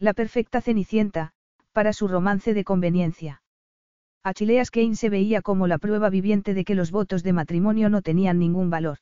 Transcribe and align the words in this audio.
La 0.00 0.14
perfecta 0.14 0.60
cenicienta, 0.60 1.32
para 1.72 1.92
su 1.92 2.06
romance 2.06 2.54
de 2.54 2.62
conveniencia. 2.62 3.42
Achileas 4.22 4.70
Kane 4.70 4.94
se 4.94 5.08
veía 5.08 5.42
como 5.42 5.66
la 5.66 5.78
prueba 5.78 6.08
viviente 6.08 6.54
de 6.54 6.64
que 6.64 6.76
los 6.76 6.92
votos 6.92 7.24
de 7.24 7.32
matrimonio 7.32 7.88
no 7.88 8.00
tenían 8.02 8.38
ningún 8.38 8.70
valor. 8.70 8.98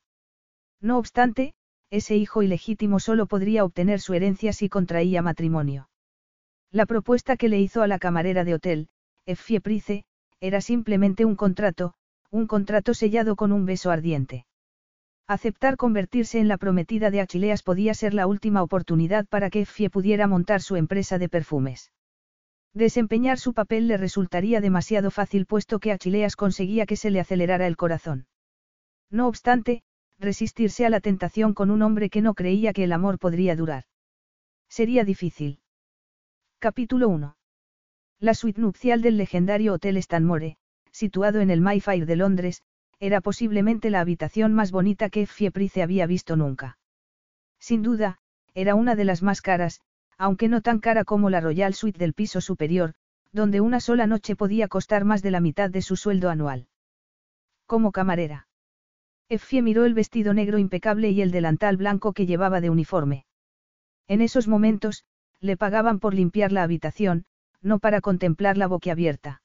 No 0.81 0.99
obstante, 0.99 1.55
ese 1.91 2.17
hijo 2.17 2.43
ilegítimo 2.43 2.99
solo 2.99 3.27
podría 3.27 3.65
obtener 3.65 4.01
su 4.01 4.15
herencia 4.15 4.53
si 4.53 4.69
contraía 4.69 5.21
matrimonio. 5.21 5.89
La 6.71 6.87
propuesta 6.87 7.37
que 7.37 7.49
le 7.49 7.61
hizo 7.61 7.83
a 7.83 7.87
la 7.87 7.99
camarera 7.99 8.45
de 8.45 8.55
hotel, 8.55 8.89
Effie 9.27 9.61
Price, 9.61 10.05
era 10.41 10.61
simplemente 10.61 11.25
un 11.25 11.37
contrato, 11.37 11.95
un 12.31 12.47
contrato 12.47 12.95
sellado 12.95 13.37
con 13.37 13.53
un 13.53 13.67
beso 13.67 13.91
ardiente. 13.91 14.47
Aceptar 15.29 15.77
convertirse 15.77 16.39
en 16.39 16.47
la 16.47 16.57
prometida 16.57 17.11
de 17.11 17.21
Achileas 17.21 17.65
podía 17.65 17.95
ser 17.95 18.15
la 18.15 18.29
última 18.29 18.63
oportunidad 18.63 19.27
para 19.27 19.51
que 19.51 19.63
Effie 19.63 19.91
pudiera 19.91 20.29
montar 20.29 20.63
su 20.63 20.77
empresa 20.77 21.19
de 21.19 21.29
perfumes. 21.29 21.91
Desempeñar 22.75 23.39
su 23.39 23.53
papel 23.53 23.89
le 23.89 23.97
resultaría 23.97 24.61
demasiado 24.61 25.11
fácil 25.11 25.47
puesto 25.47 25.81
que 25.81 25.91
Achileas 25.91 26.37
conseguía 26.37 26.87
que 26.87 26.97
se 26.97 27.11
le 27.11 27.19
acelerara 27.19 27.67
el 27.67 27.77
corazón. 27.77 28.27
No 29.11 29.27
obstante, 29.27 29.83
resistirse 30.19 30.87
a 30.87 30.91
la 30.91 31.01
tentación 31.01 31.55
con 31.55 31.71
un 31.71 31.83
hombre 31.83 32.09
que 32.09 32.21
no 32.21 32.35
creía 32.35 32.73
que 32.73 32.85
el 32.85 32.93
amor 32.93 33.19
podría 33.19 33.57
durar. 33.57 33.85
Sería 34.69 35.05
difícil. 35.05 35.59
Capítulo 36.61 37.09
1. 37.09 37.37
La 38.21 38.35
suite 38.35 38.61
nupcial 38.61 39.03
del 39.03 39.17
legendario 39.17 39.75
Hotel 39.75 39.97
Stanmore, 39.97 40.57
situado 40.93 41.41
en 41.41 41.51
el 41.51 41.61
Mayfair 41.61 42.07
de 42.07 42.17
Londres, 42.17 42.63
era 42.99 43.21
posiblemente 43.21 43.91
la 43.91 44.01
habitación 44.01 44.55
más 44.55 44.73
bonita 44.73 45.11
que 45.11 45.27
Fieprice 45.27 45.83
había 45.83 46.07
visto 46.07 46.37
nunca. 46.37 46.79
Sin 47.59 47.83
duda, 47.83 48.19
era 48.55 48.75
una 48.75 48.95
de 48.95 49.05
las 49.05 49.23
más 49.23 49.43
caras, 49.43 49.81
aunque 50.19 50.49
no 50.49 50.63
tan 50.63 50.81
cara 50.81 51.05
como 51.05 51.29
la 51.29 51.41
Royal 51.41 51.75
Suite 51.75 51.99
del 51.99 52.15
piso 52.15 52.41
superior, 52.41 52.95
donde 53.33 53.61
una 53.61 53.81
sola 53.81 54.07
noche 54.07 54.35
podía 54.35 54.69
costar 54.69 55.05
más 55.05 55.23
de 55.23 55.31
la 55.31 55.41
mitad 55.41 55.69
de 55.69 55.83
su 55.83 55.97
sueldo 55.97 56.31
anual. 56.31 56.69
Como 57.67 57.93
camarera. 57.93 58.49
Effie 59.29 59.61
miró 59.61 59.85
el 59.85 59.93
vestido 59.93 60.33
negro 60.33 60.59
impecable 60.59 61.11
y 61.11 61.21
el 61.21 61.33
delantal 61.33 61.77
blanco 61.77 62.13
que 62.13 62.27
llevaba 62.27 62.61
de 62.61 62.71
uniforme. 62.71 63.27
En 64.09 64.23
esos 64.23 64.47
momentos, 64.49 65.05
le 65.41 65.57
pagaban 65.57 65.99
por 65.99 66.15
limpiar 66.15 66.53
la 66.53 66.63
habitación, 66.63 67.27
no 67.61 67.79
para 67.79 68.01
contemplarla 68.01 68.69
boquiabierta. 68.69 69.43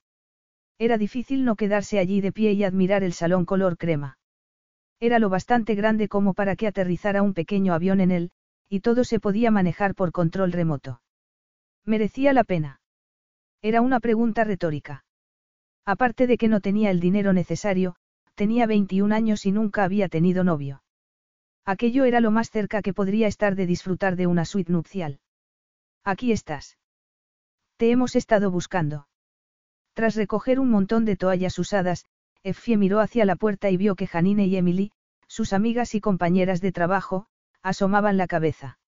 Era 0.81 0.97
difícil 0.97 1.45
no 1.45 1.55
quedarse 1.55 1.99
allí 1.99 2.21
de 2.21 2.31
pie 2.31 2.53
y 2.53 2.63
admirar 2.63 3.03
el 3.03 3.13
salón 3.13 3.45
color 3.45 3.77
crema. 3.77 4.17
Era 4.99 5.19
lo 5.19 5.29
bastante 5.29 5.75
grande 5.75 6.07
como 6.07 6.33
para 6.33 6.55
que 6.55 6.65
aterrizara 6.65 7.21
un 7.21 7.35
pequeño 7.35 7.75
avión 7.75 8.01
en 8.01 8.09
él, 8.09 8.31
y 8.67 8.79
todo 8.79 9.03
se 9.03 9.19
podía 9.19 9.51
manejar 9.51 9.93
por 9.93 10.11
control 10.11 10.51
remoto. 10.51 11.03
¿Merecía 11.85 12.33
la 12.33 12.43
pena? 12.43 12.81
Era 13.61 13.81
una 13.81 13.99
pregunta 13.99 14.43
retórica. 14.43 15.05
Aparte 15.85 16.25
de 16.25 16.39
que 16.39 16.47
no 16.47 16.61
tenía 16.61 16.89
el 16.89 16.99
dinero 16.99 17.31
necesario, 17.31 17.95
tenía 18.33 18.65
21 18.65 19.13
años 19.13 19.45
y 19.45 19.51
nunca 19.51 19.83
había 19.83 20.09
tenido 20.09 20.43
novio. 20.43 20.81
Aquello 21.63 22.05
era 22.05 22.21
lo 22.21 22.31
más 22.31 22.49
cerca 22.49 22.81
que 22.81 22.95
podría 22.95 23.27
estar 23.27 23.53
de 23.53 23.67
disfrutar 23.67 24.15
de 24.15 24.25
una 24.25 24.45
suite 24.45 24.71
nupcial. 24.71 25.19
Aquí 26.03 26.31
estás. 26.31 26.79
Te 27.77 27.91
hemos 27.91 28.15
estado 28.15 28.49
buscando. 28.49 29.05
Tras 29.93 30.15
recoger 30.15 30.59
un 30.59 30.69
montón 30.69 31.05
de 31.05 31.17
toallas 31.17 31.59
usadas, 31.59 32.05
Effie 32.43 32.77
miró 32.77 32.99
hacia 32.99 33.25
la 33.25 33.35
puerta 33.35 33.69
y 33.69 33.77
vio 33.77 33.95
que 33.95 34.07
Janine 34.07 34.45
y 34.45 34.55
Emily, 34.55 34.91
sus 35.27 35.53
amigas 35.53 35.95
y 35.95 36.01
compañeras 36.01 36.61
de 36.61 36.71
trabajo, 36.71 37.27
asomaban 37.61 38.17
la 38.17 38.27
cabeza. 38.27 38.79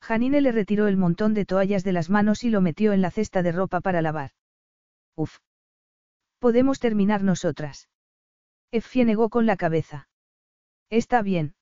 Janine 0.00 0.40
le 0.40 0.52
retiró 0.52 0.88
el 0.88 0.96
montón 0.96 1.32
de 1.32 1.44
toallas 1.44 1.84
de 1.84 1.92
las 1.92 2.10
manos 2.10 2.42
y 2.42 2.50
lo 2.50 2.60
metió 2.60 2.92
en 2.92 3.02
la 3.02 3.10
cesta 3.10 3.42
de 3.42 3.52
ropa 3.52 3.80
para 3.80 4.02
lavar. 4.02 4.32
Uf. 5.14 5.38
Podemos 6.40 6.80
terminar 6.80 7.22
nosotras. 7.22 7.88
Effie 8.72 9.04
negó 9.04 9.28
con 9.28 9.46
la 9.46 9.56
cabeza. 9.56 10.08
Está 10.90 11.22
bien. 11.22 11.54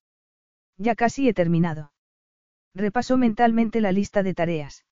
Ya 0.79 0.95
casi 0.95 1.29
he 1.29 1.35
terminado. 1.35 1.93
Repasó 2.75 3.19
mentalmente 3.19 3.81
la 3.81 3.93
lista 3.93 4.23
de 4.23 4.33
tareas. 4.33 4.87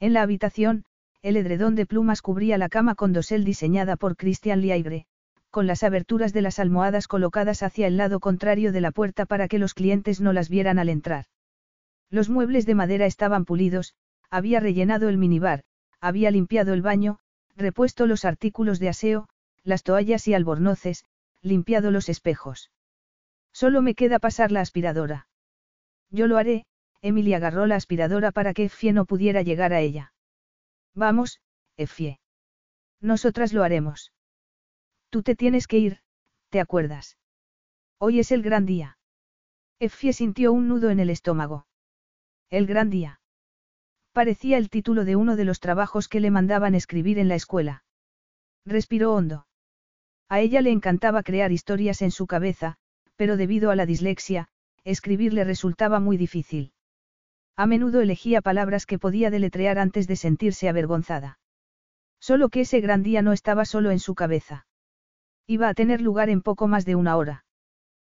En 0.00 0.14
la 0.14 0.22
habitación, 0.22 0.84
el 1.22 1.36
edredón 1.36 1.76
de 1.76 1.86
plumas 1.86 2.20
cubría 2.20 2.58
la 2.58 2.68
cama 2.68 2.96
con 2.96 3.12
dosel 3.12 3.44
diseñada 3.44 3.96
por 3.96 4.16
Christian 4.16 4.60
Liaigre, 4.60 5.06
con 5.50 5.68
las 5.68 5.84
aberturas 5.84 6.32
de 6.32 6.42
las 6.42 6.58
almohadas 6.58 7.06
colocadas 7.06 7.62
hacia 7.62 7.86
el 7.86 7.96
lado 7.96 8.18
contrario 8.18 8.72
de 8.72 8.80
la 8.80 8.90
puerta 8.90 9.24
para 9.24 9.46
que 9.46 9.58
los 9.58 9.74
clientes 9.74 10.20
no 10.20 10.32
las 10.32 10.48
vieran 10.48 10.80
al 10.80 10.88
entrar. 10.88 11.26
Los 12.10 12.28
muebles 12.28 12.66
de 12.66 12.74
madera 12.74 13.06
estaban 13.06 13.44
pulidos, 13.44 13.94
había 14.30 14.58
rellenado 14.58 15.08
el 15.08 15.16
minibar, 15.16 15.62
había 16.00 16.30
limpiado 16.32 16.72
el 16.74 16.82
baño, 16.82 17.18
repuesto 17.56 18.06
los 18.06 18.24
artículos 18.24 18.80
de 18.80 18.88
aseo, 18.88 19.28
las 19.62 19.84
toallas 19.84 20.26
y 20.26 20.34
albornoces, 20.34 21.04
limpiado 21.40 21.90
los 21.92 22.08
espejos. 22.08 22.70
Solo 23.52 23.80
me 23.80 23.94
queda 23.94 24.18
pasar 24.18 24.50
la 24.50 24.60
aspiradora. 24.60 25.28
Yo 26.10 26.26
lo 26.26 26.36
haré, 26.36 26.64
Emily 27.00 27.34
agarró 27.34 27.66
la 27.66 27.76
aspiradora 27.76 28.32
para 28.32 28.54
que 28.54 28.64
Effie 28.64 28.92
no 28.92 29.04
pudiera 29.04 29.42
llegar 29.42 29.72
a 29.72 29.80
ella. 29.80 30.12
Vamos, 30.94 31.40
Effie. 31.76 32.20
Nosotras 33.00 33.52
lo 33.52 33.64
haremos. 33.64 34.12
Tú 35.10 35.22
te 35.22 35.34
tienes 35.34 35.66
que 35.66 35.78
ir, 35.78 36.00
¿te 36.50 36.60
acuerdas? 36.60 37.18
Hoy 37.98 38.20
es 38.20 38.32
el 38.32 38.42
gran 38.42 38.66
día. 38.66 38.98
Effie 39.78 40.12
sintió 40.12 40.52
un 40.52 40.68
nudo 40.68 40.90
en 40.90 41.00
el 41.00 41.10
estómago. 41.10 41.66
El 42.50 42.66
gran 42.66 42.90
día. 42.90 43.20
Parecía 44.12 44.58
el 44.58 44.68
título 44.68 45.04
de 45.04 45.16
uno 45.16 45.36
de 45.36 45.44
los 45.44 45.60
trabajos 45.60 46.08
que 46.08 46.20
le 46.20 46.30
mandaban 46.30 46.74
escribir 46.74 47.18
en 47.18 47.28
la 47.28 47.34
escuela. 47.34 47.84
Respiró 48.66 49.14
hondo. 49.14 49.46
A 50.28 50.40
ella 50.40 50.60
le 50.60 50.70
encantaba 50.70 51.22
crear 51.22 51.52
historias 51.52 52.02
en 52.02 52.10
su 52.10 52.26
cabeza, 52.26 52.76
pero 53.16 53.36
debido 53.36 53.70
a 53.70 53.76
la 53.76 53.86
dislexia, 53.86 54.48
escribir 54.84 55.32
le 55.32 55.44
resultaba 55.44 56.00
muy 56.00 56.16
difícil. 56.16 56.71
A 57.56 57.66
menudo 57.66 58.00
elegía 58.00 58.40
palabras 58.40 58.86
que 58.86 58.98
podía 58.98 59.30
deletrear 59.30 59.78
antes 59.78 60.06
de 60.06 60.16
sentirse 60.16 60.68
avergonzada. 60.68 61.38
Solo 62.20 62.48
que 62.48 62.60
ese 62.60 62.80
gran 62.80 63.02
día 63.02 63.22
no 63.22 63.32
estaba 63.32 63.64
solo 63.64 63.90
en 63.90 63.98
su 63.98 64.14
cabeza. 64.14 64.66
Iba 65.46 65.68
a 65.68 65.74
tener 65.74 66.00
lugar 66.00 66.30
en 66.30 66.40
poco 66.40 66.68
más 66.68 66.84
de 66.84 66.94
una 66.94 67.16
hora. 67.16 67.44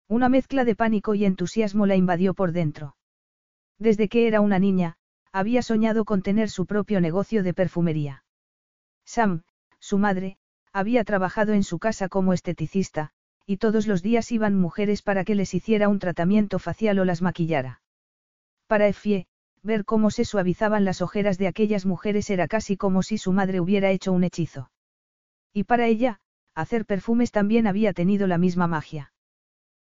Una 0.09 0.28
mezcla 0.28 0.65
de 0.65 0.77
pánico 0.77 1.15
y 1.15 1.25
entusiasmo 1.25 1.87
la 1.87 1.97
invadió 1.97 2.34
por 2.34 2.53
dentro. 2.53 2.97
Desde 3.78 4.09
que 4.09 4.28
era 4.28 4.41
una 4.41 4.59
niña, 4.59 4.97
había 5.33 5.62
soñado 5.62 6.05
con 6.05 6.22
tener 6.22 6.51
su 6.51 6.66
propio 6.66 7.01
negocio 7.01 7.43
de 7.43 7.55
perfumería. 7.55 8.25
Sam, 9.05 9.43
su 9.81 9.99
madre, 9.99 10.37
había 10.72 11.05
trabajado 11.05 11.55
en 11.55 11.65
su 11.65 11.78
casa 11.78 12.09
como 12.09 12.33
esteticista, 12.33 13.11
y 13.47 13.56
todos 13.56 13.87
los 13.87 14.03
días 14.03 14.31
iban 14.33 14.55
mujeres 14.55 15.03
para 15.03 15.25
que 15.25 15.34
les 15.34 15.55
hiciera 15.55 15.89
un 15.89 15.99
tratamiento 15.99 16.59
facial 16.59 16.99
o 16.99 17.05
las 17.05 17.21
maquillara. 17.21 17.81
Para 18.66 18.88
Effie, 18.88 19.26
ver 19.62 19.84
cómo 19.84 20.10
se 20.10 20.25
suavizaban 20.25 20.84
las 20.84 21.02
ojeras 21.02 21.38
de 21.38 21.48
aquellas 21.48 21.86
mujeres 21.86 22.30
era 22.30 22.48
casi 22.48 22.77
como 22.77 23.03
si 23.03 23.18
su 23.18 23.33
madre 23.33 23.60
hubiera 23.60 23.91
hecho 23.91 24.12
un 24.12 24.24
hechizo. 24.24 24.71
Y 25.53 25.65
para 25.65 25.86
ella, 25.86 26.21
hacer 26.54 26.84
perfumes 26.86 27.33
también 27.33 27.66
había 27.66 27.92
tenido 27.92 28.27
la 28.27 28.39
misma 28.39 28.66
magia. 28.66 29.12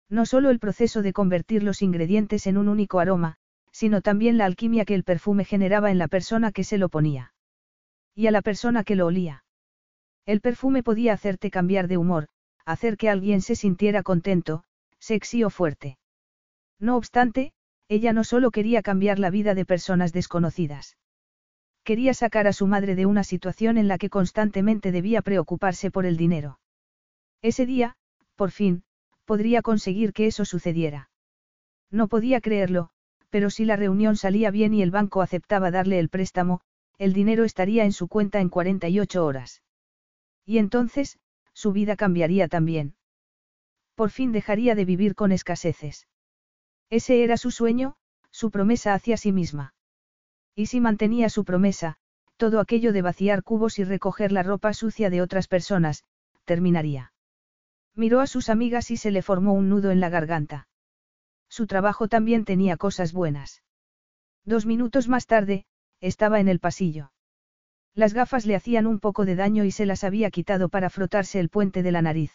No 0.08 0.26
solo 0.26 0.50
el 0.50 0.58
proceso 0.58 1.02
de 1.02 1.12
convertir 1.12 1.62
los 1.62 1.82
ingredientes 1.82 2.46
en 2.46 2.58
un 2.58 2.68
único 2.68 3.00
aroma, 3.00 3.36
sino 3.72 4.02
también 4.02 4.36
la 4.36 4.44
alquimia 4.44 4.84
que 4.84 4.94
el 4.94 5.04
perfume 5.04 5.44
generaba 5.44 5.90
en 5.90 5.98
la 5.98 6.08
persona 6.08 6.52
que 6.52 6.64
se 6.64 6.78
lo 6.78 6.88
ponía. 6.88 7.32
Y 8.14 8.26
a 8.26 8.32
la 8.32 8.42
persona 8.42 8.84
que 8.84 8.96
lo 8.96 9.06
olía. 9.06 9.44
El 10.26 10.40
perfume 10.40 10.82
podía 10.82 11.12
hacerte 11.12 11.50
cambiar 11.50 11.88
de 11.88 11.96
humor, 11.96 12.28
hacer 12.64 12.96
que 12.96 13.08
alguien 13.08 13.40
se 13.40 13.54
sintiera 13.54 14.02
contento, 14.02 14.64
sexy 14.98 15.44
o 15.44 15.50
fuerte. 15.50 15.98
No 16.78 16.96
obstante, 16.96 17.52
ella 17.90 18.12
no 18.12 18.22
solo 18.22 18.52
quería 18.52 18.82
cambiar 18.82 19.18
la 19.18 19.30
vida 19.30 19.56
de 19.56 19.64
personas 19.64 20.12
desconocidas. 20.12 20.96
Quería 21.82 22.14
sacar 22.14 22.46
a 22.46 22.52
su 22.52 22.68
madre 22.68 22.94
de 22.94 23.04
una 23.04 23.24
situación 23.24 23.78
en 23.78 23.88
la 23.88 23.98
que 23.98 24.10
constantemente 24.10 24.92
debía 24.92 25.22
preocuparse 25.22 25.90
por 25.90 26.06
el 26.06 26.16
dinero. 26.16 26.60
Ese 27.42 27.66
día, 27.66 27.96
por 28.36 28.52
fin, 28.52 28.84
podría 29.24 29.60
conseguir 29.60 30.12
que 30.12 30.28
eso 30.28 30.44
sucediera. 30.44 31.10
No 31.90 32.06
podía 32.06 32.40
creerlo, 32.40 32.90
pero 33.28 33.50
si 33.50 33.64
la 33.64 33.74
reunión 33.74 34.16
salía 34.16 34.52
bien 34.52 34.72
y 34.72 34.82
el 34.82 34.92
banco 34.92 35.20
aceptaba 35.20 35.72
darle 35.72 35.98
el 35.98 36.10
préstamo, 36.10 36.60
el 36.96 37.12
dinero 37.12 37.42
estaría 37.42 37.84
en 37.84 37.92
su 37.92 38.06
cuenta 38.06 38.40
en 38.40 38.50
48 38.50 39.26
horas. 39.26 39.62
Y 40.46 40.58
entonces, 40.58 41.18
su 41.54 41.72
vida 41.72 41.96
cambiaría 41.96 42.46
también. 42.46 42.94
Por 43.96 44.10
fin 44.10 44.30
dejaría 44.30 44.76
de 44.76 44.84
vivir 44.84 45.16
con 45.16 45.32
escaseces. 45.32 46.06
Ese 46.90 47.22
era 47.22 47.36
su 47.36 47.50
sueño, 47.50 47.96
su 48.30 48.50
promesa 48.50 48.94
hacia 48.94 49.16
sí 49.16 49.32
misma. 49.32 49.74
Y 50.54 50.66
si 50.66 50.80
mantenía 50.80 51.28
su 51.28 51.44
promesa, 51.44 51.96
todo 52.36 52.58
aquello 52.58 52.92
de 52.92 53.02
vaciar 53.02 53.42
cubos 53.42 53.78
y 53.78 53.84
recoger 53.84 54.32
la 54.32 54.42
ropa 54.42 54.72
sucia 54.74 55.08
de 55.08 55.22
otras 55.22 55.46
personas, 55.46 56.04
terminaría. 56.44 57.12
Miró 57.94 58.20
a 58.20 58.26
sus 58.26 58.48
amigas 58.48 58.90
y 58.90 58.96
se 58.96 59.10
le 59.10 59.22
formó 59.22 59.52
un 59.52 59.68
nudo 59.68 59.90
en 59.90 60.00
la 60.00 60.08
garganta. 60.08 60.68
Su 61.48 61.66
trabajo 61.66 62.08
también 62.08 62.44
tenía 62.44 62.76
cosas 62.76 63.12
buenas. 63.12 63.62
Dos 64.44 64.66
minutos 64.66 65.08
más 65.08 65.26
tarde, 65.26 65.66
estaba 66.00 66.40
en 66.40 66.48
el 66.48 66.60
pasillo. 66.60 67.12
Las 67.94 68.14
gafas 68.14 68.46
le 68.46 68.56
hacían 68.56 68.86
un 68.86 69.00
poco 69.00 69.24
de 69.24 69.36
daño 69.36 69.64
y 69.64 69.70
se 69.70 69.86
las 69.86 70.04
había 70.04 70.30
quitado 70.30 70.68
para 70.68 70.90
frotarse 70.90 71.40
el 71.40 71.50
puente 71.50 71.82
de 71.82 71.92
la 71.92 72.02
nariz. 72.02 72.32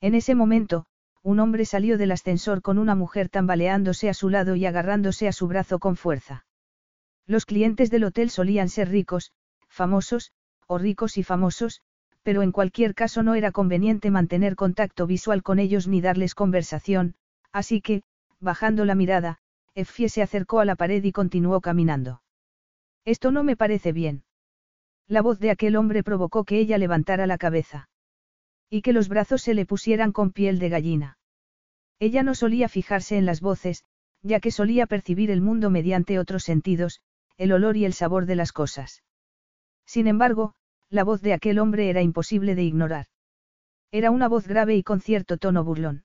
En 0.00 0.14
ese 0.14 0.34
momento, 0.34 0.86
un 1.24 1.40
hombre 1.40 1.64
salió 1.64 1.96
del 1.96 2.12
ascensor 2.12 2.60
con 2.60 2.76
una 2.76 2.94
mujer 2.94 3.30
tambaleándose 3.30 4.10
a 4.10 4.14
su 4.14 4.28
lado 4.28 4.56
y 4.56 4.66
agarrándose 4.66 5.26
a 5.26 5.32
su 5.32 5.48
brazo 5.48 5.78
con 5.78 5.96
fuerza. 5.96 6.44
Los 7.26 7.46
clientes 7.46 7.90
del 7.90 8.04
hotel 8.04 8.28
solían 8.28 8.68
ser 8.68 8.90
ricos, 8.90 9.32
famosos, 9.66 10.32
o 10.66 10.76
ricos 10.76 11.16
y 11.16 11.22
famosos, 11.22 11.80
pero 12.22 12.42
en 12.42 12.52
cualquier 12.52 12.94
caso 12.94 13.22
no 13.22 13.34
era 13.34 13.52
conveniente 13.52 14.10
mantener 14.10 14.54
contacto 14.54 15.06
visual 15.06 15.42
con 15.42 15.58
ellos 15.58 15.88
ni 15.88 16.02
darles 16.02 16.34
conversación, 16.34 17.14
así 17.52 17.80
que, 17.80 18.02
bajando 18.38 18.84
la 18.84 18.94
mirada, 18.94 19.38
Effie 19.74 20.10
se 20.10 20.20
acercó 20.20 20.60
a 20.60 20.66
la 20.66 20.76
pared 20.76 21.02
y 21.02 21.12
continuó 21.12 21.62
caminando. 21.62 22.20
Esto 23.06 23.30
no 23.30 23.44
me 23.44 23.56
parece 23.56 23.92
bien. 23.92 24.24
La 25.08 25.22
voz 25.22 25.38
de 25.38 25.50
aquel 25.50 25.76
hombre 25.76 26.02
provocó 26.02 26.44
que 26.44 26.58
ella 26.58 26.76
levantara 26.76 27.26
la 27.26 27.38
cabeza. 27.38 27.88
Y 28.70 28.82
que 28.82 28.92
los 28.92 29.08
brazos 29.08 29.42
se 29.42 29.54
le 29.54 29.66
pusieran 29.66 30.12
con 30.12 30.32
piel 30.32 30.58
de 30.58 30.68
gallina. 30.68 31.18
Ella 31.98 32.22
no 32.22 32.34
solía 32.34 32.68
fijarse 32.68 33.16
en 33.16 33.26
las 33.26 33.40
voces, 33.40 33.84
ya 34.22 34.40
que 34.40 34.50
solía 34.50 34.86
percibir 34.86 35.30
el 35.30 35.40
mundo 35.40 35.70
mediante 35.70 36.18
otros 36.18 36.44
sentidos, 36.44 37.00
el 37.36 37.52
olor 37.52 37.76
y 37.76 37.84
el 37.84 37.92
sabor 37.92 38.26
de 38.26 38.36
las 38.36 38.52
cosas. 38.52 39.02
Sin 39.86 40.06
embargo, 40.06 40.54
la 40.90 41.04
voz 41.04 41.20
de 41.20 41.34
aquel 41.34 41.58
hombre 41.58 41.90
era 41.90 42.02
imposible 42.02 42.54
de 42.54 42.62
ignorar. 42.62 43.06
Era 43.90 44.10
una 44.10 44.28
voz 44.28 44.46
grave 44.46 44.76
y 44.76 44.82
con 44.82 45.00
cierto 45.00 45.36
tono 45.36 45.62
burlón. 45.62 46.04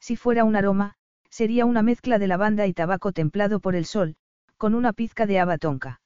Si 0.00 0.16
fuera 0.16 0.44
un 0.44 0.56
aroma, 0.56 0.96
sería 1.30 1.66
una 1.66 1.82
mezcla 1.82 2.18
de 2.18 2.26
lavanda 2.26 2.66
y 2.66 2.72
tabaco 2.72 3.12
templado 3.12 3.60
por 3.60 3.76
el 3.76 3.84
sol, 3.84 4.16
con 4.56 4.74
una 4.74 4.92
pizca 4.92 5.26
de 5.26 5.38
haba 5.38 5.58
tonka. 5.58 6.00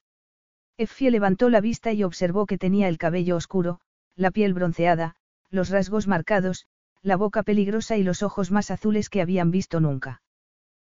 Effie 0.77 1.11
levantó 1.11 1.49
la 1.49 1.61
vista 1.61 1.93
y 1.93 2.03
observó 2.03 2.45
que 2.45 2.57
tenía 2.57 2.87
el 2.87 2.97
cabello 2.97 3.35
oscuro, 3.35 3.79
la 4.15 4.31
piel 4.31 4.53
bronceada, 4.53 5.15
los 5.51 5.69
rasgos 5.69 6.07
marcados, 6.07 6.65
la 7.03 7.17
boca 7.17 7.43
peligrosa 7.43 7.97
y 7.97 8.03
los 8.03 8.23
ojos 8.23 8.51
más 8.51 8.71
azules 8.71 9.09
que 9.09 9.21
habían 9.21 9.51
visto 9.51 9.79
nunca. 9.79 10.21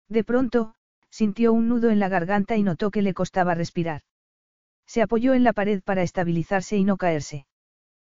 De 0.10 0.24
pronto, 0.24 0.74
sintió 1.10 1.54
un 1.54 1.70
nudo 1.70 1.90
en 1.90 2.00
la 2.00 2.10
garganta 2.10 2.56
y 2.58 2.64
notó 2.64 2.92
que 2.92 3.02
le 3.02 3.14
costaba 3.14 3.56
respirar. 3.56 4.02
Se 4.86 5.02
apoyó 5.02 5.34
en 5.34 5.44
la 5.44 5.54
pared 5.54 5.82
para 5.84 6.02
estabilizarse 6.02 6.78
y 6.78 6.84
no 6.84 6.98
caerse. 6.98 7.46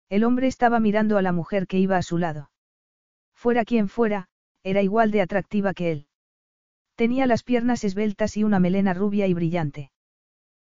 El 0.08 0.25
hombre 0.25 0.46
estaba 0.46 0.81
mirando 0.81 1.19
a 1.19 1.23
la 1.23 1.32
mujer 1.32 1.67
que 1.67 1.79
iba 1.79 1.96
a 1.96 2.02
su 2.02 2.19
lado. 2.19 2.50
Fuera 3.35 3.64
quien 3.64 3.88
fuera, 3.88 4.29
era 4.62 4.82
igual 4.82 5.11
de 5.11 5.23
atractiva 5.23 5.75
que 5.75 5.93
él. 5.93 6.06
Tenía 6.94 7.26
las 7.26 7.43
piernas 7.43 7.85
esbeltas 7.85 8.37
y 8.37 8.44
una 8.44 8.58
melena 8.58 8.93
rubia 8.93 9.26
y 9.26 9.35
brillante. 9.35 9.93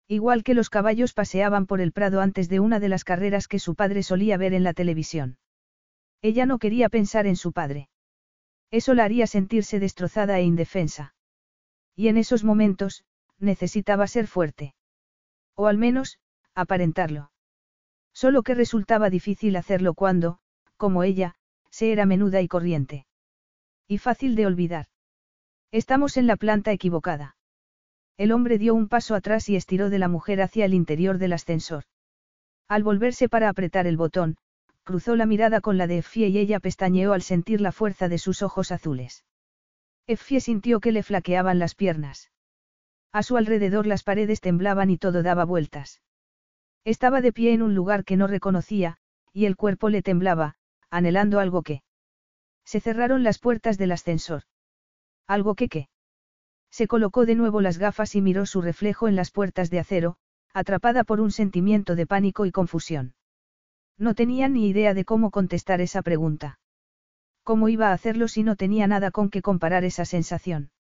Igual 0.08 0.44
que 0.44 0.54
los 0.54 0.70
caballos 0.70 1.14
paseaban 1.14 1.66
por 1.66 1.80
el 1.80 1.92
prado 1.92 2.20
antes 2.20 2.50
de 2.50 2.60
una 2.60 2.80
de 2.80 2.90
las 2.90 3.04
carreras 3.04 3.48
que 3.48 3.60
su 3.60 3.76
padre 3.76 4.04
solía 4.04 4.38
ver 4.38 4.54
en 4.54 4.64
la 4.64 4.74
televisión. 4.74 5.38
Ella 6.24 6.46
no 6.46 6.58
quería 6.58 6.88
pensar 6.88 7.28
en 7.28 7.36
su 7.36 7.52
padre. 7.52 7.90
Eso 8.72 8.94
la 8.94 9.04
haría 9.04 9.28
sentirse 9.28 9.80
destrozada 9.80 10.40
e 10.40 10.44
indefensa. 10.44 11.14
Y 11.96 12.08
en 12.08 12.18
esos 12.18 12.46
momentos, 12.46 13.04
necesitaba 13.40 14.08
ser 14.08 14.28
fuerte. 14.28 14.74
O 15.54 15.68
al 15.68 15.78
menos, 15.78 16.20
aparentarlo. 16.56 17.32
Solo 18.14 18.42
que 18.42 18.56
resultaba 18.56 19.10
difícil 19.10 19.58
hacerlo 19.58 19.94
cuando, 19.94 20.40
como 20.78 21.04
ella, 21.04 21.36
se 21.70 21.92
era 21.92 22.06
menuda 22.06 22.42
y 22.42 22.48
corriente. 22.48 23.06
Y 23.88 23.98
fácil 23.98 24.36
de 24.36 24.46
olvidar. 24.46 24.88
Estamos 25.72 26.16
en 26.16 26.28
la 26.28 26.38
planta 26.38 26.72
equivocada. 26.72 27.36
El 28.16 28.32
hombre 28.32 28.58
dio 28.60 28.76
un 28.76 28.88
paso 28.88 29.14
atrás 29.14 29.50
y 29.50 29.58
estiró 29.58 29.90
de 29.90 30.00
la 30.00 30.08
mujer 30.08 30.42
hacia 30.42 30.64
el 30.64 30.74
interior 30.74 31.18
del 31.18 31.34
ascensor. 31.34 31.84
Al 32.70 32.84
volverse 32.84 33.28
para 33.28 33.50
apretar 33.50 33.88
el 33.88 33.98
botón, 33.98 34.38
cruzó 34.84 35.16
la 35.16 35.26
mirada 35.26 35.62
con 35.62 35.78
la 35.78 35.88
de 35.88 36.00
Effie 36.00 36.28
y 36.28 36.38
ella 36.38 36.60
pestañeó 36.60 37.14
al 37.14 37.22
sentir 37.22 37.62
la 37.62 37.72
fuerza 37.72 38.10
de 38.10 38.18
sus 38.18 38.42
ojos 38.42 38.72
azules. 38.72 39.26
Effie 40.08 40.42
sintió 40.42 40.80
que 40.80 40.92
le 40.92 41.04
flaqueaban 41.04 41.60
las 41.60 41.76
piernas. 41.76 42.32
A 43.12 43.24
su 43.24 43.38
alrededor 43.38 43.88
las 43.88 44.04
paredes 44.04 44.42
temblaban 44.42 44.90
y 44.90 44.98
todo 44.98 45.24
daba 45.24 45.46
vueltas. 45.46 46.02
Estaba 46.84 47.22
de 47.22 47.32
pie 47.32 47.54
en 47.54 47.62
un 47.62 47.76
lugar 47.76 48.04
que 48.04 48.18
no 48.18 48.28
reconocía, 48.28 48.98
y 49.32 49.46
el 49.46 49.56
cuerpo 49.56 49.90
le 49.90 50.02
temblaba, 50.02 50.56
anhelando 50.90 51.40
algo 51.40 51.64
que. 51.64 51.84
Se 52.66 52.80
cerraron 52.80 53.24
las 53.24 53.40
puertas 53.40 53.78
del 53.78 53.92
ascensor. 53.92 54.44
¿Algo 55.28 55.56
que 55.56 55.70
qué? 55.70 55.90
Se 56.70 56.88
colocó 56.88 57.26
de 57.26 57.36
nuevo 57.36 57.62
las 57.62 57.78
gafas 57.78 58.16
y 58.16 58.22
miró 58.22 58.46
su 58.46 58.62
reflejo 58.62 59.08
en 59.08 59.16
las 59.16 59.32
puertas 59.32 59.70
de 59.70 59.80
acero, 59.80 60.18
atrapada 60.54 61.04
por 61.04 61.22
un 61.22 61.32
sentimiento 61.32 61.96
de 61.96 62.08
pánico 62.08 62.46
y 62.46 62.52
confusión. 62.52 63.14
No 63.98 64.16
tenía 64.16 64.50
ni 64.50 64.68
idea 64.68 64.94
de 64.94 65.06
cómo 65.06 65.32
contestar 65.32 65.82
esa 65.82 66.02
pregunta. 66.02 66.60
¿Cómo 67.44 67.70
iba 67.70 67.90
a 67.90 67.94
hacerlo 67.94 68.28
si 68.28 68.44
no 68.44 68.56
tenía 68.56 68.88
nada 68.88 69.12
con 69.12 69.30
que 69.30 69.42
comparar 69.42 69.84
esa 69.84 70.06
sensación? 70.06 70.72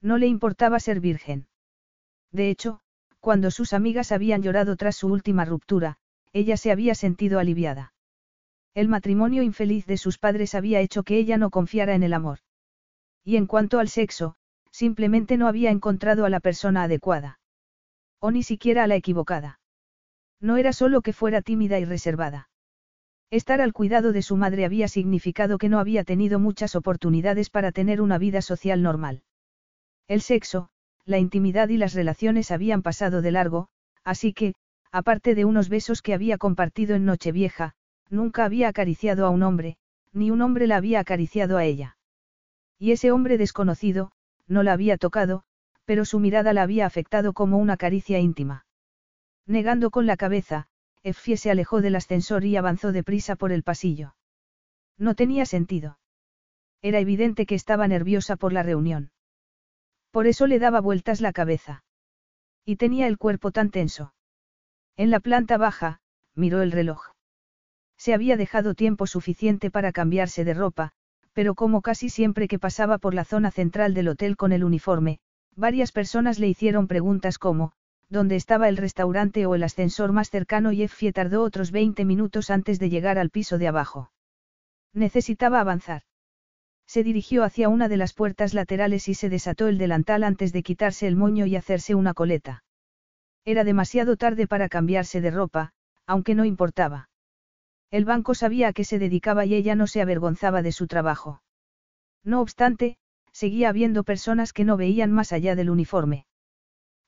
No 0.00 0.18
le 0.18 0.26
importaba 0.26 0.80
ser 0.80 1.00
virgen. 1.00 1.48
De 2.32 2.48
hecho, 2.48 2.80
cuando 3.18 3.50
sus 3.50 3.72
amigas 3.72 4.12
habían 4.12 4.42
llorado 4.42 4.76
tras 4.76 4.96
su 4.96 5.08
última 5.08 5.44
ruptura, 5.44 5.98
ella 6.32 6.56
se 6.56 6.70
había 6.70 6.94
sentido 6.94 7.38
aliviada. 7.38 7.92
El 8.72 8.88
matrimonio 8.88 9.42
infeliz 9.42 9.84
de 9.86 9.96
sus 9.96 10.18
padres 10.18 10.54
había 10.54 10.80
hecho 10.80 11.02
que 11.02 11.18
ella 11.18 11.36
no 11.36 11.50
confiara 11.50 11.94
en 11.94 12.04
el 12.04 12.14
amor. 12.14 12.38
Y 13.24 13.36
en 13.36 13.46
cuanto 13.46 13.78
al 13.78 13.88
sexo, 13.88 14.36
simplemente 14.70 15.36
no 15.36 15.48
había 15.48 15.70
encontrado 15.70 16.24
a 16.24 16.30
la 16.30 16.40
persona 16.40 16.84
adecuada. 16.84 17.40
O 18.20 18.30
ni 18.30 18.42
siquiera 18.42 18.84
a 18.84 18.86
la 18.86 18.94
equivocada. 18.94 19.59
No 20.40 20.56
era 20.56 20.72
solo 20.72 21.02
que 21.02 21.12
fuera 21.12 21.42
tímida 21.42 21.78
y 21.78 21.84
reservada. 21.84 22.48
Estar 23.30 23.60
al 23.60 23.72
cuidado 23.72 24.12
de 24.12 24.22
su 24.22 24.36
madre 24.36 24.64
había 24.64 24.88
significado 24.88 25.58
que 25.58 25.68
no 25.68 25.78
había 25.78 26.02
tenido 26.02 26.40
muchas 26.40 26.74
oportunidades 26.74 27.50
para 27.50 27.70
tener 27.70 28.00
una 28.00 28.18
vida 28.18 28.42
social 28.42 28.82
normal. 28.82 29.22
El 30.08 30.20
sexo, 30.20 30.70
la 31.04 31.18
intimidad 31.18 31.68
y 31.68 31.76
las 31.76 31.94
relaciones 31.94 32.50
habían 32.50 32.82
pasado 32.82 33.22
de 33.22 33.30
largo, 33.30 33.68
así 34.02 34.32
que, 34.32 34.54
aparte 34.90 35.34
de 35.34 35.44
unos 35.44 35.68
besos 35.68 36.02
que 36.02 36.14
había 36.14 36.38
compartido 36.38 36.96
en 36.96 37.04
Nochevieja, 37.04 37.74
nunca 38.08 38.44
había 38.44 38.68
acariciado 38.68 39.26
a 39.26 39.30
un 39.30 39.44
hombre, 39.44 39.76
ni 40.12 40.30
un 40.30 40.42
hombre 40.42 40.66
la 40.66 40.76
había 40.76 41.00
acariciado 41.00 41.56
a 41.56 41.64
ella. 41.64 41.96
Y 42.78 42.92
ese 42.92 43.12
hombre 43.12 43.38
desconocido, 43.38 44.10
no 44.48 44.64
la 44.64 44.72
había 44.72 44.96
tocado, 44.96 45.44
pero 45.84 46.04
su 46.04 46.18
mirada 46.18 46.52
la 46.52 46.62
había 46.62 46.86
afectado 46.86 47.32
como 47.32 47.58
una 47.58 47.76
caricia 47.76 48.18
íntima. 48.18 48.64
Negando 49.50 49.90
con 49.90 50.06
la 50.06 50.16
cabeza, 50.16 50.68
Effie 51.02 51.36
se 51.36 51.50
alejó 51.50 51.80
del 51.80 51.96
ascensor 51.96 52.44
y 52.44 52.56
avanzó 52.56 52.92
deprisa 52.92 53.34
por 53.34 53.50
el 53.50 53.64
pasillo. 53.64 54.14
No 54.96 55.16
tenía 55.16 55.44
sentido. 55.44 55.98
Era 56.82 57.00
evidente 57.00 57.46
que 57.46 57.56
estaba 57.56 57.88
nerviosa 57.88 58.36
por 58.36 58.52
la 58.52 58.62
reunión. 58.62 59.10
Por 60.12 60.28
eso 60.28 60.46
le 60.46 60.60
daba 60.60 60.80
vueltas 60.80 61.20
la 61.20 61.32
cabeza. 61.32 61.82
Y 62.64 62.76
tenía 62.76 63.08
el 63.08 63.18
cuerpo 63.18 63.50
tan 63.50 63.70
tenso. 63.70 64.14
En 64.96 65.10
la 65.10 65.18
planta 65.18 65.56
baja, 65.56 66.00
miró 66.36 66.62
el 66.62 66.70
reloj. 66.70 67.08
Se 67.96 68.14
había 68.14 68.36
dejado 68.36 68.76
tiempo 68.76 69.08
suficiente 69.08 69.68
para 69.68 69.90
cambiarse 69.90 70.44
de 70.44 70.54
ropa, 70.54 70.92
pero 71.32 71.56
como 71.56 71.82
casi 71.82 72.08
siempre 72.08 72.46
que 72.46 72.60
pasaba 72.60 72.98
por 72.98 73.14
la 73.14 73.24
zona 73.24 73.50
central 73.50 73.94
del 73.94 74.10
hotel 74.10 74.36
con 74.36 74.52
el 74.52 74.62
uniforme, 74.62 75.18
varias 75.56 75.90
personas 75.90 76.38
le 76.38 76.46
hicieron 76.46 76.86
preguntas 76.86 77.36
como, 77.36 77.72
¿dónde 78.10 78.36
estaba 78.36 78.68
el 78.68 78.76
restaurante 78.76 79.46
o 79.46 79.54
el 79.54 79.62
ascensor 79.62 80.12
más 80.12 80.28
cercano? 80.28 80.72
y 80.72 80.82
Effie 80.82 81.12
tardó 81.12 81.42
otros 81.42 81.70
20 81.70 82.04
minutos 82.04 82.50
antes 82.50 82.78
de 82.78 82.90
llegar 82.90 83.18
al 83.18 83.30
piso 83.30 83.56
de 83.56 83.68
abajo. 83.68 84.12
Necesitaba 84.92 85.60
avanzar. 85.60 86.02
Se 86.86 87.04
dirigió 87.04 87.44
hacia 87.44 87.68
una 87.68 87.88
de 87.88 87.96
las 87.96 88.12
puertas 88.12 88.52
laterales 88.52 89.08
y 89.08 89.14
se 89.14 89.28
desató 89.28 89.68
el 89.68 89.78
delantal 89.78 90.24
antes 90.24 90.52
de 90.52 90.64
quitarse 90.64 91.06
el 91.06 91.14
moño 91.14 91.46
y 91.46 91.54
hacerse 91.54 91.94
una 91.94 92.14
coleta. 92.14 92.64
Era 93.44 93.62
demasiado 93.62 94.16
tarde 94.16 94.48
para 94.48 94.68
cambiarse 94.68 95.20
de 95.20 95.30
ropa, 95.30 95.72
aunque 96.04 96.34
no 96.34 96.44
importaba. 96.44 97.08
El 97.92 98.04
banco 98.04 98.34
sabía 98.34 98.68
a 98.68 98.72
qué 98.72 98.84
se 98.84 98.98
dedicaba 98.98 99.46
y 99.46 99.54
ella 99.54 99.76
no 99.76 99.86
se 99.86 100.02
avergonzaba 100.02 100.62
de 100.62 100.72
su 100.72 100.88
trabajo. 100.88 101.42
No 102.24 102.40
obstante, 102.40 102.98
seguía 103.32 103.68
habiendo 103.68 104.02
personas 104.02 104.52
que 104.52 104.64
no 104.64 104.76
veían 104.76 105.12
más 105.12 105.32
allá 105.32 105.54
del 105.54 105.70
uniforme. 105.70 106.26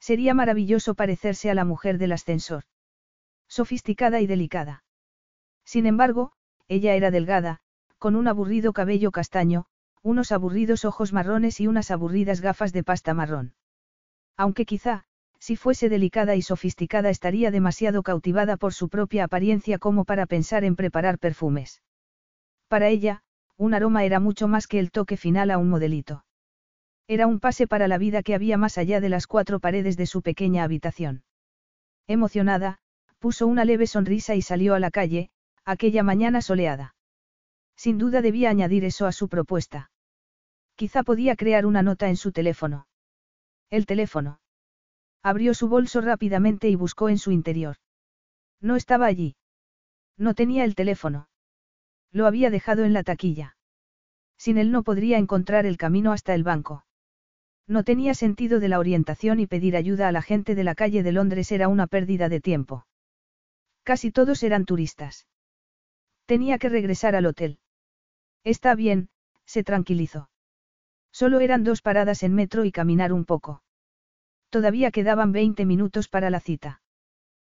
Sería 0.02 0.34
maravilloso 0.34 0.96
parecerse 0.96 1.48
a 1.48 1.54
la 1.54 1.64
mujer 1.64 1.96
del 1.96 2.10
ascensor. 2.10 2.64
Sofisticada 3.46 4.20
y 4.20 4.26
delicada. 4.26 4.82
Sin 5.64 5.86
embargo, 5.86 6.32
ella 6.66 6.94
era 6.94 7.12
delgada, 7.12 7.60
con 7.98 8.16
un 8.16 8.26
aburrido 8.26 8.72
cabello 8.72 9.12
castaño, 9.12 9.66
unos 10.02 10.32
aburridos 10.32 10.84
ojos 10.84 11.12
marrones 11.12 11.60
y 11.60 11.68
unas 11.68 11.92
aburridas 11.92 12.40
gafas 12.40 12.72
de 12.72 12.82
pasta 12.82 13.14
marrón. 13.14 13.54
Aunque 14.36 14.66
quizá, 14.66 15.04
si 15.38 15.54
fuese 15.54 15.88
delicada 15.88 16.34
y 16.34 16.42
sofisticada 16.42 17.08
estaría 17.08 17.52
demasiado 17.52 18.02
cautivada 18.02 18.56
por 18.56 18.74
su 18.74 18.88
propia 18.88 19.22
apariencia 19.22 19.78
como 19.78 20.04
para 20.04 20.26
pensar 20.26 20.64
en 20.64 20.74
preparar 20.74 21.20
perfumes. 21.20 21.80
Para 22.66 22.88
ella, 22.88 23.22
un 23.56 23.72
aroma 23.72 24.02
era 24.02 24.18
mucho 24.18 24.48
más 24.48 24.66
que 24.66 24.80
el 24.80 24.90
toque 24.90 25.16
final 25.16 25.52
a 25.52 25.58
un 25.58 25.68
modelito. 25.68 26.24
Era 27.08 27.26
un 27.26 27.40
pase 27.40 27.66
para 27.66 27.88
la 27.88 27.98
vida 27.98 28.22
que 28.22 28.34
había 28.34 28.56
más 28.56 28.78
allá 28.78 29.00
de 29.00 29.08
las 29.08 29.26
cuatro 29.26 29.60
paredes 29.60 29.96
de 29.96 30.06
su 30.06 30.22
pequeña 30.22 30.64
habitación. 30.64 31.24
Emocionada, 32.06 32.78
puso 33.18 33.46
una 33.46 33.64
leve 33.64 33.86
sonrisa 33.86 34.34
y 34.34 34.42
salió 34.42 34.74
a 34.74 34.80
la 34.80 34.90
calle, 34.90 35.30
aquella 35.64 36.02
mañana 36.02 36.42
soleada. 36.42 36.94
Sin 37.76 37.98
duda 37.98 38.22
debía 38.22 38.50
añadir 38.50 38.84
eso 38.84 39.06
a 39.06 39.12
su 39.12 39.28
propuesta. 39.28 39.90
Quizá 40.74 41.02
podía 41.02 41.36
crear 41.36 41.66
una 41.66 41.82
nota 41.82 42.08
en 42.08 42.16
su 42.16 42.32
teléfono. 42.32 42.86
El 43.70 43.86
teléfono. 43.86 44.40
Abrió 45.22 45.54
su 45.54 45.68
bolso 45.68 46.00
rápidamente 46.00 46.68
y 46.68 46.74
buscó 46.74 47.08
en 47.08 47.18
su 47.18 47.30
interior. 47.30 47.76
No 48.60 48.76
estaba 48.76 49.06
allí. 49.06 49.36
No 50.16 50.34
tenía 50.34 50.64
el 50.64 50.74
teléfono. 50.74 51.28
Lo 52.10 52.26
había 52.26 52.50
dejado 52.50 52.84
en 52.84 52.92
la 52.92 53.02
taquilla. 53.02 53.56
Sin 54.36 54.58
él 54.58 54.70
no 54.70 54.82
podría 54.82 55.18
encontrar 55.18 55.66
el 55.66 55.76
camino 55.76 56.12
hasta 56.12 56.34
el 56.34 56.42
banco. 56.42 56.84
No 57.72 57.84
tenía 57.84 58.12
sentido 58.12 58.60
de 58.60 58.68
la 58.68 58.78
orientación 58.78 59.40
y 59.40 59.46
pedir 59.46 59.76
ayuda 59.76 60.06
a 60.06 60.12
la 60.12 60.20
gente 60.20 60.54
de 60.54 60.62
la 60.62 60.74
calle 60.74 61.02
de 61.02 61.10
Londres 61.10 61.50
era 61.52 61.68
una 61.68 61.86
pérdida 61.86 62.28
de 62.28 62.38
tiempo. 62.38 62.86
Casi 63.82 64.10
todos 64.10 64.42
eran 64.42 64.66
turistas. 64.66 65.26
Tenía 66.26 66.58
que 66.58 66.68
regresar 66.68 67.16
al 67.16 67.24
hotel. 67.24 67.58
Está 68.44 68.74
bien, 68.74 69.08
se 69.46 69.64
tranquilizó. 69.64 70.28
Solo 71.12 71.40
eran 71.40 71.64
dos 71.64 71.80
paradas 71.80 72.22
en 72.22 72.34
metro 72.34 72.66
y 72.66 72.72
caminar 72.72 73.10
un 73.10 73.24
poco. 73.24 73.62
Todavía 74.50 74.90
quedaban 74.90 75.32
20 75.32 75.64
minutos 75.64 76.08
para 76.08 76.28
la 76.28 76.40
cita. 76.40 76.82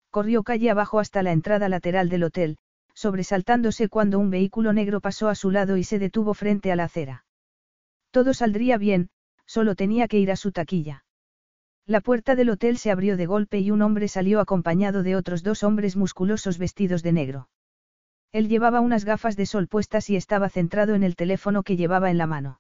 Corrió 0.09 0.41
calle 0.41 0.71
abajo 0.71 0.97
hasta 0.97 1.21
la 1.21 1.31
entrada 1.31 1.69
lateral 1.69 2.09
del 2.09 2.23
hotel, 2.23 2.57
sobresaltándose 2.95 3.87
cuando 3.87 4.17
un 4.17 4.31
vehículo 4.31 4.73
negro 4.73 4.99
pasó 4.99 5.29
a 5.29 5.35
su 5.35 5.51
lado 5.51 5.77
y 5.77 5.83
se 5.83 5.99
detuvo 5.99 6.33
frente 6.33 6.71
a 6.71 6.75
la 6.75 6.85
acera. 6.85 7.23
Todo 8.09 8.33
saldría 8.33 8.79
bien, 8.79 9.11
solo 9.47 9.73
tenía 9.73 10.07
que 10.07 10.19
ir 10.19 10.29
a 10.29 10.35
su 10.35 10.51
taquilla. 10.51 11.03
La 11.87 12.01
puerta 12.01 12.35
del 12.35 12.49
hotel 12.49 12.77
se 12.77 12.91
abrió 12.91 13.17
de 13.17 13.25
golpe 13.25 13.59
y 13.59 13.71
un 13.71 13.81
hombre 13.81 14.07
salió 14.09 14.41
acompañado 14.41 15.03
de 15.03 15.15
otros 15.15 15.41
dos 15.41 15.63
hombres 15.63 15.95
musculosos 15.95 16.57
vestidos 16.57 17.01
de 17.01 17.13
negro. 17.13 17.49
Él 18.33 18.49
llevaba 18.49 18.81
unas 18.81 19.05
gafas 19.05 19.37
de 19.37 19.45
sol 19.45 19.67
puestas 19.67 20.09
y 20.09 20.17
estaba 20.17 20.49
centrado 20.49 20.95
en 20.95 21.03
el 21.03 21.15
teléfono 21.15 21.63
que 21.63 21.77
llevaba 21.77 22.11
en 22.11 22.17
la 22.17 22.27
mano. 22.27 22.59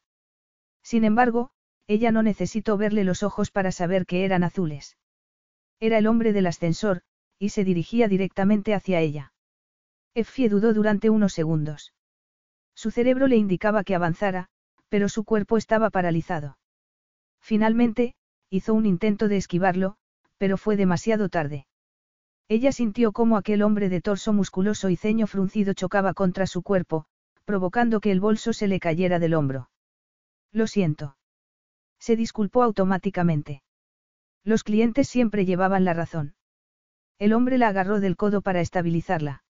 Sin 0.81 1.03
embargo, 1.03 1.51
ella 1.87 2.11
no 2.11 2.23
necesitó 2.23 2.77
verle 2.77 3.03
los 3.03 3.21
ojos 3.21 3.51
para 3.51 3.73
saber 3.73 4.05
que 4.05 4.23
eran 4.23 4.43
azules. 4.43 4.97
Era 5.79 5.97
el 5.97 6.07
hombre 6.07 6.31
del 6.31 6.47
ascensor, 6.47 7.01
y 7.37 7.49
se 7.49 7.65
dirigía 7.65 8.07
directamente 8.07 8.73
hacia 8.73 9.01
ella. 9.01 9.33
Effie 10.15 10.49
dudó 10.49 10.73
durante 10.73 11.09
unos 11.09 11.33
segundos. 11.33 11.93
Su 12.73 12.91
cerebro 12.91 13.27
le 13.27 13.35
indicaba 13.35 13.83
que 13.83 13.93
avanzara, 13.93 14.47
pero 14.89 15.09
su 15.09 15.23
cuerpo 15.23 15.57
estaba 15.57 15.89
paralizado. 15.89 16.57
Finalmente, 17.47 18.13
hizo 18.49 18.73
un 18.73 18.85
intento 18.85 19.29
de 19.29 19.37
esquivarlo, 19.37 19.95
pero 20.37 20.57
fue 20.57 20.75
demasiado 20.75 21.29
tarde. 21.29 21.65
Ella 22.49 22.73
sintió 22.73 23.13
cómo 23.13 23.37
aquel 23.37 23.61
hombre 23.61 23.87
de 23.87 24.01
torso 24.01 24.33
musculoso 24.33 24.89
y 24.89 24.97
ceño 24.97 25.27
fruncido 25.27 25.73
chocaba 25.73 26.13
contra 26.13 26.45
su 26.45 26.61
cuerpo, 26.61 27.05
provocando 27.45 28.01
que 28.01 28.11
el 28.11 28.19
bolso 28.19 28.51
se 28.51 28.67
le 28.67 28.81
cayera 28.81 29.17
del 29.17 29.33
hombro. 29.33 29.69
Lo 30.51 30.67
siento. 30.67 31.15
Se 31.99 32.17
disculpó 32.17 32.63
automáticamente. 32.63 33.63
Los 34.43 34.65
clientes 34.65 35.07
siempre 35.07 35.45
llevaban 35.45 35.85
la 35.85 35.93
razón. 35.93 36.35
El 37.17 37.31
hombre 37.31 37.57
la 37.57 37.69
agarró 37.69 38.01
del 38.01 38.17
codo 38.17 38.41
para 38.41 38.59
estabilizarla. 38.59 39.45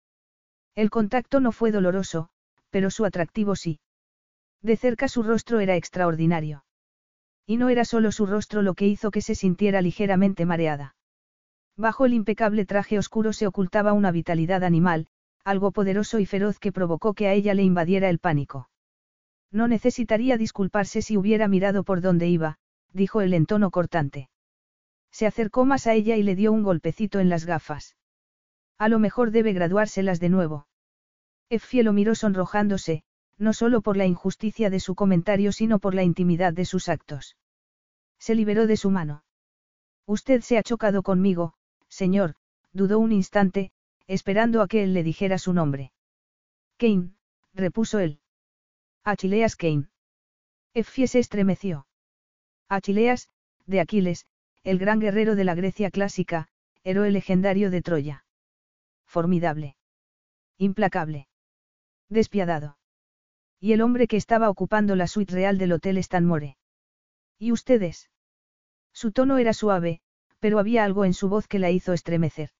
El 0.75 0.92
contacto 0.92 1.39
no 1.39 1.51
fue 1.51 1.72
doloroso, 1.72 2.30
pero 2.70 2.92
su 2.92 3.06
atractivo 3.06 3.56
sí. 3.56 3.80
De 4.62 4.77
cerca 4.77 5.08
su 5.08 5.24
rostro 5.24 5.62
era 5.62 5.75
extraordinario. 5.75 6.63
Y 7.48 7.58
no 7.58 7.70
era 7.70 7.86
solo 7.86 8.12
su 8.12 8.25
rostro 8.25 8.62
lo 8.62 8.74
que 8.75 8.88
hizo 8.88 9.10
que 9.10 9.22
se 9.22 9.34
sintiera 9.34 9.82
ligeramente 9.82 10.46
mareada. 10.46 10.96
Bajo 11.77 12.06
el 12.06 12.13
impecable 12.13 12.66
traje 12.66 13.00
oscuro 13.00 13.32
se 13.32 13.48
ocultaba 13.48 13.94
una 13.94 14.12
vitalidad 14.12 14.63
animal, 14.63 15.08
algo 15.46 15.72
poderoso 15.72 16.20
y 16.20 16.25
feroz 16.25 16.60
que 16.60 16.74
provocó 16.74 17.13
que 17.13 17.27
a 17.27 17.34
ella 17.34 17.54
le 17.54 17.63
invadiera 17.63 18.10
el 18.10 18.20
pánico. 18.20 18.70
No 19.50 19.70
necesitaría 19.70 20.38
disculparse 20.38 21.01
si 21.01 21.16
hubiera 21.16 21.48
mirado 21.48 21.86
por 21.86 22.01
donde 22.01 22.27
iba, 22.27 22.58
dijo 22.92 23.22
él 23.22 23.34
en 23.34 23.46
tono 23.46 23.72
cortante. 23.72 24.30
Se 25.10 25.25
acercó 25.25 25.63
más 25.63 25.88
a 25.88 25.94
ella 25.94 26.18
y 26.18 26.24
le 26.24 26.36
dio 26.36 26.51
un 26.51 26.63
golpecito 26.63 27.22
en 27.22 27.30
las 27.30 27.46
gafas. 27.46 27.96
A 28.77 28.89
lo 28.89 29.00
mejor 29.00 29.32
debe 29.32 29.54
graduárselas 29.54 30.20
de 30.20 30.30
nuevo. 30.30 30.68
Effie 31.50 31.84
lo 31.84 31.94
miró 31.94 32.13
sonrojándose, 32.13 33.04
no 33.38 33.53
solo 33.53 33.82
por 33.82 33.98
la 33.98 34.06
injusticia 34.06 34.70
de 34.70 34.79
su 34.79 34.96
comentario 34.96 35.51
sino 35.51 35.79
por 35.79 35.94
la 35.94 36.03
intimidad 36.03 36.53
de 36.53 36.65
sus 36.65 36.89
actos. 36.89 37.38
Se 38.20 38.36
liberó 38.36 38.67
de 38.67 38.77
su 38.77 38.89
mano. 38.89 39.24
Usted 40.06 40.41
se 40.41 40.58
ha 40.58 40.63
chocado 40.63 41.03
conmigo, 41.03 41.53
señor, 41.88 42.36
dudó 42.74 43.00
un 43.00 43.12
instante, 43.12 43.72
esperando 44.08 44.62
a 44.62 44.67
que 44.67 44.84
él 44.84 44.94
le 44.94 45.03
dijera 45.03 45.38
su 45.38 45.53
nombre. 45.53 45.91
Kane, 46.77 47.12
repuso 47.53 48.00
él. 48.00 48.20
Achileas 49.03 49.56
Kane. 49.56 49.89
Effie 50.74 51.08
se 51.08 51.20
estremeció. 51.20 51.88
Achileas, 52.70 53.29
de 53.65 53.79
Aquiles, 53.79 54.25
el 54.63 54.79
gran 54.79 55.00
guerrero 55.00 55.36
de 55.36 55.44
la 55.44 55.56
Grecia 55.56 55.91
clásica, 55.91 56.48
héroe 56.84 57.12
legendario 57.12 57.72
de 57.72 57.82
Troya. 57.82 58.25
Formidable. 59.06 59.75
Implacable. 60.58 61.27
Despiadado. 62.10 62.77
Y 63.60 63.74
el 63.74 63.82
hombre 63.82 64.08
que 64.08 64.18
estaba 64.18 64.50
ocupando 64.50 64.96
la 64.96 65.08
suite 65.08 65.34
real 65.34 65.58
del 65.58 65.74
Hotel 65.74 65.98
Stanmore. 66.04 66.58
¿Y 67.40 67.52
ustedes? 67.52 68.10
Su 68.94 69.12
tono 69.12 69.38
era 69.38 69.54
suave, 69.54 70.02
pero 70.40 70.60
había 70.60 70.84
algo 70.84 71.06
en 71.06 71.14
su 71.14 71.30
voz 71.30 71.48
que 71.48 71.60
la 71.60 71.72
hizo 71.72 71.94
estremecer. 71.94 72.52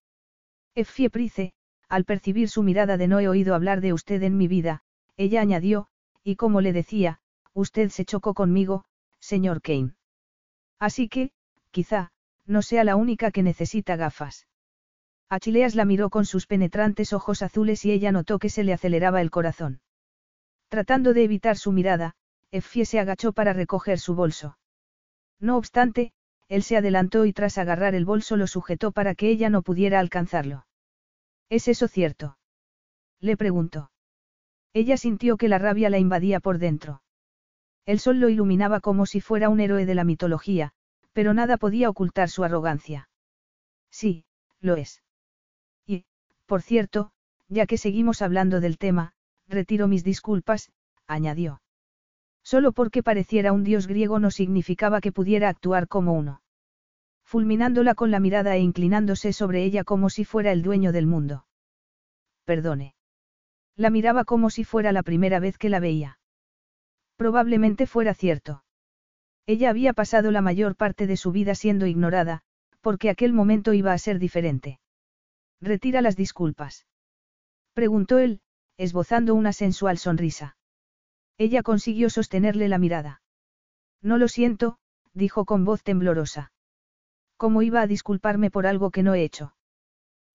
Effie 0.76 1.10
Price, 1.10 1.54
al 1.90 2.06
percibir 2.06 2.50
su 2.50 2.64
mirada 2.64 2.98
de 2.98 3.08
no 3.08 3.20
he 3.20 3.28
oído 3.28 3.56
hablar 3.56 3.82
de 3.82 3.94
usted 3.94 4.22
en 4.24 4.38
mi 4.38 4.48
vida, 4.48 4.82
ella 5.16 5.42
añadió, 5.42 5.88
y 6.24 6.36
como 6.36 6.62
le 6.62 6.74
decía, 6.74 7.20
usted 7.54 7.90
se 7.90 8.06
chocó 8.06 8.34
conmigo, 8.34 8.86
señor 9.20 9.62
Kane. 9.62 9.96
Así 10.80 11.10
que, 11.10 11.32
quizá, 11.72 12.12
no 12.46 12.62
sea 12.62 12.84
la 12.84 12.96
única 12.96 13.32
que 13.32 13.44
necesita 13.44 13.96
gafas. 13.96 14.48
Achileas 15.30 15.76
la 15.76 15.86
miró 15.86 16.10
con 16.10 16.26
sus 16.26 16.48
penetrantes 16.48 17.14
ojos 17.14 17.42
azules 17.42 17.84
y 17.86 17.92
ella 17.92 18.12
notó 18.12 18.40
que 18.40 18.50
se 18.50 18.64
le 18.64 18.74
aceleraba 18.74 19.22
el 19.22 19.32
corazón. 19.32 19.82
Tratando 20.70 21.14
de 21.14 21.24
evitar 21.24 21.58
su 21.58 21.72
mirada, 21.72 22.16
Effie 22.52 22.86
se 22.86 23.00
agachó 23.00 23.34
para 23.34 23.54
recoger 23.54 24.00
su 24.00 24.16
bolso. 24.16 24.58
No 25.40 25.58
obstante, 25.58 26.14
él 26.48 26.64
se 26.64 26.78
adelantó 26.78 27.26
y 27.26 27.34
tras 27.34 27.58
agarrar 27.58 27.96
el 27.96 28.06
bolso 28.06 28.38
lo 28.38 28.48
sujetó 28.48 28.92
para 28.92 29.16
que 29.16 29.30
ella 29.30 29.50
no 29.50 29.62
pudiera 29.62 30.00
alcanzarlo. 30.00 30.66
¿Es 31.50 31.68
eso 31.68 31.88
cierto? 31.88 32.38
Le 33.20 33.38
preguntó. 33.38 33.92
Ella 34.74 34.98
sintió 34.98 35.38
que 35.38 35.48
la 35.48 35.58
rabia 35.58 35.90
la 35.90 36.00
invadía 36.00 36.40
por 36.40 36.58
dentro. 36.58 37.02
El 37.86 38.00
sol 38.00 38.20
lo 38.20 38.30
iluminaba 38.30 38.80
como 38.80 39.06
si 39.06 39.22
fuera 39.22 39.50
un 39.50 39.60
héroe 39.60 39.86
de 39.86 39.96
la 39.96 40.04
mitología, 40.04 40.74
pero 41.14 41.34
nada 41.34 41.58
podía 41.58 41.90
ocultar 41.90 42.30
su 42.30 42.44
arrogancia. 42.44 43.10
Sí, 43.90 44.26
lo 44.60 44.76
es. 44.76 45.04
Y, 45.86 46.06
por 46.46 46.62
cierto, 46.62 47.12
ya 47.48 47.66
que 47.66 47.78
seguimos 47.78 48.22
hablando 48.22 48.60
del 48.60 48.78
tema, 48.78 49.14
retiro 49.48 49.88
mis 49.88 50.04
disculpas, 50.04 50.72
añadió. 51.08 51.62
Solo 52.44 52.72
porque 52.72 53.04
pareciera 53.04 53.52
un 53.52 53.64
dios 53.64 53.88
griego 53.88 54.20
no 54.20 54.32
significaba 54.32 55.02
que 55.02 55.12
pudiera 55.12 55.50
actuar 55.50 55.88
como 55.88 56.14
uno. 56.14 56.42
Fulminándola 57.24 57.94
con 57.94 58.10
la 58.10 58.20
mirada 58.22 58.56
e 58.56 58.60
inclinándose 58.60 59.34
sobre 59.34 59.64
ella 59.64 59.84
como 59.84 60.10
si 60.10 60.24
fuera 60.24 60.52
el 60.52 60.62
dueño 60.62 60.94
del 60.94 61.08
mundo. 61.08 61.46
Perdone. 62.46 62.96
La 63.76 63.90
miraba 63.90 64.24
como 64.24 64.50
si 64.50 64.64
fuera 64.64 64.92
la 64.94 65.04
primera 65.04 65.40
vez 65.40 65.58
que 65.58 65.70
la 65.70 65.82
veía. 65.82 66.20
Probablemente 67.18 67.86
fuera 67.86 68.14
cierto. 68.14 68.64
Ella 69.46 69.70
había 69.70 69.94
pasado 69.94 70.32
la 70.32 70.42
mayor 70.42 70.76
parte 70.76 71.08
de 71.08 71.18
su 71.18 71.32
vida 71.32 71.54
siendo 71.56 71.86
ignorada, 71.86 72.44
porque 72.82 73.10
aquel 73.10 73.34
momento 73.34 73.74
iba 73.74 73.92
a 73.92 73.98
ser 73.98 74.20
diferente. 74.20 74.80
Retira 75.60 76.02
las 76.02 76.16
disculpas. 76.16 76.86
Preguntó 77.74 78.20
él, 78.20 78.40
esbozando 78.78 79.36
una 79.36 79.54
sensual 79.54 79.98
sonrisa. 79.98 80.58
Ella 81.38 81.64
consiguió 81.64 82.10
sostenerle 82.10 82.68
la 82.68 82.78
mirada. 82.78 83.22
No 84.02 84.18
lo 84.18 84.28
siento, 84.28 84.78
dijo 85.14 85.46
con 85.46 85.66
voz 85.66 85.84
temblorosa. 85.84 86.52
¿Cómo 87.38 87.62
iba 87.62 87.82
a 87.82 87.88
disculparme 87.88 88.50
por 88.50 88.66
algo 88.66 88.92
que 88.92 89.04
no 89.04 89.14
he 89.14 89.24
hecho? 89.24 89.54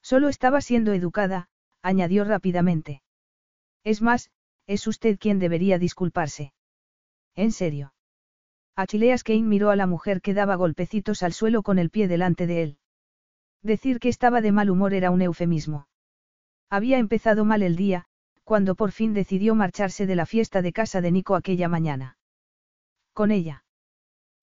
Solo 0.03 0.29
estaba 0.29 0.61
siendo 0.61 0.93
educada, 0.93 1.49
añadió 1.83 2.25
rápidamente. 2.25 3.03
Es 3.85 4.03
más, 4.03 4.31
es 4.67 4.87
usted 4.87 5.19
quien 5.19 5.39
debería 5.39 5.79
disculparse. 5.79 6.53
¿En 7.35 7.53
serio? 7.53 7.95
Achilleas 8.77 9.25
Kane 9.25 9.43
miró 9.43 9.71
a 9.71 9.77
la 9.77 9.87
mujer 9.87 10.21
que 10.21 10.35
daba 10.35 10.55
golpecitos 10.55 11.23
al 11.23 11.33
suelo 11.33 11.63
con 11.63 11.79
el 11.79 11.91
pie 11.91 12.09
delante 12.09 12.47
de 12.47 12.63
él. 12.63 12.79
Decir 13.63 14.01
que 14.01 14.09
estaba 14.09 14.41
de 14.41 14.53
mal 14.53 14.71
humor 14.71 14.95
era 14.95 15.11
un 15.11 15.23
eufemismo. 15.23 15.89
Había 16.71 16.99
empezado 16.99 17.45
mal 17.45 17.63
el 17.63 17.77
día, 17.77 18.07
cuando 18.45 18.75
por 18.75 18.93
fin 18.93 19.15
decidió 19.15 19.55
marcharse 19.55 20.07
de 20.07 20.17
la 20.17 20.27
fiesta 20.27 20.63
de 20.63 20.73
casa 20.73 21.01
de 21.01 21.13
Nico 21.13 21.35
aquella 21.35 21.69
mañana. 21.69 22.17
Con 23.13 23.31
ella. 23.31 23.65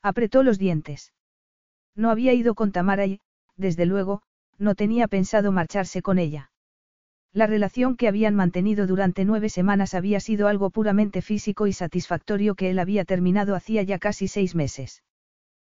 Apretó 0.01 0.43
los 0.43 0.57
dientes. 0.57 1.13
No 1.95 2.09
había 2.09 2.33
ido 2.33 2.55
con 2.55 2.71
Tamara 2.71 3.05
y, 3.05 3.19
desde 3.57 3.85
luego, 3.85 4.21
no 4.57 4.75
tenía 4.75 5.07
pensado 5.07 5.51
marcharse 5.51 6.01
con 6.01 6.19
ella. 6.19 6.51
La 7.31 7.45
relación 7.45 7.95
que 7.95 8.07
habían 8.07 8.35
mantenido 8.35 8.87
durante 8.87 9.23
nueve 9.23 9.49
semanas 9.49 9.93
había 9.93 10.19
sido 10.19 10.47
algo 10.47 10.71
puramente 10.71 11.21
físico 11.21 11.67
y 11.67 11.73
satisfactorio 11.73 12.55
que 12.55 12.71
él 12.71 12.79
había 12.79 13.05
terminado 13.05 13.55
hacía 13.55 13.83
ya 13.83 13.99
casi 13.99 14.27
seis 14.27 14.55
meses. 14.55 15.03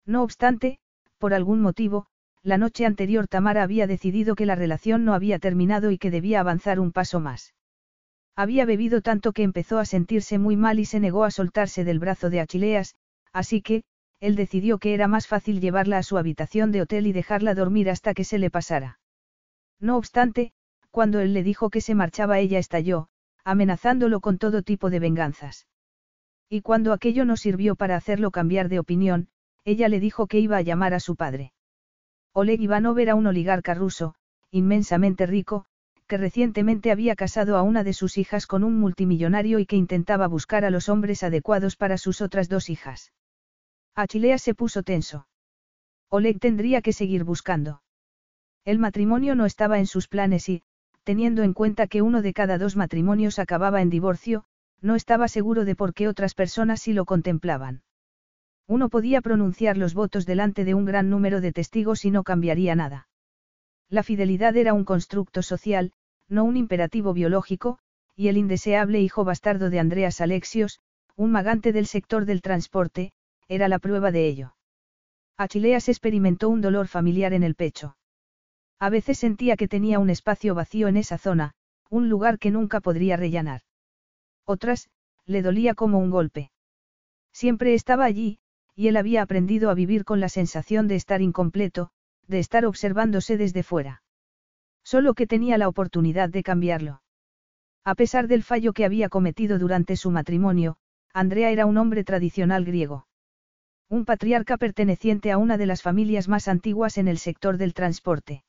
No 0.06 0.22
obstante, 0.22 0.80
por 1.18 1.34
algún 1.34 1.62
motivo, 1.62 2.06
la 2.44 2.58
noche 2.58 2.86
anterior 2.86 3.28
Tamara 3.28 3.64
había 3.64 3.88
decidido 3.88 4.36
que 4.36 4.46
la 4.46 4.56
relación 4.56 5.06
no 5.06 5.14
había 5.14 5.40
terminado 5.40 5.92
y 5.92 5.98
que 5.98 6.12
debía 6.12 6.40
avanzar 6.40 6.80
un 6.80 6.92
paso 6.92 7.20
más. 7.20 7.54
Había 8.40 8.64
bebido 8.64 9.02
tanto 9.02 9.34
que 9.34 9.44
empezó 9.44 9.80
a 9.80 9.86
sentirse 9.86 10.40
muy 10.40 10.56
mal 10.56 10.80
y 10.80 10.86
se 10.86 11.02
negó 11.02 11.26
a 11.26 11.30
soltarse 11.30 11.84
del 11.84 12.00
brazo 12.00 12.30
de 12.30 12.40
Achileas, 12.40 12.96
así 13.34 13.62
que, 13.62 13.84
él 14.22 14.38
decidió 14.38 14.78
que 14.78 14.94
era 14.94 15.10
más 15.10 15.28
fácil 15.28 15.60
llevarla 15.60 15.98
a 15.98 16.04
su 16.04 16.18
habitación 16.18 16.72
de 16.72 16.82
hotel 16.82 17.06
y 17.08 17.12
dejarla 17.12 17.54
dormir 17.54 17.90
hasta 17.90 18.14
que 18.14 18.24
se 18.24 18.38
le 18.38 18.50
pasara. 18.50 18.98
No 19.82 19.98
obstante, 19.98 20.54
cuando 20.90 21.20
él 21.20 21.34
le 21.34 21.44
dijo 21.44 21.70
que 21.70 21.82
se 21.82 21.96
marchaba 21.96 22.40
ella 22.40 22.60
estalló, 22.60 23.10
amenazándolo 23.44 24.22
con 24.22 24.38
todo 24.38 24.62
tipo 24.62 24.90
de 24.90 25.00
venganzas. 25.00 25.68
Y 26.48 26.62
cuando 26.62 26.94
aquello 26.94 27.26
no 27.26 27.36
sirvió 27.36 27.76
para 27.76 27.98
hacerlo 27.98 28.32
cambiar 28.32 28.70
de 28.70 28.80
opinión, 28.80 29.28
ella 29.66 29.90
le 29.90 30.00
dijo 30.00 30.28
que 30.28 30.40
iba 30.40 30.56
a 30.56 30.62
llamar 30.62 30.94
a 30.94 31.02
su 31.02 31.18
padre. 31.18 31.52
Oleg 32.32 32.62
Ivanov 32.62 33.00
era 33.00 33.16
un 33.16 33.28
oligarca 33.28 33.74
ruso, 33.74 34.16
inmensamente 34.50 35.26
rico, 35.26 35.66
que 36.10 36.18
recientemente 36.18 36.92
había 36.92 37.16
casado 37.16 37.56
a 37.56 37.62
una 37.62 37.84
de 37.84 37.94
sus 37.94 38.18
hijas 38.18 38.48
con 38.48 38.64
un 38.64 38.80
multimillonario 38.80 39.60
y 39.60 39.68
que 39.68 39.76
intentaba 39.76 40.28
buscar 40.28 40.66
a 40.66 40.72
los 40.72 40.90
hombres 40.90 41.22
adecuados 41.22 41.76
para 41.76 42.00
sus 42.00 42.20
otras 42.20 42.50
dos 42.50 42.72
hijas. 42.72 43.14
Achilea 43.96 44.40
se 44.40 44.56
puso 44.56 44.82
tenso. 44.82 45.28
Oleg 46.10 46.40
tendría 46.40 46.82
que 46.82 46.94
seguir 46.94 47.24
buscando. 47.24 47.84
El 48.66 48.80
matrimonio 48.80 49.36
no 49.36 49.46
estaba 49.46 49.78
en 49.78 49.86
sus 49.86 50.08
planes 50.08 50.50
y, 50.50 50.64
teniendo 51.04 51.44
en 51.44 51.54
cuenta 51.54 51.86
que 51.86 52.02
uno 52.02 52.24
de 52.24 52.34
cada 52.34 52.58
dos 52.58 52.76
matrimonios 52.76 53.38
acababa 53.38 53.84
en 53.84 53.92
divorcio, 53.92 54.46
no 54.82 54.96
estaba 54.96 55.28
seguro 55.28 55.64
de 55.64 55.76
por 55.76 55.94
qué 55.94 56.08
otras 56.08 56.34
personas 56.34 56.82
sí 56.82 56.92
lo 56.92 57.06
contemplaban. 57.06 57.84
Uno 58.66 58.90
podía 58.90 59.22
pronunciar 59.22 59.78
los 59.78 59.94
votos 59.94 60.26
delante 60.26 60.66
de 60.66 60.74
un 60.74 60.86
gran 60.86 61.12
número 61.12 61.40
de 61.40 61.52
testigos 61.52 62.04
y 62.04 62.10
no 62.10 62.24
cambiaría 62.24 62.76
nada. 62.76 63.08
La 63.90 64.02
fidelidad 64.02 64.58
era 64.58 64.74
un 64.74 64.86
constructo 64.86 65.42
social, 65.42 65.94
no 66.30 66.44
un 66.44 66.56
imperativo 66.56 67.14
biológico, 67.14 67.80
y 68.16 68.28
el 68.28 68.38
indeseable 68.38 69.02
hijo 69.02 69.24
bastardo 69.24 69.70
de 69.70 69.80
Andreas 69.80 70.22
Alexios, 70.22 70.80
un 71.16 71.32
magante 71.32 71.74
del 71.74 71.88
sector 71.88 72.26
del 72.26 72.42
transporte, 72.42 73.12
era 73.48 73.68
la 73.68 73.80
prueba 73.80 74.12
de 74.12 74.28
ello. 74.28 74.56
Achileas 75.38 75.90
experimentó 75.90 76.50
un 76.50 76.62
dolor 76.62 76.88
familiar 76.88 77.34
en 77.34 77.44
el 77.44 77.56
pecho. 77.56 77.98
A 78.80 78.90
veces 78.90 79.18
sentía 79.18 79.58
que 79.58 79.68
tenía 79.68 80.00
un 80.00 80.10
espacio 80.10 80.56
vacío 80.56 80.88
en 80.88 80.98
esa 80.98 81.18
zona, 81.18 81.54
un 81.90 82.10
lugar 82.10 82.40
que 82.40 82.52
nunca 82.52 82.80
podría 82.80 83.18
rellenar. 83.18 83.62
Otras, 84.46 84.90
le 85.26 85.42
dolía 85.42 85.76
como 85.76 86.00
un 86.00 86.10
golpe. 86.10 86.52
Siempre 87.34 87.74
estaba 87.74 88.06
allí, 88.06 88.40
y 88.76 88.88
él 88.88 88.98
había 88.98 89.22
aprendido 89.22 89.70
a 89.70 89.74
vivir 89.74 90.06
con 90.06 90.20
la 90.20 90.30
sensación 90.30 90.88
de 90.88 90.96
estar 90.96 91.22
incompleto, 91.22 91.92
de 92.28 92.40
estar 92.40 92.66
observándose 92.66 93.38
desde 93.38 93.64
fuera. 93.64 94.04
Solo 94.92 95.14
que 95.14 95.28
tenía 95.28 95.60
la 95.60 95.68
oportunidad 95.68 96.30
de 96.30 96.42
cambiarlo. 96.42 97.04
A 97.86 97.94
pesar 97.94 98.28
del 98.28 98.42
fallo 98.42 98.74
que 98.74 98.86
había 98.86 99.08
cometido 99.08 99.60
durante 99.60 99.96
su 99.96 100.10
matrimonio, 100.10 100.78
Andrea 101.14 101.52
era 101.52 101.68
un 101.68 101.78
hombre 101.78 102.04
tradicional 102.04 102.66
griego. 102.66 103.06
Un 103.88 104.04
patriarca 104.04 104.58
perteneciente 104.58 105.32
a 105.32 105.38
una 105.38 105.60
de 105.60 105.68
las 105.68 105.84
familias 105.84 106.28
más 106.28 106.48
antiguas 106.48 106.98
en 106.98 107.08
el 107.08 107.20
sector 107.20 107.58
del 107.58 107.76
transporte. 107.76 108.44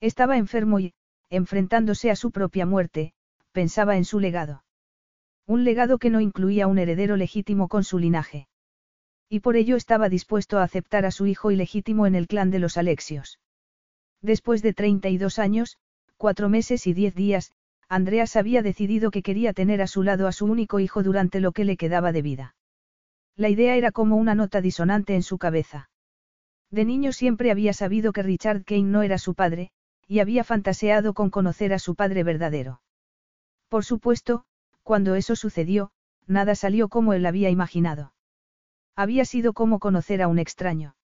Estaba 0.00 0.36
enfermo 0.36 0.80
y, 0.80 0.92
enfrentándose 1.30 2.10
a 2.10 2.16
su 2.16 2.30
propia 2.30 2.66
muerte, 2.66 3.14
pensaba 3.52 3.96
en 3.96 4.04
su 4.04 4.20
legado. 4.20 4.64
Un 5.46 5.64
legado 5.64 5.96
que 5.96 6.10
no 6.10 6.20
incluía 6.20 6.66
un 6.66 6.76
heredero 6.76 7.16
legítimo 7.16 7.68
con 7.68 7.84
su 7.84 7.98
linaje. 7.98 8.48
Y 9.30 9.40
por 9.40 9.56
ello 9.56 9.76
estaba 9.76 10.10
dispuesto 10.10 10.58
a 10.58 10.64
aceptar 10.64 11.06
a 11.06 11.10
su 11.10 11.24
hijo 11.24 11.50
ilegítimo 11.50 12.06
en 12.06 12.16
el 12.16 12.26
clan 12.26 12.50
de 12.50 12.58
los 12.58 12.76
Alexios. 12.76 13.38
Después 14.24 14.62
de 14.62 14.72
32 14.72 15.38
años, 15.38 15.76
cuatro 16.16 16.48
meses 16.48 16.86
y 16.86 16.94
diez 16.94 17.14
días, 17.14 17.52
Andreas 17.90 18.36
había 18.36 18.62
decidido 18.62 19.10
que 19.10 19.22
quería 19.22 19.52
tener 19.52 19.82
a 19.82 19.86
su 19.86 20.02
lado 20.02 20.26
a 20.26 20.32
su 20.32 20.46
único 20.46 20.80
hijo 20.80 21.02
durante 21.02 21.40
lo 21.40 21.52
que 21.52 21.66
le 21.66 21.76
quedaba 21.76 22.10
de 22.10 22.22
vida. 22.22 22.56
La 23.36 23.50
idea 23.50 23.76
era 23.76 23.92
como 23.92 24.16
una 24.16 24.34
nota 24.34 24.62
disonante 24.62 25.14
en 25.14 25.22
su 25.22 25.36
cabeza. 25.36 25.90
De 26.70 26.86
niño 26.86 27.12
siempre 27.12 27.50
había 27.50 27.74
sabido 27.74 28.14
que 28.14 28.22
Richard 28.22 28.64
Kane 28.64 28.84
no 28.84 29.02
era 29.02 29.18
su 29.18 29.34
padre, 29.34 29.72
y 30.08 30.20
había 30.20 30.42
fantaseado 30.42 31.12
con 31.12 31.28
conocer 31.28 31.74
a 31.74 31.78
su 31.78 31.94
padre 31.94 32.24
verdadero. 32.24 32.80
Por 33.68 33.84
supuesto, 33.84 34.46
cuando 34.82 35.16
eso 35.16 35.36
sucedió, 35.36 35.90
nada 36.26 36.54
salió 36.54 36.88
como 36.88 37.12
él 37.12 37.26
había 37.26 37.50
imaginado. 37.50 38.14
Había 38.96 39.26
sido 39.26 39.52
como 39.52 39.80
conocer 39.80 40.22
a 40.22 40.28
un 40.28 40.38
extraño. 40.38 40.96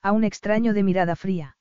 A 0.00 0.12
un 0.12 0.24
extraño 0.24 0.72
de 0.72 0.82
mirada 0.82 1.14
fría. 1.14 1.57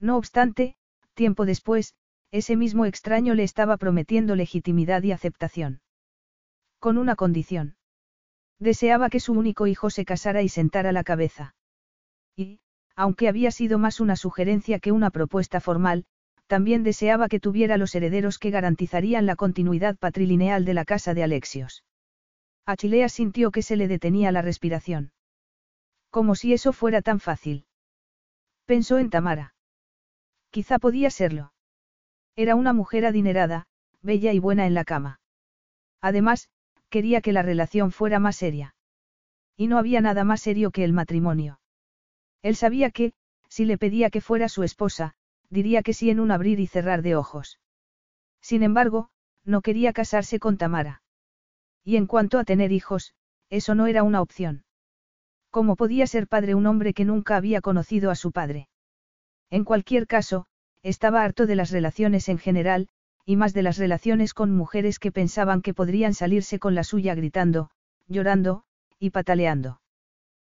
No 0.00 0.16
obstante, 0.16 0.76
tiempo 1.14 1.44
después, 1.44 1.94
ese 2.30 2.56
mismo 2.56 2.86
extraño 2.86 3.34
le 3.34 3.42
estaba 3.42 3.76
prometiendo 3.76 4.34
legitimidad 4.34 5.02
y 5.02 5.12
aceptación. 5.12 5.82
Con 6.78 6.96
una 6.96 7.16
condición. 7.16 7.76
Deseaba 8.58 9.10
que 9.10 9.20
su 9.20 9.32
único 9.32 9.66
hijo 9.66 9.90
se 9.90 10.04
casara 10.04 10.42
y 10.42 10.48
sentara 10.48 10.92
la 10.92 11.04
cabeza. 11.04 11.54
Y, 12.36 12.60
aunque 12.94 13.28
había 13.28 13.50
sido 13.50 13.78
más 13.78 14.00
una 14.00 14.16
sugerencia 14.16 14.78
que 14.78 14.92
una 14.92 15.10
propuesta 15.10 15.60
formal, 15.60 16.04
también 16.46 16.82
deseaba 16.82 17.28
que 17.28 17.40
tuviera 17.40 17.76
los 17.76 17.94
herederos 17.94 18.38
que 18.38 18.50
garantizarían 18.50 19.26
la 19.26 19.36
continuidad 19.36 19.96
patrilineal 19.96 20.64
de 20.64 20.74
la 20.74 20.84
casa 20.84 21.14
de 21.14 21.22
Alexios. 21.22 21.84
Achilea 22.66 23.08
sintió 23.08 23.50
que 23.50 23.62
se 23.62 23.76
le 23.76 23.88
detenía 23.88 24.32
la 24.32 24.42
respiración. 24.42 25.12
Como 26.10 26.34
si 26.34 26.52
eso 26.52 26.72
fuera 26.72 27.02
tan 27.02 27.20
fácil. 27.20 27.66
Pensó 28.66 28.98
en 28.98 29.10
Tamara. 29.10 29.54
Quizá 30.50 30.78
podía 30.78 31.10
serlo. 31.10 31.52
Era 32.36 32.54
una 32.54 32.72
mujer 32.72 33.06
adinerada, 33.06 33.66
bella 34.02 34.32
y 34.32 34.38
buena 34.38 34.66
en 34.66 34.74
la 34.74 34.84
cama. 34.84 35.20
Además, 36.00 36.48
quería 36.88 37.20
que 37.20 37.32
la 37.32 37.42
relación 37.42 37.92
fuera 37.92 38.18
más 38.18 38.36
seria. 38.36 38.74
Y 39.56 39.66
no 39.66 39.78
había 39.78 40.00
nada 40.00 40.24
más 40.24 40.40
serio 40.40 40.70
que 40.70 40.84
el 40.84 40.92
matrimonio. 40.92 41.60
Él 42.42 42.56
sabía 42.56 42.90
que, 42.90 43.12
si 43.48 43.64
le 43.64 43.78
pedía 43.78 44.10
que 44.10 44.20
fuera 44.20 44.48
su 44.48 44.62
esposa, 44.62 45.14
diría 45.50 45.82
que 45.82 45.92
sí 45.92 46.10
en 46.10 46.20
un 46.20 46.30
abrir 46.30 46.58
y 46.58 46.66
cerrar 46.66 47.02
de 47.02 47.14
ojos. 47.14 47.60
Sin 48.40 48.62
embargo, 48.62 49.10
no 49.44 49.60
quería 49.60 49.92
casarse 49.92 50.38
con 50.38 50.56
Tamara. 50.56 51.02
Y 51.84 51.96
en 51.96 52.06
cuanto 52.06 52.38
a 52.38 52.44
tener 52.44 52.72
hijos, 52.72 53.14
eso 53.50 53.74
no 53.74 53.86
era 53.86 54.02
una 54.02 54.22
opción. 54.22 54.64
¿Cómo 55.50 55.76
podía 55.76 56.06
ser 56.06 56.26
padre 56.26 56.54
un 56.54 56.66
hombre 56.66 56.94
que 56.94 57.04
nunca 57.04 57.36
había 57.36 57.60
conocido 57.60 58.10
a 58.10 58.14
su 58.14 58.32
padre? 58.32 58.68
En 59.50 59.64
cualquier 59.64 60.06
caso, 60.06 60.46
estaba 60.82 61.22
harto 61.22 61.46
de 61.46 61.56
las 61.56 61.70
relaciones 61.70 62.28
en 62.28 62.38
general, 62.38 62.88
y 63.26 63.36
más 63.36 63.52
de 63.52 63.62
las 63.62 63.76
relaciones 63.76 64.32
con 64.32 64.50
mujeres 64.50 64.98
que 64.98 65.12
pensaban 65.12 65.60
que 65.60 65.74
podrían 65.74 66.14
salirse 66.14 66.58
con 66.58 66.74
la 66.74 66.84
suya 66.84 67.14
gritando, 67.14 67.70
llorando, 68.08 68.64
y 68.98 69.10
pataleando. 69.10 69.80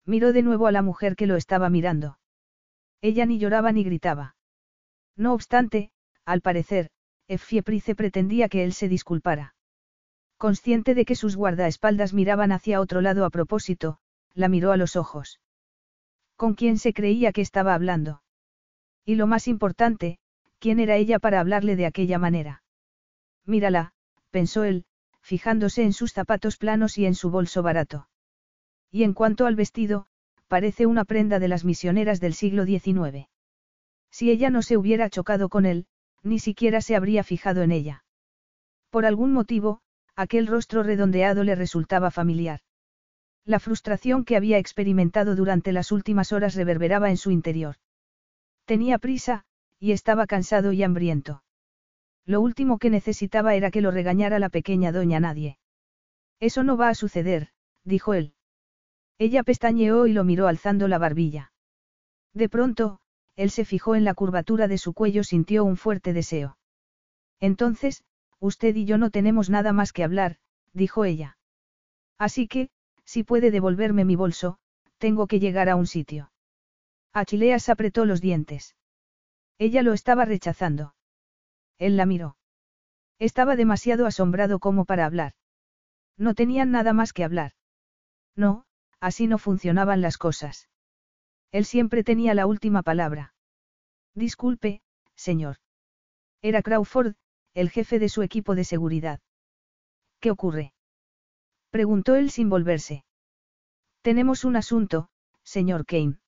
Miró 0.05 0.33
de 0.33 0.41
nuevo 0.41 0.67
a 0.67 0.71
la 0.71 0.81
mujer 0.81 1.15
que 1.15 1.27
lo 1.27 1.35
estaba 1.35 1.69
mirando. 1.69 2.17
Ella 3.01 3.25
ni 3.25 3.39
lloraba 3.39 3.71
ni 3.71 3.83
gritaba. 3.83 4.35
No 5.15 5.33
obstante, 5.33 5.91
al 6.25 6.41
parecer, 6.41 6.89
Efieprice 7.27 7.95
pretendía 7.95 8.49
que 8.49 8.63
él 8.63 8.73
se 8.73 8.89
disculpara. 8.89 9.55
Consciente 10.37 10.95
de 10.95 11.05
que 11.05 11.15
sus 11.15 11.35
guardaespaldas 11.35 12.13
miraban 12.13 12.51
hacia 12.51 12.81
otro 12.81 13.01
lado 13.01 13.25
a 13.25 13.29
propósito, 13.29 13.99
la 14.33 14.49
miró 14.49 14.71
a 14.71 14.77
los 14.77 14.95
ojos. 14.95 15.39
¿Con 16.35 16.55
quién 16.55 16.77
se 16.77 16.93
creía 16.93 17.31
que 17.31 17.41
estaba 17.41 17.73
hablando? 17.73 18.21
Y 19.05 19.15
lo 19.15 19.27
más 19.27 19.47
importante, 19.47 20.19
¿quién 20.59 20.79
era 20.79 20.95
ella 20.95 21.19
para 21.19 21.39
hablarle 21.39 21.75
de 21.75 21.85
aquella 21.85 22.19
manera? 22.19 22.63
Mírala, 23.45 23.93
pensó 24.29 24.63
él, 24.63 24.85
fijándose 25.21 25.83
en 25.83 25.93
sus 25.93 26.13
zapatos 26.13 26.57
planos 26.57 26.97
y 26.97 27.05
en 27.05 27.15
su 27.15 27.29
bolso 27.29 27.63
barato. 27.63 28.07
Y 28.91 29.03
en 29.03 29.13
cuanto 29.13 29.45
al 29.45 29.55
vestido, 29.55 30.07
parece 30.47 30.85
una 30.85 31.05
prenda 31.05 31.39
de 31.39 31.47
las 31.47 31.63
misioneras 31.63 32.19
del 32.19 32.33
siglo 32.33 32.65
XIX. 32.65 33.27
Si 34.09 34.29
ella 34.29 34.49
no 34.49 34.61
se 34.61 34.77
hubiera 34.77 35.09
chocado 35.09 35.49
con 35.49 35.65
él, 35.65 35.85
ni 36.23 36.39
siquiera 36.39 36.81
se 36.81 36.95
habría 36.95 37.23
fijado 37.23 37.63
en 37.63 37.71
ella. 37.71 38.03
Por 38.89 39.05
algún 39.05 39.31
motivo, 39.31 39.81
aquel 40.15 40.47
rostro 40.47 40.83
redondeado 40.83 41.43
le 41.43 41.55
resultaba 41.55 42.11
familiar. 42.11 42.59
La 43.45 43.59
frustración 43.59 44.25
que 44.25 44.35
había 44.35 44.57
experimentado 44.57 45.35
durante 45.35 45.71
las 45.71 45.91
últimas 45.91 46.31
horas 46.31 46.55
reverberaba 46.55 47.09
en 47.09 47.17
su 47.17 47.31
interior. 47.31 47.77
Tenía 48.65 48.97
prisa, 48.99 49.45
y 49.79 49.91
estaba 49.91 50.27
cansado 50.27 50.71
y 50.71 50.83
hambriento. 50.83 51.43
Lo 52.25 52.41
último 52.41 52.77
que 52.77 52.89
necesitaba 52.89 53.55
era 53.55 53.71
que 53.71 53.81
lo 53.81 53.91
regañara 53.91 54.39
la 54.39 54.49
pequeña 54.49 54.91
doña 54.91 55.19
Nadie. 55.19 55.57
Eso 56.39 56.63
no 56.63 56.77
va 56.77 56.89
a 56.89 56.95
suceder, 56.95 57.49
dijo 57.83 58.13
él. 58.13 58.33
Ella 59.17 59.43
pestañeó 59.43 60.07
y 60.07 60.13
lo 60.13 60.23
miró 60.23 60.47
alzando 60.47 60.87
la 60.87 60.97
barbilla. 60.97 61.51
De 62.33 62.49
pronto, 62.49 62.99
él 63.35 63.49
se 63.49 63.65
fijó 63.65 63.95
en 63.95 64.03
la 64.03 64.13
curvatura 64.13 64.67
de 64.67 64.77
su 64.77 64.93
cuello, 64.93 65.23
sintió 65.23 65.63
un 65.63 65.77
fuerte 65.77 66.13
deseo. 66.13 66.57
Entonces, 67.39 68.03
usted 68.39 68.75
y 68.75 68.85
yo 68.85 68.97
no 68.97 69.09
tenemos 69.09 69.49
nada 69.49 69.73
más 69.73 69.93
que 69.93 70.03
hablar, 70.03 70.37
dijo 70.73 71.05
ella. 71.05 71.37
Así 72.17 72.47
que, 72.47 72.69
si 73.03 73.23
puede 73.23 73.51
devolverme 73.51 74.05
mi 74.05 74.15
bolso, 74.15 74.57
tengo 74.97 75.27
que 75.27 75.39
llegar 75.39 75.69
a 75.69 75.75
un 75.75 75.87
sitio. 75.87 76.31
Achileas 77.13 77.69
apretó 77.69 78.05
los 78.05 78.21
dientes. 78.21 78.75
Ella 79.57 79.81
lo 79.81 79.93
estaba 79.93 80.25
rechazando. 80.25 80.95
Él 81.77 81.97
la 81.97 82.05
miró. 82.05 82.37
Estaba 83.19 83.55
demasiado 83.55 84.05
asombrado 84.05 84.59
como 84.59 84.85
para 84.85 85.05
hablar. 85.05 85.33
No 86.17 86.33
tenían 86.35 86.71
nada 86.71 86.93
más 86.93 87.13
que 87.13 87.23
hablar. 87.23 87.51
No, 88.35 88.65
así 88.99 89.27
no 89.27 89.37
funcionaban 89.37 90.01
las 90.01 90.17
cosas. 90.17 90.69
Él 91.51 91.65
siempre 91.65 92.03
tenía 92.03 92.33
la 92.33 92.45
última 92.45 92.81
palabra. 92.81 93.33
Disculpe, 94.15 94.81
señor. 95.15 95.57
Era 96.41 96.61
Crawford, 96.61 97.15
el 97.53 97.69
jefe 97.69 97.99
de 97.99 98.09
su 98.09 98.21
equipo 98.21 98.55
de 98.55 98.63
seguridad. 98.63 99.19
¿Qué 100.19 100.31
ocurre? 100.31 100.73
Preguntó 101.71 102.15
él 102.15 102.31
sin 102.31 102.49
volverse. 102.49 103.03
Tenemos 104.01 104.45
un 104.45 104.55
asunto, 104.55 105.09
señor 105.43 105.85
Kane. 105.85 106.20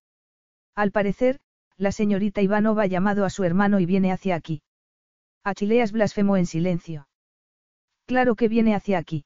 Al 0.75 0.91
parecer, 0.91 1.39
la 1.77 1.91
señorita 1.91 2.41
Ivanova 2.41 2.83
ha 2.83 2.87
llamado 2.87 3.25
a 3.25 3.29
su 3.29 3.43
hermano 3.43 3.79
y 3.79 3.85
viene 3.85 4.11
hacia 4.11 4.35
aquí. 4.35 4.61
Achileas 5.43 5.91
blasfemó 5.91 6.37
en 6.37 6.45
silencio. 6.45 7.07
Claro 8.05 8.35
que 8.35 8.47
viene 8.47 8.75
hacia 8.75 8.97
aquí. 8.97 9.25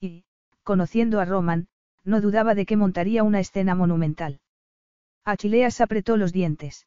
Y, 0.00 0.24
conociendo 0.62 1.20
a 1.20 1.24
Roman, 1.24 1.68
no 2.04 2.20
dudaba 2.20 2.54
de 2.54 2.66
que 2.66 2.76
montaría 2.76 3.22
una 3.22 3.40
escena 3.40 3.74
monumental. 3.74 4.40
Achileas 5.24 5.80
apretó 5.80 6.16
los 6.16 6.32
dientes. 6.32 6.86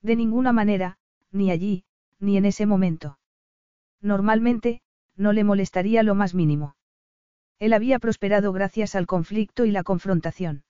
De 0.00 0.16
ninguna 0.16 0.52
manera, 0.52 0.98
ni 1.32 1.50
allí, 1.50 1.84
ni 2.20 2.36
en 2.36 2.44
ese 2.44 2.66
momento. 2.66 3.18
Normalmente, 4.00 4.80
no 5.16 5.32
le 5.32 5.44
molestaría 5.44 6.02
lo 6.02 6.14
más 6.14 6.34
mínimo. 6.34 6.76
Él 7.58 7.72
había 7.72 7.98
prosperado 7.98 8.52
gracias 8.52 8.94
al 8.94 9.06
conflicto 9.06 9.64
y 9.64 9.72
la 9.72 9.82
confrontación. 9.82 10.62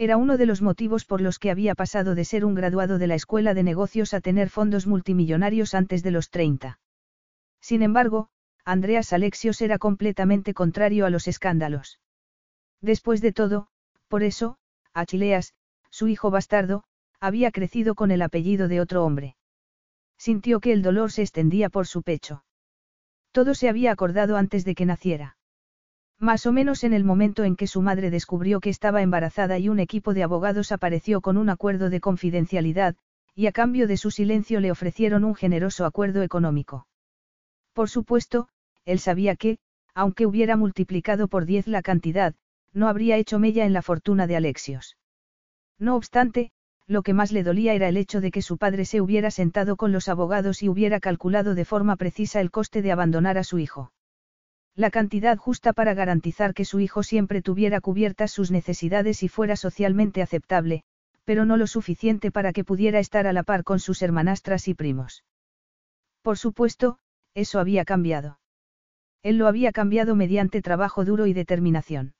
Era 0.00 0.16
uno 0.16 0.36
de 0.36 0.46
los 0.46 0.62
motivos 0.62 1.04
por 1.04 1.20
los 1.20 1.40
que 1.40 1.50
había 1.50 1.74
pasado 1.74 2.14
de 2.14 2.24
ser 2.24 2.44
un 2.44 2.54
graduado 2.54 2.98
de 2.98 3.08
la 3.08 3.16
escuela 3.16 3.52
de 3.52 3.64
negocios 3.64 4.14
a 4.14 4.20
tener 4.20 4.48
fondos 4.48 4.86
multimillonarios 4.86 5.74
antes 5.74 6.04
de 6.04 6.12
los 6.12 6.30
30. 6.30 6.78
Sin 7.60 7.82
embargo, 7.82 8.28
Andreas 8.64 9.12
Alexios 9.12 9.60
era 9.60 9.78
completamente 9.78 10.54
contrario 10.54 11.04
a 11.04 11.10
los 11.10 11.26
escándalos. 11.26 11.98
Después 12.80 13.20
de 13.20 13.32
todo, 13.32 13.66
por 14.06 14.22
eso, 14.22 14.56
Achileas, 14.94 15.54
su 15.90 16.06
hijo 16.06 16.30
bastardo, 16.30 16.84
había 17.18 17.50
crecido 17.50 17.96
con 17.96 18.12
el 18.12 18.22
apellido 18.22 18.68
de 18.68 18.80
otro 18.80 19.04
hombre. 19.04 19.34
Sintió 20.16 20.60
que 20.60 20.72
el 20.72 20.82
dolor 20.82 21.10
se 21.10 21.22
extendía 21.22 21.70
por 21.70 21.88
su 21.88 22.02
pecho. 22.02 22.44
Todo 23.32 23.54
se 23.54 23.68
había 23.68 23.90
acordado 23.90 24.36
antes 24.36 24.64
de 24.64 24.76
que 24.76 24.86
naciera. 24.86 25.37
Más 26.20 26.46
o 26.46 26.52
menos 26.52 26.82
en 26.82 26.92
el 26.92 27.04
momento 27.04 27.44
en 27.44 27.54
que 27.54 27.68
su 27.68 27.80
madre 27.80 28.10
descubrió 28.10 28.60
que 28.60 28.70
estaba 28.70 29.02
embarazada 29.02 29.58
y 29.58 29.68
un 29.68 29.78
equipo 29.78 30.14
de 30.14 30.24
abogados 30.24 30.72
apareció 30.72 31.20
con 31.20 31.36
un 31.36 31.48
acuerdo 31.48 31.90
de 31.90 32.00
confidencialidad, 32.00 32.96
y 33.36 33.46
a 33.46 33.52
cambio 33.52 33.86
de 33.86 33.96
su 33.96 34.10
silencio 34.10 34.58
le 34.58 34.72
ofrecieron 34.72 35.22
un 35.22 35.36
generoso 35.36 35.84
acuerdo 35.84 36.22
económico. 36.22 36.88
Por 37.72 37.88
supuesto, 37.88 38.48
él 38.84 38.98
sabía 38.98 39.36
que, 39.36 39.58
aunque 39.94 40.26
hubiera 40.26 40.56
multiplicado 40.56 41.28
por 41.28 41.46
diez 41.46 41.68
la 41.68 41.82
cantidad, 41.82 42.34
no 42.72 42.88
habría 42.88 43.16
hecho 43.16 43.38
mella 43.38 43.64
en 43.64 43.72
la 43.72 43.82
fortuna 43.82 44.26
de 44.26 44.36
Alexios. 44.36 44.96
No 45.78 45.94
obstante, 45.94 46.50
lo 46.88 47.02
que 47.02 47.14
más 47.14 47.30
le 47.30 47.44
dolía 47.44 47.74
era 47.74 47.88
el 47.88 47.96
hecho 47.96 48.20
de 48.20 48.32
que 48.32 48.42
su 48.42 48.58
padre 48.58 48.86
se 48.86 49.00
hubiera 49.00 49.30
sentado 49.30 49.76
con 49.76 49.92
los 49.92 50.08
abogados 50.08 50.64
y 50.64 50.68
hubiera 50.68 50.98
calculado 50.98 51.54
de 51.54 51.64
forma 51.64 51.94
precisa 51.94 52.40
el 52.40 52.50
coste 52.50 52.82
de 52.82 52.90
abandonar 52.90 53.38
a 53.38 53.44
su 53.44 53.60
hijo. 53.60 53.92
La 54.78 54.92
cantidad 54.92 55.36
justa 55.36 55.72
para 55.72 55.92
garantizar 55.92 56.54
que 56.54 56.64
su 56.64 56.78
hijo 56.78 57.02
siempre 57.02 57.42
tuviera 57.42 57.80
cubiertas 57.80 58.30
sus 58.30 58.52
necesidades 58.52 59.24
y 59.24 59.28
fuera 59.28 59.56
socialmente 59.56 60.22
aceptable, 60.22 60.84
pero 61.24 61.44
no 61.44 61.56
lo 61.56 61.66
suficiente 61.66 62.30
para 62.30 62.52
que 62.52 62.62
pudiera 62.62 63.00
estar 63.00 63.26
a 63.26 63.32
la 63.32 63.42
par 63.42 63.64
con 63.64 63.80
sus 63.80 64.02
hermanastras 64.02 64.68
y 64.68 64.74
primos. 64.74 65.24
Por 66.22 66.38
supuesto, 66.38 67.00
eso 67.34 67.58
había 67.58 67.84
cambiado. 67.84 68.38
Él 69.24 69.36
lo 69.36 69.48
había 69.48 69.72
cambiado 69.72 70.14
mediante 70.14 70.62
trabajo 70.62 71.04
duro 71.04 71.26
y 71.26 71.32
determinación. 71.32 72.14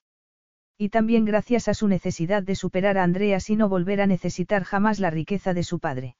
Y 0.76 0.88
también 0.88 1.24
gracias 1.24 1.68
a 1.68 1.74
su 1.74 1.86
necesidad 1.86 2.42
de 2.42 2.56
superar 2.56 2.98
a 2.98 3.04
Andreas 3.04 3.50
y 3.50 3.54
no 3.54 3.68
volver 3.68 4.00
a 4.00 4.08
necesitar 4.08 4.64
jamás 4.64 4.98
la 4.98 5.10
riqueza 5.10 5.54
de 5.54 5.62
su 5.62 5.78
padre. 5.78 6.16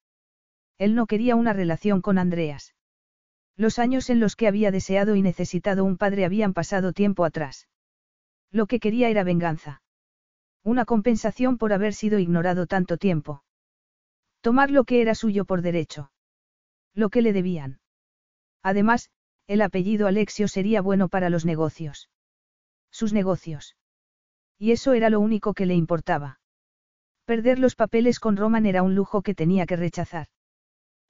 Él 0.78 0.94
no 0.94 1.08
quería 1.08 1.34
una 1.34 1.52
relación 1.52 2.00
con 2.00 2.16
Andreas. 2.16 2.76
Los 3.58 3.80
años 3.80 4.08
en 4.08 4.20
los 4.20 4.36
que 4.36 4.46
había 4.46 4.70
deseado 4.70 5.16
y 5.16 5.22
necesitado 5.22 5.84
un 5.84 5.96
padre 5.96 6.24
habían 6.24 6.54
pasado 6.54 6.92
tiempo 6.92 7.24
atrás. 7.24 7.66
Lo 8.52 8.66
que 8.68 8.78
quería 8.78 9.10
era 9.10 9.24
venganza. 9.24 9.82
Una 10.62 10.84
compensación 10.84 11.58
por 11.58 11.72
haber 11.72 11.92
sido 11.92 12.20
ignorado 12.20 12.68
tanto 12.68 12.98
tiempo. 12.98 13.42
Tomar 14.42 14.70
lo 14.70 14.84
que 14.84 15.02
era 15.02 15.16
suyo 15.16 15.44
por 15.44 15.62
derecho. 15.62 16.12
Lo 16.94 17.10
que 17.10 17.20
le 17.20 17.32
debían. 17.32 17.80
Además, 18.62 19.10
el 19.48 19.60
apellido 19.62 20.06
Alexio 20.06 20.46
sería 20.46 20.80
bueno 20.80 21.08
para 21.08 21.28
los 21.28 21.44
negocios. 21.44 22.10
Sus 22.92 23.12
negocios. 23.12 23.74
Y 24.56 24.70
eso 24.70 24.92
era 24.92 25.10
lo 25.10 25.18
único 25.18 25.52
que 25.52 25.66
le 25.66 25.74
importaba. 25.74 26.38
Perder 27.24 27.58
los 27.58 27.74
papeles 27.74 28.20
con 28.20 28.36
Roman 28.36 28.66
era 28.66 28.84
un 28.84 28.94
lujo 28.94 29.22
que 29.22 29.34
tenía 29.34 29.66
que 29.66 29.76
rechazar. 29.76 30.28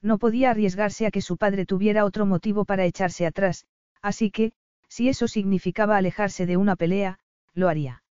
No 0.00 0.18
podía 0.18 0.50
arriesgarse 0.50 1.06
a 1.06 1.10
que 1.10 1.20
su 1.20 1.36
padre 1.36 1.66
tuviera 1.66 2.04
otro 2.04 2.26
motivo 2.26 2.64
para 2.64 2.84
echarse 2.84 3.26
atrás, 3.26 3.66
así 4.00 4.30
que, 4.30 4.52
si 4.88 5.08
eso 5.08 5.28
significaba 5.28 5.96
alejarse 5.96 6.46
de 6.46 6.56
una 6.56 6.76
pelea, 6.76 7.18
lo 7.54 7.68
haría. 7.68 8.02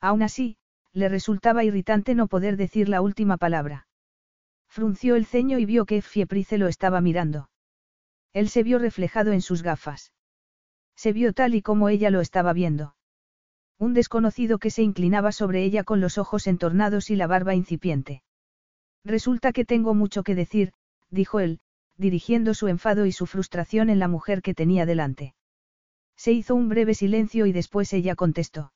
Aún 0.00 0.22
así, 0.22 0.56
le 0.92 1.08
resultaba 1.08 1.64
irritante 1.64 2.14
no 2.14 2.26
poder 2.26 2.56
decir 2.56 2.88
la 2.88 3.00
última 3.00 3.36
palabra. 3.36 3.86
Frunció 4.68 5.14
el 5.14 5.26
ceño 5.26 5.58
y 5.58 5.66
vio 5.66 5.86
que 5.86 6.02
Fieprice 6.02 6.58
lo 6.58 6.68
estaba 6.68 7.00
mirando. 7.00 7.48
Él 8.32 8.48
se 8.48 8.62
vio 8.64 8.78
reflejado 8.78 9.32
en 9.32 9.40
sus 9.40 9.62
gafas. 9.62 10.12
Se 10.96 11.12
vio 11.12 11.32
tal 11.32 11.54
y 11.54 11.62
como 11.62 11.88
ella 11.88 12.10
lo 12.10 12.20
estaba 12.20 12.52
viendo. 12.52 12.96
Un 13.78 13.94
desconocido 13.94 14.58
que 14.58 14.70
se 14.70 14.82
inclinaba 14.82 15.32
sobre 15.32 15.62
ella 15.62 15.84
con 15.84 16.00
los 16.00 16.18
ojos 16.18 16.46
entornados 16.46 17.10
y 17.10 17.16
la 17.16 17.26
barba 17.26 17.54
incipiente. 17.54 18.22
Resulta 19.04 19.52
que 19.52 19.64
tengo 19.64 19.94
mucho 19.94 20.22
que 20.22 20.34
decir, 20.34 20.72
dijo 21.14 21.40
él, 21.40 21.60
dirigiendo 21.96 22.54
su 22.54 22.68
enfado 22.68 23.06
y 23.06 23.12
su 23.12 23.26
frustración 23.26 23.88
en 23.88 23.98
la 23.98 24.08
mujer 24.08 24.42
que 24.42 24.54
tenía 24.54 24.84
delante. 24.84 25.34
Se 26.16 26.32
hizo 26.32 26.54
un 26.54 26.68
breve 26.68 26.94
silencio 26.94 27.46
y 27.46 27.52
después 27.52 27.92
ella 27.92 28.14
contestó. 28.14 28.72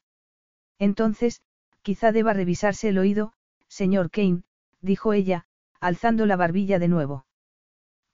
Entonces, 0.78 1.42
quizá 1.82 2.12
deba 2.12 2.32
revisarse 2.32 2.88
el 2.88 2.98
oído, 2.98 3.32
señor 3.68 4.10
Kane, 4.10 4.42
dijo 4.80 5.12
ella, 5.12 5.46
alzando 5.80 6.26
la 6.26 6.36
barbilla 6.36 6.78
de 6.78 6.88
nuevo. 6.88 7.26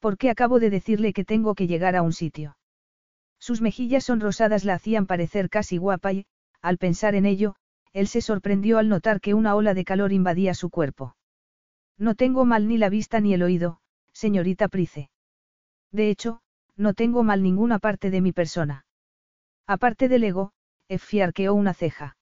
¿Por 0.00 0.18
qué 0.18 0.30
acabo 0.30 0.58
de 0.58 0.70
decirle 0.70 1.12
que 1.12 1.24
tengo 1.24 1.54
que 1.54 1.66
llegar 1.66 1.96
a 1.96 2.02
un 2.02 2.12
sitio? 2.12 2.56
Sus 3.38 3.60
mejillas 3.60 4.04
sonrosadas 4.04 4.64
la 4.64 4.74
hacían 4.74 5.06
parecer 5.06 5.50
casi 5.50 5.76
guapa 5.76 6.12
y, 6.12 6.26
al 6.60 6.78
pensar 6.78 7.14
en 7.14 7.26
ello, 7.26 7.56
él 7.92 8.08
se 8.08 8.20
sorprendió 8.20 8.78
al 8.78 8.88
notar 8.88 9.20
que 9.20 9.34
una 9.34 9.54
ola 9.54 9.74
de 9.74 9.84
calor 9.84 10.12
invadía 10.12 10.54
su 10.54 10.70
cuerpo. 10.70 11.16
No 11.98 12.14
tengo 12.14 12.44
mal 12.44 12.68
ni 12.68 12.78
la 12.78 12.88
vista 12.88 13.20
ni 13.20 13.34
el 13.34 13.42
oído, 13.42 13.80
señorita 14.14 14.68
Price. 14.68 15.10
De 15.92 16.08
hecho, 16.08 16.40
no 16.76 16.94
tengo 16.94 17.22
mal 17.22 17.42
ninguna 17.42 17.78
parte 17.78 18.10
de 18.10 18.22
mi 18.22 18.32
persona. 18.32 18.86
Aparte 19.66 20.08
del 20.08 20.24
ego, 20.24 20.52
Effie 20.88 21.22
arqueó 21.22 21.52
una 21.52 21.74
ceja. 21.74 22.16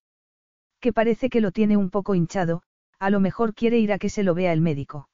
Que 0.81 0.93
parece 0.93 1.31
que 1.31 1.41
lo 1.41 1.53
tiene 1.53 1.77
un 1.77 1.91
poco 1.91 2.17
hinchado, 2.17 2.63
a 2.99 3.11
lo 3.11 3.21
mejor 3.21 3.55
quiere 3.55 3.79
ir 3.79 3.93
a 3.93 3.99
que 3.99 4.09
se 4.09 4.25
lo 4.25 4.35
vea 4.35 4.53
el 4.53 4.61
médico. 4.61 5.09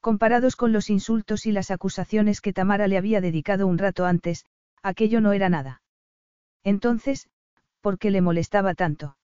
Comparados 0.00 0.56
con 0.56 0.72
los 0.72 0.88
insultos 0.88 1.44
y 1.44 1.52
las 1.52 1.70
acusaciones 1.70 2.40
que 2.40 2.54
Tamara 2.54 2.88
le 2.88 2.96
había 2.96 3.20
dedicado 3.20 3.66
un 3.66 3.76
rato 3.76 4.06
antes, 4.06 4.46
aquello 4.82 5.20
no 5.20 5.32
era 5.32 5.50
nada. 5.50 5.82
Entonces, 6.64 7.28
¿Por 7.80 7.98
qué 7.98 8.10
le 8.10 8.20
molestaba 8.20 8.74
tanto? 8.74 9.16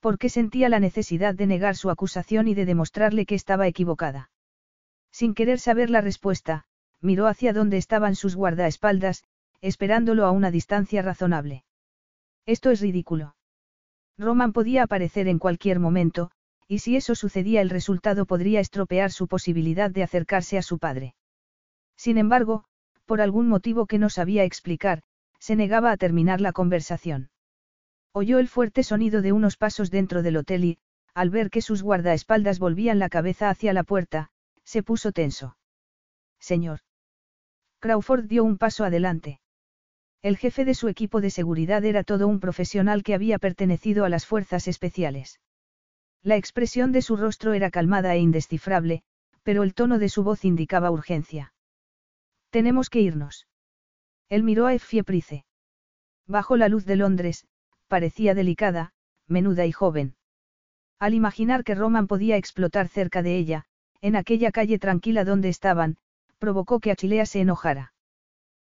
Porque 0.00 0.28
sentía 0.28 0.68
la 0.68 0.80
necesidad 0.80 1.34
de 1.34 1.46
negar 1.46 1.76
su 1.76 1.90
acusación 1.90 2.46
y 2.48 2.54
de 2.54 2.66
demostrarle 2.66 3.26
que 3.26 3.34
estaba 3.34 3.66
equivocada. 3.66 4.30
Sin 5.14 5.34
querer 5.34 5.60
saber 5.60 5.90
la 5.90 6.00
respuesta, 6.00 6.64
miró 7.00 7.28
hacia 7.28 7.52
donde 7.52 7.76
estaban 7.76 8.16
sus 8.16 8.34
guardaespaldas, 8.34 9.22
esperándolo 9.60 10.26
a 10.26 10.32
una 10.32 10.50
distancia 10.50 11.02
razonable. 11.02 11.62
Esto 12.46 12.72
es 12.72 12.80
ridículo. 12.80 13.36
Roman 14.18 14.52
podía 14.52 14.82
aparecer 14.82 15.28
en 15.28 15.38
cualquier 15.38 15.78
momento, 15.78 16.32
y 16.66 16.80
si 16.80 16.96
eso 16.96 17.14
sucedía 17.14 17.60
el 17.60 17.70
resultado 17.70 18.26
podría 18.26 18.58
estropear 18.58 19.12
su 19.12 19.28
posibilidad 19.28 19.88
de 19.88 20.02
acercarse 20.02 20.58
a 20.58 20.62
su 20.62 20.80
padre. 20.80 21.14
Sin 21.96 22.18
embargo, 22.18 22.64
por 23.06 23.20
algún 23.20 23.46
motivo 23.46 23.86
que 23.86 24.00
no 24.00 24.10
sabía 24.10 24.42
explicar, 24.42 25.02
se 25.38 25.54
negaba 25.54 25.92
a 25.92 25.96
terminar 25.96 26.40
la 26.40 26.50
conversación. 26.50 27.30
Oyó 28.10 28.40
el 28.40 28.48
fuerte 28.48 28.82
sonido 28.82 29.22
de 29.22 29.30
unos 29.30 29.56
pasos 29.56 29.92
dentro 29.92 30.24
del 30.24 30.38
hotel 30.38 30.64
y, 30.64 30.78
al 31.14 31.30
ver 31.30 31.50
que 31.50 31.62
sus 31.62 31.84
guardaespaldas 31.84 32.58
volvían 32.58 32.98
la 32.98 33.08
cabeza 33.08 33.48
hacia 33.48 33.72
la 33.72 33.84
puerta, 33.84 34.32
se 34.64 34.82
puso 34.82 35.12
tenso. 35.12 35.56
Señor. 36.40 36.80
Crawford 37.78 38.24
dio 38.24 38.44
un 38.44 38.58
paso 38.58 38.84
adelante. 38.84 39.40
El 40.22 40.36
jefe 40.38 40.64
de 40.64 40.74
su 40.74 40.88
equipo 40.88 41.20
de 41.20 41.30
seguridad 41.30 41.84
era 41.84 42.02
todo 42.02 42.26
un 42.26 42.40
profesional 42.40 43.02
que 43.02 43.14
había 43.14 43.38
pertenecido 43.38 44.04
a 44.04 44.08
las 44.08 44.26
fuerzas 44.26 44.68
especiales. 44.68 45.38
La 46.22 46.36
expresión 46.36 46.92
de 46.92 47.02
su 47.02 47.16
rostro 47.16 47.52
era 47.52 47.70
calmada 47.70 48.14
e 48.14 48.20
indescifrable, 48.20 49.02
pero 49.42 49.62
el 49.62 49.74
tono 49.74 49.98
de 49.98 50.08
su 50.08 50.24
voz 50.24 50.46
indicaba 50.46 50.90
urgencia. 50.90 51.52
Tenemos 52.48 52.88
que 52.88 53.00
irnos. 53.00 53.46
Él 54.30 54.42
miró 54.42 54.66
a 54.66 54.74
Effie 54.74 55.04
Price. 55.04 55.44
Bajo 56.26 56.56
la 56.56 56.68
luz 56.68 56.86
de 56.86 56.96
Londres, 56.96 57.46
parecía 57.88 58.34
delicada, 58.34 58.94
menuda 59.28 59.66
y 59.66 59.72
joven. 59.72 60.16
Al 60.98 61.12
imaginar 61.12 61.64
que 61.64 61.74
Roman 61.74 62.06
podía 62.06 62.38
explotar 62.38 62.88
cerca 62.88 63.22
de 63.22 63.36
ella, 63.36 63.66
en 64.04 64.16
aquella 64.16 64.52
calle 64.52 64.78
tranquila 64.78 65.24
donde 65.24 65.48
estaban, 65.48 65.96
provocó 66.38 66.78
que 66.78 66.90
Achilea 66.90 67.24
se 67.24 67.40
enojara. 67.40 67.94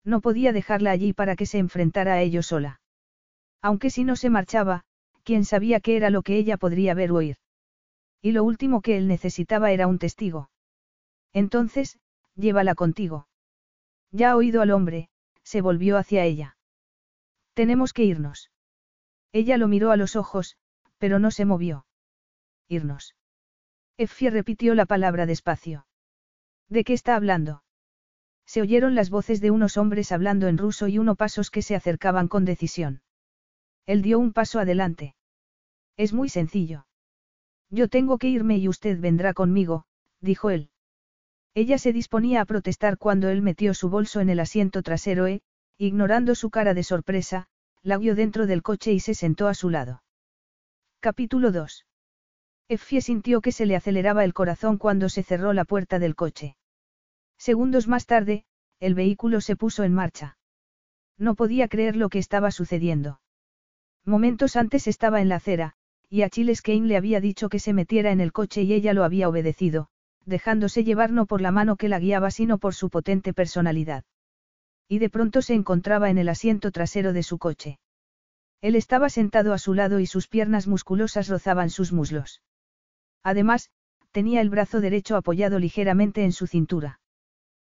No 0.05 0.20
podía 0.20 0.53
dejarla 0.53 0.92
allí 0.92 1.12
para 1.12 1.35
que 1.35 1.44
se 1.44 1.59
enfrentara 1.59 2.12
a 2.14 2.20
ello 2.20 2.40
sola. 2.40 2.81
Aunque 3.61 3.90
si 3.90 4.05
no 4.05 4.14
se 4.14 4.31
marchaba, 4.31 4.85
quién 5.25 5.44
sabía 5.44 5.81
qué 5.81 5.97
era 5.97 6.11
lo 6.11 6.23
que 6.23 6.37
ella 6.37 6.57
podría 6.57 6.94
ver 6.94 7.11
o 7.11 7.16
oír. 7.16 7.38
Y 8.23 8.31
lo 8.31 8.44
último 8.44 8.81
que 8.81 8.97
él 8.97 9.09
necesitaba 9.09 9.73
era 9.73 9.88
un 9.88 9.99
testigo. 9.99 10.51
Entonces, 11.33 11.99
llévala 12.37 12.77
contigo. 12.77 13.27
Ya 14.12 14.31
ha 14.31 14.37
oído 14.37 14.62
al 14.62 14.70
hombre, 14.70 15.09
se 15.42 15.62
volvió 15.62 15.99
hacia 15.99 16.23
ella. 16.23 16.57
Tenemos 17.55 17.92
que 17.92 18.05
irnos. 18.05 18.53
Ella 19.33 19.59
lo 19.59 19.66
miró 19.66 19.90
a 19.90 19.97
los 19.97 20.14
ojos, 20.14 20.57
pero 20.99 21.18
no 21.18 21.33
se 21.33 21.44
movió. 21.44 21.87
Irnos. 22.68 23.16
Effie 23.96 24.30
repitió 24.30 24.74
la 24.74 24.87
palabra 24.87 25.24
despacio. 25.24 25.87
¿De 26.68 26.83
qué 26.83 26.94
está 26.94 27.14
hablando? 27.14 27.62
Se 28.44 28.61
oyeron 28.61 28.94
las 28.94 29.09
voces 29.09 29.40
de 29.40 29.52
unos 29.52 29.76
hombres 29.76 30.11
hablando 30.11 30.48
en 30.48 30.59
ruso 30.59 30.88
y 30.88 30.98
unos 30.98 31.16
pasos 31.16 31.50
que 31.50 31.62
se 31.62 31.76
acercaban 31.76 32.26
con 32.26 32.44
decisión. 32.44 33.02
Él 33.87 34.02
dio 34.02 34.18
un 34.18 34.33
paso 34.33 34.59
adelante. 34.59 35.14
Es 35.96 36.12
muy 36.12 36.28
sencillo. 36.28 36.87
Yo 37.70 37.88
tengo 37.88 38.18
que 38.18 38.28
irme 38.28 38.59
y 38.59 38.68
usted 38.68 38.98
vendrá 38.98 39.33
conmigo, 39.33 39.85
dijo 40.20 40.50
él. 40.50 40.70
Ella 41.54 41.78
se 41.78 41.92
disponía 41.92 42.40
a 42.40 42.46
protestar 42.46 42.98
cuando 42.98 43.28
él 43.28 43.42
metió 43.42 43.74
su 43.74 43.88
bolso 43.88 44.20
en 44.20 44.28
el 44.28 44.40
asiento 44.40 44.83
trasero 44.83 45.28
e, 45.28 45.42
ignorando 45.78 46.35
su 46.35 46.50
cara 46.50 46.74
de 46.74 46.83
sorpresa, 46.83 47.46
la 47.83 47.96
guió 47.98 48.16
dentro 48.16 48.46
del 48.46 48.62
coche 48.62 48.92
y 48.92 48.98
se 48.98 49.14
sentó 49.14 49.46
a 49.46 49.54
su 49.54 49.70
lado. 49.70 50.02
Capítulo 51.00 51.52
2. 51.52 51.87
Effie 52.68 53.03
sintió 53.03 53.42
que 53.42 53.53
se 53.53 53.66
le 53.66 53.77
aceleraba 53.77 54.24
el 54.24 54.33
corazón 54.33 54.79
cuando 54.79 55.11
se 55.11 55.22
cerró 55.22 55.53
la 55.53 55.64
puerta 55.64 55.98
del 55.98 56.14
coche. 56.14 56.57
Segundos 57.37 57.88
más 57.88 58.07
tarde, 58.07 58.46
el 58.81 58.94
vehículo 58.94 59.42
se 59.42 59.55
puso 59.55 59.85
en 59.85 59.92
marcha. 59.92 60.38
No 61.18 61.35
podía 61.35 61.68
creer 61.68 61.94
lo 61.94 62.09
que 62.09 62.18
estaba 62.18 62.50
sucediendo. 62.50 63.20
Momentos 64.05 64.57
antes 64.57 64.87
estaba 64.87 65.20
en 65.20 65.29
la 65.29 65.37
acera, 65.37 65.74
y 66.09 66.22
Achilles 66.22 66.62
Kane 66.62 66.87
le 66.87 66.96
había 66.96 67.20
dicho 67.20 67.48
que 67.50 67.59
se 67.59 67.74
metiera 67.74 68.12
en 68.12 68.20
el 68.20 68.33
coche 68.33 68.62
y 68.62 68.72
ella 68.72 68.94
lo 68.94 69.05
había 69.05 69.29
obedecido, 69.29 69.88
dejándose 70.24 70.85
llevar 70.85 71.11
no 71.11 71.27
por 71.27 71.42
la 71.42 71.50
mano 71.50 71.77
que 71.77 71.88
la 71.88 71.98
guiaba 71.98 72.31
sino 72.31 72.59
por 72.59 72.74
su 72.74 72.88
potente 72.88 73.35
personalidad. 73.35 74.05
Y 74.88 75.00
de 75.00 75.11
pronto 75.11 75.42
se 75.42 75.55
encontraba 75.55 76.09
en 76.09 76.18
el 76.18 76.31
asiento 76.31 76.70
trasero 76.70 77.12
de 77.12 77.22
su 77.22 77.38
coche. 77.38 77.79
Él 78.62 78.74
estaba 78.74 79.11
sentado 79.11 79.53
a 79.53 79.59
su 79.59 79.74
lado 79.74 80.00
y 80.00 80.07
sus 80.07 80.29
piernas 80.29 80.66
musculosas 80.66 81.29
rozaban 81.29 81.68
sus 81.68 81.92
muslos. 81.92 82.40
Además, 83.24 83.70
tenía 84.12 84.40
el 84.40 84.50
brazo 84.50 84.80
derecho 84.80 85.16
apoyado 85.16 85.58
ligeramente 85.58 86.22
en 86.22 86.32
su 86.32 86.46
cintura. 86.46 87.00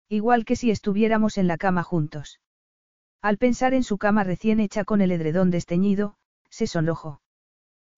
Igual 0.10 0.46
que 0.46 0.56
si 0.56 0.72
estuviéramos 0.72 1.38
en 1.38 1.48
la 1.48 1.58
cama 1.58 1.84
juntos. 1.84 2.40
Al 3.22 3.38
pensar 3.38 3.74
en 3.74 3.84
su 3.84 3.98
cama 4.00 4.24
recién 4.24 4.60
hecha 4.60 4.84
con 4.84 5.02
el 5.02 5.12
edredón 5.12 5.52
desteñido, 5.52 6.16
se 6.50 6.66
sonrojó. 6.66 7.22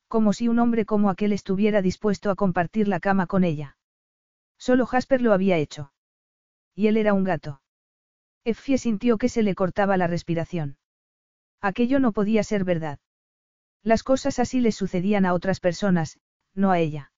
Como 0.09 0.33
si 0.33 0.47
un 0.47 0.59
hombre 0.59 0.85
como 0.85 1.09
aquel 1.09 1.31
estuviera 1.31 1.81
dispuesto 1.81 2.29
a 2.29 2.35
compartir 2.35 2.87
la 2.87 2.99
cama 2.99 3.27
con 3.27 3.43
ella. 3.43 3.77
Solo 4.57 4.85
Jasper 4.85 5.21
lo 5.21 5.31
había 5.31 5.57
hecho. 5.57 5.93
Y 6.75 6.87
él 6.87 6.97
era 6.97 7.13
un 7.13 7.23
gato. 7.23 7.61
Effie 8.43 8.77
sintió 8.77 9.17
que 9.17 9.29
se 9.29 9.43
le 9.43 9.55
cortaba 9.55 9.95
la 9.95 10.07
respiración. 10.07 10.77
Aquello 11.61 11.99
no 11.99 12.11
podía 12.11 12.43
ser 12.43 12.65
verdad. 12.65 12.99
Las 13.83 14.03
cosas 14.03 14.39
así 14.39 14.59
le 14.59 14.71
sucedían 14.73 15.25
a 15.25 15.33
otras 15.33 15.61
personas, 15.61 16.19
no 16.53 16.71
a 16.71 16.79
ella. 16.79 17.12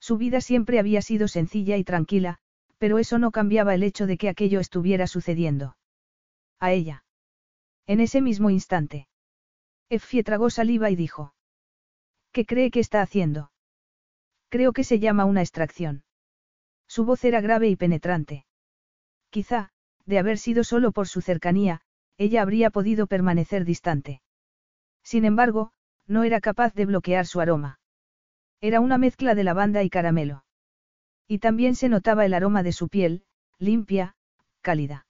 Su 0.00 0.16
vida 0.16 0.40
siempre 0.40 0.78
había 0.78 1.02
sido 1.02 1.28
sencilla 1.28 1.76
y 1.76 1.84
tranquila, 1.84 2.38
pero 2.78 2.98
eso 2.98 3.18
no 3.18 3.30
cambiaba 3.30 3.74
el 3.74 3.82
hecho 3.82 4.06
de 4.06 4.16
que 4.16 4.28
aquello 4.28 4.58
estuviera 4.58 5.06
sucediendo. 5.06 5.76
A 6.58 6.72
ella. 6.72 7.04
En 7.86 8.00
ese 8.00 8.22
mismo 8.22 8.50
instante. 8.50 9.08
Effie 9.90 10.24
tragó 10.24 10.50
saliva 10.50 10.90
y 10.90 10.96
dijo. 10.96 11.34
¿Qué 12.32 12.46
cree 12.46 12.70
que 12.70 12.80
está 12.80 13.02
haciendo? 13.02 13.50
Creo 14.48 14.72
que 14.72 14.84
se 14.84 14.98
llama 14.98 15.24
una 15.24 15.42
extracción. 15.42 16.04
Su 16.86 17.04
voz 17.04 17.24
era 17.24 17.40
grave 17.40 17.68
y 17.68 17.76
penetrante. 17.76 18.46
Quizá, 19.30 19.70
de 20.06 20.18
haber 20.18 20.38
sido 20.38 20.64
solo 20.64 20.92
por 20.92 21.06
su 21.08 21.20
cercanía, 21.20 21.82
ella 22.16 22.42
habría 22.42 22.70
podido 22.70 23.06
permanecer 23.06 23.64
distante. 23.64 24.22
Sin 25.02 25.24
embargo, 25.24 25.72
no 26.06 26.24
era 26.24 26.40
capaz 26.40 26.74
de 26.74 26.86
bloquear 26.86 27.26
su 27.26 27.40
aroma. 27.40 27.79
Era 28.60 28.80
una 28.80 28.98
mezcla 28.98 29.34
de 29.34 29.44
lavanda 29.44 29.82
y 29.82 29.90
caramelo. 29.90 30.44
Y 31.26 31.38
también 31.38 31.74
se 31.74 31.88
notaba 31.88 32.26
el 32.26 32.34
aroma 32.34 32.62
de 32.62 32.72
su 32.72 32.88
piel, 32.88 33.24
limpia, 33.58 34.16
cálida. 34.60 35.06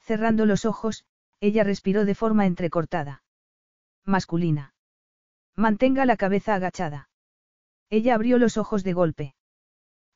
Cerrando 0.00 0.46
los 0.46 0.64
ojos, 0.64 1.04
ella 1.40 1.64
respiró 1.64 2.04
de 2.04 2.14
forma 2.14 2.46
entrecortada. 2.46 3.22
Masculina. 4.04 4.74
Mantenga 5.54 6.06
la 6.06 6.16
cabeza 6.16 6.54
agachada. 6.54 7.10
Ella 7.90 8.14
abrió 8.14 8.38
los 8.38 8.56
ojos 8.56 8.84
de 8.84 8.94
golpe. 8.94 9.34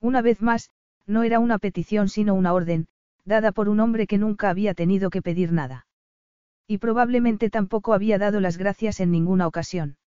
Una 0.01 0.23
vez 0.23 0.41
más, 0.41 0.71
no 1.07 1.25
era 1.25 1.41
una 1.41 1.59
petición 1.59 2.09
sino 2.09 2.35
una 2.35 2.55
orden, 2.55 2.89
dada 3.25 3.53
por 3.53 3.69
un 3.69 3.81
hombre 3.81 4.07
que 4.07 4.19
nunca 4.19 4.49
había 4.49 4.73
tenido 4.73 5.11
que 5.11 5.21
pedir 5.21 5.53
nada. 5.53 5.87
Y 6.67 6.79
probablemente 6.79 7.51
tampoco 7.51 7.93
había 7.93 8.19
dado 8.19 8.41
las 8.41 8.57
gracias 8.57 9.01
en 9.01 9.11
ninguna 9.11 9.47
ocasión. 9.47 9.99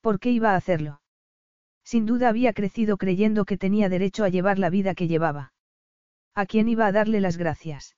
¿Por 0.00 0.18
qué 0.18 0.30
iba 0.30 0.52
a 0.52 0.56
hacerlo? 0.56 0.99
Sin 1.84 2.06
duda 2.06 2.28
había 2.28 2.52
crecido 2.52 2.96
creyendo 2.96 3.44
que 3.44 3.56
tenía 3.56 3.88
derecho 3.88 4.24
a 4.24 4.28
llevar 4.28 4.58
la 4.58 4.70
vida 4.70 4.94
que 4.94 5.08
llevaba. 5.08 5.52
¿A 6.34 6.46
quién 6.46 6.68
iba 6.68 6.86
a 6.86 6.92
darle 6.92 7.20
las 7.20 7.36
gracias? 7.36 7.96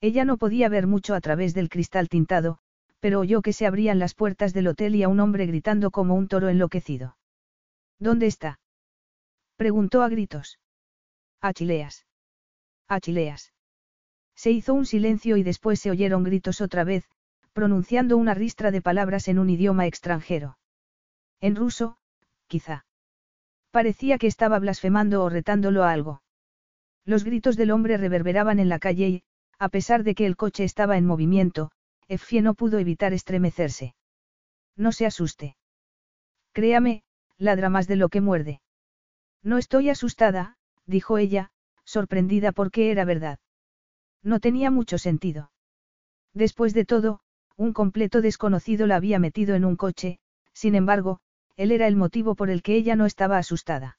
Ella 0.00 0.24
no 0.24 0.36
podía 0.36 0.68
ver 0.68 0.86
mucho 0.86 1.14
a 1.14 1.20
través 1.20 1.54
del 1.54 1.68
cristal 1.68 2.08
tintado, 2.08 2.58
pero 3.00 3.20
oyó 3.20 3.42
que 3.42 3.52
se 3.52 3.66
abrían 3.66 3.98
las 3.98 4.14
puertas 4.14 4.52
del 4.52 4.68
hotel 4.68 4.94
y 4.94 5.02
a 5.02 5.08
un 5.08 5.20
hombre 5.20 5.46
gritando 5.46 5.90
como 5.90 6.14
un 6.14 6.28
toro 6.28 6.48
enloquecido. 6.48 7.16
¿Dónde 7.98 8.26
está? 8.26 8.60
preguntó 9.56 10.02
a 10.02 10.08
gritos. 10.08 10.58
Achileas. 11.40 12.06
Achileas. 12.88 13.52
Se 14.34 14.50
hizo 14.50 14.74
un 14.74 14.86
silencio 14.86 15.36
y 15.36 15.42
después 15.42 15.80
se 15.80 15.90
oyeron 15.90 16.24
gritos 16.24 16.60
otra 16.60 16.84
vez, 16.84 17.08
pronunciando 17.52 18.16
una 18.16 18.34
ristra 18.34 18.70
de 18.70 18.82
palabras 18.82 19.28
en 19.28 19.38
un 19.38 19.50
idioma 19.50 19.86
extranjero. 19.86 20.58
En 21.40 21.54
ruso, 21.54 21.96
quizá. 22.46 22.84
Parecía 23.72 24.18
que 24.18 24.26
estaba 24.26 24.58
blasfemando 24.58 25.24
o 25.24 25.30
retándolo 25.30 25.82
a 25.82 25.92
algo. 25.92 26.22
Los 27.06 27.24
gritos 27.24 27.56
del 27.56 27.70
hombre 27.70 27.96
reverberaban 27.96 28.60
en 28.60 28.68
la 28.68 28.78
calle 28.78 29.08
y, 29.08 29.22
a 29.58 29.70
pesar 29.70 30.04
de 30.04 30.14
que 30.14 30.26
el 30.26 30.36
coche 30.36 30.62
estaba 30.62 30.98
en 30.98 31.06
movimiento, 31.06 31.70
Effie 32.06 32.42
no 32.42 32.54
pudo 32.54 32.78
evitar 32.78 33.14
estremecerse. 33.14 33.94
No 34.76 34.92
se 34.92 35.06
asuste. 35.06 35.56
Créame, 36.52 37.02
ladra 37.38 37.70
más 37.70 37.88
de 37.88 37.96
lo 37.96 38.10
que 38.10 38.20
muerde. 38.20 38.60
No 39.42 39.56
estoy 39.56 39.88
asustada, 39.88 40.58
dijo 40.84 41.16
ella, 41.16 41.50
sorprendida 41.84 42.52
porque 42.52 42.90
era 42.90 43.06
verdad. 43.06 43.38
No 44.22 44.38
tenía 44.38 44.70
mucho 44.70 44.98
sentido. 44.98 45.50
Después 46.34 46.74
de 46.74 46.84
todo, 46.84 47.20
un 47.56 47.72
completo 47.72 48.20
desconocido 48.20 48.86
la 48.86 48.96
había 48.96 49.18
metido 49.18 49.54
en 49.54 49.64
un 49.64 49.76
coche, 49.76 50.18
sin 50.52 50.74
embargo, 50.74 51.20
él 51.56 51.72
era 51.72 51.86
el 51.86 51.96
motivo 51.96 52.34
por 52.34 52.50
el 52.50 52.62
que 52.62 52.74
ella 52.74 52.96
no 52.96 53.06
estaba 53.06 53.38
asustada. 53.38 53.98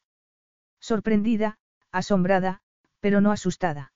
Sorprendida, 0.80 1.58
asombrada, 1.92 2.62
pero 3.00 3.22
no 3.22 3.32
asustada. 3.32 3.94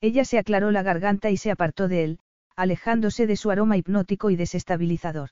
Ella 0.00 0.24
se 0.24 0.38
aclaró 0.38 0.70
la 0.70 0.82
garganta 0.82 1.30
y 1.30 1.36
se 1.36 1.50
apartó 1.50 1.88
de 1.88 2.04
él, 2.04 2.18
alejándose 2.56 3.26
de 3.26 3.36
su 3.36 3.50
aroma 3.50 3.76
hipnótico 3.76 4.30
y 4.30 4.36
desestabilizador. 4.36 5.30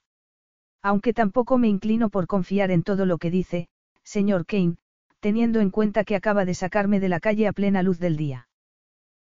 Aunque 0.83 1.13
tampoco 1.13 1.59
me 1.59 1.69
inclino 1.69 2.11
por 2.11 2.27
confiar 2.27 2.71
en 2.71 2.83
todo 2.83 3.07
lo 3.07 3.19
que 3.19 3.31
dice, 3.31 3.69
señor 4.03 4.47
Kane, 4.47 4.77
teniendo 5.21 5.61
en 5.61 5.71
cuenta 5.71 6.05
que 6.05 6.17
acaba 6.17 6.45
de 6.45 6.55
sacarme 6.55 7.01
de 7.01 7.09
la 7.09 7.21
calle 7.21 7.49
a 7.49 7.53
plena 7.53 7.83
luz 7.83 7.99
del 7.99 8.17
día. 8.17 8.49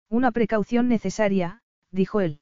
Una 0.09 0.31
precaución 0.31 0.87
necesaria, 0.87 1.61
dijo 1.91 2.21
él. 2.21 2.39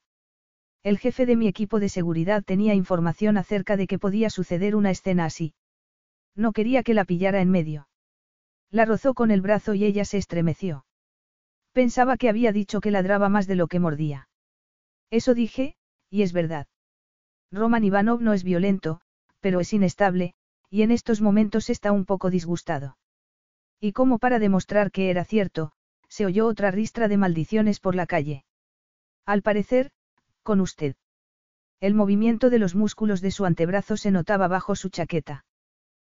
El 0.84 1.00
jefe 1.00 1.26
de 1.26 1.36
mi 1.36 1.48
equipo 1.48 1.80
de 1.80 1.90
seguridad 1.90 2.44
tenía 2.44 2.76
información 2.76 3.38
acerca 3.38 3.78
de 3.78 3.88
que 3.88 3.98
podía 3.98 4.30
suceder 4.30 4.76
una 4.76 4.92
escena 4.92 5.26
así. 5.26 5.54
No 6.36 6.52
quería 6.52 6.84
que 6.84 6.94
la 6.94 7.06
pillara 7.06 7.42
en 7.42 7.50
medio. 7.50 7.88
La 8.70 8.86
rozó 8.86 9.14
con 9.14 9.32
el 9.32 9.42
brazo 9.42 9.74
y 9.74 9.86
ella 9.86 10.06
se 10.06 10.18
estremeció. 10.18 10.86
Pensaba 11.72 12.18
que 12.18 12.30
había 12.30 12.52
dicho 12.52 12.82
que 12.82 12.92
ladraba 12.92 13.30
más 13.30 13.48
de 13.48 13.56
lo 13.56 13.68
que 13.68 13.80
mordía. 13.80 14.30
Eso 15.12 15.34
dije, 15.34 15.76
y 16.10 16.24
es 16.24 16.34
verdad. 16.34 16.68
Roman 17.52 17.84
Ivanov 17.84 18.22
no 18.22 18.34
es 18.34 18.44
violento, 18.44 19.02
pero 19.40 19.60
es 19.60 19.72
inestable, 19.74 20.34
y 20.70 20.82
en 20.82 20.92
estos 20.92 21.22
momentos 21.22 21.70
está 21.70 21.92
un 21.92 22.06
poco 22.06 22.30
disgustado. 22.30 22.98
Y 23.80 23.92
como 23.92 24.20
para 24.20 24.40
demostrar 24.40 24.92
que 24.92 25.10
era 25.10 25.24
cierto, 25.24 25.72
se 26.10 26.26
oyó 26.26 26.48
otra 26.48 26.72
ristra 26.72 27.08
de 27.08 27.18
maldiciones 27.18 27.80
por 27.80 27.96
la 27.96 28.08
calle. 28.08 28.46
Al 29.26 29.42
parecer, 29.42 29.92
con 30.44 30.62
usted. 30.62 30.96
El 31.80 31.94
movimiento 31.94 32.50
de 32.50 32.60
los 32.60 32.76
músculos 32.76 33.22
de 33.22 33.32
su 33.32 33.46
antebrazo 33.46 33.98
se 33.98 34.12
notaba 34.12 34.48
bajo 34.48 34.76
su 34.76 34.90
chaqueta. 34.90 35.46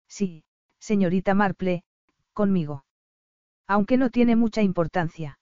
Sí, 0.07 0.43
señorita 0.79 1.33
Marple, 1.33 1.83
conmigo. 2.33 2.85
Aunque 3.67 3.97
no 3.97 4.09
tiene 4.09 4.35
mucha 4.35 4.61
importancia. 4.61 5.39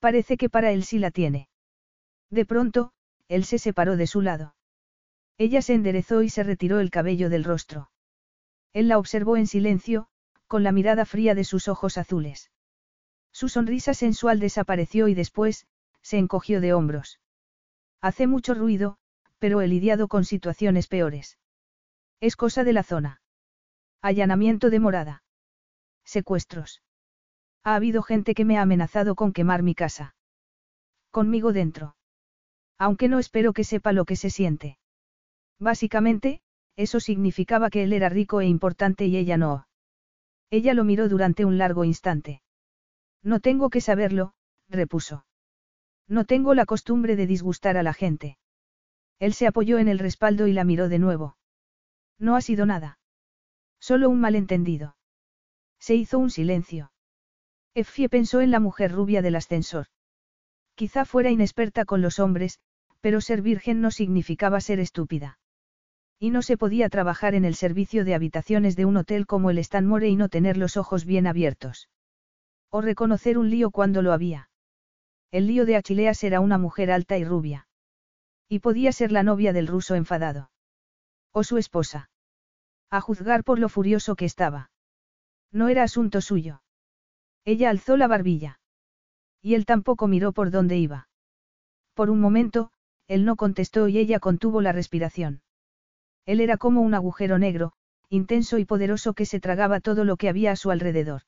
Parece 0.00 0.36
que 0.36 0.48
para 0.48 0.72
él 0.72 0.84
sí 0.84 0.98
la 0.98 1.10
tiene. 1.10 1.48
De 2.30 2.44
pronto, 2.46 2.92
él 3.28 3.44
se 3.44 3.58
separó 3.58 3.96
de 3.96 4.06
su 4.06 4.22
lado. 4.22 4.54
Ella 5.38 5.62
se 5.62 5.74
enderezó 5.74 6.22
y 6.22 6.30
se 6.30 6.42
retiró 6.42 6.80
el 6.80 6.90
cabello 6.90 7.30
del 7.30 7.44
rostro. 7.44 7.90
Él 8.72 8.88
la 8.88 8.98
observó 8.98 9.36
en 9.36 9.46
silencio, 9.46 10.08
con 10.46 10.62
la 10.62 10.72
mirada 10.72 11.04
fría 11.04 11.34
de 11.34 11.44
sus 11.44 11.68
ojos 11.68 11.96
azules. 11.96 12.50
Su 13.32 13.48
sonrisa 13.48 13.94
sensual 13.94 14.40
desapareció 14.40 15.08
y 15.08 15.14
después, 15.14 15.66
se 16.02 16.18
encogió 16.18 16.60
de 16.60 16.72
hombros. 16.72 17.20
Hace 18.00 18.26
mucho 18.26 18.54
ruido, 18.54 18.98
pero 19.38 19.60
he 19.60 19.68
lidiado 19.68 20.08
con 20.08 20.24
situaciones 20.24 20.88
peores. 20.88 21.38
Es 22.20 22.36
cosa 22.36 22.64
de 22.64 22.72
la 22.72 22.82
zona. 22.82 23.22
Allanamiento 24.02 24.70
de 24.70 24.80
morada. 24.80 25.22
Secuestros. 26.04 26.82
Ha 27.62 27.74
habido 27.74 28.02
gente 28.02 28.34
que 28.34 28.46
me 28.46 28.56
ha 28.56 28.62
amenazado 28.62 29.14
con 29.14 29.34
quemar 29.34 29.62
mi 29.62 29.74
casa. 29.74 30.14
Conmigo 31.10 31.52
dentro. 31.52 31.96
Aunque 32.78 33.08
no 33.08 33.18
espero 33.18 33.52
que 33.52 33.62
sepa 33.62 33.92
lo 33.92 34.06
que 34.06 34.16
se 34.16 34.30
siente. 34.30 34.78
Básicamente, 35.58 36.40
eso 36.76 36.98
significaba 36.98 37.68
que 37.68 37.82
él 37.82 37.92
era 37.92 38.08
rico 38.08 38.40
e 38.40 38.46
importante 38.46 39.04
y 39.04 39.18
ella 39.18 39.36
no. 39.36 39.66
Ella 40.48 40.72
lo 40.72 40.84
miró 40.84 41.10
durante 41.10 41.44
un 41.44 41.58
largo 41.58 41.84
instante. 41.84 42.40
No 43.22 43.40
tengo 43.40 43.68
que 43.68 43.82
saberlo, 43.82 44.32
repuso. 44.70 45.26
No 46.08 46.24
tengo 46.24 46.54
la 46.54 46.64
costumbre 46.64 47.16
de 47.16 47.26
disgustar 47.26 47.76
a 47.76 47.82
la 47.82 47.92
gente. 47.92 48.38
Él 49.18 49.34
se 49.34 49.46
apoyó 49.46 49.76
en 49.76 49.88
el 49.88 49.98
respaldo 49.98 50.46
y 50.46 50.54
la 50.54 50.64
miró 50.64 50.88
de 50.88 50.98
nuevo. 50.98 51.36
No 52.18 52.34
ha 52.34 52.40
sido 52.40 52.64
nada. 52.64 52.99
Solo 53.80 54.10
un 54.10 54.20
malentendido. 54.20 54.96
Se 55.78 55.94
hizo 55.94 56.18
un 56.18 56.30
silencio. 56.30 56.92
Effie 57.74 58.08
pensó 58.08 58.40
en 58.40 58.50
la 58.50 58.60
mujer 58.60 58.92
rubia 58.92 59.22
del 59.22 59.36
ascensor. 59.36 59.86
Quizá 60.74 61.04
fuera 61.04 61.30
inexperta 61.30 61.84
con 61.84 62.02
los 62.02 62.18
hombres, 62.18 62.58
pero 63.00 63.20
ser 63.20 63.42
virgen 63.42 63.80
no 63.80 63.90
significaba 63.90 64.60
ser 64.60 64.80
estúpida. 64.80 65.38
Y 66.18 66.30
no 66.30 66.42
se 66.42 66.58
podía 66.58 66.90
trabajar 66.90 67.34
en 67.34 67.46
el 67.46 67.54
servicio 67.54 68.04
de 68.04 68.14
habitaciones 68.14 68.76
de 68.76 68.84
un 68.84 68.98
hotel 68.98 69.26
como 69.26 69.50
el 69.50 69.58
Stanmore 69.58 70.08
y 70.08 70.16
no 70.16 70.28
tener 70.28 70.58
los 70.58 70.76
ojos 70.76 71.06
bien 71.06 71.26
abiertos. 71.26 71.88
O 72.68 72.82
reconocer 72.82 73.38
un 73.38 73.48
lío 73.48 73.70
cuando 73.70 74.02
lo 74.02 74.12
había. 74.12 74.50
El 75.30 75.46
lío 75.46 75.64
de 75.64 75.76
Achileas 75.76 76.22
era 76.24 76.40
una 76.40 76.58
mujer 76.58 76.90
alta 76.90 77.16
y 77.16 77.24
rubia. 77.24 77.68
Y 78.48 78.58
podía 78.58 78.92
ser 78.92 79.12
la 79.12 79.22
novia 79.22 79.52
del 79.52 79.66
ruso 79.66 79.94
enfadado. 79.94 80.50
O 81.32 81.42
su 81.44 81.56
esposa. 81.56 82.09
A 82.90 83.00
juzgar 83.00 83.44
por 83.44 83.58
lo 83.58 83.68
furioso 83.68 84.16
que 84.16 84.24
estaba. 84.24 84.70
No 85.52 85.68
era 85.68 85.84
asunto 85.84 86.20
suyo. 86.20 86.62
Ella 87.44 87.70
alzó 87.70 87.96
la 87.96 88.08
barbilla. 88.08 88.60
Y 89.40 89.54
él 89.54 89.64
tampoco 89.64 90.08
miró 90.08 90.32
por 90.32 90.50
dónde 90.50 90.76
iba. 90.76 91.08
Por 91.94 92.10
un 92.10 92.20
momento, 92.20 92.72
él 93.06 93.24
no 93.24 93.36
contestó 93.36 93.88
y 93.88 93.98
ella 93.98 94.20
contuvo 94.20 94.60
la 94.60 94.72
respiración. 94.72 95.42
Él 96.26 96.40
era 96.40 96.56
como 96.56 96.80
un 96.82 96.94
agujero 96.94 97.38
negro, 97.38 97.72
intenso 98.08 98.58
y 98.58 98.64
poderoso 98.64 99.14
que 99.14 99.26
se 99.26 99.40
tragaba 99.40 99.80
todo 99.80 100.04
lo 100.04 100.16
que 100.16 100.28
había 100.28 100.52
a 100.52 100.56
su 100.56 100.70
alrededor. 100.70 101.22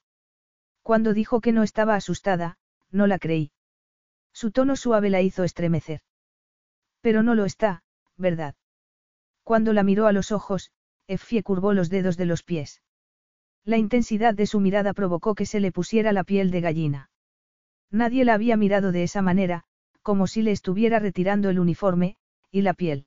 Cuando 0.83 1.13
dijo 1.15 1.41
que 1.41 1.53
no 1.53 1.63
estaba 1.63 1.95
asustada, 1.95 2.59
no 2.91 3.07
la 3.07 3.19
creí. 3.19 3.53
Su 4.33 4.51
tono 4.51 4.77
suave 4.77 5.11
la 5.11 5.23
hizo 5.23 5.45
estremecer. 5.45 6.01
Pero 7.01 7.23
no 7.23 7.35
lo 7.35 7.45
está, 7.45 7.85
¿verdad? 8.17 8.55
Cuando 9.45 9.73
la 9.73 9.83
miró 9.83 10.07
a 10.07 10.13
los 10.13 10.33
ojos, 10.33 10.73
Effie 11.13 11.43
curvó 11.43 11.73
los 11.73 11.91
dedos 11.91 12.17
de 12.17 12.27
los 12.27 12.43
pies. 12.43 12.83
La 13.65 13.79
intensidad 13.79 14.35
de 14.35 14.47
su 14.47 14.61
mirada 14.61 14.93
provocó 14.93 15.35
que 15.35 15.47
se 15.47 15.61
le 15.61 15.71
pusiera 15.71 16.13
la 16.13 16.25
piel 16.25 16.51
de 16.51 16.61
gallina. 16.61 17.11
Nadie 17.91 18.25
la 18.25 18.35
había 18.35 18.57
mirado 18.57 18.91
de 18.91 19.03
esa 19.03 19.23
manera, 19.23 19.65
como 20.03 20.27
si 20.27 20.43
le 20.43 20.51
estuviera 20.51 20.99
retirando 20.99 21.51
el 21.51 21.61
uniforme, 21.61 22.17
y 22.51 22.63
la 22.63 22.75
piel. 22.75 23.07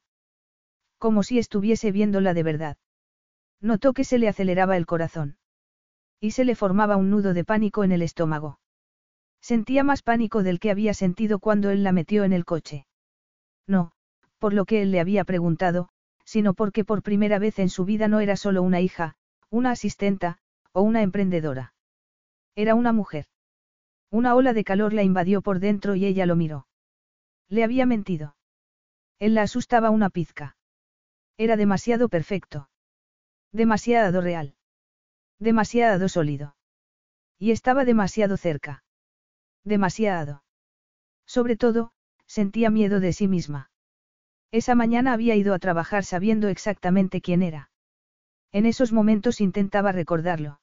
Como 0.98 1.24
si 1.24 1.40
estuviese 1.40 1.92
viéndola 1.92 2.34
de 2.34 2.44
verdad. 2.44 2.78
Notó 3.60 3.94
que 3.94 4.04
se 4.04 4.18
le 4.18 4.28
aceleraba 4.28 4.78
el 4.78 4.86
corazón. 4.86 5.38
Y 6.20 6.32
se 6.32 6.46
le 6.46 6.56
formaba 6.56 6.96
un 6.96 7.10
nudo 7.10 7.34
de 7.34 7.44
pánico 7.44 7.84
en 7.84 7.92
el 7.92 8.02
estómago. 8.02 8.60
Sentía 9.42 9.84
más 9.84 10.02
pánico 10.02 10.42
del 10.42 10.60
que 10.60 10.72
había 10.72 10.94
sentido 10.94 11.40
cuando 11.40 11.70
él 11.70 11.84
la 11.84 11.92
metió 11.92 12.24
en 12.24 12.34
el 12.34 12.46
coche. 12.46 12.88
No, 13.68 13.92
por 14.40 14.54
lo 14.54 14.66
que 14.66 14.82
él 14.82 14.92
le 14.92 15.00
había 15.00 15.24
preguntado, 15.24 15.90
sino 16.26 16.54
porque 16.54 16.84
por 16.84 17.04
primera 17.04 17.40
vez 17.40 17.60
en 17.60 17.70
su 17.70 17.86
vida 17.86 18.08
no 18.08 18.20
era 18.20 18.36
solo 18.36 18.62
una 18.64 18.82
hija, 18.82 19.16
una 19.50 19.72
asistenta, 19.72 20.40
o 20.74 20.82
una 20.82 21.02
emprendedora. 21.02 21.74
Era 22.56 22.76
una 22.76 22.92
mujer. 22.92 23.28
Una 24.12 24.36
ola 24.36 24.54
de 24.54 24.64
calor 24.64 24.94
la 24.94 25.04
invadió 25.04 25.42
por 25.42 25.60
dentro 25.60 25.96
y 25.96 26.06
ella 26.06 26.26
lo 26.26 26.36
miró. 26.36 26.68
Le 27.48 27.64
había 27.64 27.86
mentido. 27.86 28.36
Él 29.20 29.36
la 29.36 29.44
asustaba 29.44 29.90
una 29.90 30.10
pizca. 30.10 30.58
Era 31.38 31.58
demasiado 31.58 32.10
perfecto. 32.10 32.70
Demasiado 33.52 34.22
real. 34.22 34.56
Demasiado 35.40 36.10
sólido. 36.10 36.56
Y 37.38 37.52
estaba 37.52 37.86
demasiado 37.86 38.38
cerca. 38.38 38.84
Demasiado. 39.64 40.44
Sobre 41.26 41.58
todo, 41.58 41.92
sentía 42.26 42.70
miedo 42.70 43.00
de 43.00 43.14
sí 43.14 43.28
misma. 43.28 43.70
Esa 44.56 44.74
mañana 44.74 45.12
había 45.12 45.36
ido 45.36 45.54
a 45.54 45.60
trabajar 45.60 46.06
sabiendo 46.06 46.48
exactamente 46.48 47.20
quién 47.20 47.44
era. 47.44 47.72
En 48.54 48.66
esos 48.66 48.94
momentos 48.94 49.42
intentaba 49.42 49.92
recordarlo. 49.92 50.62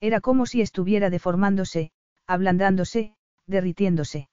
Era 0.00 0.22
como 0.22 0.46
si 0.46 0.62
estuviera 0.62 1.10
deformándose, 1.10 1.92
ablandándose, 2.26 3.14
derritiéndose. 3.46 4.30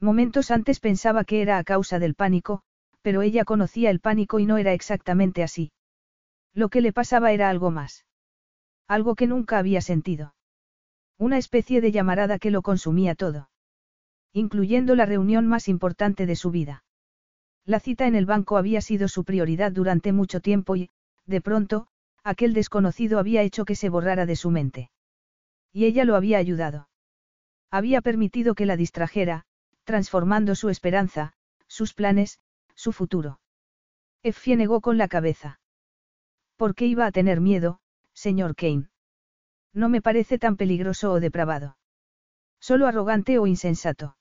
Momentos 0.00 0.50
antes 0.50 0.80
pensaba 0.80 1.24
que 1.24 1.42
era 1.42 1.58
a 1.58 1.64
causa 1.64 1.98
del 1.98 2.14
pánico, 2.14 2.62
pero 3.02 3.20
ella 3.20 3.44
conocía 3.44 3.90
el 3.90 4.00
pánico 4.00 4.38
y 4.38 4.46
no 4.46 4.56
era 4.56 4.72
exactamente 4.72 5.42
así. 5.42 5.70
Lo 6.54 6.70
que 6.70 6.80
le 6.80 6.94
pasaba 6.94 7.32
era 7.32 7.50
algo 7.50 7.70
más. 7.70 8.06
Algo 8.88 9.14
que 9.14 9.26
nunca 9.26 9.58
había 9.58 9.82
sentido. 9.82 10.34
Una 11.18 11.36
especie 11.36 11.82
de 11.82 11.92
llamarada 11.92 12.38
que 12.38 12.50
lo 12.50 12.62
consumía 12.62 13.14
todo. 13.14 13.50
Incluyendo 14.32 14.94
la 14.94 15.04
reunión 15.04 15.46
más 15.46 15.68
importante 15.68 16.24
de 16.24 16.36
su 16.36 16.50
vida. 16.50 16.82
La 17.70 17.78
cita 17.78 18.08
en 18.08 18.16
el 18.16 18.26
banco 18.26 18.56
había 18.56 18.80
sido 18.80 19.06
su 19.06 19.22
prioridad 19.22 19.70
durante 19.70 20.12
mucho 20.12 20.40
tiempo 20.40 20.74
y, 20.74 20.90
de 21.26 21.40
pronto, 21.40 21.86
aquel 22.24 22.52
desconocido 22.52 23.20
había 23.20 23.42
hecho 23.42 23.64
que 23.64 23.76
se 23.76 23.88
borrara 23.88 24.26
de 24.26 24.34
su 24.34 24.50
mente. 24.50 24.90
Y 25.72 25.84
ella 25.84 26.04
lo 26.04 26.16
había 26.16 26.38
ayudado. 26.38 26.88
Había 27.70 28.00
permitido 28.00 28.56
que 28.56 28.66
la 28.66 28.76
distrajera, 28.76 29.44
transformando 29.84 30.56
su 30.56 30.68
esperanza, 30.68 31.34
sus 31.68 31.94
planes, 31.94 32.40
su 32.74 32.90
futuro. 32.90 33.38
Effie 34.24 34.56
negó 34.56 34.80
con 34.80 34.98
la 34.98 35.06
cabeza. 35.06 35.60
¿Por 36.56 36.74
qué 36.74 36.86
iba 36.86 37.06
a 37.06 37.12
tener 37.12 37.40
miedo, 37.40 37.78
señor 38.12 38.56
Kane? 38.56 38.88
No 39.72 39.88
me 39.88 40.02
parece 40.02 40.40
tan 40.40 40.56
peligroso 40.56 41.12
o 41.12 41.20
depravado. 41.20 41.76
Solo 42.58 42.88
arrogante 42.88 43.38
o 43.38 43.46
insensato. 43.46 44.16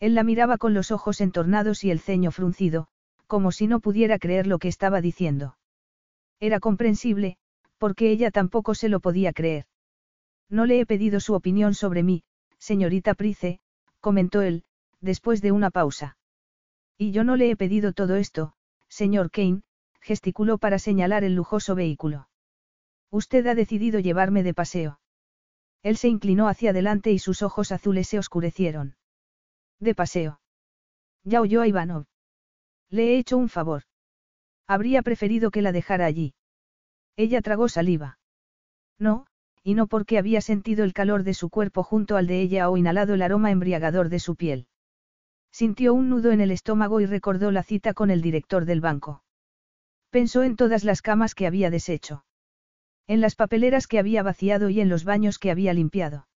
Él 0.00 0.14
la 0.14 0.24
miraba 0.24 0.56
con 0.56 0.74
los 0.74 0.90
ojos 0.90 1.20
entornados 1.20 1.84
y 1.84 1.90
el 1.90 2.00
ceño 2.00 2.30
fruncido, 2.32 2.88
como 3.26 3.52
si 3.52 3.66
no 3.66 3.80
pudiera 3.80 4.18
creer 4.18 4.46
lo 4.46 4.58
que 4.58 4.68
estaba 4.68 5.00
diciendo. 5.00 5.56
Era 6.40 6.58
comprensible, 6.58 7.36
porque 7.76 8.10
ella 8.10 8.30
tampoco 8.30 8.74
se 8.74 8.88
lo 8.88 9.00
podía 9.00 9.32
creer. 9.32 9.66
No 10.48 10.66
le 10.66 10.80
he 10.80 10.86
pedido 10.86 11.20
su 11.20 11.34
opinión 11.34 11.74
sobre 11.74 12.02
mí, 12.02 12.22
señorita 12.58 13.14
Price, 13.14 13.60
comentó 14.00 14.40
él, 14.40 14.64
después 15.00 15.42
de 15.42 15.52
una 15.52 15.70
pausa. 15.70 16.16
Y 16.98 17.12
yo 17.12 17.22
no 17.22 17.36
le 17.36 17.50
he 17.50 17.56
pedido 17.56 17.92
todo 17.92 18.16
esto, 18.16 18.54
señor 18.88 19.30
Kane, 19.30 19.62
gesticuló 20.00 20.58
para 20.58 20.78
señalar 20.78 21.24
el 21.24 21.34
lujoso 21.34 21.74
vehículo. 21.74 22.28
Usted 23.10 23.46
ha 23.46 23.54
decidido 23.54 24.00
llevarme 24.00 24.42
de 24.42 24.54
paseo. 24.54 25.00
Él 25.82 25.96
se 25.96 26.08
inclinó 26.08 26.48
hacia 26.48 26.70
adelante 26.70 27.12
y 27.12 27.18
sus 27.18 27.42
ojos 27.42 27.70
azules 27.70 28.08
se 28.08 28.18
oscurecieron. 28.18 28.96
De 29.80 29.94
paseo. 29.94 30.40
Ya 31.24 31.40
oyó 31.40 31.62
a 31.62 31.66
Ivanov. 31.66 32.04
Le 32.90 33.14
he 33.14 33.18
hecho 33.18 33.36
un 33.36 33.48
favor. 33.48 33.82
Habría 34.66 35.02
preferido 35.02 35.50
que 35.50 35.62
la 35.62 35.72
dejara 35.72 36.06
allí. 36.06 36.34
Ella 37.16 37.42
tragó 37.42 37.68
saliva. 37.68 38.18
No, 38.98 39.26
y 39.62 39.74
no 39.74 39.86
porque 39.86 40.18
había 40.18 40.40
sentido 40.40 40.84
el 40.84 40.92
calor 40.92 41.22
de 41.24 41.34
su 41.34 41.50
cuerpo 41.50 41.82
junto 41.82 42.16
al 42.16 42.26
de 42.26 42.40
ella 42.40 42.70
o 42.70 42.76
inhalado 42.76 43.14
el 43.14 43.22
aroma 43.22 43.50
embriagador 43.50 44.08
de 44.08 44.20
su 44.20 44.36
piel. 44.36 44.68
Sintió 45.50 45.94
un 45.94 46.08
nudo 46.08 46.30
en 46.30 46.40
el 46.40 46.50
estómago 46.50 47.00
y 47.00 47.06
recordó 47.06 47.50
la 47.50 47.62
cita 47.62 47.92
con 47.94 48.10
el 48.10 48.22
director 48.22 48.64
del 48.64 48.80
banco. 48.80 49.24
Pensó 50.10 50.42
en 50.42 50.56
todas 50.56 50.84
las 50.84 51.02
camas 51.02 51.34
que 51.34 51.46
había 51.46 51.70
deshecho. 51.70 52.24
En 53.06 53.20
las 53.20 53.34
papeleras 53.34 53.86
que 53.86 53.98
había 53.98 54.22
vaciado 54.22 54.70
y 54.70 54.80
en 54.80 54.88
los 54.88 55.04
baños 55.04 55.38
que 55.38 55.50
había 55.50 55.74
limpiado. 55.74 56.28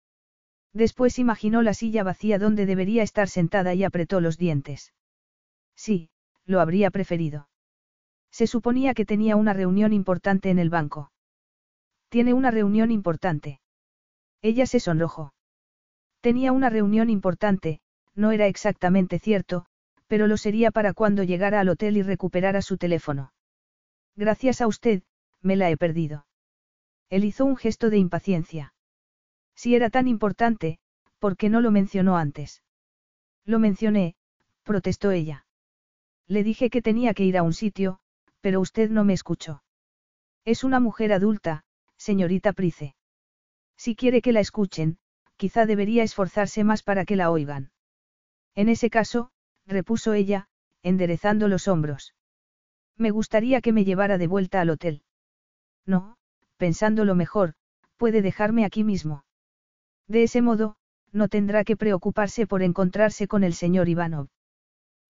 Después 0.74 1.20
imaginó 1.20 1.62
la 1.62 1.74
silla 1.74 2.04
vacía 2.04 2.40
donde 2.40 2.66
debería 2.66 3.04
estar 3.04 3.30
sentada 3.30 3.74
y 3.76 3.84
apretó 3.84 4.20
los 4.20 4.38
dientes. 4.38 4.94
Sí, 5.76 6.10
lo 6.46 6.60
habría 6.60 6.90
preferido. 6.90 7.48
Se 8.32 8.48
suponía 8.48 8.96
que 8.96 9.06
tenía 9.06 9.36
una 9.36 9.54
reunión 9.54 9.94
importante 9.94 10.50
en 10.50 10.58
el 10.58 10.72
banco. 10.72 11.12
Tiene 12.10 12.34
una 12.34 12.50
reunión 12.50 12.92
importante. 12.92 13.62
Ella 14.42 14.66
se 14.66 14.80
sonrojó. 14.80 15.34
Tenía 16.22 16.52
una 16.52 16.70
reunión 16.70 17.10
importante, 17.10 17.80
no 18.16 18.32
era 18.32 18.48
exactamente 18.48 19.20
cierto, 19.20 19.66
pero 20.08 20.28
lo 20.28 20.38
sería 20.38 20.72
para 20.72 20.94
cuando 20.94 21.24
llegara 21.24 21.60
al 21.60 21.70
hotel 21.70 21.98
y 21.98 22.02
recuperara 22.02 22.62
su 22.62 22.78
teléfono. 22.78 23.34
Gracias 24.16 24.62
a 24.62 24.68
usted, 24.68 25.04
me 25.42 25.56
la 25.56 25.70
he 25.70 25.78
perdido. 25.78 26.26
Él 27.10 27.26
hizo 27.26 27.46
un 27.46 27.58
gesto 27.58 27.90
de 27.90 27.98
impaciencia. 27.98 28.73
Si 29.56 29.76
era 29.76 29.90
tan 29.90 30.08
importante, 30.08 30.80
¿por 31.20 31.38
qué 31.38 31.50
no 31.50 31.62
lo 31.62 31.72
mencionó 31.72 32.18
antes? 32.18 32.64
Lo 33.46 33.60
mencioné, 33.60 34.16
protestó 34.64 35.12
ella. 35.12 35.46
Le 36.28 36.44
dije 36.44 36.70
que 36.70 36.82
tenía 36.82 37.14
que 37.14 37.26
ir 37.26 37.38
a 37.38 37.44
un 37.44 37.54
sitio, 37.54 38.00
pero 38.42 38.60
usted 38.60 38.90
no 38.90 39.04
me 39.04 39.14
escuchó. 39.14 39.64
Es 40.46 40.64
una 40.64 40.80
mujer 40.80 41.14
adulta, 41.14 41.64
señorita 41.98 42.54
Price. 42.54 42.96
Si 43.78 43.96
quiere 43.96 44.22
que 44.22 44.34
la 44.34 44.40
escuchen, 44.40 44.98
quizá 45.38 45.66
debería 45.66 46.04
esforzarse 46.04 46.64
más 46.64 46.84
para 46.84 47.06
que 47.06 47.16
la 47.16 47.32
oigan. 47.32 47.72
En 48.56 48.70
ese 48.70 48.90
caso, 48.90 49.32
repuso 49.66 50.14
ella, 50.14 50.48
enderezando 50.82 51.48
los 51.48 51.68
hombros. 51.68 52.14
Me 52.98 53.12
gustaría 53.12 53.62
que 53.62 53.72
me 53.72 53.86
llevara 53.86 54.18
de 54.18 54.28
vuelta 54.28 54.62
al 54.62 54.70
hotel. 54.70 55.04
No, 55.86 56.18
pensándolo 56.58 57.16
mejor, 57.16 57.56
puede 57.98 58.22
dejarme 58.22 58.66
aquí 58.66 58.84
mismo. 58.84 59.24
De 60.08 60.24
ese 60.24 60.42
modo, 60.42 60.76
no 61.12 61.28
tendrá 61.28 61.64
que 61.64 61.78
preocuparse 61.78 62.48
por 62.48 62.64
encontrarse 62.64 63.28
con 63.28 63.44
el 63.44 63.54
señor 63.54 63.90
Ivanov. 63.90 64.28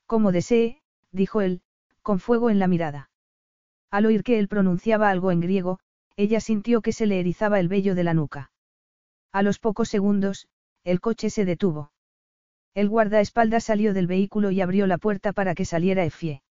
Como 0.06 0.32
desee, 0.32 0.82
dijo 1.12 1.42
él, 1.42 1.62
con 2.02 2.20
fuego 2.20 2.50
en 2.50 2.60
la 2.60 2.68
mirada. 2.68 3.10
Al 3.90 4.06
oír 4.06 4.24
que 4.24 4.40
él 4.40 4.48
pronunciaba 4.48 5.10
algo 5.10 5.32
en 5.32 5.40
griego, 5.40 5.80
ella 6.16 6.40
sintió 6.40 6.82
que 6.82 6.92
se 6.92 7.06
le 7.06 7.20
erizaba 7.20 7.60
el 7.60 7.68
vello 7.68 7.96
de 7.96 8.04
la 8.04 8.14
nuca. 8.14 8.52
A 9.32 9.42
los 9.42 9.60
pocos 9.60 9.90
segundos, 9.90 10.48
el 10.84 11.00
coche 11.00 11.30
se 11.30 11.46
detuvo. 11.46 11.92
El 12.74 12.90
guardaespaldas 12.90 13.64
salió 13.64 13.94
del 13.94 14.08
vehículo 14.08 14.52
y 14.52 14.62
abrió 14.62 14.88
la 14.88 14.98
puerta 14.98 15.32
para 15.32 15.56
que 15.56 15.66
saliera 15.66 16.04
Effie. 16.04 16.44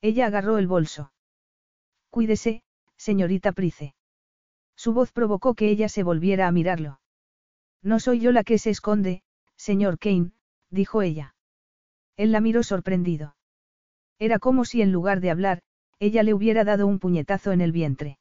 Ella 0.00 0.26
agarró 0.26 0.58
el 0.58 0.66
bolso. 0.66 1.12
Cuídese, 2.08 2.62
señorita 2.96 3.52
Price. 3.52 3.94
Su 4.76 4.92
voz 4.92 5.12
provocó 5.12 5.54
que 5.54 5.68
ella 5.68 5.88
se 5.88 6.02
volviera 6.02 6.46
a 6.46 6.52
mirarlo. 6.52 6.99
No 7.82 8.00
soy 8.00 8.20
yo 8.20 8.32
la 8.32 8.44
que 8.44 8.58
se 8.58 8.70
esconde, 8.70 9.22
señor 9.56 9.98
Kane, 9.98 10.32
dijo 10.70 11.02
ella. 11.02 11.34
Él 12.16 12.32
la 12.32 12.40
miró 12.40 12.62
sorprendido. 12.62 13.36
Era 14.18 14.38
como 14.38 14.64
si 14.64 14.82
en 14.82 14.92
lugar 14.92 15.20
de 15.20 15.30
hablar, 15.30 15.62
ella 15.98 16.22
le 16.22 16.34
hubiera 16.34 16.64
dado 16.64 16.86
un 16.86 16.98
puñetazo 16.98 17.52
en 17.52 17.60
el 17.60 17.72
vientre. 17.72 18.18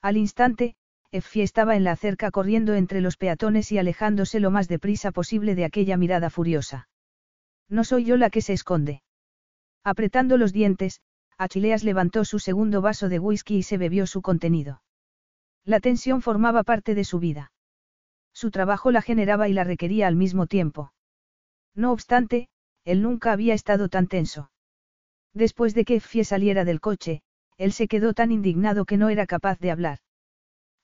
Al 0.00 0.16
instante, 0.16 0.74
Effie 1.12 1.42
estaba 1.42 1.76
en 1.76 1.84
la 1.84 1.94
cerca 1.94 2.30
corriendo 2.30 2.74
entre 2.74 3.00
los 3.00 3.16
peatones 3.16 3.70
y 3.70 3.78
alejándose 3.78 4.40
lo 4.40 4.50
más 4.50 4.66
deprisa 4.66 5.12
posible 5.12 5.54
de 5.54 5.64
aquella 5.64 5.96
mirada 5.96 6.30
furiosa. 6.30 6.88
No 7.68 7.84
soy 7.84 8.04
yo 8.04 8.16
la 8.16 8.30
que 8.30 8.40
se 8.40 8.52
esconde. 8.52 9.02
Apretando 9.84 10.36
los 10.38 10.52
dientes, 10.52 11.00
Achileas 11.38 11.84
levantó 11.84 12.24
su 12.24 12.38
segundo 12.38 12.80
vaso 12.80 13.08
de 13.08 13.18
whisky 13.18 13.58
y 13.58 13.62
se 13.62 13.78
bebió 13.78 14.06
su 14.06 14.22
contenido. 14.22 14.82
La 15.64 15.80
tensión 15.80 16.22
formaba 16.22 16.62
parte 16.62 16.94
de 16.94 17.04
su 17.04 17.18
vida. 17.18 17.52
Su 18.42 18.50
trabajo 18.50 18.90
la 18.90 19.02
generaba 19.02 19.48
y 19.48 19.52
la 19.52 19.62
requería 19.62 20.08
al 20.08 20.16
mismo 20.16 20.48
tiempo. 20.48 20.92
No 21.76 21.92
obstante, 21.92 22.48
él 22.84 23.00
nunca 23.00 23.30
había 23.30 23.54
estado 23.54 23.88
tan 23.88 24.08
tenso. 24.08 24.50
Después 25.32 25.74
de 25.74 25.84
que 25.84 25.94
Effie 25.94 26.24
saliera 26.24 26.64
del 26.64 26.80
coche, 26.80 27.22
él 27.56 27.72
se 27.72 27.86
quedó 27.86 28.14
tan 28.14 28.32
indignado 28.32 28.84
que 28.84 28.96
no 28.96 29.10
era 29.10 29.28
capaz 29.28 29.60
de 29.60 29.70
hablar. 29.70 30.00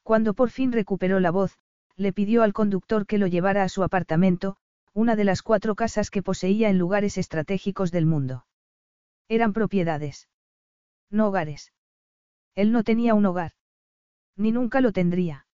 Cuando 0.04 0.34
por 0.34 0.50
fin 0.50 0.70
recuperó 0.70 1.18
la 1.18 1.32
voz, 1.32 1.58
le 1.96 2.12
pidió 2.12 2.44
al 2.44 2.52
conductor 2.52 3.06
que 3.06 3.18
lo 3.18 3.26
llevara 3.26 3.64
a 3.64 3.68
su 3.68 3.82
apartamento, 3.82 4.56
una 4.94 5.16
de 5.16 5.24
las 5.24 5.42
cuatro 5.42 5.74
casas 5.74 6.10
que 6.10 6.22
poseía 6.22 6.70
en 6.70 6.78
lugares 6.78 7.18
estratégicos 7.18 7.90
del 7.90 8.06
mundo. 8.06 8.46
Eran 9.26 9.52
propiedades. 9.52 10.28
No 11.10 11.26
hogares. 11.26 11.72
Él 12.54 12.70
no 12.70 12.84
tenía 12.84 13.14
un 13.14 13.26
hogar. 13.26 13.54
Ni 14.36 14.52
nunca 14.52 14.80
lo 14.80 14.92
tendría. 14.92 15.48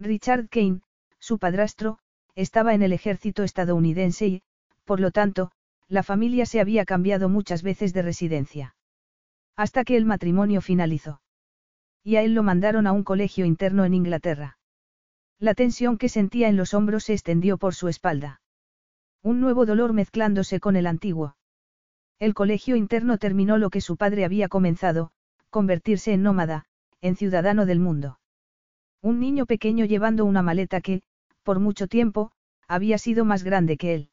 Richard 0.00 0.48
Kane, 0.48 0.80
su 1.20 1.38
padrastro, 1.38 1.98
estaba 2.34 2.74
en 2.74 2.82
el 2.82 2.92
ejército 2.92 3.44
estadounidense 3.44 4.26
y, 4.26 4.42
por 4.84 4.98
lo 5.00 5.10
tanto, 5.10 5.52
la 5.88 6.02
familia 6.02 6.46
se 6.46 6.60
había 6.60 6.84
cambiado 6.84 7.28
muchas 7.28 7.62
veces 7.62 7.92
de 7.92 8.02
residencia. 8.02 8.74
Hasta 9.56 9.84
que 9.84 9.96
el 9.96 10.06
matrimonio 10.06 10.60
finalizó. 10.60 11.20
Y 12.02 12.16
a 12.16 12.22
él 12.22 12.34
lo 12.34 12.42
mandaron 12.42 12.86
a 12.86 12.92
un 12.92 13.04
colegio 13.04 13.44
interno 13.44 13.84
en 13.84 13.94
Inglaterra. 13.94 14.58
La 15.38 15.54
tensión 15.54 15.98
que 15.98 16.08
sentía 16.08 16.48
en 16.48 16.56
los 16.56 16.74
hombros 16.74 17.04
se 17.04 17.12
extendió 17.12 17.58
por 17.58 17.74
su 17.74 17.88
espalda. 17.88 18.40
Un 19.22 19.40
nuevo 19.40 19.66
dolor 19.66 19.92
mezclándose 19.92 20.60
con 20.60 20.76
el 20.76 20.86
antiguo. 20.86 21.36
El 22.18 22.34
colegio 22.34 22.76
interno 22.76 23.18
terminó 23.18 23.58
lo 23.58 23.70
que 23.70 23.80
su 23.80 23.96
padre 23.96 24.24
había 24.24 24.48
comenzado, 24.48 25.10
convertirse 25.50 26.12
en 26.12 26.22
nómada, 26.22 26.66
en 27.00 27.16
ciudadano 27.16 27.66
del 27.66 27.80
mundo. 27.80 28.20
Un 29.02 29.18
niño 29.18 29.46
pequeño 29.46 29.86
llevando 29.86 30.24
una 30.24 30.42
maleta 30.42 30.80
que, 30.80 31.02
por 31.42 31.60
mucho 31.60 31.86
tiempo, 31.86 32.32
había 32.68 32.98
sido 32.98 33.24
más 33.24 33.42
grande 33.42 33.76
que 33.76 33.94
él. 33.94 34.10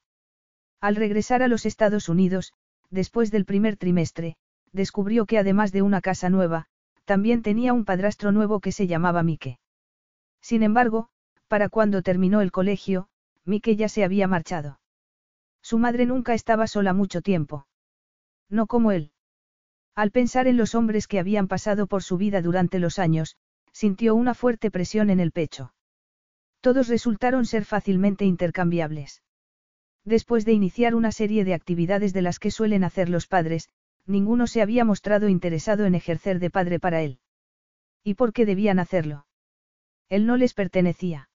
Al 0.81 0.95
regresar 0.95 1.43
a 1.43 1.47
los 1.47 1.65
Estados 1.65 2.09
Unidos, 2.09 2.53
después 2.89 3.31
del 3.31 3.45
primer 3.45 3.77
trimestre, 3.77 4.37
descubrió 4.71 5.25
que 5.25 5.37
además 5.37 5.71
de 5.71 5.81
una 5.81 6.01
casa 6.01 6.29
nueva, 6.29 6.67
también 7.05 7.41
tenía 7.41 7.73
un 7.73 7.85
padrastro 7.85 8.31
nuevo 8.31 8.59
que 8.59 8.71
se 8.71 8.87
llamaba 8.87 9.23
Mike. 9.23 9.59
Sin 10.41 10.63
embargo, 10.63 11.09
para 11.47 11.69
cuando 11.69 12.01
terminó 12.01 12.41
el 12.41 12.51
colegio, 12.51 13.07
Mike 13.45 13.75
ya 13.75 13.89
se 13.89 14.03
había 14.03 14.27
marchado. 14.27 14.79
Su 15.61 15.79
madre 15.79 16.05
nunca 16.05 16.33
estaba 16.33 16.67
sola 16.67 16.93
mucho 16.93 17.21
tiempo. 17.21 17.67
No 18.49 18.67
como 18.67 18.91
él. 18.91 19.11
Al 19.95 20.11
pensar 20.11 20.47
en 20.47 20.57
los 20.57 20.75
hombres 20.75 21.07
que 21.07 21.19
habían 21.19 21.47
pasado 21.47 21.87
por 21.87 22.03
su 22.03 22.17
vida 22.17 22.41
durante 22.41 22.79
los 22.79 22.99
años, 22.99 23.35
sintió 23.71 24.15
una 24.15 24.33
fuerte 24.33 24.69
presión 24.69 25.09
en 25.09 25.19
el 25.19 25.31
pecho. 25.31 25.73
Todos 26.67 26.89
resultaron 26.89 27.45
ser 27.45 27.63
fácilmente 27.63 28.25
intercambiables. 28.25 29.23
Después 30.03 30.43
de 30.43 30.51
iniciar 30.51 30.95
una 30.95 31.13
serie 31.13 31.45
de 31.45 31.53
actividades 31.53 32.11
de 32.11 32.21
las 32.21 32.39
que 32.39 32.51
suelen 32.51 32.83
hacer 32.83 33.07
los 33.07 33.25
padres, 33.25 33.69
ninguno 34.05 34.47
se 34.47 34.61
había 34.61 34.83
mostrado 34.83 35.29
interesado 35.29 35.85
en 35.85 35.95
ejercer 35.95 36.39
de 36.39 36.49
padre 36.49 36.77
para 36.77 37.03
él. 37.03 37.21
¿Y 38.03 38.15
por 38.15 38.33
qué 38.33 38.45
debían 38.45 38.79
hacerlo? 38.79 39.27
Él 40.09 40.25
no 40.25 40.35
les 40.35 40.53
pertenecía. 40.53 41.29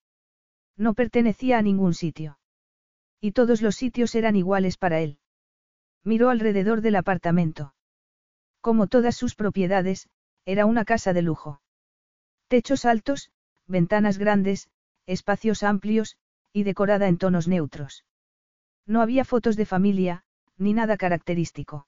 No 0.77 0.93
pertenecía 0.93 1.57
a 1.57 1.63
ningún 1.63 1.95
sitio. 1.95 2.37
Y 3.19 3.31
todos 3.31 3.63
los 3.63 3.75
sitios 3.75 4.13
eran 4.13 4.35
iguales 4.35 4.77
para 4.77 4.99
él. 4.99 5.17
Miró 6.03 6.29
alrededor 6.29 6.81
del 6.81 6.95
apartamento. 6.95 7.73
Como 8.61 8.85
todas 8.85 9.15
sus 9.15 9.33
propiedades, 9.33 10.09
era 10.45 10.67
una 10.67 10.85
casa 10.85 11.11
de 11.11 11.23
lujo. 11.23 11.59
Techos 12.49 12.85
altos, 12.85 13.31
ventanas 13.65 14.19
grandes, 14.19 14.69
espacios 15.05 15.63
amplios, 15.63 16.17
y 16.51 16.63
decorada 16.63 17.07
en 17.07 17.17
tonos 17.17 17.47
neutros. 17.47 18.05
No 18.85 19.01
había 19.01 19.25
fotos 19.25 19.55
de 19.55 19.65
familia, 19.65 20.23
ni 20.57 20.73
nada 20.73 20.97
característico. 20.97 21.87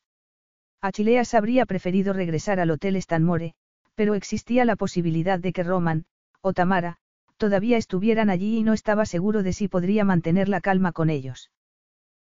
Achileas 0.82 1.34
habría 1.34 1.66
preferido 1.66 2.14
regresar 2.14 2.60
al 2.60 2.72
Hotel 2.72 2.96
Stanmore, 2.98 3.56
Pero 3.96 4.14
existía 4.14 4.66
la 4.66 4.76
posibilidad 4.76 5.40
de 5.40 5.54
que 5.54 5.64
Roman, 5.64 6.06
o 6.42 6.52
Tamara, 6.52 6.98
todavía 7.38 7.78
estuvieran 7.78 8.30
allí 8.30 8.58
y 8.58 8.64
no 8.64 8.74
estaba 8.74 9.06
seguro 9.06 9.42
de 9.42 9.54
si 9.54 9.68
podría 9.68 10.04
mantener 10.04 10.50
la 10.50 10.62
calma 10.62 10.92
con 10.92 11.10
ellos. 11.10 11.50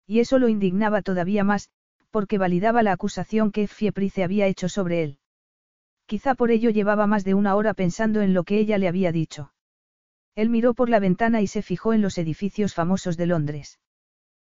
Y 0.08 0.20
eso 0.20 0.40
lo 0.40 0.50
indignaba 0.50 1.04
todavía 1.04 1.44
más, 1.44 1.70
porque 2.10 2.40
validaba 2.40 2.82
la 2.82 2.94
acusación 2.94 3.52
que 3.52 3.68
Fieprice 3.68 4.24
había 4.24 4.48
hecho 4.48 4.68
sobre 4.68 5.04
él. 5.04 5.20
Quizá 6.08 6.34
por 6.34 6.50
ello 6.50 6.72
llevaba 6.72 7.06
más 7.06 7.24
de 7.24 7.36
una 7.36 7.56
hora 7.56 7.76
pensando 7.76 8.22
en 8.22 8.34
lo 8.34 8.44
que 8.44 8.58
ella 8.58 8.80
le 8.80 8.88
había 8.88 9.12
dicho. 9.12 9.54
Él 10.40 10.50
miró 10.50 10.74
por 10.74 10.90
la 10.90 11.02
ventana 11.02 11.42
y 11.42 11.48
se 11.48 11.62
fijó 11.62 11.92
en 11.92 12.02
los 12.02 12.18
edificios 12.18 12.74
famosos 12.74 13.18
de 13.18 13.26
Londres. 13.26 13.78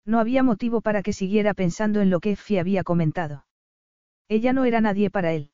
No 0.05 0.21
había 0.21 0.45
motivo 0.45 0.81
para 0.81 1.03
que 1.03 1.13
siguiera 1.13 1.55
pensando 1.55 2.01
en 2.01 2.09
lo 2.09 2.21
que 2.21 2.31
Effie 2.31 2.61
había 2.61 2.85
comentado. 2.85 3.47
Ella 4.29 4.53
no 4.53 4.65
era 4.65 4.81
nadie 4.81 5.11
para 5.11 5.33
él. 5.33 5.51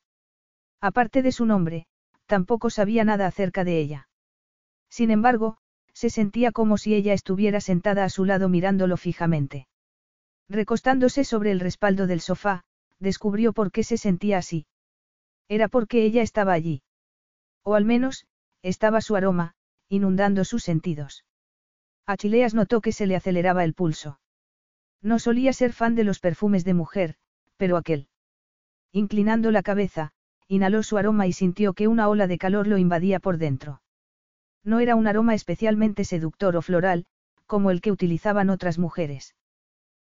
Aparte 0.83 1.23
de 1.23 1.33
su 1.33 1.47
nombre, 1.47 1.87
tampoco 2.27 2.69
sabía 2.69 3.05
nada 3.05 3.27
acerca 3.27 3.65
de 3.65 3.79
ella. 3.81 4.11
Sin 4.91 5.11
embargo, 5.11 5.57
se 5.95 6.11
sentía 6.11 6.53
como 6.53 6.77
si 6.77 6.95
ella 6.95 7.15
estuviera 7.15 7.63
sentada 7.63 8.05
a 8.05 8.11
su 8.11 8.27
lado 8.27 8.51
mirándolo 8.51 8.99
fijamente. 8.99 9.67
Recostándose 10.47 11.25
sobre 11.25 11.53
el 11.53 11.61
respaldo 11.61 12.07
del 12.07 12.21
sofá, 12.21 12.65
descubrió 12.99 13.55
por 13.55 13.73
qué 13.73 13.83
se 13.83 13.97
sentía 13.97 14.37
así. 14.37 14.67
Era 15.49 15.69
porque 15.69 16.05
ella 16.05 16.21
estaba 16.21 16.53
allí. 16.53 16.83
O 17.63 17.77
al 17.77 17.87
menos, 17.87 18.27
estaba 18.61 19.01
su 19.01 19.17
aroma, 19.17 19.55
inundando 19.89 20.45
sus 20.45 20.63
sentidos. 20.63 21.25
Achileas 22.07 22.55
notó 22.55 22.81
que 22.81 22.93
se 22.93 23.07
le 23.07 23.17
aceleraba 23.17 23.65
el 23.65 23.75
pulso. 23.75 24.19
No 25.03 25.19
solía 25.19 25.53
ser 25.53 25.73
fan 25.73 25.95
de 25.95 26.05
los 26.05 26.21
perfumes 26.21 26.65
de 26.65 26.75
mujer, 26.75 27.15
pero 27.57 27.77
aquel. 27.77 28.09
Inclinando 28.93 29.51
la 29.51 29.63
cabeza, 29.63 30.13
inhaló 30.49 30.83
su 30.83 30.97
aroma 30.97 31.27
y 31.27 31.33
sintió 31.33 31.75
que 31.75 31.89
una 31.89 32.09
ola 32.09 32.27
de 32.27 32.39
calor 32.39 32.67
lo 32.67 32.79
invadía 32.79 33.21
por 33.21 33.37
dentro. 33.37 33.83
No 34.65 34.81
era 34.81 34.97
un 34.97 35.07
aroma 35.07 35.35
especialmente 35.35 36.05
seductor 36.05 36.57
o 36.57 36.63
floral, 36.63 37.07
como 37.47 37.71
el 37.71 37.81
que 37.81 37.93
utilizaban 37.93 38.51
otras 38.51 38.79
mujeres. 38.79 39.35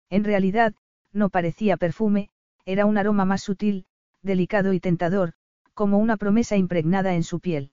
En 0.09 0.25
realidad, 0.25 0.75
no 1.13 1.29
parecía 1.31 1.77
perfume, 1.77 2.31
era 2.65 2.87
un 2.87 2.99
aroma 2.99 3.25
más 3.25 3.43
sutil, 3.43 3.87
delicado 4.23 4.73
y 4.73 4.81
tentador, 4.81 5.33
como 5.75 5.99
una 5.99 6.17
promesa 6.17 6.57
impregnada 6.57 7.15
en 7.15 7.23
su 7.23 7.41
piel. 7.41 7.73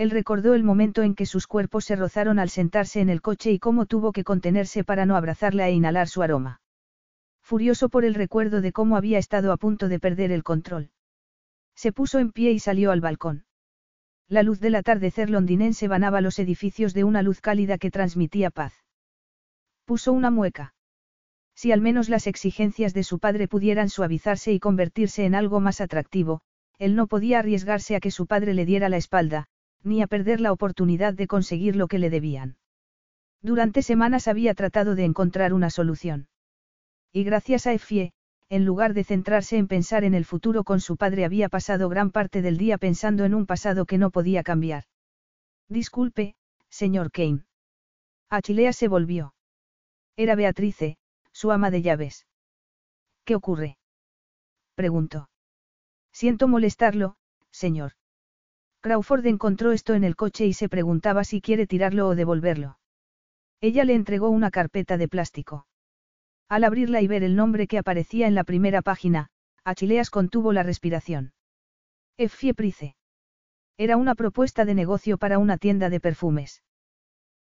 Él 0.00 0.08
recordó 0.08 0.54
el 0.54 0.64
momento 0.64 1.02
en 1.02 1.14
que 1.14 1.26
sus 1.26 1.46
cuerpos 1.46 1.84
se 1.84 1.94
rozaron 1.94 2.38
al 2.38 2.48
sentarse 2.48 3.02
en 3.02 3.10
el 3.10 3.20
coche 3.20 3.52
y 3.52 3.58
cómo 3.58 3.84
tuvo 3.84 4.12
que 4.12 4.24
contenerse 4.24 4.82
para 4.82 5.04
no 5.04 5.14
abrazarla 5.14 5.68
e 5.68 5.72
inhalar 5.72 6.08
su 6.08 6.22
aroma. 6.22 6.62
Furioso 7.42 7.90
por 7.90 8.06
el 8.06 8.14
recuerdo 8.14 8.62
de 8.62 8.72
cómo 8.72 8.96
había 8.96 9.18
estado 9.18 9.52
a 9.52 9.58
punto 9.58 9.90
de 9.90 10.00
perder 10.00 10.32
el 10.32 10.42
control. 10.42 10.88
Se 11.74 11.92
puso 11.92 12.18
en 12.18 12.32
pie 12.32 12.52
y 12.52 12.60
salió 12.60 12.92
al 12.92 13.02
balcón. 13.02 13.44
La 14.26 14.42
luz 14.42 14.58
del 14.58 14.76
atardecer 14.76 15.28
londinense 15.28 15.86
banaba 15.86 16.22
los 16.22 16.38
edificios 16.38 16.94
de 16.94 17.04
una 17.04 17.20
luz 17.20 17.42
cálida 17.42 17.76
que 17.76 17.90
transmitía 17.90 18.48
paz. 18.48 18.72
Puso 19.84 20.14
una 20.14 20.30
mueca. 20.30 20.72
Si 21.54 21.72
al 21.72 21.82
menos 21.82 22.08
las 22.08 22.26
exigencias 22.26 22.94
de 22.94 23.02
su 23.02 23.18
padre 23.18 23.48
pudieran 23.48 23.90
suavizarse 23.90 24.50
y 24.50 24.60
convertirse 24.60 25.26
en 25.26 25.34
algo 25.34 25.60
más 25.60 25.82
atractivo, 25.82 26.40
él 26.78 26.96
no 26.96 27.06
podía 27.06 27.40
arriesgarse 27.40 27.96
a 27.96 28.00
que 28.00 28.10
su 28.10 28.26
padre 28.26 28.54
le 28.54 28.64
diera 28.64 28.88
la 28.88 28.96
espalda, 28.96 29.46
ni 29.82 30.02
a 30.02 30.06
perder 30.06 30.40
la 30.40 30.52
oportunidad 30.52 31.14
de 31.14 31.26
conseguir 31.26 31.76
lo 31.76 31.88
que 31.88 31.98
le 31.98 32.10
debían. 32.10 32.56
Durante 33.42 33.82
semanas 33.82 34.28
había 34.28 34.54
tratado 34.54 34.94
de 34.94 35.04
encontrar 35.04 35.54
una 35.54 35.70
solución. 35.70 36.28
Y 37.12 37.24
gracias 37.24 37.66
a 37.66 37.72
Effie, 37.72 38.12
en 38.50 38.64
lugar 38.64 38.94
de 38.94 39.04
centrarse 39.04 39.56
en 39.56 39.68
pensar 39.68 40.04
en 40.04 40.14
el 40.14 40.24
futuro 40.24 40.64
con 40.64 40.80
su 40.80 40.96
padre, 40.96 41.24
había 41.24 41.48
pasado 41.48 41.88
gran 41.88 42.10
parte 42.10 42.42
del 42.42 42.58
día 42.58 42.78
pensando 42.78 43.24
en 43.24 43.34
un 43.34 43.46
pasado 43.46 43.86
que 43.86 43.96
no 43.96 44.10
podía 44.10 44.42
cambiar. 44.42 44.84
Disculpe, 45.68 46.34
señor 46.68 47.10
Kane. 47.12 47.44
Achilea 48.28 48.72
se 48.72 48.88
volvió. 48.88 49.34
Era 50.16 50.34
Beatrice, 50.34 50.98
su 51.32 51.52
ama 51.52 51.70
de 51.70 51.82
llaves. 51.82 52.26
¿Qué 53.24 53.34
ocurre? 53.36 53.78
preguntó. 54.74 55.30
Siento 56.12 56.48
molestarlo, 56.48 57.16
señor. 57.50 57.92
Crawford 58.80 59.26
encontró 59.26 59.72
esto 59.72 59.94
en 59.94 60.04
el 60.04 60.16
coche 60.16 60.46
y 60.46 60.54
se 60.54 60.68
preguntaba 60.68 61.24
si 61.24 61.40
quiere 61.40 61.66
tirarlo 61.66 62.08
o 62.08 62.14
devolverlo. 62.14 62.78
Ella 63.60 63.84
le 63.84 63.94
entregó 63.94 64.30
una 64.30 64.50
carpeta 64.50 64.96
de 64.96 65.08
plástico. 65.08 65.66
Al 66.48 66.64
abrirla 66.64 67.02
y 67.02 67.06
ver 67.06 67.22
el 67.22 67.36
nombre 67.36 67.66
que 67.66 67.78
aparecía 67.78 68.26
en 68.26 68.34
la 68.34 68.44
primera 68.44 68.80
página, 68.82 69.28
Achileas 69.64 70.10
contuvo 70.10 70.52
la 70.52 70.62
respiración. 70.62 71.32
Effie 72.16 72.54
Price. 72.54 72.96
Era 73.76 73.96
una 73.96 74.14
propuesta 74.14 74.64
de 74.64 74.74
negocio 74.74 75.18
para 75.18 75.38
una 75.38 75.58
tienda 75.58 75.90
de 75.90 76.00
perfumes. 76.00 76.62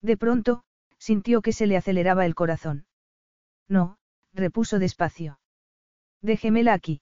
De 0.02 0.18
pronto, 0.18 0.64
sintió 0.98 1.42
que 1.42 1.54
se 1.54 1.68
le 1.68 1.78
aceleraba 1.78 2.26
el 2.26 2.36
corazón. 2.36 2.86
No, 3.68 3.98
repuso 4.34 4.80
despacio. 4.80 5.40
Déjemela 6.22 6.74
aquí. 6.74 7.02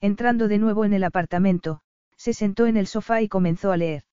Entrando 0.00 0.48
de 0.48 0.58
nuevo 0.58 0.84
en 0.84 0.92
el 0.92 1.04
apartamento, 1.04 1.80
se 2.16 2.32
sentó 2.32 2.66
en 2.66 2.76
el 2.76 2.86
sofá 2.86 3.22
y 3.22 3.28
comenzó 3.28 3.72
a 3.72 3.76
leer. 3.76 4.04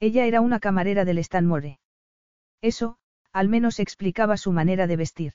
Ella 0.00 0.26
era 0.26 0.40
una 0.40 0.60
camarera 0.60 1.04
del 1.04 1.22
Stanmore. 1.22 1.80
Eso, 2.60 2.98
al 3.32 3.48
menos 3.48 3.80
explicaba 3.80 4.36
su 4.36 4.52
manera 4.52 4.86
de 4.86 4.96
vestir. 4.96 5.32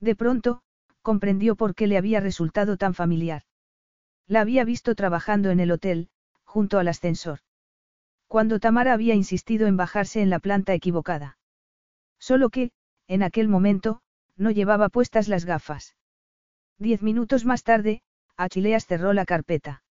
De 0.00 0.14
pronto, 0.14 0.62
comprendió 1.02 1.56
por 1.56 1.74
qué 1.74 1.86
le 1.86 1.96
había 1.96 2.20
resultado 2.20 2.76
tan 2.76 2.94
familiar. 2.94 3.42
La 4.26 4.40
había 4.40 4.64
visto 4.64 4.94
trabajando 4.94 5.50
en 5.50 5.60
el 5.60 5.70
hotel, 5.70 6.10
junto 6.44 6.78
al 6.78 6.88
ascensor. 6.88 7.40
Cuando 8.26 8.60
Tamara 8.60 8.92
había 8.92 9.14
insistido 9.14 9.66
en 9.66 9.76
bajarse 9.76 10.20
en 10.20 10.30
la 10.30 10.38
planta 10.38 10.74
equivocada. 10.74 11.38
Solo 12.18 12.50
que, 12.50 12.72
en 13.06 13.22
aquel 13.22 13.48
momento, 13.48 14.02
no 14.36 14.50
llevaba 14.50 14.88
puestas 14.88 15.28
las 15.28 15.44
gafas. 15.44 15.96
Diez 16.78 17.02
minutos 17.02 17.44
más 17.44 17.64
tarde, 17.64 18.02
Achileas 18.36 18.86
cerró 18.86 19.12
la 19.12 19.24
carpeta. 19.24 19.82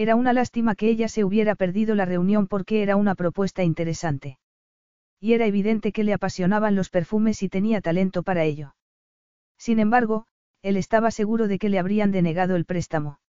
Era 0.00 0.16
una 0.16 0.32
lástima 0.32 0.76
que 0.76 0.88
ella 0.88 1.08
se 1.08 1.24
hubiera 1.24 1.54
perdido 1.54 1.94
la 1.94 2.06
reunión 2.06 2.46
porque 2.46 2.82
era 2.82 2.96
una 2.96 3.14
propuesta 3.14 3.64
interesante. 3.64 4.38
Y 5.20 5.34
era 5.34 5.44
evidente 5.44 5.92
que 5.92 6.04
le 6.04 6.14
apasionaban 6.14 6.74
los 6.74 6.88
perfumes 6.88 7.42
y 7.42 7.50
tenía 7.50 7.82
talento 7.82 8.22
para 8.22 8.44
ello. 8.44 8.74
Sin 9.58 9.78
embargo, 9.78 10.24
él 10.62 10.78
estaba 10.78 11.10
seguro 11.10 11.48
de 11.48 11.58
que 11.58 11.68
le 11.68 11.78
habrían 11.78 12.12
denegado 12.12 12.56
el 12.56 12.64
préstamo. 12.64 13.20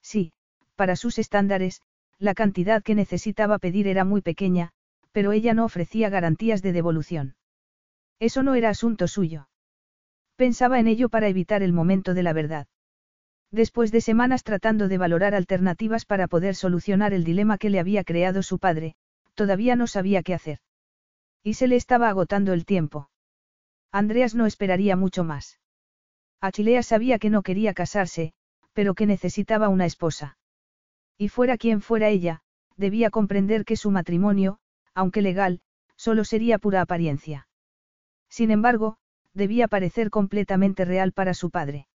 Sí, 0.00 0.32
para 0.74 0.96
sus 0.96 1.18
estándares, 1.18 1.82
la 2.18 2.32
cantidad 2.32 2.82
que 2.82 2.94
necesitaba 2.94 3.58
pedir 3.58 3.86
era 3.86 4.06
muy 4.06 4.22
pequeña, 4.22 4.70
pero 5.12 5.32
ella 5.32 5.52
no 5.52 5.66
ofrecía 5.66 6.08
garantías 6.08 6.62
de 6.62 6.72
devolución. 6.72 7.34
Eso 8.18 8.42
no 8.42 8.54
era 8.54 8.70
asunto 8.70 9.06
suyo. 9.06 9.50
Pensaba 10.36 10.80
en 10.80 10.88
ello 10.88 11.10
para 11.10 11.28
evitar 11.28 11.62
el 11.62 11.74
momento 11.74 12.14
de 12.14 12.22
la 12.22 12.32
verdad. 12.32 12.68
Después 13.50 13.90
de 13.90 14.00
semanas 14.00 14.44
tratando 14.44 14.86
de 14.86 14.98
valorar 14.98 15.34
alternativas 15.34 16.04
para 16.04 16.28
poder 16.28 16.54
solucionar 16.54 17.12
el 17.12 17.24
dilema 17.24 17.58
que 17.58 17.70
le 17.70 17.80
había 17.80 18.04
creado 18.04 18.42
su 18.42 18.58
padre, 18.58 18.94
todavía 19.34 19.74
no 19.74 19.86
sabía 19.86 20.22
qué 20.22 20.34
hacer. 20.34 20.60
Y 21.42 21.54
se 21.54 21.66
le 21.66 21.76
estaba 21.76 22.08
agotando 22.08 22.52
el 22.52 22.64
tiempo. 22.64 23.10
Andreas 23.90 24.34
no 24.34 24.46
esperaría 24.46 24.94
mucho 24.94 25.24
más. 25.24 25.58
Achilea 26.40 26.82
sabía 26.82 27.18
que 27.18 27.30
no 27.30 27.42
quería 27.42 27.74
casarse, 27.74 28.32
pero 28.72 28.94
que 28.94 29.06
necesitaba 29.06 29.68
una 29.68 29.84
esposa. 29.84 30.38
Y 31.18 31.28
fuera 31.28 31.58
quien 31.58 31.82
fuera 31.82 32.08
ella, 32.08 32.42
debía 32.76 33.10
comprender 33.10 33.64
que 33.64 33.76
su 33.76 33.90
matrimonio, 33.90 34.58
aunque 34.94 35.22
legal, 35.22 35.60
solo 35.96 36.24
sería 36.24 36.58
pura 36.58 36.80
apariencia. 36.80 37.48
Sin 38.28 38.50
embargo, 38.50 38.96
debía 39.34 39.68
parecer 39.68 40.08
completamente 40.08 40.84
real 40.84 41.12
para 41.12 41.34
su 41.34 41.50
padre. 41.50 41.88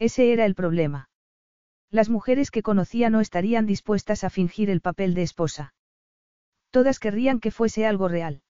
Ese 0.00 0.32
era 0.32 0.46
el 0.46 0.54
problema. 0.54 1.10
Las 1.90 2.08
mujeres 2.08 2.50
que 2.50 2.62
conocía 2.62 3.10
no 3.10 3.20
estarían 3.20 3.66
dispuestas 3.66 4.24
a 4.24 4.30
fingir 4.30 4.70
el 4.70 4.80
papel 4.80 5.12
de 5.12 5.22
esposa. 5.22 5.74
Todas 6.70 6.98
querrían 6.98 7.38
que 7.38 7.50
fuese 7.50 7.84
algo 7.84 8.08
real. 8.08 8.42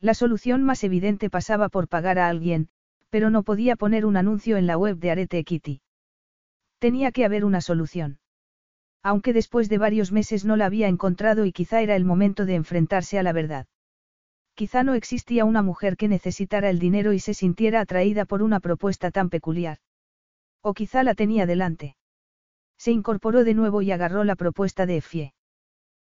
La 0.00 0.14
solución 0.14 0.64
más 0.64 0.82
evidente 0.82 1.30
pasaba 1.30 1.68
por 1.68 1.86
pagar 1.86 2.18
a 2.18 2.28
alguien, 2.28 2.70
pero 3.08 3.30
no 3.30 3.44
podía 3.44 3.76
poner 3.76 4.04
un 4.04 4.16
anuncio 4.16 4.56
en 4.56 4.66
la 4.66 4.76
web 4.76 4.98
de 4.98 5.12
Arete 5.12 5.44
Kitty. 5.44 5.80
Tenía 6.80 7.12
que 7.12 7.24
haber 7.24 7.44
una 7.44 7.60
solución. 7.60 8.18
Aunque 9.00 9.32
después 9.32 9.68
de 9.68 9.78
varios 9.78 10.10
meses 10.10 10.44
no 10.44 10.56
la 10.56 10.66
había 10.66 10.88
encontrado 10.88 11.46
y 11.46 11.52
quizá 11.52 11.82
era 11.82 11.94
el 11.94 12.04
momento 12.04 12.46
de 12.46 12.56
enfrentarse 12.56 13.16
a 13.16 13.22
la 13.22 13.32
verdad. 13.32 13.66
Quizá 14.54 14.82
no 14.82 14.94
existía 14.94 15.44
una 15.44 15.62
mujer 15.62 15.96
que 15.96 16.08
necesitara 16.08 16.68
el 16.68 16.80
dinero 16.80 17.12
y 17.12 17.20
se 17.20 17.34
sintiera 17.34 17.80
atraída 17.80 18.24
por 18.24 18.42
una 18.42 18.58
propuesta 18.58 19.12
tan 19.12 19.30
peculiar. 19.30 19.78
O 20.66 20.72
quizá 20.72 21.02
la 21.02 21.14
tenía 21.14 21.44
delante. 21.44 21.94
Se 22.78 22.90
incorporó 22.90 23.44
de 23.44 23.52
nuevo 23.52 23.82
y 23.82 23.92
agarró 23.92 24.24
la 24.24 24.34
propuesta 24.34 24.86
de 24.86 24.96
Effie. 24.96 25.34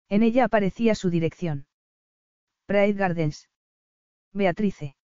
En 0.09 0.23
ella 0.23 0.45
aparecía 0.45 0.95
su 0.95 1.11
dirección. 1.11 1.67
Pride 2.65 2.93
Gardens. 2.93 3.49
Beatrice. 4.33 4.95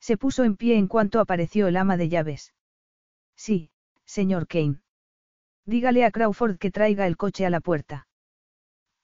Se 0.00 0.16
puso 0.16 0.44
en 0.44 0.56
pie 0.56 0.78
en 0.78 0.88
cuanto 0.88 1.20
apareció 1.20 1.68
el 1.68 1.76
ama 1.76 1.98
de 1.98 2.08
llaves. 2.08 2.54
Sí, 3.36 3.70
señor 4.06 4.46
Kane. 4.46 4.80
Dígale 5.66 6.06
a 6.06 6.10
Crawford 6.10 6.56
que 6.56 6.70
traiga 6.70 7.06
el 7.06 7.18
coche 7.18 7.44
a 7.44 7.50
la 7.50 7.60
puerta. 7.60 8.08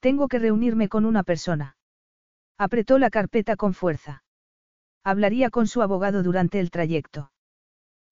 Tengo 0.00 0.26
que 0.26 0.38
reunirme 0.38 0.88
con 0.88 1.04
una 1.04 1.22
persona. 1.22 1.76
Apretó 2.56 2.98
la 2.98 3.10
carpeta 3.10 3.56
con 3.56 3.74
fuerza. 3.74 4.24
Hablaría 5.04 5.50
con 5.50 5.66
su 5.66 5.82
abogado 5.82 6.22
durante 6.22 6.60
el 6.60 6.70
trayecto. 6.70 7.30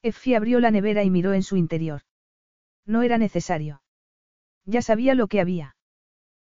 Effie 0.04 0.36
abrió 0.36 0.60
la 0.60 0.70
nevera 0.70 1.02
y 1.02 1.08
miró 1.08 1.32
en 1.32 1.42
su 1.42 1.56
interior. 1.56 2.02
No 2.84 3.00
era 3.00 3.16
necesario. 3.16 3.80
Ya 4.66 4.82
sabía 4.82 5.14
lo 5.14 5.28
que 5.28 5.40
había. 5.40 5.76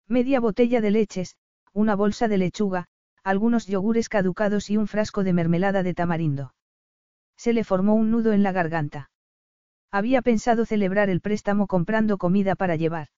Media 0.08 0.40
botella 0.40 0.82
de 0.82 0.90
leches, 0.90 1.38
una 1.72 1.96
bolsa 1.96 2.28
de 2.28 2.40
lechuga, 2.40 2.88
algunos 3.24 3.68
yogures 3.68 4.10
caducados 4.10 4.72
y 4.72 4.78
un 4.78 4.88
frasco 4.88 5.24
de 5.24 5.34
mermelada 5.34 5.84
de 5.84 5.94
tamarindo. 5.94 6.56
Se 7.38 7.54
le 7.54 7.64
formó 7.64 7.94
un 7.94 8.10
nudo 8.10 8.34
en 8.34 8.42
la 8.42 8.54
garganta. 8.54 9.12
Había 9.92 10.24
pensado 10.24 10.66
celebrar 10.66 11.12
el 11.12 11.22
préstamo 11.22 11.68
comprando 11.68 12.18
comida 12.18 12.56
para 12.56 12.76
llevar. 12.76 13.10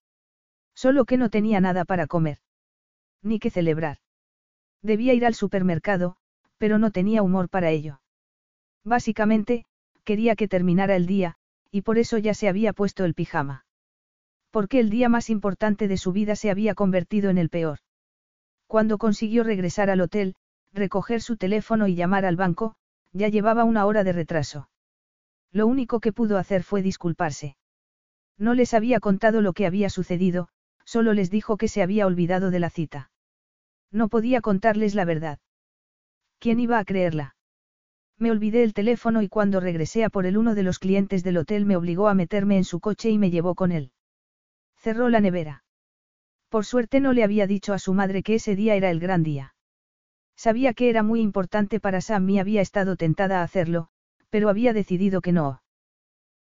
Solo 0.73 1.05
que 1.05 1.15
no 1.15 1.29
tenía 1.29 1.61
nada 1.61 1.85
para 1.85 2.07
comer. 2.07 2.39
Ni 3.21 3.39
que 3.39 3.51
celebrar. 3.51 3.99
Debía 4.81 5.13
ir 5.13 5.25
al 5.25 5.33
supermercado, 5.33 6.17
pero 6.57 6.77
no 6.77 6.91
tenía 6.91 7.23
humor 7.23 7.47
para 7.47 7.69
ello. 7.69 8.01
Básicamente, 8.83 9.65
quería 10.05 10.35
que 10.35 10.47
terminara 10.47 10.95
el 10.95 11.05
día, 11.05 11.35
y 11.71 11.81
por 11.81 11.97
eso 11.97 12.17
ya 12.17 12.33
se 12.33 12.47
había 12.47 12.71
puesto 12.71 13.03
el 13.03 13.13
pijama. 13.13 13.65
Porque 14.51 14.79
el 14.79 14.89
día 14.89 15.09
más 15.09 15.29
importante 15.29 15.89
de 15.89 15.97
su 15.97 16.13
vida 16.13 16.37
se 16.37 16.49
había 16.49 16.75
convertido 16.75 17.29
en 17.29 17.37
el 17.37 17.49
peor. 17.49 17.79
Cuando 18.67 18.97
consiguió 18.97 19.43
regresar 19.43 19.89
al 19.89 19.99
hotel, 19.99 20.35
recoger 20.71 21.21
su 21.21 21.35
teléfono 21.35 21.87
y 21.87 21.95
llamar 21.95 22.25
al 22.25 22.37
banco, 22.37 22.75
ya 23.11 23.27
llevaba 23.27 23.63
una 23.63 23.85
hora 23.85 24.03
de 24.03 24.13
retraso. 24.13 24.69
Lo 25.51 25.67
único 25.67 25.99
que 25.99 26.13
pudo 26.13 26.37
hacer 26.37 26.63
fue 26.63 26.81
disculparse. 26.81 27.57
No 28.37 28.53
les 28.53 28.73
había 28.73 28.99
contado 28.99 29.41
lo 29.41 29.53
que 29.53 29.65
había 29.65 29.89
sucedido, 29.89 30.49
solo 30.83 31.13
les 31.13 31.29
dijo 31.29 31.57
que 31.57 31.67
se 31.67 31.81
había 31.81 32.05
olvidado 32.05 32.51
de 32.51 32.59
la 32.59 32.69
cita. 32.69 33.11
No 33.91 34.09
podía 34.09 34.41
contarles 34.41 34.95
la 34.95 35.05
verdad. 35.05 35.39
¿Quién 36.39 36.59
iba 36.59 36.79
a 36.79 36.85
creerla? 36.85 37.34
Me 38.17 38.31
olvidé 38.31 38.63
el 38.63 38.73
teléfono 38.73 39.21
y 39.21 39.27
cuando 39.27 39.59
regresé 39.59 40.03
a 40.05 40.09
por 40.09 40.25
el 40.25 40.37
uno 40.37 40.55
de 40.55 40.63
los 40.63 40.79
clientes 40.79 41.23
del 41.23 41.37
hotel 41.37 41.65
me 41.65 41.75
obligó 41.75 42.07
a 42.07 42.13
meterme 42.13 42.57
en 42.57 42.63
su 42.63 42.79
coche 42.79 43.09
y 43.09 43.17
me 43.17 43.29
llevó 43.29 43.55
con 43.55 43.71
él. 43.71 43.91
Cerró 44.77 45.09
la 45.09 45.19
nevera. 45.19 45.63
Por 46.49 46.65
suerte 46.65 46.99
no 46.99 47.11
le 47.11 47.23
había 47.23 47.47
dicho 47.47 47.73
a 47.73 47.79
su 47.79 47.93
madre 47.93 48.23
que 48.23 48.35
ese 48.35 48.55
día 48.55 48.75
era 48.75 48.89
el 48.89 48.99
gran 48.99 49.23
día. 49.23 49.55
Sabía 50.37 50.73
que 50.73 50.89
era 50.89 51.03
muy 51.03 51.21
importante 51.21 51.79
para 51.79 52.01
Sam 52.01 52.29
y 52.29 52.39
había 52.39 52.61
estado 52.61 52.95
tentada 52.95 53.41
a 53.41 53.43
hacerlo, 53.43 53.89
pero 54.29 54.49
había 54.49 54.73
decidido 54.73 55.21
que 55.21 55.31
no. 55.31 55.61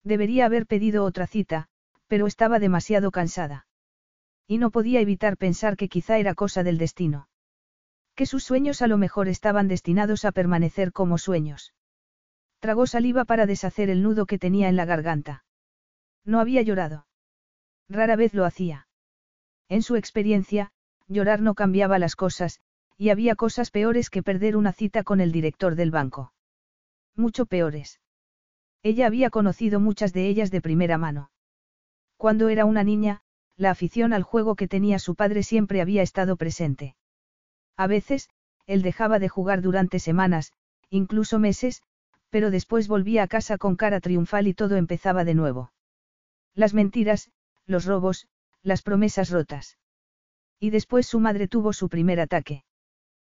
Debería 0.05 0.47
haber 0.47 0.67
pedido 0.67 1.05
otra 1.05 1.27
cita, 1.27 1.69
pero 2.07 2.27
estaba 2.27 2.59
demasiado 2.59 3.11
cansada. 3.11 3.67
Y 4.47 4.59
no 4.59 4.71
podía 4.71 5.01
evitar 5.01 5.37
pensar 5.37 5.77
que 5.77 5.89
quizá 5.89 6.19
era 6.19 6.35
cosa 6.35 6.63
del 6.63 6.79
destino. 6.79 7.29
Que 8.15 8.27
sus 8.27 8.45
sueños 8.45 8.83
a 8.83 8.87
lo 8.87 8.97
mejor 8.97 9.29
estaban 9.29 9.69
destinados 9.69 10.25
a 10.25 10.33
permanecer 10.33 10.93
como 10.93 11.19
sueños. 11.19 11.75
Tragó 12.61 12.87
saliva 12.87 13.25
para 13.25 13.47
deshacer 13.47 13.91
el 13.91 14.03
nudo 14.03 14.27
que 14.27 14.39
tenía 14.39 14.69
en 14.69 14.77
la 14.77 14.85
garganta. 14.85 15.45
No 16.25 16.41
había 16.41 16.63
llorado. 16.63 17.07
Rara 17.89 18.17
vez 18.17 18.33
lo 18.33 18.45
hacía. 18.45 18.89
En 19.69 19.83
su 19.83 19.97
experiencia, 19.97 20.73
llorar 21.09 21.41
no 21.41 21.55
cambiaba 21.55 21.99
las 21.99 22.17
cosas, 22.17 22.61
y 22.97 23.11
había 23.11 23.35
cosas 23.35 23.71
peores 23.71 24.09
que 24.11 24.23
perder 24.23 24.57
una 24.57 24.73
cita 24.73 25.03
con 25.03 25.21
el 25.21 25.33
director 25.33 25.75
del 25.75 25.91
banco. 25.91 26.33
Mucho 27.17 27.47
peores. 27.47 28.01
Ella 28.83 29.07
había 29.07 29.31
conocido 29.31 29.81
muchas 29.81 30.13
de 30.13 30.29
ellas 30.29 30.51
de 30.51 30.61
primera 30.61 30.99
mano. 30.99 31.31
Cuando 32.17 32.49
era 32.49 32.65
una 32.65 32.85
niña, 32.85 33.23
la 33.57 33.71
afición 33.71 34.13
al 34.13 34.23
juego 34.23 34.57
que 34.57 34.69
tenía 34.69 34.99
su 34.99 35.15
padre 35.15 35.43
siempre 35.43 35.81
había 35.81 36.03
estado 36.03 36.37
presente. 36.37 36.97
A 37.77 37.87
veces, 37.87 38.29
él 38.67 38.83
dejaba 38.83 39.19
de 39.19 39.29
jugar 39.29 39.61
durante 39.61 39.99
semanas, 39.99 40.53
incluso 40.91 41.39
meses, 41.39 41.83
pero 42.31 42.51
después 42.51 42.89
volvía 42.89 43.23
a 43.23 43.29
casa 43.29 43.59
con 43.59 43.77
cara 43.77 44.01
triunfal 44.01 44.47
y 44.47 44.55
todo 44.55 44.77
empezaba 44.77 45.25
de 45.25 45.35
nuevo. 45.35 45.73
Las 46.55 46.75
mentiras, 46.75 47.31
los 47.67 47.85
robos, 47.85 48.29
las 48.63 48.83
promesas 48.83 49.31
rotas. 49.31 49.79
Y 50.61 50.71
después 50.71 51.07
su 51.07 51.21
madre 51.21 51.49
tuvo 51.49 51.73
su 51.73 51.89
primer 51.89 52.21
ataque. 52.21 52.65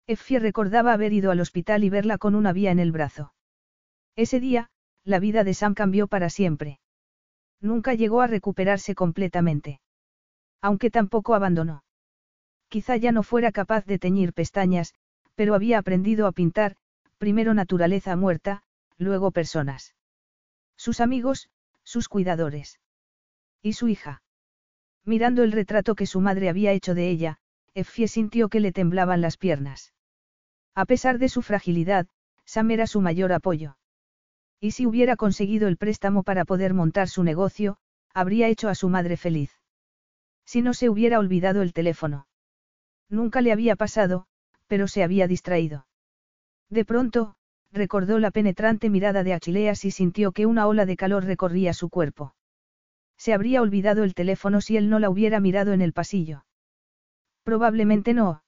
Effie 0.08 0.40
recordaba 0.40 0.94
haber 0.94 1.14
ido 1.14 1.32
al 1.32 1.40
hospital 1.40 1.84
y 1.84 1.90
verla 1.90 2.18
con 2.18 2.36
una 2.36 2.54
vía 2.54 2.72
en 2.72 2.80
el 2.80 2.92
brazo. 2.92 3.34
Ese 4.16 4.40
día, 4.40 4.70
la 5.04 5.20
vida 5.20 5.44
de 5.44 5.54
Sam 5.54 5.74
cambió 5.74 6.08
para 6.08 6.30
siempre. 6.30 6.80
Nunca 7.60 7.94
llegó 7.94 8.22
a 8.22 8.28
recuperarse 8.28 8.96
completamente. 8.96 9.80
Aunque 10.62 10.92
tampoco 10.92 11.34
abandonó. 11.34 11.85
Quizá 12.76 12.98
ya 12.98 13.14
no 13.14 13.24
fuera 13.24 13.54
capaz 13.54 13.86
de 13.86 13.98
teñir 14.00 14.34
pestañas, 14.34 14.96
pero 15.36 15.56
había 15.56 15.78
aprendido 15.78 16.28
a 16.28 16.34
pintar, 16.34 16.76
primero 17.18 17.54
naturaleza 17.54 18.18
muerta, 18.18 18.64
luego 18.98 19.32
personas. 19.32 19.96
Sus 20.76 21.00
amigos, 21.00 21.50
sus 21.86 22.10
cuidadores. 22.10 22.82
Y 23.62 23.72
su 23.80 23.88
hija. 23.88 24.24
Mirando 25.06 25.44
el 25.44 25.54
retrato 25.54 25.96
que 25.96 26.06
su 26.06 26.20
madre 26.20 26.50
había 26.50 26.74
hecho 26.74 26.96
de 26.96 27.10
ella, 27.10 27.38
Effie 27.76 28.10
sintió 28.10 28.50
que 28.50 28.60
le 28.60 28.74
temblaban 28.74 29.22
las 29.22 29.38
piernas. 29.38 29.94
A 30.74 30.84
pesar 30.84 31.18
de 31.18 31.30
su 31.30 31.42
fragilidad, 31.42 32.08
Sam 32.44 32.72
era 32.72 32.88
su 32.88 33.00
mayor 33.00 33.32
apoyo. 33.32 33.78
Y 34.60 34.72
si 34.72 34.86
hubiera 34.86 35.16
conseguido 35.16 35.70
el 35.70 35.78
préstamo 35.78 36.24
para 36.24 36.44
poder 36.44 36.74
montar 36.74 37.08
su 37.08 37.24
negocio, 37.24 37.78
habría 38.14 38.50
hecho 38.50 38.68
a 38.68 38.76
su 38.76 38.90
madre 38.90 39.16
feliz. 39.16 39.62
Si 40.44 40.62
no 40.62 40.74
se 40.74 40.90
hubiera 40.90 41.20
olvidado 41.20 41.62
el 41.62 41.72
teléfono. 41.72 42.28
Nunca 43.10 43.41
le 43.41 43.51
había 43.51 43.76
pasado, 43.76 44.26
pero 44.68 44.88
se 44.88 45.03
había 45.03 45.28
distraído. 45.28 45.86
De 46.70 46.86
pronto, 46.86 47.36
recordó 47.72 48.20
la 48.20 48.32
penetrante 48.32 48.89
mirada 48.89 49.24
de 49.24 49.34
Achileas 49.34 49.86
y 49.86 49.91
sintió 49.91 50.32
que 50.32 50.45
una 50.45 50.68
ola 50.68 50.86
de 50.86 50.95
calor 50.95 51.26
recorría 51.26 51.74
su 51.74 51.89
cuerpo. 51.89 52.36
Se 53.18 53.34
habría 53.34 53.62
olvidado 53.62 54.03
el 54.03 54.14
teléfono 54.14 54.62
si 54.62 54.78
él 54.78 54.89
no 54.89 54.99
la 54.99 55.10
hubiera 55.10 55.39
mirado 55.39 55.74
en 55.74 55.82
el 55.82 55.93
pasillo. 55.93 56.45
Probablemente 57.43 58.14
no. 58.14 58.43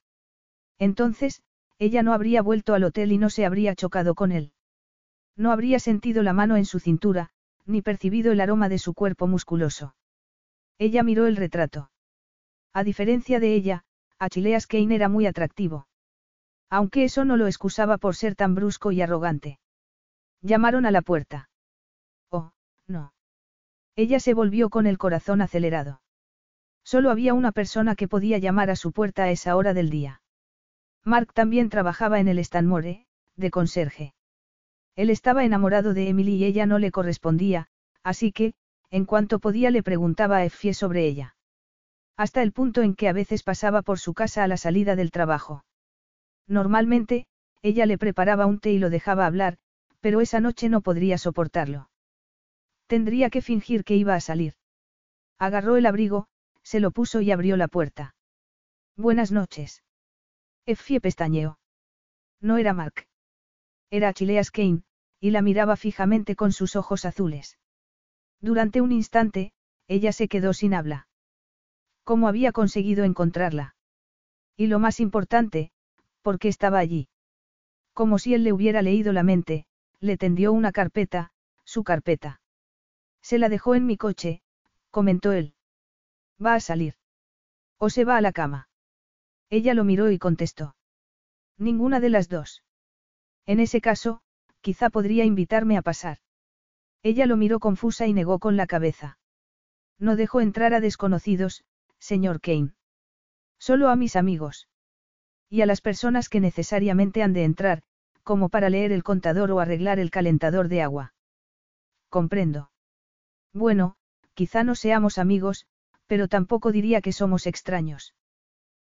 Entonces, 0.79 1.41
ella 1.79 2.03
no 2.03 2.13
habría 2.13 2.41
vuelto 2.41 2.73
al 2.73 2.83
hotel 2.83 3.11
y 3.11 3.17
no 3.17 3.29
se 3.29 3.45
habría 3.45 3.75
chocado 3.75 4.15
con 4.15 4.31
él. 4.31 4.51
No 5.35 5.51
habría 5.51 5.79
sentido 5.79 6.23
la 6.23 6.33
mano 6.33 6.57
en 6.57 6.65
su 6.65 6.79
cintura, 6.79 7.29
ni 7.65 7.81
percibido 7.81 8.31
el 8.31 8.41
aroma 8.41 8.69
de 8.69 8.79
su 8.79 8.93
cuerpo 8.93 9.27
musculoso. 9.27 9.95
Ella 10.79 11.03
miró 11.03 11.27
el 11.27 11.35
retrato. 11.35 11.91
A 12.73 12.83
diferencia 12.83 13.39
de 13.39 13.53
ella, 13.53 13.85
Achilleas 14.19 14.67
Kane 14.67 14.95
era 14.95 15.09
muy 15.09 15.25
atractivo. 15.25 15.87
Aunque 16.69 17.03
eso 17.03 17.23
no 17.23 17.37
lo 17.37 17.47
excusaba 17.47 17.97
por 17.97 18.15
ser 18.15 18.35
tan 18.35 18.55
brusco 18.55 18.91
y 18.91 19.01
arrogante. 19.01 19.59
Llamaron 20.41 20.85
a 20.85 20.91
la 20.91 21.01
puerta. 21.01 21.49
Oh, 22.29 22.51
no. 22.87 23.13
Ella 23.95 24.19
se 24.19 24.33
volvió 24.33 24.69
con 24.69 24.85
el 24.85 24.97
corazón 24.97 25.41
acelerado. 25.41 26.01
Solo 26.83 27.09
había 27.09 27.33
una 27.33 27.51
persona 27.51 27.95
que 27.95 28.07
podía 28.07 28.37
llamar 28.37 28.69
a 28.69 28.75
su 28.75 28.91
puerta 28.91 29.23
a 29.23 29.31
esa 29.31 29.55
hora 29.55 29.73
del 29.73 29.89
día. 29.89 30.21
Mark 31.03 31.33
también 31.33 31.69
trabajaba 31.69 32.19
en 32.19 32.27
el 32.27 32.39
Stanmore, 32.39 33.07
de 33.35 33.51
conserje. 33.51 34.13
Él 34.95 35.09
estaba 35.09 35.45
enamorado 35.45 35.93
de 35.93 36.09
Emily 36.09 36.35
y 36.35 36.45
ella 36.45 36.65
no 36.65 36.79
le 36.79 36.91
correspondía, 36.91 37.69
así 38.03 38.31
que, 38.31 38.55
en 38.89 39.05
cuanto 39.05 39.39
podía 39.39 39.71
le 39.71 39.83
preguntaba 39.83 40.37
a 40.37 40.45
Effie 40.45 40.73
sobre 40.73 41.05
ella. 41.05 41.36
Hasta 42.17 42.41
el 42.41 42.51
punto 42.51 42.81
en 42.81 42.95
que 42.95 43.07
a 43.07 43.13
veces 43.13 43.43
pasaba 43.43 43.83
por 43.83 43.99
su 43.99 44.15
casa 44.15 44.43
a 44.43 44.47
la 44.47 44.57
salida 44.57 44.95
del 44.95 45.11
trabajo. 45.11 45.63
Normalmente, 46.47 47.27
ella 47.61 47.85
le 47.85 47.97
preparaba 47.97 48.47
un 48.47 48.59
té 48.59 48.71
y 48.71 48.79
lo 48.79 48.89
dejaba 48.89 49.27
hablar, 49.27 49.57
pero 50.01 50.19
esa 50.21 50.39
noche 50.39 50.67
no 50.67 50.81
podría 50.81 51.17
soportarlo. 51.17 51.89
Tendría 52.87 53.29
que 53.29 53.41
fingir 53.41 53.83
que 53.83 53.95
iba 53.95 54.15
a 54.15 54.21
salir. 54.21 54.53
Agarró 55.37 55.77
el 55.77 55.85
abrigo, 55.85 56.27
se 56.63 56.79
lo 56.79 56.91
puso 56.91 57.21
y 57.21 57.31
abrió 57.31 57.55
la 57.55 57.67
puerta. 57.67 58.15
Buenas 58.95 59.31
noches. 59.31 59.83
Effie 60.65 60.99
pestañeó. 60.99 61.59
No 62.41 62.57
era 62.57 62.73
Mark. 62.73 63.07
Era 63.91 64.13
Chileas 64.13 64.51
Kane, 64.51 64.83
y 65.19 65.31
la 65.31 65.41
miraba 65.41 65.75
fijamente 65.75 66.35
con 66.35 66.51
sus 66.51 66.75
ojos 66.75 67.05
azules. 67.05 67.57
Durante 68.41 68.81
un 68.81 68.91
instante, 68.91 69.51
ella 69.87 70.11
se 70.11 70.27
quedó 70.27 70.53
sin 70.53 70.73
habla. 70.73 71.07
¿Cómo 72.07 72.29
había 72.29 72.53
conseguido 72.53 73.03
encontrarla? 73.03 73.75
Y 74.55 74.67
lo 74.67 74.79
más 74.79 75.01
importante, 75.01 75.73
¿por 76.21 76.39
qué 76.39 76.47
estaba 76.47 76.79
allí? 76.79 77.09
Como 77.91 78.17
si 78.17 78.33
él 78.33 78.45
le 78.45 78.53
hubiera 78.53 78.81
leído 78.81 79.11
la 79.11 79.23
mente, 79.23 79.65
le 79.99 80.15
tendió 80.15 80.53
una 80.53 80.71
carpeta, 80.71 81.33
su 81.65 81.83
carpeta. 81.83 82.39
Se 83.21 83.37
la 83.37 83.49
dejó 83.49 83.75
en 83.75 83.85
mi 83.85 83.97
coche, 83.97 84.41
comentó 84.89 85.33
él. 85.33 85.53
Va 86.41 86.53
a 86.53 86.61
salir. 86.61 86.95
O 87.77 87.89
se 87.89 88.05
va 88.05 88.15
a 88.15 88.21
la 88.21 88.31
cama. 88.31 88.69
Ella 89.49 89.73
lo 89.73 89.83
miró 89.83 90.09
y 90.09 90.17
contestó. 90.17 90.77
Ninguna 91.57 91.99
de 91.99 92.09
las 92.09 92.29
dos. 92.29 92.63
En 93.45 93.59
ese 93.59 93.81
caso, 93.81 94.21
quizá 94.61 94.89
podría 94.89 95.25
invitarme 95.25 95.75
a 95.75 95.81
pasar. 95.81 96.19
Ella 97.03 97.25
lo 97.25 97.35
miró 97.35 97.59
confusa 97.59 98.07
y 98.07 98.13
negó 98.13 98.39
con 98.39 98.55
la 98.55 98.65
cabeza. 98.65 99.19
No 99.99 100.15
dejo 100.15 100.39
entrar 100.39 100.73
a 100.73 100.79
desconocidos, 100.79 101.65
señor 101.99 102.41
Kane. 102.41 102.73
Solo 103.59 103.89
a 103.89 103.95
mis 103.95 104.15
amigos. 104.15 104.67
Y 105.49 105.61
a 105.61 105.65
las 105.65 105.81
personas 105.81 106.29
que 106.29 106.39
necesariamente 106.39 107.23
han 107.23 107.33
de 107.33 107.43
entrar, 107.43 107.83
como 108.23 108.49
para 108.49 108.69
leer 108.69 108.91
el 108.91 109.03
contador 109.03 109.51
o 109.51 109.59
arreglar 109.59 109.99
el 109.99 110.11
calentador 110.11 110.67
de 110.67 110.81
agua. 110.81 111.13
Comprendo. 112.09 112.71
Bueno, 113.53 113.95
quizá 114.33 114.63
no 114.63 114.75
seamos 114.75 115.17
amigos, 115.17 115.65
pero 116.07 116.27
tampoco 116.27 116.71
diría 116.71 117.01
que 117.01 117.13
somos 117.13 117.47
extraños. 117.47 118.13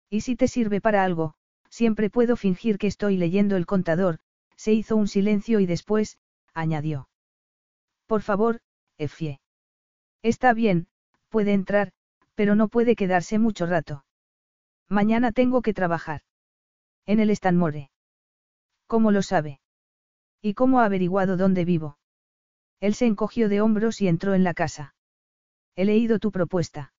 Y 0.09 0.21
si 0.21 0.35
te 0.35 0.47
sirve 0.47 0.81
para 0.81 1.03
algo, 1.03 1.35
siempre 1.69 2.09
puedo 2.09 2.35
fingir 2.35 2.77
que 2.77 2.87
estoy 2.87 3.17
leyendo 3.17 3.55
el 3.55 3.65
contador, 3.65 4.19
se 4.55 4.73
hizo 4.73 4.95
un 4.95 5.07
silencio 5.07 5.59
y 5.59 5.65
después, 5.65 6.17
añadió. 6.53 7.09
Por 8.05 8.21
favor, 8.21 8.61
Efie. 8.97 9.39
Está 10.21 10.53
bien, 10.53 10.87
puede 11.29 11.53
entrar, 11.53 11.93
pero 12.41 12.55
no 12.55 12.69
puede 12.69 12.95
quedarse 12.95 13.37
mucho 13.37 13.67
rato. 13.67 14.03
Mañana 14.89 15.31
tengo 15.31 15.61
que 15.61 15.75
trabajar. 15.75 16.21
En 17.05 17.19
el 17.19 17.29
Stanmore. 17.29 17.91
¿Cómo 18.87 19.11
lo 19.11 19.21
sabe? 19.21 19.61
¿Y 20.41 20.55
cómo 20.55 20.79
ha 20.79 20.85
averiguado 20.85 21.37
dónde 21.37 21.65
vivo? 21.65 21.99
Él 22.79 22.95
se 22.95 23.05
encogió 23.05 23.47
de 23.47 23.61
hombros 23.61 24.01
y 24.01 24.07
entró 24.07 24.33
en 24.33 24.43
la 24.43 24.55
casa. 24.55 24.95
He 25.75 25.85
leído 25.85 26.17
tu 26.17 26.31
propuesta. 26.31 26.95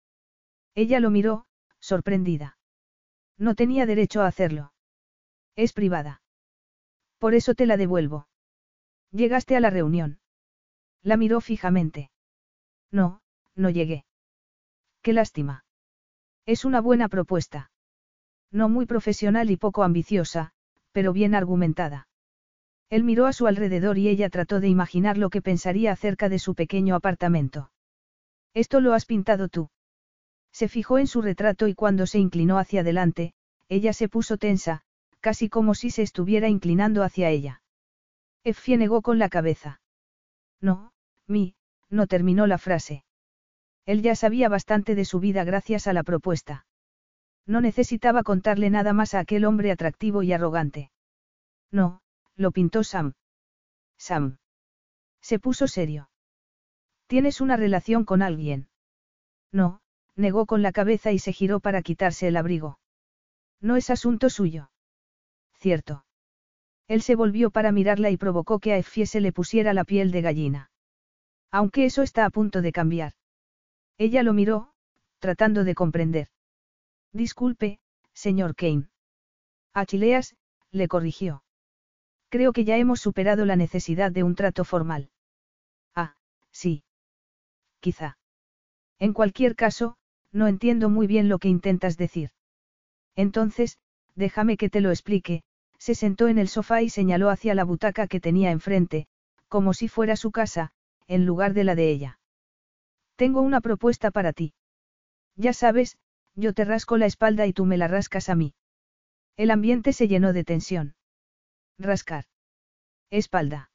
Ella 0.77 1.01
lo 1.01 1.11
miró, 1.11 1.47
sorprendida. 1.81 2.57
No 3.37 3.57
tenía 3.57 3.85
derecho 3.85 4.23
a 4.23 4.29
hacerlo. 4.29 4.73
Es 5.57 5.73
privada. 5.73 6.23
Por 7.19 7.35
eso 7.35 7.57
te 7.57 7.67
la 7.67 7.77
devuelvo. 7.77 8.29
Llegaste 9.11 9.57
a 9.57 9.61
la 9.61 9.71
reunión. 9.71 10.21
La 11.03 11.17
miró 11.17 11.41
fijamente. 11.41 12.13
No, 12.93 13.23
no 13.57 13.71
llegué. 13.71 14.05
Qué 15.03 15.13
lástima. 15.13 15.65
Es 16.47 16.65
una 16.65 16.81
buena 16.81 17.09
propuesta. 17.09 17.71
No 18.51 18.69
muy 18.69 18.87
profesional 18.87 19.51
y 19.51 19.57
poco 19.57 19.83
ambiciosa, 19.83 20.53
pero 20.93 21.13
bien 21.13 21.35
argumentada. 21.35 22.09
Él 22.89 23.05
miró 23.05 23.27
a 23.27 23.33
su 23.33 23.47
alrededor 23.47 23.99
y 23.99 24.09
ella 24.09 24.29
trató 24.29 24.61
de 24.61 24.69
imaginar 24.69 25.17
lo 25.17 25.31
que 25.31 25.43
pensaría 25.43 25.93
acerca 25.93 26.29
de 26.29 26.39
su 26.39 26.55
pequeño 26.55 26.95
apartamento. 26.95 27.71
Esto 28.55 28.81
lo 28.81 28.93
has 28.93 29.07
pintado 29.07 29.49
tú. 29.49 29.71
Se 30.53 30.69
fijó 30.69 30.99
en 30.99 31.07
su 31.07 31.23
retrato 31.23 31.69
y 31.69 31.75
cuando 31.75 32.07
se 32.07 32.19
inclinó 32.19 32.59
hacia 32.59 32.83
adelante, 32.83 33.33
ella 33.69 33.95
se 33.95 34.09
puso 34.09 34.37
tensa, 34.37 34.83
casi 35.21 35.49
como 35.49 35.75
si 35.75 35.91
se 35.91 36.03
estuviera 36.03 36.49
inclinando 36.49 37.03
hacia 37.03 37.31
ella. 37.31 37.63
Effie 38.45 38.77
negó 38.77 39.01
con 39.01 39.19
la 39.19 39.31
cabeza. 39.31 39.81
No, 40.61 40.93
mi, 41.27 41.55
no 41.89 42.07
terminó 42.07 42.47
la 42.47 42.59
frase. 42.59 43.05
Él 43.85 44.03
ya 44.03 44.15
sabía 44.15 44.49
bastante 44.49 44.95
de 44.95 45.05
su 45.05 45.21
vida 45.21 45.45
gracias 45.45 45.87
a 45.87 45.93
la 45.93 46.03
propuesta. 46.03 46.67
No 47.47 47.61
necesitaba 47.61 48.23
contarle 48.23 48.71
nada 48.71 48.93
más 48.93 49.15
a 49.15 49.21
aquel 49.21 49.45
hombre 49.45 49.73
atractivo 49.73 50.23
y 50.23 50.33
arrogante. 50.33 50.91
No, 51.71 52.03
lo 52.37 52.53
pintó 52.53 52.85
Sam. 52.85 53.15
Sam. 53.99 54.39
Se 55.21 55.39
puso 55.39 55.67
serio. 55.67 56.11
¿Tienes 57.07 57.41
una 57.41 57.57
relación 57.57 58.05
con 58.05 58.23
alguien? 58.23 58.69
No, 59.51 59.81
negó 60.17 60.47
con 60.47 60.63
la 60.63 60.73
cabeza 60.73 61.13
y 61.13 61.19
se 61.19 61.33
giró 61.33 61.61
para 61.61 61.83
quitarse 61.83 62.29
el 62.29 62.37
abrigo. 62.37 62.79
No 63.61 63.77
es 63.77 63.91
asunto 63.91 64.31
suyo. 64.31 64.71
Cierto. 65.55 66.05
Él 66.89 67.03
se 67.03 67.15
volvió 67.15 67.51
para 67.51 67.73
mirarla 67.73 68.11
y 68.11 68.17
provocó 68.17 68.59
que 68.59 68.73
a 68.73 68.79
Effie 68.79 69.07
se 69.07 69.21
le 69.21 69.33
pusiera 69.33 69.73
la 69.73 69.85
piel 69.85 70.11
de 70.11 70.23
gallina. 70.23 70.71
Aunque 71.51 71.85
eso 71.85 72.03
está 72.03 72.25
a 72.25 72.31
punto 72.31 72.63
de 72.63 72.73
cambiar. 72.73 73.13
Ella 73.99 74.23
lo 74.23 74.33
miró, 74.33 74.73
tratando 75.19 75.65
de 75.65 75.75
comprender. 75.75 76.29
Disculpe, 77.13 77.79
señor 78.13 78.55
Kane. 78.55 78.89
Achileas, 79.75 80.37
le 80.71 80.89
corrigió. 80.89 81.45
Creo 82.29 82.53
que 82.53 82.65
ya 82.65 82.77
hemos 82.79 83.01
superado 83.01 83.45
la 83.45 83.57
necesidad 83.57 84.11
de 84.11 84.23
un 84.23 84.35
trato 84.35 84.65
formal. 84.65 85.11
Ah, 85.95 86.17
sí 86.51 86.85
quizá. 87.83 88.17
En 88.99 89.13
cualquier 89.13 89.57
caso, 89.57 89.97
no 90.31 90.47
entiendo 90.47 90.89
muy 90.89 91.07
bien 91.07 91.29
lo 91.29 91.39
que 91.39 91.49
intentas 91.49 91.99
decir. 91.99 92.31
Entonces, 93.15 93.77
déjame 94.15 94.57
que 94.57 94.71
te 94.71 94.81
lo 94.81 94.91
explique, 94.91 95.43
se 95.77 95.95
sentó 95.95 96.29
en 96.29 96.39
el 96.39 96.49
sofá 96.49 96.81
y 96.81 96.89
señaló 96.89 97.29
hacia 97.29 97.55
la 97.55 97.65
butaca 97.65 98.07
que 98.07 98.21
tenía 98.21 98.53
enfrente, 98.53 99.09
como 99.49 99.75
si 99.75 99.89
fuera 99.89 100.17
su 100.17 100.31
casa, 100.31 100.73
en 101.09 101.27
lugar 101.27 101.53
de 101.53 101.65
la 101.65 101.75
de 101.75 101.91
ella. 101.91 102.19
Tengo 103.23 103.41
una 103.41 103.61
propuesta 103.61 104.11
para 104.11 104.33
ti. 104.33 104.53
Ya 105.37 105.53
sabes, 105.53 105.97
yo 106.35 106.55
te 106.55 106.65
rasco 106.65 106.97
la 106.97 107.07
espalda 107.07 107.47
y 107.47 107.53
tú 107.53 107.67
me 107.67 107.77
la 107.77 107.87
rascas 107.87 108.29
a 108.29 108.35
mí. 108.35 108.53
El 109.37 109.53
ambiente 109.53 109.93
se 109.93 110.09
llenó 110.09 110.33
de 110.33 110.43
tensión. 110.43 110.97
Rascar. 111.79 112.25
Espalda. 113.11 113.71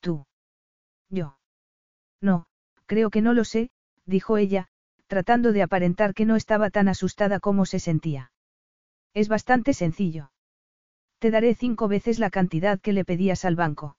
Tú. 0.00 0.26
Yo. 1.08 1.38
No, 2.20 2.46
Creo 2.84 3.08
que 3.08 3.22
no 3.22 3.32
lo 3.32 3.44
sé, 3.44 3.70
dijo 4.04 4.36
ella, 4.36 4.68
tratando 5.06 5.52
de 5.52 5.62
aparentar 5.62 6.12
que 6.12 6.26
no 6.26 6.36
estaba 6.36 6.68
tan 6.68 6.88
asustada 6.88 7.40
como 7.40 7.64
se 7.64 7.80
sentía. 7.80 8.32
Es 9.14 9.28
bastante 9.30 9.72
sencillo. 9.72 10.30
Te 11.20 11.30
daré 11.30 11.54
cinco 11.54 11.88
veces 11.88 12.18
la 12.18 12.28
cantidad 12.28 12.78
que 12.78 12.92
le 12.92 13.06
pedías 13.06 13.46
al 13.46 13.56
banco. 13.56 13.96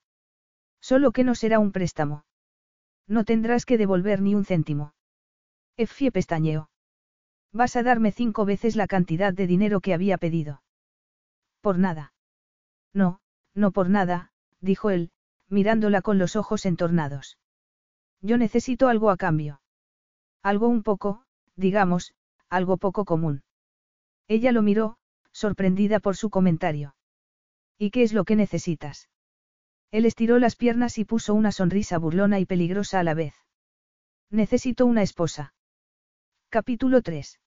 Solo 0.80 1.12
que 1.12 1.24
no 1.24 1.34
será 1.34 1.58
un 1.58 1.72
préstamo. 1.72 2.24
No 3.10 3.26
tendrás 3.26 3.66
que 3.66 3.80
devolver 3.80 4.22
ni 4.22 4.36
un 4.36 4.46
céntimo. 4.46 4.94
Effie 5.76 6.12
pestañeó. 6.12 6.70
Vas 7.52 7.76
a 7.76 7.84
darme 7.84 8.12
cinco 8.12 8.46
veces 8.46 8.76
la 8.76 8.86
cantidad 8.86 9.34
de 9.34 9.48
dinero 9.48 9.82
que 9.82 9.96
había 9.96 10.20
pedido. 10.20 10.62
Por 11.62 11.80
nada. 11.80 12.14
No, 12.94 13.20
no 13.56 13.72
por 13.72 13.90
nada, 13.90 14.32
dijo 14.62 14.92
él, 14.92 15.12
mirándola 15.48 16.04
con 16.04 16.20
los 16.20 16.36
ojos 16.36 16.68
entornados. 16.68 17.40
Yo 18.22 18.38
necesito 18.38 18.88
algo 18.88 19.10
a 19.10 19.18
cambio. 19.18 19.60
Algo 20.44 20.68
un 20.68 20.84
poco, 20.84 21.24
digamos, 21.56 22.14
algo 22.48 22.78
poco 22.78 23.06
común. 23.06 23.42
Ella 24.28 24.52
lo 24.52 24.62
miró, 24.62 24.98
sorprendida 25.32 26.00
por 26.00 26.16
su 26.16 26.30
comentario. 26.30 26.96
¿Y 27.80 27.90
qué 27.90 28.04
es 28.04 28.14
lo 28.14 28.24
que 28.24 28.36
necesitas? 28.36 29.10
Él 29.92 30.06
estiró 30.06 30.38
las 30.38 30.56
piernas 30.56 30.98
y 30.98 31.06
puso 31.06 31.34
una 31.34 31.52
sonrisa 31.52 31.98
burlona 31.98 32.40
y 32.40 32.46
peligrosa 32.46 33.00
a 33.00 33.04
la 33.04 33.14
vez. 33.14 33.34
Necesito 34.30 34.86
una 34.86 35.02
esposa. 35.02 35.54
Capítulo 36.50 37.02
3. 37.02 37.40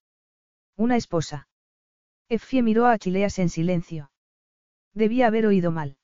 Una 0.77 0.97
esposa. 0.97 1.49
Effie 2.29 2.63
miró 2.63 2.87
a 2.87 2.99
Chileas 2.99 3.39
en 3.39 3.49
silencio. 3.49 4.11
Debía 4.93 5.29
haber 5.29 5.47
oído 5.47 5.71
mal. 5.71 5.97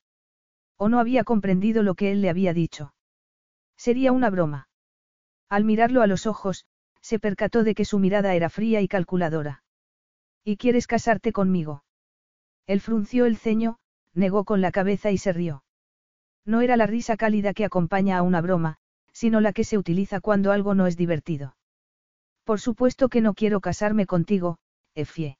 O 0.77 0.87
no 0.87 0.99
había 0.99 1.23
comprendido 1.25 1.83
lo 1.83 1.95
que 1.95 2.11
él 2.11 2.21
le 2.21 2.29
había 2.29 2.53
dicho. 2.53 2.93
Sería 3.75 4.11
una 4.11 4.29
broma. 4.29 4.69
Al 5.49 5.65
mirarlo 5.65 6.01
a 6.01 6.07
los 6.07 6.25
ojos, 6.25 6.65
se 7.01 7.19
percató 7.19 7.63
de 7.63 7.75
que 7.75 7.85
su 7.85 7.99
mirada 7.99 8.35
era 8.35 8.49
fría 8.49 8.81
y 8.81 8.87
calculadora. 8.87 9.63
¿Y 10.43 10.57
quieres 10.57 10.87
casarte 10.87 11.33
conmigo? 11.33 11.83
Él 12.65 12.79
frunció 12.79 13.25
el 13.25 13.37
ceño, 13.37 13.79
negó 14.13 14.45
con 14.45 14.61
la 14.61 14.71
cabeza 14.71 15.11
y 15.11 15.17
se 15.17 15.33
rió. 15.33 15.63
No 16.49 16.61
era 16.61 16.77
la 16.77 16.87
risa 16.87 17.15
cálida 17.15 17.53
que 17.53 17.63
acompaña 17.63 18.17
a 18.17 18.23
una 18.23 18.41
broma, 18.41 18.77
sino 19.13 19.39
la 19.39 19.53
que 19.53 19.63
se 19.63 19.77
utiliza 19.77 20.19
cuando 20.19 20.51
algo 20.51 20.73
no 20.73 20.87
es 20.87 20.97
divertido. 20.97 21.55
Por 22.43 22.59
supuesto 22.59 23.07
que 23.07 23.21
no 23.21 23.35
quiero 23.35 23.61
casarme 23.61 24.07
contigo, 24.07 24.57
Efie. 24.95 25.37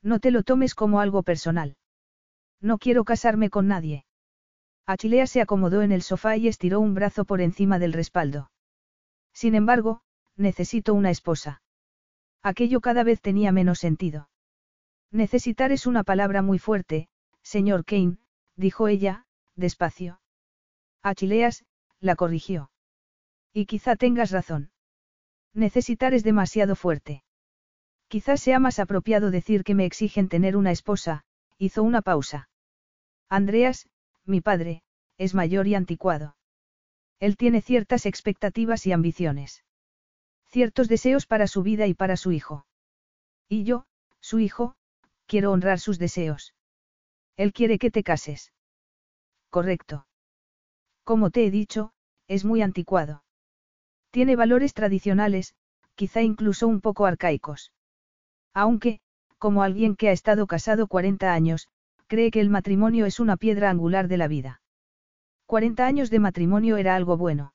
No 0.00 0.20
te 0.20 0.30
lo 0.30 0.42
tomes 0.42 0.74
como 0.74 1.00
algo 1.00 1.22
personal. 1.22 1.76
No 2.62 2.78
quiero 2.78 3.04
casarme 3.04 3.50
con 3.50 3.68
nadie. 3.68 4.06
Achilea 4.86 5.26
se 5.26 5.42
acomodó 5.42 5.82
en 5.82 5.92
el 5.92 6.00
sofá 6.00 6.38
y 6.38 6.48
estiró 6.48 6.80
un 6.80 6.94
brazo 6.94 7.26
por 7.26 7.42
encima 7.42 7.78
del 7.78 7.92
respaldo. 7.92 8.50
Sin 9.34 9.54
embargo, 9.54 10.00
necesito 10.36 10.94
una 10.94 11.10
esposa. 11.10 11.60
Aquello 12.42 12.80
cada 12.80 13.04
vez 13.04 13.20
tenía 13.20 13.52
menos 13.52 13.80
sentido. 13.80 14.30
Necesitar 15.10 15.72
es 15.72 15.86
una 15.86 16.04
palabra 16.04 16.40
muy 16.40 16.58
fuerte, 16.58 17.10
señor 17.42 17.84
Kane, 17.84 18.16
dijo 18.56 18.88
ella, 18.88 19.26
despacio. 19.56 20.21
Achileas, 21.02 21.64
la 22.00 22.16
corrigió. 22.16 22.70
Y 23.52 23.66
quizá 23.66 23.96
tengas 23.96 24.30
razón. 24.30 24.70
Necesitar 25.52 26.14
es 26.14 26.24
demasiado 26.24 26.76
fuerte. 26.76 27.24
Quizás 28.08 28.40
sea 28.40 28.58
más 28.58 28.78
apropiado 28.78 29.30
decir 29.30 29.64
que 29.64 29.74
me 29.74 29.84
exigen 29.84 30.28
tener 30.28 30.56
una 30.56 30.70
esposa, 30.70 31.24
hizo 31.58 31.82
una 31.82 32.02
pausa. 32.02 32.48
Andreas, 33.28 33.88
mi 34.24 34.40
padre, 34.40 34.82
es 35.18 35.34
mayor 35.34 35.66
y 35.66 35.74
anticuado. 35.74 36.36
Él 37.18 37.36
tiene 37.36 37.62
ciertas 37.62 38.06
expectativas 38.06 38.86
y 38.86 38.92
ambiciones. 38.92 39.64
Ciertos 40.46 40.88
deseos 40.88 41.26
para 41.26 41.46
su 41.46 41.62
vida 41.62 41.86
y 41.86 41.94
para 41.94 42.16
su 42.16 42.32
hijo. 42.32 42.66
Y 43.48 43.64
yo, 43.64 43.86
su 44.20 44.38
hijo, 44.38 44.74
quiero 45.26 45.52
honrar 45.52 45.78
sus 45.78 45.98
deseos. 45.98 46.54
Él 47.36 47.52
quiere 47.52 47.78
que 47.78 47.90
te 47.90 48.02
cases. 48.02 48.52
Correcto. 49.50 50.06
Como 51.04 51.30
te 51.30 51.44
he 51.44 51.50
dicho, 51.50 51.92
es 52.28 52.44
muy 52.44 52.62
anticuado. 52.62 53.24
Tiene 54.10 54.36
valores 54.36 54.74
tradicionales, 54.74 55.54
quizá 55.94 56.22
incluso 56.22 56.68
un 56.68 56.80
poco 56.80 57.06
arcaicos. 57.06 57.72
Aunque, 58.54 59.00
como 59.38 59.62
alguien 59.62 59.96
que 59.96 60.08
ha 60.08 60.12
estado 60.12 60.46
casado 60.46 60.86
40 60.86 61.32
años, 61.32 61.68
cree 62.06 62.30
que 62.30 62.40
el 62.40 62.50
matrimonio 62.50 63.06
es 63.06 63.20
una 63.20 63.36
piedra 63.36 63.70
angular 63.70 64.06
de 64.06 64.16
la 64.16 64.28
vida. 64.28 64.60
40 65.46 65.86
años 65.86 66.10
de 66.10 66.18
matrimonio 66.18 66.76
era 66.76 66.94
algo 66.94 67.16
bueno. 67.16 67.54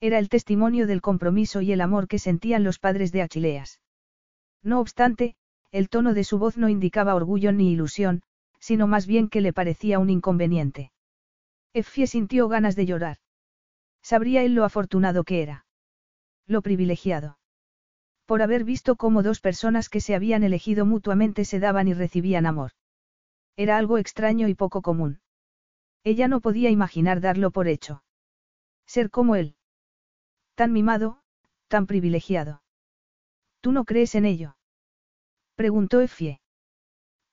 Era 0.00 0.18
el 0.18 0.28
testimonio 0.28 0.86
del 0.86 1.00
compromiso 1.00 1.60
y 1.60 1.72
el 1.72 1.80
amor 1.80 2.08
que 2.08 2.18
sentían 2.18 2.64
los 2.64 2.78
padres 2.78 3.12
de 3.12 3.22
Achileas. 3.22 3.80
No 4.62 4.80
obstante, 4.80 5.36
el 5.70 5.88
tono 5.88 6.14
de 6.14 6.24
su 6.24 6.38
voz 6.38 6.56
no 6.58 6.68
indicaba 6.68 7.14
orgullo 7.14 7.52
ni 7.52 7.70
ilusión, 7.70 8.22
sino 8.58 8.86
más 8.86 9.06
bien 9.06 9.28
que 9.28 9.40
le 9.40 9.52
parecía 9.52 9.98
un 9.98 10.10
inconveniente. 10.10 10.90
Effie 11.76 12.06
sintió 12.06 12.48
ganas 12.48 12.74
de 12.74 12.86
llorar. 12.86 13.18
Sabría 14.02 14.42
él 14.42 14.54
lo 14.54 14.64
afortunado 14.64 15.24
que 15.24 15.42
era. 15.42 15.66
Lo 16.46 16.62
privilegiado. 16.62 17.38
Por 18.24 18.40
haber 18.40 18.64
visto 18.64 18.96
cómo 18.96 19.22
dos 19.22 19.40
personas 19.40 19.90
que 19.90 20.00
se 20.00 20.14
habían 20.14 20.42
elegido 20.42 20.86
mutuamente 20.86 21.44
se 21.44 21.60
daban 21.60 21.86
y 21.86 21.92
recibían 21.92 22.46
amor. 22.46 22.70
Era 23.56 23.76
algo 23.76 23.98
extraño 23.98 24.48
y 24.48 24.54
poco 24.54 24.80
común. 24.80 25.20
Ella 26.02 26.28
no 26.28 26.40
podía 26.40 26.70
imaginar 26.70 27.20
darlo 27.20 27.50
por 27.50 27.68
hecho. 27.68 28.02
Ser 28.86 29.10
como 29.10 29.36
él. 29.36 29.54
Tan 30.54 30.72
mimado, 30.72 31.20
tan 31.68 31.86
privilegiado. 31.86 32.62
¿Tú 33.60 33.72
no 33.72 33.84
crees 33.84 34.14
en 34.14 34.24
ello? 34.24 34.56
Preguntó 35.56 36.00
Effie. 36.00 36.40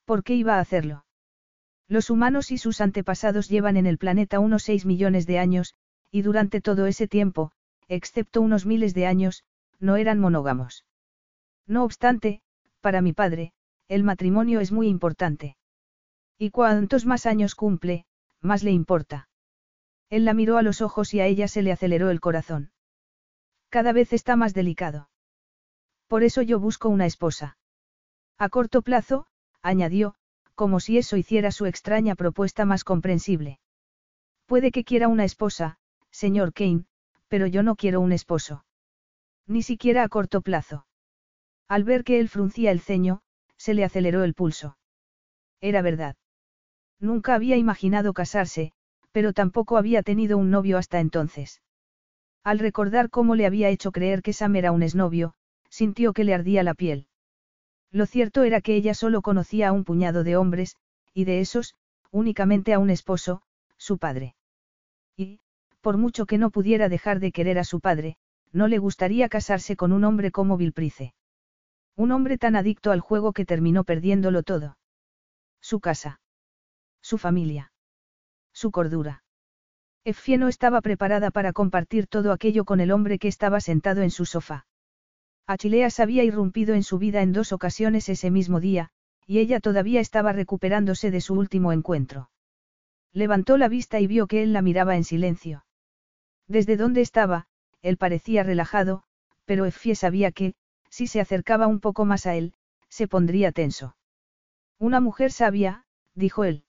¿Por 0.03 0.21
qué 0.25 0.35
iba 0.35 0.57
a 0.57 0.59
hacerlo? 0.59 1.05
Los 1.87 2.09
humanos 2.09 2.51
y 2.51 2.57
sus 2.57 2.81
antepasados 2.81 3.49
llevan 3.49 3.77
en 3.77 3.85
el 3.85 3.97
planeta 3.97 4.39
unos 4.39 4.63
6 4.63 4.85
millones 4.85 5.27
de 5.27 5.39
años, 5.39 5.75
y 6.11 6.21
durante 6.21 6.61
todo 6.61 6.85
ese 6.85 7.07
tiempo, 7.07 7.51
excepto 7.87 8.41
unos 8.41 8.65
miles 8.65 8.93
de 8.93 9.05
años, 9.05 9.43
no 9.79 9.97
eran 9.97 10.19
monógamos. 10.19 10.85
No 11.67 11.83
obstante, 11.83 12.41
para 12.81 13.01
mi 13.01 13.13
padre, 13.13 13.53
el 13.87 14.03
matrimonio 14.03 14.59
es 14.59 14.71
muy 14.71 14.87
importante. 14.87 15.57
Y 16.37 16.51
cuantos 16.51 17.05
más 17.05 17.25
años 17.25 17.55
cumple, 17.55 18.05
más 18.41 18.63
le 18.63 18.71
importa. 18.71 19.29
Él 20.09 20.25
la 20.25 20.33
miró 20.33 20.57
a 20.57 20.61
los 20.61 20.81
ojos 20.81 21.13
y 21.13 21.19
a 21.19 21.25
ella 21.25 21.47
se 21.47 21.61
le 21.61 21.71
aceleró 21.71 22.09
el 22.09 22.19
corazón. 22.19 22.71
Cada 23.69 23.93
vez 23.93 24.13
está 24.13 24.35
más 24.35 24.53
delicado. 24.53 25.09
Por 26.07 26.23
eso 26.23 26.41
yo 26.41 26.59
busco 26.59 26.89
una 26.89 27.05
esposa. 27.05 27.57
A 28.37 28.49
corto 28.49 28.81
plazo, 28.81 29.25
añadió, 29.61 30.15
como 30.55 30.79
si 30.79 30.97
eso 30.97 31.17
hiciera 31.17 31.51
su 31.51 31.65
extraña 31.65 32.15
propuesta 32.15 32.65
más 32.65 32.83
comprensible. 32.83 33.59
Puede 34.45 34.71
que 34.71 34.83
quiera 34.83 35.07
una 35.07 35.23
esposa, 35.23 35.77
señor 36.11 36.53
Kane, 36.53 36.85
pero 37.27 37.47
yo 37.47 37.63
no 37.63 37.75
quiero 37.75 38.01
un 38.01 38.11
esposo. 38.11 38.65
Ni 39.47 39.63
siquiera 39.63 40.03
a 40.03 40.09
corto 40.09 40.41
plazo. 40.41 40.85
Al 41.67 41.83
ver 41.83 42.03
que 42.03 42.19
él 42.19 42.29
fruncía 42.29 42.71
el 42.71 42.79
ceño, 42.79 43.21
se 43.57 43.73
le 43.73 43.83
aceleró 43.83 44.23
el 44.23 44.33
pulso. 44.33 44.77
Era 45.61 45.81
verdad. 45.81 46.15
Nunca 46.99 47.35
había 47.35 47.57
imaginado 47.57 48.13
casarse, 48.13 48.73
pero 49.11 49.33
tampoco 49.33 49.77
había 49.77 50.03
tenido 50.03 50.37
un 50.37 50.51
novio 50.51 50.77
hasta 50.77 50.99
entonces. 50.99 51.61
Al 52.43 52.59
recordar 52.59 53.09
cómo 53.09 53.35
le 53.35 53.45
había 53.45 53.69
hecho 53.69 53.91
creer 53.91 54.21
que 54.21 54.33
Sam 54.33 54.55
era 54.57 54.71
un 54.71 54.83
esnovio, 54.83 55.33
sintió 55.69 56.13
que 56.13 56.25
le 56.25 56.33
ardía 56.33 56.63
la 56.63 56.73
piel. 56.73 57.07
Lo 57.93 58.07
cierto 58.07 58.41
era 58.41 58.59
que 58.59 58.75
ella 58.75 58.95
solo 58.95 59.21
conocía 59.21 59.69
a 59.69 59.71
un 59.71 59.83
puñado 59.83 60.23
de 60.23 60.35
hombres, 60.35 60.77
y 61.13 61.25
de 61.25 61.41
esos, 61.41 61.75
únicamente 62.09 62.73
a 62.73 62.79
un 62.79 62.89
esposo, 62.89 63.43
su 63.77 63.99
padre. 63.99 64.35
Y, 65.15 65.39
por 65.79 65.97
mucho 65.97 66.25
que 66.25 66.39
no 66.39 66.49
pudiera 66.49 66.89
dejar 66.89 67.19
de 67.19 67.31
querer 67.31 67.59
a 67.59 67.63
su 67.63 67.79
padre, 67.79 68.17
no 68.51 68.67
le 68.67 68.79
gustaría 68.79 69.29
casarse 69.29 69.75
con 69.75 69.93
un 69.93 70.05
hombre 70.05 70.31
como 70.31 70.57
Vilprice. 70.57 71.13
Un 71.95 72.11
hombre 72.11 72.39
tan 72.39 72.55
adicto 72.55 72.89
al 72.89 72.99
juego 72.99 73.31
que 73.31 73.45
terminó 73.45 73.83
perdiéndolo 73.83 74.41
todo. 74.41 74.75
Su 75.61 75.79
casa. 75.79 76.19
Su 76.99 77.19
familia. 77.19 77.71
Su 78.53 78.71
cordura. 78.71 79.23
Effie 80.03 80.39
no 80.39 80.47
estaba 80.47 80.81
preparada 80.81 81.29
para 81.29 81.53
compartir 81.53 82.07
todo 82.07 82.31
aquello 82.31 82.65
con 82.65 82.79
el 82.79 82.91
hombre 82.91 83.19
que 83.19 83.27
estaba 83.27 83.61
sentado 83.61 84.01
en 84.01 84.09
su 84.09 84.25
sofá. 84.25 84.65
Achileas 85.45 85.99
había 85.99 86.23
irrumpido 86.23 86.73
en 86.73 86.83
su 86.83 86.97
vida 86.97 87.21
en 87.21 87.33
dos 87.33 87.51
ocasiones 87.51 88.07
ese 88.09 88.31
mismo 88.31 88.59
día, 88.59 88.89
y 89.25 89.39
ella 89.39 89.59
todavía 89.59 89.99
estaba 89.99 90.31
recuperándose 90.31 91.11
de 91.11 91.21
su 91.21 91.33
último 91.33 91.71
encuentro. 91.71 92.29
Levantó 93.11 93.57
la 93.57 93.67
vista 93.67 93.99
y 93.99 94.07
vio 94.07 94.27
que 94.27 94.43
él 94.43 94.53
la 94.53 94.61
miraba 94.61 94.95
en 94.95 95.03
silencio. 95.03 95.65
Desde 96.47 96.77
donde 96.77 97.01
estaba, 97.01 97.47
él 97.81 97.97
parecía 97.97 98.43
relajado, 98.43 99.03
pero 99.45 99.65
Effie 99.65 99.95
sabía 99.95 100.31
que, 100.31 100.55
si 100.89 101.07
se 101.07 101.19
acercaba 101.19 101.67
un 101.67 101.79
poco 101.79 102.05
más 102.05 102.25
a 102.25 102.35
él, 102.35 102.53
se 102.89 103.07
pondría 103.07 103.51
tenso. 103.51 103.95
Una 104.79 104.99
mujer 104.99 105.31
sabia, 105.31 105.85
dijo 106.15 106.43
él. 106.43 106.63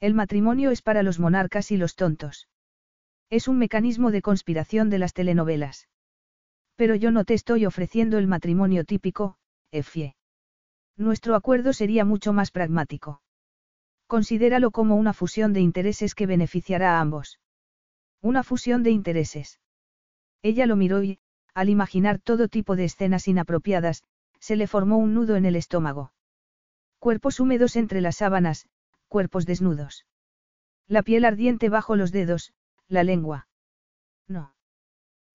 El 0.00 0.14
matrimonio 0.14 0.70
es 0.70 0.82
para 0.82 1.02
los 1.02 1.18
monarcas 1.18 1.70
y 1.70 1.76
los 1.76 1.94
tontos. 1.94 2.48
Es 3.30 3.48
un 3.48 3.58
mecanismo 3.58 4.10
de 4.10 4.22
conspiración 4.22 4.90
de 4.90 4.98
las 4.98 5.14
telenovelas. 5.14 5.88
Pero 6.76 6.94
yo 6.94 7.10
no 7.10 7.24
te 7.24 7.34
estoy 7.34 7.66
ofreciendo 7.66 8.18
el 8.18 8.26
matrimonio 8.26 8.84
típico, 8.84 9.36
Effie. 9.70 10.16
Nuestro 10.96 11.34
acuerdo 11.34 11.72
sería 11.72 12.04
mucho 12.04 12.32
más 12.32 12.50
pragmático. 12.50 13.20
Considéralo 14.06 14.70
como 14.70 14.96
una 14.96 15.12
fusión 15.12 15.52
de 15.52 15.60
intereses 15.60 16.14
que 16.14 16.26
beneficiará 16.26 16.96
a 16.96 17.00
ambos. 17.00 17.40
Una 18.20 18.42
fusión 18.42 18.82
de 18.82 18.90
intereses. 18.90 19.60
Ella 20.42 20.66
lo 20.66 20.76
miró 20.76 21.02
y, 21.02 21.18
al 21.54 21.68
imaginar 21.68 22.18
todo 22.18 22.48
tipo 22.48 22.76
de 22.76 22.84
escenas 22.84 23.28
inapropiadas, 23.28 24.02
se 24.40 24.56
le 24.56 24.66
formó 24.66 24.98
un 24.98 25.14
nudo 25.14 25.36
en 25.36 25.46
el 25.46 25.56
estómago. 25.56 26.12
Cuerpos 26.98 27.40
húmedos 27.40 27.76
entre 27.76 28.00
las 28.00 28.16
sábanas, 28.16 28.66
cuerpos 29.08 29.46
desnudos. 29.46 30.06
La 30.86 31.02
piel 31.02 31.24
ardiente 31.24 31.68
bajo 31.68 31.96
los 31.96 32.12
dedos, 32.12 32.52
la 32.88 33.04
lengua. 33.04 33.48
No. 34.28 34.53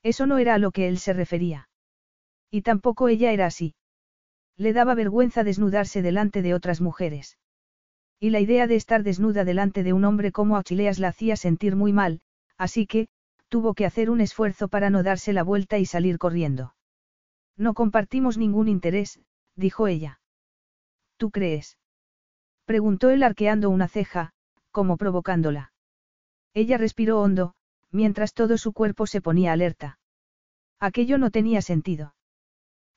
Eso 0.03 0.25
no 0.25 0.37
era 0.37 0.55
a 0.55 0.57
lo 0.59 0.71
que 0.71 0.87
él 0.87 0.97
se 0.97 1.13
refería. 1.13 1.69
Y 2.49 2.61
tampoco 2.61 3.07
ella 3.07 3.31
era 3.31 3.45
así. 3.45 3.75
Le 4.57 4.73
daba 4.73 4.95
vergüenza 4.95 5.43
desnudarse 5.43 6.01
delante 6.01 6.41
de 6.41 6.53
otras 6.53 6.81
mujeres. 6.81 7.37
Y 8.19 8.31
la 8.31 8.39
idea 8.39 8.67
de 8.67 8.75
estar 8.75 9.03
desnuda 9.03 9.45
delante 9.45 9.83
de 9.83 9.93
un 9.93 10.03
hombre 10.03 10.31
como 10.31 10.57
Achileas 10.57 10.99
la 10.99 11.09
hacía 11.09 11.35
sentir 11.35 11.75
muy 11.75 11.93
mal, 11.93 12.21
así 12.57 12.85
que, 12.85 13.07
tuvo 13.47 13.73
que 13.73 13.85
hacer 13.85 14.09
un 14.09 14.21
esfuerzo 14.21 14.67
para 14.67 14.89
no 14.89 15.03
darse 15.03 15.33
la 15.33 15.43
vuelta 15.43 15.77
y 15.77 15.85
salir 15.85 16.17
corriendo. 16.17 16.75
No 17.57 17.73
compartimos 17.73 18.37
ningún 18.37 18.67
interés, 18.67 19.19
dijo 19.55 19.87
ella. 19.87 20.19
¿Tú 21.17 21.31
crees? 21.31 21.77
Preguntó 22.65 23.09
él 23.09 23.23
arqueando 23.23 23.69
una 23.69 23.87
ceja, 23.87 24.31
como 24.71 24.97
provocándola. 24.97 25.73
Ella 26.53 26.77
respiró 26.77 27.21
hondo, 27.21 27.53
mientras 27.91 28.33
todo 28.33 28.57
su 28.57 28.73
cuerpo 28.73 29.07
se 29.07 29.21
ponía 29.21 29.53
alerta. 29.53 29.99
Aquello 30.79 31.17
no 31.17 31.31
tenía 31.31 31.61
sentido. 31.61 32.15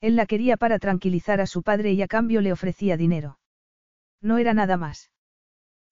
Él 0.01 0.17
la 0.17 0.27
quería 0.27 0.57
para 0.57 0.79
tranquilizar 0.79 1.41
a 1.41 1.47
su 1.47 1.63
padre 1.63 1.93
y 1.93 2.03
a 2.03 2.09
cambio 2.09 2.41
le 2.41 2.53
ofrecía 2.53 2.97
dinero. 2.97 3.39
No 4.21 4.39
era 4.39 4.55
nada 4.55 4.77
más. 4.77 5.11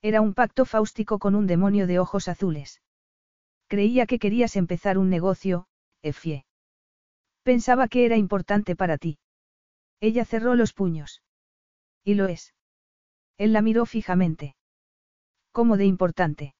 Era 0.02 0.20
un 0.20 0.34
pacto 0.34 0.64
fáustico 0.64 1.18
con 1.18 1.34
un 1.34 1.46
demonio 1.46 1.86
de 1.86 1.98
ojos 1.98 2.28
azules. 2.28 2.82
Creía 3.68 4.06
que 4.06 4.18
querías 4.18 4.56
empezar 4.56 4.98
un 4.98 5.10
negocio, 5.10 5.66
Efie. 6.02 6.44
Pensaba 7.42 7.88
que 7.88 8.04
era 8.04 8.16
importante 8.16 8.76
para 8.76 8.98
ti. 8.98 9.18
Ella 10.00 10.24
cerró 10.24 10.54
los 10.54 10.72
puños. 10.72 11.22
Y 12.04 12.14
lo 12.14 12.26
es. 12.26 12.54
Él 13.36 13.52
la 13.52 13.62
miró 13.62 13.86
fijamente. 13.86 14.56
¿Cómo 15.52 15.76
de 15.76 15.84
importante? 15.84 16.54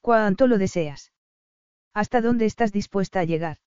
¿Cuánto 0.00 0.46
lo 0.46 0.58
deseas? 0.58 1.12
¿Hasta 1.92 2.20
dónde 2.20 2.46
estás 2.46 2.72
dispuesta 2.72 3.20
a 3.20 3.24
llegar? 3.24 3.58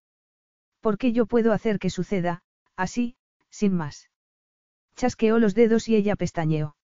Porque 0.79 1.11
yo 1.11 1.25
puedo 1.25 1.53
hacer 1.53 1.79
que 1.79 1.89
suceda, 1.89 2.43
así, 2.75 3.15
sin 3.49 3.73
más. 3.73 4.09
Chasqueó 4.95 5.39
los 5.39 5.55
dedos 5.55 5.87
y 5.87 5.95
ella 5.95 6.15
pestañeó. 6.15 6.75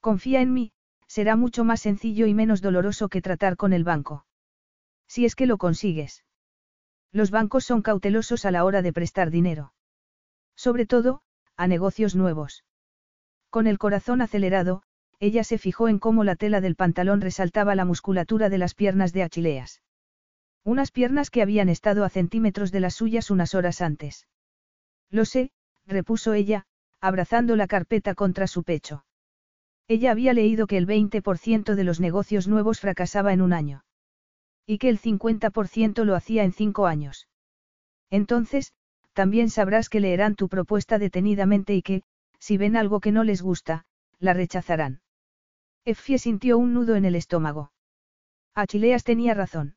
Confía 0.00 0.40
en 0.40 0.52
mí, 0.52 0.72
será 1.06 1.36
mucho 1.36 1.64
más 1.64 1.80
sencillo 1.80 2.26
y 2.26 2.34
menos 2.34 2.62
doloroso 2.62 3.08
que 3.08 3.22
tratar 3.22 3.56
con 3.56 3.72
el 3.72 3.84
banco. 3.84 4.26
Si 5.06 5.24
es 5.24 5.34
que 5.34 5.46
lo 5.46 5.58
consigues. 5.58 6.24
Los 7.12 7.30
bancos 7.30 7.64
son 7.64 7.82
cautelosos 7.82 8.44
a 8.44 8.50
la 8.50 8.64
hora 8.64 8.82
de 8.82 8.92
prestar 8.92 9.30
dinero. 9.30 9.74
Sobre 10.56 10.86
todo, 10.86 11.22
a 11.56 11.66
negocios 11.66 12.16
nuevos. 12.16 12.64
Con 13.50 13.66
el 13.66 13.78
corazón 13.78 14.22
acelerado, 14.22 14.82
ella 15.20 15.44
se 15.44 15.58
fijó 15.58 15.88
en 15.88 15.98
cómo 15.98 16.24
la 16.24 16.36
tela 16.36 16.60
del 16.60 16.76
pantalón 16.76 17.20
resaltaba 17.20 17.74
la 17.74 17.84
musculatura 17.84 18.48
de 18.48 18.58
las 18.58 18.74
piernas 18.74 19.12
de 19.12 19.22
Achileas. 19.22 19.82
Unas 20.64 20.90
piernas 20.92 21.30
que 21.30 21.42
habían 21.42 21.68
estado 21.68 22.04
a 22.04 22.08
centímetros 22.08 22.70
de 22.70 22.80
las 22.80 22.94
suyas 22.94 23.30
unas 23.30 23.54
horas 23.54 23.80
antes. 23.80 24.28
Lo 25.10 25.24
sé, 25.24 25.50
repuso 25.86 26.34
ella, 26.34 26.66
abrazando 27.00 27.56
la 27.56 27.66
carpeta 27.66 28.14
contra 28.14 28.46
su 28.46 28.62
pecho. 28.62 29.04
Ella 29.88 30.12
había 30.12 30.32
leído 30.32 30.66
que 30.66 30.78
el 30.78 30.86
20% 30.86 31.74
de 31.74 31.84
los 31.84 31.98
negocios 31.98 32.46
nuevos 32.46 32.80
fracasaba 32.80 33.32
en 33.32 33.42
un 33.42 33.52
año. 33.52 33.84
Y 34.64 34.78
que 34.78 34.88
el 34.88 34.98
50% 34.98 36.04
lo 36.04 36.14
hacía 36.14 36.44
en 36.44 36.52
cinco 36.52 36.86
años. 36.86 37.28
Entonces, 38.08 38.72
también 39.12 39.50
sabrás 39.50 39.88
que 39.88 40.00
leerán 40.00 40.36
tu 40.36 40.48
propuesta 40.48 40.98
detenidamente 40.98 41.74
y 41.74 41.82
que, 41.82 42.02
si 42.38 42.56
ven 42.56 42.76
algo 42.76 43.00
que 43.00 43.12
no 43.12 43.24
les 43.24 43.42
gusta, 43.42 43.84
la 44.20 44.32
rechazarán. 44.32 45.02
Effie 45.84 46.18
sintió 46.18 46.56
un 46.58 46.72
nudo 46.72 46.94
en 46.94 47.04
el 47.04 47.16
estómago. 47.16 47.72
Achileas 48.54 49.02
tenía 49.02 49.34
razón. 49.34 49.74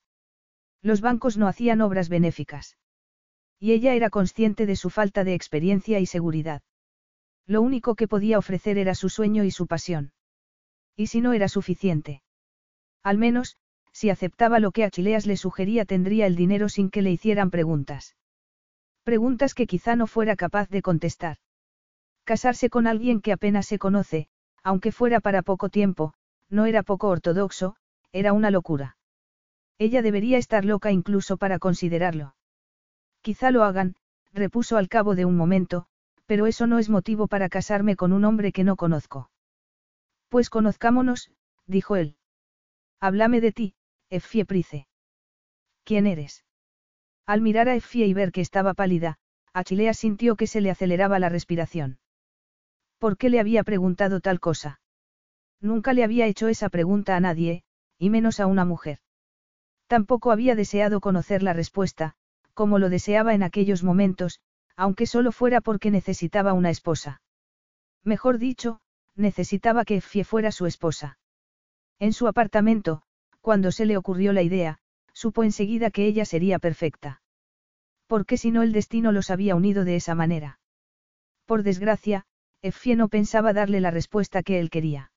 Los 0.86 1.02
bancos 1.02 1.36
no 1.36 1.48
hacían 1.48 1.82
obras 1.82 2.10
benéficas. 2.10 2.78
Y 3.60 3.72
ella 3.72 3.96
era 3.96 4.12
consciente 4.12 4.68
de 4.68 4.76
su 4.76 4.92
falta 4.92 5.24
de 5.24 5.34
experiencia 5.34 6.00
y 6.00 6.06
seguridad. 6.06 6.62
Lo 7.48 7.64
único 7.64 7.96
que 7.96 8.08
podía 8.08 8.38
ofrecer 8.38 8.78
era 8.78 8.94
su 8.94 9.10
sueño 9.10 9.44
y 9.44 9.50
su 9.50 9.66
pasión. 9.66 10.14
¿Y 10.96 11.08
si 11.08 11.22
no 11.22 11.34
era 11.34 11.48
suficiente? 11.48 12.22
Al 13.02 13.18
menos, 13.18 13.58
si 13.94 14.12
aceptaba 14.12 14.60
lo 14.60 14.70
que 14.70 14.84
Achileas 14.84 15.26
le 15.26 15.38
sugería 15.38 15.86
tendría 15.86 16.28
el 16.28 16.36
dinero 16.36 16.70
sin 16.70 16.92
que 16.92 17.02
le 17.02 17.10
hicieran 17.10 17.50
preguntas. 17.50 18.16
Preguntas 19.04 19.56
que 19.56 19.66
quizá 19.66 19.96
no 19.96 20.06
fuera 20.06 20.36
capaz 20.36 20.70
de 20.70 20.84
contestar. 20.84 21.38
Casarse 22.26 22.70
con 22.70 22.86
alguien 22.86 23.22
que 23.22 23.32
apenas 23.32 23.66
se 23.66 23.80
conoce, 23.80 24.28
aunque 24.62 24.92
fuera 24.92 25.20
para 25.20 25.42
poco 25.42 25.70
tiempo, 25.70 26.14
no 26.48 26.68
era 26.68 26.84
poco 26.84 27.08
ortodoxo, 27.08 27.76
era 28.12 28.34
una 28.34 28.52
locura. 28.52 28.98
Ella 29.78 30.02
debería 30.02 30.38
estar 30.38 30.64
loca 30.66 30.92
incluso 30.92 31.38
para 31.38 31.60
considerarlo. 31.60 32.36
Quizá 33.22 33.52
lo 33.52 33.64
hagan, 33.64 33.96
repuso 34.34 34.78
al 34.78 34.88
cabo 34.88 35.16
de 35.16 35.26
un 35.26 35.36
momento, 35.36 35.88
pero 36.26 36.48
eso 36.48 36.68
no 36.68 36.80
es 36.80 36.90
motivo 36.90 37.28
para 37.28 37.50
casarme 37.50 37.96
con 37.96 38.14
un 38.14 38.24
hombre 38.24 38.52
que 38.52 38.64
no 38.64 38.76
conozco. 38.76 39.30
Pues 40.30 40.50
conozcámonos, 40.50 41.32
dijo 41.66 41.96
él. 41.96 42.16
Háblame 43.00 43.42
de 43.42 43.52
ti, 43.52 43.76
Effie 44.10 44.46
Price. 44.46 44.88
¿Quién 45.84 46.08
eres? 46.08 46.46
Al 47.26 47.42
mirar 47.42 47.70
a 47.70 47.76
Effie 47.76 48.06
y 48.06 48.14
ver 48.14 48.32
que 48.32 48.42
estaba 48.42 48.74
pálida, 48.74 49.18
Achilea 49.54 49.94
sintió 49.94 50.36
que 50.36 50.48
se 50.48 50.62
le 50.62 50.72
aceleraba 50.72 51.20
la 51.20 51.30
respiración. 51.30 52.00
¿Por 52.98 53.18
qué 53.18 53.30
le 53.30 53.40
había 53.40 53.64
preguntado 53.64 54.20
tal 54.20 54.40
cosa? 54.40 54.80
Nunca 55.62 55.94
le 55.94 56.04
había 56.04 56.28
hecho 56.28 56.48
esa 56.48 56.70
pregunta 56.70 57.16
a 57.16 57.20
nadie, 57.20 57.64
y 57.98 58.10
menos 58.10 58.40
a 58.40 58.48
una 58.48 58.66
mujer. 58.66 59.00
Tampoco 59.88 60.32
había 60.32 60.56
deseado 60.56 61.00
conocer 61.00 61.44
la 61.44 61.54
respuesta, 61.54 62.16
como 62.54 62.80
lo 62.80 62.90
deseaba 62.90 63.34
en 63.34 63.44
aquellos 63.44 63.84
momentos, 63.84 64.40
aunque 64.76 65.06
solo 65.06 65.32
fuera 65.32 65.62
porque 65.62 65.92
necesitaba 65.92 66.54
una 66.54 66.70
esposa. 66.70 67.22
Mejor 68.04 68.38
dicho, 68.40 68.80
necesitaba 69.16 69.86
que 69.86 69.98
Effie 69.98 70.24
fuera 70.24 70.52
su 70.52 70.66
esposa. 70.66 71.18
En 72.00 72.14
su 72.14 72.28
apartamento, 72.28 73.04
cuando 73.42 73.72
se 73.72 73.86
le 73.86 73.98
ocurrió 73.98 74.34
la 74.34 74.42
idea, 74.42 74.80
supo 75.14 75.44
enseguida 75.44 75.92
que 75.92 76.06
ella 76.06 76.26
sería 76.26 76.60
perfecta. 76.60 77.22
Porque 78.08 78.38
si 78.38 78.52
no 78.52 78.64
el 78.64 78.72
destino 78.72 79.12
los 79.12 79.30
había 79.30 79.56
unido 79.56 79.86
de 79.86 79.96
esa 79.96 80.16
manera. 80.16 80.60
Por 81.46 81.64
desgracia, 81.64 82.26
Effie 82.62 82.96
no 82.96 83.08
pensaba 83.08 83.54
darle 83.54 83.80
la 83.80 83.92
respuesta 83.92 84.44
que 84.44 84.60
él 84.60 84.70
quería. 84.70 85.12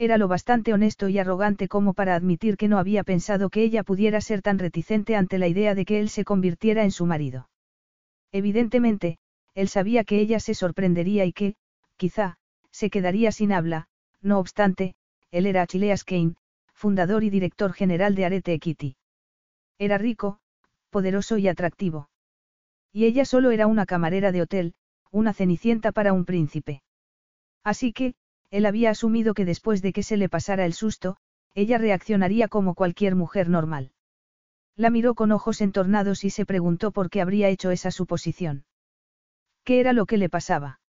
Era 0.00 0.16
lo 0.16 0.28
bastante 0.28 0.72
honesto 0.72 1.10
y 1.10 1.18
arrogante 1.18 1.68
como 1.68 1.92
para 1.92 2.14
admitir 2.14 2.56
que 2.56 2.68
no 2.68 2.78
había 2.78 3.04
pensado 3.04 3.50
que 3.50 3.62
ella 3.62 3.82
pudiera 3.82 4.22
ser 4.22 4.40
tan 4.40 4.58
reticente 4.58 5.14
ante 5.14 5.36
la 5.36 5.46
idea 5.46 5.74
de 5.74 5.84
que 5.84 6.00
él 6.00 6.08
se 6.08 6.24
convirtiera 6.24 6.84
en 6.84 6.90
su 6.90 7.04
marido. 7.04 7.50
Evidentemente, 8.32 9.18
él 9.54 9.68
sabía 9.68 10.04
que 10.04 10.18
ella 10.18 10.40
se 10.40 10.54
sorprendería 10.54 11.26
y 11.26 11.34
que, 11.34 11.54
quizá, 11.98 12.38
se 12.70 12.88
quedaría 12.88 13.30
sin 13.30 13.52
habla, 13.52 13.88
no 14.22 14.38
obstante, 14.38 14.94
él 15.32 15.44
era 15.44 15.60
Achilleas 15.60 16.04
Kane, 16.04 16.34
fundador 16.72 17.22
y 17.22 17.28
director 17.28 17.74
general 17.74 18.14
de 18.14 18.24
Arete 18.24 18.54
Equity. 18.54 18.96
Era 19.78 19.98
rico, 19.98 20.38
poderoso 20.88 21.36
y 21.36 21.46
atractivo. 21.46 22.08
Y 22.90 23.04
ella 23.04 23.26
solo 23.26 23.50
era 23.50 23.66
una 23.66 23.84
camarera 23.84 24.32
de 24.32 24.40
hotel, 24.40 24.72
una 25.10 25.34
cenicienta 25.34 25.92
para 25.92 26.14
un 26.14 26.24
príncipe. 26.24 26.80
Así 27.62 27.92
que, 27.92 28.14
él 28.50 28.66
había 28.66 28.90
asumido 28.90 29.34
que 29.34 29.44
después 29.44 29.82
de 29.82 29.92
que 29.92 30.02
se 30.02 30.16
le 30.16 30.28
pasara 30.28 30.64
el 30.64 30.72
susto, 30.72 31.16
ella 31.54 31.78
reaccionaría 31.78 32.48
como 32.48 32.74
cualquier 32.74 33.14
mujer 33.14 33.48
normal. 33.48 33.92
La 34.76 34.90
miró 34.90 35.14
con 35.14 35.32
ojos 35.32 35.60
entornados 35.60 36.24
y 36.24 36.30
se 36.30 36.46
preguntó 36.46 36.90
por 36.90 37.10
qué 37.10 37.20
habría 37.20 37.48
hecho 37.48 37.70
esa 37.70 37.90
suposición. 37.90 38.64
¿Qué 39.64 39.80
era 39.80 39.92
lo 39.92 40.06
que 40.06 40.16
le 40.16 40.28
pasaba? 40.28 40.80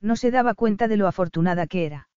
No 0.00 0.16
se 0.16 0.30
daba 0.30 0.54
cuenta 0.54 0.88
de 0.88 0.96
lo 0.96 1.06
afortunada 1.06 1.66
que 1.66 1.86
era. 1.86 2.08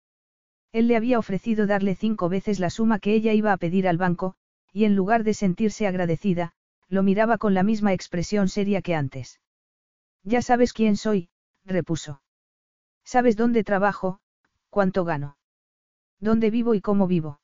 Él 0.73 0.89
le 0.89 0.97
había 0.97 1.18
ofrecido 1.18 1.66
darle 1.66 1.95
cinco 1.95 2.29
veces 2.29 2.59
la 2.59 2.70
suma 2.70 2.99
que 2.99 3.14
ella 3.14 3.35
iba 3.35 3.53
a 3.53 3.57
pedir 3.57 3.89
al 3.89 3.99
banco, 3.99 4.37
y 4.73 4.85
en 4.85 4.97
lugar 4.97 5.23
de 5.23 5.35
sentirse 5.35 5.87
agradecida, 5.87 6.53
lo 6.89 7.03
miraba 7.03 7.37
con 7.37 7.53
la 7.53 7.62
misma 7.62 7.93
expresión 7.93 8.49
seria 8.49 8.81
que 8.81 8.95
antes. 8.95 9.41
Ya 10.23 10.41
sabes 10.41 10.73
quién 10.73 10.97
soy, 10.97 11.29
repuso. 11.64 12.23
Sabes 13.05 13.37
dónde 13.37 13.64
trabajo, 13.64 14.20
cuánto 14.73 15.05
gano. 15.05 15.37
Dónde 16.18 16.51
vivo 16.51 16.75
y 16.75 16.81
cómo 16.81 17.07
vivo. 17.07 17.41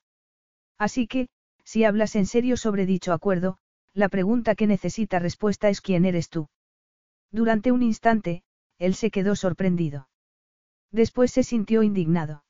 Así 0.78 1.06
que, 1.06 1.28
si 1.62 1.84
hablas 1.84 2.16
en 2.16 2.24
serio 2.24 2.56
sobre 2.56 2.86
dicho 2.86 3.12
acuerdo, 3.12 3.58
la 3.92 4.08
pregunta 4.08 4.54
que 4.54 4.66
necesita 4.66 5.18
respuesta 5.18 5.68
es 5.68 5.82
quién 5.82 6.06
eres 6.06 6.30
tú. 6.30 6.48
Durante 7.30 7.70
un 7.70 7.82
instante, 7.82 8.44
él 8.78 8.94
se 8.94 9.10
quedó 9.10 9.36
sorprendido. 9.36 10.08
Después 10.90 11.30
se 11.30 11.42
sintió 11.42 11.82
indignado. 11.82 12.44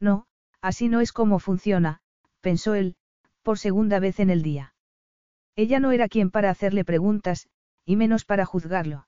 No, 0.00 0.26
así 0.60 0.88
no 0.88 1.00
es 1.00 1.12
como 1.12 1.38
funciona, 1.38 2.00
pensó 2.40 2.74
él, 2.74 2.96
por 3.42 3.60
segunda 3.60 4.00
vez 4.00 4.18
en 4.18 4.30
el 4.30 4.42
día. 4.42 4.74
Ella 5.54 5.78
no 5.78 5.92
era 5.92 6.08
quien 6.08 6.32
para 6.32 6.50
hacerle 6.50 6.84
preguntas, 6.84 7.48
y 7.84 7.94
menos 7.94 8.24
para 8.24 8.46
juzgarlo. 8.46 9.06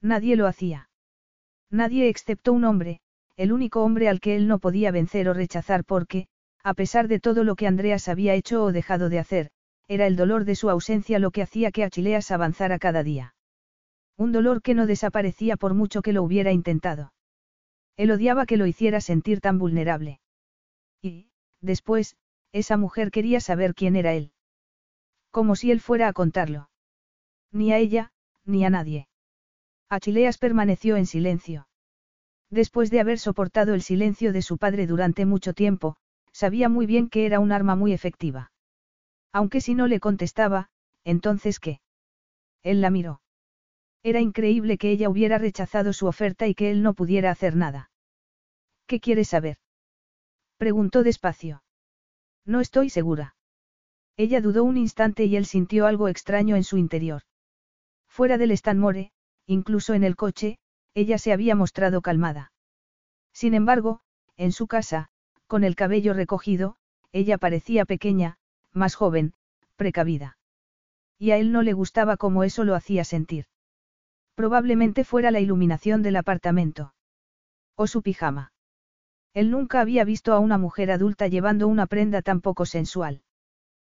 Nadie 0.00 0.36
lo 0.36 0.46
hacía. 0.46 0.88
Nadie 1.68 2.08
excepto 2.08 2.52
un 2.52 2.62
hombre, 2.62 3.00
el 3.36 3.52
único 3.52 3.82
hombre 3.82 4.08
al 4.08 4.20
que 4.20 4.36
él 4.36 4.46
no 4.46 4.58
podía 4.58 4.90
vencer 4.90 5.28
o 5.28 5.34
rechazar 5.34 5.84
porque, 5.84 6.26
a 6.62 6.74
pesar 6.74 7.08
de 7.08 7.20
todo 7.20 7.44
lo 7.44 7.56
que 7.56 7.66
Andreas 7.66 8.08
había 8.08 8.34
hecho 8.34 8.64
o 8.64 8.72
dejado 8.72 9.08
de 9.08 9.18
hacer, 9.18 9.50
era 9.88 10.06
el 10.06 10.16
dolor 10.16 10.44
de 10.44 10.54
su 10.54 10.70
ausencia 10.70 11.18
lo 11.18 11.30
que 11.30 11.42
hacía 11.42 11.70
que 11.70 11.84
Achileas 11.84 12.30
avanzara 12.30 12.78
cada 12.78 13.02
día. 13.02 13.34
Un 14.16 14.32
dolor 14.32 14.62
que 14.62 14.74
no 14.74 14.86
desaparecía 14.86 15.56
por 15.56 15.74
mucho 15.74 16.00
que 16.00 16.12
lo 16.12 16.22
hubiera 16.22 16.52
intentado. 16.52 17.12
Él 17.96 18.10
odiaba 18.10 18.46
que 18.46 18.56
lo 18.56 18.66
hiciera 18.66 19.00
sentir 19.00 19.40
tan 19.40 19.58
vulnerable. 19.58 20.20
Y, 21.02 21.28
después, 21.60 22.16
esa 22.52 22.76
mujer 22.76 23.10
quería 23.10 23.40
saber 23.40 23.74
quién 23.74 23.96
era 23.96 24.14
él. 24.14 24.32
Como 25.30 25.56
si 25.56 25.70
él 25.70 25.80
fuera 25.80 26.08
a 26.08 26.12
contarlo. 26.12 26.70
Ni 27.50 27.72
a 27.72 27.78
ella, 27.78 28.12
ni 28.44 28.64
a 28.64 28.70
nadie. 28.70 29.08
Achileas 29.88 30.38
permaneció 30.38 30.96
en 30.96 31.06
silencio. 31.06 31.66
Después 32.54 32.88
de 32.88 33.00
haber 33.00 33.18
soportado 33.18 33.74
el 33.74 33.82
silencio 33.82 34.32
de 34.32 34.40
su 34.40 34.58
padre 34.58 34.86
durante 34.86 35.26
mucho 35.26 35.54
tiempo, 35.54 35.96
sabía 36.30 36.68
muy 36.68 36.86
bien 36.86 37.08
que 37.08 37.26
era 37.26 37.40
un 37.40 37.50
arma 37.50 37.74
muy 37.74 37.92
efectiva. 37.92 38.52
Aunque 39.32 39.60
si 39.60 39.74
no 39.74 39.88
le 39.88 39.98
contestaba, 39.98 40.68
entonces 41.02 41.58
¿qué? 41.58 41.80
Él 42.62 42.80
la 42.80 42.90
miró. 42.90 43.20
Era 44.04 44.20
increíble 44.20 44.78
que 44.78 44.92
ella 44.92 45.08
hubiera 45.08 45.36
rechazado 45.36 45.92
su 45.92 46.06
oferta 46.06 46.46
y 46.46 46.54
que 46.54 46.70
él 46.70 46.84
no 46.84 46.94
pudiera 46.94 47.32
hacer 47.32 47.56
nada. 47.56 47.90
¿Qué 48.86 49.00
quieres 49.00 49.30
saber? 49.30 49.56
Preguntó 50.56 51.02
despacio. 51.02 51.64
No 52.44 52.60
estoy 52.60 52.88
segura. 52.88 53.34
Ella 54.16 54.40
dudó 54.40 54.62
un 54.62 54.76
instante 54.76 55.24
y 55.24 55.34
él 55.34 55.46
sintió 55.46 55.88
algo 55.88 56.06
extraño 56.06 56.54
en 56.54 56.62
su 56.62 56.76
interior. 56.76 57.22
Fuera 58.06 58.38
del 58.38 58.52
Stanmore, 58.52 59.10
incluso 59.44 59.94
en 59.94 60.04
el 60.04 60.14
coche, 60.14 60.60
ella 60.94 61.18
se 61.18 61.32
había 61.32 61.54
mostrado 61.54 62.00
calmada. 62.02 62.52
Sin 63.32 63.54
embargo, 63.54 64.00
en 64.36 64.52
su 64.52 64.66
casa, 64.66 65.08
con 65.46 65.64
el 65.64 65.76
cabello 65.76 66.14
recogido, 66.14 66.76
ella 67.12 67.38
parecía 67.38 67.84
pequeña, 67.84 68.38
más 68.72 68.94
joven, 68.94 69.34
precavida. 69.76 70.38
Y 71.18 71.30
a 71.30 71.36
él 71.36 71.52
no 71.52 71.62
le 71.62 71.72
gustaba 71.72 72.16
cómo 72.16 72.44
eso 72.44 72.64
lo 72.64 72.74
hacía 72.74 73.04
sentir. 73.04 73.46
Probablemente 74.34 75.04
fuera 75.04 75.30
la 75.30 75.40
iluminación 75.40 76.02
del 76.02 76.16
apartamento. 76.16 76.94
O 77.76 77.86
su 77.86 78.02
pijama. 78.02 78.52
Él 79.32 79.50
nunca 79.50 79.80
había 79.80 80.04
visto 80.04 80.32
a 80.32 80.38
una 80.38 80.58
mujer 80.58 80.90
adulta 80.90 81.26
llevando 81.28 81.68
una 81.68 81.86
prenda 81.86 82.22
tan 82.22 82.40
poco 82.40 82.66
sensual. 82.66 83.22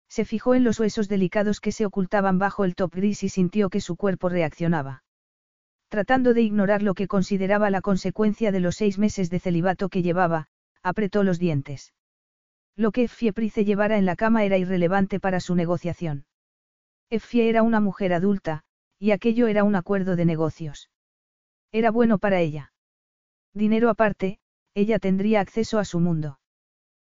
Se 0.08 0.24
fijó 0.24 0.54
en 0.54 0.64
los 0.64 0.78
huesos 0.78 1.08
delicados 1.08 1.60
que 1.60 1.72
se 1.72 1.84
ocultaban 1.84 2.38
bajo 2.38 2.64
el 2.64 2.74
top 2.74 2.94
gris 2.94 3.22
y 3.22 3.28
sintió 3.28 3.70
que 3.70 3.80
su 3.80 3.96
cuerpo 3.96 4.28
reaccionaba. 4.28 5.02
Tratando 5.88 6.34
de 6.34 6.42
ignorar 6.42 6.82
lo 6.82 6.94
que 6.94 7.06
consideraba 7.06 7.70
la 7.70 7.80
consecuencia 7.80 8.50
de 8.52 8.60
los 8.60 8.76
seis 8.76 8.98
meses 8.98 9.30
de 9.30 9.38
celibato 9.38 9.88
que 9.88 10.02
llevaba, 10.02 10.48
apretó 10.82 11.22
los 11.22 11.38
dientes. 11.38 11.94
Lo 12.76 12.92
que 12.92 13.04
Effie 13.04 13.32
llevara 13.64 13.96
en 13.96 14.04
la 14.04 14.16
cama 14.16 14.44
era 14.44 14.58
irrelevante 14.58 15.20
para 15.20 15.40
su 15.40 15.54
negociación. 15.54 16.26
Effie 17.08 17.48
era 17.48 17.62
una 17.62 17.80
mujer 17.80 18.12
adulta, 18.12 18.64
y 18.98 19.12
aquello 19.12 19.46
era 19.46 19.64
un 19.64 19.76
acuerdo 19.76 20.16
de 20.16 20.24
negocios. 20.24 20.90
Era 21.72 21.90
bueno 21.90 22.18
para 22.18 22.40
ella. 22.40 22.72
Dinero 23.54 23.88
aparte, 23.88 24.38
ella 24.74 24.98
tendría 24.98 25.40
acceso 25.40 25.78
a 25.78 25.84
su 25.84 26.00
mundo. 26.00 26.38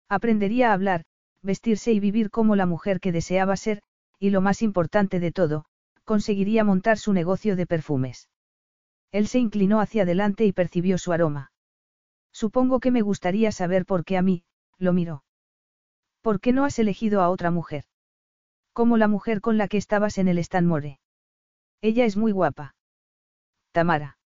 Aprendería 0.10 0.72
a 0.72 0.74
hablar, 0.74 1.06
vestirse 1.42 1.94
y 1.94 2.00
vivir 2.00 2.30
como 2.30 2.56
la 2.56 2.66
mujer 2.66 3.00
que 3.00 3.12
deseaba 3.12 3.56
ser, 3.56 3.82
y 4.20 4.32
lo 4.32 4.42
más 4.42 4.62
importante 4.62 5.20
de 5.20 5.32
todo, 5.32 5.66
conseguiría 6.04 6.64
montar 6.64 6.98
su 6.98 7.14
negocio 7.14 7.56
de 7.56 7.66
perfumes. 7.66 8.30
Él 9.14 9.28
se 9.28 9.38
inclinó 9.38 9.80
hacia 9.80 10.04
adelante 10.04 10.44
y 10.44 10.52
percibió 10.52 10.98
su 10.98 11.14
aroma. 11.14 11.52
Supongo 12.34 12.80
que 12.80 12.90
me 12.90 13.02
gustaría 13.02 13.52
saber 13.52 13.86
por 13.86 14.04
qué 14.04 14.18
a 14.18 14.24
mí, 14.24 14.44
lo 14.80 14.92
miró. 14.92 15.24
¿Por 16.22 16.40
qué 16.40 16.52
no 16.52 16.66
has 16.66 16.80
elegido 16.80 17.22
a 17.22 17.30
otra 17.30 17.52
mujer? 17.52 17.86
Como 18.74 18.98
la 18.98 19.08
mujer 19.08 19.40
con 19.40 19.60
la 19.60 19.68
que 19.68 19.78
estabas 19.78 20.18
en 20.18 20.28
el 20.28 20.40
Stanmore. 20.40 21.00
Ella 21.80 22.06
es 22.06 22.18
muy 22.18 22.32
guapa. 22.32 22.76
Tamara. 23.72 24.18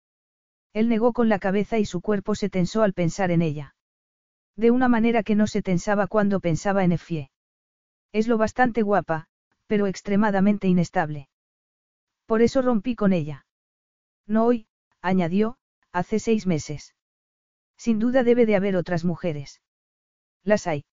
Él 0.71 0.87
negó 0.87 1.11
con 1.11 1.27
la 1.27 1.39
cabeza 1.39 1.77
y 1.79 1.85
su 1.85 1.99
cuerpo 1.99 2.33
se 2.35 2.49
tensó 2.49 2.81
al 2.81 2.93
pensar 2.93 3.29
en 3.31 3.41
ella. 3.41 3.75
De 4.55 4.71
una 4.71 4.87
manera 4.87 5.21
que 5.21 5.35
no 5.35 5.47
se 5.47 5.61
tensaba 5.61 6.07
cuando 6.07 6.39
pensaba 6.39 6.85
en 6.85 6.93
Efie. 6.93 7.29
Es 8.13 8.29
lo 8.29 8.37
bastante 8.37 8.83
guapa, 8.83 9.27
pero 9.65 9.87
extremadamente 9.87 10.67
inestable. 10.67 11.27
Por 12.25 12.41
eso 12.41 12.61
rompí 12.61 12.95
con 12.95 13.11
ella. 13.11 13.45
No 14.27 14.45
hoy, 14.45 14.67
añadió, 15.01 15.57
hace 15.91 16.19
seis 16.19 16.47
meses. 16.47 16.95
Sin 17.77 17.99
duda 17.99 18.23
debe 18.23 18.45
de 18.45 18.55
haber 18.55 18.75
otras 18.75 19.05
mujeres. 19.05 19.61
Las 20.43 20.67
hay. 20.67 20.85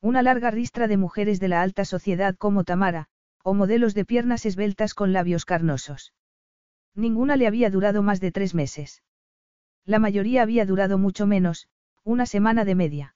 Una 0.00 0.22
larga 0.22 0.50
ristra 0.50 0.88
de 0.88 0.96
mujeres 0.96 1.40
de 1.40 1.48
la 1.48 1.62
alta 1.62 1.84
sociedad 1.84 2.36
como 2.36 2.64
Tamara, 2.64 3.08
o 3.44 3.54
modelos 3.54 3.94
de 3.94 4.04
piernas 4.04 4.46
esbeltas 4.46 4.94
con 4.94 5.12
labios 5.12 5.44
carnosos. 5.44 6.12
Ninguna 6.94 7.36
le 7.36 7.46
había 7.46 7.70
durado 7.70 8.02
más 8.02 8.20
de 8.20 8.32
tres 8.32 8.54
meses. 8.54 9.02
La 9.84 9.98
mayoría 9.98 10.42
había 10.42 10.66
durado 10.66 10.98
mucho 10.98 11.26
menos, 11.26 11.68
una 12.04 12.26
semana 12.26 12.64
de 12.64 12.74
media. 12.74 13.14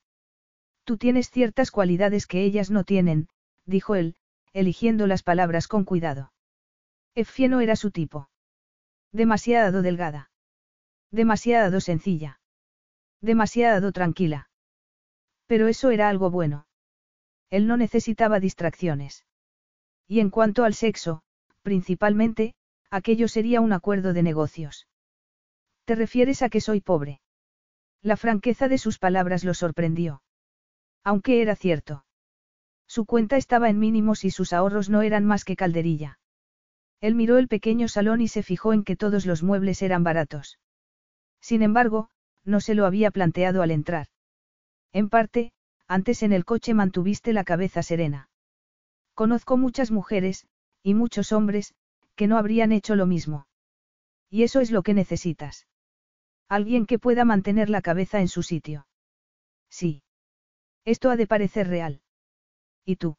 Tú 0.85 0.97
tienes 0.97 1.31
ciertas 1.31 1.71
cualidades 1.71 2.27
que 2.27 2.45
ellas 2.45 2.71
no 2.71 2.85
tienen, 2.85 3.29
dijo 3.65 3.95
él, 3.95 4.17
eligiendo 4.53 5.07
las 5.07 5.23
palabras 5.23 5.69
con 5.69 5.85
cuidado. 5.85 6.33
Effie 7.15 7.49
no 7.49 7.61
era 7.61 7.77
su 7.77 7.91
tipo. 7.91 8.31
Demasiado 9.13 9.83
delgada. 9.83 10.31
Demasiado 11.11 11.81
sencilla. 11.81 12.41
Demasiado 13.21 13.93
tranquila. 13.93 14.51
Pero 15.47 15.69
eso 15.69 15.91
era 15.91 16.09
algo 16.09 16.31
bueno. 16.31 16.67
Él 17.51 17.67
no 17.67 17.77
necesitaba 17.77 18.41
distracciones. 18.41 19.25
Y 20.07 20.21
en 20.21 20.31
cuanto 20.31 20.65
al 20.65 20.75
sexo, 20.75 21.23
principalmente, 21.63 22.55
aquello 22.91 23.29
sería 23.29 23.61
un 23.61 23.73
acuerdo 23.73 24.13
de 24.13 24.23
negocios. 24.23 24.89
¿Te 25.85 25.95
refieres 25.95 26.43
a 26.43 26.49
que 26.49 26.61
soy 26.61 26.81
pobre? 26.81 27.21
La 28.03 28.17
franqueza 28.17 28.69
de 28.69 28.79
sus 28.79 28.99
palabras 28.99 29.45
lo 29.45 29.55
sorprendió. 29.55 30.23
Aunque 31.03 31.43
era 31.43 31.57
cierto. 31.57 32.05
Su 32.87 33.05
cuenta 33.05 33.37
estaba 33.37 33.69
en 33.69 33.79
mínimos 33.79 34.25
y 34.25 34.31
sus 34.31 34.53
ahorros 34.53 34.89
no 34.91 35.03
eran 35.03 35.25
más 35.25 35.45
que 35.45 35.57
calderilla. 35.57 36.19
Él 37.01 37.15
miró 37.15 37.39
el 37.39 37.49
pequeño 37.49 37.89
salón 37.89 38.21
y 38.21 38.29
se 38.29 38.43
fijó 38.43 38.73
en 38.73 38.85
que 38.85 38.97
todos 38.97 39.27
los 39.27 39.43
muebles 39.43 39.83
eran 39.83 40.03
baratos. 40.03 40.59
Sin 41.41 41.63
embargo, 41.63 42.09
no 42.45 42.61
se 42.61 42.75
lo 42.75 42.87
había 42.87 43.11
planteado 43.11 43.63
al 43.63 43.71
entrar. 43.71 44.09
En 44.93 45.09
parte, 45.09 45.53
antes 45.87 46.23
en 46.23 46.33
el 46.33 46.45
coche 46.45 46.75
mantuviste 46.75 47.33
la 47.33 47.45
cabeza 47.45 47.83
serena. 47.83 48.31
Conozco 49.15 49.57
muchas 49.57 49.91
mujeres, 49.91 50.47
y 50.83 50.95
muchos 50.95 51.33
hombres, 51.33 51.75
que 52.15 52.27
no 52.27 52.39
habrían 52.39 52.73
hecho 52.73 52.97
lo 52.97 53.07
mismo. 53.07 53.47
Y 54.31 54.43
eso 54.43 54.61
es 54.61 54.71
lo 54.71 54.83
que 54.83 54.95
necesitas. 54.95 55.67
Alguien 56.49 56.87
que 56.87 56.99
pueda 56.99 57.25
mantener 57.25 57.71
la 57.71 57.83
cabeza 57.83 58.21
en 58.21 58.29
su 58.29 58.43
sitio. 58.43 58.87
Sí. 59.69 60.03
Esto 60.85 61.11
ha 61.11 61.17
de 61.17 61.27
parecer 61.27 61.69
real. 61.69 62.01
¿Y 62.85 62.97
tú? 62.97 63.17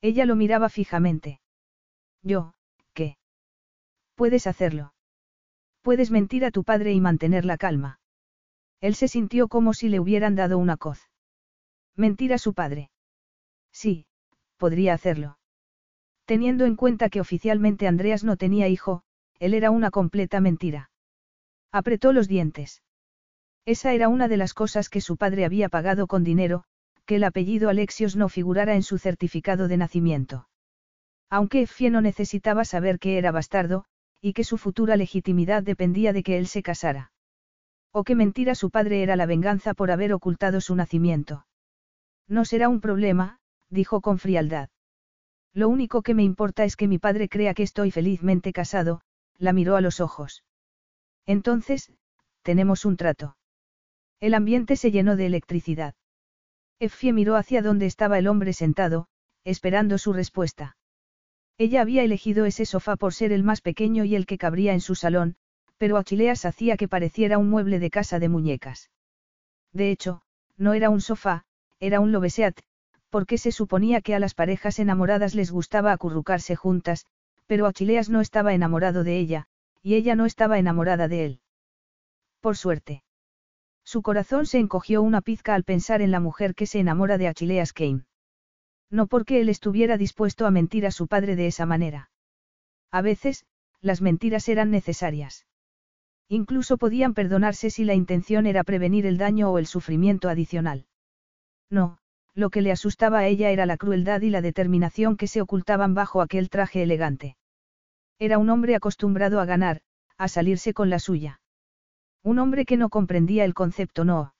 Ella 0.00 0.24
lo 0.24 0.36
miraba 0.36 0.68
fijamente. 0.68 1.40
Yo. 2.22 2.54
Puedes 4.18 4.48
hacerlo. 4.48 4.94
Puedes 5.80 6.10
mentir 6.10 6.44
a 6.44 6.50
tu 6.50 6.64
padre 6.64 6.92
y 6.92 7.00
mantener 7.00 7.44
la 7.44 7.56
calma. 7.56 8.00
Él 8.80 8.96
se 8.96 9.06
sintió 9.06 9.46
como 9.46 9.74
si 9.74 9.88
le 9.88 10.00
hubieran 10.00 10.34
dado 10.34 10.58
una 10.58 10.76
coz. 10.76 11.08
Mentir 11.94 12.34
a 12.34 12.38
su 12.38 12.52
padre. 12.52 12.90
Sí, 13.70 14.06
podría 14.56 14.92
hacerlo. 14.92 15.38
Teniendo 16.24 16.64
en 16.64 16.74
cuenta 16.74 17.10
que 17.10 17.20
oficialmente 17.20 17.86
Andreas 17.86 18.24
no 18.24 18.36
tenía 18.36 18.66
hijo, 18.66 19.04
él 19.38 19.54
era 19.54 19.70
una 19.70 19.92
completa 19.92 20.40
mentira. 20.40 20.90
Apretó 21.70 22.12
los 22.12 22.26
dientes. 22.26 22.82
Esa 23.66 23.92
era 23.92 24.08
una 24.08 24.26
de 24.26 24.36
las 24.36 24.52
cosas 24.52 24.88
que 24.88 25.00
su 25.00 25.16
padre 25.16 25.44
había 25.44 25.68
pagado 25.68 26.08
con 26.08 26.24
dinero, 26.24 26.64
que 27.06 27.14
el 27.16 27.22
apellido 27.22 27.68
Alexios 27.68 28.16
no 28.16 28.28
figurara 28.28 28.74
en 28.74 28.82
su 28.82 28.98
certificado 28.98 29.68
de 29.68 29.76
nacimiento. 29.76 30.48
Aunque 31.30 31.62
Effie 31.62 31.90
no 31.90 32.00
necesitaba 32.00 32.64
saber 32.64 32.98
que 32.98 33.16
era 33.16 33.30
bastardo, 33.30 33.84
y 34.20 34.32
que 34.32 34.44
su 34.44 34.58
futura 34.58 34.96
legitimidad 34.96 35.62
dependía 35.62 36.12
de 36.12 36.22
que 36.22 36.38
él 36.38 36.46
se 36.46 36.62
casara. 36.62 37.12
O 37.92 38.04
que 38.04 38.14
mentira 38.14 38.54
su 38.54 38.70
padre 38.70 39.02
era 39.02 39.16
la 39.16 39.26
venganza 39.26 39.74
por 39.74 39.90
haber 39.90 40.12
ocultado 40.12 40.60
su 40.60 40.74
nacimiento. 40.74 41.46
No 42.26 42.44
será 42.44 42.68
un 42.68 42.80
problema, 42.80 43.40
dijo 43.70 44.00
con 44.00 44.18
frialdad. 44.18 44.70
Lo 45.54 45.68
único 45.68 46.02
que 46.02 46.14
me 46.14 46.22
importa 46.22 46.64
es 46.64 46.76
que 46.76 46.88
mi 46.88 46.98
padre 46.98 47.28
crea 47.28 47.54
que 47.54 47.62
estoy 47.62 47.90
felizmente 47.90 48.52
casado, 48.52 49.00
la 49.38 49.52
miró 49.52 49.76
a 49.76 49.80
los 49.80 50.00
ojos. 50.00 50.44
Entonces, 51.26 51.92
tenemos 52.42 52.84
un 52.84 52.96
trato. 52.96 53.36
El 54.20 54.34
ambiente 54.34 54.76
se 54.76 54.90
llenó 54.90 55.16
de 55.16 55.26
electricidad. 55.26 55.94
Effie 56.80 57.12
miró 57.12 57.36
hacia 57.36 57.62
donde 57.62 57.86
estaba 57.86 58.18
el 58.18 58.28
hombre 58.28 58.52
sentado, 58.52 59.08
esperando 59.44 59.98
su 59.98 60.12
respuesta. 60.12 60.77
Ella 61.58 61.82
había 61.82 62.04
elegido 62.04 62.44
ese 62.44 62.64
sofá 62.64 62.94
por 62.94 63.12
ser 63.12 63.32
el 63.32 63.42
más 63.42 63.60
pequeño 63.60 64.04
y 64.04 64.14
el 64.14 64.26
que 64.26 64.38
cabría 64.38 64.72
en 64.72 64.80
su 64.80 64.94
salón, 64.94 65.36
pero 65.76 65.96
Achileas 65.96 66.44
hacía 66.44 66.76
que 66.76 66.86
pareciera 66.86 67.36
un 67.36 67.50
mueble 67.50 67.80
de 67.80 67.90
casa 67.90 68.20
de 68.20 68.28
muñecas. 68.28 68.90
De 69.72 69.90
hecho, 69.90 70.22
no 70.56 70.74
era 70.74 70.88
un 70.88 71.00
sofá, 71.00 71.44
era 71.80 71.98
un 71.98 72.12
lobeseat, 72.12 72.60
porque 73.10 73.38
se 73.38 73.50
suponía 73.50 74.02
que 74.02 74.14
a 74.14 74.20
las 74.20 74.34
parejas 74.34 74.78
enamoradas 74.78 75.34
les 75.34 75.50
gustaba 75.50 75.92
acurrucarse 75.92 76.54
juntas, 76.54 77.06
pero 77.46 77.66
Achileas 77.66 78.08
no 78.08 78.20
estaba 78.20 78.54
enamorado 78.54 79.02
de 79.02 79.18
ella, 79.18 79.46
y 79.82 79.94
ella 79.94 80.14
no 80.14 80.26
estaba 80.26 80.58
enamorada 80.58 81.08
de 81.08 81.24
él. 81.24 81.40
Por 82.40 82.56
suerte. 82.56 83.02
Su 83.84 84.02
corazón 84.02 84.46
se 84.46 84.58
encogió 84.58 85.02
una 85.02 85.22
pizca 85.22 85.54
al 85.54 85.64
pensar 85.64 86.02
en 86.02 86.12
la 86.12 86.20
mujer 86.20 86.54
que 86.54 86.66
se 86.66 86.78
enamora 86.78 87.18
de 87.18 87.26
Achileas 87.26 87.72
Kane. 87.72 88.04
No 88.90 89.06
porque 89.06 89.40
él 89.40 89.48
estuviera 89.48 89.96
dispuesto 89.96 90.46
a 90.46 90.50
mentir 90.50 90.86
a 90.86 90.90
su 90.90 91.06
padre 91.06 91.36
de 91.36 91.46
esa 91.46 91.66
manera. 91.66 92.10
A 92.90 93.02
veces, 93.02 93.44
las 93.80 94.00
mentiras 94.00 94.48
eran 94.48 94.70
necesarias. 94.70 95.46
Incluso 96.28 96.76
podían 96.76 97.14
perdonarse 97.14 97.70
si 97.70 97.84
la 97.84 97.94
intención 97.94 98.46
era 98.46 98.64
prevenir 98.64 99.06
el 99.06 99.18
daño 99.18 99.50
o 99.50 99.58
el 99.58 99.66
sufrimiento 99.66 100.28
adicional. 100.28 100.86
No, 101.70 101.98
lo 102.34 102.50
que 102.50 102.62
le 102.62 102.72
asustaba 102.72 103.20
a 103.20 103.26
ella 103.26 103.50
era 103.50 103.66
la 103.66 103.76
crueldad 103.76 104.20
y 104.22 104.30
la 104.30 104.40
determinación 104.40 105.16
que 105.16 105.26
se 105.26 105.40
ocultaban 105.40 105.94
bajo 105.94 106.20
aquel 106.20 106.50
traje 106.50 106.82
elegante. 106.82 107.36
Era 108.18 108.38
un 108.38 108.50
hombre 108.50 108.74
acostumbrado 108.74 109.40
a 109.40 109.44
ganar, 109.44 109.80
a 110.16 110.28
salirse 110.28 110.74
con 110.74 110.90
la 110.90 110.98
suya. 110.98 111.40
Un 112.22 112.38
hombre 112.38 112.64
que 112.64 112.76
no 112.76 112.88
comprendía 112.88 113.44
el 113.44 113.54
concepto 113.54 114.04
no. 114.04 114.34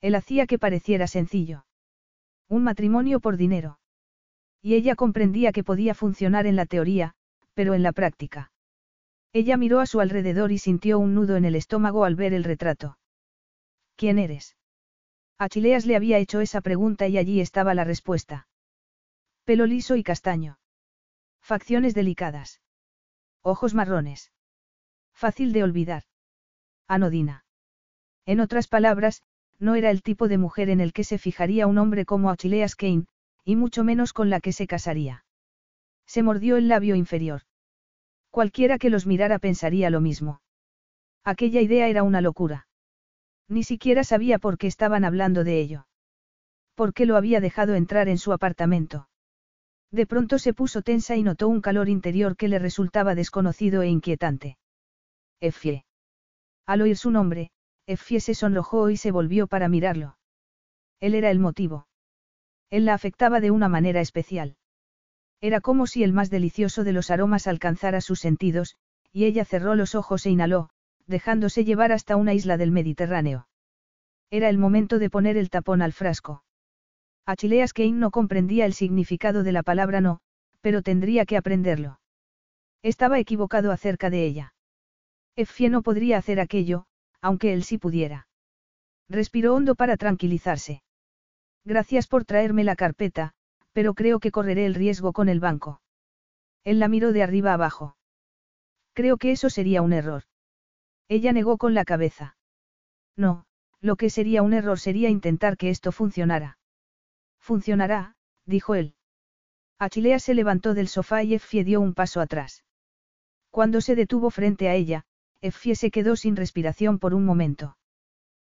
Él 0.00 0.14
hacía 0.14 0.46
que 0.46 0.58
pareciera 0.58 1.06
sencillo. 1.06 1.64
Un 2.52 2.64
matrimonio 2.64 3.18
por 3.18 3.38
dinero. 3.38 3.78
Y 4.60 4.74
ella 4.74 4.94
comprendía 4.94 5.52
que 5.52 5.64
podía 5.64 5.94
funcionar 5.94 6.46
en 6.46 6.54
la 6.54 6.66
teoría, 6.66 7.14
pero 7.54 7.72
en 7.72 7.82
la 7.82 7.92
práctica. 7.92 8.52
Ella 9.32 9.56
miró 9.56 9.80
a 9.80 9.86
su 9.86 10.00
alrededor 10.00 10.52
y 10.52 10.58
sintió 10.58 10.98
un 10.98 11.14
nudo 11.14 11.36
en 11.36 11.46
el 11.46 11.54
estómago 11.54 12.04
al 12.04 12.14
ver 12.14 12.34
el 12.34 12.44
retrato. 12.44 12.98
¿Quién 13.96 14.18
eres? 14.18 14.58
Achileas 15.38 15.86
le 15.86 15.96
había 15.96 16.18
hecho 16.18 16.42
esa 16.42 16.60
pregunta 16.60 17.08
y 17.08 17.16
allí 17.16 17.40
estaba 17.40 17.72
la 17.72 17.84
respuesta. 17.84 18.48
Pelo 19.44 19.64
liso 19.64 19.96
y 19.96 20.02
castaño. 20.02 20.58
Facciones 21.40 21.94
delicadas. 21.94 22.60
Ojos 23.40 23.72
marrones. 23.72 24.30
Fácil 25.14 25.54
de 25.54 25.62
olvidar. 25.62 26.02
Anodina. 26.86 27.46
En 28.26 28.40
otras 28.40 28.68
palabras, 28.68 29.22
no 29.62 29.76
era 29.76 29.90
el 29.90 30.02
tipo 30.02 30.26
de 30.26 30.38
mujer 30.38 30.70
en 30.70 30.80
el 30.80 30.92
que 30.92 31.04
se 31.04 31.18
fijaría 31.18 31.68
un 31.68 31.78
hombre 31.78 32.04
como 32.04 32.30
Achileas 32.30 32.74
Kane, 32.74 33.06
y 33.44 33.54
mucho 33.54 33.84
menos 33.84 34.12
con 34.12 34.28
la 34.28 34.40
que 34.40 34.52
se 34.52 34.66
casaría. 34.66 35.24
Se 36.04 36.24
mordió 36.24 36.56
el 36.56 36.66
labio 36.66 36.96
inferior. 36.96 37.42
Cualquiera 38.30 38.76
que 38.76 38.90
los 38.90 39.06
mirara 39.06 39.38
pensaría 39.38 39.88
lo 39.88 40.00
mismo. 40.00 40.40
Aquella 41.22 41.60
idea 41.60 41.86
era 41.86 42.02
una 42.02 42.20
locura. 42.20 42.66
Ni 43.48 43.62
siquiera 43.62 44.02
sabía 44.02 44.40
por 44.40 44.58
qué 44.58 44.66
estaban 44.66 45.04
hablando 45.04 45.44
de 45.44 45.60
ello. 45.60 45.86
¿Por 46.74 46.92
qué 46.92 47.06
lo 47.06 47.16
había 47.16 47.40
dejado 47.40 47.76
entrar 47.76 48.08
en 48.08 48.18
su 48.18 48.32
apartamento? 48.32 49.08
De 49.92 50.06
pronto 50.06 50.40
se 50.40 50.54
puso 50.54 50.82
tensa 50.82 51.14
y 51.14 51.22
notó 51.22 51.46
un 51.46 51.60
calor 51.60 51.88
interior 51.88 52.36
que 52.36 52.48
le 52.48 52.58
resultaba 52.58 53.14
desconocido 53.14 53.82
e 53.82 53.88
inquietante. 53.88 54.56
Effie. 55.38 55.84
Al 56.66 56.82
oír 56.82 56.96
su 56.96 57.12
nombre, 57.12 57.52
Effie 57.86 58.20
se 58.20 58.34
sonrojó 58.34 58.90
y 58.90 58.96
se 58.96 59.10
volvió 59.10 59.46
para 59.46 59.68
mirarlo. 59.68 60.16
Él 61.00 61.14
era 61.14 61.30
el 61.30 61.38
motivo. 61.38 61.86
Él 62.70 62.84
la 62.84 62.94
afectaba 62.94 63.40
de 63.40 63.50
una 63.50 63.68
manera 63.68 64.00
especial. 64.00 64.56
Era 65.40 65.60
como 65.60 65.86
si 65.86 66.04
el 66.04 66.12
más 66.12 66.30
delicioso 66.30 66.84
de 66.84 66.92
los 66.92 67.10
aromas 67.10 67.46
alcanzara 67.46 68.00
sus 68.00 68.20
sentidos, 68.20 68.76
y 69.12 69.24
ella 69.24 69.44
cerró 69.44 69.74
los 69.74 69.94
ojos 69.94 70.24
e 70.24 70.30
inhaló, 70.30 70.70
dejándose 71.06 71.64
llevar 71.64 71.92
hasta 71.92 72.16
una 72.16 72.32
isla 72.32 72.56
del 72.56 72.70
Mediterráneo. 72.70 73.48
Era 74.30 74.48
el 74.48 74.56
momento 74.56 74.98
de 74.98 75.10
poner 75.10 75.36
el 75.36 75.50
tapón 75.50 75.82
al 75.82 75.92
frasco. 75.92 76.44
Achileas 77.26 77.72
Kane 77.72 77.92
no 77.92 78.10
comprendía 78.10 78.64
el 78.64 78.72
significado 78.72 79.42
de 79.42 79.52
la 79.52 79.62
palabra 79.62 80.00
no, 80.00 80.20
pero 80.60 80.82
tendría 80.82 81.26
que 81.26 81.36
aprenderlo. 81.36 82.00
Estaba 82.82 83.18
equivocado 83.18 83.72
acerca 83.72 84.10
de 84.10 84.24
ella. 84.24 84.54
Effie 85.36 85.68
no 85.68 85.82
podría 85.82 86.18
hacer 86.18 86.40
aquello, 86.40 86.86
aunque 87.22 87.52
él 87.54 87.64
sí 87.64 87.78
pudiera. 87.78 88.28
Respiró 89.08 89.54
hondo 89.54 89.74
para 89.74 89.96
tranquilizarse. 89.96 90.82
Gracias 91.64 92.06
por 92.08 92.24
traerme 92.24 92.64
la 92.64 92.76
carpeta, 92.76 93.32
pero 93.72 93.94
creo 93.94 94.20
que 94.20 94.32
correré 94.32 94.66
el 94.66 94.74
riesgo 94.74 95.12
con 95.12 95.28
el 95.28 95.40
banco. 95.40 95.80
Él 96.64 96.78
la 96.78 96.88
miró 96.88 97.12
de 97.12 97.22
arriba 97.22 97.54
abajo. 97.54 97.96
Creo 98.92 99.16
que 99.16 99.32
eso 99.32 99.48
sería 99.48 99.80
un 99.80 99.92
error. 99.92 100.24
Ella 101.08 101.32
negó 101.32 101.56
con 101.56 101.74
la 101.74 101.84
cabeza. 101.84 102.36
No, 103.16 103.46
lo 103.80 103.96
que 103.96 104.10
sería 104.10 104.42
un 104.42 104.52
error 104.52 104.78
sería 104.78 105.08
intentar 105.08 105.56
que 105.56 105.70
esto 105.70 105.92
funcionara. 105.92 106.58
Funcionará, 107.38 108.16
dijo 108.46 108.74
él. 108.74 108.94
Achilea 109.78 110.18
se 110.18 110.34
levantó 110.34 110.74
del 110.74 110.88
sofá 110.88 111.22
y 111.22 111.34
Effie 111.34 111.64
dio 111.64 111.80
un 111.80 111.94
paso 111.94 112.20
atrás. 112.20 112.64
Cuando 113.50 113.80
se 113.80 113.96
detuvo 113.96 114.30
frente 114.30 114.68
a 114.68 114.74
ella, 114.74 115.04
Effie 115.42 115.74
se 115.74 115.90
quedó 115.90 116.14
sin 116.16 116.36
respiración 116.36 116.98
por 116.98 117.14
un 117.14 117.24
momento. 117.24 117.76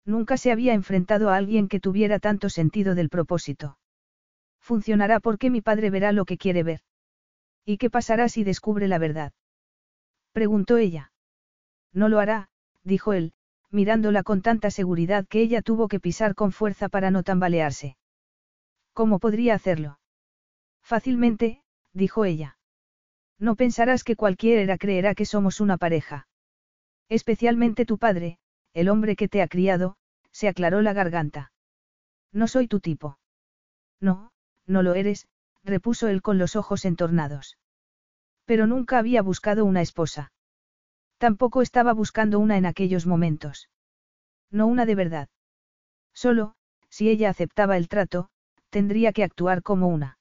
Nunca 0.07 0.39
se 0.39 0.51
había 0.51 0.73
enfrentado 0.73 1.29
a 1.29 1.37
alguien 1.37 1.69
que 1.69 1.81
tuviera 1.81 2.19
tanto 2.19 2.49
sentido 2.49 2.95
del 2.95 3.11
propósito. 3.11 3.79
Funcionará 4.59 5.21
porque 5.21 5.51
mi 5.51 5.61
padre 5.61 5.91
verá 5.91 6.13
lo 6.13 6.25
que 6.25 6.39
quiere 6.39 6.63
ver. 6.63 6.81
¿Y 7.65 7.77
qué 7.77 7.91
pasará 7.91 8.31
si 8.31 8.43
descubre 8.43 8.89
la 8.89 8.99
verdad? 8.99 9.35
Preguntó 10.33 10.79
ella. 10.79 11.13
No 11.93 12.09
lo 12.09 12.21
hará, 12.21 12.49
dijo 12.85 13.13
él, 13.13 13.35
mirándola 13.71 14.23
con 14.23 14.41
tanta 14.41 14.71
seguridad 14.71 15.27
que 15.29 15.43
ella 15.43 15.61
tuvo 15.61 15.89
que 15.89 16.01
pisar 16.01 16.35
con 16.35 16.53
fuerza 16.53 16.89
para 16.89 17.11
no 17.11 17.23
tambalearse. 17.23 17.99
¿Cómo 18.95 19.19
podría 19.19 19.55
hacerlo? 19.55 19.99
Fácilmente, 20.83 21.63
dijo 21.93 22.25
ella. 22.25 22.57
No 23.39 23.57
pensarás 23.57 24.05
que 24.05 24.17
cualquiera 24.17 24.79
creerá 24.79 25.15
que 25.15 25.27
somos 25.27 25.61
una 25.61 25.77
pareja. 25.77 26.27
Especialmente 27.09 27.87
tu 27.87 27.99
padre, 27.99 28.39
el 28.75 28.89
hombre 28.89 29.17
que 29.17 29.29
te 29.29 29.43
ha 29.43 29.49
criado, 29.49 29.97
se 30.31 30.49
aclaró 30.49 30.83
la 30.83 30.93
garganta. 30.93 31.53
No 32.33 32.47
soy 32.49 32.69
tu 32.69 32.81
tipo. 32.81 33.19
No, 34.01 34.31
no 34.67 34.83
lo 34.83 34.95
eres, 34.95 35.27
repuso 35.65 36.09
él 36.09 36.23
con 36.23 36.39
los 36.39 36.57
ojos 36.57 36.85
entornados. 36.85 37.59
Pero 38.45 38.67
nunca 38.67 38.99
había 38.99 39.23
buscado 39.23 39.65
una 39.65 39.83
esposa. 39.83 40.33
Tampoco 41.19 41.63
estaba 41.63 41.93
buscando 41.93 42.39
una 42.39 42.57
en 42.57 42.67
aquellos 42.67 43.07
momentos. 43.07 43.69
No 44.51 44.67
una 44.67 44.87
de 44.87 44.95
verdad. 44.95 45.29
Solo, 46.15 46.55
si 46.89 47.09
ella 47.09 47.31
aceptaba 47.31 47.77
el 47.77 47.89
trato, 47.89 48.31
tendría 48.71 49.13
que 49.13 49.25
actuar 49.25 49.63
como 49.63 49.89
una. 49.89 50.19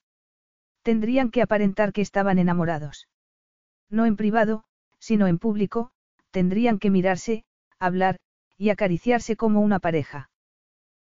Tendrían 0.81 1.31
que 1.31 1.41
aparentar 1.41 1.93
que 1.93 2.01
estaban 2.01 2.39
enamorados. 2.39 3.07
No 3.89 4.05
en 4.05 4.15
privado, 4.15 4.64
sino 4.99 5.27
en 5.27 5.38
público, 5.38 5.91
tendrían 6.38 6.77
que 6.77 6.91
mirarse, 6.91 7.45
hablar, 7.80 8.19
y 8.59 8.69
acariciarse 8.69 9.35
como 9.35 9.59
una 9.59 9.80
pareja. 9.80 10.30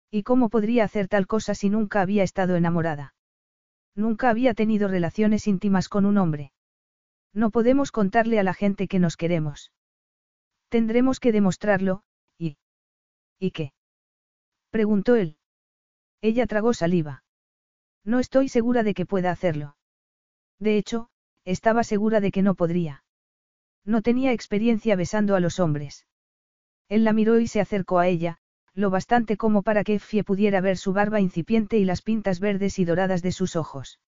¿Y 0.09 0.23
cómo 0.23 0.49
podría 0.49 0.83
hacer 0.83 1.07
tal 1.07 1.27
cosa 1.27 1.53
si 1.53 1.69
nunca 1.69 2.01
había 2.01 2.23
estado 2.23 2.55
enamorada? 2.55 3.13
Nunca 3.93 4.31
había 4.31 4.55
tenido 4.55 4.87
relaciones 4.87 5.45
íntimas 5.45 5.89
con 5.89 6.07
un 6.07 6.17
hombre. 6.17 6.53
No 7.35 7.51
podemos 7.51 7.91
contarle 7.91 8.39
a 8.39 8.43
la 8.43 8.55
gente 8.55 8.87
que 8.87 8.97
nos 8.97 9.15
queremos. 9.15 9.71
Tendremos 10.69 11.19
que 11.19 11.31
demostrarlo, 11.31 12.01
y... 12.39 12.57
¿Y 13.37 13.51
qué? 13.51 13.73
preguntó 14.71 15.15
él. 15.15 15.37
Ella 16.19 16.47
tragó 16.47 16.73
saliva. 16.73 17.23
No 18.03 18.17
estoy 18.17 18.49
segura 18.49 18.81
de 18.81 18.95
que 18.95 19.05
pueda 19.05 19.29
hacerlo. 19.29 19.77
De 20.57 20.77
hecho, 20.77 21.11
estaba 21.45 21.83
segura 21.83 22.21
de 22.21 22.31
que 22.31 22.41
no 22.41 22.55
podría. 22.55 23.03
No 23.87 24.01
tenía 24.01 24.33
experiencia 24.33 24.97
besando 24.97 25.33
a 25.33 25.39
los 25.39 25.61
hombres. 25.61 26.05
Él 26.89 27.05
la 27.05 27.13
miró 27.13 27.39
y 27.39 27.47
se 27.47 27.61
acercó 27.61 27.99
a 27.99 28.07
ella, 28.07 28.37
lo 28.73 28.89
bastante 28.89 29.37
como 29.37 29.63
para 29.63 29.85
que 29.85 29.95
Effie 29.95 30.25
pudiera 30.25 30.59
ver 30.59 30.75
su 30.75 30.91
barba 30.91 31.21
incipiente 31.21 31.77
y 31.77 31.85
las 31.85 32.01
pintas 32.01 32.41
verdes 32.41 32.79
y 32.79 32.85
doradas 32.85 33.21
de 33.21 33.31
sus 33.31 33.55
ojos. 33.55 34.01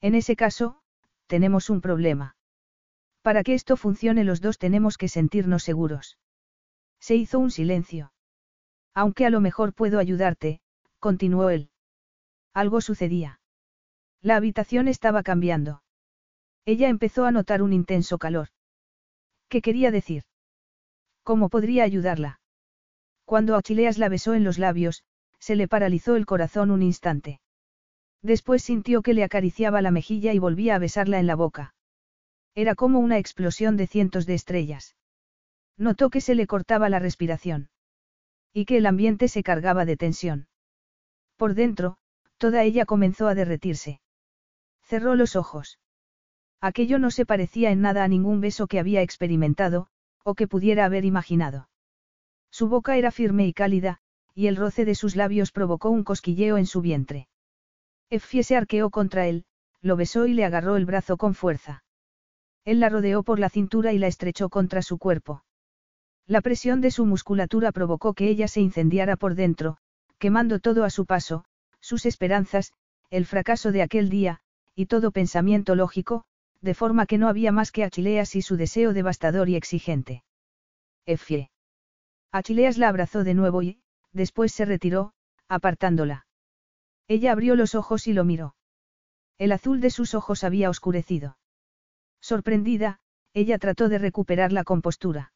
En 0.00 0.16
ese 0.16 0.34
caso, 0.34 0.80
tenemos 1.28 1.70
un 1.70 1.80
problema. 1.80 2.36
Para 3.22 3.44
que 3.44 3.54
esto 3.54 3.76
funcione 3.76 4.24
los 4.24 4.40
dos 4.40 4.58
tenemos 4.58 4.98
que 4.98 5.06
sentirnos 5.06 5.62
seguros. 5.62 6.18
Se 6.98 7.14
hizo 7.14 7.38
un 7.38 7.52
silencio. 7.52 8.12
Aunque 8.92 9.24
a 9.24 9.30
lo 9.30 9.40
mejor 9.40 9.72
puedo 9.72 10.00
ayudarte, 10.00 10.60
continuó 10.98 11.50
él. 11.50 11.70
Algo 12.52 12.80
sucedía. 12.80 13.38
La 14.20 14.34
habitación 14.34 14.88
estaba 14.88 15.22
cambiando. 15.22 15.84
Ella 16.64 16.88
empezó 16.88 17.24
a 17.24 17.30
notar 17.30 17.62
un 17.62 17.72
intenso 17.72 18.18
calor. 18.18 18.48
¿Qué 19.48 19.62
quería 19.62 19.90
decir? 19.90 20.24
¿Cómo 21.22 21.48
podría 21.48 21.84
ayudarla? 21.84 22.40
Cuando 23.24 23.56
Achileas 23.56 23.98
la 23.98 24.08
besó 24.08 24.34
en 24.34 24.44
los 24.44 24.58
labios, 24.58 25.02
se 25.38 25.56
le 25.56 25.68
paralizó 25.68 26.16
el 26.16 26.26
corazón 26.26 26.70
un 26.70 26.82
instante. 26.82 27.40
Después 28.22 28.62
sintió 28.62 29.02
que 29.02 29.14
le 29.14 29.24
acariciaba 29.24 29.82
la 29.82 29.90
mejilla 29.90 30.32
y 30.32 30.38
volvía 30.38 30.74
a 30.74 30.78
besarla 30.78 31.18
en 31.18 31.26
la 31.26 31.36
boca. 31.36 31.74
Era 32.54 32.74
como 32.74 33.00
una 33.00 33.18
explosión 33.18 33.76
de 33.76 33.86
cientos 33.86 34.26
de 34.26 34.34
estrellas. 34.34 34.96
Notó 35.76 36.10
que 36.10 36.20
se 36.20 36.34
le 36.34 36.46
cortaba 36.46 36.88
la 36.88 36.98
respiración. 36.98 37.68
Y 38.52 38.64
que 38.64 38.78
el 38.78 38.86
ambiente 38.86 39.28
se 39.28 39.42
cargaba 39.42 39.84
de 39.84 39.96
tensión. 39.96 40.48
Por 41.36 41.54
dentro, 41.54 41.98
toda 42.38 42.62
ella 42.62 42.86
comenzó 42.86 43.28
a 43.28 43.34
derretirse. 43.34 44.00
Cerró 44.82 45.14
los 45.14 45.36
ojos. 45.36 45.78
Aquello 46.60 46.98
no 46.98 47.10
se 47.10 47.26
parecía 47.26 47.70
en 47.70 47.80
nada 47.80 48.04
a 48.04 48.08
ningún 48.08 48.40
beso 48.40 48.66
que 48.66 48.78
había 48.78 49.02
experimentado, 49.02 49.88
o 50.24 50.34
que 50.34 50.48
pudiera 50.48 50.84
haber 50.84 51.04
imaginado. 51.04 51.68
Su 52.50 52.68
boca 52.68 52.96
era 52.96 53.10
firme 53.10 53.46
y 53.46 53.52
cálida, 53.52 53.98
y 54.34 54.46
el 54.46 54.56
roce 54.56 54.84
de 54.84 54.94
sus 54.94 55.16
labios 55.16 55.52
provocó 55.52 55.90
un 55.90 56.04
cosquilleo 56.04 56.58
en 56.58 56.66
su 56.66 56.80
vientre. 56.80 57.28
Effie 58.10 58.42
se 58.42 58.56
arqueó 58.56 58.90
contra 58.90 59.26
él, 59.26 59.44
lo 59.80 59.96
besó 59.96 60.26
y 60.26 60.34
le 60.34 60.44
agarró 60.44 60.76
el 60.76 60.86
brazo 60.86 61.16
con 61.16 61.34
fuerza. 61.34 61.84
Él 62.64 62.80
la 62.80 62.88
rodeó 62.88 63.22
por 63.22 63.38
la 63.38 63.48
cintura 63.48 63.92
y 63.92 63.98
la 63.98 64.08
estrechó 64.08 64.48
contra 64.48 64.82
su 64.82 64.98
cuerpo. 64.98 65.44
La 66.26 66.40
presión 66.40 66.80
de 66.80 66.90
su 66.90 67.06
musculatura 67.06 67.70
provocó 67.70 68.14
que 68.14 68.28
ella 68.28 68.48
se 68.48 68.60
incendiara 68.60 69.16
por 69.16 69.36
dentro, 69.36 69.78
quemando 70.18 70.58
todo 70.58 70.84
a 70.84 70.90
su 70.90 71.06
paso, 71.06 71.44
sus 71.80 72.06
esperanzas, 72.06 72.72
el 73.10 73.26
fracaso 73.26 73.70
de 73.70 73.82
aquel 73.82 74.08
día, 74.08 74.40
y 74.74 74.86
todo 74.86 75.12
pensamiento 75.12 75.76
lógico, 75.76 76.24
de 76.66 76.74
forma 76.74 77.06
que 77.06 77.16
no 77.16 77.28
había 77.28 77.52
más 77.52 77.72
que 77.72 77.84
Achileas 77.84 78.34
y 78.34 78.42
su 78.42 78.56
deseo 78.56 78.92
devastador 78.92 79.48
y 79.48 79.54
exigente. 79.54 80.24
Effie. 81.06 81.50
Achileas 82.32 82.76
la 82.76 82.88
abrazó 82.88 83.24
de 83.24 83.34
nuevo 83.34 83.62
y, 83.62 83.78
después 84.12 84.52
se 84.52 84.64
retiró, 84.64 85.14
apartándola. 85.48 86.26
Ella 87.06 87.30
abrió 87.30 87.54
los 87.54 87.76
ojos 87.76 88.08
y 88.08 88.12
lo 88.12 88.24
miró. 88.24 88.56
El 89.38 89.52
azul 89.52 89.80
de 89.80 89.90
sus 89.90 90.14
ojos 90.14 90.42
había 90.42 90.68
oscurecido. 90.68 91.38
Sorprendida, 92.20 92.98
ella 93.32 93.58
trató 93.58 93.88
de 93.88 93.98
recuperar 93.98 94.50
la 94.50 94.64
compostura. 94.64 95.32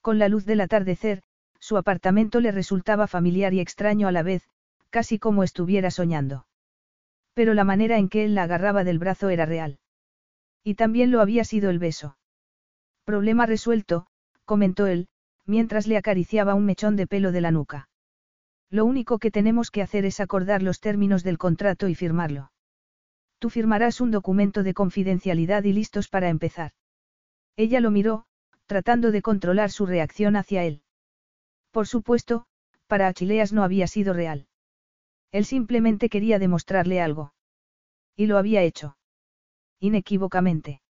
Con 0.00 0.18
la 0.18 0.28
luz 0.28 0.46
del 0.46 0.62
atardecer, 0.62 1.22
su 1.60 1.76
apartamento 1.76 2.40
le 2.40 2.50
resultaba 2.50 3.06
familiar 3.06 3.54
y 3.54 3.60
extraño 3.60 4.08
a 4.08 4.12
la 4.12 4.24
vez, 4.24 4.48
casi 4.88 5.20
como 5.20 5.44
estuviera 5.44 5.92
soñando. 5.92 6.46
Pero 7.34 7.54
la 7.54 7.62
manera 7.62 7.98
en 7.98 8.08
que 8.08 8.24
él 8.24 8.34
la 8.34 8.42
agarraba 8.42 8.82
del 8.82 8.98
brazo 8.98 9.28
era 9.28 9.46
real. 9.46 9.78
Y 10.62 10.74
también 10.74 11.10
lo 11.10 11.20
había 11.20 11.44
sido 11.44 11.70
el 11.70 11.78
beso. 11.78 12.16
Problema 13.04 13.46
resuelto, 13.46 14.06
comentó 14.44 14.86
él, 14.86 15.08
mientras 15.46 15.86
le 15.86 15.96
acariciaba 15.96 16.54
un 16.54 16.66
mechón 16.66 16.96
de 16.96 17.06
pelo 17.06 17.32
de 17.32 17.40
la 17.40 17.50
nuca. 17.50 17.88
Lo 18.68 18.84
único 18.84 19.18
que 19.18 19.30
tenemos 19.30 19.70
que 19.70 19.82
hacer 19.82 20.04
es 20.04 20.20
acordar 20.20 20.62
los 20.62 20.80
términos 20.80 21.24
del 21.24 21.38
contrato 21.38 21.88
y 21.88 21.94
firmarlo. 21.94 22.52
Tú 23.38 23.50
firmarás 23.50 24.00
un 24.00 24.10
documento 24.10 24.62
de 24.62 24.74
confidencialidad 24.74 25.64
y 25.64 25.72
listos 25.72 26.08
para 26.08 26.28
empezar. 26.28 26.72
Ella 27.56 27.80
lo 27.80 27.90
miró, 27.90 28.26
tratando 28.66 29.10
de 29.10 29.22
controlar 29.22 29.70
su 29.70 29.86
reacción 29.86 30.36
hacia 30.36 30.62
él. 30.64 30.82
Por 31.72 31.86
supuesto, 31.86 32.46
para 32.86 33.08
Achileas 33.08 33.52
no 33.52 33.64
había 33.64 33.86
sido 33.86 34.12
real. 34.12 34.46
Él 35.32 35.44
simplemente 35.44 36.08
quería 36.08 36.38
demostrarle 36.38 37.00
algo. 37.00 37.32
Y 38.14 38.26
lo 38.26 38.38
había 38.38 38.62
hecho. 38.62 38.96
Inequívocamente. 39.80 40.82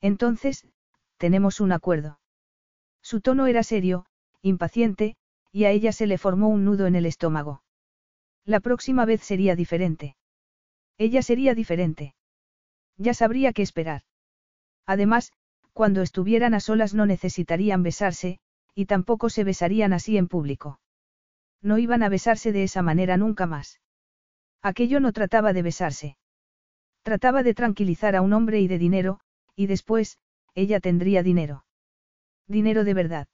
Entonces, 0.00 0.66
tenemos 1.16 1.60
un 1.60 1.72
acuerdo. 1.72 2.20
Su 3.00 3.20
tono 3.20 3.46
era 3.46 3.62
serio, 3.62 4.06
impaciente, 4.42 5.16
y 5.52 5.64
a 5.64 5.70
ella 5.70 5.92
se 5.92 6.06
le 6.06 6.18
formó 6.18 6.48
un 6.48 6.64
nudo 6.64 6.86
en 6.86 6.96
el 6.96 7.06
estómago. 7.06 7.62
La 8.44 8.60
próxima 8.60 9.04
vez 9.04 9.22
sería 9.22 9.56
diferente. 9.56 10.16
Ella 10.98 11.22
sería 11.22 11.54
diferente. 11.54 12.14
Ya 12.96 13.14
sabría 13.14 13.52
qué 13.52 13.62
esperar. 13.62 14.02
Además, 14.84 15.32
cuando 15.72 16.02
estuvieran 16.02 16.54
a 16.54 16.60
solas 16.60 16.94
no 16.94 17.06
necesitarían 17.06 17.82
besarse, 17.82 18.40
y 18.74 18.86
tampoco 18.86 19.30
se 19.30 19.44
besarían 19.44 19.92
así 19.92 20.16
en 20.16 20.28
público. 20.28 20.80
No 21.62 21.78
iban 21.78 22.02
a 22.02 22.08
besarse 22.08 22.52
de 22.52 22.64
esa 22.64 22.82
manera 22.82 23.16
nunca 23.16 23.46
más. 23.46 23.80
Aquello 24.60 24.98
no 24.98 25.12
trataba 25.12 25.52
de 25.52 25.62
besarse. 25.62 26.16
Trataba 27.08 27.42
de 27.42 27.54
tranquilizar 27.54 28.16
a 28.16 28.20
un 28.20 28.34
hombre 28.34 28.60
y 28.60 28.68
de 28.68 28.76
dinero, 28.76 29.18
y 29.56 29.66
después, 29.66 30.18
ella 30.54 30.78
tendría 30.78 31.22
dinero. 31.22 31.64
Dinero 32.46 32.84
de 32.84 32.92
verdad. 32.92 33.28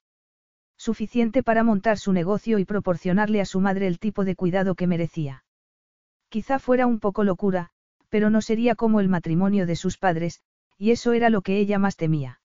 Suficiente 0.77 1.43
para 1.43 1.65
montar 1.65 1.99
su 1.99 2.13
negocio 2.13 2.61
y 2.61 2.65
proporcionarle 2.65 3.41
a 3.41 3.45
su 3.45 3.59
madre 3.59 3.89
el 3.89 3.99
tipo 3.99 4.25
de 4.25 4.37
cuidado 4.37 4.77
que 4.77 4.87
merecía. 4.87 5.45
Quizá 6.29 6.61
fuera 6.61 6.87
un 6.87 7.01
poco 7.01 7.25
locura, 7.25 7.71
pero 8.11 8.31
no 8.31 8.43
sería 8.43 8.77
como 8.77 9.01
el 9.01 9.09
matrimonio 9.09 9.67
de 9.67 9.75
sus 9.75 9.99
padres, 9.99 10.41
y 10.79 10.93
eso 10.93 11.13
era 11.13 11.29
lo 11.29 11.43
que 11.43 11.59
ella 11.59 11.81
más 11.81 11.97
temía. 11.97 12.41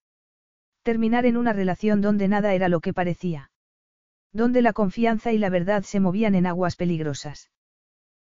Terminar 0.82 1.26
en 1.26 1.36
una 1.36 1.52
relación 1.52 2.00
donde 2.00 2.26
nada 2.26 2.54
era 2.54 2.68
lo 2.68 2.80
que 2.80 2.92
parecía. 2.92 3.52
Donde 4.32 4.62
la 4.62 4.72
confianza 4.72 5.30
y 5.30 5.38
la 5.38 5.48
verdad 5.48 5.84
se 5.84 6.00
movían 6.00 6.34
en 6.34 6.46
aguas 6.46 6.74
peligrosas. 6.74 7.52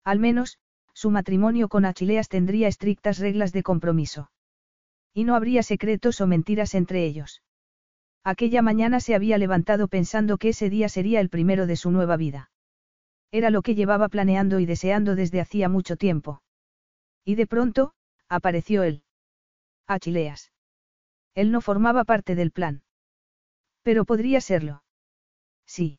Al 0.05 0.21
menos, 0.21 0.61
su 1.03 1.11
matrimonio 1.11 1.69
con 1.69 1.85
Achileas 1.85 2.29
tendría 2.29 2.69
estrictas 2.69 3.19
reglas 3.19 3.53
de 3.53 3.65
compromiso. 3.65 4.31
Y 5.13 5.25
no 5.25 5.35
habría 5.35 5.65
secretos 5.65 6.21
o 6.21 6.29
mentiras 6.29 6.77
entre 6.77 7.05
ellos. 7.05 7.43
Aquella 8.23 8.63
mañana 8.63 9.01
se 9.01 9.17
había 9.17 9.37
levantado 9.37 9.89
pensando 9.89 10.39
que 10.39 10.51
ese 10.51 10.71
día 10.71 10.89
sería 10.89 11.19
el 11.19 11.29
primero 11.29 11.67
de 11.67 11.75
su 11.75 11.91
nueva 11.91 12.17
vida. 12.17 12.53
Era 13.33 13.51
lo 13.51 13.63
que 13.63 13.75
llevaba 13.75 14.09
planeando 14.09 14.61
y 14.61 14.65
deseando 14.65 15.17
desde 15.17 15.41
hacía 15.41 15.69
mucho 15.69 15.97
tiempo. 15.97 16.41
Y 17.25 17.35
de 17.35 17.49
pronto, 17.49 17.95
apareció 18.29 18.85
él. 18.85 19.03
Achileas. 19.89 20.53
Él 21.35 21.51
no 21.51 21.61
formaba 21.61 22.05
parte 22.05 22.37
del 22.37 22.53
plan. 22.53 22.85
Pero 23.83 24.05
podría 24.05 24.41
serlo. 24.41 24.85
Sí. 25.67 25.99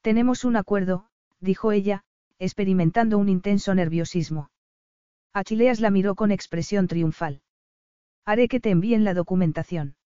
Tenemos 0.00 0.44
un 0.44 0.56
acuerdo, 0.56 1.06
dijo 1.38 1.70
ella, 1.70 2.02
experimentando 2.38 3.18
un 3.18 3.28
intenso 3.28 3.74
nerviosismo. 3.74 4.50
Achileas 5.32 5.80
la 5.80 5.90
miró 5.90 6.14
con 6.14 6.30
expresión 6.30 6.88
triunfal. 6.88 7.42
Haré 8.24 8.48
que 8.48 8.60
te 8.60 8.70
envíen 8.70 9.04
la 9.04 9.14
documentación. 9.14 9.96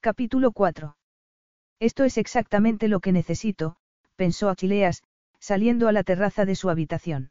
Capítulo 0.00 0.52
4. 0.52 0.96
Esto 1.80 2.04
es 2.04 2.18
exactamente 2.18 2.88
lo 2.88 3.00
que 3.00 3.12
necesito, 3.12 3.76
pensó 4.16 4.48
Achileas, 4.48 5.02
saliendo 5.38 5.88
a 5.88 5.92
la 5.92 6.04
terraza 6.04 6.44
de 6.44 6.54
su 6.54 6.70
habitación. 6.70 7.30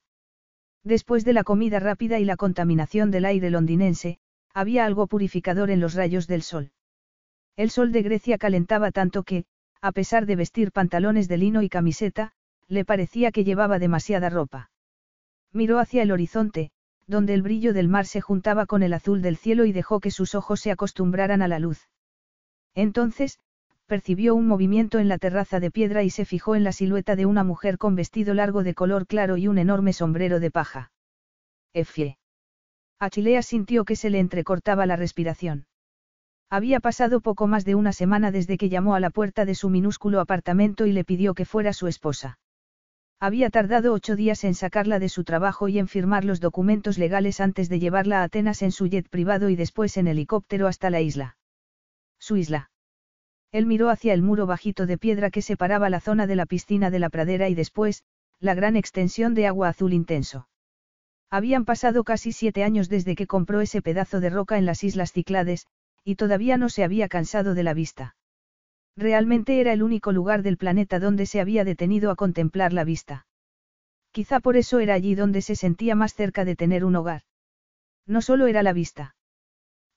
Después 0.84 1.24
de 1.24 1.34
la 1.34 1.44
comida 1.44 1.80
rápida 1.80 2.20
y 2.20 2.26
la 2.26 2.36
contaminación 2.36 3.10
del 3.10 3.26
aire 3.26 3.50
londinense, 3.50 4.20
había 4.54 4.86
algo 4.86 5.08
purificador 5.08 5.72
en 5.72 5.80
los 5.80 5.94
rayos 5.94 6.28
del 6.28 6.44
sol. 6.44 6.72
El 7.56 7.70
sol 7.70 7.92
de 7.92 8.02
Grecia 8.02 8.38
calentaba 8.38 8.92
tanto 8.92 9.24
que, 9.24 9.46
a 9.82 9.92
pesar 9.92 10.26
de 10.26 10.36
vestir 10.36 10.72
pantalones 10.72 11.28
de 11.28 11.38
lino 11.38 11.62
y 11.62 11.70
camiseta, 11.70 12.34
le 12.74 12.86
parecía 12.86 13.32
que 13.32 13.44
llevaba 13.44 13.80
demasiada 13.80 14.30
ropa. 14.30 14.72
Miró 15.52 15.80
hacia 15.80 16.04
el 16.04 16.12
horizonte, 16.12 16.72
donde 17.08 17.34
el 17.34 17.42
brillo 17.42 17.74
del 17.74 17.88
mar 17.88 18.06
se 18.06 18.22
juntaba 18.22 18.66
con 18.66 18.84
el 18.84 18.94
azul 18.94 19.22
del 19.22 19.38
cielo 19.38 19.66
y 19.66 19.72
dejó 19.72 20.00
que 20.00 20.12
sus 20.12 20.36
ojos 20.36 20.60
se 20.60 20.72
acostumbraran 20.72 21.42
a 21.42 21.48
la 21.48 21.60
luz. 21.60 21.88
Entonces, 22.76 23.40
percibió 23.86 24.34
un 24.36 24.48
movimiento 24.48 25.00
en 25.00 25.08
la 25.08 25.18
terraza 25.18 25.60
de 25.60 25.70
piedra 25.70 26.04
y 26.04 26.10
se 26.10 26.26
fijó 26.26 26.56
en 26.56 26.64
la 26.64 26.72
silueta 26.72 27.16
de 27.16 27.26
una 27.26 27.44
mujer 27.44 27.78
con 27.78 27.96
vestido 27.96 28.34
largo 28.34 28.64
de 28.64 28.74
color 28.74 29.06
claro 29.06 29.38
y 29.38 29.48
un 29.48 29.58
enorme 29.58 29.94
sombrero 29.94 30.40
de 30.40 30.52
paja. 30.52 30.92
Efie. 31.74 32.18
Achilea 33.00 33.42
sintió 33.42 33.86
que 33.86 33.96
se 33.96 34.10
le 34.10 34.20
entrecortaba 34.20 34.86
la 34.86 34.96
respiración. 34.96 35.68
Había 36.50 36.80
pasado 36.80 37.20
poco 37.20 37.48
más 37.48 37.66
de 37.66 37.76
una 37.76 37.94
semana 37.94 38.32
desde 38.32 38.58
que 38.58 38.70
llamó 38.70 38.96
a 38.96 39.00
la 39.00 39.10
puerta 39.10 39.44
de 39.44 39.56
su 39.56 39.70
minúsculo 39.70 40.20
apartamento 40.20 40.86
y 40.86 40.92
le 40.92 41.04
pidió 41.04 41.34
que 41.34 41.46
fuera 41.46 41.74
su 41.74 41.88
esposa. 41.88 42.38
Había 43.20 43.50
tardado 43.50 43.94
ocho 43.94 44.16
días 44.16 44.44
en 44.44 44.54
sacarla 44.54 45.00
de 45.00 45.10
su 45.10 45.24
trabajo 45.24 45.68
y 45.70 45.80
en 45.80 45.88
firmar 45.88 46.26
los 46.26 46.40
documentos 46.40 46.98
legales 46.98 47.40
antes 47.40 47.70
de 47.70 47.80
llevarla 47.80 48.22
a 48.22 48.24
Atenas 48.24 48.62
en 48.62 48.72
su 48.72 48.88
jet 48.88 49.10
privado 49.10 49.50
y 49.50 49.56
después 49.56 49.96
en 49.98 50.08
helicóptero 50.08 50.68
hasta 50.68 50.90
la 50.90 51.02
isla. 51.02 51.38
Su 52.20 52.36
isla. 52.38 52.72
Él 53.52 53.66
miró 53.66 53.90
hacia 53.90 54.14
el 54.14 54.24
muro 54.24 54.48
bajito 54.48 54.86
de 54.86 54.98
piedra 54.98 55.30
que 55.30 55.42
separaba 55.42 55.90
la 55.90 56.00
zona 56.00 56.28
de 56.28 56.36
la 56.36 56.46
piscina 56.46 56.90
de 56.90 57.00
la 57.00 57.10
pradera 57.10 57.50
y 57.50 57.56
después, 57.56 58.04
la 58.40 58.56
gran 58.56 58.76
extensión 58.76 59.36
de 59.36 59.48
agua 59.48 59.70
azul 59.70 59.94
intenso. 59.94 60.48
Habían 61.30 61.64
pasado 61.66 62.04
casi 62.04 62.32
siete 62.32 62.64
años 62.64 62.90
desde 62.90 63.16
que 63.16 63.28
compró 63.28 63.62
ese 63.62 63.82
pedazo 63.82 64.20
de 64.20 64.30
roca 64.30 64.58
en 64.58 64.66
las 64.66 64.84
Islas 64.84 65.12
Ciclades, 65.12 65.68
y 66.04 66.16
todavía 66.16 66.58
no 66.58 66.70
se 66.70 66.84
había 66.84 67.08
cansado 67.08 67.54
de 67.54 67.64
la 67.64 67.74
vista. 67.74 68.16
Realmente 68.96 69.60
era 69.60 69.74
el 69.74 69.82
único 69.82 70.12
lugar 70.12 70.44
del 70.44 70.58
planeta 70.58 71.00
donde 71.00 71.26
se 71.26 71.42
había 71.42 71.64
detenido 71.64 72.12
a 72.12 72.16
contemplar 72.16 72.74
la 72.74 72.84
vista. 72.84 73.26
Quizá 74.12 74.40
por 74.40 74.56
eso 74.56 74.80
era 74.80 74.94
allí 74.94 75.16
donde 75.16 75.42
se 75.42 75.56
sentía 75.56 75.96
más 75.96 76.14
cerca 76.14 76.46
de 76.46 76.56
tener 76.56 76.86
un 76.86 76.96
hogar. 76.96 77.24
No 78.06 78.22
solo 78.22 78.46
era 78.48 78.62
la 78.62 78.74
vista. 78.74 79.16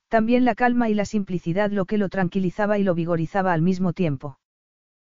También 0.09 0.45
la 0.45 0.55
calma 0.55 0.89
y 0.89 0.95
la 0.95 1.05
simplicidad 1.05 1.71
lo 1.71 1.85
que 1.85 1.99
lo 1.99 2.09
tranquilizaba 2.09 2.79
y 2.79 2.85
lo 2.85 2.95
vigorizaba 2.95 3.53
al 3.53 3.61
mismo 3.61 3.93
tiempo. 3.93 4.39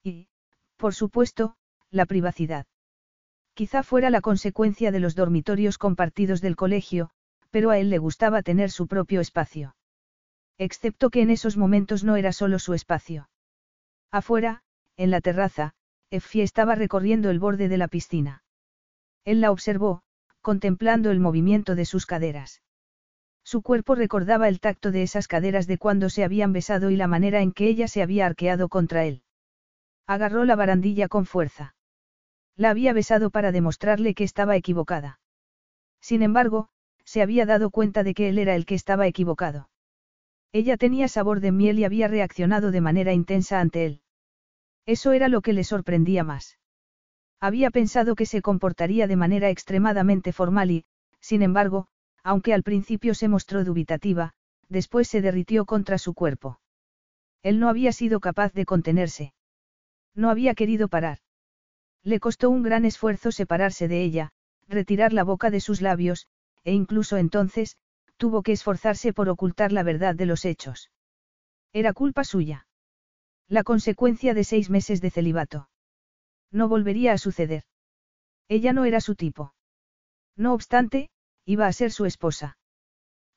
Y, 0.02 0.28
por 0.76 0.94
supuesto, 0.94 1.56
la 1.90 2.06
privacidad. 2.06 2.66
Quizá 3.54 3.82
fuera 3.82 4.10
la 4.10 4.20
consecuencia 4.20 4.90
de 4.90 5.00
los 5.00 5.14
dormitorios 5.14 5.78
compartidos 5.78 6.40
del 6.40 6.56
colegio, 6.56 7.10
pero 7.50 7.70
a 7.70 7.78
él 7.78 7.90
le 7.90 7.98
gustaba 7.98 8.42
tener 8.42 8.70
su 8.70 8.86
propio 8.86 9.20
espacio. 9.20 9.76
Excepto 10.58 11.10
que 11.10 11.22
en 11.22 11.30
esos 11.30 11.56
momentos 11.56 12.02
no 12.02 12.16
era 12.16 12.32
solo 12.32 12.58
su 12.58 12.74
espacio. 12.74 13.28
Afuera, 14.10 14.62
en 14.96 15.10
la 15.10 15.20
terraza, 15.20 15.74
Effie 16.10 16.42
estaba 16.42 16.74
recorriendo 16.74 17.30
el 17.30 17.38
borde 17.38 17.68
de 17.68 17.76
la 17.76 17.88
piscina. 17.88 18.42
Él 19.24 19.40
la 19.40 19.50
observó, 19.50 20.02
contemplando 20.40 21.10
el 21.10 21.20
movimiento 21.20 21.74
de 21.74 21.84
sus 21.84 22.06
caderas. 22.06 22.62
Su 23.44 23.62
cuerpo 23.62 23.94
recordaba 23.94 24.48
el 24.48 24.60
tacto 24.60 24.90
de 24.90 25.02
esas 25.02 25.28
caderas 25.28 25.66
de 25.66 25.78
cuando 25.78 26.08
se 26.10 26.24
habían 26.24 26.52
besado 26.52 26.90
y 26.90 26.96
la 26.96 27.06
manera 27.06 27.42
en 27.42 27.52
que 27.52 27.66
ella 27.66 27.88
se 27.88 28.02
había 28.02 28.26
arqueado 28.26 28.68
contra 28.68 29.04
él. 29.04 29.22
Agarró 30.06 30.44
la 30.44 30.56
barandilla 30.56 31.08
con 31.08 31.26
fuerza. 31.26 31.74
La 32.56 32.70
había 32.70 32.92
besado 32.92 33.30
para 33.30 33.52
demostrarle 33.52 34.14
que 34.14 34.24
estaba 34.24 34.56
equivocada. 34.56 35.20
Sin 36.00 36.22
embargo, 36.22 36.68
se 37.04 37.22
había 37.22 37.46
dado 37.46 37.70
cuenta 37.70 38.02
de 38.02 38.14
que 38.14 38.28
él 38.28 38.38
era 38.38 38.54
el 38.54 38.66
que 38.66 38.74
estaba 38.74 39.06
equivocado. 39.06 39.68
Ella 40.52 40.76
tenía 40.76 41.08
sabor 41.08 41.40
de 41.40 41.52
miel 41.52 41.78
y 41.78 41.84
había 41.84 42.08
reaccionado 42.08 42.70
de 42.70 42.80
manera 42.80 43.12
intensa 43.12 43.60
ante 43.60 43.84
él. 43.84 44.00
Eso 44.86 45.12
era 45.12 45.28
lo 45.28 45.42
que 45.42 45.52
le 45.52 45.64
sorprendía 45.64 46.24
más. 46.24 46.58
Había 47.40 47.70
pensado 47.70 48.14
que 48.14 48.26
se 48.26 48.42
comportaría 48.42 49.06
de 49.06 49.16
manera 49.16 49.50
extremadamente 49.50 50.32
formal 50.32 50.70
y, 50.70 50.84
sin 51.20 51.42
embargo, 51.42 51.86
aunque 52.22 52.54
al 52.54 52.62
principio 52.62 53.14
se 53.14 53.28
mostró 53.28 53.64
dubitativa, 53.64 54.32
después 54.68 55.08
se 55.08 55.20
derritió 55.20 55.66
contra 55.66 55.98
su 55.98 56.14
cuerpo. 56.14 56.60
Él 57.42 57.60
no 57.60 57.68
había 57.68 57.92
sido 57.92 58.20
capaz 58.20 58.52
de 58.52 58.64
contenerse. 58.64 59.34
No 60.14 60.30
había 60.30 60.54
querido 60.54 60.88
parar. 60.88 61.18
Le 62.02 62.20
costó 62.20 62.50
un 62.50 62.62
gran 62.62 62.84
esfuerzo 62.84 63.30
separarse 63.30 63.86
de 63.86 64.02
ella, 64.02 64.32
retirar 64.66 65.12
la 65.12 65.24
boca 65.24 65.50
de 65.50 65.60
sus 65.60 65.80
labios, 65.80 66.26
e 66.64 66.72
incluso 66.72 67.16
entonces, 67.16 67.76
tuvo 68.18 68.42
que 68.42 68.52
esforzarse 68.52 69.14
por 69.14 69.30
ocultar 69.30 69.72
la 69.72 69.82
verdad 69.82 70.14
de 70.14 70.26
los 70.26 70.44
hechos. 70.44 70.90
Era 71.72 71.94
culpa 71.94 72.24
suya. 72.24 72.66
La 73.48 73.64
consecuencia 73.64 74.34
de 74.34 74.44
seis 74.44 74.68
meses 74.68 75.00
de 75.00 75.10
celibato. 75.10 75.70
No 76.52 76.68
volvería 76.68 77.14
a 77.14 77.18
suceder. 77.18 77.64
Ella 78.48 78.74
no 78.74 78.84
era 78.84 79.00
su 79.00 79.14
tipo. 79.14 79.54
No 80.36 80.52
obstante, 80.52 81.08
iba 81.46 81.66
a 81.66 81.72
ser 81.72 81.90
su 81.92 82.04
esposa. 82.04 82.58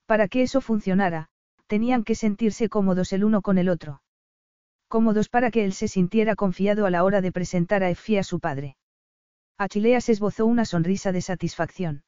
Para 0.05 0.27
que 0.27 0.41
eso 0.41 0.59
funcionara, 0.59 1.29
tenían 1.67 2.03
que 2.03 2.15
sentirse 2.15 2.67
cómodos 2.67 3.13
el 3.13 3.23
uno 3.23 3.41
con 3.41 3.57
el 3.57 3.69
otro 3.69 4.01
cómodos 4.91 5.29
para 5.29 5.51
que 5.51 5.63
él 5.63 5.71
se 5.71 5.87
sintiera 5.87 6.35
confiado 6.35 6.85
a 6.85 6.91
la 6.91 7.05
hora 7.05 7.21
de 7.21 7.31
presentar 7.31 7.81
a 7.81 7.89
Effie 7.89 8.19
a 8.19 8.23
su 8.23 8.41
padre. 8.41 8.75
Achileas 9.57 10.09
esbozó 10.09 10.45
una 10.45 10.65
sonrisa 10.65 11.13
de 11.13 11.21
satisfacción. 11.21 12.03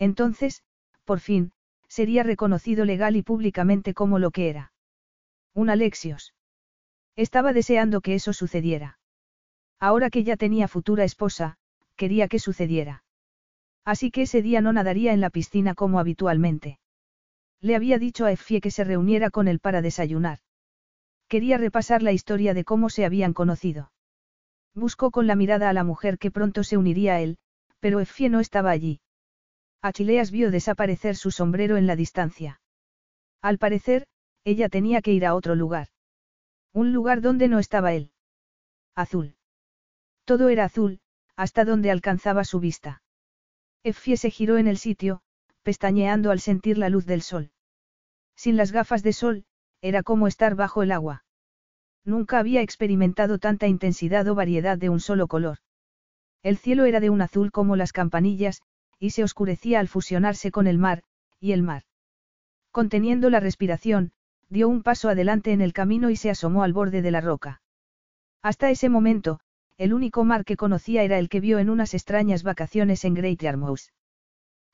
Entonces, 0.00 0.64
por 1.04 1.20
fin, 1.20 1.52
sería 1.92 2.22
reconocido 2.22 2.86
legal 2.86 3.16
y 3.16 3.22
públicamente 3.22 3.92
como 3.92 4.18
lo 4.18 4.30
que 4.30 4.48
era. 4.48 4.72
Un 5.52 5.68
Alexios. 5.68 6.32
Estaba 7.16 7.52
deseando 7.52 8.00
que 8.00 8.14
eso 8.14 8.32
sucediera. 8.32 8.98
Ahora 9.78 10.08
que 10.08 10.24
ya 10.24 10.38
tenía 10.38 10.68
futura 10.68 11.04
esposa, 11.04 11.58
quería 11.96 12.28
que 12.28 12.38
sucediera. 12.38 13.04
Así 13.84 14.10
que 14.10 14.22
ese 14.22 14.40
día 14.40 14.62
no 14.62 14.72
nadaría 14.72 15.12
en 15.12 15.20
la 15.20 15.28
piscina 15.28 15.74
como 15.74 15.98
habitualmente. 15.98 16.78
Le 17.60 17.76
había 17.76 17.98
dicho 17.98 18.24
a 18.24 18.32
Effie 18.32 18.62
que 18.62 18.70
se 18.70 18.84
reuniera 18.84 19.28
con 19.28 19.46
él 19.46 19.58
para 19.58 19.82
desayunar. 19.82 20.38
Quería 21.28 21.58
repasar 21.58 22.02
la 22.02 22.12
historia 22.12 22.54
de 22.54 22.64
cómo 22.64 22.88
se 22.88 23.04
habían 23.04 23.34
conocido. 23.34 23.92
Buscó 24.74 25.10
con 25.10 25.26
la 25.26 25.36
mirada 25.36 25.68
a 25.68 25.74
la 25.74 25.84
mujer 25.84 26.16
que 26.16 26.30
pronto 26.30 26.64
se 26.64 26.78
uniría 26.78 27.16
a 27.16 27.20
él, 27.20 27.36
pero 27.80 28.00
Effie 28.00 28.30
no 28.30 28.40
estaba 28.40 28.70
allí. 28.70 29.02
Achileas 29.82 30.30
vio 30.30 30.52
desaparecer 30.52 31.16
su 31.16 31.32
sombrero 31.32 31.76
en 31.76 31.88
la 31.88 31.96
distancia. 31.96 32.60
Al 33.42 33.58
parecer, 33.58 34.06
ella 34.44 34.68
tenía 34.68 35.02
que 35.02 35.12
ir 35.12 35.26
a 35.26 35.34
otro 35.34 35.56
lugar. 35.56 35.88
Un 36.72 36.92
lugar 36.92 37.20
donde 37.20 37.48
no 37.48 37.58
estaba 37.58 37.92
él. 37.92 38.12
Azul. 38.94 39.34
Todo 40.24 40.48
era 40.48 40.64
azul, 40.64 41.00
hasta 41.34 41.64
donde 41.64 41.90
alcanzaba 41.90 42.44
su 42.44 42.60
vista. 42.60 43.02
Effie 43.82 44.16
se 44.16 44.30
giró 44.30 44.58
en 44.58 44.68
el 44.68 44.78
sitio, 44.78 45.22
pestañeando 45.62 46.30
al 46.30 46.38
sentir 46.38 46.78
la 46.78 46.88
luz 46.88 47.04
del 47.04 47.22
sol. 47.22 47.50
Sin 48.36 48.56
las 48.56 48.70
gafas 48.70 49.02
de 49.02 49.12
sol, 49.12 49.44
era 49.80 50.04
como 50.04 50.28
estar 50.28 50.54
bajo 50.54 50.84
el 50.84 50.92
agua. 50.92 51.24
Nunca 52.04 52.38
había 52.38 52.62
experimentado 52.62 53.38
tanta 53.38 53.66
intensidad 53.66 54.28
o 54.28 54.36
variedad 54.36 54.78
de 54.78 54.88
un 54.88 55.00
solo 55.00 55.26
color. 55.26 55.58
El 56.42 56.56
cielo 56.56 56.84
era 56.84 57.00
de 57.00 57.10
un 57.10 57.20
azul 57.20 57.50
como 57.50 57.74
las 57.74 57.92
campanillas, 57.92 58.62
y 59.02 59.10
se 59.10 59.24
oscurecía 59.24 59.80
al 59.80 59.88
fusionarse 59.88 60.52
con 60.52 60.68
el 60.68 60.78
mar, 60.78 61.02
y 61.40 61.50
el 61.50 61.64
mar. 61.64 61.82
Conteniendo 62.70 63.30
la 63.30 63.40
respiración, 63.40 64.12
dio 64.48 64.68
un 64.68 64.84
paso 64.84 65.08
adelante 65.08 65.50
en 65.50 65.60
el 65.60 65.72
camino 65.72 66.08
y 66.08 66.14
se 66.14 66.30
asomó 66.30 66.62
al 66.62 66.72
borde 66.72 67.02
de 67.02 67.10
la 67.10 67.20
roca. 67.20 67.62
Hasta 68.42 68.70
ese 68.70 68.88
momento, 68.88 69.40
el 69.76 69.92
único 69.92 70.22
mar 70.22 70.44
que 70.44 70.56
conocía 70.56 71.02
era 71.02 71.18
el 71.18 71.28
que 71.28 71.40
vio 71.40 71.58
en 71.58 71.68
unas 71.68 71.94
extrañas 71.94 72.44
vacaciones 72.44 73.04
en 73.04 73.14
Great 73.14 73.40
Yarmouth. 73.40 73.90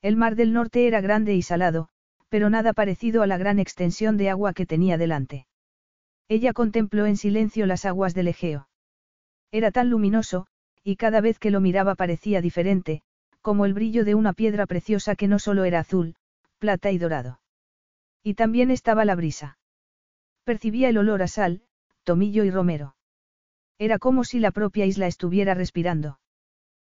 El 0.03 0.17
mar 0.17 0.37
del 0.37 0.53
norte 0.53 0.87
era 0.87 1.01
grande 1.01 1.35
y 1.35 1.41
salado, 1.41 1.89
pero 2.29 2.51
nada 2.51 2.75
parecido 2.75 3.23
a 3.23 3.27
la 3.27 3.39
gran 3.39 3.59
extensión 3.59 4.19
de 4.19 4.29
agua 4.29 4.53
que 4.53 4.67
tenía 4.67 4.99
delante. 4.99 5.47
Ella 6.29 6.53
contempló 6.53 7.07
en 7.07 7.17
silencio 7.17 7.65
las 7.65 7.87
aguas 7.87 8.13
del 8.13 8.29
Egeo. 8.29 8.69
Era 9.51 9.71
tan 9.71 9.89
luminoso, 9.89 10.49
y 10.85 10.97
cada 10.97 11.23
vez 11.23 11.39
que 11.39 11.51
lo 11.51 11.63
miraba 11.63 11.95
parecía 11.95 12.43
diferente, 12.43 13.03
como 13.41 13.65
el 13.65 13.75
brillo 13.75 14.05
de 14.05 14.15
una 14.15 14.33
piedra 14.33 14.67
preciosa 14.67 15.17
que 15.17 15.29
no 15.29 15.39
solo 15.39 15.65
era 15.65 15.81
azul, 15.81 16.17
plata 16.59 16.91
y 16.91 16.99
dorado. 16.99 17.41
Y 18.23 18.35
también 18.35 18.71
estaba 18.71 19.05
la 19.05 19.15
brisa. 19.15 19.59
Percibía 20.45 20.89
el 20.89 20.99
olor 20.99 21.23
a 21.23 21.29
sal, 21.29 21.63
tomillo 22.05 22.45
y 22.45 22.51
romero. 22.51 22.97
Era 23.79 23.99
como 23.99 24.25
si 24.25 24.41
la 24.41 24.51
propia 24.51 24.87
isla 24.87 25.07
estuviera 25.07 25.55
respirando. 25.55 26.19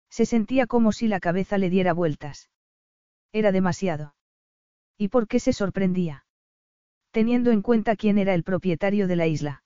Se 0.09 0.25
sentía 0.25 0.67
como 0.67 0.91
si 0.91 1.07
la 1.07 1.19
cabeza 1.19 1.57
le 1.57 1.69
diera 1.69 1.93
vueltas. 1.93 2.49
Era 3.33 3.51
demasiado. 3.51 4.15
¿Y 4.97 5.09
por 5.09 5.27
qué 5.27 5.39
se 5.39 5.51
sorprendía? 5.51 6.25
teniendo 7.15 7.51
en 7.51 7.61
cuenta 7.61 7.95
quién 7.95 8.17
era 8.17 8.33
el 8.33 8.43
propietario 8.43 9.07
de 9.07 9.15
la 9.15 9.25
isla. 9.25 9.63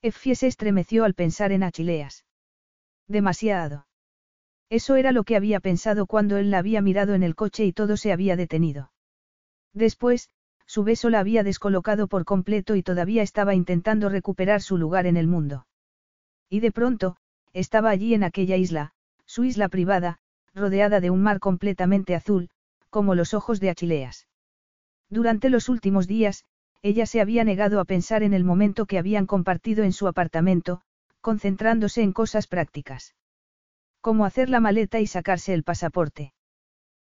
Effie 0.00 0.34
se 0.34 0.46
estremeció 0.46 1.04
al 1.04 1.12
pensar 1.12 1.52
en 1.52 1.64
Achileas. 1.64 2.24
Demasiado. 3.06 3.84
Eso 4.72 4.96
era 4.96 5.12
lo 5.12 5.24
que 5.24 5.36
había 5.36 5.60
pensado 5.60 6.06
cuando 6.06 6.38
él 6.38 6.50
la 6.50 6.56
había 6.56 6.80
mirado 6.80 7.12
en 7.12 7.22
el 7.22 7.34
coche 7.34 7.66
y 7.66 7.74
todo 7.74 7.98
se 7.98 8.10
había 8.10 8.36
detenido. 8.36 8.90
Después, 9.74 10.30
su 10.64 10.82
beso 10.82 11.10
la 11.10 11.20
había 11.20 11.42
descolocado 11.42 12.08
por 12.08 12.24
completo 12.24 12.74
y 12.74 12.82
todavía 12.82 13.22
estaba 13.22 13.54
intentando 13.54 14.08
recuperar 14.08 14.62
su 14.62 14.78
lugar 14.78 15.04
en 15.04 15.18
el 15.18 15.26
mundo. 15.26 15.66
Y 16.48 16.60
de 16.60 16.72
pronto, 16.72 17.18
estaba 17.52 17.90
allí 17.90 18.14
en 18.14 18.24
aquella 18.24 18.56
isla, 18.56 18.94
su 19.26 19.44
isla 19.44 19.68
privada, 19.68 20.20
rodeada 20.54 21.00
de 21.00 21.10
un 21.10 21.22
mar 21.22 21.38
completamente 21.38 22.14
azul, 22.14 22.48
como 22.88 23.14
los 23.14 23.34
ojos 23.34 23.60
de 23.60 23.68
Achileas. 23.68 24.26
Durante 25.10 25.50
los 25.50 25.68
últimos 25.68 26.06
días, 26.06 26.46
ella 26.80 27.04
se 27.04 27.20
había 27.20 27.44
negado 27.44 27.78
a 27.78 27.84
pensar 27.84 28.22
en 28.22 28.32
el 28.32 28.42
momento 28.42 28.86
que 28.86 28.96
habían 28.96 29.26
compartido 29.26 29.84
en 29.84 29.92
su 29.92 30.08
apartamento, 30.08 30.80
concentrándose 31.20 32.00
en 32.00 32.14
cosas 32.14 32.46
prácticas. 32.46 33.14
Como 34.02 34.26
hacer 34.26 34.50
la 34.50 34.58
maleta 34.58 34.98
y 34.98 35.06
sacarse 35.06 35.54
el 35.54 35.62
pasaporte. 35.62 36.34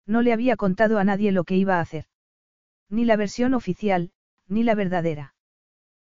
No 0.07 0.23
le 0.23 0.33
había 0.33 0.57
contado 0.57 0.99
a 0.99 1.05
nadie 1.05 1.33
lo 1.33 1.43
que 1.43 1.57
iba 1.57 1.79
a 1.79 1.81
hacer. 1.81 2.07
Ni 2.89 3.05
la 3.05 3.17
versión 3.17 3.53
oficial, 3.53 4.13
ni 4.47 4.63
la 4.63 4.77
verdadera. 4.77 5.35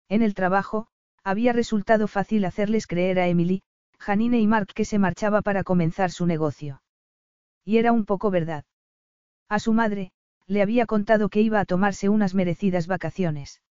En 0.07 0.21
el 0.21 0.33
trabajo, 0.33 0.87
había 1.25 1.51
resultado 1.51 2.07
fácil 2.07 2.45
hacerles 2.45 2.87
creer 2.87 3.19
a 3.19 3.27
Emily, 3.27 3.63
Janine 3.99 4.39
y 4.39 4.47
Mark 4.47 4.69
que 4.73 4.85
se 4.85 4.97
marchaba 4.97 5.41
para 5.41 5.65
comenzar 5.65 6.09
su 6.09 6.25
negocio. 6.25 6.81
Y 7.65 7.79
era 7.79 7.91
un 7.91 8.05
poco 8.05 8.31
verdad. 8.31 8.63
A 9.49 9.59
su 9.59 9.73
madre, 9.73 10.13
le 10.45 10.61
había 10.61 10.85
contado 10.85 11.27
que 11.27 11.41
iba 11.41 11.59
a 11.59 11.65
tomarse 11.65 12.07
unas 12.07 12.33
merecidas 12.33 12.87
vacaciones. 12.87 13.61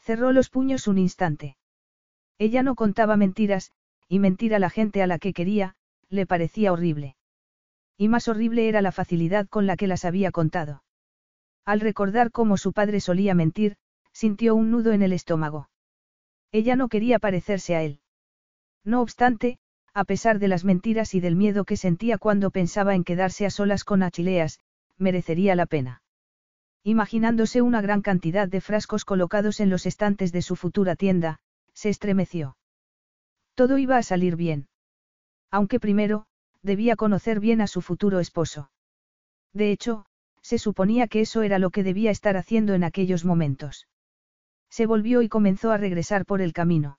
Cerró 0.00 0.32
los 0.32 0.50
puños 0.50 0.88
un 0.88 0.98
instante. 0.98 1.56
Ella 2.36 2.64
no 2.64 2.74
contaba 2.74 3.16
mentiras, 3.16 3.70
y 4.08 4.18
mentir 4.18 4.56
a 4.56 4.58
la 4.58 4.70
gente 4.70 5.04
a 5.04 5.06
la 5.06 5.20
que 5.20 5.32
quería, 5.32 5.76
le 6.12 6.26
parecía 6.26 6.72
horrible. 6.72 7.16
Y 7.96 8.08
más 8.08 8.28
horrible 8.28 8.68
era 8.68 8.82
la 8.82 8.92
facilidad 8.92 9.48
con 9.48 9.66
la 9.66 9.76
que 9.76 9.86
las 9.86 10.04
había 10.04 10.30
contado. 10.30 10.84
Al 11.64 11.80
recordar 11.80 12.30
cómo 12.30 12.56
su 12.58 12.72
padre 12.72 13.00
solía 13.00 13.34
mentir, 13.34 13.76
sintió 14.12 14.54
un 14.54 14.70
nudo 14.70 14.92
en 14.92 15.02
el 15.02 15.12
estómago. 15.12 15.70
Ella 16.50 16.76
no 16.76 16.88
quería 16.88 17.18
parecerse 17.18 17.74
a 17.76 17.82
él. 17.82 18.00
No 18.84 19.00
obstante, 19.00 19.58
a 19.94 20.04
pesar 20.04 20.38
de 20.38 20.48
las 20.48 20.64
mentiras 20.64 21.14
y 21.14 21.20
del 21.20 21.34
miedo 21.34 21.64
que 21.64 21.76
sentía 21.76 22.18
cuando 22.18 22.50
pensaba 22.50 22.94
en 22.94 23.04
quedarse 23.04 23.46
a 23.46 23.50
solas 23.50 23.84
con 23.84 24.02
Achileas, 24.02 24.60
merecería 24.98 25.54
la 25.54 25.66
pena. 25.66 26.02
Imaginándose 26.82 27.62
una 27.62 27.80
gran 27.80 28.02
cantidad 28.02 28.48
de 28.48 28.60
frascos 28.60 29.04
colocados 29.06 29.60
en 29.60 29.70
los 29.70 29.86
estantes 29.86 30.30
de 30.32 30.42
su 30.42 30.56
futura 30.56 30.94
tienda, 30.94 31.38
se 31.72 31.88
estremeció. 31.88 32.56
Todo 33.54 33.78
iba 33.78 33.96
a 33.96 34.02
salir 34.02 34.36
bien. 34.36 34.68
Aunque 35.52 35.78
primero, 35.78 36.24
debía 36.62 36.96
conocer 36.96 37.38
bien 37.38 37.60
a 37.60 37.66
su 37.68 37.82
futuro 37.82 38.18
esposo. 38.18 38.70
De 39.52 39.70
hecho, 39.70 40.06
se 40.40 40.58
suponía 40.58 41.06
que 41.06 41.20
eso 41.20 41.42
era 41.42 41.58
lo 41.58 41.70
que 41.70 41.84
debía 41.84 42.10
estar 42.10 42.36
haciendo 42.36 42.74
en 42.74 42.82
aquellos 42.82 43.24
momentos. 43.24 43.86
Se 44.70 44.86
volvió 44.86 45.20
y 45.22 45.28
comenzó 45.28 45.70
a 45.70 45.76
regresar 45.76 46.24
por 46.24 46.40
el 46.40 46.54
camino. 46.54 46.98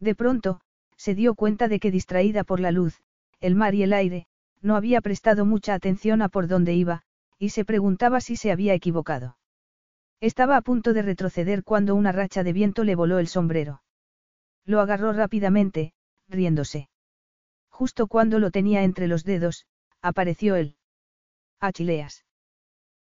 De 0.00 0.14
pronto, 0.16 0.60
se 0.96 1.14
dio 1.14 1.34
cuenta 1.34 1.68
de 1.68 1.78
que 1.78 1.92
distraída 1.92 2.42
por 2.42 2.58
la 2.58 2.72
luz, 2.72 3.00
el 3.40 3.54
mar 3.54 3.74
y 3.74 3.84
el 3.84 3.92
aire, 3.92 4.26
no 4.60 4.76
había 4.76 5.00
prestado 5.00 5.46
mucha 5.46 5.72
atención 5.72 6.20
a 6.20 6.28
por 6.28 6.48
dónde 6.48 6.74
iba, 6.74 7.02
y 7.38 7.50
se 7.50 7.64
preguntaba 7.64 8.20
si 8.20 8.36
se 8.36 8.50
había 8.50 8.74
equivocado. 8.74 9.38
Estaba 10.20 10.56
a 10.56 10.60
punto 10.60 10.92
de 10.92 11.02
retroceder 11.02 11.64
cuando 11.64 11.94
una 11.94 12.12
racha 12.12 12.42
de 12.42 12.52
viento 12.52 12.84
le 12.84 12.96
voló 12.96 13.18
el 13.20 13.28
sombrero. 13.28 13.82
Lo 14.66 14.80
agarró 14.80 15.14
rápidamente, 15.14 15.94
riéndose. 16.28 16.89
Justo 17.80 18.08
cuando 18.08 18.38
lo 18.40 18.50
tenía 18.50 18.82
entre 18.82 19.08
los 19.08 19.24
dedos, 19.24 19.64
apareció 20.02 20.54
él. 20.54 20.76
Achileas. 21.60 22.26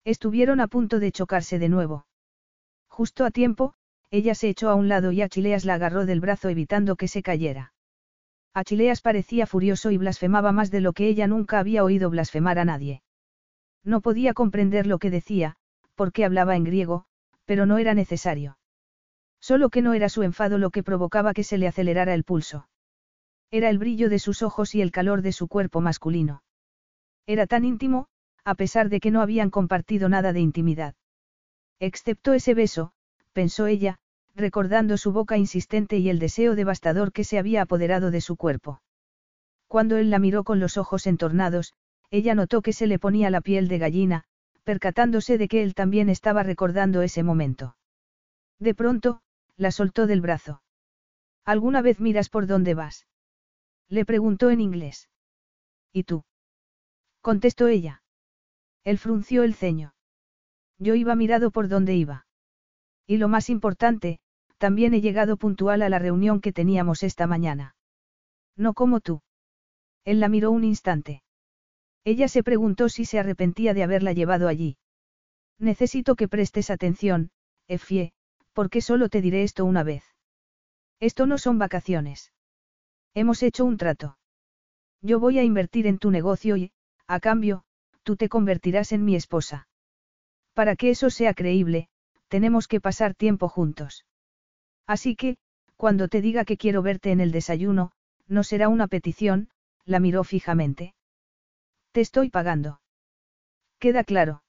Estuvieron 0.06 0.60
a 0.60 0.68
punto 0.68 1.00
de 1.00 1.12
chocarse 1.12 1.58
de 1.58 1.68
nuevo. 1.68 2.06
Justo 2.88 3.26
a 3.26 3.32
tiempo, 3.32 3.74
ella 4.12 4.36
se 4.36 4.50
echó 4.50 4.70
a 4.70 4.76
un 4.76 4.88
lado 4.88 5.12
y 5.12 5.24
Achileas 5.24 5.66
la 5.66 5.74
agarró 5.74 6.06
del 6.06 6.20
brazo 6.20 6.50
evitando 6.50 6.96
que 6.96 7.08
se 7.08 7.24
cayera. 7.24 7.74
Achileas 8.54 9.02
parecía 9.02 9.48
furioso 9.48 9.90
y 9.90 9.98
blasfemaba 9.98 10.52
más 10.52 10.70
de 10.70 10.82
lo 10.82 10.94
que 10.94 11.08
ella 11.08 11.26
nunca 11.26 11.58
había 11.58 11.84
oído 11.84 12.12
blasfemar 12.12 12.60
a 12.60 12.66
nadie. 12.66 13.02
No 13.84 14.00
podía 14.00 14.36
comprender 14.36 14.86
lo 14.86 15.00
que 15.00 15.10
decía, 15.10 15.56
porque 15.96 16.24
hablaba 16.24 16.56
en 16.56 16.66
griego, 16.66 17.06
pero 17.46 17.66
no 17.66 17.80
era 17.80 17.96
necesario. 17.96 18.60
Solo 19.40 19.72
que 19.72 19.82
no 19.82 19.96
era 19.96 20.08
su 20.08 20.22
enfado 20.22 20.60
lo 20.60 20.70
que 20.70 20.84
provocaba 20.84 21.34
que 21.34 21.44
se 21.44 21.58
le 21.58 21.68
acelerara 21.68 22.14
el 22.14 22.24
pulso. 22.24 22.68
Era 23.52 23.70
el 23.70 23.78
brillo 23.78 24.10
de 24.10 24.20
sus 24.20 24.42
ojos 24.42 24.76
y 24.76 24.82
el 24.82 24.92
calor 24.92 25.22
de 25.22 25.32
su 25.32 25.48
cuerpo 25.48 25.80
masculino. 25.82 26.44
Era 27.26 27.48
tan 27.48 27.64
íntimo, 27.66 28.08
a 28.44 28.56
pesar 28.56 28.90
de 28.90 29.00
que 29.00 29.12
no 29.12 29.22
habían 29.22 29.50
compartido 29.50 30.10
nada 30.10 30.34
de 30.34 30.40
intimidad. 30.42 30.96
Excepto 31.80 32.34
ese 32.34 32.54
beso, 32.54 32.92
pensó 33.34 33.68
ella, 33.68 34.00
recordando 34.36 34.98
su 34.98 35.12
boca 35.12 35.38
insistente 35.38 35.98
y 35.98 36.10
el 36.10 36.20
deseo 36.20 36.56
devastador 36.56 37.12
que 37.12 37.24
se 37.24 37.40
había 37.40 37.62
apoderado 37.62 38.12
de 38.12 38.22
su 38.22 38.36
cuerpo. 38.36 38.82
Cuando 39.68 39.98
él 39.98 40.10
la 40.10 40.20
miró 40.20 40.44
con 40.44 40.60
los 40.60 40.78
ojos 40.78 41.08
entornados, 41.08 41.74
ella 42.10 42.36
notó 42.36 42.62
que 42.62 42.74
se 42.74 42.88
le 42.88 43.00
ponía 43.00 43.30
la 43.30 43.42
piel 43.42 43.68
de 43.68 43.78
gallina, 43.78 44.24
percatándose 44.64 45.38
de 45.38 45.48
que 45.48 45.64
él 45.64 45.74
también 45.74 46.10
estaba 46.10 46.44
recordando 46.44 47.02
ese 47.02 47.24
momento. 47.24 47.76
De 48.60 48.74
pronto, 48.74 49.22
la 49.56 49.72
soltó 49.72 50.08
del 50.08 50.22
brazo. 50.22 50.62
¿Alguna 51.46 51.82
vez 51.82 52.00
miras 52.00 52.30
por 52.30 52.48
dónde 52.48 52.74
vas? 52.74 53.08
Le 53.90 54.06
preguntó 54.06 54.50
en 54.50 54.62
inglés. 54.62 55.10
¿Y 55.94 56.04
tú? 56.04 56.24
contestó 57.22 57.68
ella. 57.68 58.04
Él 58.84 58.98
frunció 58.98 59.44
el 59.44 59.54
ceño. 59.54 59.94
Yo 60.78 60.96
iba 60.96 61.16
mirado 61.16 61.52
por 61.52 61.68
dónde 61.68 61.96
iba. 61.96 62.26
Y 63.06 63.18
lo 63.18 63.28
más 63.28 63.50
importante, 63.50 64.20
también 64.58 64.94
he 64.94 65.02
llegado 65.02 65.38
puntual 65.38 65.82
a 65.82 65.90
la 65.90 66.00
reunión 66.00 66.42
que 66.42 66.54
teníamos 66.54 67.04
esta 67.04 67.28
mañana. 67.28 67.76
No 68.56 68.74
como 68.74 69.00
tú. 69.00 69.22
Él 70.04 70.20
la 70.20 70.30
miró 70.30 70.52
un 70.52 70.64
instante. 70.64 71.24
Ella 72.04 72.28
se 72.28 72.44
preguntó 72.44 72.90
si 72.90 73.06
se 73.06 73.20
arrepentía 73.20 73.74
de 73.74 73.84
haberla 73.84 74.14
llevado 74.14 74.48
allí. 74.48 74.78
Necesito 75.60 76.16
que 76.16 76.28
prestes 76.28 76.70
atención, 76.70 77.32
Effie, 77.68 78.14
porque 78.54 78.82
solo 78.82 79.10
te 79.10 79.22
diré 79.22 79.44
esto 79.44 79.66
una 79.66 79.84
vez. 79.84 80.04
Esto 81.00 81.26
no 81.26 81.38
son 81.38 81.60
vacaciones. 81.60 82.32
Hemos 83.20 83.42
hecho 83.42 83.66
un 83.66 83.78
trato. 83.78 84.16
Yo 85.02 85.20
voy 85.20 85.40
a 85.40 85.44
invertir 85.44 85.88
en 85.88 85.98
tu 85.98 86.12
negocio 86.12 86.56
y, 86.56 86.72
a 87.08 87.20
cambio, 87.20 87.64
tú 88.04 88.16
te 88.16 88.30
convertirás 88.30 88.92
en 88.92 89.04
mi 89.06 89.16
esposa. 89.16 89.68
Para 90.54 90.76
que 90.76 90.92
eso 90.92 91.10
sea 91.10 91.34
creíble, 91.34 91.90
tenemos 92.28 92.68
que 92.68 92.80
pasar 92.80 93.16
tiempo 93.16 93.50
juntos. 93.50 94.06
Así 94.86 95.16
que, 95.16 95.38
cuando 95.78 96.10
te 96.10 96.22
diga 96.22 96.46
que 96.46 96.58
quiero 96.58 96.84
verte 96.84 97.10
en 97.10 97.20
el 97.20 97.32
desayuno, 97.32 97.92
no 98.28 98.44
será 98.44 98.70
una 98.70 98.88
petición, 98.88 99.50
la 99.84 100.00
miró 100.00 100.24
fijamente. 100.24 100.94
Te 101.94 102.02
estoy 102.02 102.30
pagando. 102.30 102.82
Queda 103.80 104.04
claro. 104.04 104.44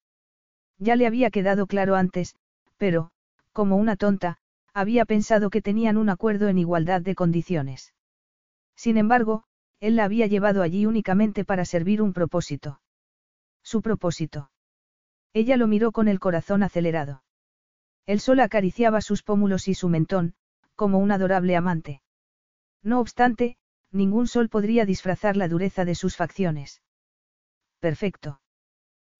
Ya 0.76 0.94
le 0.94 1.06
había 1.06 1.30
quedado 1.30 1.66
claro 1.66 1.94
antes, 1.94 2.36
pero, 2.76 3.12
como 3.54 3.78
una 3.78 3.96
tonta, 3.96 4.36
había 4.74 5.06
pensado 5.06 5.48
que 5.48 5.62
tenían 5.62 5.96
un 5.96 6.10
acuerdo 6.10 6.48
en 6.48 6.58
igualdad 6.58 7.00
de 7.00 7.14
condiciones. 7.14 7.94
Sin 8.78 8.96
embargo, 8.96 9.42
él 9.80 9.96
la 9.96 10.04
había 10.04 10.28
llevado 10.28 10.62
allí 10.62 10.86
únicamente 10.86 11.44
para 11.44 11.64
servir 11.64 12.00
un 12.00 12.12
propósito. 12.12 12.80
Su 13.64 13.82
propósito. 13.82 14.52
Ella 15.32 15.56
lo 15.56 15.66
miró 15.66 15.90
con 15.90 16.06
el 16.06 16.20
corazón 16.20 16.62
acelerado. 16.62 17.24
El 18.06 18.20
sol 18.20 18.38
acariciaba 18.38 19.00
sus 19.00 19.24
pómulos 19.24 19.66
y 19.66 19.74
su 19.74 19.88
mentón, 19.88 20.34
como 20.76 20.98
un 20.98 21.10
adorable 21.10 21.56
amante. 21.56 22.02
No 22.84 23.00
obstante, 23.00 23.56
ningún 23.90 24.28
sol 24.28 24.48
podría 24.48 24.86
disfrazar 24.86 25.36
la 25.36 25.48
dureza 25.48 25.84
de 25.84 25.96
sus 25.96 26.16
facciones. 26.16 26.80
Perfecto. 27.80 28.40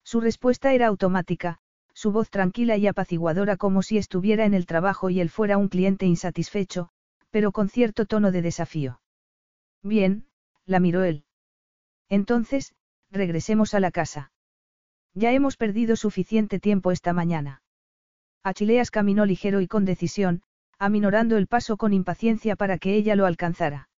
Su 0.05 0.21
respuesta 0.21 0.73
era 0.73 0.87
automática, 0.87 1.59
su 1.93 2.13
voz 2.13 2.29
tranquila 2.29 2.77
y 2.77 2.87
apaciguadora 2.87 3.57
como 3.57 3.83
si 3.83 3.97
estuviera 3.97 4.45
en 4.45 4.53
el 4.53 4.65
trabajo 4.65 5.09
y 5.09 5.19
él 5.19 5.29
fuera 5.29 5.57
un 5.57 5.67
cliente 5.67 6.05
insatisfecho, 6.05 6.89
pero 7.29 7.51
con 7.51 7.67
cierto 7.67 8.05
tono 8.05 8.31
de 8.31 8.41
desafío. 8.41 9.01
Bien, 9.83 10.25
la 10.65 10.79
miró 10.79 11.03
él. 11.03 11.23
Entonces, 12.09 12.73
regresemos 13.11 13.73
a 13.73 13.79
la 13.79 13.91
casa. 13.91 14.31
Ya 15.13 15.31
hemos 15.31 15.57
perdido 15.57 15.95
suficiente 15.95 16.59
tiempo 16.59 16.91
esta 16.91 17.13
mañana. 17.13 17.61
Achileas 18.43 18.91
caminó 18.91 19.25
ligero 19.25 19.61
y 19.61 19.67
con 19.67 19.85
decisión, 19.85 20.43
aminorando 20.77 21.37
el 21.37 21.47
paso 21.47 21.77
con 21.77 21.93
impaciencia 21.93 22.55
para 22.55 22.77
que 22.77 22.95
ella 22.95 23.15
lo 23.15 23.25
alcanzara. 23.25 23.89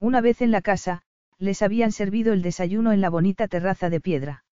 Una 0.00 0.20
vez 0.20 0.40
en 0.40 0.50
la 0.50 0.62
casa, 0.62 1.02
les 1.38 1.62
habían 1.62 1.92
servido 1.92 2.32
el 2.32 2.42
desayuno 2.42 2.92
en 2.92 3.00
la 3.00 3.10
bonita 3.10 3.48
terraza 3.48 3.90
de 3.90 4.00
piedra. 4.00 4.44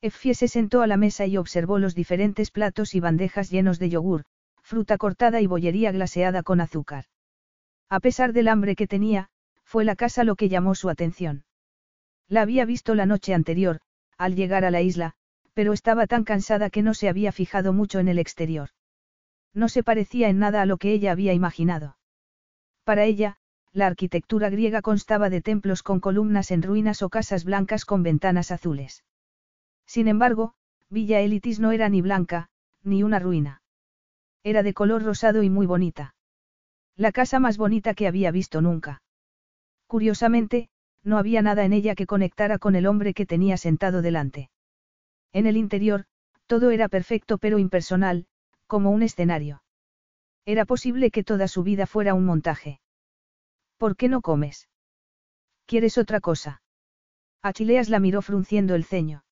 Effie 0.00 0.34
se 0.34 0.48
sentó 0.48 0.82
a 0.82 0.86
la 0.86 0.96
mesa 0.96 1.26
y 1.26 1.36
observó 1.36 1.78
los 1.78 1.94
diferentes 1.94 2.50
platos 2.50 2.94
y 2.94 3.00
bandejas 3.00 3.50
llenos 3.50 3.78
de 3.78 3.88
yogur, 3.88 4.24
fruta 4.62 4.98
cortada 4.98 5.40
y 5.40 5.46
bollería 5.46 5.92
glaseada 5.92 6.42
con 6.42 6.60
azúcar. 6.60 7.06
A 7.88 8.00
pesar 8.00 8.32
del 8.32 8.48
hambre 8.48 8.76
que 8.76 8.86
tenía, 8.86 9.30
fue 9.74 9.84
la 9.84 9.96
casa 9.96 10.22
lo 10.22 10.36
que 10.36 10.48
llamó 10.48 10.76
su 10.76 10.88
atención. 10.88 11.42
La 12.28 12.42
había 12.42 12.64
visto 12.64 12.94
la 12.94 13.06
noche 13.06 13.34
anterior, 13.34 13.80
al 14.16 14.36
llegar 14.36 14.64
a 14.64 14.70
la 14.70 14.82
isla, 14.82 15.14
pero 15.52 15.72
estaba 15.72 16.06
tan 16.06 16.22
cansada 16.22 16.70
que 16.70 16.80
no 16.80 16.94
se 16.94 17.08
había 17.08 17.32
fijado 17.32 17.72
mucho 17.72 17.98
en 17.98 18.06
el 18.06 18.20
exterior. 18.20 18.68
No 19.52 19.68
se 19.68 19.82
parecía 19.82 20.28
en 20.28 20.38
nada 20.38 20.62
a 20.62 20.66
lo 20.66 20.76
que 20.76 20.92
ella 20.92 21.10
había 21.10 21.32
imaginado. 21.32 21.98
Para 22.84 23.02
ella, 23.02 23.36
la 23.72 23.88
arquitectura 23.88 24.48
griega 24.48 24.80
constaba 24.80 25.28
de 25.28 25.40
templos 25.40 25.82
con 25.82 25.98
columnas 25.98 26.52
en 26.52 26.62
ruinas 26.62 27.02
o 27.02 27.08
casas 27.08 27.42
blancas 27.42 27.84
con 27.84 28.04
ventanas 28.04 28.52
azules. 28.52 29.02
Sin 29.86 30.06
embargo, 30.06 30.54
Villa 30.88 31.18
Elitis 31.18 31.58
no 31.58 31.72
era 31.72 31.88
ni 31.88 32.00
blanca, 32.00 32.48
ni 32.84 33.02
una 33.02 33.18
ruina. 33.18 33.60
Era 34.44 34.62
de 34.62 34.72
color 34.72 35.02
rosado 35.02 35.42
y 35.42 35.50
muy 35.50 35.66
bonita. 35.66 36.14
La 36.94 37.10
casa 37.10 37.40
más 37.40 37.56
bonita 37.56 37.94
que 37.94 38.06
había 38.06 38.30
visto 38.30 38.60
nunca. 38.60 39.02
Curiosamente, 39.86 40.68
no 41.02 41.18
había 41.18 41.42
nada 41.42 41.64
en 41.64 41.72
ella 41.72 41.94
que 41.94 42.06
conectara 42.06 42.58
con 42.58 42.74
el 42.76 42.86
hombre 42.86 43.14
que 43.14 43.26
tenía 43.26 43.56
sentado 43.56 44.02
delante. 44.02 44.50
En 45.32 45.46
el 45.46 45.56
interior, 45.56 46.04
todo 46.46 46.70
era 46.70 46.88
perfecto 46.88 47.38
pero 47.38 47.58
impersonal, 47.58 48.26
como 48.66 48.90
un 48.90 49.02
escenario. 49.02 49.62
Era 50.46 50.64
posible 50.64 51.10
que 51.10 51.24
toda 51.24 51.48
su 51.48 51.62
vida 51.62 51.86
fuera 51.86 52.14
un 52.14 52.24
montaje. 52.24 52.80
¿Por 53.78 53.96
qué 53.96 54.08
no 54.08 54.20
comes? 54.20 54.68
¿Quieres 55.66 55.98
otra 55.98 56.20
cosa? 56.20 56.62
Achileas 57.42 57.88
la 57.88 58.00
miró 58.00 58.22
frunciendo 58.22 58.74
el 58.74 58.84
ceño. 58.84 59.24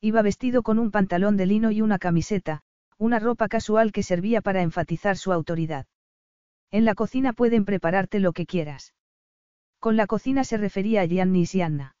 Iba 0.00 0.22
vestido 0.22 0.62
con 0.62 0.78
un 0.78 0.90
pantalón 0.90 1.36
de 1.36 1.46
lino 1.46 1.70
y 1.70 1.82
una 1.82 1.98
camiseta, 1.98 2.62
una 2.98 3.18
ropa 3.18 3.48
casual 3.48 3.92
que 3.92 4.02
servía 4.02 4.40
para 4.40 4.62
enfatizar 4.62 5.16
su 5.16 5.32
autoridad. 5.32 5.86
En 6.70 6.84
la 6.84 6.94
cocina 6.94 7.32
pueden 7.32 7.64
prepararte 7.64 8.20
lo 8.20 8.32
que 8.32 8.46
quieras. 8.46 8.94
Con 9.80 9.96
la 9.96 10.06
cocina 10.06 10.44
se 10.44 10.56
refería 10.56 11.02
a 11.02 11.04
Gianni 11.06 11.44
y 11.52 11.60
Anna. 11.60 11.96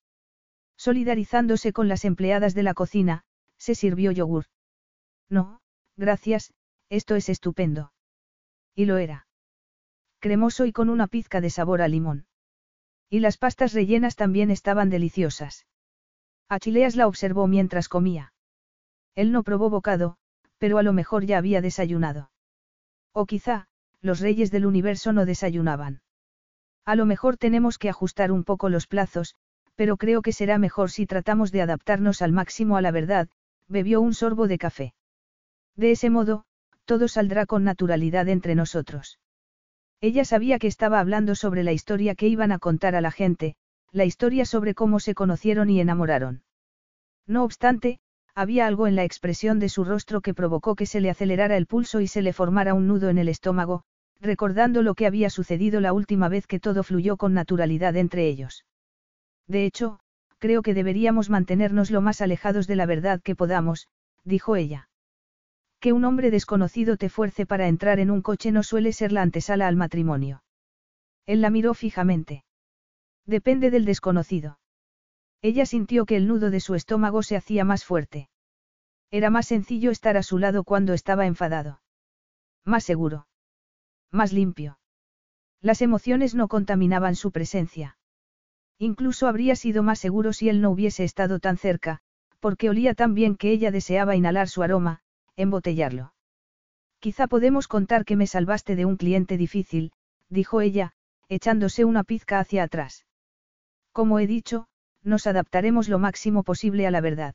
Solidarizándose 0.76 1.72
con 1.72 1.88
las 1.88 2.04
empleadas 2.04 2.54
de 2.54 2.62
la 2.62 2.74
cocina, 2.74 3.24
se 3.56 3.74
sirvió 3.74 4.10
yogur. 4.12 4.46
No, 5.28 5.60
gracias, 5.96 6.52
esto 6.88 7.16
es 7.16 7.28
estupendo. 7.28 7.92
Y 8.74 8.86
lo 8.86 8.96
era. 8.96 9.26
Cremoso 10.20 10.64
y 10.66 10.72
con 10.72 10.88
una 10.88 11.06
pizca 11.06 11.40
de 11.40 11.50
sabor 11.50 11.82
a 11.82 11.88
limón. 11.88 12.26
Y 13.10 13.20
las 13.20 13.38
pastas 13.38 13.72
rellenas 13.72 14.16
también 14.16 14.50
estaban 14.50 14.90
deliciosas. 14.90 15.66
Achileas 16.48 16.96
la 16.96 17.06
observó 17.06 17.46
mientras 17.46 17.88
comía. 17.88 18.32
Él 19.14 19.32
no 19.32 19.42
probó 19.42 19.70
bocado, 19.70 20.16
pero 20.58 20.78
a 20.78 20.82
lo 20.82 20.92
mejor 20.92 21.24
ya 21.24 21.38
había 21.38 21.60
desayunado. 21.60 22.30
O 23.12 23.26
quizá, 23.26 23.68
los 24.00 24.20
reyes 24.20 24.50
del 24.50 24.66
universo 24.66 25.12
no 25.12 25.26
desayunaban. 25.26 26.02
A 26.88 26.96
lo 26.96 27.04
mejor 27.04 27.36
tenemos 27.36 27.76
que 27.76 27.90
ajustar 27.90 28.32
un 28.32 28.44
poco 28.44 28.70
los 28.70 28.86
plazos, 28.86 29.34
pero 29.76 29.98
creo 29.98 30.22
que 30.22 30.32
será 30.32 30.56
mejor 30.56 30.90
si 30.90 31.04
tratamos 31.04 31.52
de 31.52 31.60
adaptarnos 31.60 32.22
al 32.22 32.32
máximo 32.32 32.78
a 32.78 32.80
la 32.80 32.90
verdad, 32.90 33.28
bebió 33.68 34.00
un 34.00 34.14
sorbo 34.14 34.48
de 34.48 34.56
café. 34.56 34.94
De 35.76 35.90
ese 35.90 36.08
modo, 36.08 36.46
todo 36.86 37.06
saldrá 37.06 37.44
con 37.44 37.62
naturalidad 37.62 38.26
entre 38.30 38.54
nosotros. 38.54 39.18
Ella 40.00 40.24
sabía 40.24 40.58
que 40.58 40.66
estaba 40.66 40.98
hablando 40.98 41.34
sobre 41.34 41.62
la 41.62 41.72
historia 41.72 42.14
que 42.14 42.26
iban 42.26 42.52
a 42.52 42.58
contar 42.58 42.94
a 42.94 43.02
la 43.02 43.10
gente, 43.10 43.54
la 43.92 44.06
historia 44.06 44.46
sobre 44.46 44.74
cómo 44.74 44.98
se 44.98 45.14
conocieron 45.14 45.68
y 45.68 45.82
enamoraron. 45.82 46.42
No 47.26 47.44
obstante, 47.44 48.00
había 48.34 48.66
algo 48.66 48.86
en 48.86 48.96
la 48.96 49.04
expresión 49.04 49.58
de 49.58 49.68
su 49.68 49.84
rostro 49.84 50.22
que 50.22 50.32
provocó 50.32 50.74
que 50.74 50.86
se 50.86 51.02
le 51.02 51.10
acelerara 51.10 51.58
el 51.58 51.66
pulso 51.66 52.00
y 52.00 52.06
se 52.06 52.22
le 52.22 52.32
formara 52.32 52.72
un 52.72 52.86
nudo 52.86 53.10
en 53.10 53.18
el 53.18 53.28
estómago, 53.28 53.84
recordando 54.20 54.82
lo 54.82 54.94
que 54.94 55.06
había 55.06 55.30
sucedido 55.30 55.80
la 55.80 55.92
última 55.92 56.28
vez 56.28 56.46
que 56.46 56.60
todo 56.60 56.82
fluyó 56.82 57.16
con 57.16 57.34
naturalidad 57.34 57.96
entre 57.96 58.26
ellos. 58.26 58.64
De 59.46 59.64
hecho, 59.64 60.00
creo 60.38 60.62
que 60.62 60.74
deberíamos 60.74 61.30
mantenernos 61.30 61.90
lo 61.90 62.00
más 62.00 62.20
alejados 62.20 62.66
de 62.66 62.76
la 62.76 62.86
verdad 62.86 63.20
que 63.22 63.36
podamos, 63.36 63.88
dijo 64.24 64.56
ella. 64.56 64.88
Que 65.80 65.92
un 65.92 66.04
hombre 66.04 66.30
desconocido 66.30 66.96
te 66.96 67.08
fuerce 67.08 67.46
para 67.46 67.68
entrar 67.68 68.00
en 68.00 68.10
un 68.10 68.20
coche 68.20 68.50
no 68.50 68.62
suele 68.64 68.92
ser 68.92 69.12
la 69.12 69.22
antesala 69.22 69.68
al 69.68 69.76
matrimonio. 69.76 70.42
Él 71.24 71.40
la 71.40 71.50
miró 71.50 71.74
fijamente. 71.74 72.44
Depende 73.26 73.70
del 73.70 73.84
desconocido. 73.84 74.58
Ella 75.40 75.66
sintió 75.66 76.04
que 76.04 76.16
el 76.16 76.26
nudo 76.26 76.50
de 76.50 76.58
su 76.58 76.74
estómago 76.74 77.22
se 77.22 77.36
hacía 77.36 77.64
más 77.64 77.84
fuerte. 77.84 78.28
Era 79.12 79.30
más 79.30 79.46
sencillo 79.46 79.92
estar 79.92 80.16
a 80.16 80.24
su 80.24 80.38
lado 80.38 80.64
cuando 80.64 80.94
estaba 80.94 81.26
enfadado. 81.26 81.80
Más 82.64 82.82
seguro 82.82 83.27
más 84.10 84.32
limpio. 84.32 84.78
Las 85.60 85.82
emociones 85.82 86.34
no 86.34 86.48
contaminaban 86.48 87.16
su 87.16 87.32
presencia. 87.32 87.98
Incluso 88.78 89.26
habría 89.26 89.56
sido 89.56 89.82
más 89.82 89.98
seguro 89.98 90.32
si 90.32 90.48
él 90.48 90.60
no 90.60 90.70
hubiese 90.70 91.04
estado 91.04 91.40
tan 91.40 91.56
cerca, 91.56 91.98
porque 92.40 92.70
olía 92.70 92.94
tan 92.94 93.14
bien 93.14 93.36
que 93.36 93.50
ella 93.50 93.70
deseaba 93.70 94.14
inhalar 94.14 94.48
su 94.48 94.62
aroma, 94.62 95.00
embotellarlo. 95.36 96.14
Quizá 97.00 97.26
podemos 97.26 97.66
contar 97.66 98.04
que 98.04 98.16
me 98.16 98.26
salvaste 98.26 98.76
de 98.76 98.84
un 98.84 98.96
cliente 98.96 99.36
difícil, 99.36 99.92
dijo 100.28 100.60
ella, 100.60 100.92
echándose 101.28 101.84
una 101.84 102.04
pizca 102.04 102.38
hacia 102.38 102.62
atrás. 102.62 103.04
Como 103.92 104.20
he 104.20 104.26
dicho, 104.26 104.68
nos 105.02 105.26
adaptaremos 105.26 105.88
lo 105.88 105.98
máximo 105.98 106.44
posible 106.44 106.86
a 106.86 106.90
la 106.90 107.00
verdad. 107.00 107.34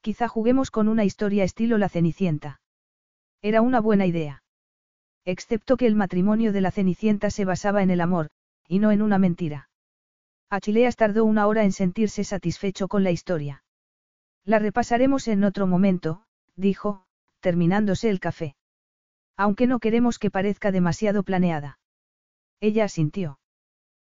Quizá 0.00 0.28
juguemos 0.28 0.70
con 0.70 0.88
una 0.88 1.04
historia 1.04 1.44
estilo 1.44 1.78
La 1.78 1.88
Cenicienta. 1.88 2.60
Era 3.42 3.60
una 3.60 3.80
buena 3.80 4.06
idea 4.06 4.42
excepto 5.26 5.76
que 5.76 5.86
el 5.86 5.96
matrimonio 5.96 6.52
de 6.52 6.62
la 6.62 6.70
Cenicienta 6.70 7.30
se 7.30 7.44
basaba 7.44 7.82
en 7.82 7.90
el 7.90 8.00
amor, 8.00 8.30
y 8.68 8.78
no 8.78 8.92
en 8.92 9.02
una 9.02 9.18
mentira. 9.18 9.68
Achileas 10.48 10.96
tardó 10.96 11.24
una 11.24 11.48
hora 11.48 11.64
en 11.64 11.72
sentirse 11.72 12.22
satisfecho 12.22 12.86
con 12.86 13.02
la 13.02 13.10
historia. 13.10 13.64
La 14.44 14.60
repasaremos 14.60 15.26
en 15.26 15.42
otro 15.42 15.66
momento, 15.66 16.22
dijo, 16.54 17.04
terminándose 17.40 18.08
el 18.08 18.20
café. 18.20 18.54
Aunque 19.36 19.66
no 19.66 19.80
queremos 19.80 20.18
que 20.20 20.30
parezca 20.30 20.70
demasiado 20.70 21.24
planeada. 21.24 21.80
Ella 22.60 22.84
asintió. 22.84 23.40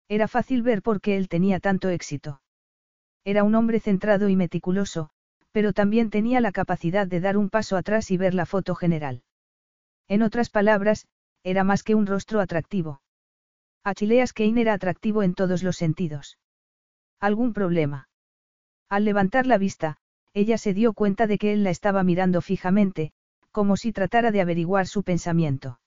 Era 0.09 0.27
fácil 0.27 0.63
ver 0.63 0.81
por 0.81 0.99
qué 0.99 1.15
él 1.15 1.29
tenía 1.29 1.59
tanto 1.59 1.89
éxito. 1.89 2.41
Era 3.23 3.43
un 3.43 3.53
hombre 3.53 3.79
centrado 3.79 4.27
y 4.27 4.35
meticuloso, 4.35 5.11
pero 5.51 5.71
también 5.71 6.09
tenía 6.09 6.41
la 6.41 6.51
capacidad 6.51 7.05
de 7.07 7.21
dar 7.21 7.37
un 7.37 7.49
paso 7.49 7.77
atrás 7.77 8.09
y 8.09 8.17
ver 8.17 8.33
la 8.33 8.47
foto 8.47 8.73
general. 8.73 9.21
En 10.07 10.21
otras 10.21 10.49
palabras, 10.49 11.07
era 11.43 11.63
más 11.63 11.83
que 11.83 11.95
un 11.95 12.05
rostro 12.05 12.39
atractivo. 12.39 13.01
Achileas 13.83 14.33
Kane 14.33 14.61
era 14.61 14.73
atractivo 14.73 15.23
en 15.23 15.33
todos 15.33 15.63
los 15.63 15.75
sentidos. 15.75 16.37
¿Algún 17.19 17.53
problema? 17.53 18.07
Al 18.89 19.05
levantar 19.05 19.45
la 19.45 19.57
vista, 19.57 19.97
ella 20.33 20.57
se 20.57 20.73
dio 20.73 20.93
cuenta 20.93 21.27
de 21.27 21.37
que 21.37 21.53
él 21.53 21.63
la 21.63 21.69
estaba 21.69 22.03
mirando 22.03 22.41
fijamente, 22.41 23.11
como 23.51 23.77
si 23.77 23.91
tratara 23.91 24.31
de 24.31 24.41
averiguar 24.41 24.87
su 24.87 25.03
pensamiento. 25.03 25.79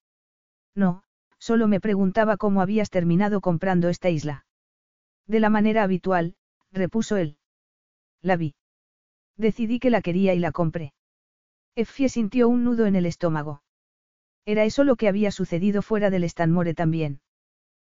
No, 0.74 1.02
solo 1.38 1.68
me 1.68 1.80
preguntaba 1.80 2.36
cómo 2.36 2.60
habías 2.60 2.90
terminado 2.90 3.40
comprando 3.40 3.88
esta 3.88 4.08
isla. 4.10 4.46
De 5.26 5.40
la 5.40 5.50
manera 5.50 5.82
habitual, 5.82 6.36
repuso 6.70 7.16
él. 7.16 7.38
La 8.22 8.36
vi. 8.36 8.54
Decidí 9.36 9.80
que 9.80 9.90
la 9.90 10.00
quería 10.00 10.34
y 10.34 10.38
la 10.38 10.52
compré. 10.52 10.92
Effie 11.74 12.08
sintió 12.08 12.48
un 12.48 12.64
nudo 12.64 12.86
en 12.86 12.96
el 12.96 13.06
estómago. 13.06 13.62
Era 14.46 14.64
eso 14.64 14.84
lo 14.84 14.94
que 14.96 15.08
había 15.08 15.32
sucedido 15.32 15.82
fuera 15.82 16.08
del 16.08 16.24
Stanmore 16.24 16.72
también. 16.72 17.20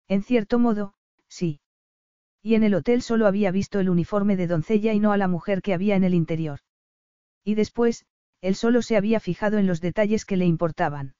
En 0.07 0.23
cierto 0.23 0.57
modo, 0.57 0.95
sí. 1.27 1.61
Y 2.41 2.55
en 2.55 2.63
el 2.63 2.73
hotel 2.73 3.03
solo 3.03 3.27
había 3.27 3.51
visto 3.51 3.79
el 3.79 3.89
uniforme 3.89 4.35
de 4.35 4.47
doncella 4.47 4.93
y 4.93 4.99
no 4.99 5.11
a 5.11 5.17
la 5.17 5.27
mujer 5.27 5.61
que 5.61 5.75
había 5.75 5.95
en 5.95 6.03
el 6.03 6.15
interior. 6.15 6.59
Y 7.43 7.53
después, 7.53 8.05
él 8.41 8.55
solo 8.55 8.81
se 8.81 8.97
había 8.97 9.19
fijado 9.19 9.59
en 9.59 9.67
los 9.67 9.79
detalles 9.79 10.25
que 10.25 10.37
le 10.37 10.45
importaban. 10.45 11.13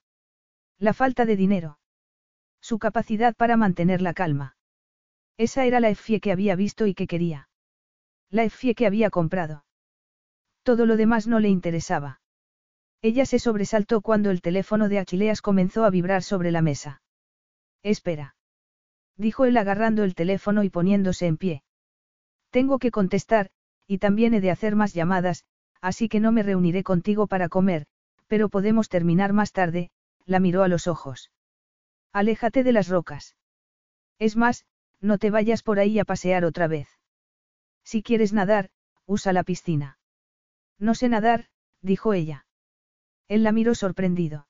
La 0.80 0.94
falta 0.94 1.26
de 1.26 1.36
dinero. 1.36 1.80
Su 2.60 2.80
capacidad 2.80 3.36
para 3.36 3.56
mantener 3.56 4.02
la 4.02 4.14
calma. 4.14 4.58
Esa 5.38 5.66
era 5.66 5.80
la 5.80 5.90
Effie 5.90 6.20
que 6.20 6.32
había 6.32 6.56
visto 6.56 6.88
y 6.88 6.96
que 6.96 7.06
quería. 7.06 7.50
La 8.32 8.44
Effie 8.44 8.74
que 8.74 8.88
había 8.88 9.12
comprado. 9.12 9.66
Todo 10.64 10.86
lo 10.86 10.98
demás 10.98 11.28
no 11.28 11.40
le 11.40 11.50
interesaba. 11.50 12.22
Ella 13.02 13.26
se 13.26 13.40
sobresaltó 13.40 14.02
cuando 14.02 14.30
el 14.30 14.42
teléfono 14.42 14.90
de 14.90 15.00
Aquileas 15.00 15.42
comenzó 15.42 15.86
a 15.86 15.90
vibrar 15.90 16.22
sobre 16.22 16.52
la 16.52 16.62
mesa. 16.62 17.02
Espera. 17.82 18.36
Dijo 19.16 19.46
él 19.46 19.56
agarrando 19.58 20.04
el 20.04 20.16
teléfono 20.16 20.64
y 20.64 20.70
poniéndose 20.70 21.26
en 21.28 21.38
pie. 21.38 21.64
Tengo 22.50 22.80
que 22.80 22.92
contestar, 22.92 23.52
y 23.88 24.00
también 24.00 24.34
he 24.34 24.42
de 24.42 24.52
hacer 24.52 24.76
más 24.76 24.94
llamadas, 24.94 25.46
así 25.82 26.10
que 26.10 26.20
no 26.20 26.32
me 26.32 26.44
reuniré 26.44 26.84
contigo 26.84 27.28
para 27.28 27.48
comer, 27.48 27.86
pero 28.28 28.50
podemos 28.50 28.90
terminar 28.90 29.34
más 29.34 29.52
tarde, 29.52 29.92
la 30.26 30.40
miró 30.40 30.64
a 30.64 30.68
los 30.68 30.88
ojos. 30.88 31.32
Aléjate 32.12 32.64
de 32.64 32.74
las 32.74 32.90
rocas. 32.90 33.36
Es 34.20 34.36
más, 34.36 34.66
no 35.00 35.18
te 35.18 35.32
vayas 35.32 35.64
por 35.64 35.80
ahí 35.80 36.00
a 36.00 36.06
pasear 36.06 36.44
otra 36.44 36.68
vez. 36.68 36.90
Si 37.84 38.04
quieres 38.04 38.34
nadar, 38.34 38.70
usa 39.06 39.32
la 39.32 39.44
piscina. 39.44 39.98
No 40.78 40.96
sé 40.96 41.08
nadar, 41.08 41.48
dijo 41.82 42.14
ella. 42.14 42.46
Él 43.30 43.44
la 43.44 43.54
miró 43.54 43.76
sorprendido. 43.76 44.48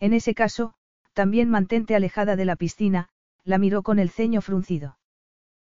En 0.00 0.14
ese 0.14 0.34
caso, 0.34 0.74
también 1.12 1.50
mantente 1.50 1.94
alejada 1.94 2.36
de 2.36 2.46
la 2.46 2.56
piscina, 2.56 3.10
la 3.44 3.58
miró 3.58 3.82
con 3.82 3.98
el 3.98 4.08
ceño 4.08 4.40
fruncido. 4.40 4.98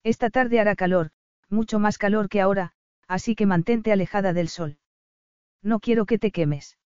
Esta 0.03 0.29
tarde 0.29 0.59
hará 0.59 0.75
calor, 0.75 1.11
mucho 1.49 1.79
más 1.79 1.97
calor 1.97 2.29
que 2.29 2.39
ahora, 2.39 2.73
así 3.07 3.35
que 3.35 3.45
mantente 3.45 3.91
alejada 3.91 4.33
del 4.33 4.47
sol. 4.47 4.77
No 5.61 5.79
quiero 5.79 6.05
que 6.05 6.17
te 6.17 6.31
quemes. 6.31 6.77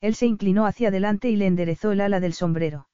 Él 0.00 0.14
se 0.14 0.26
inclinó 0.26 0.66
hacia 0.66 0.88
adelante 0.88 1.28
y 1.28 1.36
le 1.36 1.46
enderezó 1.46 1.92
el 1.92 2.00
ala 2.00 2.18
del 2.18 2.32
sombrero. 2.32 2.88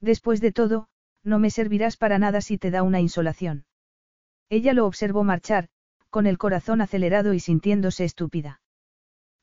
Después 0.00 0.40
de 0.40 0.52
todo, 0.52 0.88
no 1.22 1.38
me 1.38 1.50
servirás 1.50 1.96
para 1.96 2.18
nada 2.18 2.40
si 2.40 2.56
te 2.56 2.70
da 2.70 2.82
una 2.82 3.00
insolación. 3.00 3.64
Ella 4.48 4.72
lo 4.72 4.86
observó 4.86 5.24
marchar, 5.24 5.68
con 6.10 6.26
el 6.26 6.38
corazón 6.38 6.80
acelerado 6.80 7.34
y 7.34 7.40
sintiéndose 7.40 8.04
estúpida. 8.04 8.61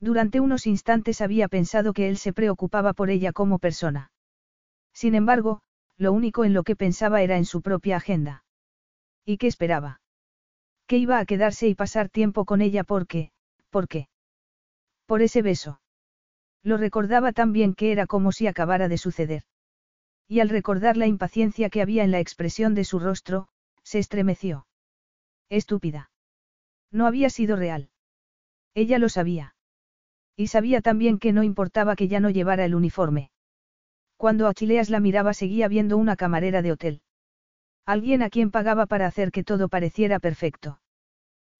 Durante 0.00 0.40
unos 0.40 0.66
instantes 0.66 1.20
había 1.20 1.48
pensado 1.48 1.92
que 1.92 2.08
él 2.08 2.16
se 2.16 2.32
preocupaba 2.32 2.94
por 2.94 3.10
ella 3.10 3.32
como 3.32 3.58
persona. 3.58 4.10
Sin 4.94 5.14
embargo, 5.14 5.60
lo 5.98 6.12
único 6.12 6.44
en 6.44 6.54
lo 6.54 6.62
que 6.62 6.74
pensaba 6.74 7.20
era 7.20 7.36
en 7.36 7.44
su 7.44 7.60
propia 7.60 7.96
agenda. 7.96 8.44
¿Y 9.26 9.36
qué 9.36 9.46
esperaba? 9.46 10.00
Que 10.86 10.96
iba 10.96 11.18
a 11.18 11.26
quedarse 11.26 11.68
y 11.68 11.74
pasar 11.74 12.08
tiempo 12.08 12.46
con 12.46 12.62
ella 12.62 12.82
porque, 12.82 13.30
¿por 13.68 13.86
qué? 13.86 14.08
Por 15.04 15.20
ese 15.20 15.42
beso. 15.42 15.80
Lo 16.62 16.78
recordaba 16.78 17.32
tan 17.32 17.52
bien 17.52 17.74
que 17.74 17.92
era 17.92 18.06
como 18.06 18.32
si 18.32 18.46
acabara 18.46 18.88
de 18.88 18.98
suceder. 18.98 19.44
Y 20.26 20.40
al 20.40 20.48
recordar 20.48 20.96
la 20.96 21.06
impaciencia 21.06 21.70
que 21.70 21.82
había 21.82 22.04
en 22.04 22.10
la 22.10 22.20
expresión 22.20 22.74
de 22.74 22.84
su 22.84 22.98
rostro, 22.98 23.48
se 23.82 23.98
estremeció. 23.98 24.66
Estúpida. 25.48 26.10
No 26.90 27.06
había 27.06 27.28
sido 27.28 27.56
real. 27.56 27.90
Ella 28.74 28.98
lo 28.98 29.08
sabía. 29.08 29.54
Y 30.36 30.46
sabía 30.48 30.80
también 30.80 31.18
que 31.18 31.32
no 31.32 31.42
importaba 31.42 31.96
que 31.96 32.08
ya 32.08 32.20
no 32.20 32.30
llevara 32.30 32.64
el 32.64 32.74
uniforme. 32.74 33.30
Cuando 34.16 34.48
Achileas 34.48 34.90
la 34.90 35.00
miraba 35.00 35.34
seguía 35.34 35.68
viendo 35.68 35.96
una 35.96 36.16
camarera 36.16 36.62
de 36.62 36.72
hotel. 36.72 37.02
Alguien 37.86 38.22
a 38.22 38.30
quien 38.30 38.50
pagaba 38.50 38.86
para 38.86 39.06
hacer 39.06 39.32
que 39.32 39.44
todo 39.44 39.68
pareciera 39.68 40.18
perfecto. 40.18 40.80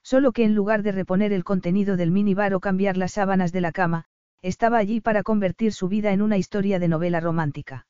Solo 0.03 0.33
que 0.33 0.45
en 0.45 0.55
lugar 0.55 0.83
de 0.83 0.93
reponer 0.93 1.33
el 1.33 1.45
contenido 1.45 1.97
del 1.97 2.11
minibar 2.11 2.55
o 2.55 2.61
cambiar 2.61 2.97
las 2.97 3.13
sábanas 3.13 3.53
de 3.53 3.61
la 3.61 3.73
cama, 3.73 4.05
estaba 4.43 4.79
allí 4.79 5.01
para 5.01 5.23
convertir 5.23 5.73
su 5.73 5.89
vida 5.89 6.13
en 6.13 6.23
una 6.23 6.39
historia 6.39 6.79
de 6.79 6.89
novela 6.89 7.21
romántica. 7.21 7.87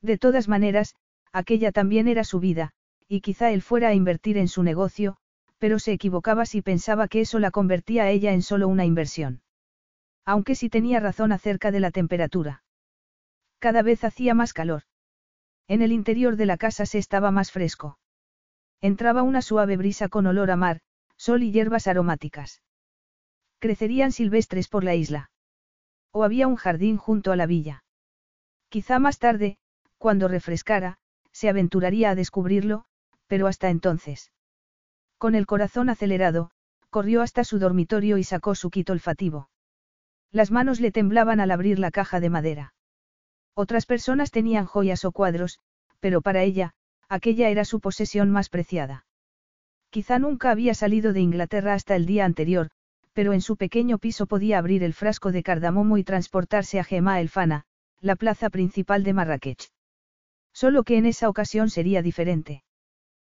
De 0.00 0.18
todas 0.18 0.48
maneras, 0.48 0.94
aquella 1.32 1.72
también 1.72 2.06
era 2.06 2.24
su 2.24 2.38
vida, 2.38 2.70
y 3.08 3.20
quizá 3.20 3.50
él 3.50 3.62
fuera 3.62 3.88
a 3.88 3.94
invertir 3.94 4.38
en 4.38 4.48
su 4.48 4.62
negocio, 4.62 5.16
pero 5.58 5.78
se 5.78 5.92
equivocaba 5.92 6.46
si 6.46 6.62
pensaba 6.62 7.08
que 7.08 7.22
eso 7.22 7.38
la 7.38 7.50
convertía 7.50 8.04
a 8.04 8.10
ella 8.10 8.32
en 8.32 8.42
solo 8.42 8.68
una 8.68 8.84
inversión. 8.84 9.40
Aunque 10.24 10.54
sí 10.54 10.68
tenía 10.68 11.00
razón 11.00 11.32
acerca 11.32 11.70
de 11.70 11.80
la 11.80 11.90
temperatura. 11.90 12.62
Cada 13.58 13.82
vez 13.82 14.04
hacía 14.04 14.34
más 14.34 14.52
calor. 14.52 14.82
En 15.68 15.82
el 15.82 15.92
interior 15.92 16.36
de 16.36 16.46
la 16.46 16.56
casa 16.56 16.86
se 16.86 16.98
estaba 16.98 17.30
más 17.30 17.50
fresco. 17.50 17.98
Entraba 18.80 19.22
una 19.22 19.42
suave 19.42 19.76
brisa 19.76 20.08
con 20.08 20.26
olor 20.26 20.50
a 20.50 20.56
mar, 20.56 20.80
sol 21.16 21.42
y 21.42 21.52
hierbas 21.52 21.86
aromáticas. 21.86 22.62
Crecerían 23.58 24.12
silvestres 24.12 24.68
por 24.68 24.84
la 24.84 24.94
isla. 24.94 25.30
O 26.12 26.24
había 26.24 26.46
un 26.46 26.56
jardín 26.56 26.96
junto 26.96 27.32
a 27.32 27.36
la 27.36 27.46
villa. 27.46 27.84
Quizá 28.68 28.98
más 28.98 29.18
tarde, 29.18 29.56
cuando 29.98 30.28
refrescara, 30.28 30.98
se 31.32 31.48
aventuraría 31.48 32.10
a 32.10 32.14
descubrirlo, 32.14 32.84
pero 33.26 33.46
hasta 33.46 33.70
entonces. 33.70 34.32
Con 35.16 35.34
el 35.34 35.46
corazón 35.46 35.88
acelerado, 35.88 36.50
corrió 36.90 37.22
hasta 37.22 37.44
su 37.44 37.58
dormitorio 37.58 38.18
y 38.18 38.24
sacó 38.24 38.54
su 38.54 38.70
quito 38.70 38.92
olfativo. 38.92 39.48
Las 40.34 40.50
manos 40.50 40.80
le 40.80 40.90
temblaban 40.90 41.38
al 41.38 41.52
abrir 41.52 41.78
la 41.78 41.92
caja 41.92 42.18
de 42.18 42.28
madera. 42.28 42.74
Otras 43.54 43.86
personas 43.86 44.32
tenían 44.32 44.66
joyas 44.66 45.04
o 45.04 45.12
cuadros, 45.12 45.60
pero 46.00 46.22
para 46.22 46.42
ella, 46.42 46.74
aquella 47.08 47.50
era 47.50 47.64
su 47.64 47.78
posesión 47.78 48.30
más 48.30 48.48
preciada. 48.48 49.06
Quizá 49.90 50.18
nunca 50.18 50.50
había 50.50 50.74
salido 50.74 51.12
de 51.12 51.20
Inglaterra 51.20 51.72
hasta 51.72 51.94
el 51.94 52.04
día 52.04 52.24
anterior, 52.24 52.70
pero 53.12 53.32
en 53.32 53.42
su 53.42 53.56
pequeño 53.56 53.98
piso 53.98 54.26
podía 54.26 54.58
abrir 54.58 54.82
el 54.82 54.92
frasco 54.92 55.30
de 55.30 55.44
cardamomo 55.44 55.98
y 55.98 56.02
transportarse 56.02 56.80
a 56.80 56.84
Gema 56.84 57.20
el 57.20 57.28
Fana, 57.28 57.64
la 58.00 58.16
plaza 58.16 58.50
principal 58.50 59.04
de 59.04 59.12
Marrakech. 59.12 59.70
Solo 60.52 60.82
que 60.82 60.96
en 60.96 61.06
esa 61.06 61.28
ocasión 61.28 61.70
sería 61.70 62.02
diferente. 62.02 62.64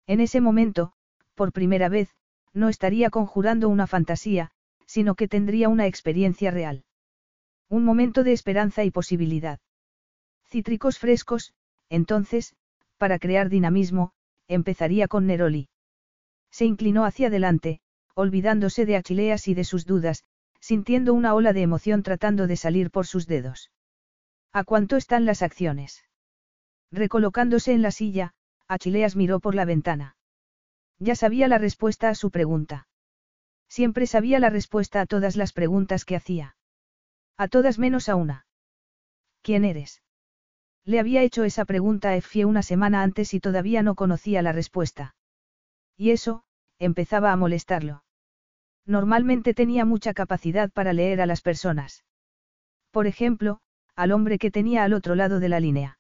En 0.07 0.21
ese 0.21 0.41
momento, 0.41 0.95
por 1.35 1.53
primera 1.53 1.91
vez, 1.91 2.09
no 2.55 2.71
estaría 2.71 3.11
conjurando 3.11 3.69
una 3.69 3.87
fantasía, 3.87 4.51
sino 4.87 5.15
que 5.15 5.29
tendría 5.29 5.69
una 5.69 5.87
experiencia 5.87 6.51
real. 6.51 6.85
Un 7.69 7.85
momento 7.85 8.25
de 8.25 8.33
esperanza 8.33 8.85
y 8.85 8.91
posibilidad. 8.91 9.59
Cítricos 10.45 10.99
frescos, 10.99 11.53
entonces, 11.89 12.55
para 12.97 13.19
crear 13.19 13.49
dinamismo, 13.49 14.13
empezaría 14.49 15.09
con 15.09 15.27
Neroli. 15.27 15.69
Se 16.51 16.65
inclinó 16.65 17.05
hacia 17.05 17.27
adelante, 17.27 17.81
olvidándose 18.15 18.87
de 18.87 18.97
Achileas 18.97 19.49
y 19.49 19.55
de 19.55 19.65
sus 19.65 19.85
dudas, 19.85 20.25
sintiendo 20.61 21.13
una 21.13 21.35
ola 21.35 21.53
de 21.53 21.63
emoción 21.63 22.03
tratando 22.03 22.47
de 22.47 22.57
salir 22.57 22.91
por 22.91 23.07
sus 23.07 23.27
dedos. 23.27 23.71
¿A 24.53 24.65
cuánto 24.65 24.97
están 24.97 25.27
las 25.27 25.43
acciones? 25.43 26.05
Recolocándose 26.91 27.73
en 27.73 27.83
la 27.83 27.91
silla, 27.91 28.33
Achileas 28.69 29.17
miró 29.17 29.41
por 29.41 29.55
la 29.55 29.65
ventana. 29.65 30.17
Ya 30.99 31.15
sabía 31.15 31.47
la 31.47 31.59
respuesta 31.59 32.09
a 32.09 32.15
su 32.15 32.31
pregunta. 32.31 32.89
Siempre 33.69 34.07
sabía 34.07 34.39
la 34.39 34.51
respuesta 34.51 35.01
a 35.01 35.07
todas 35.07 35.37
las 35.37 35.53
preguntas 35.53 36.05
que 36.05 36.17
hacía. 36.17 36.57
A 37.37 37.49
todas 37.49 37.79
menos 37.79 38.09
a 38.09 38.17
una. 38.17 38.47
¿Quién 39.43 39.65
eres? 39.65 40.03
Le 40.85 41.01
había 41.01 41.23
hecho 41.23 41.45
esa 41.45 41.65
pregunta 41.65 42.11
a 42.11 42.17
Effie 42.17 42.45
una 42.45 42.63
semana 42.63 43.03
antes 43.03 43.35
y 43.35 43.41
todavía 43.41 43.83
no 43.83 43.95
conocía 43.95 44.41
la 44.41 44.53
respuesta. 44.53 45.15
Y 45.97 46.11
eso, 46.11 46.45
empezaba 46.79 47.33
a 47.33 47.37
molestarlo. 47.37 48.05
Normalmente 48.87 49.53
tenía 49.53 49.85
mucha 49.85 50.15
capacidad 50.15 50.71
para 50.71 50.93
leer 50.93 51.21
a 51.21 51.27
las 51.27 51.43
personas. 51.43 52.05
Por 52.93 53.07
ejemplo, 53.07 53.61
al 53.97 54.13
hombre 54.13 54.39
que 54.39 54.51
tenía 54.51 54.85
al 54.85 54.93
otro 54.93 55.17
lado 55.17 55.41
de 55.41 55.49
la 55.49 55.59
línea. 55.59 55.99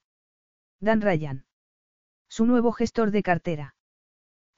Dan 0.81 1.01
Ryan. 1.01 1.47
Su 2.29 2.47
nuevo 2.47 2.71
gestor 2.73 3.11
de 3.11 3.23
cartera. 3.23 3.75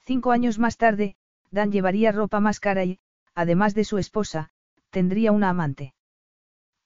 Cinco 0.05 0.31
años 0.31 0.59
más 0.59 0.77
tarde, 0.77 1.15
Dan 1.51 1.71
llevaría 1.71 2.11
ropa 2.11 2.39
más 2.39 2.59
cara 2.59 2.85
y, 2.85 2.99
además 3.33 3.73
de 3.73 3.83
su 3.83 3.97
esposa, 3.97 4.51
tendría 4.89 5.31
una 5.31 5.49
amante. 5.49 5.93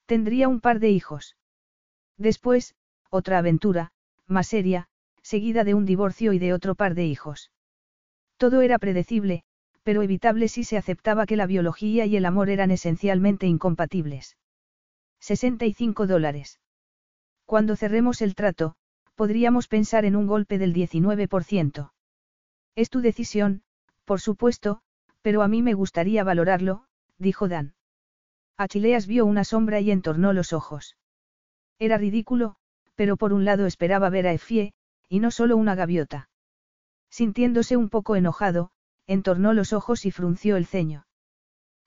Tendría 0.06 0.48
un 0.48 0.60
par 0.60 0.80
de 0.80 0.90
hijos. 0.90 1.36
Después, 2.16 2.74
otra 3.10 3.38
aventura, 3.38 3.92
más 4.26 4.46
seria, 4.46 4.88
seguida 5.22 5.64
de 5.64 5.74
un 5.74 5.84
divorcio 5.84 6.32
y 6.32 6.38
de 6.38 6.52
otro 6.52 6.74
par 6.74 6.94
de 6.94 7.06
hijos. 7.06 7.50
Todo 8.36 8.62
era 8.62 8.78
predecible, 8.78 9.44
pero 9.82 10.02
evitable 10.02 10.48
si 10.48 10.64
se 10.64 10.76
aceptaba 10.76 11.26
que 11.26 11.36
la 11.36 11.46
biología 11.46 12.06
y 12.06 12.16
el 12.16 12.24
amor 12.24 12.50
eran 12.50 12.70
esencialmente 12.70 13.46
incompatibles. 13.46 14.36
65 15.20 16.06
dólares. 16.06 16.60
Cuando 17.46 17.76
cerremos 17.76 18.22
el 18.22 18.34
trato, 18.34 18.76
podríamos 19.14 19.68
pensar 19.68 20.04
en 20.04 20.16
un 20.16 20.26
golpe 20.26 20.58
del 20.58 20.74
19%. 20.74 21.92
Es 22.74 22.90
tu 22.90 23.00
decisión, 23.00 23.62
por 24.04 24.20
supuesto, 24.20 24.80
pero 25.22 25.42
a 25.42 25.48
mí 25.48 25.62
me 25.62 25.74
gustaría 25.74 26.24
valorarlo, 26.24 26.84
dijo 27.18 27.48
Dan. 27.48 27.74
Achileas 28.56 29.06
vio 29.06 29.26
una 29.26 29.44
sombra 29.44 29.80
y 29.80 29.90
entornó 29.90 30.32
los 30.32 30.52
ojos. 30.52 30.96
Era 31.78 31.98
ridículo, 31.98 32.56
pero 32.94 33.16
por 33.16 33.32
un 33.32 33.44
lado 33.44 33.66
esperaba 33.66 34.10
ver 34.10 34.26
a 34.26 34.32
Efie, 34.32 34.74
y 35.08 35.20
no 35.20 35.30
solo 35.30 35.56
una 35.56 35.74
gaviota. 35.74 36.28
Sintiéndose 37.10 37.76
un 37.76 37.88
poco 37.88 38.16
enojado, 38.16 38.70
entornó 39.06 39.52
los 39.52 39.72
ojos 39.72 40.06
y 40.06 40.10
frunció 40.10 40.56
el 40.56 40.66
ceño. 40.66 41.06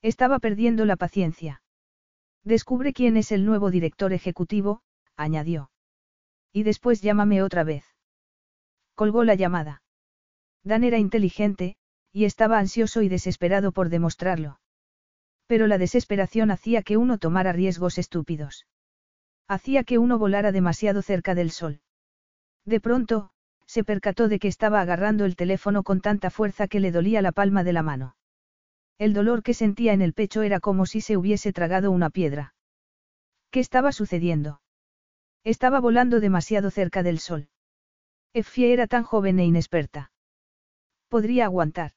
Estaba 0.02 0.40
perdiendo 0.40 0.86
la 0.86 0.96
paciencia. 0.96 1.62
Descubre 2.44 2.94
quién 2.94 3.18
es 3.18 3.32
el 3.32 3.46
nuevo 3.46 3.72
director 3.72 4.14
ejecutivo, 4.14 4.82
añadió. 5.16 5.70
Y 6.54 6.64
después 6.64 7.02
llámame 7.02 7.44
otra 7.44 7.64
vez. 7.64 7.86
Colgó 8.96 9.24
la 9.24 9.36
llamada. 9.36 9.82
Dan 10.64 10.84
era 10.84 10.98
inteligente, 10.98 11.78
y 12.18 12.26
estaba 12.26 12.58
ansioso 12.58 13.04
y 13.04 13.10
desesperado 13.10 13.72
por 13.72 13.90
demostrarlo. 13.90 14.60
Pero 15.46 15.68
la 15.68 15.78
desesperación 15.78 16.50
hacía 16.50 16.82
que 16.82 16.98
uno 16.98 17.20
tomara 17.20 17.54
riesgos 17.54 18.00
estúpidos. 18.00 18.66
Hacía 19.48 19.84
que 19.84 20.00
uno 20.00 20.18
volara 20.18 20.52
demasiado 20.52 21.04
cerca 21.04 21.36
del 21.36 21.52
sol. 21.52 21.80
De 22.66 22.82
pronto, 22.82 23.30
se 23.68 23.84
percató 23.84 24.30
de 24.30 24.40
que 24.40 24.48
estaba 24.48 24.82
agarrando 24.82 25.26
el 25.26 25.36
teléfono 25.36 25.84
con 25.84 26.02
tanta 26.02 26.32
fuerza 26.32 26.68
que 26.68 26.80
le 26.80 26.92
dolía 26.92 27.22
la 27.22 27.32
palma 27.32 27.64
de 27.64 27.74
la 27.74 27.84
mano. 27.84 28.16
El 28.98 29.14
dolor 29.14 29.44
que 29.44 29.54
sentía 29.54 29.94
en 29.94 30.02
el 30.02 30.14
pecho 30.14 30.42
era 30.42 30.60
como 30.60 30.88
si 30.88 31.02
se 31.02 31.18
hubiese 31.18 31.54
tragado 31.54 31.92
una 31.92 32.10
piedra. 32.10 32.56
¿Qué 33.52 33.60
estaba 33.60 33.92
sucediendo? 33.92 34.60
Estaba 35.44 35.80
volando 35.80 36.20
demasiado 36.20 36.72
cerca 36.72 37.04
del 37.04 37.20
sol. 37.20 37.50
Effie 38.34 38.74
era 38.74 38.88
tan 38.88 39.04
joven 39.04 39.38
e 39.38 39.46
inexperta. 39.46 40.12
Podría 41.10 41.46
aguantar. 41.46 41.92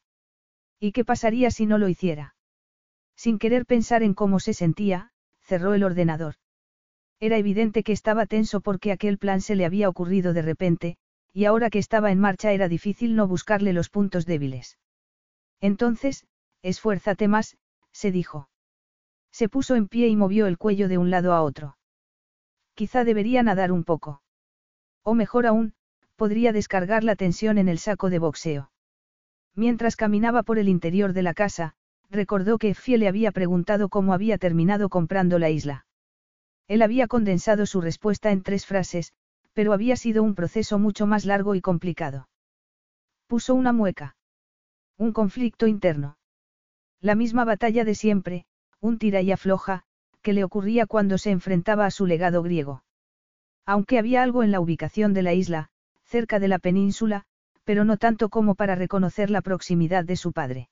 ¿Y 0.81 0.93
qué 0.93 1.05
pasaría 1.05 1.51
si 1.51 1.66
no 1.66 1.77
lo 1.77 1.89
hiciera? 1.89 2.35
Sin 3.15 3.39
querer 3.39 3.66
pensar 3.66 4.02
en 4.02 4.15
cómo 4.15 4.40
se 4.40 4.55
sentía, 4.55 5.12
cerró 5.43 5.74
el 5.74 5.85
ordenador. 5.85 6.36
Era 7.20 7.36
evidente 7.36 7.82
que 7.82 7.93
estaba 7.93 8.24
tenso 8.24 8.62
porque 8.62 8.90
aquel 8.90 9.19
plan 9.19 9.43
se 9.43 9.55
le 9.55 9.66
había 9.66 9.90
ocurrido 9.90 10.32
de 10.32 10.40
repente, 10.40 10.97
y 11.35 11.44
ahora 11.44 11.69
que 11.69 11.78
estaba 11.78 12.11
en 12.11 12.19
marcha 12.19 12.52
era 12.52 12.66
difícil 12.66 13.15
no 13.15 13.28
buscarle 13.28 13.74
los 13.74 13.90
puntos 13.90 14.24
débiles. 14.24 14.78
Entonces, 15.61 16.27
esfuérzate 16.62 17.28
más, 17.28 17.59
se 17.93 18.11
dijo. 18.11 18.48
Se 19.31 19.51
puso 19.51 19.77
en 19.77 19.86
pie 19.86 20.09
y 20.09 20.16
movió 20.16 20.47
el 20.47 20.57
cuello 20.57 20.89
de 20.89 20.97
un 20.97 21.11
lado 21.11 21.35
a 21.35 21.43
otro. 21.43 21.77
Quizá 22.74 23.05
debería 23.05 23.43
nadar 23.43 23.70
un 23.70 23.85
poco. 23.85 24.23
O 25.02 25.15
mejor 25.15 25.47
aún, 25.47 25.74
podría 26.16 26.52
descargar 26.52 27.05
la 27.05 27.16
tensión 27.16 27.59
en 27.59 27.69
el 27.69 27.78
saco 27.78 28.09
de 28.09 28.19
boxeo. 28.19 28.70
Mientras 29.55 29.97
caminaba 29.97 30.43
por 30.43 30.59
el 30.59 30.68
interior 30.68 31.12
de 31.12 31.22
la 31.22 31.35
casa, 31.35 31.74
recordó 32.10 32.59
que 32.59 32.74
Fie 32.74 32.98
le 32.98 33.09
había 33.09 33.32
preguntado 33.32 33.89
cómo 33.89 34.12
había 34.12 34.39
terminado 34.39 34.89
comprando 34.89 35.39
la 35.39 35.51
isla. 35.51 35.86
Él 36.68 36.82
había 36.82 37.09
condensado 37.09 37.66
su 37.66 37.81
respuesta 37.81 38.31
en 38.31 38.43
tres 38.43 38.66
frases, 38.66 39.12
pero 39.52 39.72
había 39.72 39.97
sido 39.97 40.22
un 40.22 40.35
proceso 40.35 40.78
mucho 40.78 41.06
más 41.06 41.24
largo 41.24 41.55
y 41.55 41.60
complicado. 41.60 42.28
Puso 43.27 43.55
una 43.55 43.72
mueca. 43.72 44.16
Un 44.97 45.12
conflicto 45.12 45.66
interno. 45.66 46.18
La 47.01 47.14
misma 47.14 47.44
batalla 47.44 47.85
de 47.85 47.94
siempre, 47.94 48.44
un 48.81 48.98
tira 48.98 49.20
y 49.22 49.32
afloja, 49.32 49.85
que 50.22 50.32
le 50.32 50.44
ocurría 50.44 50.86
cuando 50.86 51.18
se 51.18 51.31
enfrentaba 51.31 51.86
a 51.86 51.90
su 51.90 52.06
legado 52.06 52.43
griego. 52.43 52.85
Aunque 53.66 53.98
había 53.98 54.22
algo 54.22 54.43
en 54.43 54.51
la 54.51 54.60
ubicación 54.60 55.14
de 55.14 55.22
la 55.22 55.32
isla, 55.32 55.70
cerca 56.05 56.39
de 56.39 56.48
la 56.48 56.59
península, 56.59 57.24
pero 57.65 57.85
no 57.85 57.97
tanto 57.97 58.28
como 58.28 58.55
para 58.55 58.74
reconocer 58.74 59.31
la 59.31 59.43
proximidad 59.43 60.05
de 60.05 60.16
su 60.16 60.32
padre. 60.32 60.69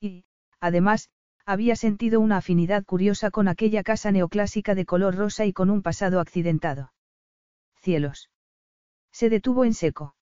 Y, 0.00 0.24
además, 0.60 1.10
había 1.46 1.76
sentido 1.76 2.20
una 2.20 2.38
afinidad 2.38 2.84
curiosa 2.84 3.30
con 3.30 3.48
aquella 3.48 3.82
casa 3.82 4.12
neoclásica 4.12 4.74
de 4.74 4.86
color 4.86 5.16
rosa 5.16 5.46
y 5.46 5.52
con 5.52 5.70
un 5.70 5.82
pasado 5.82 6.20
accidentado 6.20 6.92
cielos. 7.80 8.30
Se 9.12 9.28
detuvo 9.28 9.64
en 9.64 9.74
seco. 9.74 10.14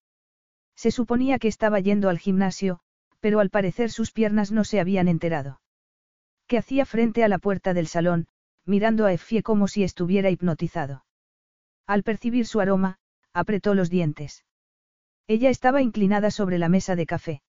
Se 0.75 0.91
suponía 0.91 1.39
que 1.39 1.49
estaba 1.49 1.81
yendo 1.81 2.09
al 2.09 2.19
gimnasio, 2.19 2.81
pero 3.21 3.41
al 3.41 3.51
parecer 3.51 3.91
sus 3.91 4.13
piernas 4.13 4.53
no 4.53 4.65
se 4.65 4.81
habían 4.81 5.09
enterado. 5.09 5.61
Que 6.47 6.59
hacía 6.59 6.87
frente 6.87 7.25
a 7.25 7.29
la 7.29 7.39
puerta 7.39 7.75
del 7.75 7.89
salón, 7.89 8.29
mirando 8.65 9.05
a 9.05 9.13
Effie 9.13 9.43
como 9.43 9.69
si 9.69 9.83
estuviera 9.83 10.31
hipnotizado. 10.31 11.05
Al 11.87 12.03
percibir 12.03 12.47
su 12.47 12.61
aroma, 12.61 12.99
apretó 13.33 13.75
los 13.75 13.91
dientes. 13.91 14.45
Ella 15.29 15.51
estaba 15.51 15.83
inclinada 15.83 16.31
sobre 16.31 16.57
la 16.59 16.71
mesa 16.71 16.97
de 16.97 17.05
café. 17.05 17.43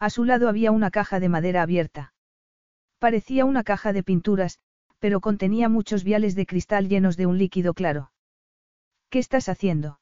A 0.00 0.08
su 0.08 0.24
lado 0.24 0.48
había 0.48 0.70
una 0.72 0.90
caja 0.90 1.20
de 1.20 1.28
madera 1.28 1.60
abierta. 1.60 2.14
Parecía 2.98 3.44
una 3.44 3.62
caja 3.62 3.92
de 3.92 4.02
pinturas, 4.02 4.58
pero 4.98 5.20
contenía 5.20 5.68
muchos 5.68 6.02
viales 6.02 6.34
de 6.34 6.46
cristal 6.46 6.88
llenos 6.88 7.18
de 7.18 7.26
un 7.26 7.36
líquido 7.36 7.74
claro. 7.74 8.10
¿Qué 9.10 9.18
estás 9.18 9.50
haciendo? 9.50 10.00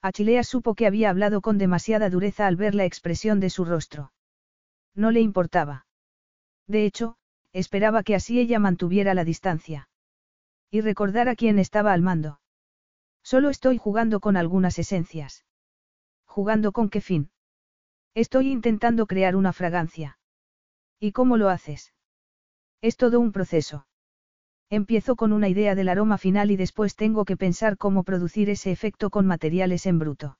Achilea 0.00 0.44
supo 0.44 0.74
que 0.74 0.86
había 0.86 1.10
hablado 1.10 1.42
con 1.42 1.58
demasiada 1.58 2.08
dureza 2.08 2.46
al 2.46 2.56
ver 2.56 2.74
la 2.74 2.86
expresión 2.86 3.38
de 3.38 3.50
su 3.50 3.66
rostro. 3.66 4.12
No 4.94 5.10
le 5.10 5.20
importaba. 5.20 5.86
De 6.66 6.86
hecho, 6.86 7.16
esperaba 7.52 8.02
que 8.02 8.14
así 8.14 8.40
ella 8.40 8.58
mantuviera 8.58 9.12
la 9.12 9.24
distancia. 9.24 9.90
Y 10.70 10.80
recordara 10.80 11.36
quién 11.36 11.58
estaba 11.58 11.92
al 11.92 12.00
mando. 12.00 12.40
Solo 13.22 13.50
estoy 13.50 13.76
jugando 13.76 14.20
con 14.20 14.38
algunas 14.38 14.78
esencias. 14.78 15.44
¿Jugando 16.34 16.72
con 16.72 16.90
qué 16.90 17.00
fin? 17.00 17.30
Estoy 18.12 18.50
intentando 18.50 19.06
crear 19.06 19.36
una 19.36 19.52
fragancia. 19.52 20.18
¿Y 20.98 21.12
cómo 21.12 21.36
lo 21.36 21.48
haces? 21.48 21.94
Es 22.82 22.96
todo 22.96 23.20
un 23.20 23.30
proceso. 23.30 23.86
Empiezo 24.68 25.14
con 25.14 25.32
una 25.32 25.48
idea 25.48 25.76
del 25.76 25.88
aroma 25.88 26.18
final 26.18 26.50
y 26.50 26.56
después 26.56 26.96
tengo 26.96 27.24
que 27.24 27.36
pensar 27.36 27.76
cómo 27.76 28.02
producir 28.02 28.50
ese 28.50 28.72
efecto 28.72 29.10
con 29.10 29.26
materiales 29.26 29.86
en 29.86 30.00
bruto. 30.00 30.36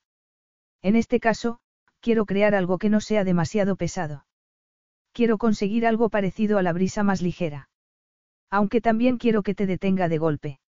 En 0.81 0.97
este 0.97 1.21
caso, 1.21 1.59
quiero 2.01 2.25
crear 2.25 2.55
algo 2.55 2.77
que 2.77 2.89
no 2.89 2.99
sea 2.99 3.23
demasiado 3.23 3.77
pesado. 3.77 4.25
Quiero 5.13 5.37
conseguir 5.37 5.87
algo 5.87 6.09
parecido 6.09 6.57
a 6.57 6.61
la 6.61 6.73
brisa 6.73 7.03
más 7.03 7.21
ligera. 7.21 7.69
Aunque 8.49 8.81
también 8.81 9.17
quiero 9.17 9.43
que 9.43 9.55
te 9.55 9.65
detenga 9.65 10.09
de 10.09 10.17
golpe. 10.17 10.59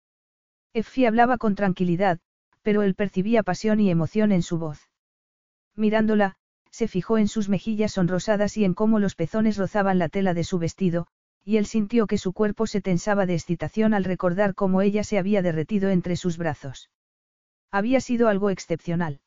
Effie 0.72 1.06
hablaba 1.06 1.38
con 1.38 1.56
tranquilidad, 1.56 2.22
pero 2.62 2.82
él 2.82 2.96
percibía 2.96 3.44
pasión 3.44 3.82
y 3.82 3.92
emoción 3.92 4.32
en 4.32 4.42
su 4.42 4.58
voz. 4.58 4.88
Mirándola, 5.78 6.36
se 6.72 6.88
fijó 6.88 7.18
en 7.18 7.28
sus 7.28 7.48
mejillas 7.48 7.94
sonrosadas 7.94 8.58
y 8.58 8.66
en 8.66 8.74
cómo 8.74 9.00
los 9.00 9.16
pezones 9.16 9.58
rozaban 9.58 10.00
la 10.00 10.10
tela 10.10 10.34
de 10.34 10.44
su 10.44 10.60
vestido, 10.60 11.08
y 11.46 11.58
él 11.58 11.66
sintió 11.66 12.08
que 12.08 12.18
su 12.18 12.34
cuerpo 12.34 12.68
se 12.68 12.82
tensaba 12.82 13.26
de 13.26 13.36
excitación 13.36 13.94
al 13.94 14.04
recordar 14.04 14.54
cómo 14.54 14.82
ella 14.82 15.04
se 15.04 15.18
había 15.18 15.42
derretido 15.42 15.90
entre 15.90 16.18
sus 16.18 16.38
brazos. 16.38 16.90
Había 17.72 18.02
sido 18.02 18.28
algo 18.28 18.50
excepcional. 18.50 19.22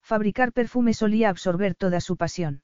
Fabricar 0.00 0.52
perfume 0.52 0.94
solía 0.94 1.28
absorber 1.28 1.74
toda 1.74 2.00
su 2.00 2.16
pasión. 2.16 2.62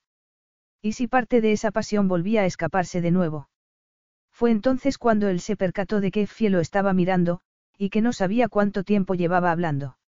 ¿Y 0.81 0.93
si 0.93 1.09
parte 1.09 1.41
de 1.41 1.53
esa 1.53 1.73
pasión 1.73 2.09
volvía 2.09 2.43
a 2.43 2.47
escaparse 2.47 3.01
de 3.01 3.11
nuevo? 3.11 3.49
Fue 4.31 4.51
entonces 4.51 4.99
cuando 4.99 5.28
él 5.28 5.41
se 5.41 5.57
percató 5.57 6.01
de 6.01 6.11
que 6.11 6.27
Fielo 6.27 6.61
estaba 6.61 6.93
mirando, 6.93 7.41
y 7.77 7.91
que 7.91 8.01
no 8.01 8.12
sabía 8.12 8.49
cuánto 8.49 8.85
tiempo 8.85 9.15
llevaba 9.15 9.51
hablando. 9.51 9.99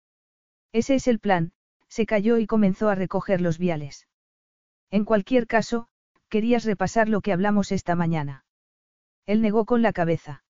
Ese 0.72 0.94
es 0.94 1.08
el 1.08 1.18
plan, 1.18 1.52
se 1.92 2.06
calló 2.06 2.38
y 2.38 2.46
comenzó 2.46 2.88
a 2.88 2.94
recoger 2.94 3.42
los 3.42 3.58
viales. 3.58 4.08
En 4.90 5.04
cualquier 5.04 5.46
caso, 5.46 5.88
querías 6.30 6.64
repasar 6.64 7.10
lo 7.10 7.20
que 7.20 7.34
hablamos 7.34 7.70
esta 7.70 7.94
mañana. 7.94 8.46
Él 9.26 9.42
negó 9.42 9.66
con 9.66 9.82
la 9.82 9.92
cabeza. 9.92 10.42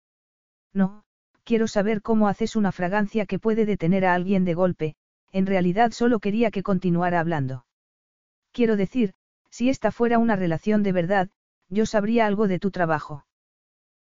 No, 0.73 1.02
quiero 1.43 1.66
saber 1.66 2.01
cómo 2.01 2.28
haces 2.28 2.55
una 2.55 2.70
fragancia 2.70 3.27
que 3.27 3.40
puede 3.40 3.66
detener 3.66 4.05
a 4.05 4.14
alguien 4.14 4.44
de 4.44 4.55
golpe, 4.55 4.94
en 5.32 5.47
realidad 5.47 5.90
solo 5.90 6.20
quería 6.20 6.52
que 6.52 6.62
continuara 6.62 7.19
hablando. 7.19 7.66
Quiero 8.52 8.77
decir, 8.77 9.14
si 9.51 9.69
esta 9.69 9.90
fuera 9.90 10.20
una 10.20 10.36
relación 10.36 10.85
de 10.85 10.93
verdad, 10.93 11.28
yo 11.69 11.86
sabría 11.86 12.27
algo 12.27 12.47
de 12.47 12.60
tu 12.60 12.70
trabajo. 12.70 13.27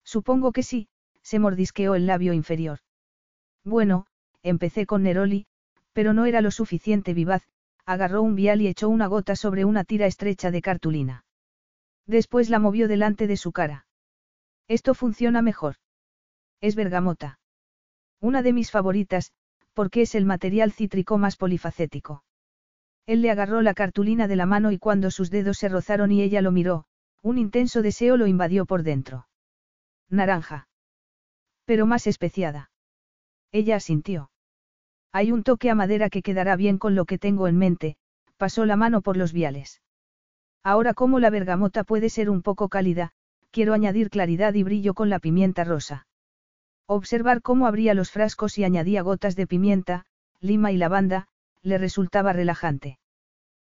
Supongo 0.02 0.50
que 0.50 0.64
sí, 0.64 0.88
se 1.22 1.38
mordisqueó 1.38 1.94
el 1.94 2.08
labio 2.08 2.32
inferior. 2.32 2.80
Bueno, 3.62 4.06
empecé 4.42 4.86
con 4.86 5.04
Neroli, 5.04 5.46
pero 5.98 6.12
no 6.14 6.26
era 6.26 6.40
lo 6.42 6.52
suficiente 6.52 7.12
vivaz, 7.12 7.42
agarró 7.84 8.22
un 8.22 8.36
vial 8.36 8.62
y 8.62 8.68
echó 8.68 8.88
una 8.88 9.08
gota 9.08 9.34
sobre 9.34 9.64
una 9.64 9.82
tira 9.82 10.06
estrecha 10.06 10.52
de 10.52 10.62
cartulina. 10.62 11.24
Después 12.06 12.50
la 12.50 12.60
movió 12.60 12.86
delante 12.86 13.26
de 13.26 13.36
su 13.36 13.50
cara. 13.50 13.84
Esto 14.68 14.94
funciona 14.94 15.42
mejor. 15.42 15.74
Es 16.60 16.76
bergamota. 16.76 17.40
Una 18.20 18.42
de 18.42 18.52
mis 18.52 18.70
favoritas, 18.70 19.32
porque 19.74 20.02
es 20.02 20.14
el 20.14 20.24
material 20.24 20.70
cítrico 20.70 21.18
más 21.18 21.34
polifacético. 21.34 22.22
Él 23.04 23.20
le 23.20 23.32
agarró 23.32 23.60
la 23.60 23.74
cartulina 23.74 24.28
de 24.28 24.36
la 24.36 24.46
mano 24.46 24.70
y 24.70 24.78
cuando 24.78 25.10
sus 25.10 25.30
dedos 25.30 25.58
se 25.58 25.68
rozaron 25.68 26.12
y 26.12 26.22
ella 26.22 26.42
lo 26.42 26.52
miró, 26.52 26.84
un 27.22 27.38
intenso 27.38 27.82
deseo 27.82 28.16
lo 28.16 28.28
invadió 28.28 28.66
por 28.66 28.84
dentro. 28.84 29.26
Naranja. 30.08 30.68
Pero 31.64 31.86
más 31.86 32.06
especiada. 32.06 32.70
Ella 33.50 33.74
asintió. 33.74 34.30
Hay 35.12 35.32
un 35.32 35.42
toque 35.42 35.70
a 35.70 35.74
madera 35.74 36.10
que 36.10 36.22
quedará 36.22 36.56
bien 36.56 36.78
con 36.78 36.94
lo 36.94 37.04
que 37.04 37.18
tengo 37.18 37.48
en 37.48 37.56
mente, 37.56 37.96
pasó 38.36 38.66
la 38.66 38.76
mano 38.76 39.00
por 39.00 39.16
los 39.16 39.32
viales. 39.32 39.82
Ahora 40.62 40.94
como 40.94 41.18
la 41.18 41.30
bergamota 41.30 41.84
puede 41.84 42.10
ser 42.10 42.28
un 42.30 42.42
poco 42.42 42.68
cálida, 42.68 43.12
quiero 43.50 43.74
añadir 43.74 44.10
claridad 44.10 44.54
y 44.54 44.62
brillo 44.62 44.94
con 44.94 45.08
la 45.08 45.18
pimienta 45.18 45.64
rosa. 45.64 46.06
Observar 46.86 47.42
cómo 47.42 47.66
abría 47.66 47.94
los 47.94 48.10
frascos 48.10 48.58
y 48.58 48.64
añadía 48.64 49.02
gotas 49.02 49.36
de 49.36 49.46
pimienta, 49.46 50.04
lima 50.40 50.72
y 50.72 50.76
lavanda, 50.76 51.28
le 51.62 51.78
resultaba 51.78 52.32
relajante. 52.32 52.98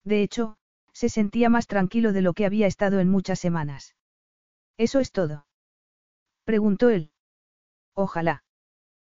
De 0.04 0.22
hecho, 0.22 0.56
se 0.92 1.08
sentía 1.08 1.48
más 1.48 1.66
tranquilo 1.66 2.12
de 2.12 2.22
lo 2.22 2.34
que 2.34 2.46
había 2.46 2.66
estado 2.66 3.00
en 3.00 3.08
muchas 3.08 3.38
semanas. 3.38 3.94
¿Eso 4.76 5.00
es 5.00 5.12
todo? 5.12 5.46
preguntó 6.44 6.90
él. 6.90 7.10
Ojalá. 7.94 8.44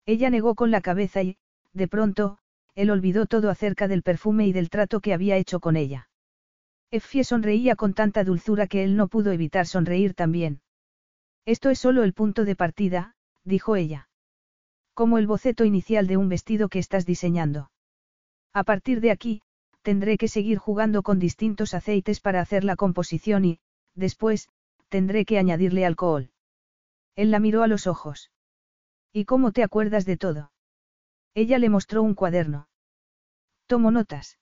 Ella 0.06 0.30
negó 0.30 0.56
con 0.56 0.72
la 0.72 0.82
cabeza 0.82 1.22
y, 1.22 1.38
de 1.74 1.88
pronto, 1.88 2.38
él 2.76 2.90
olvidó 2.90 3.26
todo 3.26 3.50
acerca 3.50 3.88
del 3.88 4.04
perfume 4.04 4.48
y 4.48 4.54
del 4.54 4.70
trato 4.70 5.00
que 5.00 5.14
había 5.14 5.38
hecho 5.38 5.60
con 5.60 5.76
ella. 5.76 6.10
Effie 6.92 7.24
sonreía 7.24 7.76
con 7.76 7.94
tanta 7.94 8.24
dulzura 8.24 8.68
que 8.68 8.84
él 8.84 8.96
no 8.96 9.08
pudo 9.08 9.32
evitar 9.32 9.66
sonreír 9.66 10.14
también. 10.14 10.62
Esto 11.46 11.70
es 11.70 11.80
solo 11.80 12.04
el 12.04 12.14
punto 12.14 12.46
de 12.46 12.56
partida, 12.56 13.16
dijo 13.44 13.76
ella. 13.76 14.10
Como 14.94 15.18
el 15.18 15.28
boceto 15.28 15.66
inicial 15.66 16.08
de 16.08 16.18
un 16.18 16.30
vestido 16.30 16.70
que 16.70 16.80
estás 16.80 17.06
diseñando. 17.06 17.72
A 18.54 18.64
partir 18.64 19.02
de 19.02 19.12
aquí, 19.12 19.42
tendré 19.82 20.18
que 20.18 20.28
seguir 20.28 20.60
jugando 20.60 21.02
con 21.02 21.20
distintos 21.20 21.74
aceites 21.74 22.20
para 22.20 22.42
hacer 22.42 22.64
la 22.64 22.76
composición 22.76 23.44
y, 23.44 23.60
después, 23.96 24.50
tendré 24.90 25.26
que 25.26 25.40
añadirle 25.40 25.86
alcohol. 25.86 26.30
Él 27.16 27.32
la 27.32 27.40
miró 27.40 27.64
a 27.64 27.68
los 27.68 27.88
ojos. 27.88 28.32
¿Y 29.12 29.26
cómo 29.26 29.52
te 29.52 29.64
acuerdas 29.64 30.06
de 30.06 30.18
todo? 30.18 30.53
Ella 31.36 31.58
le 31.58 31.70
mostró 31.70 32.04
un 32.04 32.14
cuaderno. 32.14 32.68
Tomo 33.68 33.92
notas. 33.92 34.38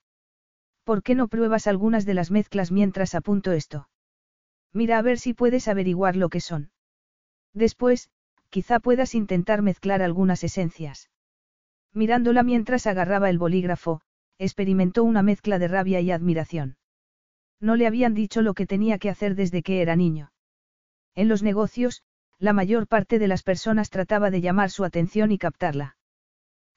¿Por 0.84 1.04
qué 1.04 1.16
no 1.16 1.28
pruebas 1.28 1.68
algunas 1.68 2.06
de 2.06 2.14
las 2.14 2.32
mezclas 2.32 2.72
mientras 2.72 3.16
apunto 3.16 3.52
esto? 3.52 3.88
Mira 4.74 4.98
a 4.98 5.02
ver 5.02 5.20
si 5.20 5.34
puedes 5.34 5.68
averiguar 5.68 6.16
lo 6.16 6.30
que 6.30 6.42
son. 6.42 6.72
Después, 7.54 8.10
quizá 8.50 8.80
puedas 8.80 9.16
intentar 9.16 9.62
mezclar 9.62 10.02
algunas 10.02 10.44
esencias. 10.44 11.10
Mirándola 11.94 12.44
mientras 12.44 12.88
agarraba 12.88 13.30
el 13.30 13.38
bolígrafo, 13.38 14.02
experimentó 14.38 15.04
una 15.04 15.22
mezcla 15.22 15.60
de 15.60 15.68
rabia 15.68 16.02
y 16.02 16.12
admiración. 16.12 16.78
No 17.60 17.76
le 17.76 17.86
habían 17.86 18.14
dicho 18.14 18.42
lo 18.42 18.54
que 18.54 18.66
tenía 18.66 18.98
que 18.98 19.10
hacer 19.10 19.36
desde 19.36 19.62
que 19.62 19.82
era 19.82 19.96
niño. 19.96 20.32
En 21.16 21.28
los 21.28 21.44
negocios, 21.44 22.04
la 22.40 22.54
mayor 22.54 22.88
parte 22.88 23.20
de 23.20 23.28
las 23.28 23.44
personas 23.44 23.90
trataba 23.90 24.32
de 24.32 24.42
llamar 24.42 24.72
su 24.72 24.84
atención 24.84 25.32
y 25.32 25.38
captarla. 25.38 25.96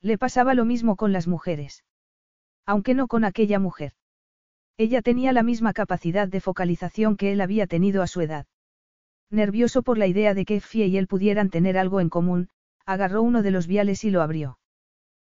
Le 0.05 0.19
pasaba 0.19 0.53
lo 0.53 0.67
mismo 0.67 0.97
con 0.97 1.15
las 1.15 1.27
mujeres. 1.27 1.83
Aunque 2.67 2.93
no 2.93 3.09
con 3.09 3.25
aquella 3.25 3.59
mujer. 3.59 3.95
Ella 4.77 5.01
tenía 5.01 5.33
la 5.33 5.43
misma 5.43 5.73
capacidad 5.73 6.29
de 6.29 6.43
focalización 6.43 7.17
que 7.17 7.33
él 7.33 7.41
había 7.41 7.67
tenido 7.67 8.03
a 8.03 8.07
su 8.07 8.21
edad. 8.21 8.47
Nervioso 9.31 9.83
por 9.83 9.97
la 9.97 10.07
idea 10.07 10.35
de 10.35 10.45
que 10.45 10.61
Fie 10.61 10.89
y 10.89 10.99
él 10.99 11.07
pudieran 11.07 11.49
tener 11.49 11.79
algo 11.79 12.01
en 12.01 12.11
común, 12.11 12.51
agarró 12.85 13.23
uno 13.23 13.43
de 13.43 13.51
los 13.51 13.67
viales 13.67 14.05
y 14.05 14.11
lo 14.11 14.21
abrió. 14.21 14.59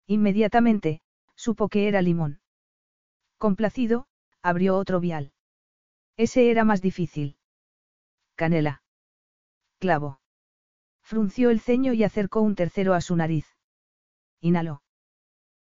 Inmediatamente, 0.06 1.00
supo 1.34 1.68
que 1.68 1.88
era 1.88 2.00
limón. 2.00 2.40
Complacido, 3.38 4.06
abrió 4.40 4.76
otro 4.76 5.00
vial. 5.00 5.32
Ese 6.16 6.48
era 6.48 6.62
más 6.62 6.80
difícil. 6.80 7.36
Canela. 8.36 8.84
Clavo. 9.80 10.20
Frunció 11.02 11.50
el 11.50 11.58
ceño 11.58 11.92
y 11.92 12.04
acercó 12.04 12.40
un 12.40 12.54
tercero 12.54 12.94
a 12.94 13.00
su 13.00 13.16
nariz. 13.16 13.56
Inhaló. 14.40 14.82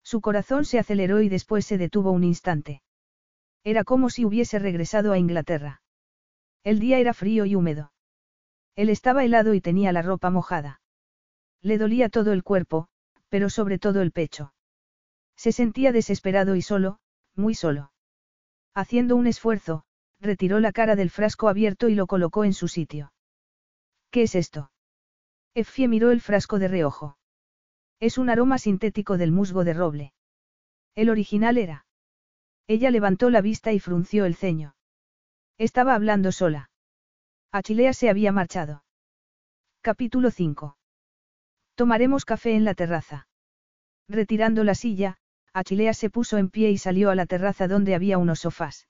Su 0.03 0.21
corazón 0.21 0.65
se 0.65 0.79
aceleró 0.79 1.21
y 1.21 1.29
después 1.29 1.65
se 1.65 1.77
detuvo 1.77 2.11
un 2.11 2.23
instante. 2.23 2.81
Era 3.63 3.83
como 3.83 4.09
si 4.09 4.25
hubiese 4.25 4.57
regresado 4.57 5.11
a 5.11 5.17
Inglaterra. 5.17 5.81
El 6.63 6.79
día 6.79 6.99
era 6.99 7.13
frío 7.13 7.45
y 7.45 7.55
húmedo. 7.55 7.91
Él 8.75 8.89
estaba 8.89 9.23
helado 9.23 9.53
y 9.53 9.61
tenía 9.61 9.91
la 9.91 10.01
ropa 10.01 10.29
mojada. 10.29 10.81
Le 11.61 11.77
dolía 11.77 12.09
todo 12.09 12.31
el 12.31 12.43
cuerpo, 12.43 12.87
pero 13.27 13.49
sobre 13.49 13.77
todo 13.77 14.01
el 14.01 14.11
pecho. 14.11 14.53
Se 15.35 15.51
sentía 15.51 15.91
desesperado 15.91 16.55
y 16.55 16.61
solo, 16.61 16.99
muy 17.35 17.53
solo. 17.53 17.91
Haciendo 18.73 19.15
un 19.15 19.27
esfuerzo, 19.27 19.83
retiró 20.19 20.59
la 20.59 20.71
cara 20.71 20.95
del 20.95 21.09
frasco 21.09 21.49
abierto 21.49 21.89
y 21.89 21.95
lo 21.95 22.07
colocó 22.07 22.45
en 22.45 22.53
su 22.53 22.67
sitio. 22.67 23.13
¿Qué 24.11 24.23
es 24.23 24.35
esto? 24.35 24.71
Effie 25.53 25.87
miró 25.87 26.11
el 26.11 26.21
frasco 26.21 26.59
de 26.59 26.67
reojo. 26.67 27.18
Es 27.99 28.17
un 28.17 28.29
aroma 28.29 28.57
sintético 28.57 29.17
del 29.17 29.31
musgo 29.31 29.63
de 29.63 29.73
roble. 29.73 30.13
El 30.95 31.09
original 31.09 31.57
era. 31.57 31.85
Ella 32.67 32.91
levantó 32.91 33.29
la 33.29 33.41
vista 33.41 33.73
y 33.73 33.79
frunció 33.79 34.25
el 34.25 34.35
ceño. 34.35 34.75
Estaba 35.57 35.95
hablando 35.95 36.31
sola. 36.31 36.69
Achilea 37.51 37.93
se 37.93 38.09
había 38.09 38.31
marchado. 38.31 38.83
Capítulo 39.81 40.31
5. 40.31 40.77
Tomaremos 41.75 42.23
café 42.23 42.55
en 42.55 42.63
la 42.63 42.73
terraza. 42.73 43.27
Retirando 44.07 44.63
la 44.63 44.75
silla, 44.75 45.17
Achilea 45.53 45.93
se 45.93 46.09
puso 46.09 46.37
en 46.37 46.49
pie 46.49 46.71
y 46.71 46.77
salió 46.77 47.09
a 47.09 47.15
la 47.15 47.25
terraza 47.25 47.67
donde 47.67 47.95
había 47.95 48.17
unos 48.17 48.41
sofás. 48.41 48.87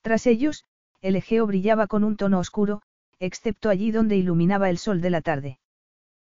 Tras 0.00 0.26
ellos, 0.26 0.64
el 1.00 1.16
Egeo 1.16 1.46
brillaba 1.46 1.86
con 1.86 2.02
un 2.02 2.16
tono 2.16 2.38
oscuro, 2.38 2.82
excepto 3.18 3.68
allí 3.68 3.92
donde 3.92 4.16
iluminaba 4.16 4.70
el 4.70 4.78
sol 4.78 5.00
de 5.00 5.10
la 5.10 5.20
tarde. 5.20 5.58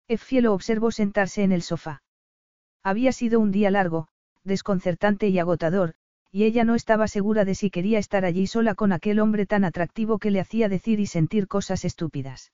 Effie 0.08 0.42
lo 0.42 0.54
observó 0.54 0.92
sentarse 0.92 1.44
en 1.44 1.52
el 1.52 1.62
sofá. 1.62 2.04
Había 2.84 3.12
sido 3.12 3.40
un 3.40 3.52
día 3.52 3.72
largo, 3.72 4.08
desconcertante 4.44 5.30
y 5.30 5.40
agotador, 5.40 5.94
y 6.32 6.44
ella 6.44 6.64
no 6.64 6.76
estaba 6.76 7.08
segura 7.08 7.46
de 7.46 7.56
si 7.56 7.70
quería 7.70 8.00
estar 8.00 8.26
allí 8.26 8.48
sola 8.48 8.76
con 8.76 8.92
aquel 8.92 9.20
hombre 9.20 9.46
tan 9.46 9.64
atractivo 9.64 10.20
que 10.20 10.32
le 10.32 10.40
hacía 10.40 10.68
decir 10.68 11.00
y 11.00 11.06
sentir 11.06 11.48
cosas 11.48 11.86
estúpidas. 11.86 12.52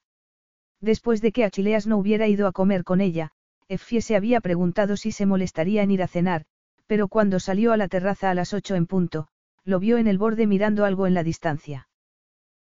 Después 0.81 1.21
de 1.21 1.31
que 1.31 1.45
Achileas 1.45 1.87
no 1.87 1.97
hubiera 1.97 2.27
ido 2.27 2.45
a 2.45 2.51
comer 2.51 2.83
con 2.83 3.01
ella, 3.01 3.31
Effie 3.67 4.01
se 4.01 4.15
había 4.15 4.41
preguntado 4.41 4.97
si 4.97 5.11
se 5.11 5.25
molestaría 5.25 5.81
en 5.81 5.91
ir 5.91 6.03
a 6.03 6.07
cenar, 6.07 6.45
pero 6.87 7.07
cuando 7.07 7.39
salió 7.39 7.71
a 7.71 7.77
la 7.77 7.87
terraza 7.87 8.29
a 8.29 8.33
las 8.33 8.53
ocho 8.53 8.75
en 8.75 8.85
punto, 8.85 9.27
lo 9.63 9.79
vio 9.79 9.97
en 9.97 10.07
el 10.07 10.17
borde 10.17 10.47
mirando 10.47 10.85
algo 10.85 11.07
en 11.07 11.13
la 11.13 11.23
distancia. 11.23 11.87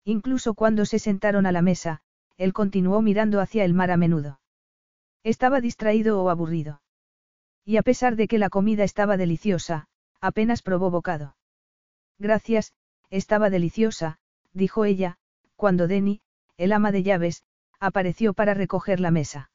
Incluso 0.04 0.54
cuando 0.54 0.84
se 0.84 0.98
sentaron 0.98 1.46
a 1.46 1.52
la 1.52 1.62
mesa, 1.62 2.00
él 2.36 2.52
continuó 2.52 3.02
mirando 3.02 3.40
hacia 3.40 3.64
el 3.64 3.74
mar 3.74 3.90
a 3.90 3.96
menudo. 3.96 4.40
Estaba 5.24 5.60
distraído 5.60 6.22
o 6.22 6.28
aburrido. 6.28 6.82
Y 7.64 7.78
a 7.78 7.82
pesar 7.82 8.14
de 8.14 8.28
que 8.28 8.38
la 8.38 8.50
comida 8.50 8.84
estaba 8.84 9.16
deliciosa, 9.16 9.88
apenas 10.20 10.62
probó 10.62 10.90
bocado. 10.90 11.36
Gracias, 12.18 12.74
estaba 13.10 13.48
deliciosa, 13.48 14.18
dijo 14.52 14.84
ella, 14.84 15.16
cuando 15.56 15.88
Denny, 15.88 16.20
el 16.58 16.72
ama 16.72 16.92
de 16.92 17.02
llaves, 17.02 17.42
apareció 17.80 18.34
para 18.34 18.54
recoger 18.54 19.00
la 19.00 19.10
mesa. 19.10 19.50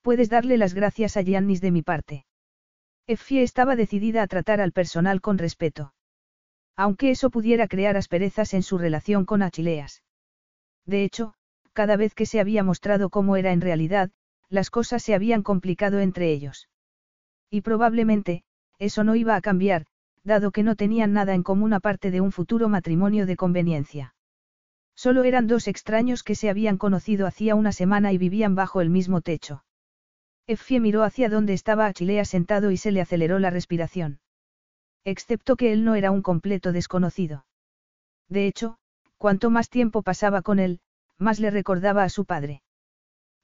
Puedes 0.00 0.30
darle 0.30 0.56
las 0.56 0.74
gracias 0.74 1.16
a 1.16 1.22
Giannis 1.22 1.60
de 1.60 1.72
mi 1.72 1.82
parte. 1.82 2.24
Effie 3.08 3.42
estaba 3.42 3.74
decidida 3.74 4.22
a 4.22 4.26
tratar 4.28 4.60
al 4.60 4.72
personal 4.72 5.20
con 5.20 5.38
respeto. 5.38 5.92
Aunque 6.76 7.10
eso 7.10 7.30
pudiera 7.30 7.66
crear 7.66 7.96
asperezas 7.96 8.54
en 8.54 8.62
su 8.62 8.78
relación 8.78 9.24
con 9.24 9.42
Achileas. 9.42 10.04
De 10.86 11.02
hecho, 11.02 11.34
cada 11.72 11.96
vez 11.96 12.14
que 12.14 12.26
se 12.26 12.38
había 12.38 12.62
mostrado 12.62 13.10
cómo 13.10 13.36
era 13.36 13.52
en 13.52 13.60
realidad, 13.60 14.10
las 14.50 14.70
cosas 14.70 15.02
se 15.02 15.14
habían 15.14 15.42
complicado 15.42 16.00
entre 16.00 16.32
ellos. 16.32 16.68
Y 17.50 17.60
probablemente, 17.62 18.44
eso 18.78 19.04
no 19.04 19.14
iba 19.14 19.36
a 19.36 19.40
cambiar, 19.40 19.86
dado 20.24 20.50
que 20.50 20.62
no 20.62 20.76
tenían 20.76 21.12
nada 21.12 21.34
en 21.34 21.42
común 21.42 21.72
aparte 21.72 22.10
de 22.10 22.20
un 22.20 22.32
futuro 22.32 22.68
matrimonio 22.68 23.26
de 23.26 23.36
conveniencia. 23.36 24.14
Solo 24.94 25.24
eran 25.24 25.46
dos 25.46 25.68
extraños 25.68 26.22
que 26.22 26.34
se 26.34 26.50
habían 26.50 26.76
conocido 26.76 27.26
hacía 27.26 27.54
una 27.54 27.72
semana 27.72 28.12
y 28.12 28.18
vivían 28.18 28.54
bajo 28.54 28.80
el 28.80 28.90
mismo 28.90 29.20
techo. 29.20 29.64
Effie 30.46 30.80
miró 30.80 31.04
hacia 31.04 31.28
donde 31.28 31.52
estaba 31.52 31.86
Achilea 31.86 32.24
sentado 32.24 32.70
y 32.70 32.76
se 32.76 32.90
le 32.90 33.00
aceleró 33.00 33.38
la 33.38 33.50
respiración. 33.50 34.20
Excepto 35.04 35.56
que 35.56 35.72
él 35.72 35.84
no 35.84 35.94
era 35.94 36.10
un 36.10 36.22
completo 36.22 36.72
desconocido. 36.72 37.46
De 38.28 38.46
hecho, 38.46 38.78
cuanto 39.18 39.50
más 39.50 39.68
tiempo 39.70 40.02
pasaba 40.02 40.42
con 40.42 40.58
él, 40.58 40.80
más 41.16 41.38
le 41.38 41.50
recordaba 41.50 42.02
a 42.02 42.08
su 42.08 42.24
padre. 42.24 42.62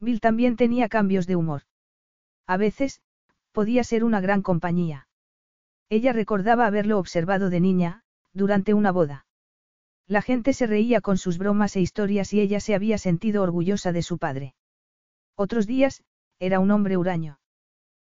Bill 0.01 0.21
también 0.21 0.57
tenía 0.57 0.89
cambios 0.89 1.27
de 1.27 1.37
humor. 1.37 1.63
A 2.47 2.57
veces, 2.57 3.01
podía 3.53 3.85
ser 3.85 4.05
una 4.05 4.21
gran 4.21 4.43
compañía. 4.43 5.09
Ella 5.89 6.13
recordaba 6.13 6.67
haberlo 6.67 6.99
observado 6.99 7.51
de 7.51 7.61
niña, 7.61 8.03
durante 8.33 8.75
una 8.75 8.91
boda. 8.91 9.27
La 10.07 10.21
gente 10.21 10.53
se 10.53 10.67
reía 10.67 11.01
con 11.01 11.17
sus 11.17 11.39
bromas 11.39 11.77
e 11.77 11.81
historias 11.81 12.33
y 12.33 12.41
ella 12.41 12.61
se 12.61 12.75
había 12.75 12.99
sentido 12.99 13.43
orgullosa 13.43 13.93
de 13.93 14.03
su 14.03 14.19
padre. 14.19 14.55
Otros 15.37 15.67
días, 15.67 16.05
era 16.39 16.61
un 16.61 16.71
hombre 16.71 16.97
huraño. 16.97 17.39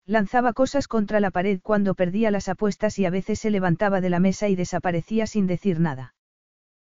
Lanzaba 0.04 0.52
cosas 0.52 0.88
contra 0.88 1.20
la 1.20 1.30
pared 1.30 1.60
cuando 1.62 1.94
perdía 1.94 2.30
las 2.30 2.48
apuestas 2.48 2.98
y 2.98 3.06
a 3.06 3.10
veces 3.10 3.38
se 3.38 3.50
levantaba 3.50 4.00
de 4.00 4.10
la 4.10 4.20
mesa 4.20 4.48
y 4.48 4.56
desaparecía 4.56 5.26
sin 5.26 5.46
decir 5.46 5.80
nada. 5.80 6.14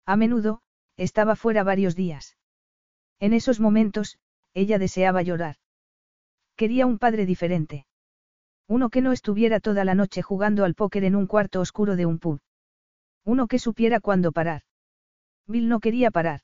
A 0.05 0.15
menudo, 0.15 0.61
estaba 0.97 1.35
fuera 1.35 1.63
varios 1.63 1.95
días. 1.95 2.37
En 3.19 3.33
esos 3.33 3.59
momentos, 3.59 4.17
ella 4.53 4.79
deseaba 4.79 5.21
llorar. 5.21 5.55
Quería 6.55 6.85
un 6.85 6.99
padre 6.99 7.25
diferente. 7.25 7.85
Uno 8.67 8.89
que 8.89 9.01
no 9.01 9.11
estuviera 9.11 9.59
toda 9.59 9.83
la 9.83 9.95
noche 9.95 10.21
jugando 10.21 10.63
al 10.63 10.75
póker 10.75 11.03
en 11.03 11.15
un 11.15 11.25
cuarto 11.25 11.59
oscuro 11.61 11.95
de 11.95 12.05
un 12.05 12.19
pub. 12.19 12.39
Uno 13.25 13.47
que 13.47 13.59
supiera 13.59 13.99
cuándo 13.99 14.31
parar. 14.31 14.61
Bill 15.47 15.67
no 15.67 15.79
quería 15.79 16.11
parar. 16.11 16.41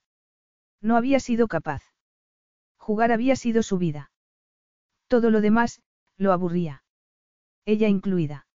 No 0.82 0.98
había 0.98 1.20
sido 1.20 1.48
capaz. 1.48 1.84
Jugar 2.78 3.12
había 3.12 3.36
sido 3.36 3.64
su 3.64 3.78
vida. 3.78 4.12
Todo 5.08 5.30
lo 5.30 5.42
demás, 5.42 5.82
lo 6.18 6.32
aburría. 6.32 6.84
Ella 7.66 7.88
incluida. 7.88 8.48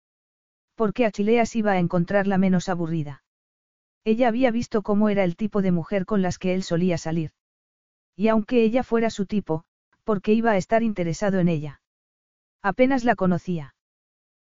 Porque 0.74 1.06
Achileas 1.06 1.56
iba 1.56 1.72
a 1.72 1.78
encontrarla 1.78 2.38
menos 2.38 2.68
aburrida. 2.68 3.22
Ella 4.04 4.28
había 4.28 4.50
visto 4.50 4.82
cómo 4.82 5.08
era 5.08 5.24
el 5.24 5.36
tipo 5.36 5.60
de 5.60 5.72
mujer 5.72 6.06
con 6.06 6.22
las 6.22 6.38
que 6.38 6.54
él 6.54 6.62
solía 6.62 6.98
salir. 6.98 7.32
Y 8.18 8.26
aunque 8.26 8.64
ella 8.64 8.82
fuera 8.82 9.10
su 9.10 9.26
tipo, 9.26 9.62
porque 10.02 10.32
iba 10.32 10.50
a 10.50 10.56
estar 10.56 10.82
interesado 10.82 11.38
en 11.38 11.46
ella. 11.46 11.80
Apenas 12.62 13.04
la 13.04 13.14
conocía. 13.14 13.76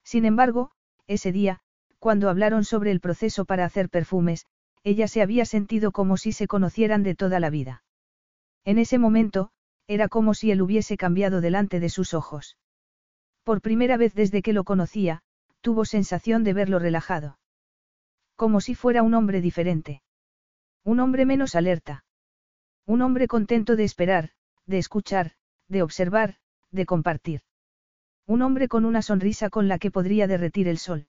Sin 0.03 0.23
embargo, 0.23 0.69
ese 1.07 1.31
día, 1.31 1.61
cuando 1.97 2.29
hablaron 2.29 2.63
sobre 2.63 2.91
el 2.91 2.99
proceso 2.99 3.43
para 3.43 3.65
hacer 3.65 3.89
perfumes, 3.89 4.45
ella 4.83 5.07
se 5.07 5.23
había 5.23 5.45
sentido 5.45 5.91
como 5.91 6.15
si 6.15 6.31
se 6.31 6.45
conocieran 6.45 7.01
de 7.01 7.15
toda 7.15 7.39
la 7.39 7.49
vida. 7.49 7.83
En 8.65 8.77
ese 8.77 8.99
momento, 8.99 9.49
era 9.87 10.09
como 10.09 10.35
si 10.35 10.51
él 10.51 10.61
hubiese 10.61 10.95
cambiado 10.95 11.41
delante 11.41 11.79
de 11.79 11.89
sus 11.89 12.13
ojos. 12.13 12.57
Por 13.43 13.61
primera 13.61 13.97
vez 13.97 14.13
desde 14.13 14.43
que 14.43 14.53
lo 14.53 14.63
conocía, 14.63 15.23
tuvo 15.61 15.85
sensación 15.85 16.43
de 16.43 16.53
verlo 16.53 16.77
relajado. 16.77 17.39
Como 18.35 18.61
si 18.61 18.75
fuera 18.75 19.01
un 19.01 19.15
hombre 19.15 19.41
diferente. 19.41 20.03
Un 20.83 20.99
hombre 20.99 21.25
menos 21.25 21.55
alerta. 21.55 22.04
Un 22.87 23.01
hombre 23.01 23.27
contento 23.27 23.75
de 23.75 23.83
esperar, 23.83 24.29
de 24.67 24.77
escuchar, 24.77 25.31
de 25.67 25.81
observar, 25.81 26.35
de 26.71 26.85
compartir. 26.85 27.41
Un 28.27 28.43
hombre 28.43 28.67
con 28.67 28.85
una 28.85 29.01
sonrisa 29.01 29.49
con 29.49 29.67
la 29.67 29.79
que 29.79 29.89
podría 29.89 30.27
derretir 30.27 30.67
el 30.67 30.77
sol. 30.77 31.07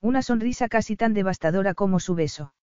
Una 0.00 0.22
sonrisa 0.22 0.68
casi 0.68 0.94
tan 0.94 1.12
devastadora 1.12 1.74
como 1.74 1.98
su 1.98 2.14
beso. 2.14 2.54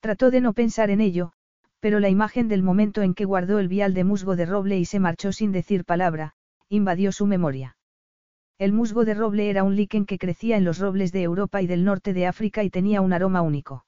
Trató 0.00 0.30
de 0.30 0.40
no 0.40 0.52
pensar 0.52 0.90
en 0.90 1.00
ello, 1.00 1.32
pero 1.78 2.00
la 2.00 2.08
imagen 2.08 2.48
del 2.48 2.62
momento 2.62 3.02
en 3.02 3.14
que 3.14 3.24
guardó 3.24 3.58
el 3.58 3.68
vial 3.68 3.94
de 3.94 4.02
musgo 4.02 4.34
de 4.34 4.46
roble 4.46 4.78
y 4.78 4.84
se 4.84 4.98
marchó 4.98 5.30
sin 5.30 5.52
decir 5.52 5.84
palabra, 5.84 6.34
invadió 6.68 7.12
su 7.12 7.26
memoria. 7.26 7.76
El 8.58 8.72
musgo 8.72 9.04
de 9.04 9.14
roble 9.14 9.50
era 9.50 9.62
un 9.62 9.76
líquen 9.76 10.06
que 10.06 10.18
crecía 10.18 10.56
en 10.56 10.64
los 10.64 10.78
robles 10.78 11.12
de 11.12 11.22
Europa 11.22 11.62
y 11.62 11.66
del 11.66 11.84
norte 11.84 12.12
de 12.14 12.26
África 12.26 12.64
y 12.64 12.70
tenía 12.70 13.00
un 13.00 13.12
aroma 13.12 13.42
único. 13.42 13.84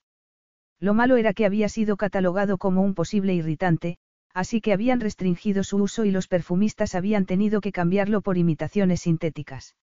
Lo 0.81 0.95
malo 0.95 1.17
era 1.17 1.33
que 1.33 1.47
había 1.47 1.69
sido 1.69 1.97
catalogado 1.97 2.59
como 2.59 2.83
un 2.83 2.95
posible 2.95 3.35
irritante, 3.35 3.99
así 4.35 4.61
que 4.61 4.73
habían 4.73 5.01
restringido 5.01 5.65
su 5.65 5.79
uso 5.79 6.05
y 6.05 6.11
los 6.11 6.29
perfumistas 6.29 6.95
habían 6.95 7.25
tenido 7.25 7.61
que 7.61 7.73
cambiarlo 7.73 8.21
por 8.21 8.37
imitaciones 8.37 9.01
sintéticas. 9.01 9.75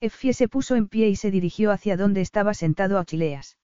Effie 0.00 0.32
se 0.32 0.48
puso 0.48 0.76
en 0.76 0.88
pie 0.88 1.08
y 1.08 1.16
se 1.16 1.30
dirigió 1.30 1.70
hacia 1.70 1.96
donde 1.96 2.20
estaba 2.20 2.54
sentado 2.54 2.98
Achileas. 2.98 3.56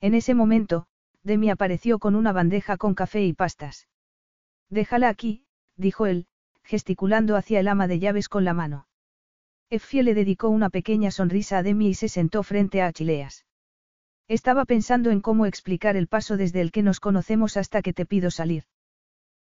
En 0.00 0.14
ese 0.14 0.34
momento, 0.34 0.86
Demi 1.22 1.50
apareció 1.50 1.98
con 1.98 2.14
una 2.14 2.32
bandeja 2.32 2.76
con 2.76 2.94
café 2.94 3.24
y 3.24 3.32
pastas. 3.32 3.88
Déjala 4.70 5.08
aquí, 5.08 5.44
dijo 5.76 6.06
él, 6.06 6.26
gesticulando 6.62 7.36
hacia 7.36 7.60
el 7.60 7.68
ama 7.68 7.88
de 7.88 7.98
llaves 7.98 8.28
con 8.28 8.44
la 8.44 8.54
mano. 8.54 8.86
Effie 9.70 10.02
le 10.02 10.14
dedicó 10.14 10.48
una 10.48 10.70
pequeña 10.70 11.10
sonrisa 11.10 11.58
a 11.58 11.62
Demi 11.62 11.88
y 11.88 11.94
se 11.94 12.08
sentó 12.08 12.42
frente 12.42 12.82
a 12.82 12.86
Achileas. 12.86 13.44
Estaba 14.28 14.66
pensando 14.66 15.10
en 15.10 15.20
cómo 15.20 15.46
explicar 15.46 15.96
el 15.96 16.06
paso 16.06 16.36
desde 16.36 16.60
el 16.60 16.70
que 16.70 16.82
nos 16.82 17.00
conocemos 17.00 17.56
hasta 17.56 17.80
que 17.80 17.94
te 17.94 18.04
pido 18.04 18.30
salir. 18.30 18.64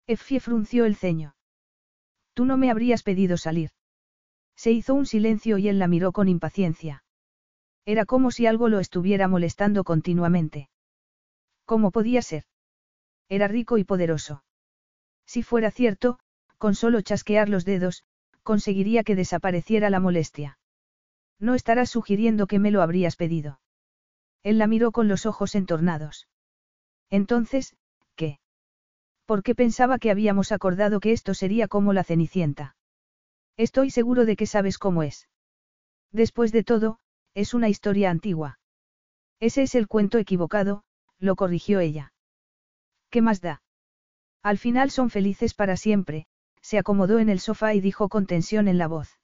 Effie 0.07 0.39
frunció 0.39 0.85
el 0.85 0.95
ceño. 0.95 1.35
Tú 2.35 2.45
no 2.45 2.57
me 2.57 2.71
habrías 2.71 3.03
pedido 3.03 3.37
salir. 3.37 3.71
Se 4.55 4.71
hizo 4.71 4.95
un 4.95 5.05
silencio 5.05 5.59
y 5.59 5.69
él 5.69 5.81
la 5.81 5.89
miró 5.89 6.13
con 6.13 6.29
impaciencia. 6.29 7.03
Era 7.85 8.07
como 8.07 8.31
si 8.31 8.47
algo 8.47 8.69
lo 8.69 8.79
estuviera 8.79 9.27
molestando 9.27 9.83
continuamente. 9.83 10.71
¿Cómo 11.65 11.91
podía 11.91 12.23
ser? 12.23 12.45
Era 13.29 13.49
rico 13.49 13.79
y 13.79 13.85
poderoso. 13.85 14.45
Si 15.27 15.43
fuera 15.43 15.73
cierto, 15.73 16.21
con 16.59 16.77
solo 16.77 17.01
chasquear 17.01 17.49
los 17.49 17.65
dedos, 17.65 18.05
conseguiría 18.45 19.03
que 19.03 19.17
desapareciera 19.17 19.91
la 19.91 19.99
molestia. 19.99 20.59
No 21.41 21.55
estarás 21.57 21.91
sugiriendo 21.91 22.47
que 22.47 22.61
me 22.61 22.71
lo 22.71 22.83
habrías 22.83 23.17
pedido. 23.17 23.59
Él 24.47 24.59
la 24.59 24.69
miró 24.69 24.93
con 24.93 25.09
los 25.09 25.27
ojos 25.27 25.57
entornados. 25.57 26.29
Entonces, 27.11 27.75
¿qué? 28.15 28.39
Porque 29.25 29.57
pensaba 29.57 29.99
que 29.99 30.13
habíamos 30.13 30.53
acordado 30.53 31.01
que 31.01 31.11
esto 31.11 31.35
sería 31.35 31.67
como 31.67 31.93
la 31.93 32.05
Cenicienta. 32.05 32.77
Estoy 33.57 33.91
seguro 33.91 34.25
de 34.25 34.37
que 34.37 34.47
sabes 34.47 34.79
cómo 34.79 35.03
es. 35.03 35.29
Después 36.13 36.53
de 36.53 36.63
todo, 36.63 37.01
es 37.35 37.55
una 37.55 37.69
historia 37.69 38.09
antigua. 38.09 38.61
Ese 39.41 39.65
es 39.65 39.75
el 39.75 39.89
cuento 39.89 40.17
equivocado, 40.17 40.85
lo 41.19 41.35
corrigió 41.35 41.81
ella. 41.81 42.13
¿Qué 43.11 43.23
más 43.23 43.41
da? 43.41 43.63
Al 44.45 44.59
final 44.59 44.93
son 44.93 45.11
felices 45.11 45.55
para 45.55 45.77
siempre, 45.77 46.29
se 46.61 46.79
acomodó 46.79 47.19
en 47.19 47.31
el 47.31 47.41
sofá 47.41 47.75
y 47.75 47.81
dijo 47.81 48.09
con 48.09 48.27
tensión 48.27 48.69
en 48.69 48.79
la 48.79 48.87
voz. 48.87 49.19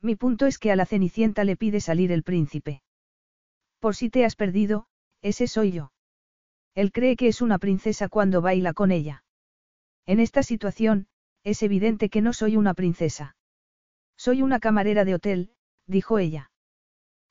Mi 0.00 0.16
punto 0.16 0.46
es 0.46 0.58
que 0.58 0.72
a 0.72 0.76
la 0.76 0.84
Cenicienta 0.84 1.44
le 1.44 1.56
pide 1.56 1.80
salir 1.80 2.10
el 2.10 2.24
príncipe. 2.24 2.82
Por 3.82 3.96
si 3.96 4.10
te 4.10 4.24
has 4.24 4.36
perdido, 4.36 4.86
ese 5.22 5.48
soy 5.48 5.72
yo. 5.72 5.92
Él 6.76 6.92
cree 6.92 7.16
que 7.16 7.26
es 7.26 7.42
una 7.42 7.58
princesa 7.58 8.08
cuando 8.08 8.40
baila 8.40 8.74
con 8.74 8.92
ella. 8.92 9.24
En 10.06 10.20
esta 10.20 10.44
situación, 10.44 11.08
es 11.42 11.64
evidente 11.64 12.08
que 12.08 12.20
no 12.20 12.32
soy 12.32 12.56
una 12.56 12.74
princesa. 12.74 13.34
Soy 14.16 14.40
una 14.40 14.60
camarera 14.60 15.04
de 15.04 15.16
hotel, 15.16 15.56
dijo 15.88 16.20
ella. 16.20 16.52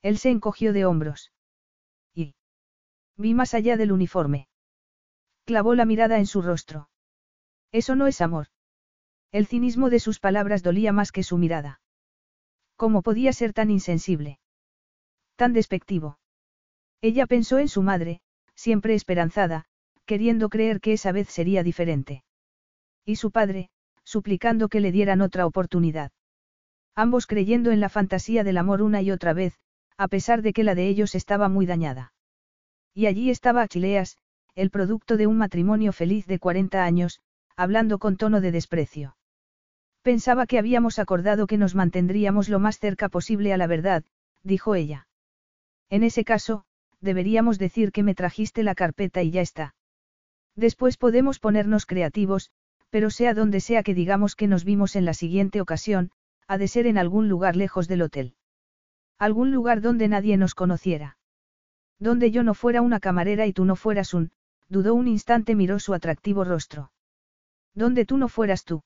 Él 0.02 0.18
se 0.18 0.30
encogió 0.30 0.74
de 0.74 0.84
hombros. 0.84 1.32
Y. 2.14 2.36
Vi 3.16 3.34
más 3.34 3.54
allá 3.54 3.78
del 3.78 3.94
uniforme. 3.94 4.50
Clavó 5.46 5.74
la 5.74 5.86
mirada 5.86 6.18
en 6.18 6.26
su 6.26 6.42
rostro. 6.42 6.90
Eso 7.72 7.96
no 7.96 8.08
es 8.08 8.20
amor. 8.20 8.48
El 9.32 9.48
cinismo 9.48 9.90
de 9.90 10.02
sus 10.02 10.20
palabras 10.20 10.64
dolía 10.64 10.92
más 10.92 11.14
que 11.14 11.24
su 11.24 11.38
mirada. 11.38 11.80
¿Cómo 12.76 13.04
podía 13.04 13.32
ser 13.32 13.54
tan 13.54 13.72
insensible? 13.72 14.42
Tan 15.38 15.54
despectivo. 15.54 16.18
Ella 17.02 17.26
pensó 17.26 17.58
en 17.58 17.68
su 17.68 17.82
madre, 17.82 18.22
siempre 18.56 18.94
esperanzada, 18.94 19.66
queriendo 20.06 20.50
creer 20.50 20.82
que 20.82 20.94
esa 20.94 21.12
vez 21.12 21.30
sería 21.30 21.64
diferente. 21.64 22.24
Y 23.06 23.16
su 23.16 23.32
padre, 23.32 23.70
suplicando 24.04 24.70
que 24.70 24.80
le 24.80 24.92
dieran 24.92 25.22
otra 25.22 25.46
oportunidad. 25.46 26.12
Ambos 26.96 27.26
creyendo 27.26 27.72
en 27.72 27.80
la 27.80 27.90
fantasía 27.90 28.44
del 28.44 28.58
amor 28.58 28.82
una 28.82 29.02
y 29.02 29.12
otra 29.12 29.34
vez, 29.34 29.58
a 29.98 30.08
pesar 30.08 30.42
de 30.42 30.54
que 30.54 30.64
la 30.64 30.76
de 30.76 30.88
ellos 30.88 31.16
estaba 31.16 31.50
muy 31.50 31.66
dañada. 31.66 32.14
Y 32.94 33.06
allí 33.06 33.30
estaba 33.30 33.62
Achileas, 33.62 34.18
el 34.56 34.70
producto 34.70 35.18
de 35.18 35.28
un 35.28 35.38
matrimonio 35.38 35.94
feliz 35.94 36.28
de 36.28 36.40
40 36.40 36.84
años, 36.84 37.22
hablando 37.56 38.00
con 38.00 38.18
tono 38.18 38.42
de 38.42 38.52
desprecio. 38.52 39.16
Pensaba 40.02 40.46
que 40.46 40.60
habíamos 40.60 41.00
acordado 41.00 41.48
que 41.48 41.58
nos 41.58 41.76
mantendríamos 41.76 42.50
lo 42.50 42.60
más 42.60 42.80
cerca 42.80 43.08
posible 43.08 43.54
a 43.54 43.58
la 43.58 43.68
verdad, 43.68 44.04
dijo 44.44 44.76
ella. 44.76 45.08
En 45.90 46.04
ese 46.04 46.24
caso, 46.24 46.66
deberíamos 47.02 47.60
decir 47.60 47.92
que 47.92 48.04
me 48.04 48.16
trajiste 48.16 48.64
la 48.64 48.76
carpeta 48.76 49.22
y 49.24 49.32
ya 49.32 49.42
está. 49.42 49.76
Después 50.56 50.98
podemos 50.98 51.40
ponernos 51.40 51.86
creativos, 51.86 52.52
pero 52.90 53.10
sea 53.10 53.34
donde 53.34 53.60
sea 53.60 53.84
que 53.84 53.94
digamos 53.94 54.36
que 54.36 54.48
nos 54.48 54.64
vimos 54.64 54.96
en 54.96 55.06
la 55.06 55.14
siguiente 55.14 55.62
ocasión, 55.62 56.12
ha 56.48 56.58
de 56.58 56.68
ser 56.68 56.88
en 56.88 56.98
algún 56.98 57.30
lugar 57.30 57.56
lejos 57.56 57.88
del 57.88 58.02
hotel. 58.02 58.36
Algún 59.18 59.52
lugar 59.52 59.82
donde 59.82 60.08
nadie 60.08 60.38
nos 60.38 60.56
conociera. 60.56 61.18
Donde 62.00 62.32
yo 62.32 62.44
no 62.44 62.54
fuera 62.54 62.82
una 62.82 63.00
camarera 63.00 63.46
y 63.46 63.54
tú 63.54 63.64
no 63.66 63.76
fueras 63.76 64.14
un, 64.14 64.32
dudó 64.68 64.94
un 64.94 65.08
instante 65.08 65.56
miró 65.56 65.80
su 65.80 65.94
atractivo 65.94 66.44
rostro. 66.44 66.92
Donde 67.74 68.06
tú 68.06 68.18
no 68.18 68.28
fueras 68.28 68.66
tú. 68.66 68.84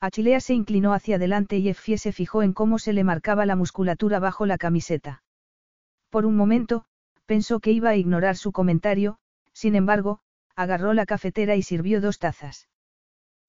Achilea 0.00 0.40
se 0.40 0.54
inclinó 0.54 0.92
hacia 0.92 1.16
adelante 1.16 1.56
y 1.58 1.68
Effie 1.68 1.98
se 1.98 2.12
fijó 2.12 2.42
en 2.42 2.52
cómo 2.52 2.78
se 2.78 2.92
le 2.92 3.02
marcaba 3.02 3.46
la 3.46 3.56
musculatura 3.56 4.18
bajo 4.18 4.46
la 4.46 4.58
camiseta. 4.58 5.22
Por 6.10 6.26
un 6.26 6.36
momento, 6.36 6.84
pensó 7.26 7.60
que 7.60 7.72
iba 7.72 7.90
a 7.90 7.96
ignorar 7.96 8.36
su 8.36 8.52
comentario, 8.52 9.18
sin 9.52 9.74
embargo, 9.74 10.20
agarró 10.54 10.94
la 10.94 11.06
cafetera 11.06 11.56
y 11.56 11.62
sirvió 11.62 12.00
dos 12.00 12.18
tazas. 12.18 12.68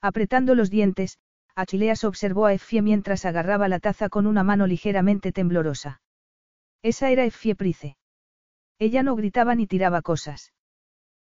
Apretando 0.02 0.56
los 0.56 0.70
dientes, 0.70 1.20
Achileas 1.56 2.04
observó 2.04 2.46
a 2.46 2.54
Effie 2.54 2.82
mientras 2.82 3.26
agarraba 3.26 3.68
la 3.68 3.80
taza 3.80 4.10
con 4.10 4.28
una 4.28 4.44
mano 4.44 4.68
ligeramente 4.68 5.32
temblorosa. 5.32 6.02
Esa 6.84 7.10
era 7.10 7.26
Effie 7.26 7.56
Price. 7.56 7.98
Ella 8.78 9.02
no 9.02 9.16
gritaba 9.16 9.56
ni 9.56 9.66
tiraba 9.66 10.02
cosas. 10.02 10.54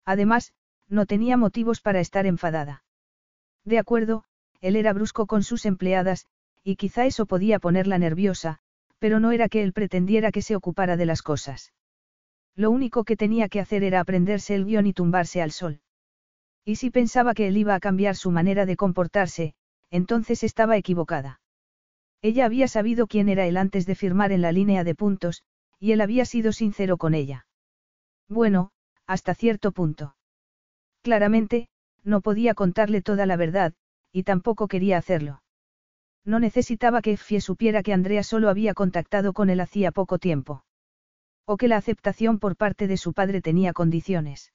Además, 0.06 0.54
no 0.90 1.06
tenía 1.06 1.38
motivos 1.38 1.80
para 1.82 2.00
estar 2.00 2.26
enfadada. 2.26 2.84
De 3.64 3.80
acuerdo, 3.80 4.24
él 4.60 4.76
era 4.76 4.94
brusco 4.94 5.28
con 5.28 5.44
sus 5.44 5.66
empleadas, 5.66 6.26
y 6.64 6.76
quizá 6.76 7.06
eso 7.06 7.26
podía 7.26 7.60
ponerla 7.60 7.98
nerviosa, 7.98 8.60
pero 9.00 9.20
no 9.20 9.32
era 9.32 9.48
que 9.48 9.64
él 9.64 9.74
pretendiera 9.74 10.32
que 10.32 10.42
se 10.42 10.56
ocupara 10.56 10.98
de 10.98 11.06
las 11.06 11.22
cosas. 11.22 11.72
Lo 12.58 12.72
único 12.72 13.04
que 13.04 13.16
tenía 13.16 13.50
que 13.50 13.60
hacer 13.60 13.84
era 13.84 14.00
aprenderse 14.00 14.56
el 14.56 14.66
guion 14.66 14.88
y 14.88 14.94
tumbarse 14.94 15.44
al 15.44 15.52
sol. 15.52 15.80
Y 16.66 16.76
si 16.76 16.90
pensaba 16.90 17.36
que 17.36 17.48
él 17.48 17.56
iba 17.56 17.76
a 17.76 17.80
cambiar 17.80 18.16
su 18.16 18.32
manera 18.32 18.66
de 18.66 18.76
comportarse, 18.76 19.54
entonces 19.92 20.44
estaba 20.44 20.76
equivocada. 20.76 21.40
Ella 22.22 22.46
había 22.46 22.68
sabido 22.68 23.06
quién 23.06 23.30
era 23.30 23.46
él 23.46 23.58
antes 23.58 23.86
de 23.86 23.94
firmar 23.94 24.32
en 24.32 24.42
la 24.42 24.52
línea 24.52 24.84
de 24.84 24.96
puntos, 24.96 25.44
y 25.80 25.92
él 25.92 26.02
había 26.02 26.26
sido 26.26 26.52
sincero 26.52 26.98
con 26.98 27.14
ella. 27.14 27.46
Bueno, 28.28 28.72
hasta 29.06 29.36
cierto 29.36 29.72
punto. 29.72 30.16
Claramente, 31.04 31.70
no 32.04 32.22
podía 32.22 32.56
contarle 32.56 33.04
toda 33.04 33.28
la 33.28 33.38
verdad, 33.38 33.74
y 34.12 34.24
tampoco 34.24 34.68
quería 34.68 34.98
hacerlo. 34.98 35.44
No 36.26 36.40
necesitaba 36.40 37.02
que 37.04 37.14
Effie 37.14 37.40
supiera 37.40 37.84
que 37.84 37.94
Andrea 37.94 38.24
solo 38.24 38.50
había 38.50 38.74
contactado 38.74 39.32
con 39.32 39.52
él 39.52 39.60
hacía 39.60 39.92
poco 39.92 40.18
tiempo. 40.18 40.66
O 41.50 41.58
que 41.58 41.70
la 41.70 41.78
aceptación 41.78 42.40
por 42.40 42.58
parte 42.58 42.88
de 42.88 42.98
su 42.98 43.14
padre 43.14 43.42
tenía 43.42 43.72
condiciones. 43.72 44.54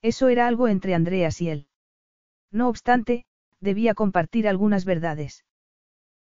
Eso 0.00 0.28
era 0.28 0.46
algo 0.46 0.68
entre 0.68 0.94
Andreas 0.94 1.40
y 1.42 1.50
él. 1.50 1.66
No 2.52 2.68
obstante, 2.68 3.26
debía 3.60 3.94
compartir 3.94 4.46
algunas 4.46 4.84
verdades. 4.84 5.44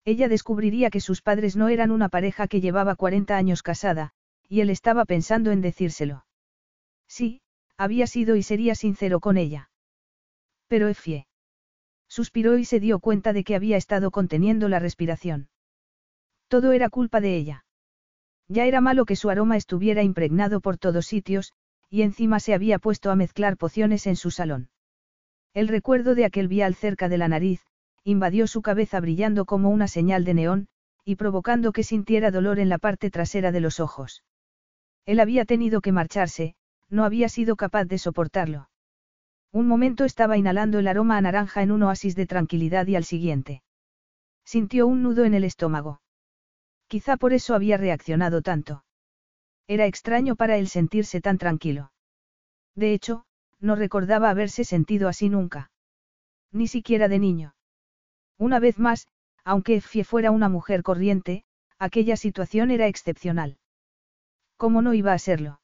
Ella 0.06 0.28
descubriría 0.28 0.88
que 0.88 1.00
sus 1.00 1.20
padres 1.20 1.56
no 1.56 1.68
eran 1.68 1.90
una 1.90 2.08
pareja 2.08 2.48
que 2.48 2.62
llevaba 2.62 2.96
40 2.96 3.36
años 3.36 3.62
casada, 3.62 4.12
y 4.48 4.62
él 4.62 4.70
estaba 4.70 5.04
pensando 5.04 5.50
en 5.50 5.60
decírselo. 5.60 6.24
Sí, 7.06 7.42
había 7.76 8.06
sido 8.06 8.34
y 8.36 8.42
sería 8.42 8.74
sincero 8.74 9.20
con 9.20 9.36
ella. 9.36 9.70
Pero 10.68 10.88
Effie. 10.88 11.26
Suspiró 12.08 12.56
y 12.56 12.64
se 12.64 12.80
dio 12.80 12.98
cuenta 12.98 13.34
de 13.34 13.44
que 13.44 13.54
había 13.54 13.76
estado 13.76 14.10
conteniendo 14.10 14.68
la 14.68 14.78
respiración. 14.78 15.50
Todo 16.48 16.72
era 16.72 16.88
culpa 16.88 17.20
de 17.20 17.36
ella. 17.36 17.64
Ya 18.52 18.66
era 18.66 18.82
malo 18.82 19.06
que 19.06 19.16
su 19.16 19.30
aroma 19.30 19.56
estuviera 19.56 20.02
impregnado 20.02 20.60
por 20.60 20.76
todos 20.76 21.06
sitios, 21.06 21.54
y 21.88 22.02
encima 22.02 22.38
se 22.38 22.52
había 22.52 22.78
puesto 22.78 23.10
a 23.10 23.16
mezclar 23.16 23.56
pociones 23.56 24.06
en 24.06 24.14
su 24.14 24.30
salón. 24.30 24.68
El 25.54 25.68
recuerdo 25.68 26.14
de 26.14 26.26
aquel 26.26 26.48
vial 26.48 26.74
cerca 26.74 27.08
de 27.08 27.16
la 27.16 27.28
nariz, 27.28 27.62
invadió 28.04 28.46
su 28.46 28.60
cabeza 28.60 29.00
brillando 29.00 29.46
como 29.46 29.70
una 29.70 29.88
señal 29.88 30.26
de 30.26 30.34
neón, 30.34 30.68
y 31.02 31.16
provocando 31.16 31.72
que 31.72 31.82
sintiera 31.82 32.30
dolor 32.30 32.58
en 32.58 32.68
la 32.68 32.76
parte 32.76 33.10
trasera 33.10 33.52
de 33.52 33.60
los 33.60 33.80
ojos. 33.80 34.22
Él 35.06 35.20
había 35.20 35.46
tenido 35.46 35.80
que 35.80 35.92
marcharse, 35.92 36.54
no 36.90 37.06
había 37.06 37.30
sido 37.30 37.56
capaz 37.56 37.86
de 37.86 37.96
soportarlo. 37.96 38.68
Un 39.50 39.66
momento 39.66 40.04
estaba 40.04 40.36
inhalando 40.36 40.78
el 40.78 40.88
aroma 40.88 41.16
a 41.16 41.22
naranja 41.22 41.62
en 41.62 41.72
un 41.72 41.84
oasis 41.84 42.14
de 42.16 42.26
tranquilidad 42.26 42.86
y 42.86 42.96
al 42.96 43.04
siguiente. 43.04 43.62
Sintió 44.44 44.86
un 44.86 45.02
nudo 45.02 45.24
en 45.24 45.32
el 45.32 45.44
estómago. 45.44 46.01
Quizá 46.92 47.16
por 47.16 47.32
eso 47.32 47.54
había 47.54 47.78
reaccionado 47.78 48.42
tanto. 48.42 48.84
Era 49.66 49.86
extraño 49.86 50.36
para 50.36 50.58
él 50.58 50.68
sentirse 50.68 51.22
tan 51.22 51.38
tranquilo. 51.38 51.90
De 52.74 52.92
hecho, 52.92 53.24
no 53.60 53.76
recordaba 53.76 54.28
haberse 54.28 54.62
sentido 54.64 55.08
así 55.08 55.30
nunca. 55.30 55.70
Ni 56.50 56.68
siquiera 56.68 57.08
de 57.08 57.18
niño. 57.18 57.54
Una 58.36 58.60
vez 58.60 58.78
más, 58.78 59.08
aunque 59.42 59.76
Effie 59.76 60.04
fuera 60.04 60.32
una 60.32 60.50
mujer 60.50 60.82
corriente, 60.82 61.44
aquella 61.78 62.18
situación 62.18 62.70
era 62.70 62.88
excepcional. 62.88 63.56
¿Cómo 64.58 64.82
no 64.82 64.92
iba 64.92 65.14
a 65.14 65.18
serlo? 65.18 65.62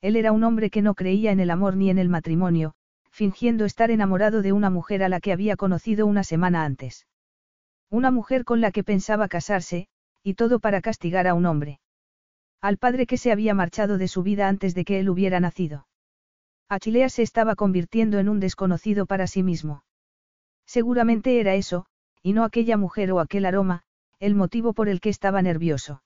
Él 0.00 0.16
era 0.16 0.32
un 0.32 0.42
hombre 0.42 0.70
que 0.70 0.82
no 0.82 0.96
creía 0.96 1.30
en 1.30 1.38
el 1.38 1.50
amor 1.50 1.76
ni 1.76 1.90
en 1.90 1.98
el 1.98 2.08
matrimonio, 2.08 2.74
fingiendo 3.12 3.66
estar 3.66 3.92
enamorado 3.92 4.42
de 4.42 4.52
una 4.52 4.68
mujer 4.68 5.04
a 5.04 5.08
la 5.08 5.20
que 5.20 5.30
había 5.30 5.54
conocido 5.54 6.08
una 6.08 6.24
semana 6.24 6.64
antes. 6.64 7.06
Una 7.88 8.10
mujer 8.10 8.44
con 8.44 8.60
la 8.60 8.72
que 8.72 8.82
pensaba 8.82 9.28
casarse, 9.28 9.86
y 10.22 10.34
todo 10.34 10.60
para 10.60 10.80
castigar 10.80 11.26
a 11.26 11.34
un 11.34 11.46
hombre. 11.46 11.80
Al 12.60 12.76
padre 12.76 13.06
que 13.06 13.16
se 13.16 13.32
había 13.32 13.54
marchado 13.54 13.98
de 13.98 14.08
su 14.08 14.22
vida 14.22 14.48
antes 14.48 14.74
de 14.74 14.84
que 14.84 15.00
él 15.00 15.08
hubiera 15.08 15.40
nacido. 15.40 15.86
Achilea 16.68 17.08
se 17.08 17.22
estaba 17.22 17.56
convirtiendo 17.56 18.18
en 18.18 18.28
un 18.28 18.38
desconocido 18.38 19.06
para 19.06 19.26
sí 19.26 19.42
mismo. 19.42 19.82
Seguramente 20.66 21.40
era 21.40 21.54
eso, 21.54 21.86
y 22.22 22.32
no 22.32 22.44
aquella 22.44 22.76
mujer 22.76 23.12
o 23.12 23.20
aquel 23.20 23.46
aroma, 23.46 23.82
el 24.18 24.34
motivo 24.34 24.72
por 24.72 24.88
el 24.88 25.00
que 25.00 25.08
estaba 25.08 25.42
nervioso. 25.42 26.02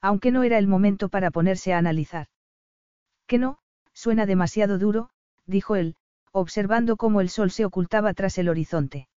Aunque 0.00 0.32
no 0.32 0.42
era 0.42 0.58
el 0.58 0.66
momento 0.66 1.08
para 1.08 1.30
ponerse 1.30 1.72
a 1.72 1.78
analizar. 1.78 2.28
Que 3.26 3.38
no, 3.38 3.58
suena 3.92 4.26
demasiado 4.26 4.78
duro, 4.78 5.10
dijo 5.46 5.76
él, 5.76 5.96
observando 6.32 6.96
cómo 6.96 7.20
el 7.20 7.28
sol 7.28 7.50
se 7.50 7.64
ocultaba 7.64 8.12
tras 8.14 8.38
el 8.38 8.48
horizonte. 8.48 9.08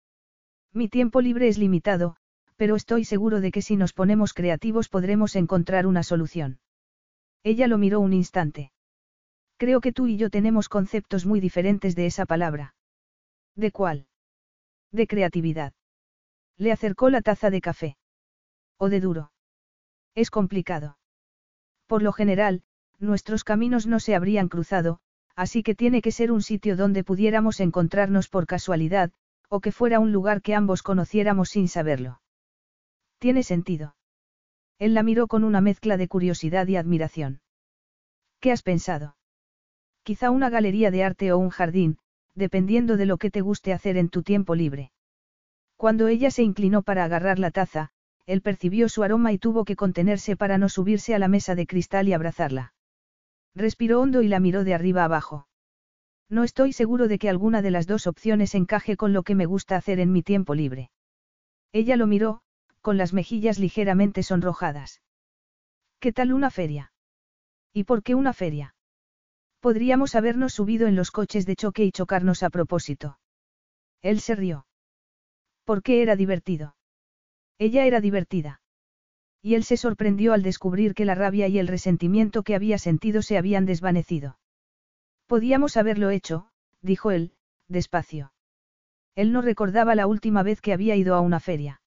Mi 0.72 0.88
tiempo 0.88 1.20
libre 1.20 1.48
es 1.48 1.58
limitado, 1.58 2.16
pero 2.58 2.74
estoy 2.74 3.04
seguro 3.04 3.40
de 3.40 3.52
que 3.52 3.62
si 3.62 3.76
nos 3.76 3.92
ponemos 3.92 4.34
creativos 4.34 4.88
podremos 4.88 5.36
encontrar 5.36 5.86
una 5.86 6.02
solución. 6.02 6.58
Ella 7.44 7.68
lo 7.68 7.78
miró 7.78 8.00
un 8.00 8.12
instante. 8.12 8.72
Creo 9.58 9.80
que 9.80 9.92
tú 9.92 10.08
y 10.08 10.16
yo 10.16 10.28
tenemos 10.28 10.68
conceptos 10.68 11.24
muy 11.24 11.38
diferentes 11.38 11.94
de 11.94 12.06
esa 12.06 12.26
palabra. 12.26 12.74
¿De 13.54 13.70
cuál? 13.70 14.08
De 14.90 15.06
creatividad. 15.06 15.72
Le 16.56 16.72
acercó 16.72 17.10
la 17.10 17.22
taza 17.22 17.48
de 17.50 17.60
café. 17.60 17.96
O 18.76 18.88
de 18.88 19.00
duro. 19.00 19.30
Es 20.16 20.30
complicado. 20.30 20.98
Por 21.86 22.02
lo 22.02 22.12
general, 22.12 22.64
nuestros 22.98 23.44
caminos 23.44 23.86
no 23.86 24.00
se 24.00 24.16
habrían 24.16 24.48
cruzado, 24.48 24.98
así 25.36 25.62
que 25.62 25.76
tiene 25.76 26.02
que 26.02 26.10
ser 26.10 26.32
un 26.32 26.42
sitio 26.42 26.76
donde 26.76 27.04
pudiéramos 27.04 27.60
encontrarnos 27.60 28.28
por 28.28 28.46
casualidad, 28.46 29.12
o 29.48 29.60
que 29.60 29.70
fuera 29.70 30.00
un 30.00 30.10
lugar 30.10 30.42
que 30.42 30.56
ambos 30.56 30.82
conociéramos 30.82 31.50
sin 31.50 31.68
saberlo. 31.68 32.20
Tiene 33.18 33.42
sentido. 33.42 33.96
Él 34.78 34.94
la 34.94 35.02
miró 35.02 35.26
con 35.26 35.42
una 35.42 35.60
mezcla 35.60 35.96
de 35.96 36.08
curiosidad 36.08 36.66
y 36.68 36.76
admiración. 36.76 37.40
¿Qué 38.40 38.52
has 38.52 38.62
pensado? 38.62 39.16
Quizá 40.04 40.30
una 40.30 40.50
galería 40.50 40.90
de 40.90 41.02
arte 41.02 41.32
o 41.32 41.38
un 41.38 41.50
jardín, 41.50 41.98
dependiendo 42.34 42.96
de 42.96 43.06
lo 43.06 43.18
que 43.18 43.30
te 43.30 43.40
guste 43.40 43.72
hacer 43.72 43.96
en 43.96 44.08
tu 44.08 44.22
tiempo 44.22 44.54
libre. 44.54 44.92
Cuando 45.76 46.08
ella 46.08 46.30
se 46.30 46.42
inclinó 46.42 46.82
para 46.82 47.04
agarrar 47.04 47.38
la 47.38 47.50
taza, 47.50 47.90
él 48.26 48.40
percibió 48.40 48.88
su 48.88 49.02
aroma 49.02 49.32
y 49.32 49.38
tuvo 49.38 49.64
que 49.64 49.74
contenerse 49.74 50.36
para 50.36 50.58
no 50.58 50.68
subirse 50.68 51.14
a 51.14 51.18
la 51.18 51.28
mesa 51.28 51.54
de 51.54 51.66
cristal 51.66 52.08
y 52.08 52.12
abrazarla. 52.12 52.74
Respiró 53.54 54.00
hondo 54.00 54.22
y 54.22 54.28
la 54.28 54.38
miró 54.38 54.64
de 54.64 54.74
arriba 54.74 55.04
abajo. 55.04 55.48
No 56.28 56.44
estoy 56.44 56.72
seguro 56.72 57.08
de 57.08 57.18
que 57.18 57.28
alguna 57.28 57.62
de 57.62 57.70
las 57.70 57.86
dos 57.86 58.06
opciones 58.06 58.54
encaje 58.54 58.96
con 58.96 59.12
lo 59.12 59.22
que 59.22 59.34
me 59.34 59.46
gusta 59.46 59.76
hacer 59.76 59.98
en 59.98 60.12
mi 60.12 60.22
tiempo 60.22 60.54
libre. 60.54 60.90
Ella 61.72 61.96
lo 61.96 62.06
miró, 62.06 62.42
con 62.88 62.96
las 62.96 63.12
mejillas 63.12 63.58
ligeramente 63.58 64.22
sonrojadas. 64.22 65.02
¿Qué 66.00 66.10
tal 66.10 66.32
una 66.32 66.50
feria? 66.50 66.90
¿Y 67.74 67.84
por 67.84 68.02
qué 68.02 68.14
una 68.14 68.32
feria? 68.32 68.74
Podríamos 69.60 70.14
habernos 70.14 70.54
subido 70.54 70.86
en 70.86 70.96
los 70.96 71.10
coches 71.10 71.44
de 71.44 71.54
choque 71.54 71.84
y 71.84 71.92
chocarnos 71.92 72.42
a 72.42 72.48
propósito. 72.48 73.18
Él 74.00 74.20
se 74.20 74.34
rió. 74.36 74.66
¿Por 75.64 75.82
qué 75.82 76.00
era 76.00 76.16
divertido? 76.16 76.76
Ella 77.58 77.84
era 77.84 78.00
divertida. 78.00 78.62
Y 79.42 79.54
él 79.54 79.64
se 79.64 79.76
sorprendió 79.76 80.32
al 80.32 80.42
descubrir 80.42 80.94
que 80.94 81.04
la 81.04 81.14
rabia 81.14 81.46
y 81.46 81.58
el 81.58 81.68
resentimiento 81.68 82.42
que 82.42 82.54
había 82.54 82.78
sentido 82.78 83.20
se 83.20 83.36
habían 83.36 83.66
desvanecido. 83.66 84.38
Podíamos 85.26 85.76
haberlo 85.76 86.08
hecho, 86.08 86.48
dijo 86.80 87.10
él, 87.10 87.34
despacio. 87.68 88.32
Él 89.14 89.30
no 89.30 89.42
recordaba 89.42 89.94
la 89.94 90.06
última 90.06 90.42
vez 90.42 90.62
que 90.62 90.72
había 90.72 90.96
ido 90.96 91.14
a 91.16 91.20
una 91.20 91.38
feria. 91.38 91.82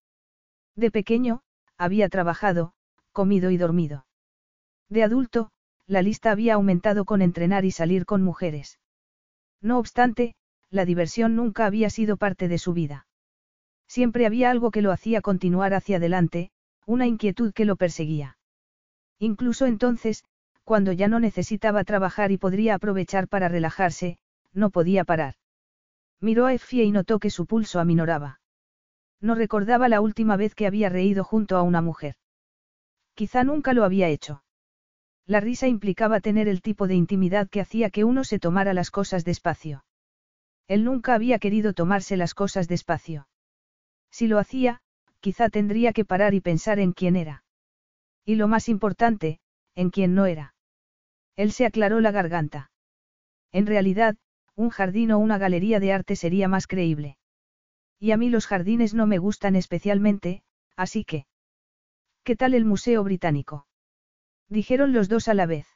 De 0.76 0.92
pequeño, 0.92 1.42
había 1.78 2.10
trabajado, 2.10 2.74
comido 3.12 3.52
y 3.52 3.58
dormido. 3.58 4.06
De 4.90 5.04
adulto, 5.04 5.52
la 5.88 6.02
lista 6.02 6.32
había 6.32 6.56
aumentado 6.56 7.06
con 7.06 7.22
entrenar 7.22 7.66
y 7.66 7.72
salir 7.72 8.06
con 8.06 8.22
mujeres. 8.22 8.80
No 9.62 9.78
obstante, 9.78 10.36
la 10.70 10.86
diversión 10.86 11.36
nunca 11.36 11.66
había 11.66 11.90
sido 11.90 12.18
parte 12.18 12.48
de 12.48 12.58
su 12.58 12.74
vida. 12.74 13.08
Siempre 13.88 14.26
había 14.26 14.50
algo 14.50 14.72
que 14.72 14.82
lo 14.82 14.92
hacía 14.92 15.22
continuar 15.22 15.74
hacia 15.74 15.98
adelante, 15.98 16.52
una 16.86 17.08
inquietud 17.08 17.54
que 17.54 17.66
lo 17.66 17.76
perseguía. 17.76 18.38
Incluso 19.20 19.66
entonces, 19.66 20.24
cuando 20.64 20.92
ya 20.92 21.08
no 21.08 21.20
necesitaba 21.20 21.84
trabajar 21.84 22.32
y 22.32 22.38
podría 22.38 22.76
aprovechar 22.76 23.28
para 23.28 23.50
relajarse, 23.50 24.18
no 24.54 24.70
podía 24.70 25.04
parar. 25.04 25.36
Miró 26.20 26.46
a 26.46 26.54
Effie 26.54 26.84
y 26.84 26.92
notó 26.92 27.20
que 27.20 27.30
su 27.30 27.46
pulso 27.46 27.80
aminoraba. 27.80 28.41
No 29.22 29.36
recordaba 29.36 29.88
la 29.88 30.02
última 30.02 30.36
vez 30.36 30.56
que 30.56 30.66
había 30.66 30.90
reído 30.90 31.24
junto 31.24 31.56
a 31.56 31.62
una 31.62 31.82
mujer. 31.82 32.16
Quizá 33.14 33.44
nunca 33.44 33.74
lo 33.74 33.84
había 33.84 34.10
hecho. 34.10 34.44
La 35.28 35.40
risa 35.40 35.68
implicaba 35.68 36.20
tener 36.20 36.48
el 36.48 36.62
tipo 36.62 36.88
de 36.88 36.96
intimidad 36.96 37.48
que 37.48 37.62
hacía 37.62 37.92
que 37.92 38.04
uno 38.04 38.24
se 38.24 38.40
tomara 38.40 38.74
las 38.74 38.90
cosas 38.90 39.24
despacio. 39.24 39.86
Él 40.68 40.84
nunca 40.84 41.14
había 41.14 41.38
querido 41.38 41.74
tomarse 41.74 42.18
las 42.18 42.34
cosas 42.34 42.68
despacio. 42.68 43.28
Si 44.10 44.28
lo 44.28 44.40
hacía, 44.40 44.82
quizá 45.20 45.50
tendría 45.50 45.94
que 45.94 46.06
parar 46.06 46.34
y 46.34 46.42
pensar 46.42 46.80
en 46.80 46.94
quién 46.94 47.16
era. 47.16 47.44
Y 48.26 48.36
lo 48.36 48.48
más 48.48 48.70
importante, 48.70 49.40
en 49.76 49.92
quién 49.92 50.16
no 50.16 50.26
era. 50.26 50.56
Él 51.36 51.52
se 51.52 51.66
aclaró 51.66 52.02
la 52.02 52.12
garganta. 52.12 52.72
En 53.52 53.68
realidad, 53.68 54.18
un 54.56 54.70
jardín 54.70 55.12
o 55.12 55.20
una 55.20 55.38
galería 55.38 55.80
de 55.80 55.94
arte 55.94 56.16
sería 56.16 56.48
más 56.48 56.68
creíble. 56.68 57.18
Y 58.02 58.14
a 58.14 58.18
mí 58.18 58.30
los 58.30 58.48
jardines 58.48 58.96
no 58.96 59.06
me 59.06 59.20
gustan 59.20 59.56
especialmente, 59.56 60.42
así 60.76 61.06
que... 61.06 61.28
¿Qué 62.24 62.36
tal 62.36 62.56
el 62.56 62.66
Museo 62.66 63.04
Británico? 63.04 63.68
Dijeron 64.50 64.92
los 64.92 65.08
dos 65.08 65.28
a 65.28 65.36
la 65.36 65.46
vez. 65.46 65.68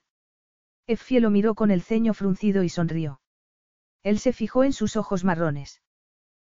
Effie 0.88 1.20
lo 1.20 1.30
miró 1.30 1.54
con 1.54 1.70
el 1.70 1.84
ceño 1.84 2.16
fruncido 2.16 2.64
y 2.64 2.70
sonrió. 2.70 3.22
Él 4.02 4.18
se 4.18 4.34
fijó 4.34 4.64
en 4.64 4.74
sus 4.74 4.96
ojos 4.96 5.24
marrones. 5.24 5.84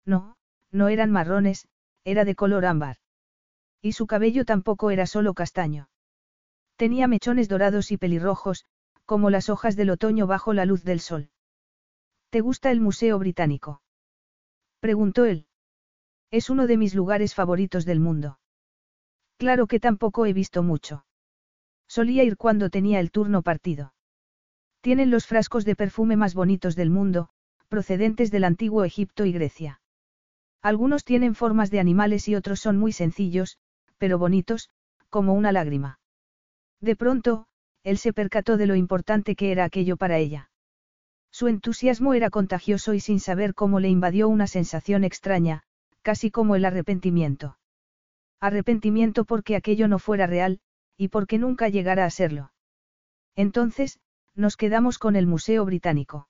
No, 0.06 0.38
no 0.70 0.88
eran 0.88 1.10
marrones, 1.10 1.68
era 2.02 2.24
de 2.24 2.34
color 2.34 2.64
ámbar. 2.64 2.96
Y 3.82 3.92
su 3.92 4.06
cabello 4.06 4.46
tampoco 4.46 4.90
era 4.90 5.06
solo 5.06 5.34
castaño. 5.34 5.90
Tenía 6.76 7.08
mechones 7.08 7.46
dorados 7.46 7.92
y 7.92 7.98
pelirrojos, 7.98 8.64
como 9.04 9.28
las 9.28 9.50
hojas 9.50 9.76
del 9.76 9.90
otoño 9.90 10.26
bajo 10.26 10.54
la 10.54 10.64
luz 10.64 10.82
del 10.82 11.00
sol. 11.00 11.28
¿Te 12.30 12.40
gusta 12.40 12.70
el 12.70 12.80
Museo 12.80 13.18
Británico? 13.18 13.82
Preguntó 14.80 15.26
él. 15.26 15.47
Es 16.30 16.50
uno 16.50 16.66
de 16.66 16.76
mis 16.76 16.94
lugares 16.94 17.34
favoritos 17.34 17.84
del 17.84 18.00
mundo. 18.00 18.38
Claro 19.38 19.66
que 19.66 19.80
tampoco 19.80 20.26
he 20.26 20.32
visto 20.32 20.62
mucho. 20.62 21.06
Solía 21.86 22.22
ir 22.24 22.36
cuando 22.36 22.68
tenía 22.68 23.00
el 23.00 23.10
turno 23.10 23.42
partido. 23.42 23.94
Tienen 24.82 25.10
los 25.10 25.26
frascos 25.26 25.64
de 25.64 25.74
perfume 25.74 26.16
más 26.16 26.34
bonitos 26.34 26.76
del 26.76 26.90
mundo, 26.90 27.30
procedentes 27.68 28.30
del 28.30 28.44
antiguo 28.44 28.84
Egipto 28.84 29.24
y 29.24 29.32
Grecia. 29.32 29.80
Algunos 30.60 31.04
tienen 31.04 31.34
formas 31.34 31.70
de 31.70 31.80
animales 31.80 32.28
y 32.28 32.34
otros 32.34 32.60
son 32.60 32.76
muy 32.76 32.92
sencillos, 32.92 33.58
pero 33.96 34.18
bonitos, 34.18 34.70
como 35.08 35.34
una 35.34 35.52
lágrima. 35.52 35.98
De 36.80 36.94
pronto, 36.94 37.46
él 37.84 37.96
se 37.96 38.12
percató 38.12 38.56
de 38.56 38.66
lo 38.66 38.74
importante 38.74 39.34
que 39.34 39.50
era 39.50 39.64
aquello 39.64 39.96
para 39.96 40.18
ella. 40.18 40.50
Su 41.30 41.48
entusiasmo 41.48 42.14
era 42.14 42.30
contagioso 42.30 42.94
y 42.94 43.00
sin 43.00 43.20
saber 43.20 43.54
cómo 43.54 43.80
le 43.80 43.88
invadió 43.88 44.28
una 44.28 44.46
sensación 44.46 45.04
extraña, 45.04 45.62
casi 46.02 46.30
como 46.30 46.56
el 46.56 46.64
arrepentimiento. 46.64 47.58
Arrepentimiento 48.40 49.24
porque 49.24 49.56
aquello 49.56 49.88
no 49.88 49.98
fuera 49.98 50.26
real, 50.26 50.60
y 50.96 51.08
porque 51.08 51.38
nunca 51.38 51.68
llegara 51.68 52.04
a 52.04 52.10
serlo. 52.10 52.52
Entonces, 53.34 54.00
nos 54.34 54.56
quedamos 54.56 54.98
con 54.98 55.16
el 55.16 55.26
Museo 55.26 55.64
Británico. 55.64 56.28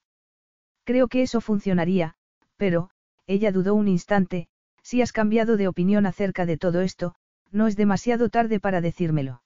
Creo 0.85 1.09
que 1.09 1.23
eso 1.23 1.41
funcionaría, 1.41 2.15
pero, 2.57 2.91
ella 3.27 3.53
dudó 3.53 3.75
un 3.75 3.89
instante, 3.89 4.49
si 4.83 5.03
has 5.03 5.13
cambiado 5.13 5.57
de 5.57 5.69
opinión 5.69 6.07
acerca 6.07 6.47
de 6.47 6.57
todo 6.57 6.81
esto, 6.81 7.15
no 7.51 7.67
es 7.67 7.77
demasiado 7.77 8.31
tarde 8.31 8.61
para 8.61 8.81
decírmelo. 8.81 9.43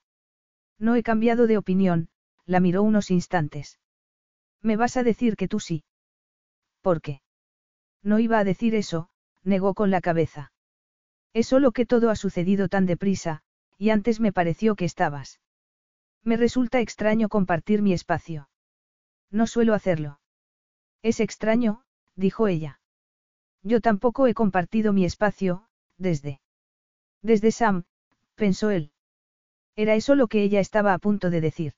No 0.78 0.94
he 0.94 1.02
cambiado 1.02 1.46
de 1.46 1.58
opinión, 1.58 2.08
la 2.46 2.60
miró 2.60 2.82
unos 2.82 3.10
instantes. 3.10 3.78
¿Me 4.60 4.76
vas 4.76 4.96
a 4.96 5.02
decir 5.02 5.36
que 5.36 5.48
tú 5.48 5.58
sí? 5.60 5.84
¿Por 6.80 7.00
qué? 7.00 7.22
No 8.02 8.18
iba 8.18 8.38
a 8.38 8.44
decir 8.44 8.74
eso, 8.74 9.08
negó 9.44 9.74
con 9.74 9.90
la 9.90 10.01
cabeza. 10.01 10.52
Es 11.32 11.48
solo 11.48 11.73
que 11.73 11.86
todo 11.86 12.10
ha 12.10 12.16
sucedido 12.16 12.69
tan 12.69 12.86
deprisa, 12.86 13.43
y 13.78 13.90
antes 13.90 14.20
me 14.20 14.32
pareció 14.32 14.77
que 14.77 14.85
estabas. 14.85 15.40
Me 16.23 16.36
resulta 16.36 16.81
extraño 16.81 17.28
compartir 17.28 17.82
mi 17.82 17.93
espacio. 17.93 18.48
No 19.31 19.47
suelo 19.47 19.74
hacerlo. 19.74 20.20
Es 21.02 21.20
extraño, 21.20 21.85
dijo 22.14 22.48
ella. 22.48 22.81
Yo 23.62 23.81
tampoco 23.81 24.27
he 24.27 24.35
compartido 24.35 24.93
mi 24.93 25.05
espacio, 25.05 25.66
desde. 25.97 26.40
Desde 27.23 27.51
Sam, 27.51 27.85
pensó 28.35 28.70
él. 28.70 28.93
Era 29.74 29.94
eso 29.94 30.14
lo 30.14 30.28
que 30.28 30.43
ella 30.43 30.60
estaba 30.60 30.93
a 30.93 30.98
punto 30.98 31.31
de 31.31 31.40
decir. 31.40 31.74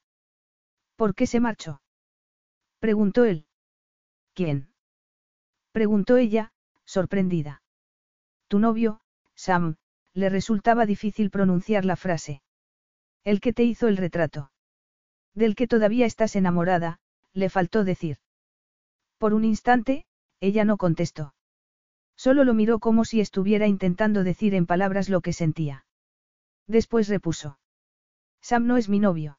¿Por 0.97 1.15
qué 1.15 1.27
se 1.27 1.41
marchó? 1.41 1.81
Preguntó 2.81 3.25
él. 3.25 3.47
¿Quién? 4.35 4.69
Preguntó 5.73 6.17
ella, 6.17 6.53
sorprendida. 6.85 7.63
Tu 8.49 8.59
novio, 8.59 9.01
Sam, 9.35 9.77
le 10.13 10.29
resultaba 10.29 10.87
difícil 10.87 11.31
pronunciar 11.31 11.85
la 11.85 11.97
frase. 11.97 12.43
El 13.25 13.41
que 13.41 13.53
te 13.53 13.65
hizo 13.65 13.89
el 13.89 13.97
retrato. 13.97 14.53
Del 15.35 15.57
que 15.57 15.67
todavía 15.67 16.07
estás 16.07 16.37
enamorada, 16.37 17.01
le 17.33 17.51
faltó 17.51 17.85
decir. 17.85 18.19
Por 19.19 19.35
un 19.35 19.45
instante, 19.45 20.07
ella 20.41 20.65
no 20.65 20.77
contestó. 20.77 21.35
Solo 22.17 22.45
lo 22.45 22.55
miró 22.55 22.79
como 22.79 23.05
si 23.05 23.21
estuviera 23.21 23.67
intentando 23.67 24.23
decir 24.23 24.55
en 24.55 24.67
palabras 24.67 25.09
lo 25.09 25.21
que 25.21 25.33
sentía. 25.33 25.87
Después 26.67 27.09
repuso. 27.09 27.59
Sam 28.41 28.67
no 28.67 28.77
es 28.77 28.89
mi 28.89 29.01
novio. 29.01 29.39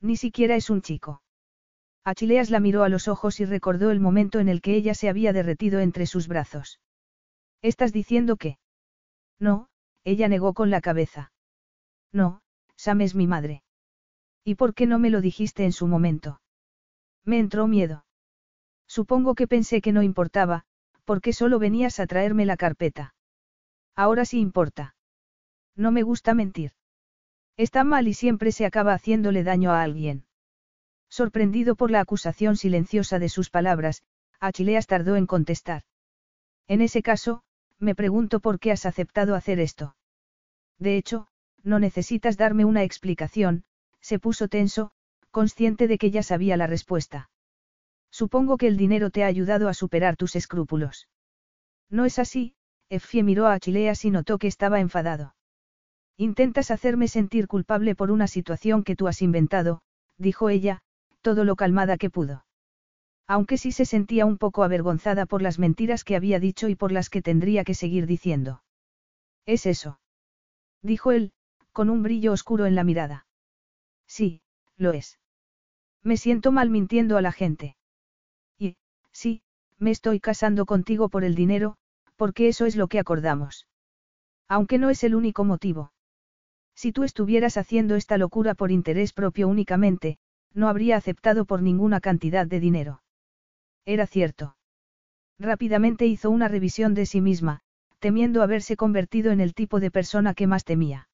Ni 0.00 0.16
siquiera 0.16 0.56
es 0.56 0.70
un 0.70 0.82
chico. 0.82 1.22
Achileas 2.04 2.50
la 2.50 2.60
miró 2.60 2.82
a 2.84 2.90
los 2.90 3.08
ojos 3.08 3.40
y 3.40 3.46
recordó 3.46 3.90
el 3.90 3.98
momento 3.98 4.38
en 4.38 4.48
el 4.48 4.60
que 4.60 4.74
ella 4.74 4.94
se 4.94 5.08
había 5.08 5.32
derretido 5.32 5.80
entre 5.80 6.06
sus 6.06 6.28
brazos. 6.28 6.80
¿Estás 7.62 7.94
diciendo 7.94 8.36
que? 8.36 8.58
No, 9.38 9.68
ella 10.04 10.28
negó 10.28 10.52
con 10.52 10.70
la 10.70 10.82
cabeza. 10.82 11.32
No, 12.12 12.42
Sam 12.76 13.00
es 13.00 13.14
mi 13.14 13.26
madre. 13.26 13.62
¿Y 14.44 14.56
por 14.56 14.74
qué 14.74 14.86
no 14.86 14.98
me 14.98 15.08
lo 15.08 15.22
dijiste 15.22 15.64
en 15.64 15.72
su 15.72 15.86
momento? 15.86 16.42
Me 17.24 17.38
entró 17.38 17.66
miedo. 17.66 18.04
Supongo 18.86 19.34
que 19.34 19.48
pensé 19.48 19.80
que 19.80 19.92
no 19.92 20.02
importaba, 20.02 20.66
porque 21.06 21.32
solo 21.32 21.58
venías 21.58 22.00
a 22.00 22.06
traerme 22.06 22.44
la 22.44 22.58
carpeta. 22.58 23.14
Ahora 23.96 24.26
sí 24.26 24.40
importa. 24.40 24.94
No 25.74 25.90
me 25.90 26.02
gusta 26.02 26.34
mentir. 26.34 26.72
Está 27.56 27.82
mal 27.82 28.08
y 28.08 28.14
siempre 28.14 28.52
se 28.52 28.66
acaba 28.66 28.92
haciéndole 28.92 29.42
daño 29.42 29.70
a 29.72 29.82
alguien. 29.82 30.26
Sorprendido 31.14 31.76
por 31.76 31.92
la 31.92 32.00
acusación 32.00 32.56
silenciosa 32.56 33.20
de 33.20 33.28
sus 33.28 33.48
palabras, 33.48 34.02
Achileas 34.40 34.88
tardó 34.88 35.14
en 35.14 35.26
contestar. 35.26 35.82
En 36.66 36.80
ese 36.80 37.04
caso, 37.04 37.44
me 37.78 37.94
pregunto 37.94 38.40
por 38.40 38.58
qué 38.58 38.72
has 38.72 38.84
aceptado 38.84 39.36
hacer 39.36 39.60
esto. 39.60 39.94
De 40.80 40.96
hecho, 40.96 41.28
no 41.62 41.78
necesitas 41.78 42.36
darme 42.36 42.64
una 42.64 42.82
explicación, 42.82 43.62
se 44.00 44.18
puso 44.18 44.48
tenso, 44.48 44.90
consciente 45.30 45.86
de 45.86 45.98
que 45.98 46.10
ya 46.10 46.24
sabía 46.24 46.56
la 46.56 46.66
respuesta. 46.66 47.30
Supongo 48.10 48.56
que 48.56 48.66
el 48.66 48.76
dinero 48.76 49.10
te 49.10 49.22
ha 49.22 49.28
ayudado 49.28 49.68
a 49.68 49.74
superar 49.74 50.16
tus 50.16 50.34
escrúpulos. 50.34 51.06
No 51.88 52.06
es 52.06 52.18
así, 52.18 52.56
Effie 52.88 53.22
miró 53.22 53.46
a 53.46 53.52
Achileas 53.52 54.04
y 54.04 54.10
notó 54.10 54.38
que 54.38 54.48
estaba 54.48 54.80
enfadado. 54.80 55.36
Intentas 56.16 56.72
hacerme 56.72 57.06
sentir 57.06 57.46
culpable 57.46 57.94
por 57.94 58.10
una 58.10 58.26
situación 58.26 58.82
que 58.82 58.96
tú 58.96 59.06
has 59.06 59.22
inventado, 59.22 59.80
dijo 60.18 60.50
ella, 60.50 60.80
todo 61.24 61.42
lo 61.44 61.56
calmada 61.56 61.96
que 61.96 62.10
pudo. 62.10 62.44
Aunque 63.26 63.56
sí 63.56 63.72
se 63.72 63.86
sentía 63.86 64.26
un 64.26 64.36
poco 64.36 64.62
avergonzada 64.62 65.24
por 65.24 65.40
las 65.40 65.58
mentiras 65.58 66.04
que 66.04 66.16
había 66.16 66.38
dicho 66.38 66.68
y 66.68 66.76
por 66.76 66.92
las 66.92 67.08
que 67.08 67.22
tendría 67.22 67.64
que 67.64 67.74
seguir 67.74 68.06
diciendo. 68.06 68.62
¿Es 69.46 69.64
eso? 69.64 69.98
Dijo 70.82 71.10
él, 71.12 71.32
con 71.72 71.88
un 71.88 72.02
brillo 72.02 72.32
oscuro 72.32 72.66
en 72.66 72.74
la 72.74 72.84
mirada. 72.84 73.26
Sí, 74.06 74.42
lo 74.76 74.92
es. 74.92 75.18
Me 76.02 76.18
siento 76.18 76.52
mal 76.52 76.68
mintiendo 76.68 77.16
a 77.16 77.22
la 77.22 77.32
gente. 77.32 77.76
Y, 78.58 78.76
sí, 79.10 79.42
me 79.78 79.90
estoy 79.90 80.20
casando 80.20 80.66
contigo 80.66 81.08
por 81.08 81.24
el 81.24 81.34
dinero, 81.34 81.78
porque 82.16 82.48
eso 82.48 82.66
es 82.66 82.76
lo 82.76 82.88
que 82.88 82.98
acordamos. 82.98 83.66
Aunque 84.46 84.76
no 84.76 84.90
es 84.90 85.02
el 85.04 85.14
único 85.14 85.44
motivo. 85.44 85.92
Si 86.74 86.92
tú 86.92 87.02
estuvieras 87.02 87.56
haciendo 87.56 87.94
esta 87.94 88.18
locura 88.18 88.54
por 88.54 88.70
interés 88.70 89.14
propio 89.14 89.48
únicamente, 89.48 90.18
no 90.54 90.68
habría 90.68 90.96
aceptado 90.96 91.44
por 91.44 91.62
ninguna 91.62 92.00
cantidad 92.00 92.46
de 92.46 92.60
dinero. 92.60 93.02
Era 93.84 94.06
cierto. 94.06 94.56
Rápidamente 95.38 96.06
hizo 96.06 96.30
una 96.30 96.48
revisión 96.48 96.94
de 96.94 97.06
sí 97.06 97.20
misma, 97.20 97.60
temiendo 97.98 98.42
haberse 98.42 98.76
convertido 98.76 99.32
en 99.32 99.40
el 99.40 99.54
tipo 99.54 99.80
de 99.80 99.90
persona 99.90 100.34
que 100.34 100.46
más 100.46 100.64
temía. 100.64 101.08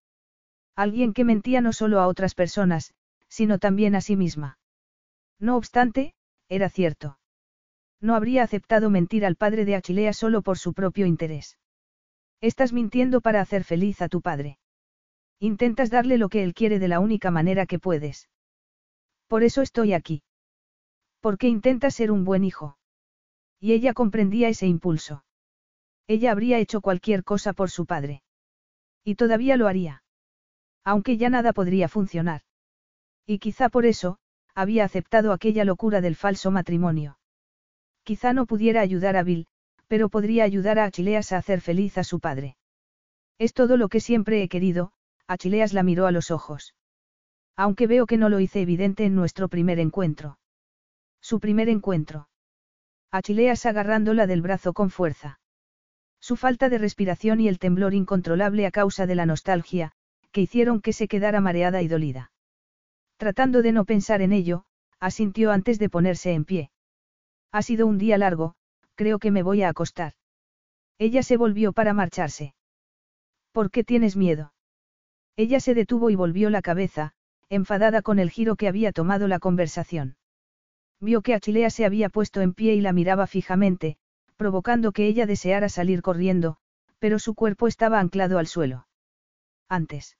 Alguien 0.76 1.12
que 1.12 1.24
mentía 1.24 1.60
no 1.60 1.72
solo 1.72 2.00
a 2.00 2.06
otras 2.06 2.34
personas, 2.34 2.94
sino 3.28 3.58
también 3.58 3.94
a 3.94 4.00
sí 4.00 4.16
misma. 4.16 4.58
No 5.38 5.56
obstante, 5.56 6.14
era 6.48 6.68
cierto. 6.68 7.18
No 8.00 8.14
habría 8.14 8.42
aceptado 8.42 8.90
mentir 8.90 9.24
al 9.24 9.36
padre 9.36 9.64
de 9.64 9.76
Achilea 9.76 10.12
solo 10.12 10.42
por 10.42 10.58
su 10.58 10.72
propio 10.72 11.06
interés. 11.06 11.58
Estás 12.40 12.72
mintiendo 12.72 13.20
para 13.20 13.40
hacer 13.40 13.64
feliz 13.64 14.00
a 14.02 14.08
tu 14.08 14.20
padre. 14.20 14.58
Intentas 15.38 15.90
darle 15.90 16.18
lo 16.18 16.28
que 16.28 16.42
él 16.42 16.54
quiere 16.54 16.78
de 16.78 16.88
la 16.88 17.00
única 17.00 17.30
manera 17.30 17.66
que 17.66 17.78
puedes. 17.78 18.28
Por 19.30 19.44
eso 19.44 19.62
estoy 19.62 19.92
aquí. 19.92 20.24
Porque 21.20 21.46
intenta 21.46 21.92
ser 21.92 22.10
un 22.10 22.24
buen 22.24 22.42
hijo. 22.42 22.76
Y 23.60 23.74
ella 23.74 23.94
comprendía 23.94 24.48
ese 24.48 24.66
impulso. 24.66 25.22
Ella 26.08 26.32
habría 26.32 26.58
hecho 26.58 26.80
cualquier 26.80 27.22
cosa 27.22 27.52
por 27.52 27.70
su 27.70 27.86
padre. 27.86 28.24
Y 29.04 29.14
todavía 29.14 29.56
lo 29.56 29.68
haría. 29.68 30.02
Aunque 30.82 31.16
ya 31.16 31.30
nada 31.30 31.52
podría 31.52 31.88
funcionar. 31.88 32.40
Y 33.24 33.38
quizá 33.38 33.68
por 33.68 33.86
eso, 33.86 34.18
había 34.56 34.84
aceptado 34.84 35.32
aquella 35.32 35.64
locura 35.64 36.00
del 36.00 36.16
falso 36.16 36.50
matrimonio. 36.50 37.16
Quizá 38.02 38.32
no 38.32 38.46
pudiera 38.46 38.80
ayudar 38.80 39.16
a 39.16 39.22
Bill, 39.22 39.46
pero 39.86 40.08
podría 40.08 40.42
ayudar 40.42 40.80
a 40.80 40.86
Achileas 40.86 41.30
a 41.30 41.36
hacer 41.36 41.60
feliz 41.60 41.98
a 41.98 42.02
su 42.02 42.18
padre. 42.18 42.56
Es 43.38 43.54
todo 43.54 43.76
lo 43.76 43.88
que 43.88 44.00
siempre 44.00 44.42
he 44.42 44.48
querido, 44.48 44.90
Achileas 45.28 45.72
la 45.72 45.84
miró 45.84 46.08
a 46.08 46.10
los 46.10 46.32
ojos. 46.32 46.74
Aunque 47.56 47.86
veo 47.86 48.06
que 48.06 48.16
no 48.16 48.28
lo 48.28 48.40
hice 48.40 48.60
evidente 48.60 49.04
en 49.04 49.14
nuestro 49.14 49.48
primer 49.48 49.78
encuentro. 49.78 50.38
Su 51.20 51.40
primer 51.40 51.68
encuentro. 51.68 52.28
Achileas 53.10 53.66
agarrándola 53.66 54.26
del 54.26 54.42
brazo 54.42 54.72
con 54.72 54.90
fuerza. 54.90 55.40
Su 56.20 56.36
falta 56.36 56.68
de 56.68 56.78
respiración 56.78 57.40
y 57.40 57.48
el 57.48 57.58
temblor 57.58 57.94
incontrolable 57.94 58.66
a 58.66 58.70
causa 58.70 59.06
de 59.06 59.14
la 59.14 59.26
nostalgia, 59.26 59.92
que 60.32 60.42
hicieron 60.42 60.80
que 60.80 60.92
se 60.92 61.08
quedara 61.08 61.40
mareada 61.40 61.82
y 61.82 61.88
dolida. 61.88 62.32
Tratando 63.16 63.62
de 63.62 63.72
no 63.72 63.84
pensar 63.84 64.22
en 64.22 64.32
ello, 64.32 64.64
asintió 65.00 65.50
antes 65.50 65.78
de 65.78 65.88
ponerse 65.88 66.32
en 66.32 66.44
pie. 66.44 66.70
Ha 67.52 67.62
sido 67.62 67.86
un 67.86 67.98
día 67.98 68.16
largo, 68.16 68.54
creo 68.94 69.18
que 69.18 69.30
me 69.30 69.42
voy 69.42 69.62
a 69.62 69.68
acostar. 69.70 70.12
Ella 70.98 71.22
se 71.22 71.36
volvió 71.36 71.72
para 71.72 71.94
marcharse. 71.94 72.54
¿Por 73.52 73.70
qué 73.70 73.82
tienes 73.82 74.16
miedo? 74.16 74.52
Ella 75.36 75.58
se 75.58 75.74
detuvo 75.74 76.10
y 76.10 76.14
volvió 76.14 76.50
la 76.50 76.62
cabeza, 76.62 77.12
enfadada 77.50 78.00
con 78.00 78.18
el 78.18 78.30
giro 78.30 78.56
que 78.56 78.68
había 78.68 78.92
tomado 78.92 79.28
la 79.28 79.40
conversación. 79.40 80.16
Vio 81.00 81.20
que 81.20 81.34
Achilea 81.34 81.68
se 81.70 81.84
había 81.84 82.08
puesto 82.08 82.40
en 82.40 82.54
pie 82.54 82.74
y 82.74 82.80
la 82.80 82.92
miraba 82.92 83.26
fijamente, 83.26 83.96
provocando 84.36 84.92
que 84.92 85.06
ella 85.06 85.26
deseara 85.26 85.68
salir 85.68 86.00
corriendo, 86.00 86.56
pero 86.98 87.18
su 87.18 87.34
cuerpo 87.34 87.66
estaba 87.66 87.98
anclado 87.98 88.38
al 88.38 88.46
suelo. 88.46 88.86
Antes. 89.68 90.16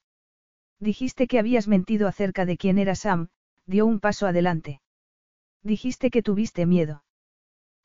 Dijiste 0.80 1.26
que 1.26 1.38
habías 1.38 1.68
mentido 1.68 2.08
acerca 2.08 2.44
de 2.44 2.56
quién 2.56 2.78
era 2.78 2.94
Sam, 2.94 3.28
dio 3.66 3.86
un 3.86 4.00
paso 4.00 4.26
adelante. 4.26 4.80
Dijiste 5.62 6.10
que 6.10 6.22
tuviste 6.22 6.66
miedo. 6.66 7.04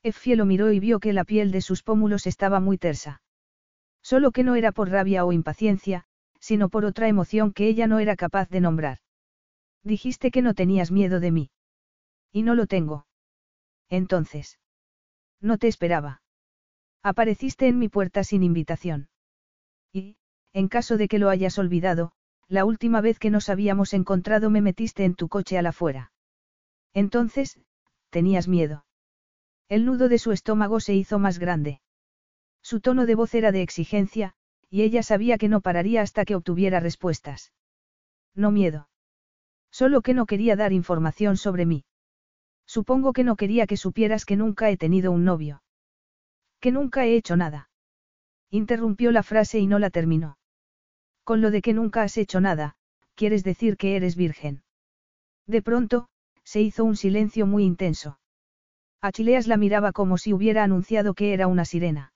Effie 0.02 0.36
lo 0.36 0.46
miró 0.46 0.72
y 0.72 0.80
vio 0.80 0.98
que 0.98 1.12
la 1.12 1.24
piel 1.24 1.52
de 1.52 1.60
sus 1.60 1.82
pómulos 1.82 2.26
estaba 2.26 2.58
muy 2.58 2.78
tersa. 2.78 3.22
Solo 4.02 4.30
que 4.30 4.44
no 4.44 4.54
era 4.54 4.72
por 4.72 4.88
rabia 4.88 5.24
o 5.24 5.32
impaciencia, 5.32 6.04
sino 6.40 6.68
por 6.68 6.84
otra 6.84 7.08
emoción 7.08 7.52
que 7.52 7.68
ella 7.68 7.86
no 7.86 7.98
era 7.98 8.16
capaz 8.16 8.48
de 8.48 8.60
nombrar. 8.60 8.98
Dijiste 9.86 10.32
que 10.32 10.42
no 10.42 10.52
tenías 10.54 10.90
miedo 10.90 11.20
de 11.20 11.30
mí. 11.30 11.50
Y 12.32 12.42
no 12.42 12.56
lo 12.56 12.66
tengo. 12.66 13.06
Entonces. 13.88 14.58
No 15.40 15.58
te 15.58 15.68
esperaba. 15.68 16.22
Apareciste 17.04 17.68
en 17.68 17.78
mi 17.78 17.88
puerta 17.88 18.24
sin 18.24 18.42
invitación. 18.42 19.08
Y, 19.92 20.16
en 20.52 20.66
caso 20.66 20.96
de 20.96 21.06
que 21.06 21.20
lo 21.20 21.28
hayas 21.28 21.56
olvidado, 21.60 22.10
la 22.48 22.64
última 22.64 23.00
vez 23.00 23.20
que 23.20 23.30
nos 23.30 23.48
habíamos 23.48 23.94
encontrado 23.94 24.50
me 24.50 24.60
metiste 24.60 25.04
en 25.04 25.14
tu 25.14 25.28
coche 25.28 25.56
a 25.56 25.62
la 25.62 25.70
fuera. 25.70 26.10
Entonces, 26.92 27.60
tenías 28.10 28.48
miedo. 28.48 28.84
El 29.68 29.84
nudo 29.84 30.08
de 30.08 30.18
su 30.18 30.32
estómago 30.32 30.80
se 30.80 30.94
hizo 30.94 31.20
más 31.20 31.38
grande. 31.38 31.80
Su 32.60 32.80
tono 32.80 33.06
de 33.06 33.14
voz 33.14 33.36
era 33.36 33.52
de 33.52 33.62
exigencia, 33.62 34.34
y 34.68 34.82
ella 34.82 35.04
sabía 35.04 35.38
que 35.38 35.48
no 35.48 35.60
pararía 35.60 36.02
hasta 36.02 36.24
que 36.24 36.34
obtuviera 36.34 36.80
respuestas. 36.80 37.52
No 38.34 38.50
miedo. 38.50 38.88
Solo 39.78 40.00
que 40.00 40.14
no 40.14 40.24
quería 40.24 40.56
dar 40.56 40.72
información 40.72 41.36
sobre 41.36 41.66
mí. 41.66 41.84
Supongo 42.66 43.12
que 43.12 43.24
no 43.24 43.36
quería 43.36 43.66
que 43.66 43.76
supieras 43.76 44.24
que 44.24 44.34
nunca 44.34 44.70
he 44.70 44.78
tenido 44.78 45.12
un 45.12 45.26
novio. 45.26 45.62
Que 46.60 46.72
nunca 46.72 47.04
he 47.04 47.14
hecho 47.14 47.36
nada. 47.36 47.68
Interrumpió 48.48 49.12
la 49.12 49.22
frase 49.22 49.58
y 49.58 49.66
no 49.66 49.78
la 49.78 49.90
terminó. 49.90 50.38
Con 51.24 51.42
lo 51.42 51.50
de 51.50 51.60
que 51.60 51.74
nunca 51.74 52.02
has 52.04 52.16
hecho 52.16 52.40
nada, 52.40 52.74
quieres 53.14 53.44
decir 53.44 53.76
que 53.76 53.96
eres 53.96 54.16
virgen. 54.16 54.62
De 55.46 55.60
pronto, 55.60 56.08
se 56.42 56.62
hizo 56.62 56.82
un 56.82 56.96
silencio 56.96 57.46
muy 57.46 57.62
intenso. 57.64 58.18
Achileas 59.02 59.46
la 59.46 59.58
miraba 59.58 59.92
como 59.92 60.16
si 60.16 60.32
hubiera 60.32 60.64
anunciado 60.64 61.12
que 61.12 61.34
era 61.34 61.48
una 61.48 61.66
sirena. 61.66 62.14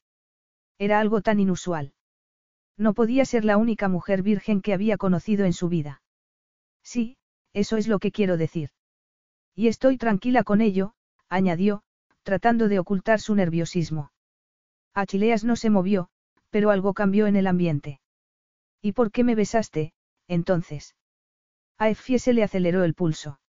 Era 0.79 0.99
algo 0.99 1.21
tan 1.21 1.39
inusual. 1.41 1.93
No 2.79 2.95
podía 2.95 3.27
ser 3.27 3.45
la 3.45 3.59
única 3.59 3.87
mujer 3.89 4.23
virgen 4.23 4.63
que 4.63 4.73
había 4.73 4.97
conocido 4.97 5.45
en 5.45 5.53
su 5.53 5.69
vida. 5.69 6.01
Sí, 6.83 7.19
eso 7.53 7.77
es 7.77 7.89
lo 7.89 7.99
que 7.99 8.13
quiero 8.13 8.37
decir. 8.37 8.71
Y 9.55 9.69
estoy 9.69 9.99
tranquila 9.99 10.45
con 10.45 10.61
ello, 10.61 10.95
añadió, 11.29 11.83
tratando 12.23 12.69
de 12.69 12.79
ocultar 12.79 13.21
su 13.21 13.35
nerviosismo. 13.35 14.13
Achileas 14.95 15.45
no 15.45 15.57
se 15.57 15.71
movió, 15.71 16.09
pero 16.51 16.71
algo 16.71 16.95
cambió 16.95 17.27
en 17.27 17.37
el 17.37 17.47
ambiente. 17.47 18.01
¿Y 18.83 18.93
por 18.93 19.11
qué 19.11 19.25
me 19.25 19.35
besaste, 19.35 19.93
entonces? 20.27 20.95
A 21.79 21.89
Effie 21.89 22.19
se 22.19 22.33
le 22.33 22.43
aceleró 22.43 22.85
el 22.85 22.95
pulso. 22.95 23.41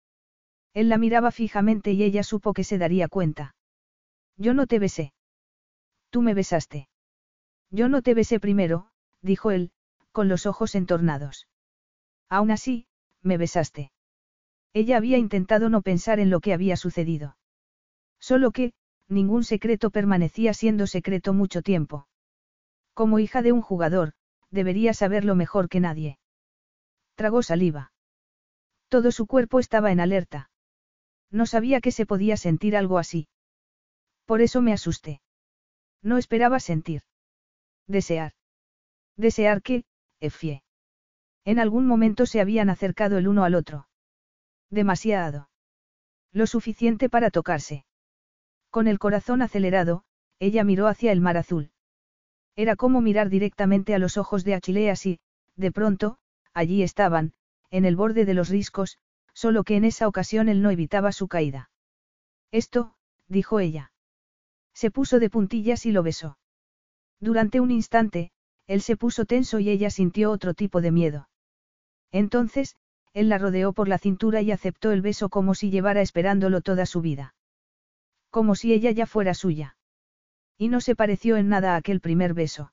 Él 0.74 0.90
la 0.90 0.98
miraba 0.98 1.32
fijamente 1.32 1.92
y 1.92 2.04
ella 2.04 2.24
supo 2.24 2.54
que 2.54 2.64
se 2.64 2.78
daría 2.78 3.08
cuenta. 3.08 3.56
Yo 4.38 4.54
no 4.54 4.68
te 4.68 4.80
besé. 4.80 5.14
Tú 6.10 6.22
me 6.22 6.34
besaste. 6.34 6.88
Yo 7.70 7.90
no 7.90 8.02
te 8.02 8.14
besé 8.14 8.40
primero, 8.40 8.90
dijo 9.22 9.52
él, 9.52 9.72
con 10.12 10.28
los 10.28 10.46
ojos 10.46 10.76
entornados. 10.76 11.48
Aún 12.30 12.52
así, 12.52 12.88
me 13.22 13.38
besaste. 13.38 13.92
Ella 14.74 14.98
había 14.98 15.18
intentado 15.18 15.70
no 15.70 15.82
pensar 15.82 16.20
en 16.20 16.30
lo 16.30 16.40
que 16.40 16.54
había 16.54 16.78
sucedido. 16.78 17.38
Solo 18.20 18.52
que, 18.52 18.74
ningún 19.08 19.44
secreto 19.44 19.90
permanecía 19.90 20.54
siendo 20.54 20.88
secreto 20.88 21.34
mucho 21.34 21.62
tiempo. 21.62 22.08
Como 22.94 23.20
hija 23.20 23.42
de 23.42 23.52
un 23.52 23.62
jugador, 23.62 24.14
debería 24.50 24.94
saberlo 24.94 25.36
mejor 25.36 25.70
que 25.70 25.80
nadie. 25.80 26.20
Tragó 27.16 27.44
saliva. 27.44 27.92
Todo 28.88 29.12
su 29.12 29.26
cuerpo 29.28 29.60
estaba 29.60 29.92
en 29.92 30.00
alerta. 30.00 30.50
No 31.30 31.46
sabía 31.46 31.82
que 31.82 31.92
se 31.92 32.06
podía 32.06 32.38
sentir 32.38 32.76
algo 32.76 32.98
así. 32.98 33.28
Por 34.26 34.42
eso 34.42 34.62
me 34.62 34.74
asusté. 34.74 35.22
No 36.02 36.18
esperaba 36.18 36.60
sentir. 36.60 37.04
Desear. 37.88 38.34
Desear 39.18 39.62
que, 39.62 39.84
Efie. 40.20 40.64
En 41.46 41.60
algún 41.60 41.88
momento 41.88 42.26
se 42.26 42.40
habían 42.40 42.70
acercado 42.70 43.18
el 43.18 43.28
uno 43.28 43.44
al 43.44 43.56
otro. 43.56 43.88
Demasiado. 44.70 45.50
Lo 46.32 46.48
suficiente 46.48 47.10
para 47.10 47.32
tocarse. 47.32 47.86
Con 48.70 48.88
el 48.88 49.00
corazón 49.00 49.42
acelerado, 49.42 50.04
ella 50.40 50.64
miró 50.64 50.88
hacia 50.88 51.12
el 51.12 51.20
mar 51.20 51.38
azul. 51.38 51.72
Era 52.56 52.76
como 52.76 53.02
mirar 53.02 53.30
directamente 53.30 53.96
a 53.96 54.00
los 54.00 54.18
ojos 54.18 54.44
de 54.44 54.54
Achileas 54.54 55.06
y, 55.06 55.20
de 55.56 55.72
pronto, 55.72 56.18
allí 56.54 56.84
estaban, 56.84 57.34
en 57.70 57.86
el 57.86 57.96
borde 57.96 58.26
de 58.26 58.34
los 58.34 58.50
riscos, 58.50 58.98
solo 59.34 59.64
que 59.64 59.76
en 59.76 59.86
esa 59.86 60.08
ocasión 60.08 60.50
él 60.50 60.62
no 60.62 60.72
evitaba 60.72 61.12
su 61.12 61.28
caída. 61.28 61.70
Esto, 62.52 62.96
dijo 63.28 63.60
ella. 63.60 63.92
Se 64.74 64.92
puso 64.92 65.20
de 65.20 65.30
puntillas 65.30 65.86
y 65.86 65.92
lo 65.92 66.04
besó. 66.04 66.38
Durante 67.20 67.60
un 67.60 67.72
instante, 67.72 68.32
él 68.68 68.82
se 68.82 68.98
puso 68.98 69.26
tenso 69.26 69.60
y 69.60 69.70
ella 69.70 69.90
sintió 69.90 70.32
otro 70.32 70.54
tipo 70.54 70.82
de 70.82 70.92
miedo. 70.92 71.30
Entonces, 72.12 72.76
él 73.14 73.30
la 73.30 73.38
rodeó 73.38 73.74
por 73.74 73.88
la 73.88 73.98
cintura 73.98 74.42
y 74.42 74.52
aceptó 74.52 74.92
el 74.92 75.02
beso 75.02 75.30
como 75.30 75.56
si 75.56 75.70
llevara 75.70 76.02
esperándolo 76.02 76.62
toda 76.62 76.86
su 76.86 77.02
vida. 77.02 77.36
Como 78.30 78.56
si 78.56 78.74
ella 78.74 78.92
ya 78.92 79.06
fuera 79.06 79.34
suya. 79.34 79.76
Y 80.58 80.70
no 80.70 80.80
se 80.80 80.96
pareció 80.96 81.38
en 81.38 81.50
nada 81.50 81.74
a 81.74 81.78
aquel 81.78 82.00
primer 82.00 82.34
beso. 82.34 82.72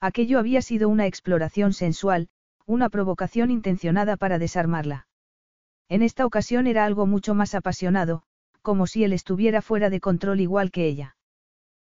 Aquello 0.00 0.38
había 0.38 0.60
sido 0.60 0.88
una 0.88 1.06
exploración 1.06 1.72
sensual, 1.72 2.28
una 2.66 2.90
provocación 2.90 3.50
intencionada 3.50 4.16
para 4.16 4.38
desarmarla. 4.38 5.06
En 5.88 6.02
esta 6.02 6.26
ocasión 6.26 6.66
era 6.66 6.84
algo 6.84 7.06
mucho 7.06 7.34
más 7.34 7.54
apasionado, 7.54 8.24
como 8.60 8.86
si 8.86 9.04
él 9.04 9.12
estuviera 9.12 9.62
fuera 9.62 9.88
de 9.88 10.00
control 10.00 10.40
igual 10.40 10.70
que 10.70 10.86
ella. 10.86 11.16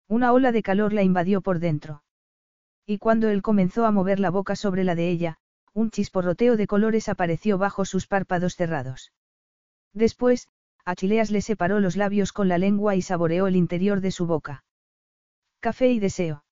Una 0.08 0.32
ola 0.32 0.52
de 0.52 0.62
calor 0.62 0.92
la 0.92 1.02
invadió 1.02 1.40
por 1.40 1.58
dentro. 1.58 2.02
Y 2.84 2.98
cuando 2.98 3.28
él 3.28 3.42
comenzó 3.42 3.86
a 3.86 3.90
mover 3.90 4.20
la 4.20 4.30
boca 4.30 4.54
sobre 4.54 4.84
la 4.84 4.94
de 4.94 5.08
ella, 5.08 5.38
un 5.76 5.90
chisporroteo 5.90 6.56
de 6.56 6.66
colores 6.66 7.06
apareció 7.10 7.58
bajo 7.58 7.84
sus 7.84 8.06
párpados 8.06 8.56
cerrados. 8.56 9.12
Después, 9.92 10.48
Achileas 10.86 11.30
le 11.30 11.42
separó 11.42 11.80
los 11.80 11.96
labios 11.96 12.32
con 12.32 12.48
la 12.48 12.56
lengua 12.56 12.96
y 12.96 13.02
saboreó 13.02 13.46
el 13.46 13.56
interior 13.56 14.00
de 14.00 14.10
su 14.10 14.26
boca. 14.26 14.64
Café 15.60 15.88
y 15.92 16.00
deseo. 16.00 16.44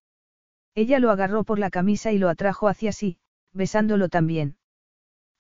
Ella 0.75 0.99
lo 0.99 1.11
agarró 1.11 1.43
por 1.43 1.59
la 1.59 1.71
camisa 1.71 2.13
y 2.13 2.19
lo 2.19 2.29
atrajo 2.29 2.69
hacia 2.69 2.93
sí, 2.93 3.17
besándolo 3.55 4.11
también. 4.11 4.59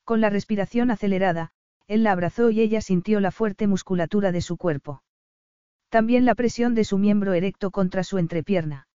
Con 0.04 0.22
la 0.22 0.30
respiración 0.30 0.90
acelerada, 0.90 1.52
él 1.86 2.04
la 2.04 2.12
abrazó 2.12 2.48
y 2.48 2.62
ella 2.62 2.80
sintió 2.80 3.20
la 3.20 3.32
fuerte 3.32 3.66
musculatura 3.66 4.32
de 4.32 4.40
su 4.40 4.56
cuerpo. 4.56 5.02
También 5.90 6.24
la 6.24 6.34
presión 6.34 6.74
de 6.74 6.84
su 6.84 6.96
miembro 6.96 7.34
erecto 7.34 7.70
contra 7.70 8.02
su 8.02 8.16
entrepierna. 8.16 8.88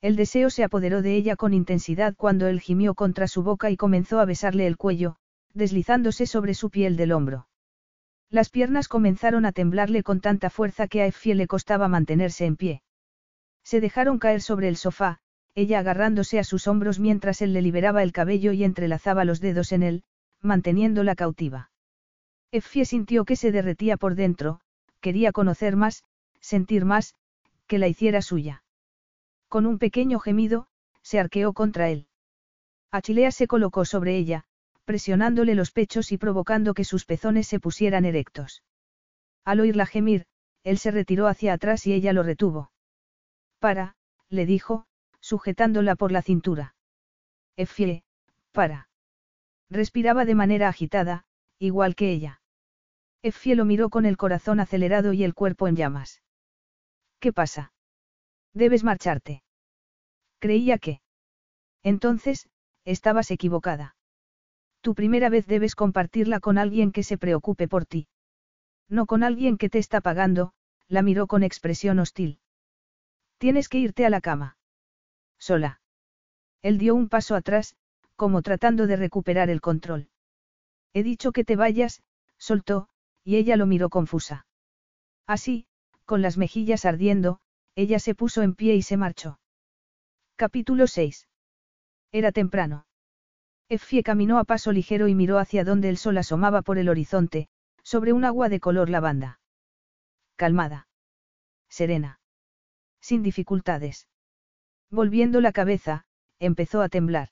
El 0.00 0.16
deseo 0.16 0.50
se 0.50 0.62
apoderó 0.62 1.02
de 1.02 1.16
ella 1.16 1.36
con 1.36 1.54
intensidad 1.54 2.14
cuando 2.16 2.46
él 2.46 2.60
gimió 2.60 2.94
contra 2.94 3.28
su 3.28 3.42
boca 3.42 3.70
y 3.70 3.76
comenzó 3.76 4.20
a 4.20 4.24
besarle 4.24 4.66
el 4.66 4.76
cuello, 4.76 5.16
deslizándose 5.54 6.26
sobre 6.26 6.54
su 6.54 6.70
piel 6.70 6.96
del 6.96 7.12
hombro. 7.12 7.48
Las 8.28 8.50
piernas 8.50 8.88
comenzaron 8.88 9.46
a 9.46 9.52
temblarle 9.52 10.02
con 10.02 10.20
tanta 10.20 10.50
fuerza 10.50 10.88
que 10.88 11.02
a 11.02 11.06
Effie 11.06 11.34
le 11.34 11.46
costaba 11.46 11.88
mantenerse 11.88 12.44
en 12.44 12.56
pie. 12.56 12.82
Se 13.62 13.80
dejaron 13.80 14.18
caer 14.18 14.42
sobre 14.42 14.68
el 14.68 14.76
sofá, 14.76 15.20
ella 15.54 15.78
agarrándose 15.78 16.38
a 16.38 16.44
sus 16.44 16.66
hombros 16.66 16.98
mientras 16.98 17.40
él 17.40 17.54
le 17.54 17.62
liberaba 17.62 18.02
el 18.02 18.12
cabello 18.12 18.52
y 18.52 18.64
entrelazaba 18.64 19.24
los 19.24 19.40
dedos 19.40 19.72
en 19.72 19.82
él, 19.82 20.04
manteniéndola 20.42 21.14
cautiva. 21.14 21.70
Effie 22.52 22.84
sintió 22.84 23.24
que 23.24 23.36
se 23.36 23.52
derretía 23.52 23.96
por 23.96 24.14
dentro, 24.14 24.60
quería 25.00 25.32
conocer 25.32 25.76
más, 25.76 26.04
sentir 26.40 26.84
más, 26.84 27.14
que 27.66 27.78
la 27.78 27.88
hiciera 27.88 28.22
suya. 28.22 28.62
Con 29.48 29.66
un 29.66 29.78
pequeño 29.78 30.18
gemido, 30.18 30.68
se 31.02 31.18
arqueó 31.18 31.52
contra 31.52 31.88
él. 31.88 32.08
Achilea 32.90 33.30
se 33.30 33.46
colocó 33.46 33.84
sobre 33.84 34.16
ella, 34.16 34.44
presionándole 34.84 35.54
los 35.54 35.70
pechos 35.70 36.12
y 36.12 36.18
provocando 36.18 36.74
que 36.74 36.84
sus 36.84 37.04
pezones 37.04 37.46
se 37.46 37.60
pusieran 37.60 38.04
erectos. 38.04 38.62
Al 39.44 39.60
oírla 39.60 39.86
gemir, 39.86 40.26
él 40.64 40.78
se 40.78 40.90
retiró 40.90 41.28
hacia 41.28 41.52
atrás 41.52 41.86
y 41.86 41.92
ella 41.92 42.12
lo 42.12 42.22
retuvo. 42.22 42.72
Para, 43.60 43.96
le 44.28 44.46
dijo, 44.46 44.86
sujetándola 45.20 45.94
por 45.94 46.12
la 46.12 46.22
cintura. 46.22 46.74
Effie, 47.56 48.02
para. 48.52 48.88
Respiraba 49.70 50.24
de 50.24 50.34
manera 50.34 50.68
agitada, 50.68 51.24
igual 51.58 51.94
que 51.94 52.10
ella. 52.10 52.40
Effie 53.22 53.56
lo 53.56 53.64
miró 53.64 53.90
con 53.90 54.06
el 54.06 54.16
corazón 54.16 54.60
acelerado 54.60 55.12
y 55.12 55.24
el 55.24 55.34
cuerpo 55.34 55.68
en 55.68 55.76
llamas. 55.76 56.22
¿Qué 57.18 57.32
pasa? 57.32 57.72
Debes 58.56 58.84
marcharte. 58.84 59.42
Creía 60.38 60.78
que. 60.78 61.02
Entonces, 61.82 62.48
estabas 62.86 63.30
equivocada. 63.30 63.96
Tu 64.80 64.94
primera 64.94 65.28
vez 65.28 65.46
debes 65.46 65.74
compartirla 65.74 66.40
con 66.40 66.56
alguien 66.56 66.90
que 66.90 67.02
se 67.02 67.18
preocupe 67.18 67.68
por 67.68 67.84
ti. 67.84 68.08
No 68.88 69.04
con 69.04 69.22
alguien 69.22 69.58
que 69.58 69.68
te 69.68 69.78
está 69.78 70.00
pagando, 70.00 70.54
la 70.88 71.02
miró 71.02 71.26
con 71.26 71.42
expresión 71.42 71.98
hostil. 71.98 72.38
Tienes 73.36 73.68
que 73.68 73.78
irte 73.78 74.06
a 74.06 74.10
la 74.10 74.22
cama. 74.22 74.56
Sola. 75.38 75.82
Él 76.62 76.78
dio 76.78 76.94
un 76.94 77.10
paso 77.10 77.34
atrás, 77.34 77.76
como 78.14 78.40
tratando 78.40 78.86
de 78.86 78.96
recuperar 78.96 79.50
el 79.50 79.60
control. 79.60 80.08
He 80.94 81.02
dicho 81.02 81.32
que 81.32 81.44
te 81.44 81.56
vayas, 81.56 82.02
soltó, 82.38 82.88
y 83.22 83.36
ella 83.36 83.58
lo 83.58 83.66
miró 83.66 83.90
confusa. 83.90 84.46
Así, 85.26 85.66
con 86.06 86.22
las 86.22 86.38
mejillas 86.38 86.86
ardiendo, 86.86 87.38
ella 87.76 87.98
se 87.98 88.14
puso 88.14 88.42
en 88.42 88.54
pie 88.54 88.74
y 88.74 88.82
se 88.82 88.96
marchó. 88.96 89.38
Capítulo 90.34 90.86
6. 90.86 91.28
Era 92.10 92.32
temprano. 92.32 92.86
Effie 93.68 94.02
caminó 94.02 94.38
a 94.38 94.44
paso 94.44 94.72
ligero 94.72 95.08
y 95.08 95.14
miró 95.14 95.38
hacia 95.38 95.62
donde 95.62 95.90
el 95.90 95.98
sol 95.98 96.16
asomaba 96.16 96.62
por 96.62 96.78
el 96.78 96.88
horizonte, 96.88 97.48
sobre 97.82 98.14
un 98.14 98.24
agua 98.24 98.48
de 98.48 98.60
color 98.60 98.88
lavanda. 98.88 99.40
Calmada. 100.36 100.88
Serena. 101.68 102.18
Sin 103.00 103.22
dificultades. 103.22 104.08
Volviendo 104.90 105.40
la 105.42 105.52
cabeza, 105.52 106.06
empezó 106.38 106.80
a 106.80 106.88
temblar. 106.88 107.28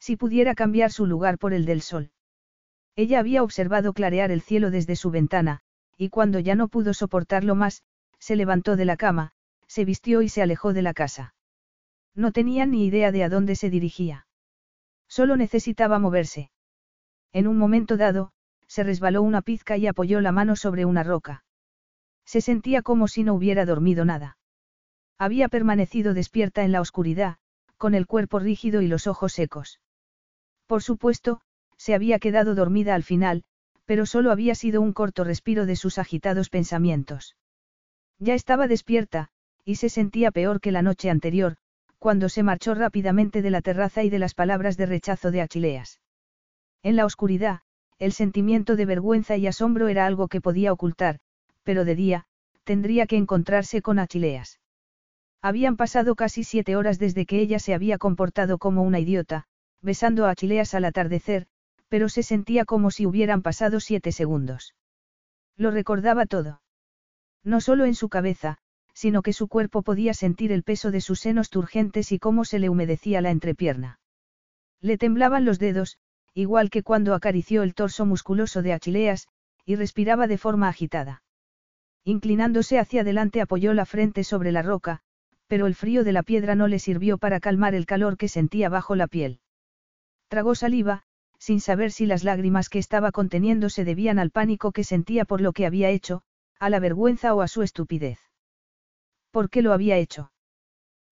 Si 0.00 0.16
pudiera 0.16 0.54
cambiar 0.56 0.90
su 0.90 1.06
lugar 1.06 1.38
por 1.38 1.54
el 1.54 1.66
del 1.66 1.82
sol. 1.82 2.10
Ella 2.96 3.20
había 3.20 3.42
observado 3.42 3.92
clarear 3.92 4.32
el 4.32 4.42
cielo 4.42 4.70
desde 4.70 4.96
su 4.96 5.10
ventana, 5.10 5.60
y 5.96 6.08
cuando 6.08 6.40
ya 6.40 6.56
no 6.56 6.66
pudo 6.66 6.94
soportarlo 6.94 7.54
más, 7.54 7.84
se 8.18 8.34
levantó 8.36 8.76
de 8.76 8.84
la 8.84 8.96
cama, 8.96 9.32
se 9.72 9.86
vistió 9.86 10.20
y 10.20 10.28
se 10.28 10.42
alejó 10.42 10.74
de 10.74 10.82
la 10.82 10.92
casa. 10.92 11.34
No 12.14 12.30
tenía 12.30 12.66
ni 12.66 12.84
idea 12.84 13.10
de 13.10 13.24
a 13.24 13.30
dónde 13.30 13.56
se 13.56 13.70
dirigía. 13.70 14.26
Solo 15.08 15.34
necesitaba 15.34 15.98
moverse. 15.98 16.50
En 17.32 17.46
un 17.46 17.56
momento 17.56 17.96
dado, 17.96 18.32
se 18.66 18.82
resbaló 18.82 19.22
una 19.22 19.40
pizca 19.40 19.78
y 19.78 19.86
apoyó 19.86 20.20
la 20.20 20.30
mano 20.30 20.56
sobre 20.56 20.84
una 20.84 21.04
roca. 21.04 21.44
Se 22.26 22.42
sentía 22.42 22.82
como 22.82 23.08
si 23.08 23.24
no 23.24 23.32
hubiera 23.32 23.64
dormido 23.64 24.04
nada. 24.04 24.36
Había 25.16 25.48
permanecido 25.48 26.12
despierta 26.12 26.64
en 26.64 26.72
la 26.72 26.82
oscuridad, 26.82 27.38
con 27.78 27.94
el 27.94 28.06
cuerpo 28.06 28.40
rígido 28.40 28.82
y 28.82 28.88
los 28.88 29.06
ojos 29.06 29.32
secos. 29.32 29.80
Por 30.66 30.82
supuesto, 30.82 31.40
se 31.78 31.94
había 31.94 32.18
quedado 32.18 32.54
dormida 32.54 32.94
al 32.94 33.04
final, 33.04 33.42
pero 33.86 34.04
solo 34.04 34.32
había 34.32 34.54
sido 34.54 34.82
un 34.82 34.92
corto 34.92 35.24
respiro 35.24 35.64
de 35.64 35.76
sus 35.76 35.96
agitados 35.96 36.50
pensamientos. 36.50 37.36
Ya 38.18 38.34
estaba 38.34 38.68
despierta, 38.68 39.30
y 39.64 39.76
se 39.76 39.88
sentía 39.88 40.30
peor 40.30 40.60
que 40.60 40.72
la 40.72 40.82
noche 40.82 41.10
anterior, 41.10 41.56
cuando 41.98 42.28
se 42.28 42.42
marchó 42.42 42.74
rápidamente 42.74 43.42
de 43.42 43.50
la 43.50 43.62
terraza 43.62 44.02
y 44.02 44.10
de 44.10 44.18
las 44.18 44.34
palabras 44.34 44.76
de 44.76 44.86
rechazo 44.86 45.30
de 45.30 45.40
Achileas. 45.40 46.00
En 46.82 46.96
la 46.96 47.06
oscuridad, 47.06 47.60
el 47.98 48.12
sentimiento 48.12 48.74
de 48.74 48.86
vergüenza 48.86 49.36
y 49.36 49.46
asombro 49.46 49.86
era 49.86 50.06
algo 50.06 50.26
que 50.26 50.40
podía 50.40 50.72
ocultar, 50.72 51.20
pero 51.62 51.84
de 51.84 51.94
día, 51.94 52.26
tendría 52.64 53.06
que 53.06 53.16
encontrarse 53.16 53.82
con 53.82 54.00
Achileas. 54.00 54.58
Habían 55.40 55.76
pasado 55.76 56.14
casi 56.14 56.44
siete 56.44 56.76
horas 56.76 56.98
desde 56.98 57.26
que 57.26 57.40
ella 57.40 57.58
se 57.58 57.74
había 57.74 57.98
comportado 57.98 58.58
como 58.58 58.82
una 58.82 58.98
idiota, 58.98 59.46
besando 59.80 60.26
a 60.26 60.30
Achileas 60.30 60.74
al 60.74 60.84
atardecer, 60.84 61.46
pero 61.88 62.08
se 62.08 62.22
sentía 62.22 62.64
como 62.64 62.90
si 62.90 63.06
hubieran 63.06 63.42
pasado 63.42 63.78
siete 63.78 64.12
segundos. 64.12 64.74
Lo 65.56 65.70
recordaba 65.70 66.26
todo. 66.26 66.62
No 67.44 67.60
solo 67.60 67.84
en 67.84 67.94
su 67.94 68.08
cabeza, 68.08 68.58
sino 68.94 69.22
que 69.22 69.32
su 69.32 69.48
cuerpo 69.48 69.82
podía 69.82 70.14
sentir 70.14 70.52
el 70.52 70.62
peso 70.62 70.90
de 70.90 71.00
sus 71.00 71.20
senos 71.20 71.50
turgentes 71.50 72.12
y 72.12 72.18
cómo 72.18 72.44
se 72.44 72.58
le 72.58 72.68
humedecía 72.68 73.20
la 73.20 73.30
entrepierna. 73.30 74.00
Le 74.80 74.98
temblaban 74.98 75.44
los 75.44 75.58
dedos, 75.58 75.98
igual 76.34 76.70
que 76.70 76.82
cuando 76.82 77.14
acarició 77.14 77.62
el 77.62 77.74
torso 77.74 78.06
musculoso 78.06 78.62
de 78.62 78.72
Achileas, 78.72 79.28
y 79.64 79.76
respiraba 79.76 80.26
de 80.26 80.38
forma 80.38 80.68
agitada. 80.68 81.22
Inclinándose 82.04 82.78
hacia 82.78 83.02
adelante 83.02 83.40
apoyó 83.40 83.74
la 83.74 83.86
frente 83.86 84.24
sobre 84.24 84.50
la 84.50 84.62
roca, 84.62 85.00
pero 85.46 85.66
el 85.66 85.74
frío 85.74 86.02
de 86.02 86.12
la 86.12 86.22
piedra 86.22 86.54
no 86.54 86.66
le 86.66 86.78
sirvió 86.78 87.18
para 87.18 87.38
calmar 87.38 87.74
el 87.74 87.86
calor 87.86 88.16
que 88.16 88.28
sentía 88.28 88.68
bajo 88.68 88.96
la 88.96 89.06
piel. 89.06 89.40
Tragó 90.28 90.54
saliva, 90.54 91.04
sin 91.38 91.60
saber 91.60 91.92
si 91.92 92.06
las 92.06 92.24
lágrimas 92.24 92.68
que 92.68 92.78
estaba 92.78 93.12
conteniendo 93.12 93.68
se 93.68 93.84
debían 93.84 94.18
al 94.18 94.30
pánico 94.30 94.72
que 94.72 94.82
sentía 94.84 95.24
por 95.24 95.40
lo 95.40 95.52
que 95.52 95.66
había 95.66 95.90
hecho, 95.90 96.22
a 96.58 96.70
la 96.70 96.80
vergüenza 96.80 97.34
o 97.34 97.42
a 97.42 97.48
su 97.48 97.62
estupidez. 97.62 98.31
¿Por 99.32 99.48
qué 99.48 99.62
lo 99.62 99.72
había 99.72 99.96
hecho? 99.96 100.30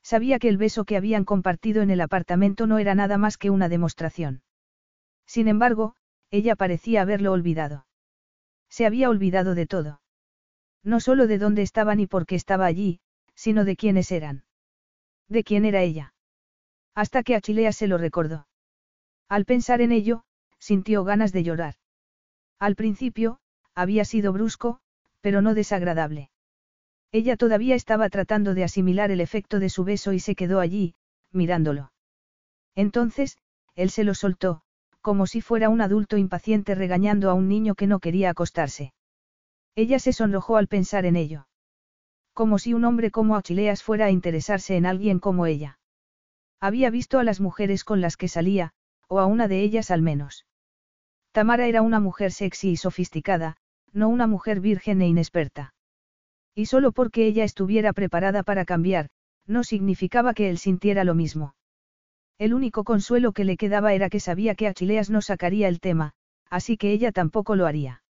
Sabía 0.02 0.38
que 0.38 0.48
el 0.48 0.58
beso 0.58 0.84
que 0.84 0.96
habían 0.96 1.24
compartido 1.24 1.82
en 1.82 1.90
el 1.90 2.00
apartamento 2.00 2.66
no 2.66 2.78
era 2.78 2.94
nada 2.94 3.16
más 3.18 3.38
que 3.38 3.50
una 3.50 3.68
demostración. 3.68 4.42
Sin 5.26 5.48
embargo, 5.48 5.96
ella 6.30 6.54
parecía 6.54 7.02
haberlo 7.02 7.32
olvidado. 7.32 7.86
Se 8.68 8.84
había 8.86 9.08
olvidado 9.08 9.54
de 9.54 9.66
todo. 9.66 10.00
No 10.84 11.00
solo 11.00 11.26
de 11.26 11.38
dónde 11.38 11.62
estaba 11.62 11.94
ni 11.94 12.06
por 12.06 12.26
qué 12.26 12.34
estaba 12.34 12.66
allí, 12.66 13.00
sino 13.34 13.64
de 13.64 13.76
quiénes 13.76 14.12
eran. 14.12 14.44
De 15.28 15.42
quién 15.42 15.64
era 15.64 15.80
ella. 15.82 16.14
Hasta 16.94 17.22
que 17.22 17.34
Achilea 17.34 17.72
se 17.72 17.86
lo 17.86 17.96
recordó. 17.96 18.46
Al 19.28 19.46
pensar 19.46 19.80
en 19.80 19.92
ello, 19.92 20.24
sintió 20.58 21.04
ganas 21.04 21.32
de 21.32 21.42
llorar. 21.42 21.74
Al 22.58 22.76
principio, 22.76 23.40
había 23.74 24.04
sido 24.04 24.32
brusco, 24.32 24.80
pero 25.22 25.40
no 25.40 25.54
desagradable. 25.54 26.30
Ella 27.12 27.36
todavía 27.36 27.74
estaba 27.74 28.08
tratando 28.08 28.54
de 28.54 28.64
asimilar 28.64 29.10
el 29.10 29.20
efecto 29.20 29.58
de 29.58 29.68
su 29.68 29.84
beso 29.84 30.12
y 30.12 30.20
se 30.20 30.34
quedó 30.34 30.60
allí, 30.60 30.94
mirándolo. 31.32 31.92
Entonces, 32.74 33.36
él 33.74 33.90
se 33.90 34.04
lo 34.04 34.14
soltó, 34.14 34.62
como 35.00 35.26
si 35.26 35.40
fuera 35.40 35.68
un 35.68 35.80
adulto 35.80 36.16
impaciente 36.16 36.74
regañando 36.74 37.30
a 37.30 37.34
un 37.34 37.48
niño 37.48 37.74
que 37.74 37.86
no 37.86 37.98
quería 37.98 38.30
acostarse. 38.30 38.92
Ella 39.74 39.98
se 39.98 40.12
sonrojó 40.12 40.56
al 40.56 40.68
pensar 40.68 41.04
en 41.04 41.16
ello. 41.16 41.46
Como 42.32 42.58
si 42.58 42.74
un 42.74 42.84
hombre 42.84 43.10
como 43.10 43.36
Achileas 43.36 43.82
fuera 43.82 44.06
a 44.06 44.10
interesarse 44.10 44.76
en 44.76 44.86
alguien 44.86 45.18
como 45.18 45.46
ella. 45.46 45.78
Había 46.60 46.90
visto 46.90 47.18
a 47.18 47.24
las 47.24 47.40
mujeres 47.40 47.84
con 47.84 48.00
las 48.00 48.16
que 48.16 48.28
salía, 48.28 48.72
o 49.08 49.18
a 49.18 49.26
una 49.26 49.48
de 49.48 49.62
ellas 49.62 49.90
al 49.90 50.02
menos. 50.02 50.46
Tamara 51.32 51.66
era 51.66 51.82
una 51.82 52.00
mujer 52.00 52.32
sexy 52.32 52.70
y 52.70 52.76
sofisticada, 52.76 53.56
no 53.92 54.08
una 54.08 54.26
mujer 54.26 54.60
virgen 54.60 55.00
e 55.02 55.08
inexperta. 55.08 55.74
Y 56.54 56.66
solo 56.66 56.92
porque 56.92 57.26
ella 57.26 57.44
estuviera 57.44 57.92
preparada 57.92 58.42
para 58.42 58.64
cambiar, 58.64 59.08
no 59.46 59.64
significaba 59.64 60.34
que 60.34 60.50
él 60.50 60.58
sintiera 60.58 61.04
lo 61.04 61.14
mismo. 61.14 61.54
El 62.38 62.54
único 62.54 62.84
consuelo 62.84 63.32
que 63.32 63.44
le 63.44 63.56
quedaba 63.56 63.92
era 63.92 64.08
que 64.08 64.20
sabía 64.20 64.54
que 64.54 64.66
Achileas 64.66 65.10
no 65.10 65.20
sacaría 65.20 65.68
el 65.68 65.80
tema, 65.80 66.12
así 66.48 66.76
que 66.76 66.92
ella 66.92 67.12
tampoco 67.12 67.54
lo 67.54 67.66
haría. 67.66 68.02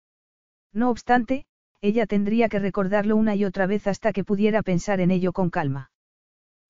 No 0.72 0.90
obstante, 0.90 1.46
ella 1.82 2.06
tendría 2.06 2.50
que 2.50 2.60
recordarlo 2.60 3.16
una 3.16 3.36
y 3.36 3.46
otra 3.46 3.66
vez 3.66 3.88
hasta 3.88 4.14
que 4.14 4.24
pudiera 4.24 4.62
pensar 4.62 5.00
en 5.00 5.12
ello 5.12 5.34
con 5.34 5.50
calma. 5.50 5.92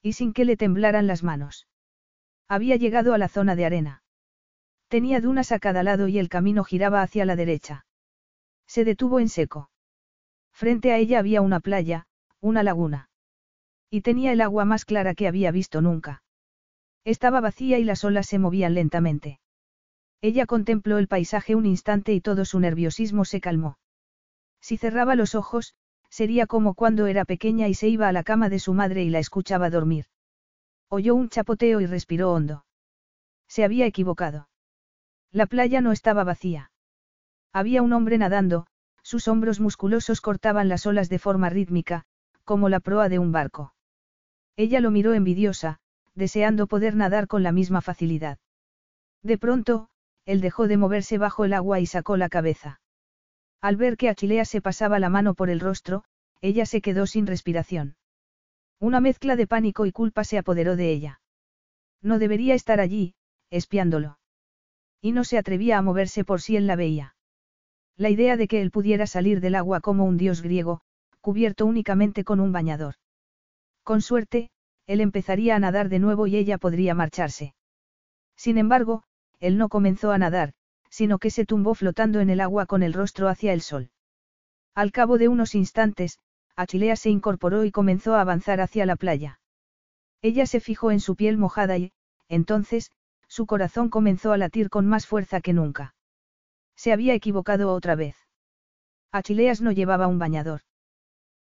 Y 0.01 0.13
sin 0.13 0.33
que 0.33 0.45
le 0.45 0.55
temblaran 0.55 1.07
las 1.07 1.23
manos. 1.23 1.67
Había 2.47 2.77
llegado 2.77 3.13
a 3.13 3.17
la 3.17 3.27
zona 3.27 3.55
de 3.55 3.65
arena. 3.65 4.03
Tenía 4.87 5.19
dunas 5.19 5.51
a 5.51 5.59
cada 5.59 5.83
lado 5.83 6.07
y 6.07 6.17
el 6.17 6.29
camino 6.29 6.63
giraba 6.63 7.01
hacia 7.01 7.25
la 7.25 7.35
derecha. 7.35 7.85
Se 8.67 8.85
detuvo 8.85 9.19
en 9.19 9.29
seco. 9.29 9.69
Frente 10.59 10.91
a 10.91 10.97
ella 10.97 11.19
había 11.19 11.41
una 11.41 11.61
playa, 11.61 12.05
una 12.41 12.63
laguna. 12.63 13.09
Y 13.89 14.01
tenía 14.01 14.33
el 14.33 14.41
agua 14.41 14.65
más 14.65 14.83
clara 14.83 15.15
que 15.15 15.25
había 15.25 15.51
visto 15.51 15.79
nunca. 15.79 16.21
Estaba 17.05 17.39
vacía 17.39 17.79
y 17.79 17.85
las 17.85 18.03
olas 18.03 18.25
se 18.25 18.39
movían 18.39 18.73
lentamente. 18.73 19.39
Ella 20.19 20.45
contempló 20.45 20.97
el 20.97 21.07
paisaje 21.07 21.55
un 21.55 21.65
instante 21.65 22.11
y 22.11 22.19
todo 22.19 22.43
su 22.43 22.59
nerviosismo 22.59 23.23
se 23.23 23.39
calmó. 23.39 23.77
Si 24.59 24.75
cerraba 24.75 25.15
los 25.15 25.33
ojos, 25.33 25.75
sería 26.09 26.45
como 26.45 26.73
cuando 26.73 27.07
era 27.07 27.23
pequeña 27.23 27.69
y 27.69 27.73
se 27.73 27.87
iba 27.87 28.09
a 28.09 28.11
la 28.11 28.23
cama 28.23 28.49
de 28.49 28.59
su 28.59 28.73
madre 28.73 29.05
y 29.05 29.09
la 29.09 29.19
escuchaba 29.19 29.69
dormir. 29.69 30.07
Oyó 30.89 31.15
un 31.15 31.29
chapoteo 31.29 31.79
y 31.79 31.85
respiró 31.85 32.33
hondo. 32.33 32.65
Se 33.47 33.63
había 33.63 33.85
equivocado. 33.85 34.49
La 35.31 35.45
playa 35.45 35.79
no 35.79 35.93
estaba 35.93 36.25
vacía. 36.25 36.69
Había 37.53 37.81
un 37.81 37.93
hombre 37.93 38.17
nadando, 38.17 38.67
sus 39.03 39.27
hombros 39.27 39.59
musculosos 39.59 40.21
cortaban 40.21 40.69
las 40.69 40.85
olas 40.85 41.09
de 41.09 41.19
forma 41.19 41.49
rítmica, 41.49 42.05
como 42.43 42.69
la 42.69 42.79
proa 42.79 43.09
de 43.09 43.19
un 43.19 43.31
barco. 43.31 43.73
Ella 44.55 44.79
lo 44.79 44.91
miró 44.91 45.13
envidiosa, 45.13 45.79
deseando 46.15 46.67
poder 46.67 46.95
nadar 46.95 47.27
con 47.27 47.43
la 47.43 47.51
misma 47.51 47.81
facilidad. 47.81 48.39
De 49.23 49.37
pronto, 49.37 49.89
él 50.25 50.41
dejó 50.41 50.67
de 50.67 50.77
moverse 50.77 51.17
bajo 51.17 51.45
el 51.45 51.53
agua 51.53 51.79
y 51.79 51.85
sacó 51.85 52.17
la 52.17 52.29
cabeza. 52.29 52.81
Al 53.61 53.75
ver 53.75 53.97
que 53.97 54.09
Achilea 54.09 54.45
se 54.45 54.61
pasaba 54.61 54.99
la 54.99 55.09
mano 55.09 55.33
por 55.33 55.49
el 55.49 55.59
rostro, 55.59 56.03
ella 56.41 56.65
se 56.65 56.81
quedó 56.81 57.07
sin 57.07 57.27
respiración. 57.27 57.95
Una 58.79 59.01
mezcla 59.01 59.35
de 59.35 59.47
pánico 59.47 59.85
y 59.85 59.91
culpa 59.91 60.23
se 60.23 60.37
apoderó 60.37 60.75
de 60.75 60.91
ella. 60.91 61.21
No 62.01 62.19
debería 62.19 62.53
estar 62.53 62.79
allí, 62.79 63.15
espiándolo. 63.49 64.19
Y 65.01 65.11
no 65.11 65.23
se 65.23 65.37
atrevía 65.37 65.77
a 65.77 65.81
moverse 65.81 66.23
por 66.23 66.41
si 66.41 66.55
él 66.55 66.67
la 66.67 66.75
veía. 66.75 67.15
La 67.99 68.09
idea 68.09 68.37
de 68.37 68.47
que 68.47 68.61
él 68.61 68.71
pudiera 68.71 69.05
salir 69.07 69.41
del 69.41 69.55
agua 69.55 69.81
como 69.81 70.05
un 70.05 70.15
dios 70.15 70.41
griego, 70.41 70.79
cubierto 71.19 71.65
únicamente 71.65 72.23
con 72.23 72.39
un 72.39 72.53
bañador. 72.53 72.95
Con 73.83 74.01
suerte, 74.01 74.51
él 74.87 75.01
empezaría 75.01 75.57
a 75.57 75.59
nadar 75.59 75.89
de 75.89 75.99
nuevo 75.99 76.25
y 76.25 76.37
ella 76.37 76.57
podría 76.57 76.95
marcharse. 76.95 77.55
Sin 78.37 78.57
embargo, 78.57 79.03
él 79.41 79.57
no 79.57 79.67
comenzó 79.67 80.11
a 80.11 80.17
nadar, 80.17 80.53
sino 80.89 81.19
que 81.19 81.29
se 81.29 81.45
tumbó 81.45 81.75
flotando 81.75 82.21
en 82.21 82.29
el 82.29 82.39
agua 82.39 82.67
con 82.67 82.83
el 82.83 82.93
rostro 82.93 83.27
hacia 83.27 83.51
el 83.51 83.59
sol. 83.59 83.89
Al 84.73 84.93
cabo 84.93 85.17
de 85.17 85.27
unos 85.27 85.53
instantes, 85.53 86.19
Achilea 86.55 86.95
se 86.95 87.09
incorporó 87.09 87.65
y 87.65 87.71
comenzó 87.71 88.15
a 88.15 88.21
avanzar 88.21 88.61
hacia 88.61 88.85
la 88.85 88.95
playa. 88.95 89.41
Ella 90.21 90.45
se 90.45 90.61
fijó 90.61 90.91
en 90.91 91.01
su 91.01 91.17
piel 91.17 91.37
mojada 91.37 91.77
y, 91.77 91.91
entonces, 92.29 92.93
su 93.27 93.45
corazón 93.45 93.89
comenzó 93.89 94.31
a 94.31 94.37
latir 94.37 94.69
con 94.69 94.85
más 94.85 95.05
fuerza 95.05 95.41
que 95.41 95.51
nunca. 95.51 95.95
Se 96.81 96.93
había 96.93 97.13
equivocado 97.13 97.73
otra 97.73 97.95
vez. 97.95 98.15
Achileas 99.11 99.59
no 99.59 99.73
llevaba 99.73 100.07
un 100.07 100.17
bañador. 100.17 100.61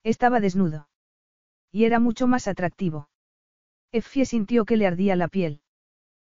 Estaba 0.03 0.41
desnudo. 0.41 0.89
Y 1.71 1.85
era 1.85 2.01
mucho 2.01 2.27
más 2.27 2.49
atractivo. 2.49 3.11
Effie 3.93 4.25
sintió 4.25 4.65
que 4.65 4.79
le 4.79 4.87
ardía 4.87 5.15
la 5.15 5.29
piel. 5.29 5.61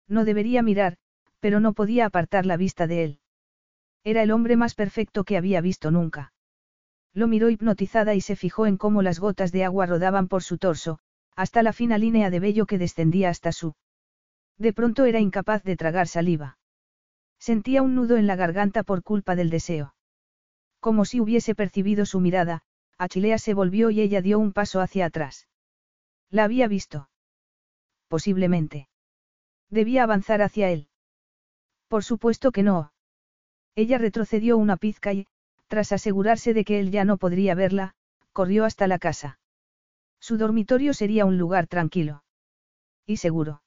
No 0.09 0.26
debería 0.26 0.63
mirar, 0.63 0.97
pero 1.39 1.61
no 1.61 1.71
podía 1.71 2.07
apartar 2.07 2.45
la 2.45 2.57
vista 2.57 2.88
de 2.88 3.05
él. 3.05 3.19
Era 4.03 4.21
el 4.21 4.31
hombre 4.31 4.57
más 4.57 4.76
perfecto 4.76 5.23
que 5.23 5.38
había 5.38 5.61
visto 5.61 5.91
nunca. 5.91 6.34
Lo 7.13 7.30
miró 7.30 7.49
hipnotizada 7.49 8.15
y 8.15 8.19
se 8.19 8.35
fijó 8.35 8.67
en 8.67 8.76
cómo 8.76 9.01
las 9.01 9.21
gotas 9.21 9.53
de 9.53 9.63
agua 9.63 9.85
rodaban 9.85 10.27
por 10.27 10.43
su 10.43 10.57
torso, 10.57 10.99
hasta 11.38 11.63
la 11.63 11.71
fina 11.71 11.97
línea 11.97 12.30
de 12.30 12.41
vello 12.41 12.65
que 12.65 12.77
descendía 12.77 13.30
hasta 13.30 13.53
su. 13.53 13.76
De 14.57 14.73
pronto 14.73 15.05
era 15.05 15.21
incapaz 15.21 15.63
de 15.63 15.77
tragar 15.77 16.09
saliva. 16.09 16.59
Sentía 17.40 17.82
un 17.82 17.95
nudo 17.95 18.18
en 18.18 18.28
la 18.28 18.36
garganta 18.36 18.84
por 18.84 19.02
culpa 19.03 19.36
del 19.36 19.49
deseo. 19.49 19.95
Como 20.80 21.06
si 21.06 21.20
hubiese 21.20 21.56
percibido 21.56 22.06
su 22.06 22.20
mirada, 22.20 22.64
Achilea 22.98 23.38
se 23.38 23.53
volvió 23.53 23.90
y 23.90 24.02
ella 24.02 24.22
dio 24.22 24.40
un 24.40 24.52
paso 24.52 24.82
hacia 24.82 25.06
atrás. 25.06 25.48
La 26.30 26.44
había 26.44 26.68
visto. 26.68 27.10
Posiblemente. 28.07 28.90
Debía 29.70 30.03
avanzar 30.03 30.41
hacia 30.41 30.70
él. 30.70 30.90
Por 31.88 32.03
supuesto 32.03 32.52
que 32.52 32.64
no. 32.64 32.91
Ella 33.76 33.98
retrocedió 33.98 34.57
una 34.57 34.78
pizca 34.78 35.14
y, 35.14 35.28
tras 35.68 35.91
asegurarse 35.91 36.53
de 36.53 36.66
que 36.66 36.80
él 36.80 36.91
ya 36.91 37.06
no 37.06 37.18
podría 37.18 37.56
verla, 37.56 37.95
corrió 38.34 38.66
hasta 38.66 38.88
la 38.88 38.99
casa. 38.99 39.40
Su 40.20 40.38
dormitorio 40.38 40.94
sería 40.94 41.26
un 41.26 41.38
lugar 41.38 41.68
tranquilo. 41.68 42.24
Y 43.06 43.18
seguro. 43.18 43.61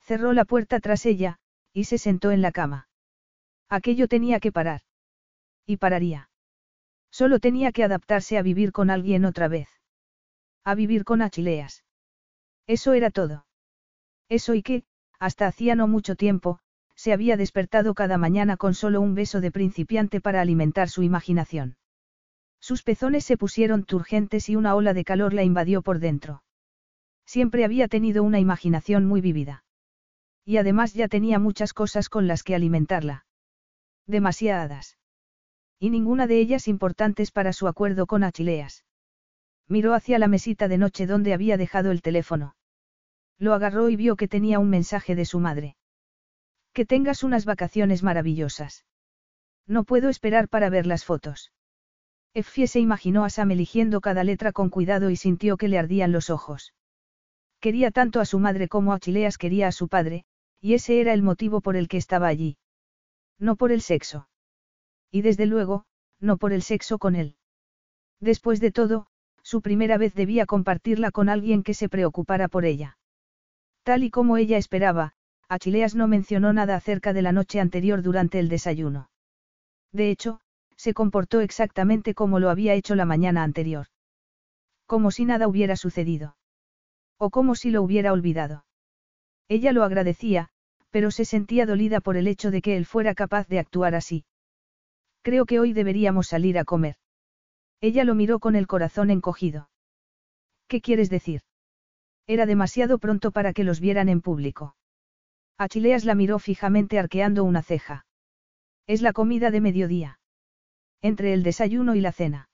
Cerró 0.00 0.32
la 0.32 0.44
puerta 0.44 0.78
tras 0.80 1.06
ella, 1.06 1.38
y 1.74 1.84
se 1.84 1.98
sentó 1.98 2.30
en 2.30 2.40
la 2.40 2.52
cama. 2.52 2.88
Aquello 3.68 4.08
tenía 4.08 4.40
que 4.40 4.52
parar. 4.52 4.82
Y 5.66 5.76
pararía. 5.76 6.30
Solo 7.10 7.40
tenía 7.40 7.72
que 7.72 7.84
adaptarse 7.84 8.38
a 8.38 8.42
vivir 8.42 8.72
con 8.72 8.88
alguien 8.88 9.24
otra 9.24 9.48
vez. 9.48 9.68
A 10.64 10.74
vivir 10.74 11.04
con 11.04 11.20
Achileas. 11.20 11.84
Eso 12.66 12.92
era 12.94 13.10
todo. 13.10 13.46
Eso 14.28 14.54
y 14.54 14.62
que, 14.62 14.84
hasta 15.18 15.46
hacía 15.46 15.74
no 15.74 15.88
mucho 15.88 16.16
tiempo, 16.16 16.60
se 16.94 17.12
había 17.12 17.36
despertado 17.36 17.94
cada 17.94 18.18
mañana 18.18 18.56
con 18.56 18.74
solo 18.74 19.00
un 19.00 19.14
beso 19.14 19.40
de 19.40 19.50
principiante 19.50 20.20
para 20.20 20.40
alimentar 20.40 20.88
su 20.88 21.02
imaginación. 21.02 21.76
Sus 22.60 22.82
pezones 22.82 23.24
se 23.24 23.36
pusieron 23.36 23.84
turgentes 23.84 24.48
y 24.48 24.56
una 24.56 24.74
ola 24.74 24.94
de 24.94 25.04
calor 25.04 25.34
la 25.34 25.42
invadió 25.42 25.82
por 25.82 25.98
dentro. 25.98 26.42
Siempre 27.26 27.64
había 27.64 27.88
tenido 27.88 28.22
una 28.22 28.38
imaginación 28.38 29.06
muy 29.06 29.20
vívida. 29.20 29.64
Y 30.44 30.58
además 30.58 30.92
ya 30.94 31.08
tenía 31.08 31.38
muchas 31.38 31.72
cosas 31.72 32.08
con 32.08 32.26
las 32.26 32.42
que 32.42 32.54
alimentarla. 32.54 33.26
Demasiadas. 34.06 34.98
Y 35.78 35.90
ninguna 35.90 36.26
de 36.26 36.38
ellas 36.38 36.68
importantes 36.68 37.30
para 37.30 37.52
su 37.52 37.66
acuerdo 37.66 38.06
con 38.06 38.24
Achileas. 38.24 38.84
Miró 39.68 39.94
hacia 39.94 40.18
la 40.18 40.28
mesita 40.28 40.68
de 40.68 40.78
noche 40.78 41.06
donde 41.06 41.32
había 41.32 41.56
dejado 41.56 41.90
el 41.90 42.02
teléfono. 42.02 42.54
Lo 43.38 43.54
agarró 43.54 43.88
y 43.88 43.96
vio 43.96 44.16
que 44.16 44.28
tenía 44.28 44.58
un 44.58 44.68
mensaje 44.68 45.14
de 45.14 45.24
su 45.24 45.40
madre. 45.40 45.76
Que 46.72 46.84
tengas 46.84 47.22
unas 47.22 47.44
vacaciones 47.44 48.02
maravillosas. 48.02 48.84
No 49.66 49.84
puedo 49.84 50.08
esperar 50.10 50.48
para 50.48 50.68
ver 50.68 50.86
las 50.86 51.04
fotos. 51.04 51.52
Effie 52.34 52.66
se 52.66 52.80
imaginó 52.80 53.24
a 53.24 53.30
Sam 53.30 53.52
eligiendo 53.52 54.00
cada 54.00 54.24
letra 54.24 54.52
con 54.52 54.68
cuidado 54.68 55.08
y 55.08 55.16
sintió 55.16 55.56
que 55.56 55.68
le 55.68 55.78
ardían 55.78 56.12
los 56.12 56.30
ojos. 56.30 56.74
Quería 57.60 57.90
tanto 57.90 58.20
a 58.20 58.26
su 58.26 58.38
madre 58.38 58.68
como 58.68 58.92
a 58.92 58.98
Chileas 58.98 59.38
quería 59.38 59.68
a 59.68 59.72
su 59.72 59.88
padre, 59.88 60.24
y 60.64 60.72
ese 60.72 60.98
era 60.98 61.12
el 61.12 61.22
motivo 61.22 61.60
por 61.60 61.76
el 61.76 61.88
que 61.88 61.98
estaba 61.98 62.26
allí. 62.26 62.56
No 63.38 63.54
por 63.54 63.70
el 63.70 63.82
sexo. 63.82 64.30
Y 65.10 65.20
desde 65.20 65.44
luego, 65.44 65.84
no 66.20 66.38
por 66.38 66.54
el 66.54 66.62
sexo 66.62 66.96
con 66.96 67.16
él. 67.16 67.36
Después 68.18 68.60
de 68.60 68.72
todo, 68.72 69.06
su 69.42 69.60
primera 69.60 69.98
vez 69.98 70.14
debía 70.14 70.46
compartirla 70.46 71.10
con 71.10 71.28
alguien 71.28 71.64
que 71.64 71.74
se 71.74 71.90
preocupara 71.90 72.48
por 72.48 72.64
ella. 72.64 72.96
Tal 73.82 74.04
y 74.04 74.10
como 74.10 74.38
ella 74.38 74.56
esperaba, 74.56 75.12
Achileas 75.50 75.94
no 75.94 76.08
mencionó 76.08 76.54
nada 76.54 76.76
acerca 76.76 77.12
de 77.12 77.20
la 77.20 77.32
noche 77.32 77.60
anterior 77.60 78.00
durante 78.00 78.38
el 78.38 78.48
desayuno. 78.48 79.10
De 79.92 80.10
hecho, 80.10 80.40
se 80.76 80.94
comportó 80.94 81.42
exactamente 81.42 82.14
como 82.14 82.40
lo 82.40 82.48
había 82.48 82.72
hecho 82.72 82.94
la 82.94 83.04
mañana 83.04 83.42
anterior. 83.42 83.88
Como 84.86 85.10
si 85.10 85.26
nada 85.26 85.46
hubiera 85.46 85.76
sucedido. 85.76 86.38
O 87.18 87.28
como 87.28 87.54
si 87.54 87.70
lo 87.70 87.82
hubiera 87.82 88.14
olvidado. 88.14 88.64
Ella 89.46 89.72
lo 89.72 89.84
agradecía, 89.84 90.52
pero 90.94 91.10
se 91.10 91.24
sentía 91.24 91.66
dolida 91.66 92.00
por 92.00 92.16
el 92.16 92.28
hecho 92.28 92.52
de 92.52 92.62
que 92.62 92.76
él 92.76 92.86
fuera 92.86 93.16
capaz 93.16 93.48
de 93.48 93.58
actuar 93.58 93.96
así. 93.96 94.24
Creo 95.22 95.44
que 95.44 95.58
hoy 95.58 95.72
deberíamos 95.72 96.28
salir 96.28 96.56
a 96.56 96.64
comer. 96.64 96.94
Ella 97.80 98.04
lo 98.04 98.14
miró 98.14 98.38
con 98.38 98.54
el 98.54 98.68
corazón 98.68 99.10
encogido. 99.10 99.68
¿Qué 100.68 100.80
quieres 100.80 101.10
decir? 101.10 101.40
Era 102.28 102.46
demasiado 102.46 103.00
pronto 103.00 103.32
para 103.32 103.52
que 103.52 103.64
los 103.64 103.80
vieran 103.80 104.08
en 104.08 104.20
público. 104.20 104.76
Achileas 105.58 106.04
la 106.04 106.14
miró 106.14 106.38
fijamente 106.38 107.00
arqueando 107.00 107.42
una 107.42 107.64
ceja. 107.64 108.06
Es 108.86 109.02
la 109.02 109.12
comida 109.12 109.50
de 109.50 109.60
mediodía. 109.60 110.20
Entre 111.02 111.32
el 111.32 111.42
desayuno 111.42 111.96
y 111.96 112.02
la 112.02 112.12
cena. 112.12 112.48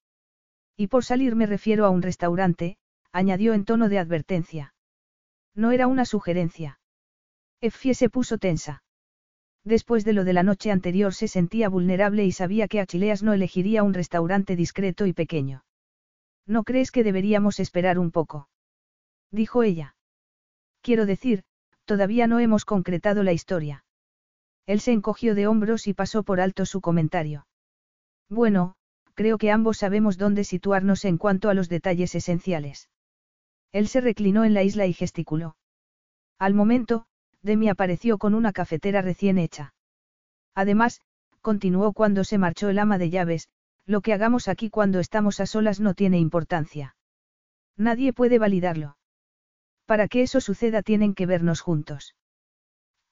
Y 0.78 0.86
por 0.86 1.04
salir 1.04 1.36
me 1.36 1.44
refiero 1.44 1.84
a 1.84 1.90
un 1.90 2.00
restaurante, 2.00 2.78
añadió 3.12 3.52
en 3.52 3.66
tono 3.66 3.90
de 3.90 3.98
advertencia. 3.98 4.72
No 5.54 5.72
era 5.72 5.86
una 5.88 6.06
sugerencia. 6.06 6.79
Effie 7.60 7.94
se 7.94 8.08
puso 8.08 8.38
tensa. 8.38 8.82
Después 9.64 10.04
de 10.04 10.14
lo 10.14 10.24
de 10.24 10.32
la 10.32 10.42
noche 10.42 10.70
anterior 10.70 11.14
se 11.14 11.28
sentía 11.28 11.68
vulnerable 11.68 12.24
y 12.24 12.32
sabía 12.32 12.68
que 12.68 12.80
Achileas 12.80 13.22
no 13.22 13.32
elegiría 13.32 13.82
un 13.82 13.94
restaurante 13.94 14.56
discreto 14.56 15.06
y 15.06 15.12
pequeño. 15.12 15.64
¿No 16.46 16.64
crees 16.64 16.90
que 16.90 17.04
deberíamos 17.04 17.60
esperar 17.60 17.98
un 17.98 18.10
poco? 18.10 18.48
Dijo 19.30 19.62
ella. 19.62 19.94
Quiero 20.80 21.04
decir, 21.04 21.44
Todavía 21.90 22.28
no 22.28 22.38
hemos 22.38 22.64
concretado 22.64 23.24
la 23.24 23.32
historia. 23.32 23.84
Él 24.64 24.78
se 24.78 24.92
encogió 24.92 25.34
de 25.34 25.48
hombros 25.48 25.88
y 25.88 25.92
pasó 25.92 26.22
por 26.22 26.40
alto 26.40 26.64
su 26.64 26.80
comentario. 26.80 27.48
Bueno, 28.28 28.76
creo 29.14 29.38
que 29.38 29.50
ambos 29.50 29.78
sabemos 29.78 30.16
dónde 30.16 30.44
situarnos 30.44 31.04
en 31.04 31.18
cuanto 31.18 31.48
a 31.48 31.54
los 31.54 31.68
detalles 31.68 32.14
esenciales. 32.14 32.88
Él 33.72 33.88
se 33.88 34.00
reclinó 34.00 34.44
en 34.44 34.54
la 34.54 34.62
isla 34.62 34.86
y 34.86 34.92
gesticuló. 34.92 35.56
Al 36.38 36.54
momento, 36.54 37.06
Demi 37.42 37.68
apareció 37.68 38.18
con 38.18 38.34
una 38.34 38.52
cafetera 38.52 39.02
recién 39.02 39.38
hecha. 39.38 39.74
Además, 40.54 41.00
continuó 41.40 41.92
cuando 41.92 42.24
se 42.24 42.38
marchó 42.38 42.68
el 42.68 42.78
ama 42.78 42.98
de 42.98 43.10
llaves, 43.10 43.48
lo 43.86 44.02
que 44.02 44.12
hagamos 44.12 44.48
aquí 44.48 44.70
cuando 44.70 45.00
estamos 45.00 45.40
a 45.40 45.46
solas 45.46 45.80
no 45.80 45.94
tiene 45.94 46.18
importancia. 46.18 46.96
Nadie 47.76 48.12
puede 48.12 48.38
validarlo. 48.38 48.96
Para 49.86 50.06
que 50.06 50.22
eso 50.22 50.40
suceda 50.40 50.82
tienen 50.82 51.14
que 51.14 51.26
vernos 51.26 51.60
juntos. 51.60 52.14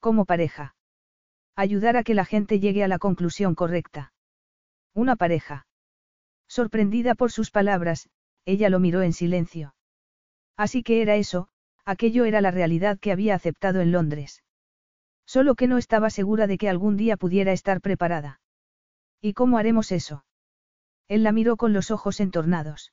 Como 0.01 0.27
pareja. 0.27 0.77
Ayudar 1.57 1.97
a 1.97 2.05
que 2.05 2.15
la 2.15 2.25
gente 2.25 2.61
llegue 2.61 2.85
a 2.85 2.89
la 2.89 2.99
conclusión 2.99 3.55
correcta. 3.55 4.13
Una 4.95 5.17
pareja. 5.17 5.67
Sorprendida 6.47 7.15
por 7.15 7.33
sus 7.33 7.51
palabras, 7.51 8.09
ella 8.45 8.69
lo 8.69 8.79
miró 8.79 9.03
en 9.03 9.13
silencio. 9.13 9.75
Así 10.57 10.83
que 10.83 11.03
era 11.03 11.17
eso, 11.17 11.49
aquello 11.89 12.27
era 12.27 12.43
la 12.43 12.51
realidad 12.51 12.99
que 12.99 13.13
había 13.13 13.35
aceptado 13.35 13.81
en 13.81 13.93
Londres. 13.93 14.45
Solo 15.25 15.55
que 15.55 15.67
no 15.67 15.79
estaba 15.79 16.11
segura 16.11 16.47
de 16.47 16.59
que 16.59 16.69
algún 16.69 16.99
día 16.99 17.17
pudiera 17.17 17.53
estar 17.53 17.81
preparada. 17.81 18.41
¿Y 19.23 19.33
cómo 19.33 19.57
haremos 19.57 19.91
eso? 19.91 20.27
Él 21.09 21.23
la 21.23 21.33
miró 21.33 21.57
con 21.57 21.73
los 21.73 21.91
ojos 21.91 22.21
entornados. 22.21 22.93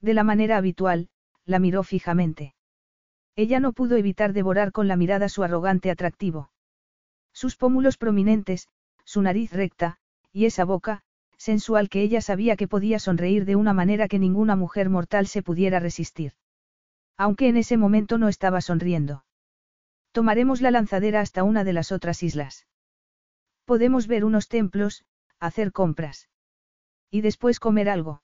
De 0.00 0.14
la 0.14 0.22
manera 0.22 0.56
habitual, 0.58 1.08
la 1.44 1.58
miró 1.58 1.82
fijamente. 1.82 2.54
Ella 3.34 3.58
no 3.58 3.72
pudo 3.72 3.96
evitar 3.96 4.32
devorar 4.32 4.70
con 4.70 4.86
la 4.86 4.94
mirada 4.94 5.28
su 5.28 5.42
arrogante 5.42 5.90
atractivo. 5.90 6.52
Sus 7.32 7.56
pómulos 7.56 7.96
prominentes, 7.96 8.68
su 9.04 9.22
nariz 9.22 9.52
recta, 9.52 9.98
y 10.32 10.44
esa 10.44 10.64
boca, 10.64 11.02
sensual 11.36 11.88
que 11.88 12.02
ella 12.02 12.20
sabía 12.20 12.54
que 12.54 12.68
podía 12.68 13.00
sonreír 13.00 13.44
de 13.44 13.56
una 13.56 13.72
manera 13.72 14.06
que 14.06 14.20
ninguna 14.20 14.54
mujer 14.54 14.88
mortal 14.88 15.26
se 15.26 15.42
pudiera 15.42 15.80
resistir. 15.80 16.34
Aunque 17.16 17.48
en 17.48 17.56
ese 17.56 17.76
momento 17.76 18.18
no 18.18 18.28
estaba 18.28 18.60
sonriendo. 18.60 19.24
Tomaremos 20.12 20.60
la 20.60 20.70
lanzadera 20.70 21.20
hasta 21.20 21.44
una 21.44 21.64
de 21.64 21.72
las 21.72 21.92
otras 21.92 22.22
islas. 22.22 22.66
Podemos 23.64 24.06
ver 24.06 24.24
unos 24.24 24.48
templos, 24.48 25.04
hacer 25.40 25.72
compras. 25.72 26.28
Y 27.10 27.20
después 27.20 27.60
comer 27.60 27.88
algo. 27.88 28.22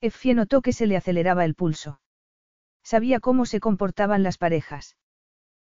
Effie 0.00 0.34
notó 0.34 0.62
que 0.62 0.72
se 0.72 0.86
le 0.86 0.96
aceleraba 0.96 1.44
el 1.44 1.54
pulso. 1.54 2.00
Sabía 2.82 3.20
cómo 3.20 3.46
se 3.46 3.60
comportaban 3.60 4.22
las 4.22 4.38
parejas. 4.38 4.96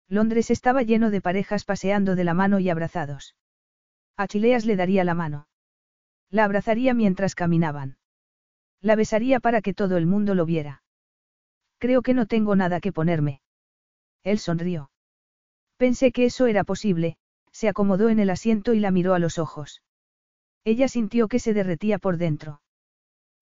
Londres 0.07 0.49
estaba 0.51 0.83
lleno 0.83 1.11
de 1.11 1.21
parejas 1.21 1.65
paseando 1.65 2.15
de 2.15 2.23
la 2.23 2.33
mano 2.33 2.59
y 2.59 2.69
abrazados. 2.69 3.35
A 4.17 4.27
Chileas 4.27 4.65
le 4.65 4.75
daría 4.75 5.03
la 5.03 5.13
mano. 5.13 5.47
La 6.29 6.45
abrazaría 6.45 6.93
mientras 6.93 7.35
caminaban. 7.35 7.97
La 8.81 8.95
besaría 8.95 9.39
para 9.39 9.61
que 9.61 9.73
todo 9.73 9.97
el 9.97 10.05
mundo 10.05 10.35
lo 10.35 10.45
viera. 10.45 10.83
Creo 11.80 12.01
que 12.01 12.14
no 12.14 12.26
tengo 12.27 12.56
nada 12.56 12.80
que 12.80 12.91
ponerme. 12.91 13.41
Él 14.23 14.38
sonrió. 14.38 14.91
Pensé 15.77 16.11
que 16.11 16.26
eso 16.26 16.45
era 16.45 16.64
posible, 16.64 17.18
se 17.51 17.69
acomodó 17.69 18.10
en 18.10 18.19
el 18.19 18.30
asiento 18.30 18.73
y 18.73 18.80
la 18.80 18.91
miró 18.91 19.14
a 19.14 19.19
los 19.19 19.39
ojos. 19.39 19.81
Ella 20.65 20.89
sintió 20.89 21.27
que 21.30 21.39
se 21.39 21.53
derretía 21.53 21.97
por 21.97 22.18
dentro. 22.18 22.61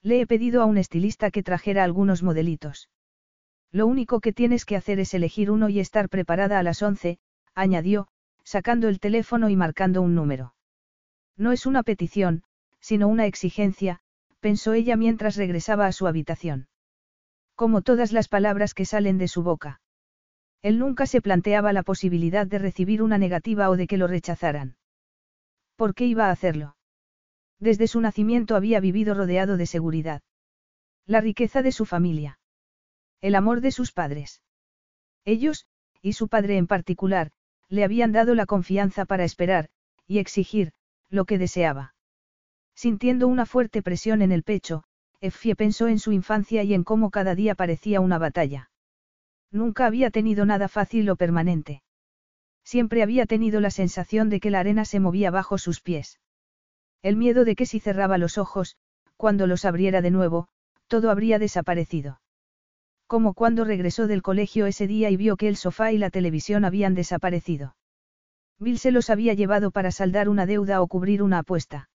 Le 0.03 0.21
he 0.21 0.27
pedido 0.27 0.61
a 0.61 0.65
un 0.65 0.77
estilista 0.77 1.31
que 1.31 1.43
trajera 1.43 1.83
algunos 1.83 2.21
modelitos. 2.21 2.89
Lo 3.71 3.87
único 3.87 4.21
que 4.21 4.33
tienes 4.33 4.65
que 4.65 4.75
hacer 4.75 4.99
es 4.99 5.13
elegir 5.13 5.51
uno 5.51 5.67
y 5.69 5.79
estar 5.79 6.07
preparada 6.07 6.59
a 6.59 6.63
las 6.63 6.81
once, 6.81 7.19
añadió, 7.55 8.07
sacando 8.43 8.87
el 8.87 8.99
teléfono 8.99 9.49
y 9.49 9.55
marcando 9.55 10.01
un 10.01 10.15
número. 10.15 10.53
No 11.35 11.51
es 11.51 11.65
una 11.65 11.83
petición, 11.83 12.43
sino 12.79 13.07
una 13.07 13.25
exigencia, 13.25 13.99
pensó 14.39 14.73
ella 14.73 14.95
mientras 14.95 15.35
regresaba 15.35 15.87
a 15.87 15.91
su 15.91 16.07
habitación. 16.07 16.67
Como 17.57 17.81
todas 17.81 18.11
las 18.11 18.27
palabras 18.27 18.75
que 18.75 18.85
salen 18.85 19.17
de 19.17 19.27
su 19.27 19.41
boca. 19.41 19.81
Él 20.61 20.77
nunca 20.77 21.07
se 21.07 21.21
planteaba 21.21 21.73
la 21.73 21.81
posibilidad 21.81 22.45
de 22.45 22.59
recibir 22.59 23.01
una 23.01 23.17
negativa 23.17 23.71
o 23.71 23.75
de 23.75 23.87
que 23.87 23.97
lo 23.97 24.05
rechazaran. 24.05 24.77
¿Por 25.75 25.95
qué 25.95 26.05
iba 26.05 26.27
a 26.27 26.31
hacerlo? 26.31 26.77
Desde 27.59 27.87
su 27.87 27.99
nacimiento 27.99 28.55
había 28.55 28.79
vivido 28.79 29.15
rodeado 29.15 29.57
de 29.57 29.65
seguridad. 29.65 30.21
La 31.07 31.19
riqueza 31.19 31.63
de 31.63 31.71
su 31.71 31.85
familia. 31.85 32.39
El 33.21 33.33
amor 33.33 33.61
de 33.61 33.71
sus 33.71 33.91
padres. 33.91 34.43
Ellos, 35.25 35.65
y 36.03 36.13
su 36.13 36.27
padre 36.27 36.57
en 36.57 36.67
particular, 36.67 37.31
le 37.69 37.83
habían 37.83 38.11
dado 38.11 38.35
la 38.35 38.45
confianza 38.45 39.05
para 39.05 39.23
esperar, 39.23 39.69
y 40.05 40.19
exigir, 40.19 40.73
lo 41.09 41.25
que 41.25 41.39
deseaba. 41.39 41.95
Sintiendo 42.75 43.27
una 43.27 43.47
fuerte 43.47 43.81
presión 43.81 44.21
en 44.21 44.31
el 44.31 44.43
pecho, 44.43 44.83
Effie 45.19 45.55
pensó 45.55 45.87
en 45.87 45.99
su 45.99 46.11
infancia 46.11 46.63
y 46.63 46.73
en 46.73 46.83
cómo 46.83 47.09
cada 47.09 47.35
día 47.35 47.55
parecía 47.55 48.01
una 48.01 48.17
batalla. 48.17 48.69
Nunca 49.51 49.85
había 49.85 50.11
tenido 50.11 50.45
nada 50.45 50.67
fácil 50.67 51.09
o 51.09 51.15
permanente. 51.15 51.81
Siempre 52.63 53.01
había 53.01 53.25
tenido 53.25 53.59
la 53.61 53.71
sensación 53.71 54.29
de 54.29 54.39
que 54.39 54.51
la 54.51 54.59
arena 54.59 54.85
se 54.85 54.99
movía 54.99 55.31
bajo 55.31 55.57
sus 55.57 55.81
pies. 55.81 56.19
El 57.01 57.15
miedo 57.15 57.45
de 57.45 57.55
que 57.55 57.65
si 57.65 57.79
cerraba 57.79 58.17
los 58.17 58.37
ojos, 58.37 58.75
cuando 59.15 59.47
los 59.47 59.65
abriera 59.65 60.01
de 60.01 60.11
nuevo, 60.11 60.49
todo 60.87 61.09
habría 61.09 61.39
desaparecido. 61.39 62.21
Como 63.07 63.33
cuando 63.33 63.63
regresó 63.63 64.07
del 64.07 64.21
colegio 64.21 64.65
ese 64.65 64.85
día 64.85 65.09
y 65.09 65.17
vio 65.17 65.37
que 65.37 65.47
el 65.47 65.55
sofá 65.55 65.91
y 65.93 65.97
la 65.97 66.09
televisión 66.09 66.65
habían 66.65 66.93
desaparecido. 66.93 67.75
Bill 68.59 68.79
se 68.79 68.91
los 68.91 69.09
había 69.09 69.33
llevado 69.33 69.71
para 69.71 69.91
saldar 69.91 70.29
una 70.29 70.45
deuda 70.45 70.81
o 70.81 70.87
cubrir 70.87 71.23
una 71.23 71.39
apuesta. 71.39 71.89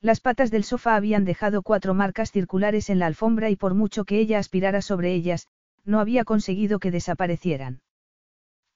Las 0.00 0.20
patas 0.20 0.50
del 0.52 0.62
sofá 0.62 0.94
habían 0.94 1.24
dejado 1.24 1.62
cuatro 1.62 1.92
marcas 1.92 2.30
circulares 2.30 2.88
en 2.88 3.00
la 3.00 3.06
alfombra 3.06 3.50
y 3.50 3.56
por 3.56 3.74
mucho 3.74 4.04
que 4.04 4.20
ella 4.20 4.38
aspirara 4.38 4.80
sobre 4.80 5.12
ellas, 5.12 5.48
no 5.84 5.98
había 5.98 6.24
conseguido 6.24 6.78
que 6.78 6.92
desaparecieran. 6.92 7.80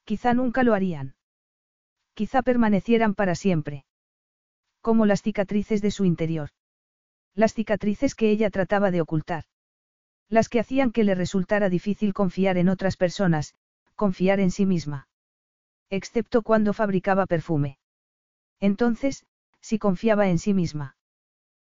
Quizá 0.05 0.35
nunca 0.35 0.65
lo 0.65 0.75
harían. 0.75 1.15
Quizá 2.15 2.43
permanecieran 2.43 3.15
para 3.15 3.37
siempre. 3.37 3.85
Como 4.81 5.07
las 5.07 5.23
cicatrices 5.23 5.81
de 5.81 5.93
su 5.93 6.05
interior. 6.05 6.51
Las 7.35 7.55
cicatrices 7.55 8.17
que 8.17 8.31
ella 8.31 8.51
trataba 8.51 8.91
de 8.91 9.01
ocultar. 9.01 9.45
Las 10.29 10.49
que 10.49 10.59
hacían 10.59 10.91
que 10.91 11.05
le 11.05 11.15
resultara 11.15 11.69
difícil 11.69 12.15
confiar 12.15 12.57
en 12.57 12.69
otras 12.69 12.97
personas, 12.97 13.55
confiar 13.95 14.41
en 14.41 14.51
sí 14.51 14.67
misma. 14.67 15.07
Excepto 15.89 16.43
cuando 16.43 16.73
fabricaba 16.73 17.27
perfume. 17.27 17.79
Entonces, 18.59 19.25
si 19.61 19.79
confiaba 19.79 20.29
en 20.29 20.39
sí 20.39 20.53
misma. 20.53 20.97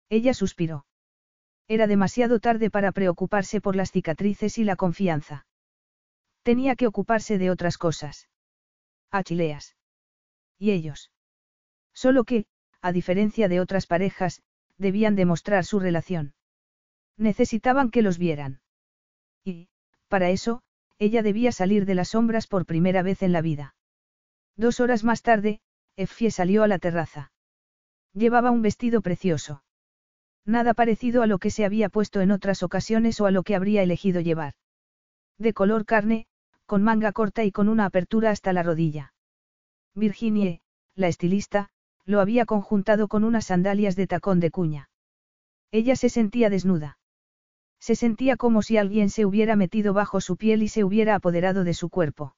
Ella 0.09 0.35
suspiró. 0.35 0.87
Era 1.67 1.87
demasiado 1.87 2.41
tarde 2.41 2.71
para 2.71 2.93
preocuparse 2.93 3.61
por 3.61 3.75
las 3.75 3.91
cicatrices 3.91 4.59
y 4.59 4.65
la 4.65 4.77
confianza. 4.77 5.47
Tenía 6.43 6.77
que 6.77 6.87
ocuparse 6.87 7.39
de 7.39 7.51
otras 7.51 7.79
cosas. 7.79 8.29
Achileas. 9.11 9.77
Y 10.59 10.73
ellos. 10.73 11.11
Solo 11.95 12.25
que, 12.25 12.47
a 12.83 12.93
diferencia 12.93 13.49
de 13.49 13.61
otras 13.61 13.87
parejas, 13.87 14.43
debían 14.77 15.17
demostrar 15.17 15.65
su 15.65 15.81
relación. 15.81 16.35
Necesitaban 17.17 17.91
que 17.91 18.03
los 18.03 18.19
vieran. 18.19 18.61
Y, 19.43 19.69
para 20.09 20.31
eso, 20.31 20.63
ella 20.99 21.23
debía 21.23 21.51
salir 21.51 21.87
de 21.87 21.95
las 21.95 22.11
sombras 22.11 22.47
por 22.47 22.67
primera 22.67 23.03
vez 23.03 23.23
en 23.23 23.33
la 23.33 23.41
vida. 23.41 23.75
Dos 24.57 24.81
horas 24.81 25.03
más 25.03 25.23
tarde, 25.23 25.61
Effie 25.97 26.31
salió 26.31 26.63
a 26.63 26.69
la 26.69 26.79
terraza. 26.79 27.33
Llevaba 28.13 28.51
un 28.51 28.63
vestido 28.63 29.01
precioso. 29.01 29.64
Nada 30.47 30.75
parecido 30.75 31.23
a 31.23 31.27
lo 31.27 31.39
que 31.39 31.51
se 31.51 31.65
había 31.65 31.89
puesto 31.89 32.21
en 32.21 32.31
otras 32.31 32.63
ocasiones 32.63 33.21
o 33.21 33.27
a 33.27 33.31
lo 33.31 33.43
que 33.43 33.55
habría 33.55 33.83
elegido 33.83 34.21
llevar. 34.21 34.55
De 35.39 35.53
color 35.53 35.87
carne, 35.87 36.27
con 36.67 36.83
manga 36.83 37.13
corta 37.13 37.45
y 37.45 37.53
con 37.53 37.69
una 37.69 37.87
apertura 37.87 38.31
hasta 38.31 38.53
la 38.53 38.63
rodilla. 38.63 39.15
Virginie, 39.95 40.61
la 40.95 41.09
estilista, 41.09 41.71
lo 42.05 42.21
había 42.21 42.45
conjuntado 42.45 43.09
con 43.09 43.25
unas 43.25 43.47
sandalias 43.47 43.97
de 43.97 44.07
tacón 44.07 44.41
de 44.41 44.51
cuña. 44.51 44.91
Ella 45.71 45.97
se 45.97 46.09
sentía 46.09 46.51
desnuda. 46.51 46.99
Se 47.81 47.97
sentía 47.97 48.37
como 48.37 48.63
si 48.63 48.77
alguien 48.77 49.11
se 49.11 49.27
hubiera 49.27 49.57
metido 49.57 49.93
bajo 49.93 50.21
su 50.21 50.37
piel 50.37 50.63
y 50.63 50.69
se 50.69 50.85
hubiera 50.85 51.15
apoderado 51.15 51.65
de 51.65 51.75
su 51.75 51.89
cuerpo. 51.89 52.37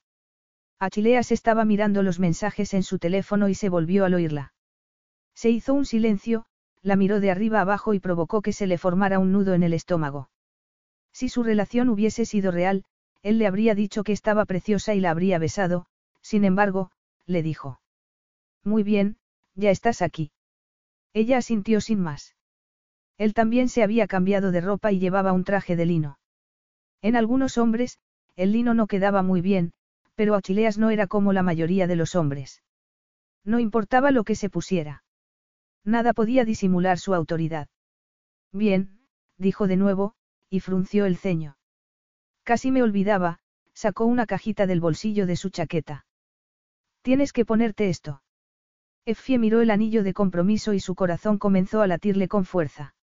Achileas 0.79 1.33
estaba 1.33 1.65
mirando 1.65 2.03
los 2.03 2.19
mensajes 2.19 2.75
en 2.75 2.83
su 2.83 2.99
teléfono 2.99 3.49
y 3.49 3.55
se 3.55 3.69
volvió 3.69 4.05
al 4.05 4.15
oírla. 4.15 4.53
Se 5.35 5.51
hizo 5.51 5.75
un 5.75 5.87
silencio, 5.87 6.47
la 6.83 6.97
miró 6.97 7.21
de 7.21 7.31
arriba 7.31 7.61
abajo 7.61 7.95
y 7.95 8.01
provocó 8.01 8.43
que 8.43 8.53
se 8.53 8.67
le 8.67 8.79
formara 8.79 9.19
un 9.19 9.33
nudo 9.33 9.55
en 9.55 9.63
el 9.63 9.73
estómago. 9.73 10.31
Si 11.13 11.29
su 11.29 11.43
relación 11.43 11.89
hubiese 11.89 12.25
sido 12.25 12.51
real, 12.51 12.85
él 13.23 13.39
le 13.39 13.47
habría 13.47 13.75
dicho 13.75 14.05
que 14.05 14.13
estaba 14.13 14.45
preciosa 14.45 14.95
y 14.95 15.01
la 15.01 15.11
habría 15.11 15.39
besado, 15.39 15.87
sin 16.21 16.45
embargo, 16.45 16.91
le 17.27 17.43
dijo. 17.43 17.81
Muy 18.63 18.83
bien, 18.83 19.17
ya 19.55 19.71
estás 19.71 20.03
aquí. 20.03 20.31
Ella 21.13 21.39
asintió 21.39 21.81
sin 21.81 22.01
más. 22.01 22.37
Él 23.17 23.33
también 23.33 23.69
se 23.69 23.83
había 23.83 24.07
cambiado 24.07 24.53
de 24.53 24.61
ropa 24.61 24.93
y 24.93 24.99
llevaba 24.99 25.33
un 25.33 25.45
traje 25.45 25.77
de 25.77 25.87
lino. 25.87 26.19
En 27.01 27.17
algunos 27.17 27.57
hombres, 27.57 27.99
el 28.37 28.53
lino 28.53 28.75
no 28.75 28.87
quedaba 28.87 29.23
muy 29.23 29.41
bien, 29.41 29.73
pero 30.15 30.35
Achileas 30.35 30.77
no 30.77 30.91
era 30.91 31.07
como 31.07 31.33
la 31.33 31.43
mayoría 31.43 31.87
de 31.87 31.97
los 31.97 32.15
hombres. 32.15 32.63
No 33.45 33.59
importaba 33.61 34.11
lo 34.11 34.25
que 34.25 34.35
se 34.35 34.51
pusiera. 34.51 35.05
Nada 35.87 36.13
podía 36.13 36.45
disimular 36.45 36.99
su 36.99 37.15
autoridad. 37.15 37.69
Bien, 38.53 38.99
dijo 39.39 39.69
de 39.69 39.77
nuevo, 39.77 40.15
y 40.51 40.59
frunció 40.59 41.07
el 41.07 41.17
ceño. 41.17 41.57
Casi 42.43 42.73
me 42.73 42.83
olvidaba, 42.83 43.39
sacó 43.73 44.05
una 44.05 44.27
cajita 44.27 44.67
del 44.67 44.81
bolsillo 44.81 45.27
de 45.27 45.37
su 45.37 45.51
chaqueta. 45.51 46.05
Tienes 47.03 47.33
que 47.33 47.45
ponerte 47.45 47.89
esto. 47.89 48.21
Effie 49.05 49.39
miró 49.39 49.61
el 49.61 49.71
anillo 49.71 50.03
de 50.03 50.13
compromiso 50.13 50.73
y 50.73 50.81
su 50.81 50.97
corazón 50.97 51.39
comenzó 51.39 51.83
a 51.83 51.87
latirle 51.87 52.27
con 52.27 52.45
fuerza. 52.45 52.97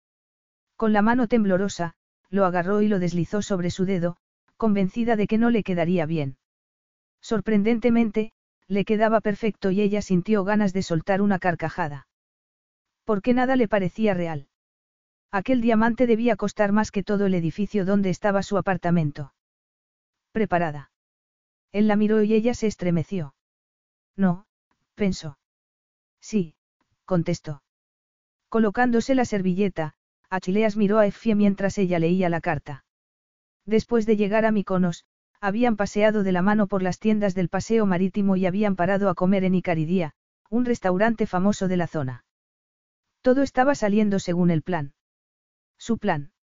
Con 0.76 0.92
la 0.92 1.02
mano 1.02 1.30
temblorosa, 1.30 1.94
lo 2.30 2.44
agarró 2.44 2.82
y 2.82 2.90
lo 2.90 3.00
deslizó 3.00 3.42
sobre 3.42 3.70
su 3.70 3.86
dedo, 3.86 4.18
convencida 4.58 5.16
de 5.16 5.28
que 5.28 5.38
no 5.38 5.52
le 5.52 5.64
quedaría 5.64 6.06
bien. 6.06 6.36
Sorprendentemente, 7.22 8.34
le 8.68 8.84
quedaba 8.84 9.22
perfecto 9.22 9.72
y 9.72 9.80
ella 9.80 10.02
sintió 10.02 10.44
ganas 10.44 10.74
de 10.74 10.84
soltar 10.84 11.22
una 11.22 11.40
carcajada. 11.40 12.08
Porque 13.04 13.34
nada 13.34 13.56
le 13.56 13.68
parecía 13.68 14.14
real. 14.14 14.48
Aquel 15.32 15.62
diamante 15.62 16.08
debía 16.08 16.36
costar 16.36 16.72
más 16.72 16.92
que 16.92 17.04
todo 17.04 17.26
el 17.26 17.34
edificio 17.34 17.86
donde 17.86 18.10
estaba 18.10 18.44
su 18.44 18.58
apartamento. 18.58 19.34
Preparada. 20.32 20.92
Él 21.72 21.88
la 21.88 21.96
miró 21.96 22.22
y 22.22 22.34
ella 22.34 22.54
se 22.54 22.68
estremeció. 22.68 23.34
No, 24.16 24.46
pensó. 24.96 25.38
Sí, 26.22 26.56
contestó. 27.06 27.64
Colocándose 28.48 29.16
la 29.16 29.26
servilleta, 29.26 29.96
Achileas 30.30 30.78
miró 30.78 31.00
a 31.00 31.08
Effie 31.08 31.36
mientras 31.36 31.78
ella 31.78 32.00
leía 32.00 32.30
la 32.30 32.42
carta. 32.42 32.86
Después 33.66 34.06
de 34.06 34.18
llegar 34.18 34.46
a 34.46 34.52
Miconos, 34.52 35.06
habían 35.42 35.76
paseado 35.76 36.24
de 36.24 36.32
la 36.32 36.42
mano 36.42 36.68
por 36.68 36.84
las 36.84 37.00
tiendas 37.00 37.34
del 37.34 37.50
paseo 37.50 37.86
marítimo 37.86 38.36
y 38.36 38.46
habían 38.46 38.76
parado 38.76 39.10
a 39.10 39.16
comer 39.16 39.44
en 39.44 39.56
Icaridía, 39.56 40.14
un 40.50 40.66
restaurante 40.66 41.26
famoso 41.26 41.68
de 41.68 41.78
la 41.78 41.88
zona. 41.88 42.24
Todo 43.24 43.42
estaba 43.42 43.74
saliendo 43.74 44.20
según 44.20 44.52
el 44.52 44.64
plan. 44.64 44.94
Su 45.78 45.98
plan. 45.98 46.34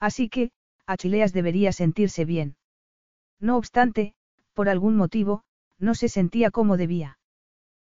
Así 0.00 0.30
que, 0.30 0.52
Achileas 0.86 1.34
debería 1.34 1.70
sentirse 1.70 2.24
bien. 2.24 2.56
No 3.38 3.58
obstante, 3.58 4.14
por 4.54 4.70
algún 4.70 4.96
motivo, 4.96 5.44
no 5.78 5.94
se 5.94 6.08
sentía 6.08 6.50
como 6.50 6.78
debía. 6.78 7.18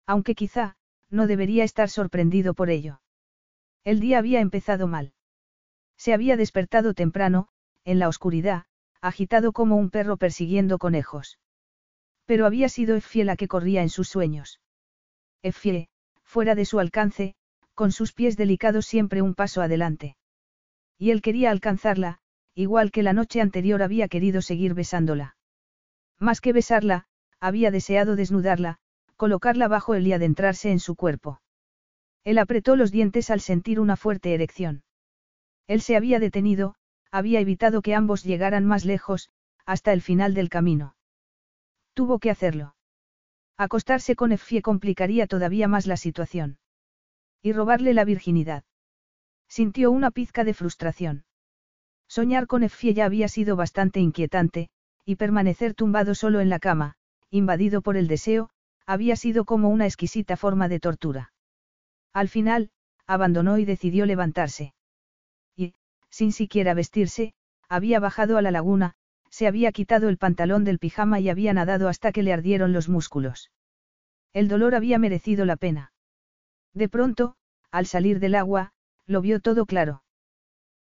Aunque 0.07 0.33
quizá, 0.33 0.77
no 1.09 1.27
debería 1.27 1.65
estar 1.65 1.89
sorprendido 1.89 2.53
por 2.53 2.69
ello. 2.69 3.01
El 3.83 3.99
día 3.99 4.19
había 4.19 4.39
empezado 4.39 4.87
mal. 4.87 5.13
Se 5.97 6.13
había 6.13 6.37
despertado 6.37 6.93
temprano, 6.93 7.49
en 7.83 7.99
la 7.99 8.07
oscuridad, 8.07 8.63
agitado 9.01 9.51
como 9.51 9.75
un 9.75 9.89
perro 9.89 10.15
persiguiendo 10.15 10.77
conejos. 10.77 11.37
Pero 12.25 12.45
había 12.45 12.69
sido 12.69 12.95
Effie 12.95 13.25
la 13.25 13.35
que 13.35 13.49
corría 13.49 13.81
en 13.81 13.89
sus 13.89 14.07
sueños. 14.07 14.61
Effie, 15.43 15.89
fuera 16.23 16.55
de 16.55 16.65
su 16.65 16.79
alcance, 16.79 17.35
con 17.75 17.91
sus 17.91 18.13
pies 18.13 18.37
delicados 18.37 18.85
siempre 18.85 19.21
un 19.21 19.35
paso 19.35 19.61
adelante. 19.61 20.17
Y 20.97 21.11
él 21.11 21.21
quería 21.21 21.51
alcanzarla, 21.51 22.19
igual 22.55 22.91
que 22.91 23.03
la 23.03 23.13
noche 23.13 23.41
anterior 23.41 23.83
había 23.83 24.07
querido 24.07 24.41
seguir 24.41 24.73
besándola. 24.73 25.35
Más 26.17 26.39
que 26.41 26.53
besarla, 26.53 27.05
había 27.39 27.69
deseado 27.71 28.15
desnudarla, 28.15 28.77
colocarla 29.17 29.67
bajo 29.67 29.93
él 29.93 30.07
y 30.07 30.13
adentrarse 30.13 30.71
en 30.71 30.79
su 30.79 30.95
cuerpo. 30.95 31.41
Él 32.23 32.37
apretó 32.37 32.75
los 32.75 32.91
dientes 32.91 33.29
al 33.29 33.41
sentir 33.41 33.79
una 33.79 33.97
fuerte 33.97 34.33
erección. 34.33 34.83
Él 35.67 35.81
se 35.81 35.95
había 35.95 36.19
detenido, 36.19 36.75
había 37.11 37.39
evitado 37.39 37.81
que 37.81 37.93
ambos 37.93 38.23
llegaran 38.23 38.65
más 38.65 38.85
lejos, 38.85 39.29
hasta 39.65 39.93
el 39.93 40.01
final 40.01 40.33
del 40.33 40.49
camino. 40.49 40.95
Tuvo 41.93 42.19
que 42.19 42.29
hacerlo. 42.29 42.75
Acostarse 43.57 44.15
con 44.15 44.31
Effie 44.31 44.61
complicaría 44.61 45.27
todavía 45.27 45.67
más 45.67 45.87
la 45.87 45.97
situación. 45.97 46.57
Y 47.45 47.53
robarle 47.53 47.93
la 47.93 48.05
virginidad. 48.05 48.63
Sintió 49.47 49.91
una 49.91 50.09
pizca 50.09 50.43
de 50.43 50.55
frustración. 50.55 51.25
Soñar 52.07 52.47
con 52.47 52.63
Effie 52.63 52.95
ya 52.95 53.05
había 53.05 53.27
sido 53.27 53.55
bastante 53.55 53.99
inquietante, 53.99 54.69
y 55.05 55.17
permanecer 55.17 55.75
tumbado 55.75 56.15
solo 56.15 56.39
en 56.39 56.49
la 56.49 56.57
cama, 56.57 56.95
invadido 57.29 57.83
por 57.83 57.97
el 57.97 58.07
deseo, 58.07 58.49
había 58.87 59.15
sido 59.15 59.45
como 59.45 59.69
una 59.69 59.85
exquisita 59.85 60.37
forma 60.37 60.67
de 60.69 60.79
tortura. 60.79 61.33
Al 62.13 62.29
final, 62.29 62.71
abandonó 63.05 63.59
y 63.59 63.65
decidió 63.65 64.07
levantarse. 64.07 64.73
Y, 65.55 65.75
sin 66.09 66.31
siquiera 66.31 66.73
vestirse, 66.73 67.35
había 67.69 67.99
bajado 67.99 68.39
a 68.39 68.41
la 68.41 68.49
laguna, 68.49 68.95
se 69.29 69.45
había 69.45 69.71
quitado 69.71 70.09
el 70.09 70.17
pantalón 70.17 70.63
del 70.63 70.79
pijama 70.79 71.19
y 71.19 71.29
había 71.29 71.53
nadado 71.53 71.89
hasta 71.89 72.11
que 72.11 72.23
le 72.23 72.33
ardieron 72.33 72.73
los 72.73 72.89
músculos. 72.89 73.51
El 74.33 74.47
dolor 74.47 74.73
había 74.73 74.97
merecido 74.97 75.45
la 75.45 75.57
pena. 75.57 75.91
De 76.75 76.89
pronto, 76.89 77.35
al 77.71 77.87
salir 77.87 78.19
del 78.19 78.35
agua, 78.35 78.73
lo 79.07 79.21
vio 79.21 79.39
todo 79.39 79.65
claro. 79.65 80.03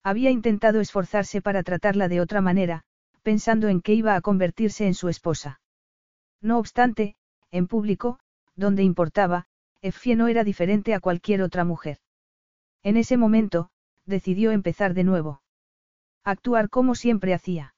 Había 0.03 0.31
intentado 0.31 0.81
esforzarse 0.81 1.41
para 1.41 1.63
tratarla 1.63 2.09
de 2.09 2.19
otra 2.19 2.41
manera, 2.41 2.83
pensando 3.21 3.69
en 3.69 3.79
que 3.79 3.93
iba 3.93 4.15
a 4.15 4.21
convertirse 4.21 4.85
en 4.87 4.95
su 4.95 5.07
esposa. 5.07 5.61
No 6.41 6.57
obstante, 6.57 7.15
en 7.51 7.67
público, 7.67 8.19
donde 8.55 8.83
importaba, 8.83 9.45
Effie 9.81 10.15
no 10.15 10.27
era 10.27 10.43
diferente 10.43 10.93
a 10.93 10.99
cualquier 10.99 11.41
otra 11.41 11.63
mujer. 11.63 11.99
En 12.81 12.97
ese 12.97 13.15
momento, 13.15 13.69
decidió 14.05 14.51
empezar 14.51 14.93
de 14.93 15.03
nuevo. 15.03 15.41
Actuar 16.23 16.69
como 16.69 16.95
siempre 16.95 17.33
hacía. 17.33 17.75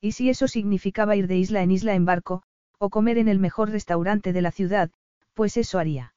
Y 0.00 0.12
si 0.12 0.28
eso 0.28 0.48
significaba 0.48 1.16
ir 1.16 1.28
de 1.28 1.36
isla 1.36 1.62
en 1.62 1.70
isla 1.70 1.94
en 1.94 2.04
barco, 2.04 2.42
o 2.78 2.90
comer 2.90 3.16
en 3.16 3.28
el 3.28 3.38
mejor 3.38 3.70
restaurante 3.70 4.32
de 4.32 4.42
la 4.42 4.50
ciudad, 4.50 4.90
pues 5.34 5.56
eso 5.56 5.78
haría. 5.78 6.14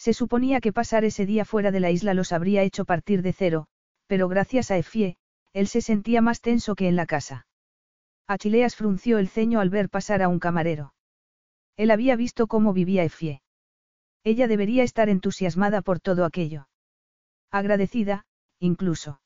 Se 0.00 0.14
suponía 0.14 0.62
que 0.62 0.72
pasar 0.72 1.04
ese 1.04 1.26
día 1.26 1.44
fuera 1.44 1.70
de 1.70 1.78
la 1.78 1.90
isla 1.90 2.14
los 2.14 2.32
habría 2.32 2.62
hecho 2.62 2.86
partir 2.86 3.20
de 3.20 3.34
cero, 3.34 3.66
pero 4.06 4.28
gracias 4.28 4.70
a 4.70 4.78
Effie, 4.78 5.18
él 5.52 5.66
se 5.66 5.82
sentía 5.82 6.22
más 6.22 6.40
tenso 6.40 6.74
que 6.74 6.88
en 6.88 6.96
la 6.96 7.04
casa. 7.04 7.46
Achileas 8.26 8.76
frunció 8.76 9.18
el 9.18 9.28
ceño 9.28 9.60
al 9.60 9.68
ver 9.68 9.90
pasar 9.90 10.22
a 10.22 10.28
un 10.28 10.38
camarero. 10.38 10.94
Él 11.76 11.90
había 11.90 12.16
visto 12.16 12.46
cómo 12.46 12.72
vivía 12.72 13.04
Effie. 13.04 13.42
Ella 14.24 14.48
debería 14.48 14.84
estar 14.84 15.10
entusiasmada 15.10 15.82
por 15.82 16.00
todo 16.00 16.24
aquello. 16.24 16.66
Agradecida, 17.50 18.24
incluso. 18.58 19.20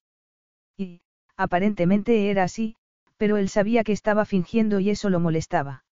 Y, 0.76 1.02
aparentemente 1.36 2.30
era 2.30 2.42
así, 2.42 2.74
pero 3.16 3.36
él 3.36 3.48
sabía 3.48 3.84
que 3.84 3.92
estaba 3.92 4.24
fingiendo 4.24 4.80
y 4.80 4.90
eso 4.90 5.08
lo 5.08 5.20
molestaba. 5.20 5.84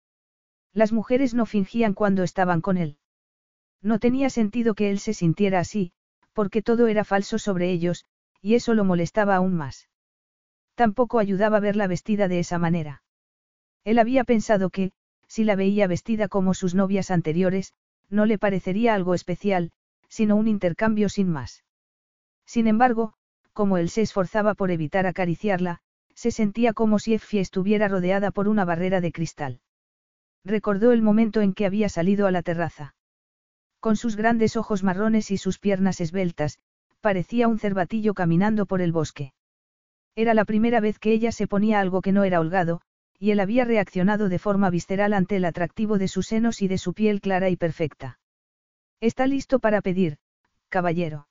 Las 0.73 0.91
mujeres 0.91 1.35
no 1.35 1.47
fingían 1.47 1.95
cuando 1.95 2.25
estaban 2.25 2.61
con 2.61 2.79
él. 2.79 2.99
No 3.83 3.99
tenía 3.99 4.31
sentido 4.31 4.75
que 4.75 4.91
él 4.91 4.99
se 5.01 5.13
sintiera 5.13 5.59
así, 5.59 5.93
porque 6.33 6.63
todo 6.63 6.87
era 6.87 7.05
falso 7.05 7.39
sobre 7.39 7.71
ellos, 7.71 8.07
y 8.41 8.55
eso 8.55 8.75
lo 8.75 8.85
molestaba 8.85 9.37
aún 9.37 9.55
más. 9.55 9.89
Tampoco 10.75 11.19
ayudaba 11.19 11.61
verla 11.61 11.87
vestida 11.87 12.29
de 12.29 12.39
esa 12.39 12.59
manera. 12.59 13.03
Él 13.85 13.99
había 13.99 14.25
pensado 14.25 14.71
que, 14.71 14.93
si 15.27 15.45
la 15.45 15.57
veía 15.57 15.87
vestida 15.87 16.29
como 16.29 16.55
sus 16.55 16.75
novias 16.75 17.11
anteriores, 17.11 17.73
no 18.09 18.27
le 18.27 18.39
parecería 18.39 18.95
algo 18.95 19.15
especial, 19.15 19.73
sino 20.09 20.37
un 20.37 20.47
intercambio 20.47 21.09
sin 21.09 21.29
más. 21.29 21.65
Sin 22.47 22.67
embargo, 22.67 23.15
como 23.53 23.79
él 23.79 23.89
se 23.91 24.03
esforzaba 24.03 24.55
por 24.55 24.71
evitar 24.71 25.07
acariciarla, 25.07 25.81
se 26.15 26.31
sentía 26.31 26.73
como 26.73 26.99
si 26.99 27.15
Effie 27.15 27.41
estuviera 27.41 27.89
rodeada 27.89 28.31
por 28.31 28.49
una 28.49 28.65
barrera 28.65 29.01
de 29.01 29.13
cristal. 29.13 29.61
Recordó 30.45 30.93
el 30.93 31.03
momento 31.03 31.41
en 31.41 31.55
que 31.55 31.67
había 31.67 31.89
salido 31.89 32.27
a 32.27 32.31
la 32.31 32.43
terraza. 32.43 32.95
Con 33.83 33.97
sus 33.97 34.15
grandes 34.15 34.57
ojos 34.57 34.85
marrones 34.85 35.33
y 35.33 35.39
sus 35.39 35.59
piernas 35.59 36.01
esbeltas, 36.01 36.61
parecía 37.01 37.49
un 37.49 37.59
cervatillo 37.59 38.15
caminando 38.15 38.65
por 38.65 38.81
el 38.81 38.93
bosque. 38.93 39.33
Era 40.15 40.35
la 40.35 40.45
primera 40.45 40.79
vez 40.79 41.01
que 41.01 41.11
ella 41.11 41.33
se 41.33 41.49
ponía 41.49 41.81
algo 41.81 42.01
que 42.01 42.13
no 42.13 42.23
era 42.23 42.39
holgado, 42.39 42.81
y 43.19 43.33
él 43.33 43.41
había 43.41 43.65
reaccionado 43.65 44.29
de 44.29 44.39
forma 44.39 44.71
visceral 44.71 45.13
ante 45.13 45.35
el 45.35 45.45
atractivo 45.45 45.99
de 45.99 46.07
sus 46.07 46.29
senos 46.29 46.63
y 46.63 46.69
de 46.69 46.79
su 46.79 46.95
piel 46.95 47.21
clara 47.21 47.51
y 47.51 47.57
perfecta. 47.57 48.21
Está 49.01 49.27
listo 49.27 49.59
para 49.59 49.81
pedir, 49.81 50.19
caballero. 50.69 51.27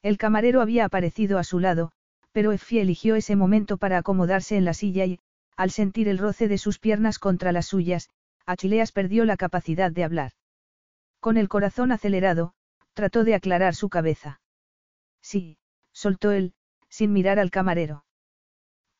El 0.00 0.16
camarero 0.16 0.60
había 0.60 0.84
aparecido 0.84 1.40
a 1.40 1.44
su 1.44 1.58
lado, 1.58 1.90
pero 2.30 2.52
Effie 2.52 2.82
eligió 2.82 3.16
ese 3.16 3.34
momento 3.34 3.78
para 3.78 3.98
acomodarse 3.98 4.56
en 4.56 4.64
la 4.64 4.74
silla 4.74 5.06
y, 5.06 5.18
al 5.56 5.72
sentir 5.72 6.06
el 6.06 6.18
roce 6.18 6.46
de 6.46 6.58
sus 6.58 6.78
piernas 6.78 7.18
contra 7.18 7.50
las 7.50 7.66
suyas, 7.66 8.10
Achileas 8.46 8.92
perdió 8.92 9.24
la 9.24 9.36
capacidad 9.36 9.90
de 9.90 10.04
hablar. 10.04 10.30
Con 11.24 11.38
el 11.38 11.48
corazón 11.48 11.90
acelerado, 11.90 12.52
trató 12.92 13.24
de 13.24 13.34
aclarar 13.34 13.74
su 13.74 13.88
cabeza. 13.88 14.42
Sí, 15.22 15.56
soltó 15.90 16.32
él, 16.32 16.52
sin 16.90 17.14
mirar 17.14 17.38
al 17.38 17.50
camarero. 17.50 18.04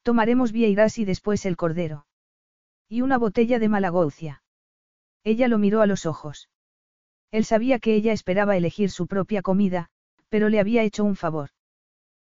Tomaremos 0.03 0.51
vieiras 0.51 0.97
y 0.97 1.05
después 1.05 1.45
el 1.45 1.59
cordero. 1.59 2.07
Y 2.89 3.03
una 3.03 3.19
botella 3.19 3.59
de 3.59 3.69
malagoucia. 3.69 4.43
Ella 5.23 5.49
lo 5.49 5.59
miró 5.59 5.83
a 5.83 5.87
los 5.87 6.07
ojos. 6.07 6.49
Él 7.31 7.45
sabía 7.45 7.79
que 7.79 7.95
ella 7.95 8.15
esperaba 8.15 8.57
elegir 8.57 8.91
su 8.91 9.07
propia 9.07 9.43
comida, 9.43 9.91
pero 10.31 10.49
le 10.49 10.61
había 10.61 10.83
hecho 10.83 11.05
un 11.05 11.17
favor. 11.17 11.51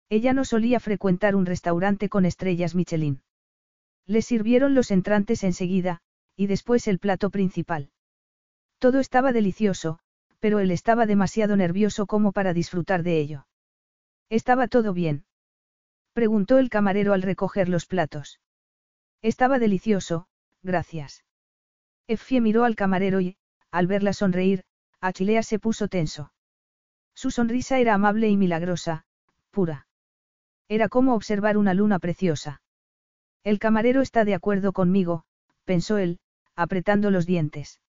Ella 0.07 0.31
no 0.31 0.45
solía 0.45 0.79
frecuentar 0.79 1.35
un 1.35 1.45
restaurante 1.45 2.07
con 2.07 2.23
estrellas 2.23 2.73
Michelin. 2.73 3.21
Le 4.05 4.21
sirvieron 4.21 4.75
los 4.75 4.91
entrantes 4.91 5.43
enseguida, 5.43 5.99
y 6.37 6.47
después 6.47 6.87
el 6.87 6.99
plato 6.99 7.29
principal. 7.31 7.91
Todo 8.79 8.99
estaba 8.99 9.33
delicioso, 9.33 9.99
pero 10.39 10.59
él 10.59 10.71
estaba 10.71 11.05
demasiado 11.05 11.57
nervioso 11.57 12.07
como 12.07 12.31
para 12.31 12.53
disfrutar 12.53 13.03
de 13.03 13.19
ello. 13.19 13.45
¿Estaba 14.29 14.67
todo 14.67 14.93
bien? 14.93 15.25
Preguntó 16.13 16.57
el 16.57 16.69
camarero 16.69 17.13
al 17.13 17.21
recoger 17.21 17.67
los 17.67 17.85
platos. 17.85 18.39
Estaba 19.21 19.59
delicioso, 19.59 20.27
gracias. 20.63 21.25
Effie 22.07 22.41
miró 22.41 22.63
al 22.63 22.75
camarero 22.75 23.19
y, 23.19 23.37
al 23.69 23.87
verla 23.87 24.13
sonreír, 24.13 24.63
Achilea 25.01 25.43
se 25.43 25.59
puso 25.59 25.89
tenso. 25.89 26.31
Su 27.13 27.31
sonrisa 27.31 27.79
era 27.79 27.93
amable 27.93 28.29
y 28.29 28.37
milagrosa, 28.37 29.05
pura. 29.51 29.87
Era 30.69 30.87
como 30.87 31.15
observar 31.15 31.57
una 31.57 31.73
luna 31.73 31.99
preciosa. 31.99 32.61
El 33.43 33.59
camarero 33.59 34.01
está 34.01 34.23
de 34.23 34.35
acuerdo 34.35 34.71
conmigo, 34.71 35.25
pensó 35.65 35.97
él, 35.97 36.19
apretando 36.55 37.11
los 37.11 37.25
dientes. 37.25 37.81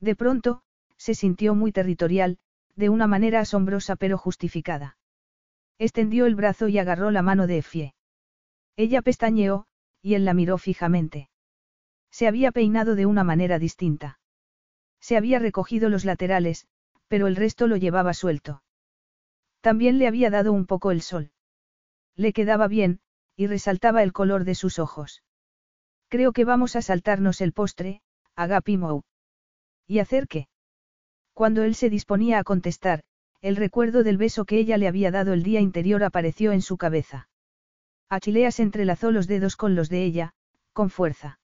De 0.00 0.14
pronto, 0.14 0.62
se 0.96 1.14
sintió 1.14 1.54
muy 1.54 1.72
territorial, 1.72 2.38
de 2.74 2.88
una 2.88 3.06
manera 3.06 3.40
asombrosa 3.40 3.96
pero 3.96 4.18
justificada. 4.18 4.98
Extendió 5.78 6.26
el 6.26 6.34
brazo 6.34 6.68
y 6.68 6.78
agarró 6.78 7.10
la 7.10 7.22
mano 7.22 7.46
de 7.46 7.58
Effie. 7.58 7.94
Ella 8.76 9.02
pestañeó, 9.02 9.66
y 10.02 10.14
él 10.14 10.24
la 10.24 10.34
miró 10.34 10.58
fijamente. 10.58 11.30
Se 12.10 12.28
había 12.28 12.52
peinado 12.52 12.94
de 12.94 13.06
una 13.06 13.24
manera 13.24 13.58
distinta. 13.58 14.18
Se 15.00 15.16
había 15.16 15.38
recogido 15.38 15.88
los 15.88 16.04
laterales, 16.04 16.66
pero 17.08 17.26
el 17.26 17.36
resto 17.36 17.66
lo 17.66 17.76
llevaba 17.76 18.14
suelto. 18.14 18.62
También 19.60 19.98
le 19.98 20.06
había 20.06 20.30
dado 20.30 20.52
un 20.52 20.66
poco 20.66 20.90
el 20.90 21.02
sol. 21.02 21.30
Le 22.14 22.32
quedaba 22.32 22.68
bien, 22.68 23.00
y 23.36 23.46
resaltaba 23.46 24.02
el 24.02 24.12
color 24.12 24.44
de 24.44 24.54
sus 24.54 24.78
ojos. 24.78 25.22
Creo 26.08 26.32
que 26.32 26.44
vamos 26.44 26.76
a 26.76 26.82
saltarnos 26.82 27.40
el 27.40 27.52
postre, 27.52 28.00
Agapi 28.34 28.76
Mou. 28.76 29.02
¿Y 29.86 29.98
hacer 30.00 30.26
qué? 30.28 30.48
Cuando 31.32 31.62
él 31.62 31.74
se 31.74 31.90
disponía 31.90 32.38
a 32.38 32.44
contestar, 32.44 33.02
el 33.40 33.56
recuerdo 33.56 34.02
del 34.02 34.16
beso 34.16 34.44
que 34.44 34.58
ella 34.58 34.78
le 34.78 34.88
había 34.88 35.10
dado 35.10 35.32
el 35.32 35.42
día 35.42 35.60
interior 35.60 36.02
apareció 36.02 36.52
en 36.52 36.62
su 36.62 36.76
cabeza. 36.76 37.28
Achileas 38.08 38.60
entrelazó 38.60 39.10
los 39.10 39.26
dedos 39.26 39.56
con 39.56 39.74
los 39.74 39.88
de 39.88 40.04
ella, 40.04 40.32
con 40.72 40.90
fuerza. 40.90 41.38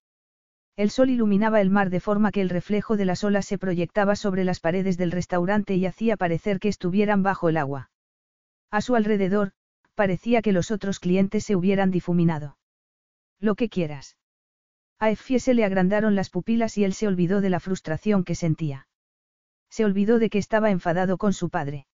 El 0.76 0.90
sol 0.90 1.10
iluminaba 1.10 1.60
el 1.60 1.70
mar 1.70 1.90
de 1.90 2.00
forma 2.00 2.32
que 2.32 2.40
el 2.40 2.48
reflejo 2.48 2.96
de 2.96 3.04
las 3.04 3.24
olas 3.24 3.46
se 3.46 3.58
proyectaba 3.58 4.16
sobre 4.16 4.44
las 4.44 4.60
paredes 4.60 4.96
del 4.96 5.10
restaurante 5.10 5.74
y 5.74 5.86
hacía 5.86 6.16
parecer 6.16 6.60
que 6.60 6.68
estuvieran 6.68 7.22
bajo 7.22 7.48
el 7.48 7.58
agua. 7.58 7.90
A 8.70 8.80
su 8.80 8.96
alrededor, 8.96 9.52
parecía 9.94 10.40
que 10.40 10.52
los 10.52 10.70
otros 10.70 10.98
clientes 10.98 11.44
se 11.44 11.56
hubieran 11.56 11.90
difuminado. 11.90 12.56
Lo 13.38 13.54
que 13.54 13.68
quieras. 13.68 14.16
A 15.02 15.10
Effie 15.10 15.40
se 15.40 15.52
le 15.52 15.64
agrandaron 15.64 16.14
las 16.14 16.30
pupilas 16.30 16.78
y 16.78 16.84
él 16.84 16.94
se 16.94 17.08
olvidó 17.08 17.40
de 17.40 17.50
la 17.50 17.58
frustración 17.58 18.22
que 18.22 18.36
sentía. 18.36 18.86
Se 19.68 19.84
olvidó 19.84 20.20
de 20.20 20.30
que 20.30 20.38
estaba 20.38 20.70
enfadado 20.70 21.18
con 21.18 21.32
su 21.32 21.50
padre. 21.50 21.88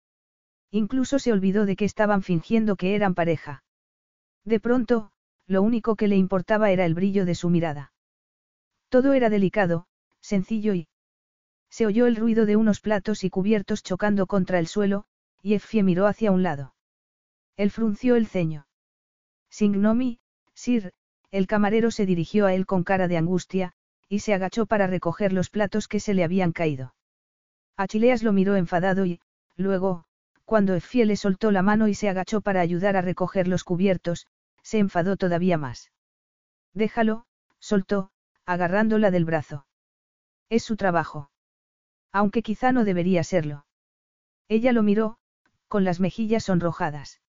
Incluso 0.72 1.20
se 1.20 1.32
olvidó 1.32 1.68
de 1.68 1.76
que 1.76 1.86
estaban 1.86 2.24
fingiendo 2.24 2.76
que 2.76 2.96
eran 2.96 3.14
pareja. 3.14 3.64
De 4.44 4.60
pronto, 4.60 5.12
lo 5.46 5.62
único 5.62 5.96
que 5.96 6.08
le 6.08 6.16
importaba 6.16 6.72
era 6.72 6.84
el 6.84 6.96
brillo 6.96 7.26
de 7.26 7.36
su 7.36 7.52
mirada. 7.52 7.94
Todo 8.90 9.14
era 9.14 9.30
delicado, 9.30 9.86
sencillo 10.20 10.74
y... 10.74 10.88
Se 11.70 11.86
oyó 11.86 12.08
el 12.08 12.16
ruido 12.16 12.48
de 12.48 12.56
unos 12.56 12.80
platos 12.80 13.24
y 13.24 13.30
cubiertos 13.30 13.84
chocando 13.84 14.26
contra 14.26 14.58
el 14.58 14.66
suelo, 14.66 15.06
y 15.44 15.54
Effie 15.54 15.84
miró 15.84 16.08
hacia 16.08 16.32
un 16.32 16.42
lado. 16.42 16.74
Él 17.56 17.70
frunció 17.70 18.16
el 18.16 18.26
ceño. 18.26 18.66
Signomi, 19.52 20.18
Sir, 20.56 20.92
el 21.36 21.48
camarero 21.48 21.92
se 21.92 22.06
dirigió 22.06 22.46
a 22.46 22.54
él 22.54 22.66
con 22.66 22.86
cara 22.86 23.10
de 23.10 23.18
angustia, 23.18 23.74
y 24.08 24.20
se 24.20 24.34
agachó 24.34 24.68
para 24.68 24.88
recoger 24.88 25.34
los 25.34 25.50
platos 25.50 25.90
que 25.90 26.00
se 26.00 26.14
le 26.14 26.24
habían 26.24 26.54
caído. 26.54 26.96
Achileas 27.76 28.24
lo 28.24 28.32
miró 28.32 28.56
enfadado 28.56 29.06
y, 29.06 29.20
luego, 29.58 30.06
cuando 30.46 30.76
Effie 30.76 31.06
le 31.06 31.18
soltó 31.18 31.52
la 31.52 31.62
mano 31.62 31.90
y 31.90 31.94
se 31.94 32.08
agachó 32.08 32.40
para 32.40 32.62
ayudar 32.62 32.96
a 32.96 33.02
recoger 33.02 33.50
los 33.50 33.66
cubiertos, 33.66 34.28
se 34.64 34.80
enfadó 34.80 35.18
todavía 35.18 35.58
más. 35.58 35.92
Déjalo, 36.74 37.26
soltó, 37.60 38.12
agarrándola 38.46 39.12
del 39.12 39.26
brazo. 39.26 39.68
Es 40.48 40.64
su 40.64 40.78
trabajo. 40.78 41.32
Aunque 42.14 42.44
quizá 42.44 42.72
no 42.72 42.86
debería 42.86 43.26
serlo. 43.26 43.66
Ella 44.48 44.72
lo 44.72 44.84
miró, 44.84 45.18
con 45.68 45.84
las 45.84 46.00
mejillas 46.00 46.46
sonrojadas. 46.46 47.20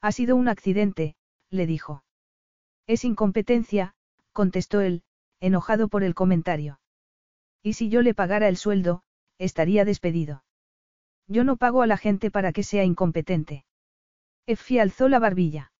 Ha 0.00 0.12
sido 0.12 0.36
un 0.36 0.46
accidente, 0.46 1.16
le 1.50 1.66
dijo. 1.66 2.04
Es 2.86 3.04
incompetencia, 3.04 3.94
contestó 4.32 4.80
él, 4.80 5.02
enojado 5.40 5.88
por 5.88 6.04
el 6.04 6.14
comentario. 6.14 6.80
Y 7.62 7.74
si 7.74 7.88
yo 7.88 8.02
le 8.02 8.14
pagara 8.14 8.48
el 8.48 8.56
sueldo, 8.56 9.02
estaría 9.38 9.84
despedido. 9.84 10.44
Yo 11.26 11.44
no 11.44 11.56
pago 11.56 11.82
a 11.82 11.86
la 11.86 11.96
gente 11.96 12.30
para 12.30 12.52
que 12.52 12.62
sea 12.62 12.84
incompetente. 12.84 13.64
Effie 14.46 14.80
alzó 14.80 15.08
la 15.08 15.18
barbilla. 15.18 15.72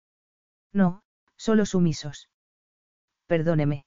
No, 0.73 1.03
solo 1.37 1.67
sumisos. 1.67 2.31
Perdóneme. 3.27 3.85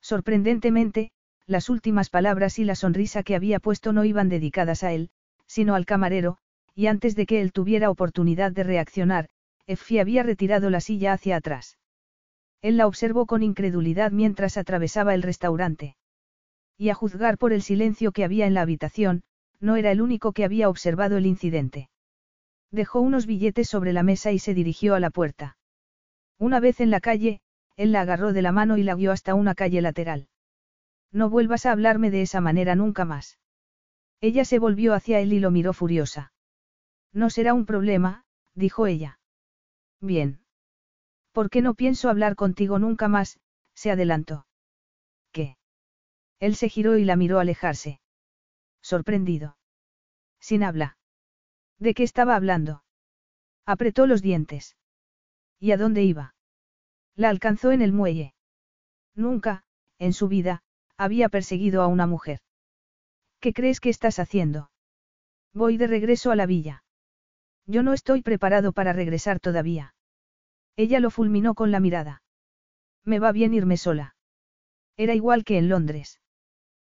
Sorprendentemente, 0.00 1.10
las 1.46 1.68
últimas 1.68 2.10
palabras 2.10 2.58
y 2.58 2.64
la 2.64 2.76
sonrisa 2.76 3.24
que 3.24 3.34
había 3.34 3.58
puesto 3.58 3.92
no 3.92 4.04
iban 4.04 4.28
dedicadas 4.28 4.84
a 4.84 4.92
él, 4.92 5.10
sino 5.46 5.74
al 5.74 5.86
camarero, 5.86 6.38
y 6.74 6.86
antes 6.86 7.16
de 7.16 7.26
que 7.26 7.40
él 7.40 7.52
tuviera 7.52 7.90
oportunidad 7.90 8.52
de 8.52 8.62
reaccionar, 8.62 9.28
Effie 9.66 10.00
había 10.00 10.22
retirado 10.22 10.70
la 10.70 10.80
silla 10.80 11.14
hacia 11.14 11.36
atrás. 11.36 11.78
Él 12.62 12.76
la 12.76 12.86
observó 12.86 13.26
con 13.26 13.42
incredulidad 13.42 14.10
mientras 14.10 14.56
atravesaba 14.56 15.14
el 15.14 15.22
restaurante. 15.22 15.96
Y 16.76 16.90
a 16.90 16.94
juzgar 16.94 17.38
por 17.38 17.52
el 17.52 17.62
silencio 17.62 18.12
que 18.12 18.24
había 18.24 18.46
en 18.46 18.54
la 18.54 18.62
habitación, 18.62 19.22
no 19.60 19.76
era 19.76 19.90
el 19.90 20.00
único 20.00 20.32
que 20.32 20.44
había 20.44 20.68
observado 20.68 21.16
el 21.16 21.26
incidente. 21.26 21.90
Dejó 22.70 23.00
unos 23.00 23.26
billetes 23.26 23.68
sobre 23.68 23.92
la 23.92 24.02
mesa 24.02 24.32
y 24.32 24.38
se 24.38 24.54
dirigió 24.54 24.94
a 24.94 25.00
la 25.00 25.10
puerta. 25.10 25.56
Una 26.38 26.60
vez 26.60 26.80
en 26.80 26.90
la 26.90 27.00
calle, 27.00 27.40
él 27.76 27.92
la 27.92 28.02
agarró 28.02 28.32
de 28.32 28.42
la 28.42 28.52
mano 28.52 28.76
y 28.76 28.82
la 28.82 28.94
guió 28.94 29.12
hasta 29.12 29.34
una 29.34 29.54
calle 29.54 29.80
lateral. 29.80 30.28
No 31.12 31.30
vuelvas 31.30 31.64
a 31.64 31.72
hablarme 31.72 32.10
de 32.10 32.22
esa 32.22 32.40
manera 32.40 32.74
nunca 32.74 33.04
más. 33.04 33.38
Ella 34.20 34.44
se 34.44 34.58
volvió 34.58 34.94
hacia 34.94 35.20
él 35.20 35.32
y 35.32 35.38
lo 35.38 35.50
miró 35.50 35.72
furiosa. 35.72 36.32
No 37.12 37.30
será 37.30 37.54
un 37.54 37.66
problema, 37.66 38.24
dijo 38.54 38.86
ella. 38.86 39.20
Bien. 40.00 40.40
¿Por 41.32 41.50
qué 41.50 41.62
no 41.62 41.74
pienso 41.74 42.08
hablar 42.08 42.36
contigo 42.36 42.78
nunca 42.78 43.08
más? 43.08 43.38
se 43.74 43.90
adelantó. 43.90 44.46
¿Qué? 45.32 45.56
Él 46.40 46.56
se 46.56 46.68
giró 46.68 46.98
y 46.98 47.04
la 47.04 47.16
miró 47.16 47.38
alejarse. 47.38 48.00
Sorprendido. 48.82 49.56
Sin 50.40 50.62
habla. 50.62 50.96
¿De 51.78 51.94
qué 51.94 52.02
estaba 52.02 52.36
hablando? 52.36 52.82
Apretó 53.66 54.06
los 54.06 54.22
dientes. 54.22 54.76
¿Y 55.60 55.72
a 55.72 55.76
dónde 55.76 56.02
iba? 56.02 56.34
La 57.14 57.28
alcanzó 57.28 57.72
en 57.72 57.82
el 57.82 57.92
muelle. 57.92 58.34
Nunca, 59.14 59.64
en 59.98 60.12
su 60.12 60.28
vida, 60.28 60.62
había 60.96 61.28
perseguido 61.28 61.82
a 61.82 61.86
una 61.86 62.06
mujer. 62.06 62.40
¿Qué 63.40 63.52
crees 63.52 63.80
que 63.80 63.90
estás 63.90 64.18
haciendo? 64.18 64.70
Voy 65.52 65.76
de 65.76 65.86
regreso 65.86 66.30
a 66.30 66.36
la 66.36 66.46
villa. 66.46 66.84
Yo 67.66 67.82
no 67.82 67.92
estoy 67.92 68.22
preparado 68.22 68.72
para 68.72 68.92
regresar 68.92 69.40
todavía. 69.40 69.94
Ella 70.78 71.00
lo 71.00 71.10
fulminó 71.10 71.54
con 71.54 71.72
la 71.72 71.80
mirada. 71.80 72.22
Me 73.04 73.18
va 73.18 73.32
bien 73.32 73.52
irme 73.52 73.76
sola. 73.76 74.14
Era 74.96 75.12
igual 75.12 75.42
que 75.42 75.58
en 75.58 75.68
Londres. 75.68 76.20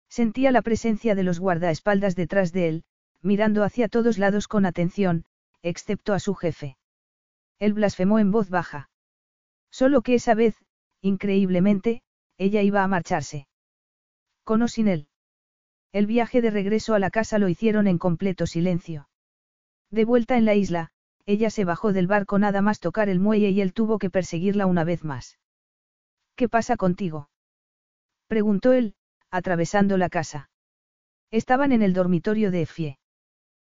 Sentía 0.09 0.53
la 0.53 0.63
presencia 0.63 1.15
de 1.15 1.23
los 1.23 1.39
guardaespaldas 1.39 2.17
detrás 2.17 2.51
de 2.53 2.69
él, 2.69 2.85
mirando 3.21 3.63
hacia 3.63 3.89
todos 3.89 4.17
lados 4.17 4.49
con 4.49 4.65
atención, 4.65 5.27
excepto 5.61 6.15
a 6.15 6.19
su 6.19 6.35
jefe. 6.35 6.79
Él 7.59 7.75
blasfemó 7.75 8.19
en 8.19 8.31
voz 8.31 8.49
baja. 8.49 8.89
Solo 9.71 10.01
que 10.01 10.15
esa 10.15 10.35
vez, 10.35 10.57
increíblemente, 11.03 12.03
ella 12.39 12.63
iba 12.63 12.85
a 12.85 12.89
marcharse. 12.89 13.49
Con 14.45 14.63
o 14.63 14.69
sin 14.69 14.89
él. 14.89 15.09
El 15.93 16.07
viaje 16.07 16.41
de 16.41 16.51
regreso 16.51 16.95
a 16.95 16.99
la 16.99 17.11
casa 17.11 17.39
lo 17.39 17.51
hicieron 17.51 17.87
en 17.87 17.99
completo 17.99 18.47
silencio. 18.47 19.11
De 19.91 20.07
vuelta 20.07 20.39
en 20.39 20.47
la 20.47 20.55
isla, 20.55 20.91
ella 21.27 21.51
se 21.51 21.65
bajó 21.65 21.93
del 21.93 22.07
barco 22.07 22.39
nada 22.39 22.61
más 22.61 22.81
tocar 22.81 23.09
el 23.09 23.21
muelle 23.21 23.51
y 23.51 23.61
él 23.61 23.73
tuvo 23.73 23.99
que 23.99 24.11
perseguirla 24.11 24.67
una 24.67 24.85
vez 24.85 25.05
más. 25.05 25.39
¿Qué 26.37 26.49
pasa 26.49 26.77
contigo? 26.77 27.31
preguntó 28.27 28.73
él, 28.73 28.95
atravesando 29.31 29.97
la 29.97 30.09
casa. 30.09 30.51
Estaban 31.31 31.73
en 31.73 31.83
el 31.83 31.93
dormitorio 31.93 32.51
de 32.51 32.63
Effie. 32.63 32.99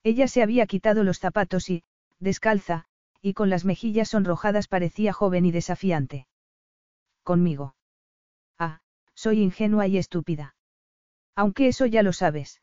Ella 0.03 0.27
se 0.27 0.43
había 0.43 0.67
quitado 0.67 1.03
los 1.03 1.19
zapatos 1.19 1.69
y, 1.69 1.84
descalza, 2.19 2.85
y 3.22 3.34
con 3.34 3.50
las 3.50 3.66
mejillas 3.66 4.09
sonrojadas 4.09 4.67
parecía 4.67 5.14
joven 5.14 5.45
y 5.45 5.51
desafiante. 5.51 6.27
Conmigo. 7.24 7.76
Ah, 8.58 8.80
soy 9.16 9.42
ingenua 9.42 9.88
y 9.88 9.98
estúpida. 9.98 10.56
Aunque 11.35 11.67
eso 11.67 11.85
ya 11.85 12.03
lo 12.03 12.14
sabes. 12.14 12.61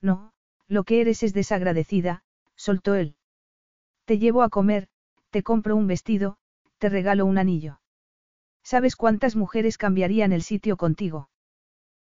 No, 0.00 0.32
lo 0.68 0.84
que 0.84 1.00
eres 1.00 1.22
es 1.22 1.32
desagradecida, 1.32 2.22
soltó 2.56 2.94
él. 2.94 3.16
Te 4.10 4.18
llevo 4.18 4.42
a 4.42 4.48
comer, 4.48 4.88
te 5.30 5.44
compro 5.44 5.76
un 5.76 5.86
vestido, 5.86 6.36
te 6.78 6.88
regalo 6.88 7.26
un 7.26 7.38
anillo. 7.38 7.80
¿Sabes 8.64 8.96
cuántas 8.96 9.36
mujeres 9.36 9.78
cambiarían 9.78 10.32
el 10.32 10.42
sitio 10.42 10.76
contigo? 10.76 11.30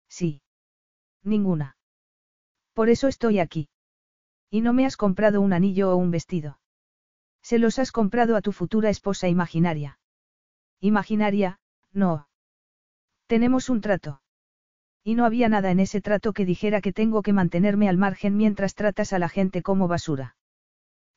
Sí. 0.08 0.42
Ninguna. 1.26 1.76
Por 2.74 2.88
eso 2.88 3.10
estoy 3.10 3.40
aquí. 3.40 3.68
Y 4.50 4.61
no 4.61 4.72
me 4.72 4.86
has 4.86 4.95
comprado 4.95 5.42
un 5.42 5.52
anillo 5.52 5.92
o 5.92 5.98
un 5.98 6.10
vestido. 6.10 6.61
Se 7.42 7.60
los 7.60 7.77
has 7.77 7.92
comprado 7.92 8.38
a 8.38 8.42
tu 8.42 8.53
futura 8.53 8.90
esposa 8.90 9.27
imaginaria. 9.27 10.00
Imaginaria, 10.80 11.60
no. 11.92 12.30
Tenemos 13.26 13.68
un 13.68 13.82
trato. 13.82 14.22
Y 15.03 15.16
no 15.16 15.26
había 15.26 15.50
nada 15.50 15.72
en 15.72 15.82
ese 15.82 16.00
trato 16.00 16.32
que 16.32 16.45
dijera 16.45 16.80
que 16.80 16.94
tengo 16.94 17.22
que 17.22 17.34
mantenerme 17.34 17.90
al 17.90 17.98
margen 17.98 18.38
mientras 18.38 18.76
tratas 18.76 19.11
a 19.11 19.19
la 19.19 19.27
gente 19.27 19.61
como 19.61 19.90
basura. 19.90 20.36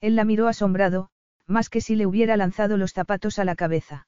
Él 0.00 0.16
la 0.16 0.24
miró 0.24 0.48
asombrado, 0.48 1.10
más 1.46 1.68
que 1.68 1.80
si 1.80 1.96
le 1.96 2.06
hubiera 2.06 2.36
lanzado 2.36 2.76
los 2.76 2.92
zapatos 2.92 3.38
a 3.38 3.44
la 3.44 3.56
cabeza. 3.56 4.06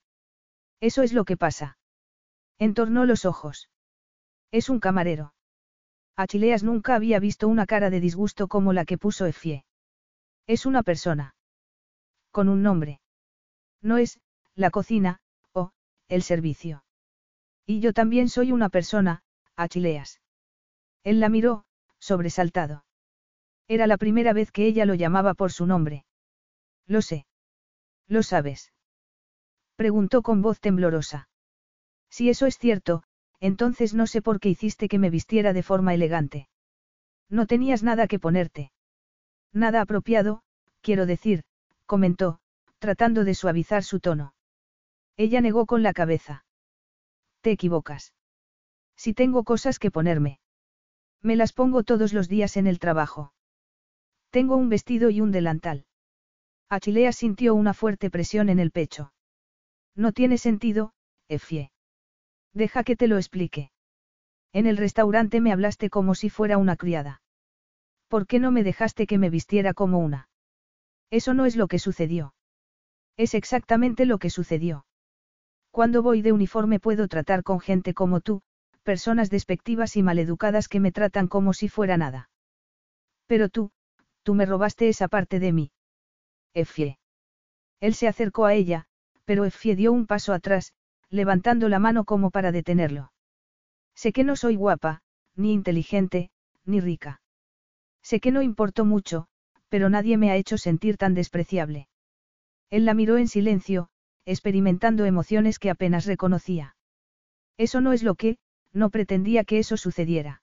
Eso 0.81 1.03
es 1.03 1.13
lo 1.13 1.25
que 1.25 1.37
pasa. 1.37 1.79
Entornó 2.59 3.05
los 3.05 3.25
ojos. 3.25 3.69
Es 4.51 4.69
un 4.69 4.81
camarero. 4.81 5.35
Achileas 6.17 6.63
nunca 6.63 6.95
había 6.95 7.19
visto 7.19 7.49
una 7.49 7.67
cara 7.67 7.91
de 7.91 8.01
disgusto 8.01 8.49
como 8.49 8.73
la 8.73 8.85
que 8.85 8.99
puso 8.99 9.27
Efie. 9.27 9.65
Es 10.47 10.67
una 10.67 10.83
persona. 10.83 11.35
Con 12.31 12.49
un 12.49 12.63
nombre. 12.63 13.01
No 13.81 13.97
es, 13.97 14.21
la 14.55 14.71
cocina, 14.71 15.21
o, 15.53 15.73
el 16.09 16.23
servicio. 16.23 16.85
Y 17.67 17.81
yo 17.81 17.93
también 17.93 18.29
soy 18.29 18.53
una 18.53 18.69
persona, 18.69 19.23
Achileas. 19.57 20.21
Él 21.05 21.21
la 21.21 21.29
miró, 21.29 21.65
sobresaltado. 21.99 22.85
Era 23.75 23.87
la 23.87 23.97
primera 23.97 24.35
vez 24.35 24.53
que 24.53 24.67
ella 24.67 24.85
lo 24.85 24.93
llamaba 24.93 25.33
por 25.33 25.51
su 25.51 25.65
nombre. 25.65 26.05
Lo 26.87 27.01
sé. 27.01 27.25
¿Lo 28.07 28.23
sabes? 28.23 28.71
Preguntó 29.77 30.21
con 30.21 30.43
voz 30.43 30.61
temblorosa. 30.61 31.31
Si 32.11 32.29
eso 32.29 32.45
es 32.45 32.59
cierto, 32.59 33.03
entonces 33.41 33.95
no 33.95 34.07
sé 34.07 34.21
por 34.21 34.41
qué 34.41 34.51
hiciste 34.51 34.89
que 34.89 34.99
me 34.99 35.09
vistiera 35.09 35.55
de 35.55 35.63
forma 35.63 35.95
elegante. 35.95 36.51
No 37.31 37.47
tenías 37.47 37.83
nada 37.83 38.09
que 38.09 38.19
ponerte. 38.19 38.73
Nada 39.55 39.81
apropiado, 39.81 40.43
quiero 40.83 41.07
decir, 41.07 41.43
comentó, 41.87 42.41
tratando 42.79 43.25
de 43.25 43.35
suavizar 43.35 43.85
su 43.85 44.01
tono. 44.01 44.35
Ella 45.17 45.41
negó 45.41 45.65
con 45.65 45.83
la 45.83 45.95
cabeza. 45.95 46.45
Te 47.41 47.53
equivocas. 47.53 48.13
Si 48.97 49.15
tengo 49.15 49.45
cosas 49.45 49.79
que 49.79 49.91
ponerme. 49.91 50.41
Me 51.23 51.37
las 51.37 51.55
pongo 51.55 51.85
todos 51.85 52.13
los 52.13 52.29
días 52.29 52.59
en 52.59 52.67
el 52.67 52.79
trabajo. 52.79 53.33
Tengo 54.33 54.57
un 54.57 54.71
vestido 54.71 55.11
y 55.11 55.21
un 55.21 55.31
delantal. 55.31 55.85
Achilea 56.71 57.13
sintió 57.13 57.55
una 57.55 57.75
fuerte 57.75 58.09
presión 58.09 58.49
en 58.49 58.59
el 58.61 58.71
pecho. 58.71 59.13
No 59.95 60.13
tiene 60.13 60.39
sentido, 60.39 60.95
Efie. 61.29 61.71
Deja 62.55 62.83
que 62.83 62.97
te 62.97 63.09
lo 63.09 63.19
explique. 63.19 63.73
En 64.55 64.67
el 64.67 64.79
restaurante 64.79 65.43
me 65.43 65.53
hablaste 65.53 65.91
como 65.91 66.15
si 66.15 66.31
fuera 66.31 66.57
una 66.57 66.77
criada. 66.77 67.21
¿Por 68.09 68.27
qué 68.27 68.39
no 68.39 68.51
me 68.53 68.65
dejaste 68.65 69.07
que 69.07 69.19
me 69.19 69.29
vistiera 69.29 69.75
como 69.75 69.99
una? 69.99 70.31
Eso 71.11 71.35
no 71.35 71.45
es 71.45 71.55
lo 71.55 71.69
que 71.69 71.79
sucedió. 71.79 72.35
Es 73.19 73.35
exactamente 73.35 74.07
lo 74.07 74.17
que 74.17 74.31
sucedió. 74.31 74.87
Cuando 75.71 76.03
voy 76.03 76.23
de 76.23 76.33
uniforme 76.33 76.81
puedo 76.81 77.07
tratar 77.07 77.43
con 77.43 77.61
gente 77.61 77.93
como 77.93 78.23
tú, 78.23 78.41
personas 78.83 79.29
despectivas 79.29 79.95
y 79.97 80.03
maleducadas 80.03 80.69
que 80.69 80.81
me 80.81 80.91
tratan 80.91 81.29
como 81.29 81.53
si 81.53 81.69
fuera 81.69 81.99
nada. 81.99 82.31
Pero 83.27 83.51
tú, 83.51 83.73
tú 84.23 84.35
me 84.35 84.47
robaste 84.47 84.89
esa 84.89 85.09
parte 85.09 85.41
de 85.41 85.53
mí. 85.53 85.73
Effie. 86.55 86.99
Él 87.81 87.95
se 87.95 88.09
acercó 88.09 88.47
a 88.47 88.55
ella, 88.55 88.87
pero 89.25 89.45
Effie 89.45 89.77
dio 89.77 89.93
un 89.93 90.07
paso 90.07 90.33
atrás, 90.33 90.73
levantando 91.09 91.69
la 91.69 91.79
mano 91.79 92.05
como 92.05 92.31
para 92.31 92.53
detenerlo. 92.53 93.13
Sé 93.95 94.13
que 94.13 94.25
no 94.25 94.37
soy 94.37 94.57
guapa, 94.57 95.03
ni 95.35 95.53
inteligente, 95.53 96.31
ni 96.65 96.81
rica. 96.81 97.21
Sé 98.03 98.21
que 98.21 98.33
no 98.33 98.43
importo 98.43 98.85
mucho, 98.85 99.27
pero 99.69 99.89
nadie 99.89 100.17
me 100.17 100.31
ha 100.31 100.37
hecho 100.37 100.59
sentir 100.59 100.97
tan 100.97 101.15
despreciable. 101.15 101.89
Él 102.71 102.85
la 102.85 102.95
miró 102.95 103.19
en 103.19 103.29
silencio, 103.29 103.89
experimentando 104.25 105.05
emociones 105.05 105.59
que 105.59 105.71
apenas 105.71 106.07
reconocía. 106.07 106.77
Eso 107.59 107.81
no 107.81 107.93
es 107.93 108.03
lo 108.03 108.15
que, 108.15 108.39
no 108.73 108.91
pretendía 108.91 109.45
que 109.45 109.59
eso 109.59 109.77
sucediera. 109.77 110.43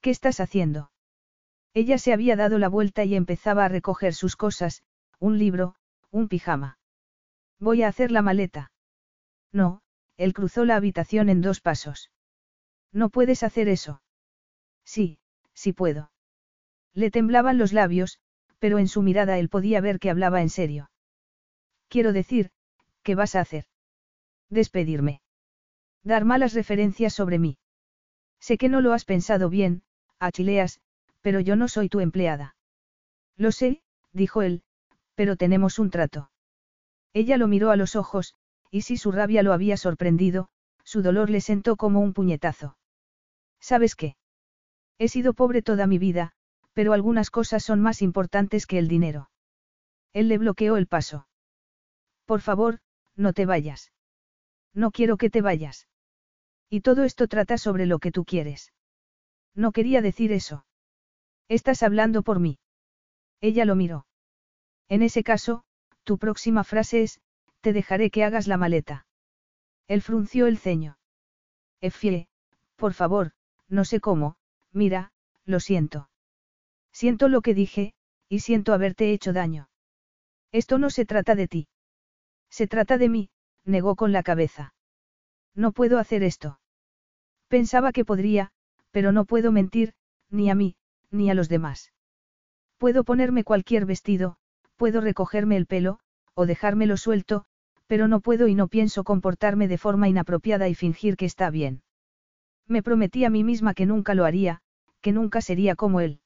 ¿Qué 0.00 0.10
estás 0.10 0.40
haciendo? 0.40 0.90
Ella 1.74 1.98
se 1.98 2.12
había 2.12 2.36
dado 2.36 2.58
la 2.58 2.68
vuelta 2.68 3.04
y 3.04 3.16
empezaba 3.16 3.64
a 3.64 3.68
recoger 3.68 4.14
sus 4.14 4.36
cosas, 4.36 4.84
un 5.18 5.38
libro, 5.38 5.74
un 6.10 6.28
pijama. 6.28 6.78
Voy 7.58 7.82
a 7.82 7.88
hacer 7.88 8.12
la 8.12 8.22
maleta. 8.22 8.70
No, 9.52 9.82
él 10.16 10.32
cruzó 10.32 10.64
la 10.64 10.76
habitación 10.76 11.28
en 11.28 11.40
dos 11.40 11.60
pasos. 11.60 12.12
No 12.92 13.10
puedes 13.10 13.42
hacer 13.42 13.68
eso. 13.68 14.02
Sí, 14.84 15.18
sí 15.52 15.72
puedo. 15.72 16.12
Le 16.92 17.10
temblaban 17.10 17.58
los 17.58 17.72
labios, 17.72 18.20
pero 18.60 18.78
en 18.78 18.86
su 18.86 19.02
mirada 19.02 19.38
él 19.38 19.48
podía 19.48 19.80
ver 19.80 19.98
que 19.98 20.10
hablaba 20.10 20.42
en 20.42 20.50
serio. 20.50 20.90
Quiero 21.88 22.12
decir, 22.12 22.52
¿qué 23.02 23.16
vas 23.16 23.34
a 23.34 23.40
hacer? 23.40 23.66
Despedirme. 24.48 25.22
Dar 26.04 26.24
malas 26.24 26.54
referencias 26.54 27.14
sobre 27.14 27.40
mí. 27.40 27.58
Sé 28.38 28.58
que 28.58 28.68
no 28.68 28.80
lo 28.80 28.92
has 28.92 29.04
pensado 29.04 29.48
bien, 29.48 29.82
Achileas, 30.20 30.80
pero 31.24 31.40
yo 31.40 31.56
no 31.56 31.68
soy 31.68 31.88
tu 31.88 32.00
empleada. 32.00 32.54
Lo 33.38 33.50
sé, 33.50 33.80
dijo 34.12 34.42
él, 34.42 34.62
pero 35.14 35.36
tenemos 35.36 35.78
un 35.78 35.88
trato. 35.88 36.30
Ella 37.14 37.38
lo 37.38 37.48
miró 37.48 37.70
a 37.70 37.76
los 37.76 37.96
ojos, 37.96 38.34
y 38.70 38.82
si 38.82 38.98
su 38.98 39.10
rabia 39.10 39.42
lo 39.42 39.54
había 39.54 39.78
sorprendido, 39.78 40.50
su 40.84 41.00
dolor 41.00 41.30
le 41.30 41.40
sentó 41.40 41.76
como 41.76 42.00
un 42.00 42.12
puñetazo. 42.12 42.76
¿Sabes 43.58 43.96
qué? 43.96 44.16
He 44.98 45.08
sido 45.08 45.32
pobre 45.32 45.62
toda 45.62 45.86
mi 45.86 45.96
vida, 45.96 46.32
pero 46.74 46.92
algunas 46.92 47.30
cosas 47.30 47.64
son 47.64 47.80
más 47.80 48.02
importantes 48.02 48.66
que 48.66 48.78
el 48.78 48.86
dinero. 48.86 49.30
Él 50.12 50.28
le 50.28 50.36
bloqueó 50.36 50.76
el 50.76 50.86
paso. 50.86 51.26
Por 52.26 52.42
favor, 52.42 52.80
no 53.16 53.32
te 53.32 53.46
vayas. 53.46 53.92
No 54.74 54.90
quiero 54.90 55.16
que 55.16 55.30
te 55.30 55.40
vayas. 55.40 55.88
Y 56.68 56.82
todo 56.82 57.02
esto 57.04 57.28
trata 57.28 57.56
sobre 57.56 57.86
lo 57.86 57.98
que 57.98 58.12
tú 58.12 58.26
quieres. 58.26 58.74
No 59.54 59.72
quería 59.72 60.02
decir 60.02 60.30
eso. 60.30 60.66
Estás 61.48 61.82
hablando 61.82 62.22
por 62.22 62.40
mí. 62.40 62.58
Ella 63.40 63.64
lo 63.64 63.74
miró. 63.74 64.06
En 64.88 65.02
ese 65.02 65.22
caso, 65.22 65.64
tu 66.04 66.18
próxima 66.18 66.64
frase 66.64 67.02
es, 67.02 67.20
te 67.60 67.72
dejaré 67.72 68.10
que 68.10 68.24
hagas 68.24 68.46
la 68.46 68.56
maleta. 68.56 69.06
Él 69.86 70.02
frunció 70.02 70.46
el 70.46 70.58
ceño. 70.58 70.98
Efie, 71.80 72.28
por 72.76 72.94
favor, 72.94 73.32
no 73.68 73.84
sé 73.84 74.00
cómo, 74.00 74.36
mira, 74.72 75.12
lo 75.44 75.60
siento. 75.60 76.08
Siento 76.92 77.28
lo 77.28 77.42
que 77.42 77.54
dije, 77.54 77.94
y 78.28 78.40
siento 78.40 78.72
haberte 78.72 79.12
hecho 79.12 79.32
daño. 79.32 79.68
Esto 80.52 80.78
no 80.78 80.90
se 80.90 81.04
trata 81.04 81.34
de 81.34 81.48
ti. 81.48 81.68
Se 82.48 82.66
trata 82.66 82.98
de 82.98 83.08
mí, 83.08 83.30
negó 83.64 83.96
con 83.96 84.12
la 84.12 84.22
cabeza. 84.22 84.74
No 85.54 85.72
puedo 85.72 85.98
hacer 85.98 86.22
esto. 86.22 86.60
Pensaba 87.48 87.92
que 87.92 88.04
podría, 88.04 88.52
pero 88.90 89.12
no 89.12 89.24
puedo 89.24 89.52
mentir, 89.52 89.94
ni 90.30 90.50
a 90.50 90.54
mí, 90.54 90.76
ni 91.14 91.30
a 91.30 91.34
los 91.34 91.48
demás. 91.48 91.92
Puedo 92.78 93.04
ponerme 93.04 93.44
cualquier 93.44 93.86
vestido, 93.86 94.36
puedo 94.76 95.00
recogerme 95.00 95.56
el 95.56 95.66
pelo, 95.66 96.00
o 96.34 96.46
dejármelo 96.46 96.96
suelto, 96.96 97.44
pero 97.86 98.08
no 98.08 98.20
puedo 98.20 98.48
y 98.48 98.54
no 98.54 98.68
pienso 98.68 99.04
comportarme 99.04 99.68
de 99.68 99.78
forma 99.78 100.08
inapropiada 100.08 100.68
y 100.68 100.74
fingir 100.74 101.16
que 101.16 101.26
está 101.26 101.50
bien. 101.50 101.82
Me 102.66 102.82
prometí 102.82 103.24
a 103.24 103.30
mí 103.30 103.44
misma 103.44 103.74
que 103.74 103.86
nunca 103.86 104.14
lo 104.14 104.24
haría, 104.24 104.60
que 105.00 105.12
nunca 105.12 105.40
sería 105.40 105.76
como 105.76 106.00
él. 106.00 106.20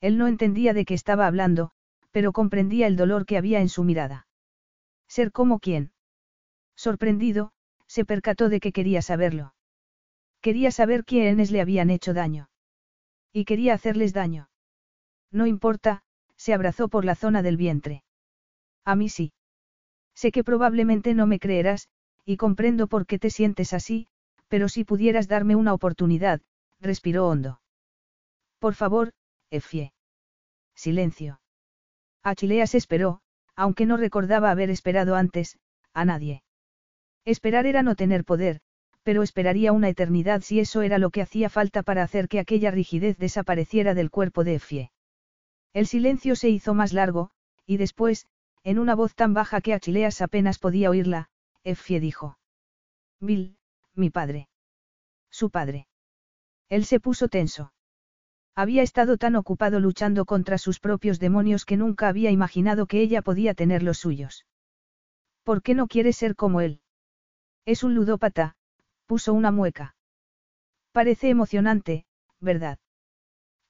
Él 0.00 0.16
no 0.16 0.26
entendía 0.26 0.72
de 0.72 0.84
qué 0.84 0.94
estaba 0.94 1.26
hablando, 1.26 1.70
pero 2.10 2.32
comprendía 2.32 2.86
el 2.86 2.96
dolor 2.96 3.26
que 3.26 3.36
había 3.36 3.60
en 3.60 3.68
su 3.68 3.84
mirada. 3.84 4.26
Ser 5.06 5.32
como 5.32 5.58
quién. 5.58 5.92
Sorprendido, 6.76 7.52
se 7.86 8.04
percató 8.04 8.48
de 8.48 8.60
que 8.60 8.72
quería 8.72 9.02
saberlo. 9.02 9.54
Quería 10.40 10.70
saber 10.70 11.04
quiénes 11.04 11.50
le 11.50 11.60
habían 11.60 11.90
hecho 11.90 12.14
daño. 12.14 12.48
Y 13.32 13.44
quería 13.44 13.74
hacerles 13.74 14.12
daño. 14.12 14.48
No 15.30 15.46
importa, 15.46 16.02
se 16.36 16.54
abrazó 16.54 16.88
por 16.88 17.04
la 17.04 17.14
zona 17.14 17.42
del 17.42 17.56
vientre. 17.56 18.02
A 18.84 18.96
mí 18.96 19.08
sí. 19.08 19.32
Sé 20.14 20.32
que 20.32 20.44
probablemente 20.44 21.14
no 21.14 21.26
me 21.26 21.38
creerás, 21.38 21.88
y 22.24 22.36
comprendo 22.36 22.88
por 22.88 23.06
qué 23.06 23.18
te 23.18 23.30
sientes 23.30 23.72
así, 23.72 24.08
pero 24.48 24.68
si 24.68 24.84
pudieras 24.84 25.28
darme 25.28 25.54
una 25.54 25.72
oportunidad, 25.72 26.40
respiró 26.80 27.28
hondo. 27.28 27.60
Por 28.58 28.74
favor, 28.74 29.12
Efie. 29.50 29.92
Silencio. 30.74 31.40
Achileas 32.22 32.74
esperó, 32.74 33.20
aunque 33.54 33.86
no 33.86 33.96
recordaba 33.96 34.50
haber 34.50 34.70
esperado 34.70 35.14
antes, 35.14 35.58
a 35.92 36.04
nadie. 36.04 36.42
Esperar 37.24 37.66
era 37.66 37.82
no 37.82 37.94
tener 37.94 38.24
poder, 38.24 38.60
pero 39.10 39.24
esperaría 39.24 39.72
una 39.72 39.88
eternidad 39.88 40.40
si 40.40 40.60
eso 40.60 40.82
era 40.82 40.96
lo 40.96 41.10
que 41.10 41.20
hacía 41.20 41.50
falta 41.50 41.82
para 41.82 42.04
hacer 42.04 42.28
que 42.28 42.38
aquella 42.38 42.70
rigidez 42.70 43.18
desapareciera 43.18 43.92
del 43.92 44.08
cuerpo 44.08 44.44
de 44.44 44.54
Efie. 44.54 44.92
El 45.72 45.88
silencio 45.88 46.36
se 46.36 46.48
hizo 46.48 46.74
más 46.74 46.92
largo, 46.92 47.32
y 47.66 47.76
después, 47.76 48.28
en 48.62 48.78
una 48.78 48.94
voz 48.94 49.16
tan 49.16 49.34
baja 49.34 49.62
que 49.62 49.74
Achileas 49.74 50.20
apenas 50.20 50.60
podía 50.60 50.90
oírla, 50.90 51.28
Efie 51.64 51.98
dijo. 51.98 52.38
Bill, 53.18 53.56
mi 53.96 54.10
padre. 54.10 54.48
Su 55.28 55.50
padre. 55.50 55.88
Él 56.68 56.84
se 56.84 57.00
puso 57.00 57.26
tenso. 57.26 57.72
Había 58.54 58.84
estado 58.84 59.16
tan 59.16 59.34
ocupado 59.34 59.80
luchando 59.80 60.24
contra 60.24 60.56
sus 60.56 60.78
propios 60.78 61.18
demonios 61.18 61.64
que 61.64 61.76
nunca 61.76 62.06
había 62.06 62.30
imaginado 62.30 62.86
que 62.86 63.00
ella 63.00 63.22
podía 63.22 63.54
tener 63.54 63.82
los 63.82 63.98
suyos. 63.98 64.46
¿Por 65.42 65.62
qué 65.62 65.74
no 65.74 65.88
quiere 65.88 66.12
ser 66.12 66.36
como 66.36 66.60
él? 66.60 66.80
Es 67.66 67.82
un 67.82 67.96
ludópata, 67.96 68.54
puso 69.10 69.34
una 69.34 69.50
mueca. 69.50 69.96
Parece 70.92 71.30
emocionante, 71.30 72.06
¿verdad? 72.38 72.78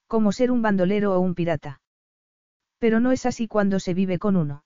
Como 0.07 0.33
ser 0.33 0.51
un 0.51 0.61
bandolero 0.61 1.15
o 1.15 1.21
un 1.21 1.35
pirata. 1.35 1.81
Pero 2.79 3.01
no 3.01 3.11
es 3.11 3.25
así 3.25 3.49
cuando 3.49 3.81
se 3.81 3.95
vive 3.95 4.19
con 4.19 4.37
uno. 4.37 4.65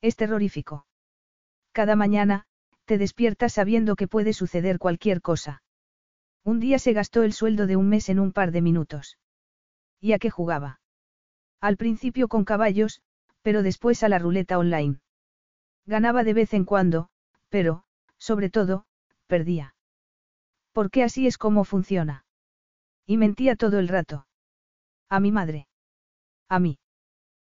Es 0.00 0.16
terrorífico. 0.16 0.84
Cada 1.70 1.94
mañana, 1.94 2.44
te 2.86 2.98
despiertas 2.98 3.52
sabiendo 3.52 3.94
que 3.94 4.08
puede 4.08 4.32
suceder 4.32 4.80
cualquier 4.80 5.20
cosa. 5.20 5.62
Un 6.42 6.58
día 6.58 6.80
se 6.80 6.92
gastó 6.92 7.22
el 7.22 7.32
sueldo 7.32 7.68
de 7.68 7.76
un 7.76 7.88
mes 7.88 8.08
en 8.08 8.18
un 8.18 8.32
par 8.32 8.50
de 8.50 8.62
minutos. 8.62 9.16
¿Y 10.00 10.12
a 10.14 10.18
qué 10.18 10.28
jugaba? 10.28 10.80
Al 11.60 11.76
principio 11.76 12.26
con 12.26 12.44
caballos, 12.44 13.00
pero 13.42 13.62
después 13.62 14.02
a 14.02 14.08
la 14.08 14.18
ruleta 14.18 14.58
online. 14.58 14.98
Ganaba 15.86 16.24
de 16.24 16.34
vez 16.34 16.52
en 16.52 16.64
cuando, 16.64 17.10
pero, 17.48 17.84
sobre 18.18 18.50
todo, 18.50 18.86
perdía. 19.28 19.74
Porque 20.74 21.04
así 21.04 21.26
es 21.28 21.38
como 21.38 21.64
funciona. 21.64 22.26
Y 23.06 23.16
mentía 23.16 23.54
todo 23.54 23.78
el 23.78 23.88
rato. 23.88 24.26
A 25.08 25.20
mi 25.20 25.30
madre. 25.30 25.68
A 26.48 26.58
mí. 26.58 26.78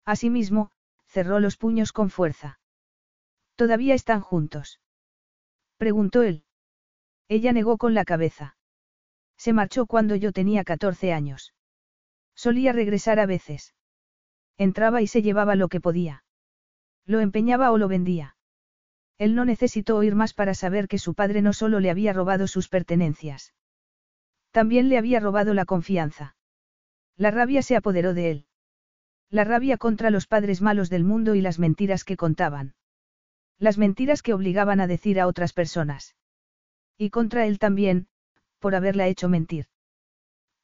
Asimismo, 0.05 0.71
cerró 1.05 1.39
los 1.39 1.57
puños 1.57 1.91
con 1.91 2.09
fuerza. 2.09 2.59
¿Todavía 3.55 3.93
están 3.93 4.21
juntos? 4.21 4.79
Preguntó 5.77 6.23
él. 6.23 6.45
Ella 7.27 7.51
negó 7.51 7.77
con 7.77 7.93
la 7.93 8.05
cabeza. 8.05 8.55
Se 9.37 9.51
marchó 9.51 9.85
cuando 9.85 10.15
yo 10.15 10.31
tenía 10.31 10.63
14 10.63 11.11
años. 11.11 11.53
Solía 12.35 12.71
regresar 12.71 13.19
a 13.19 13.25
veces. 13.25 13.75
Entraba 14.57 15.01
y 15.01 15.07
se 15.07 15.21
llevaba 15.21 15.55
lo 15.55 15.67
que 15.67 15.81
podía. 15.81 16.23
Lo 17.05 17.19
empeñaba 17.19 17.71
o 17.71 17.77
lo 17.77 17.89
vendía. 17.89 18.37
Él 19.19 19.35
no 19.35 19.43
necesitó 19.43 19.97
oír 19.97 20.15
más 20.15 20.33
para 20.33 20.53
saber 20.53 20.87
que 20.87 20.97
su 20.97 21.13
padre 21.13 21.41
no 21.41 21.51
solo 21.51 21.81
le 21.81 21.91
había 21.91 22.13
robado 22.13 22.47
sus 22.47 22.69
pertenencias. 22.69 23.53
También 24.51 24.87
le 24.87 24.97
había 24.97 25.19
robado 25.19 25.53
la 25.53 25.65
confianza. 25.65 26.37
La 27.17 27.29
rabia 27.29 27.61
se 27.61 27.75
apoderó 27.75 28.13
de 28.13 28.31
él. 28.31 28.45
La 29.29 29.43
rabia 29.43 29.77
contra 29.77 30.09
los 30.09 30.25
padres 30.25 30.61
malos 30.61 30.89
del 30.89 31.03
mundo 31.03 31.35
y 31.35 31.41
las 31.41 31.59
mentiras 31.59 32.05
que 32.05 32.15
contaban. 32.15 32.75
Las 33.59 33.77
mentiras 33.77 34.21
que 34.23 34.33
obligaban 34.33 34.79
a 34.79 34.87
decir 34.87 35.19
a 35.19 35.27
otras 35.27 35.51
personas. 35.51 36.15
Y 36.97 37.09
contra 37.09 37.45
él 37.45 37.59
también, 37.59 38.07
por 38.59 38.73
haberla 38.73 39.07
hecho 39.07 39.27
mentir. 39.27 39.67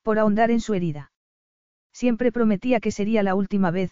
Por 0.02 0.18
ahondar 0.18 0.50
en 0.50 0.62
su 0.62 0.74
herida. 0.74 1.12
Siempre 1.92 2.32
prometía 2.32 2.80
que 2.80 2.92
sería 2.92 3.22
la 3.22 3.36
última 3.36 3.70
vez, 3.70 3.92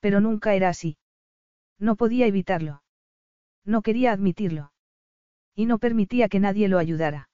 pero 0.00 0.20
nunca 0.20 0.54
era 0.54 0.68
así. 0.68 0.98
No 1.78 1.96
podía 1.96 2.26
evitarlo. 2.26 2.82
No 3.64 3.82
quería 3.82 4.12
admitirlo. 4.12 4.72
Y 5.54 5.66
no 5.66 5.78
permitía 5.78 6.28
que 6.28 6.40
nadie 6.40 6.68
lo 6.68 6.78
ayudara. 6.78 7.28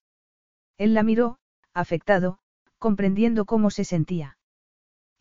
Él 0.76 0.94
la 0.94 1.02
miró, 1.02 1.38
afectado, 1.72 2.38
comprendiendo 2.78 3.44
cómo 3.44 3.70
se 3.70 3.84
sentía. 3.84 4.38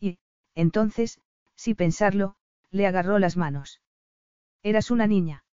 Y, 0.00 0.18
entonces, 0.54 1.20
sin 1.56 1.76
pensarlo, 1.76 2.36
le 2.70 2.86
agarró 2.86 3.18
las 3.18 3.36
manos. 3.36 3.80
Eras 4.62 4.90
una 4.90 5.06
niña. 5.06 5.44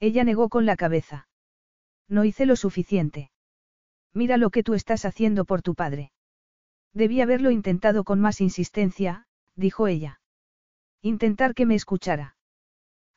Ella 0.00 0.24
negó 0.24 0.48
con 0.48 0.66
la 0.66 0.76
cabeza. 0.76 1.28
No 2.08 2.24
hice 2.24 2.46
lo 2.46 2.56
suficiente. 2.56 3.30
Mira 4.12 4.36
lo 4.36 4.50
que 4.50 4.62
tú 4.62 4.74
estás 4.74 5.04
haciendo 5.04 5.44
por 5.44 5.62
tu 5.62 5.74
padre. 5.74 6.12
Debí 6.92 7.20
haberlo 7.20 7.50
intentado 7.50 8.04
con 8.04 8.20
más 8.20 8.40
insistencia, 8.40 9.26
dijo 9.54 9.86
ella. 9.86 10.20
Intentar 11.00 11.54
que 11.54 11.66
me 11.66 11.74
escuchara. 11.74 12.36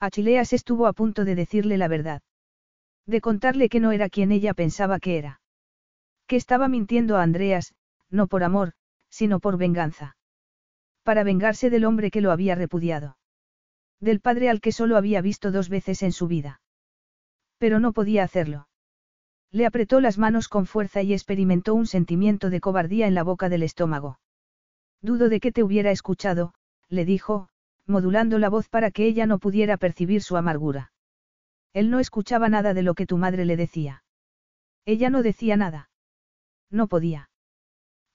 Achileas 0.05 0.53
estuvo 0.53 0.87
a 0.87 0.93
punto 0.93 1.25
de 1.25 1.35
decirle 1.35 1.77
la 1.77 1.87
verdad. 1.87 2.21
De 3.05 3.21
contarle 3.21 3.69
que 3.69 3.79
no 3.79 3.91
era 3.91 4.09
quien 4.09 4.31
ella 4.31 4.53
pensaba 4.53 4.99
que 4.99 5.17
era. 5.17 5.41
Que 6.27 6.35
estaba 6.35 6.67
mintiendo 6.67 7.17
a 7.17 7.23
Andreas, 7.23 7.75
no 8.09 8.27
por 8.27 8.43
amor, 8.43 8.73
sino 9.09 9.39
por 9.39 9.57
venganza. 9.57 10.17
Para 11.03 11.23
vengarse 11.23 11.69
del 11.69 11.85
hombre 11.85 12.11
que 12.11 12.21
lo 12.21 12.31
había 12.31 12.55
repudiado. 12.55 13.17
Del 13.99 14.19
padre 14.19 14.49
al 14.49 14.61
que 14.61 14.71
solo 14.71 14.97
había 14.97 15.21
visto 15.21 15.51
dos 15.51 15.69
veces 15.69 16.03
en 16.03 16.11
su 16.11 16.27
vida. 16.27 16.61
Pero 17.57 17.79
no 17.79 17.93
podía 17.93 18.23
hacerlo. 18.23 18.67
Le 19.51 19.65
apretó 19.65 20.01
las 20.01 20.17
manos 20.17 20.49
con 20.49 20.65
fuerza 20.65 21.01
y 21.01 21.13
experimentó 21.13 21.73
un 21.73 21.87
sentimiento 21.87 22.49
de 22.49 22.59
cobardía 22.59 23.07
en 23.07 23.15
la 23.15 23.23
boca 23.23 23.49
del 23.49 23.63
estómago. 23.63 24.19
Dudo 25.01 25.29
de 25.29 25.39
que 25.39 25.51
te 25.51 25.63
hubiera 25.63 25.91
escuchado, 25.91 26.53
le 26.89 27.05
dijo, 27.05 27.49
modulando 27.87 28.39
la 28.39 28.49
voz 28.49 28.69
para 28.69 28.91
que 28.91 29.05
ella 29.05 29.25
no 29.25 29.39
pudiera 29.39 29.77
percibir 29.77 30.21
su 30.21 30.37
amargura. 30.37 30.91
Él 31.73 31.89
no 31.89 31.99
escuchaba 31.99 32.49
nada 32.49 32.73
de 32.73 32.83
lo 32.83 32.93
que 32.93 33.05
tu 33.05 33.17
madre 33.17 33.45
le 33.45 33.57
decía. 33.57 34.03
Ella 34.85 35.09
no 35.09 35.23
decía 35.23 35.57
nada. 35.57 35.89
No 36.69 36.87
podía. 36.87 37.29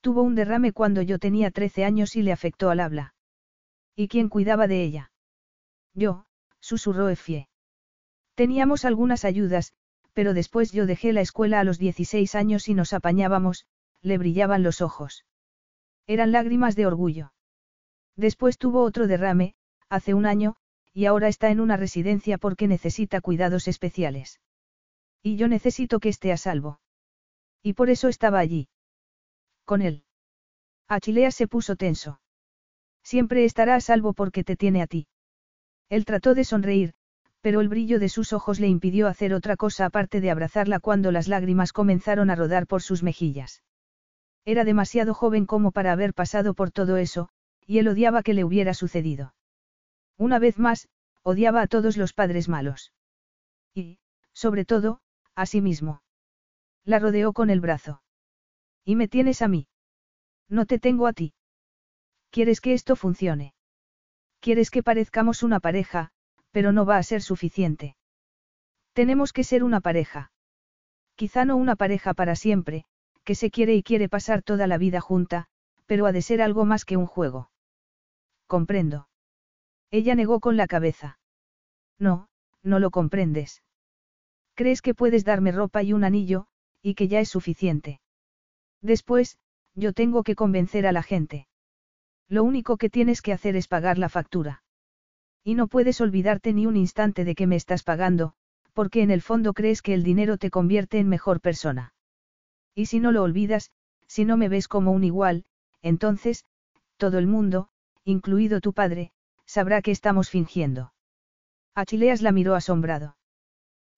Tuvo 0.01 0.23
un 0.23 0.35
derrame 0.35 0.73
cuando 0.73 1.03
yo 1.03 1.19
tenía 1.19 1.51
13 1.51 1.85
años 1.85 2.17
y 2.17 2.23
le 2.23 2.33
afectó 2.33 2.71
al 2.71 2.81
habla. 2.81 3.15
¿Y 3.95 4.09
quién 4.09 4.29
cuidaba 4.29 4.67
de 4.67 4.83
ella? 4.83 5.13
Yo, 5.95 6.25
susurró 6.61 7.09
Efie. 7.09 7.49
Teníamos 8.35 8.85
algunas 8.85 9.25
ayudas, 9.25 9.75
pero 10.15 10.33
después 10.33 10.73
yo 10.73 10.87
dejé 10.87 11.13
la 11.13 11.21
escuela 11.21 11.61
a 11.61 11.65
los 11.65 11.79
16 11.79 12.35
años 12.35 12.69
y 12.69 12.75
nos 12.75 12.93
apañábamos, 12.93 13.67
le 14.01 14.17
brillaban 14.17 14.63
los 14.63 14.81
ojos. 14.81 15.27
Eran 16.07 16.33
lágrimas 16.33 16.77
de 16.77 16.87
orgullo. 16.87 17.33
Después 18.17 18.59
tuvo 18.59 18.83
otro 18.83 19.07
derrame, 19.07 19.55
hace 19.91 20.15
un 20.15 20.25
año, 20.25 20.57
y 20.95 21.05
ahora 21.05 21.29
está 21.29 21.51
en 21.51 21.61
una 21.61 21.77
residencia 21.77 22.39
porque 22.39 22.69
necesita 22.69 23.21
cuidados 23.21 23.69
especiales. 23.69 24.41
Y 25.23 25.37
yo 25.37 25.49
necesito 25.49 26.01
que 26.01 26.09
esté 26.09 26.33
a 26.33 26.37
salvo. 26.37 26.81
Y 27.63 27.75
por 27.75 27.91
eso 27.91 28.09
estaba 28.09 28.39
allí. 28.39 28.69
Con 29.67 29.83
él. 29.83 30.05
Achilea 30.89 31.31
se 31.31 31.47
puso 31.47 31.77
tenso. 31.77 32.21
Siempre 33.03 33.45
estará 33.45 33.75
a 33.75 33.81
salvo 33.81 34.15
porque 34.15 34.45
te 34.45 34.57
tiene 34.57 34.83
a 34.83 34.87
ti. 34.87 35.07
Él 35.89 36.05
trató 36.05 36.35
de 36.35 36.45
sonreír, 36.45 36.95
pero 37.41 37.61
el 37.61 37.69
brillo 37.69 37.99
de 37.99 38.09
sus 38.09 38.33
ojos 38.33 38.61
le 38.61 38.69
impidió 38.69 39.09
hacer 39.09 39.35
otra 39.35 39.57
cosa 39.57 39.87
aparte 39.87 40.21
de 40.21 40.31
abrazarla 40.31 40.81
cuando 40.81 41.11
las 41.11 41.29
lágrimas 41.29 41.73
comenzaron 41.73 42.31
a 42.31 42.37
rodar 42.37 42.67
por 42.67 42.83
sus 42.83 43.03
mejillas. 43.03 43.63
Era 44.45 44.65
demasiado 44.65 45.15
joven 45.15 45.47
como 45.47 45.73
para 45.73 45.93
haber 45.93 46.15
pasado 46.15 46.55
por 46.55 46.71
todo 46.71 46.97
eso, 46.97 47.29
y 47.67 47.79
él 47.79 47.89
odiaba 47.89 48.23
que 48.23 48.35
le 48.35 48.45
hubiera 48.45 48.75
sucedido. 48.75 49.35
Una 50.21 50.39
vez 50.39 50.59
más, 50.59 50.87
odiaba 51.23 51.63
a 51.63 51.67
todos 51.67 51.97
los 51.97 52.13
padres 52.13 52.47
malos. 52.47 52.93
Y, 53.75 53.99
sobre 54.35 54.67
todo, 54.67 55.01
a 55.35 55.47
sí 55.47 55.63
mismo. 55.63 56.03
La 56.85 56.99
rodeó 56.99 57.33
con 57.33 57.49
el 57.49 57.63
brazo. 57.63 58.03
Y 58.85 58.97
me 58.97 59.09
tienes 59.09 59.41
a 59.41 59.49
mí. 59.49 59.67
No 60.47 60.67
te 60.67 60.79
tengo 60.79 61.07
a 61.07 61.15
ti. 61.15 61.33
¿Quieres 62.29 62.61
que 62.61 62.75
esto 62.75 62.97
funcione? 62.97 63.55
¿Quieres 64.41 64.71
que 64.71 64.83
parezcamos 64.83 65.43
una 65.43 65.59
pareja, 65.59 66.11
pero 66.51 66.71
no 66.71 66.85
va 66.85 66.99
a 66.99 67.03
ser 67.03 67.23
suficiente. 67.23 67.97
Tenemos 68.93 69.33
que 69.33 69.43
ser 69.43 69.65
una 69.65 69.81
pareja. 69.81 70.33
Quizá 71.15 71.47
no 71.47 71.57
una 71.57 71.77
pareja 71.77 72.13
para 72.13 72.37
siempre, 72.37 72.85
que 73.25 73.35
se 73.35 73.51
quiere 73.51 73.75
y 73.75 73.83
quiere 73.83 74.11
pasar 74.11 74.43
toda 74.43 74.67
la 74.67 74.77
vida 74.77 75.01
junta, 75.01 75.47
pero 75.87 76.05
ha 76.05 76.13
de 76.13 76.21
ser 76.21 76.43
algo 76.43 76.67
más 76.67 76.85
que 76.85 76.99
un 76.99 77.07
juego. 77.07 77.51
Comprendo. 78.47 79.10
Ella 79.91 80.15
negó 80.15 80.41
con 80.41 80.57
la 80.57 80.67
cabeza. 80.67 81.19
No, 81.99 82.29
no 82.63 82.79
lo 82.79 82.91
comprendes. 82.91 83.63
Crees 84.55 84.83
que 84.83 84.95
puedes 84.95 85.25
darme 85.25 85.53
ropa 85.53 85.83
y 85.83 85.93
un 85.93 86.05
anillo, 86.05 86.47
y 86.83 86.95
que 86.95 87.09
ya 87.09 87.21
es 87.21 87.29
suficiente. 87.29 88.01
Después, 88.81 89.39
yo 89.75 89.93
tengo 89.93 90.23
que 90.23 90.35
convencer 90.35 90.87
a 90.87 90.93
la 90.93 91.03
gente. 91.03 91.47
Lo 92.29 92.45
único 92.45 92.77
que 92.77 92.91
tienes 92.91 93.23
que 93.23 93.33
hacer 93.33 93.57
es 93.57 93.69
pagar 93.69 93.99
la 93.99 94.09
factura. 94.09 94.63
Y 95.43 95.55
no 95.55 95.67
puedes 95.67 96.01
olvidarte 96.01 96.53
ni 96.53 96.67
un 96.67 96.77
instante 96.77 97.25
de 97.25 97.35
que 97.35 97.47
me 97.47 97.57
estás 97.57 97.83
pagando, 97.83 98.35
porque 98.73 99.03
en 99.03 99.11
el 99.11 99.23
fondo 99.23 99.53
crees 99.53 99.83
que 99.83 99.95
el 99.95 100.03
dinero 100.03 100.39
te 100.39 100.51
convierte 100.51 100.99
en 100.99 101.09
mejor 101.09 101.41
persona. 101.41 101.95
Y 102.75 102.87
si 102.87 103.01
no 103.01 103.11
lo 103.13 103.23
olvidas, 103.23 103.73
si 104.07 104.25
no 104.25 104.37
me 104.37 104.49
ves 104.49 104.69
como 104.69 104.93
un 104.93 105.05
igual, 105.05 105.45
entonces, 105.83 106.45
todo 106.97 107.19
el 107.19 107.27
mundo, 107.27 107.69
incluido 108.05 108.61
tu 108.61 108.73
padre, 108.73 109.13
sabrá 109.51 109.83
que 109.83 109.91
estamos 109.91 110.31
fingiendo. 110.31 110.93
Achileas 111.75 112.23
la 112.23 112.31
miró 112.31 112.55
asombrado. 112.55 113.17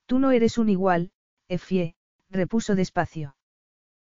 Tú 0.07 0.19
no 0.19 0.31
eres 0.31 0.57
un 0.57 0.71
igual, 0.71 1.13
Efie, 1.47 1.95
repuso 2.31 2.75
despacio. 2.75 3.37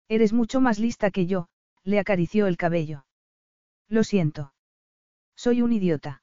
Eres 0.08 0.32
mucho 0.32 0.60
más 0.60 0.78
lista 0.78 1.10
que 1.10 1.26
yo, 1.26 1.48
le 1.82 1.98
acarició 1.98 2.46
el 2.46 2.56
cabello. 2.56 3.06
Lo 3.88 4.04
siento. 4.04 4.54
Soy 5.34 5.62
un 5.62 5.72
idiota. 5.72 6.22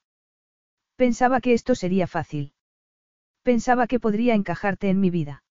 Pensaba 0.96 1.42
que 1.42 1.54
esto 1.54 1.76
sería 1.76 2.08
fácil. 2.08 2.54
Pensaba 3.44 3.88
que 3.88 4.00
podría 4.00 4.36
encajarte 4.36 4.90
en 4.90 5.02
mi 5.02 5.10
vida. 5.10 5.44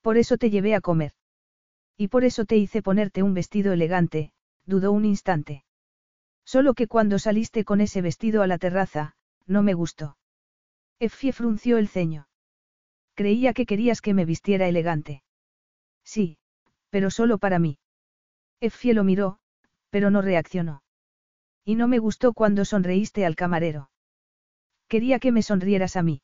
Por 0.00 0.16
eso 0.16 0.38
te 0.38 0.48
llevé 0.48 0.74
a 0.74 0.80
comer. 0.80 1.12
Y 1.98 2.08
por 2.08 2.24
eso 2.24 2.46
te 2.46 2.56
hice 2.56 2.80
ponerte 2.80 3.22
un 3.22 3.34
vestido 3.34 3.74
elegante, 3.74 4.32
dudó 4.64 4.90
un 4.92 5.04
instante. 5.04 5.64
Solo 6.52 6.74
que 6.74 6.88
cuando 6.88 7.20
saliste 7.20 7.64
con 7.64 7.80
ese 7.80 8.02
vestido 8.02 8.42
a 8.42 8.48
la 8.48 8.58
terraza, 8.58 9.14
no 9.46 9.62
me 9.62 9.72
gustó. 9.72 10.16
Effie 10.98 11.32
frunció 11.32 11.78
el 11.78 11.86
ceño. 11.86 12.26
Creía 13.14 13.52
que 13.52 13.66
querías 13.66 14.00
que 14.00 14.14
me 14.14 14.24
vistiera 14.24 14.66
elegante. 14.66 15.22
Sí, 16.02 16.38
pero 16.88 17.08
solo 17.12 17.38
para 17.38 17.60
mí. 17.60 17.78
Effie 18.58 18.94
lo 18.94 19.04
miró, 19.04 19.38
pero 19.90 20.10
no 20.10 20.22
reaccionó. 20.22 20.82
Y 21.64 21.76
no 21.76 21.86
me 21.86 22.00
gustó 22.00 22.32
cuando 22.32 22.64
sonreíste 22.64 23.24
al 23.24 23.36
camarero. 23.36 23.92
Quería 24.88 25.20
que 25.20 25.30
me 25.30 25.44
sonrieras 25.44 25.94
a 25.94 26.02
mí. 26.02 26.20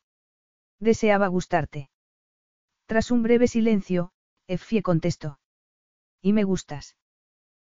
Deseaba 0.80 1.28
gustarte. 1.28 1.88
Tras 2.86 3.12
un 3.12 3.22
breve 3.22 3.46
silencio, 3.46 4.10
Effie 4.48 4.82
contestó. 4.82 5.38
Y 6.20 6.32
me 6.32 6.42
gustas. 6.42 6.96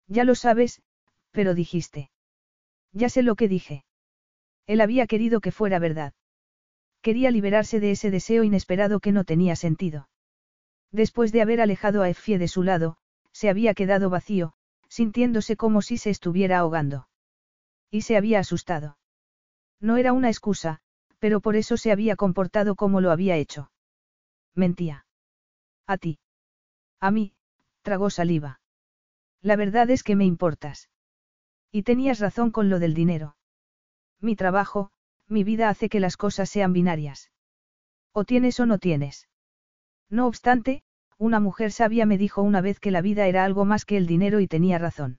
Ya 0.07 0.23
lo 0.23 0.37
sabes, 0.37 0.83
pero 1.33 1.57
dijiste. 1.57 2.13
Ya 2.95 3.09
sé 3.09 3.23
lo 3.23 3.35
que 3.35 3.49
dije. 3.49 3.85
Él 4.67 4.81
había 4.81 5.07
querido 5.07 5.41
que 5.41 5.53
fuera 5.53 5.79
verdad. 5.79 6.15
Quería 7.03 7.31
liberarse 7.31 7.81
de 7.81 7.91
ese 7.91 8.11
deseo 8.11 8.45
inesperado 8.45 9.01
que 9.01 9.13
no 9.13 9.25
tenía 9.25 9.57
sentido. 9.57 10.09
Después 10.91 11.33
de 11.33 11.43
haber 11.43 11.61
alejado 11.61 12.03
a 12.03 12.09
Effie 12.09 12.39
de 12.39 12.49
su 12.49 12.63
lado, 12.63 12.97
se 13.33 13.51
había 13.51 13.75
quedado 13.75 14.09
vacío, 14.11 14.55
sintiéndose 14.89 15.57
como 15.57 15.83
si 15.83 15.99
se 15.99 16.11
estuviera 16.11 16.61
ahogando. 16.61 17.09
Y 17.91 18.03
se 18.03 18.17
había 18.17 18.39
asustado. 18.39 18.97
No 19.81 19.97
era 19.97 20.13
una 20.13 20.29
excusa, 20.29 20.81
pero 21.19 21.41
por 21.41 21.57
eso 21.57 21.77
se 21.77 21.91
había 21.91 22.17
comportado 22.17 22.77
como 22.77 23.01
lo 23.01 23.11
había 23.11 23.37
hecho. 23.37 23.73
Mentía. 24.55 25.05
A 25.87 25.99
ti. 25.99 26.21
A 27.01 27.11
mí, 27.11 27.35
tragó 27.83 28.09
saliva. 28.09 28.61
La 29.43 29.57
verdad 29.57 29.91
es 29.91 30.05
que 30.05 30.17
me 30.17 30.25
importas. 30.25 30.89
Y 31.75 31.83
tenías 31.83 32.21
razón 32.21 32.53
con 32.53 32.71
lo 32.71 32.79
del 32.79 32.95
dinero. 32.95 33.35
Mi 34.21 34.37
trabajo, 34.37 34.93
mi 35.27 35.43
vida 35.43 35.69
hace 35.69 35.89
que 35.89 35.99
las 35.99 36.17
cosas 36.17 36.49
sean 36.49 36.73
binarias. 36.73 37.33
O 38.13 38.23
tienes 38.23 38.61
o 38.61 38.67
no 38.67 38.79
tienes. 38.79 39.29
No 40.09 40.29
obstante, 40.29 40.85
Una 41.19 41.41
mujer 41.41 41.73
sabia 41.73 42.07
me 42.07 42.17
dijo 42.17 42.43
una 42.43 42.61
vez 42.61 42.79
que 42.79 42.93
la 42.93 43.01
vida 43.01 43.27
era 43.27 43.45
algo 43.45 43.65
más 43.65 43.85
que 43.85 43.97
el 43.97 44.07
dinero 44.07 44.39
y 44.39 44.47
tenía 44.47 44.79
razón. 44.79 45.19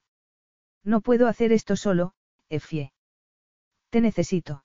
No 0.84 1.02
puedo 1.02 1.28
hacer 1.28 1.52
esto 1.52 1.76
solo, 1.76 2.14
Effie. 2.50 2.94
Te 3.90 4.00
necesito. 4.00 4.64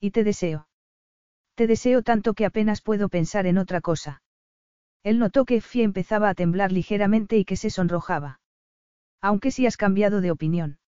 Y 0.00 0.10
te 0.10 0.24
deseo. 0.24 0.68
Te 1.54 1.66
deseo 1.66 2.02
tanto 2.02 2.34
que 2.34 2.44
apenas 2.44 2.82
puedo 2.82 3.08
pensar 3.08 3.46
en 3.46 3.56
otra 3.56 3.80
cosa. 3.80 4.22
Él 5.02 5.18
notó 5.18 5.46
que 5.46 5.56
Effie 5.56 5.84
empezaba 5.84 6.28
a 6.28 6.34
temblar 6.34 6.70
ligeramente 6.70 7.38
y 7.38 7.46
que 7.46 7.56
se 7.56 7.70
sonrojaba. 7.70 8.40
Aunque 9.22 9.50
sí 9.50 9.66
has 9.66 9.78
cambiado 9.78 10.20
de 10.20 10.30
opinión. 10.30 10.78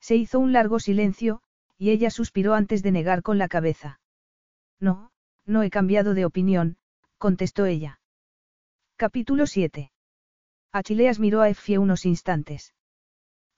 Se 0.00 0.16
hizo 0.16 0.38
un 0.38 0.52
largo 0.52 0.78
silencio, 0.78 1.42
y 1.78 1.90
ella 1.90 2.10
suspiró 2.10 2.54
antes 2.54 2.82
de 2.82 2.92
negar 2.92 3.22
con 3.22 3.38
la 3.38 3.48
cabeza. 3.48 4.00
No, 4.80 5.10
no 5.44 5.62
he 5.62 5.70
cambiado 5.70 6.14
de 6.14 6.24
opinión, 6.24 6.76
contestó 7.18 7.66
ella. 7.66 8.00
Capítulo 8.96 9.46
7. 9.46 9.92
Achileas 10.72 11.18
miró 11.18 11.40
a 11.40 11.48
Effie 11.48 11.78
unos 11.78 12.04
instantes. 12.06 12.74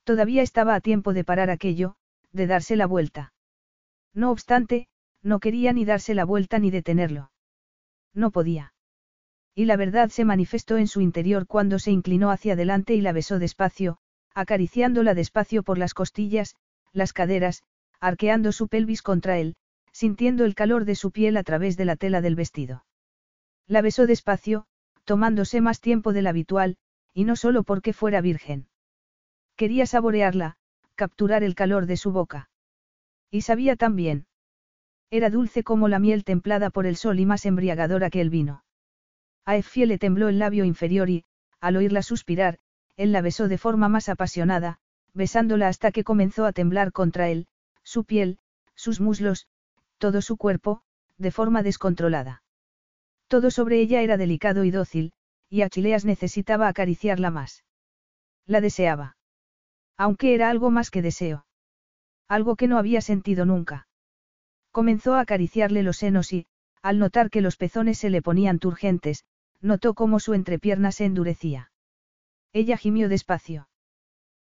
Todavía 0.03 0.41
estaba 0.41 0.75
a 0.75 0.81
tiempo 0.81 1.13
de 1.13 1.23
parar 1.23 1.49
aquello, 1.49 1.95
de 2.31 2.47
darse 2.47 2.75
la 2.75 2.87
vuelta. 2.87 3.33
No 4.13 4.31
obstante, 4.31 4.87
no 5.21 5.39
quería 5.39 5.73
ni 5.73 5.85
darse 5.85 6.13
la 6.13 6.25
vuelta 6.25 6.59
ni 6.59 6.71
detenerlo. 6.71 7.31
No 8.13 8.31
podía. 8.31 8.73
Y 9.53 9.65
la 9.65 9.75
verdad 9.75 10.09
se 10.09 10.25
manifestó 10.25 10.77
en 10.77 10.87
su 10.87 11.01
interior 11.01 11.47
cuando 11.47 11.79
se 11.79 11.91
inclinó 11.91 12.31
hacia 12.31 12.53
adelante 12.53 12.95
y 12.95 13.01
la 13.01 13.11
besó 13.11 13.39
despacio, 13.39 13.99
acariciándola 14.33 15.13
despacio 15.13 15.63
por 15.63 15.77
las 15.77 15.93
costillas, 15.93 16.55
las 16.93 17.13
caderas, 17.13 17.63
arqueando 17.99 18.51
su 18.51 18.67
pelvis 18.67 19.01
contra 19.01 19.37
él, 19.37 19.55
sintiendo 19.91 20.45
el 20.45 20.55
calor 20.55 20.85
de 20.85 20.95
su 20.95 21.11
piel 21.11 21.37
a 21.37 21.43
través 21.43 21.77
de 21.77 21.85
la 21.85 21.95
tela 21.95 22.21
del 22.21 22.35
vestido. 22.35 22.85
La 23.67 23.81
besó 23.81 24.07
despacio, 24.07 24.65
tomándose 25.03 25.61
más 25.61 25.81
tiempo 25.81 26.13
del 26.13 26.27
habitual, 26.27 26.77
y 27.13 27.23
no 27.25 27.35
solo 27.35 27.63
porque 27.63 27.93
fuera 27.93 28.21
virgen. 28.21 28.67
Quería 29.55 29.85
saborearla, 29.85 30.57
capturar 30.95 31.43
el 31.43 31.55
calor 31.55 31.85
de 31.85 31.97
su 31.97 32.11
boca. 32.11 32.49
Y 33.31 33.41
sabía 33.41 33.75
también. 33.75 34.25
Era 35.11 35.29
dulce 35.29 35.63
como 35.63 35.87
la 35.87 35.99
miel 35.99 36.23
templada 36.23 36.69
por 36.69 36.85
el 36.85 36.95
sol 36.95 37.19
y 37.19 37.25
más 37.25 37.45
embriagadora 37.45 38.09
que 38.09 38.21
el 38.21 38.29
vino. 38.29 38.63
A 39.45 39.57
Effie 39.57 39.87
le 39.87 39.97
tembló 39.97 40.29
el 40.29 40.39
labio 40.39 40.65
inferior 40.65 41.09
y, 41.09 41.25
al 41.59 41.77
oírla 41.77 42.03
suspirar, 42.03 42.59
él 42.99 43.13
la 43.13 43.21
besó 43.21 43.47
de 43.47 43.57
forma 43.57 43.87
más 43.87 44.09
apasionada, 44.09 44.77
besándola 45.13 45.69
hasta 45.69 45.93
que 45.93 46.03
comenzó 46.03 46.45
a 46.45 46.51
temblar 46.51 46.91
contra 46.91 47.29
él, 47.29 47.47
su 47.81 48.03
piel, 48.03 48.39
sus 48.75 48.99
muslos, 48.99 49.47
todo 49.99 50.21
su 50.21 50.35
cuerpo, 50.35 50.81
de 51.17 51.31
forma 51.31 51.63
descontrolada. 51.63 52.43
Todo 53.29 53.51
sobre 53.51 53.79
ella 53.79 54.01
era 54.01 54.17
delicado 54.17 54.65
y 54.65 54.71
dócil, 54.71 55.13
y 55.49 55.61
Achileas 55.61 56.03
necesitaba 56.03 56.67
acariciarla 56.67 57.31
más. 57.31 57.63
La 58.45 58.59
deseaba. 58.59 59.15
Aunque 59.95 60.35
era 60.35 60.49
algo 60.49 60.69
más 60.69 60.91
que 60.91 61.01
deseo. 61.01 61.45
Algo 62.27 62.57
que 62.57 62.67
no 62.67 62.77
había 62.77 62.99
sentido 62.99 63.45
nunca. 63.45 63.87
Comenzó 64.71 65.15
a 65.15 65.21
acariciarle 65.21 65.83
los 65.83 65.95
senos 65.95 66.33
y, 66.33 66.47
al 66.81 66.99
notar 66.99 67.29
que 67.29 67.39
los 67.39 67.55
pezones 67.55 67.97
se 67.97 68.09
le 68.09 68.21
ponían 68.21 68.59
turgentes, 68.59 69.23
notó 69.61 69.93
cómo 69.93 70.19
su 70.19 70.33
entrepierna 70.33 70.91
se 70.91 71.05
endurecía. 71.05 71.71
Ella 72.53 72.77
gimió 72.77 73.09
despacio. 73.09 73.69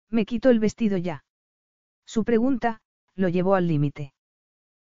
Me 0.09 0.25
quito 0.25 0.49
el 0.49 0.59
vestido 0.59 0.97
ya. 0.97 1.25
Su 2.05 2.23
pregunta, 2.23 2.81
lo 3.15 3.27
llevó 3.27 3.55
al 3.55 3.67
límite. 3.67 4.13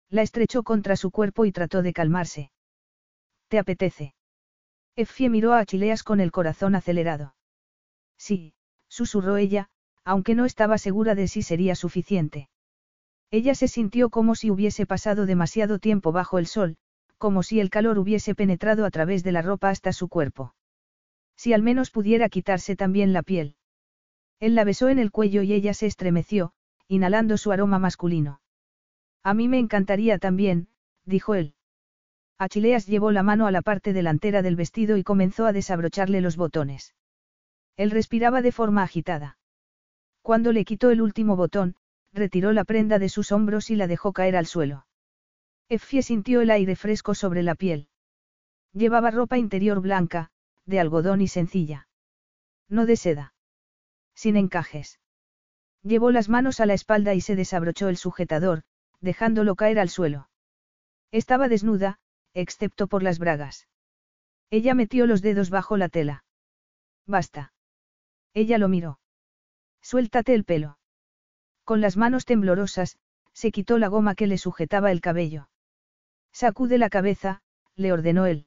La 0.09 0.23
estrechó 0.23 0.63
contra 0.63 0.97
su 0.97 1.11
cuerpo 1.11 1.45
y 1.45 1.53
trató 1.53 1.83
de 1.83 1.93
calmarse. 1.93 2.51
¿Te 3.49 3.59
apetece? 3.59 4.15
Effie 4.97 5.31
miró 5.31 5.53
a 5.53 5.61
Achileas 5.61 6.03
con 6.03 6.21
el 6.21 6.33
corazón 6.33 6.75
acelerado. 6.75 7.35
Sí, 8.19 8.55
susurró 8.89 9.37
ella, 9.37 9.69
aunque 10.05 10.35
no 10.35 10.45
estaba 10.45 10.79
segura 10.79 11.15
de 11.15 11.29
si 11.29 11.43
sería 11.43 11.75
suficiente. 11.75 12.49
Ella 13.31 13.55
se 13.55 13.69
sintió 13.69 14.11
como 14.11 14.35
si 14.35 14.51
hubiese 14.51 14.85
pasado 14.85 15.25
demasiado 15.25 15.79
tiempo 15.79 16.13
bajo 16.13 16.39
el 16.39 16.47
sol, 16.47 16.77
como 17.17 17.43
si 17.43 17.61
el 17.61 17.71
calor 17.71 17.99
hubiese 17.99 18.35
penetrado 18.35 18.85
a 18.85 18.91
través 18.91 19.23
de 19.23 19.33
la 19.33 19.43
ropa 19.43 19.71
hasta 19.71 19.93
su 19.93 20.09
cuerpo. 20.09 20.55
Si 21.43 21.53
al 21.53 21.63
menos 21.63 21.91
pudiera 21.91 22.29
quitarse 22.29 22.77
también 22.77 23.13
la 23.13 23.25
piel. 23.25 23.57
Él 24.39 24.55
la 24.55 24.63
besó 24.63 24.91
en 24.91 25.01
el 25.01 25.11
cuello 25.11 25.43
y 25.43 25.53
ella 25.53 25.75
se 25.75 25.87
estremeció, 25.87 26.53
inhalando 26.87 27.37
su 27.37 27.51
aroma 27.51 27.81
masculino. 27.81 28.41
A 29.25 29.35
mí 29.35 29.49
me 29.49 29.59
encantaría 29.59 30.19
también, 30.19 30.69
dijo 31.05 31.35
él. 31.35 31.57
Achileas 32.39 32.87
llevó 32.87 33.11
la 33.11 33.25
mano 33.25 33.49
a 33.49 33.51
la 33.51 33.61
parte 33.61 33.93
delantera 33.93 34.41
del 34.41 34.55
vestido 34.55 34.97
y 34.97 35.03
comenzó 35.03 35.45
a 35.45 35.53
desabrocharle 35.53 36.21
los 36.21 36.37
botones. 36.37 36.95
Él 37.77 37.91
respiraba 37.91 38.41
de 38.41 38.53
forma 38.53 38.85
agitada. 38.85 39.37
Cuando 40.21 40.53
le 40.53 40.65
quitó 40.65 40.93
el 40.93 41.03
último 41.03 41.35
botón, 41.35 41.75
retiró 42.13 42.53
la 42.53 42.63
prenda 42.63 43.01
de 43.01 43.09
sus 43.09 43.33
hombros 43.33 43.69
y 43.71 43.75
la 43.75 43.89
dejó 43.89 44.13
caer 44.13 44.37
al 44.37 44.47
suelo. 44.47 44.87
Effie 45.69 46.05
sintió 46.05 46.41
el 46.41 46.53
aire 46.53 46.77
fresco 46.77 47.17
sobre 47.17 47.43
la 47.43 47.57
piel. 47.57 47.89
Llevaba 48.73 49.11
ropa 49.11 49.39
interior 49.39 49.81
blanca, 49.81 50.31
de 50.67 50.81
algodón 50.81 51.21
y 51.21 51.29
sencilla. 51.29 51.89
No 52.69 52.87
de 52.87 52.97
seda. 52.97 53.35
Sin 54.15 54.37
encajes. 54.37 55.01
Llevó 55.83 56.11
las 56.11 56.29
manos 56.29 56.61
a 56.61 56.67
la 56.67 56.75
espalda 56.75 57.15
y 57.15 57.21
se 57.21 57.37
desabrochó 57.37 57.89
el 57.89 57.97
sujetador, 57.97 58.63
dejándolo 59.01 59.57
caer 59.57 59.79
al 59.79 59.89
suelo. 59.89 60.29
Estaba 61.11 61.49
desnuda, 61.49 61.99
excepto 62.35 62.87
por 62.87 63.03
las 63.03 63.19
bragas. 63.19 63.69
Ella 64.51 64.75
metió 64.75 65.07
los 65.07 65.23
dedos 65.23 65.51
bajo 65.51 65.77
la 65.77 65.89
tela. 65.89 66.25
Basta. 67.07 67.53
Ella 68.33 68.59
lo 68.59 68.69
miró. 68.69 69.01
Suéltate 69.81 70.35
el 70.35 70.45
pelo. 70.45 70.79
Con 71.65 71.81
las 71.81 71.97
manos 71.97 72.25
temblorosas, 72.25 72.99
se 73.33 73.51
quitó 73.51 73.79
la 73.79 73.89
goma 73.89 74.15
que 74.15 74.27
le 74.27 74.39
sujetaba 74.39 74.93
el 74.93 75.01
cabello. 75.01 75.49
Sacude 76.33 76.79
la 76.79 76.91
cabeza, 76.91 77.43
le 77.77 77.93
ordenó 77.93 78.27
él. 78.27 78.47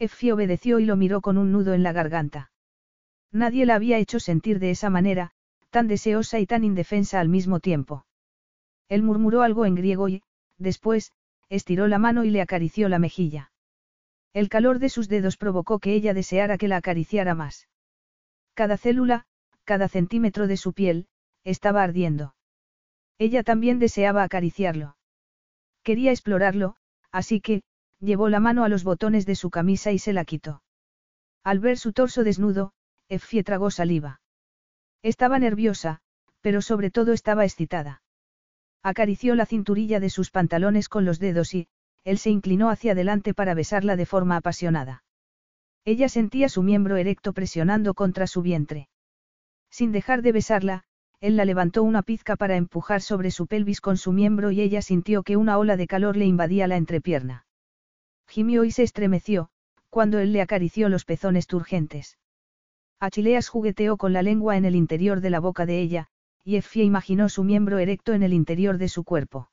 Effie 0.00 0.32
obedeció 0.32 0.78
y 0.78 0.86
lo 0.86 0.96
miró 0.96 1.20
con 1.20 1.36
un 1.36 1.52
nudo 1.52 1.74
en 1.74 1.82
la 1.82 1.92
garganta. 1.92 2.50
Nadie 3.30 3.66
la 3.66 3.74
había 3.74 3.98
hecho 3.98 4.18
sentir 4.18 4.58
de 4.58 4.70
esa 4.70 4.88
manera, 4.88 5.30
tan 5.68 5.88
deseosa 5.88 6.40
y 6.40 6.46
tan 6.46 6.64
indefensa 6.64 7.20
al 7.20 7.28
mismo 7.28 7.60
tiempo. 7.60 8.06
Él 8.88 9.02
murmuró 9.02 9.42
algo 9.42 9.66
en 9.66 9.74
griego 9.74 10.08
y, 10.08 10.22
después, 10.58 11.12
estiró 11.50 11.86
la 11.86 11.98
mano 11.98 12.24
y 12.24 12.30
le 12.30 12.40
acarició 12.40 12.88
la 12.88 12.98
mejilla. 12.98 13.52
El 14.32 14.48
calor 14.48 14.78
de 14.78 14.88
sus 14.88 15.08
dedos 15.08 15.36
provocó 15.36 15.78
que 15.78 15.92
ella 15.92 16.14
deseara 16.14 16.56
que 16.56 16.66
la 16.66 16.78
acariciara 16.78 17.34
más. 17.34 17.68
Cada 18.54 18.78
célula, 18.78 19.26
cada 19.64 19.88
centímetro 19.88 20.46
de 20.46 20.56
su 20.56 20.72
piel, 20.72 21.08
estaba 21.44 21.82
ardiendo. 21.82 22.34
Ella 23.18 23.42
también 23.42 23.78
deseaba 23.78 24.22
acariciarlo. 24.22 24.96
Quería 25.82 26.10
explorarlo, 26.10 26.76
así 27.12 27.40
que, 27.40 27.62
llevó 28.00 28.28
la 28.28 28.40
mano 28.40 28.64
a 28.64 28.68
los 28.68 28.84
botones 28.84 29.26
de 29.26 29.34
su 29.34 29.50
camisa 29.50 29.92
y 29.92 29.98
se 29.98 30.12
la 30.12 30.24
quitó. 30.24 30.62
Al 31.44 31.60
ver 31.60 31.78
su 31.78 31.92
torso 31.92 32.24
desnudo, 32.24 32.72
Effie 33.08 33.44
tragó 33.44 33.70
saliva. 33.70 34.20
Estaba 35.02 35.38
nerviosa, 35.38 36.00
pero 36.40 36.62
sobre 36.62 36.90
todo 36.90 37.12
estaba 37.12 37.44
excitada. 37.44 38.02
Acarició 38.82 39.34
la 39.34 39.46
cinturilla 39.46 40.00
de 40.00 40.10
sus 40.10 40.30
pantalones 40.30 40.88
con 40.88 41.04
los 41.04 41.18
dedos 41.18 41.54
y, 41.54 41.68
él 42.04 42.18
se 42.18 42.30
inclinó 42.30 42.70
hacia 42.70 42.92
adelante 42.92 43.34
para 43.34 43.54
besarla 43.54 43.96
de 43.96 44.06
forma 44.06 44.36
apasionada. 44.36 45.04
Ella 45.84 46.08
sentía 46.08 46.48
su 46.48 46.62
miembro 46.62 46.96
erecto 46.96 47.32
presionando 47.32 47.94
contra 47.94 48.26
su 48.26 48.42
vientre. 48.42 48.88
Sin 49.70 49.92
dejar 49.92 50.22
de 50.22 50.32
besarla, 50.32 50.84
él 51.20 51.36
la 51.36 51.44
levantó 51.44 51.82
una 51.82 52.02
pizca 52.02 52.36
para 52.36 52.56
empujar 52.56 53.02
sobre 53.02 53.30
su 53.30 53.46
pelvis 53.46 53.80
con 53.80 53.98
su 53.98 54.12
miembro 54.12 54.50
y 54.50 54.60
ella 54.62 54.80
sintió 54.80 55.22
que 55.22 55.36
una 55.36 55.58
ola 55.58 55.76
de 55.76 55.86
calor 55.86 56.16
le 56.16 56.24
invadía 56.24 56.66
la 56.66 56.76
entrepierna. 56.76 57.44
Gimió 58.30 58.62
y 58.62 58.70
se 58.70 58.84
estremeció, 58.84 59.48
cuando 59.88 60.20
él 60.20 60.32
le 60.32 60.40
acarició 60.40 60.88
los 60.88 61.04
pezones 61.04 61.48
turgentes. 61.48 62.16
Achileas 63.00 63.48
jugueteó 63.48 63.96
con 63.96 64.12
la 64.12 64.22
lengua 64.22 64.56
en 64.56 64.64
el 64.64 64.76
interior 64.76 65.20
de 65.20 65.30
la 65.30 65.40
boca 65.40 65.66
de 65.66 65.80
ella, 65.80 66.06
y 66.44 66.54
Effie 66.54 66.84
imaginó 66.84 67.28
su 67.28 67.42
miembro 67.42 67.78
erecto 67.78 68.12
en 68.12 68.22
el 68.22 68.32
interior 68.32 68.78
de 68.78 68.88
su 68.88 69.02
cuerpo. 69.02 69.50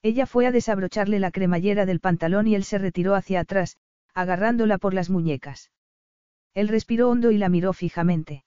Ella 0.00 0.24
fue 0.24 0.46
a 0.46 0.50
desabrocharle 0.50 1.20
la 1.20 1.30
cremallera 1.30 1.84
del 1.84 2.00
pantalón 2.00 2.46
y 2.46 2.54
él 2.54 2.64
se 2.64 2.78
retiró 2.78 3.14
hacia 3.14 3.40
atrás, 3.40 3.76
agarrándola 4.14 4.78
por 4.78 4.94
las 4.94 5.10
muñecas. 5.10 5.70
Él 6.54 6.68
respiró 6.68 7.10
hondo 7.10 7.30
y 7.30 7.36
la 7.36 7.50
miró 7.50 7.74
fijamente. 7.74 8.46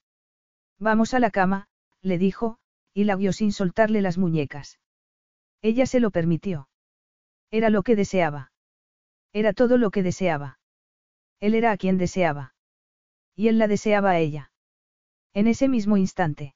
Vamos 0.79 1.13
a 1.13 1.19
la 1.19 1.29
cama, 1.29 1.67
le 2.01 2.17
dijo, 2.17 2.57
y 2.91 3.03
la 3.03 3.15
guió 3.17 3.31
sin 3.31 3.51
soltarle 3.51 4.01
las 4.01 4.17
muñecas. 4.17 4.79
Ella 5.61 5.85
se 5.85 5.99
lo 5.99 6.09
permitió. 6.09 6.69
Era 7.51 7.69
lo 7.69 7.83
que 7.83 7.95
deseaba. 7.95 8.52
Era 9.33 9.53
todo 9.53 9.77
lo 9.77 9.91
que 9.91 10.03
deseaba. 10.03 10.59
Él 11.39 11.55
era 11.55 11.71
a 11.71 11.77
quien 11.77 11.97
deseaba. 11.97 12.53
Y 13.35 13.47
él 13.47 13.57
la 13.57 13.67
deseaba 13.67 14.11
a 14.11 14.19
ella. 14.19 14.51
En 15.33 15.47
ese 15.47 15.67
mismo 15.67 15.97
instante. 15.97 16.55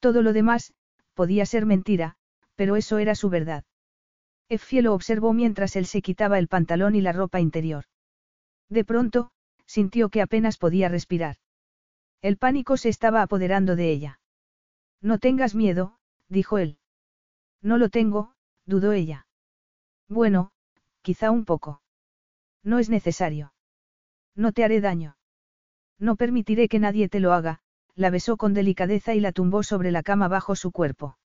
Todo 0.00 0.22
lo 0.22 0.32
demás, 0.32 0.72
podía 1.12 1.44
ser 1.44 1.66
mentira, 1.66 2.16
pero 2.54 2.76
eso 2.76 2.98
era 2.98 3.14
su 3.14 3.28
verdad. 3.28 3.64
Effie 4.48 4.82
lo 4.82 4.94
observó 4.94 5.32
mientras 5.34 5.76
él 5.76 5.86
se 5.86 6.02
quitaba 6.02 6.38
el 6.38 6.48
pantalón 6.48 6.94
y 6.94 7.02
la 7.02 7.12
ropa 7.12 7.40
interior. 7.40 7.84
De 8.68 8.84
pronto, 8.84 9.30
sintió 9.66 10.08
que 10.08 10.22
apenas 10.22 10.56
podía 10.56 10.88
respirar. 10.88 11.36
El 12.22 12.38
pánico 12.38 12.76
se 12.76 12.88
estaba 12.88 13.20
apoderando 13.22 13.76
de 13.76 13.90
ella. 13.90 14.20
No 15.02 15.18
tengas 15.18 15.54
miedo, 15.54 15.98
dijo 16.28 16.58
él. 16.58 16.78
No 17.60 17.76
lo 17.76 17.90
tengo, 17.90 18.34
dudó 18.64 18.92
ella. 18.92 19.26
Bueno, 20.08 20.52
quizá 21.02 21.30
un 21.30 21.44
poco. 21.44 21.81
No 22.62 22.78
es 22.78 22.88
necesario. 22.88 23.52
No 24.34 24.52
te 24.52 24.64
haré 24.64 24.80
daño. 24.80 25.16
No 25.98 26.16
permitiré 26.16 26.68
que 26.68 26.78
nadie 26.78 27.08
te 27.08 27.20
lo 27.20 27.32
haga, 27.32 27.60
la 27.94 28.10
besó 28.10 28.36
con 28.36 28.54
delicadeza 28.54 29.14
y 29.14 29.20
la 29.20 29.32
tumbó 29.32 29.62
sobre 29.62 29.90
la 29.90 30.02
cama 30.02 30.28
bajo 30.28 30.56
su 30.56 30.72
cuerpo. 30.72 31.18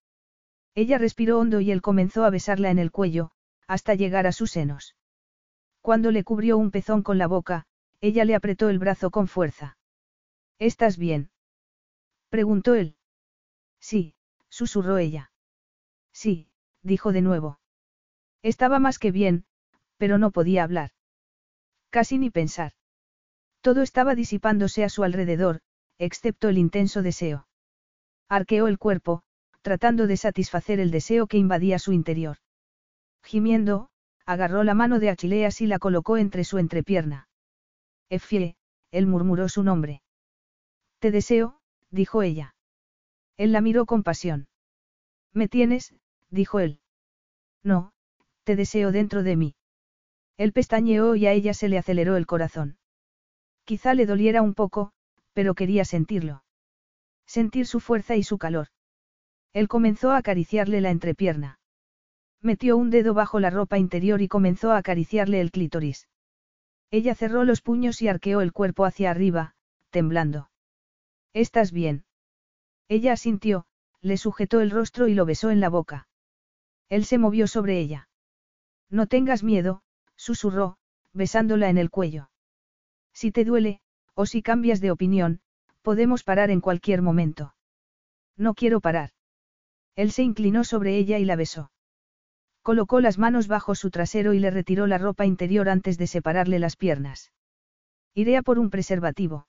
Ella 0.76 0.98
respiró 0.98 1.40
hondo 1.40 1.60
y 1.62 1.72
él 1.72 1.82
comenzó 1.82 2.26
a 2.26 2.30
besarla 2.30 2.70
en 2.70 2.80
el 2.80 2.92
cuello, 2.92 3.32
hasta 3.68 3.96
llegar 3.96 4.28
a 4.28 4.32
sus 4.32 4.52
senos. 4.52 4.96
Cuando 5.82 6.12
le 6.12 6.24
cubrió 6.24 6.58
un 6.58 6.72
pezón 6.72 7.02
con 7.02 7.18
la 7.18 7.28
boca, 7.28 7.66
ella 8.02 8.26
le 8.26 8.36
apretó 8.36 8.70
el 8.70 8.78
brazo 8.78 9.10
con 9.10 9.28
fuerza. 9.28 9.78
¿Estás 10.60 10.98
bien? 10.98 11.32
preguntó 12.30 12.76
él. 12.76 12.96
Sí, 13.80 14.16
susurró 14.50 14.98
ella. 14.98 15.32
Sí, 16.12 16.50
dijo 16.82 17.12
de 17.12 17.22
nuevo. 17.22 17.60
Estaba 18.44 18.80
más 18.80 19.00
que 19.00 19.12
bien, 19.12 19.46
pero 19.98 20.18
no 20.18 20.32
podía 20.32 20.64
hablar. 20.64 20.92
Casi 21.90 22.18
ni 22.18 22.30
pensar. 22.30 22.74
Todo 23.62 23.82
estaba 23.82 24.16
disipándose 24.16 24.84
a 24.84 24.90
su 24.90 25.04
alrededor, 25.04 25.62
excepto 25.98 26.50
el 26.50 26.58
intenso 26.58 27.02
deseo. 27.02 27.48
Arqueó 28.30 28.68
el 28.68 28.78
cuerpo, 28.78 29.24
tratando 29.62 30.08
de 30.08 30.18
satisfacer 30.18 30.80
el 30.80 30.92
deseo 30.92 31.28
que 31.28 31.38
invadía 31.38 31.80
su 31.80 31.92
interior. 31.94 32.38
Gimiendo, 33.24 33.90
agarró 34.26 34.64
la 34.64 34.74
mano 34.74 35.00
de 35.00 35.10
Achileas 35.10 35.62
y 35.62 35.68
la 35.68 35.80
colocó 35.80 36.18
entre 36.18 36.44
su 36.44 36.58
entrepierna. 36.58 37.28
Efie, 38.10 38.56
él 38.92 39.08
murmuró 39.08 39.50
su 39.50 39.64
nombre. 39.64 40.02
Te 41.00 41.12
deseo, 41.12 41.60
dijo 41.90 42.24
ella. 42.24 42.56
Él 43.38 43.52
la 43.52 43.62
miró 43.62 43.86
con 43.86 44.04
pasión. 44.04 44.48
Me 45.34 45.48
tienes, 45.48 45.94
dijo 46.30 46.60
él. 46.60 46.80
No, 47.64 47.92
te 48.44 48.56
deseo 48.56 48.92
dentro 48.92 49.24
de 49.24 49.36
mí. 49.36 49.56
Él 50.38 50.54
pestañeó 50.54 51.16
y 51.16 51.26
a 51.26 51.34
ella 51.34 51.54
se 51.54 51.68
le 51.68 51.78
aceleró 51.78 52.16
el 52.16 52.26
corazón. 52.26 52.78
Quizá 53.66 53.94
le 53.94 54.06
doliera 54.06 54.42
un 54.42 54.54
poco, 54.54 54.92
pero 55.34 55.56
quería 55.56 55.84
sentirlo. 55.84 56.44
Sentir 57.26 57.66
su 57.66 57.80
fuerza 57.80 58.16
y 58.16 58.24
su 58.24 58.38
calor. 58.38 58.68
Él 59.54 59.68
comenzó 59.68 60.12
a 60.12 60.18
acariciarle 60.18 60.82
la 60.82 60.92
entrepierna. 60.92 61.60
Metió 62.42 62.78
un 62.78 62.92
dedo 62.92 63.14
bajo 63.14 63.40
la 63.40 63.50
ropa 63.50 63.78
interior 63.78 64.22
y 64.22 64.28
comenzó 64.28 64.72
a 64.72 64.78
acariciarle 64.78 65.42
el 65.42 65.52
clítoris. 65.52 66.08
Ella 66.92 67.16
cerró 67.16 67.44
los 67.44 67.62
puños 67.62 68.02
y 68.02 68.08
arqueó 68.08 68.42
el 68.42 68.54
cuerpo 68.54 68.86
hacia 68.86 69.12
arriba, 69.12 69.56
temblando. 69.90 70.50
¿Estás 71.34 71.72
bien? 71.72 72.06
Ella 72.88 73.14
asintió, 73.14 73.66
le 74.02 74.18
sujetó 74.18 74.62
el 74.62 74.72
rostro 74.72 75.08
y 75.08 75.14
lo 75.14 75.26
besó 75.26 75.50
en 75.50 75.60
la 75.60 75.70
boca. 75.70 76.08
Él 76.90 77.04
se 77.04 77.18
movió 77.18 77.48
sobre 77.48 77.80
ella. 77.80 78.08
No 78.90 79.08
tengas 79.08 79.44
miedo, 79.44 79.82
susurró, 80.28 80.78
besándola 81.14 81.70
en 81.70 81.78
el 81.78 81.90
cuello. 81.90 82.30
Si 83.14 83.32
te 83.32 83.46
duele, 83.46 83.80
o 84.14 84.26
si 84.26 84.42
cambias 84.42 84.82
de 84.82 84.92
opinión, 84.92 85.40
podemos 85.82 86.24
parar 86.24 86.52
en 86.52 86.60
cualquier 86.60 87.02
momento. 87.02 87.56
No 88.36 88.54
quiero 88.54 88.82
parar. 88.82 89.12
Él 89.96 90.12
se 90.12 90.24
inclinó 90.24 90.66
sobre 90.66 90.98
ella 90.98 91.18
y 91.18 91.24
la 91.24 91.38
besó. 91.38 91.72
Colocó 92.62 93.00
las 93.00 93.18
manos 93.18 93.48
bajo 93.48 93.74
su 93.74 93.90
trasero 93.90 94.34
y 94.34 94.40
le 94.40 94.52
retiró 94.52 94.86
la 94.86 94.98
ropa 94.98 95.26
interior 95.26 95.70
antes 95.70 95.98
de 95.98 96.08
separarle 96.08 96.60
las 96.60 96.76
piernas. 96.76 97.32
Iré 98.14 98.36
a 98.36 98.42
por 98.42 98.60
un 98.60 98.70
preservativo. 98.70 99.48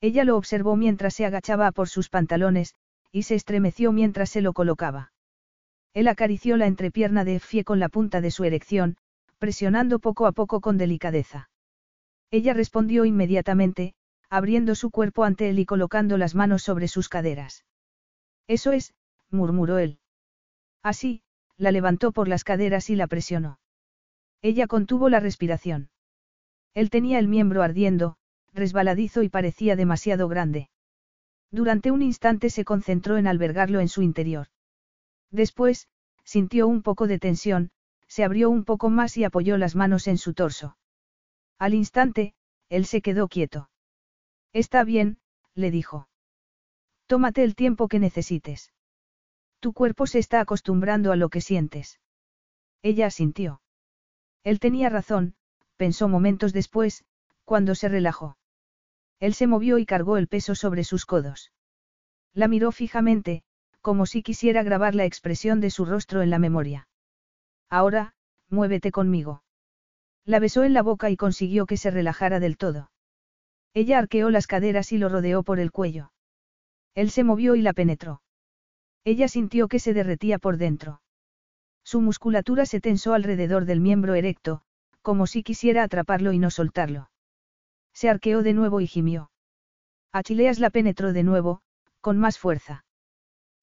Ella 0.00 0.22
lo 0.22 0.36
observó 0.36 0.76
mientras 0.76 1.14
se 1.14 1.26
agachaba 1.26 1.72
por 1.72 1.88
sus 1.88 2.08
pantalones, 2.08 2.76
y 3.10 3.24
se 3.24 3.34
estremeció 3.34 3.90
mientras 3.90 4.30
se 4.30 4.42
lo 4.42 4.52
colocaba. 4.52 5.12
Él 5.92 6.06
acarició 6.06 6.56
la 6.56 6.68
entrepierna 6.68 7.24
de 7.24 7.36
Effie 7.36 7.64
con 7.64 7.80
la 7.80 7.88
punta 7.88 8.20
de 8.20 8.30
su 8.30 8.44
erección, 8.44 8.96
presionando 9.38 9.98
poco 9.98 10.26
a 10.26 10.32
poco 10.32 10.60
con 10.60 10.78
delicadeza. 10.78 11.50
Ella 12.30 12.54
respondió 12.54 13.04
inmediatamente, 13.04 13.94
abriendo 14.28 14.74
su 14.74 14.90
cuerpo 14.90 15.24
ante 15.24 15.48
él 15.48 15.58
y 15.58 15.64
colocando 15.64 16.18
las 16.18 16.34
manos 16.34 16.62
sobre 16.62 16.88
sus 16.88 17.08
caderas. 17.08 17.64
Eso 18.46 18.72
es, 18.72 18.94
murmuró 19.30 19.78
él. 19.78 19.98
Así, 20.82 21.22
la 21.56 21.72
levantó 21.72 22.12
por 22.12 22.28
las 22.28 22.44
caderas 22.44 22.90
y 22.90 22.96
la 22.96 23.06
presionó. 23.06 23.58
Ella 24.42 24.66
contuvo 24.66 25.08
la 25.08 25.20
respiración. 25.20 25.90
Él 26.74 26.90
tenía 26.90 27.18
el 27.18 27.28
miembro 27.28 27.62
ardiendo, 27.62 28.16
resbaladizo 28.52 29.22
y 29.22 29.28
parecía 29.28 29.74
demasiado 29.76 30.28
grande. 30.28 30.70
Durante 31.50 31.90
un 31.90 32.02
instante 32.02 32.50
se 32.50 32.64
concentró 32.64 33.16
en 33.16 33.26
albergarlo 33.26 33.80
en 33.80 33.88
su 33.88 34.02
interior. 34.02 34.48
Después, 35.30 35.88
sintió 36.24 36.68
un 36.68 36.82
poco 36.82 37.06
de 37.06 37.18
tensión, 37.18 37.70
se 38.08 38.24
abrió 38.24 38.50
un 38.50 38.64
poco 38.64 38.90
más 38.90 39.16
y 39.16 39.24
apoyó 39.24 39.56
las 39.58 39.76
manos 39.76 40.08
en 40.08 40.18
su 40.18 40.34
torso. 40.34 40.76
Al 41.58 41.74
instante, 41.74 42.34
él 42.68 42.86
se 42.86 43.02
quedó 43.02 43.28
quieto. 43.28 43.70
Está 44.52 44.82
bien, 44.84 45.18
le 45.54 45.70
dijo. 45.70 46.08
Tómate 47.06 47.44
el 47.44 47.54
tiempo 47.54 47.88
que 47.88 47.98
necesites. 47.98 48.72
Tu 49.60 49.72
cuerpo 49.72 50.06
se 50.06 50.18
está 50.18 50.40
acostumbrando 50.40 51.12
a 51.12 51.16
lo 51.16 51.28
que 51.28 51.40
sientes. 51.40 52.00
Ella 52.82 53.06
asintió. 53.06 53.60
Él 54.44 54.60
tenía 54.60 54.88
razón, 54.88 55.34
pensó 55.76 56.08
momentos 56.08 56.52
después, 56.52 57.04
cuando 57.44 57.74
se 57.74 57.88
relajó. 57.88 58.36
Él 59.20 59.34
se 59.34 59.46
movió 59.46 59.78
y 59.78 59.86
cargó 59.86 60.16
el 60.16 60.28
peso 60.28 60.54
sobre 60.54 60.84
sus 60.84 61.06
codos. 61.06 61.52
La 62.34 62.46
miró 62.46 62.70
fijamente, 62.72 63.42
como 63.80 64.06
si 64.06 64.22
quisiera 64.22 64.62
grabar 64.62 64.94
la 64.94 65.06
expresión 65.06 65.60
de 65.60 65.70
su 65.70 65.84
rostro 65.84 66.22
en 66.22 66.30
la 66.30 66.38
memoria. 66.38 66.88
Ahora, 67.70 68.14
muévete 68.48 68.90
conmigo. 68.90 69.42
La 70.24 70.38
besó 70.38 70.64
en 70.64 70.74
la 70.74 70.82
boca 70.82 71.10
y 71.10 71.16
consiguió 71.16 71.66
que 71.66 71.76
se 71.76 71.90
relajara 71.90 72.40
del 72.40 72.56
todo. 72.56 72.90
Ella 73.74 73.98
arqueó 73.98 74.30
las 74.30 74.46
caderas 74.46 74.92
y 74.92 74.98
lo 74.98 75.08
rodeó 75.08 75.42
por 75.42 75.60
el 75.60 75.70
cuello. 75.70 76.12
Él 76.94 77.10
se 77.10 77.24
movió 77.24 77.54
y 77.54 77.62
la 77.62 77.72
penetró. 77.72 78.22
Ella 79.04 79.28
sintió 79.28 79.68
que 79.68 79.78
se 79.78 79.94
derretía 79.94 80.38
por 80.38 80.56
dentro. 80.56 81.00
Su 81.84 82.00
musculatura 82.00 82.66
se 82.66 82.80
tensó 82.80 83.14
alrededor 83.14 83.64
del 83.64 83.80
miembro 83.80 84.14
erecto, 84.14 84.62
como 85.00 85.26
si 85.26 85.42
quisiera 85.42 85.82
atraparlo 85.82 86.32
y 86.32 86.38
no 86.38 86.50
soltarlo. 86.50 87.10
Se 87.94 88.10
arqueó 88.10 88.42
de 88.42 88.52
nuevo 88.52 88.80
y 88.80 88.86
gimió. 88.86 89.30
Achileas 90.12 90.58
la 90.58 90.70
penetró 90.70 91.12
de 91.12 91.22
nuevo, 91.22 91.62
con 92.00 92.18
más 92.18 92.38
fuerza. 92.38 92.84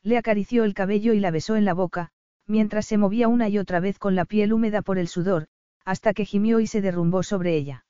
Le 0.02 0.18
acarició 0.18 0.64
el 0.64 0.74
cabello 0.74 1.14
y 1.14 1.20
la 1.20 1.32
besó 1.32 1.56
en 1.56 1.66
la 1.66 1.74
boca, 1.74 2.12
mientras 2.48 2.86
se 2.86 2.98
movía 2.98 3.28
una 3.28 3.50
y 3.50 3.58
otra 3.58 3.80
vez 3.80 4.00
con 4.00 4.16
la 4.16 4.26
piel 4.26 4.54
húmeda 4.54 4.82
por 4.82 4.98
el 4.98 5.08
sudor, 5.08 5.48
hasta 5.84 6.14
que 6.14 6.26
gimió 6.26 6.60
y 6.60 6.68
se 6.68 6.82
derrumbó 6.82 7.24
sobre 7.24 7.56
ella. 7.56 7.86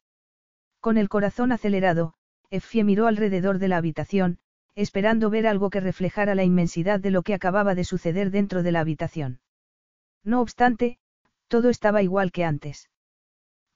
Con 0.80 0.98
el 0.98 1.09
corazón 1.09 1.51
acelerado, 1.51 2.14
Effie 2.50 2.84
miró 2.84 3.08
alrededor 3.08 3.59
de 3.59 3.67
la 3.67 3.77
habitación, 3.77 4.40
esperando 4.75 5.30
ver 5.30 5.48
algo 5.48 5.69
que 5.69 5.80
reflejara 5.80 6.35
la 6.35 6.43
inmensidad 6.43 7.00
de 7.00 7.11
lo 7.11 7.24
que 7.24 7.34
acababa 7.34 7.75
de 7.75 7.85
suceder 7.85 8.30
dentro 8.30 8.61
de 8.61 8.72
la 8.72 8.82
habitación. 8.82 9.40
No 10.24 10.42
obstante, 10.42 11.00
todo 11.48 11.69
estaba 11.69 12.03
igual 12.03 12.32
que 12.32 12.43
antes. 12.43 12.90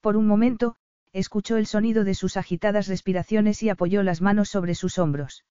Por 0.02 0.18
un 0.18 0.28
momento, 0.28 0.76
escuchó 1.14 1.58
el 1.58 1.66
sonido 1.66 2.04
de 2.04 2.14
sus 2.14 2.38
agitadas 2.38 2.88
respiraciones 2.88 3.64
y 3.64 3.70
apoyó 3.70 4.04
las 4.04 4.22
manos 4.22 4.50
sobre 4.50 4.76
sus 4.76 4.98
hombros. 4.98 5.46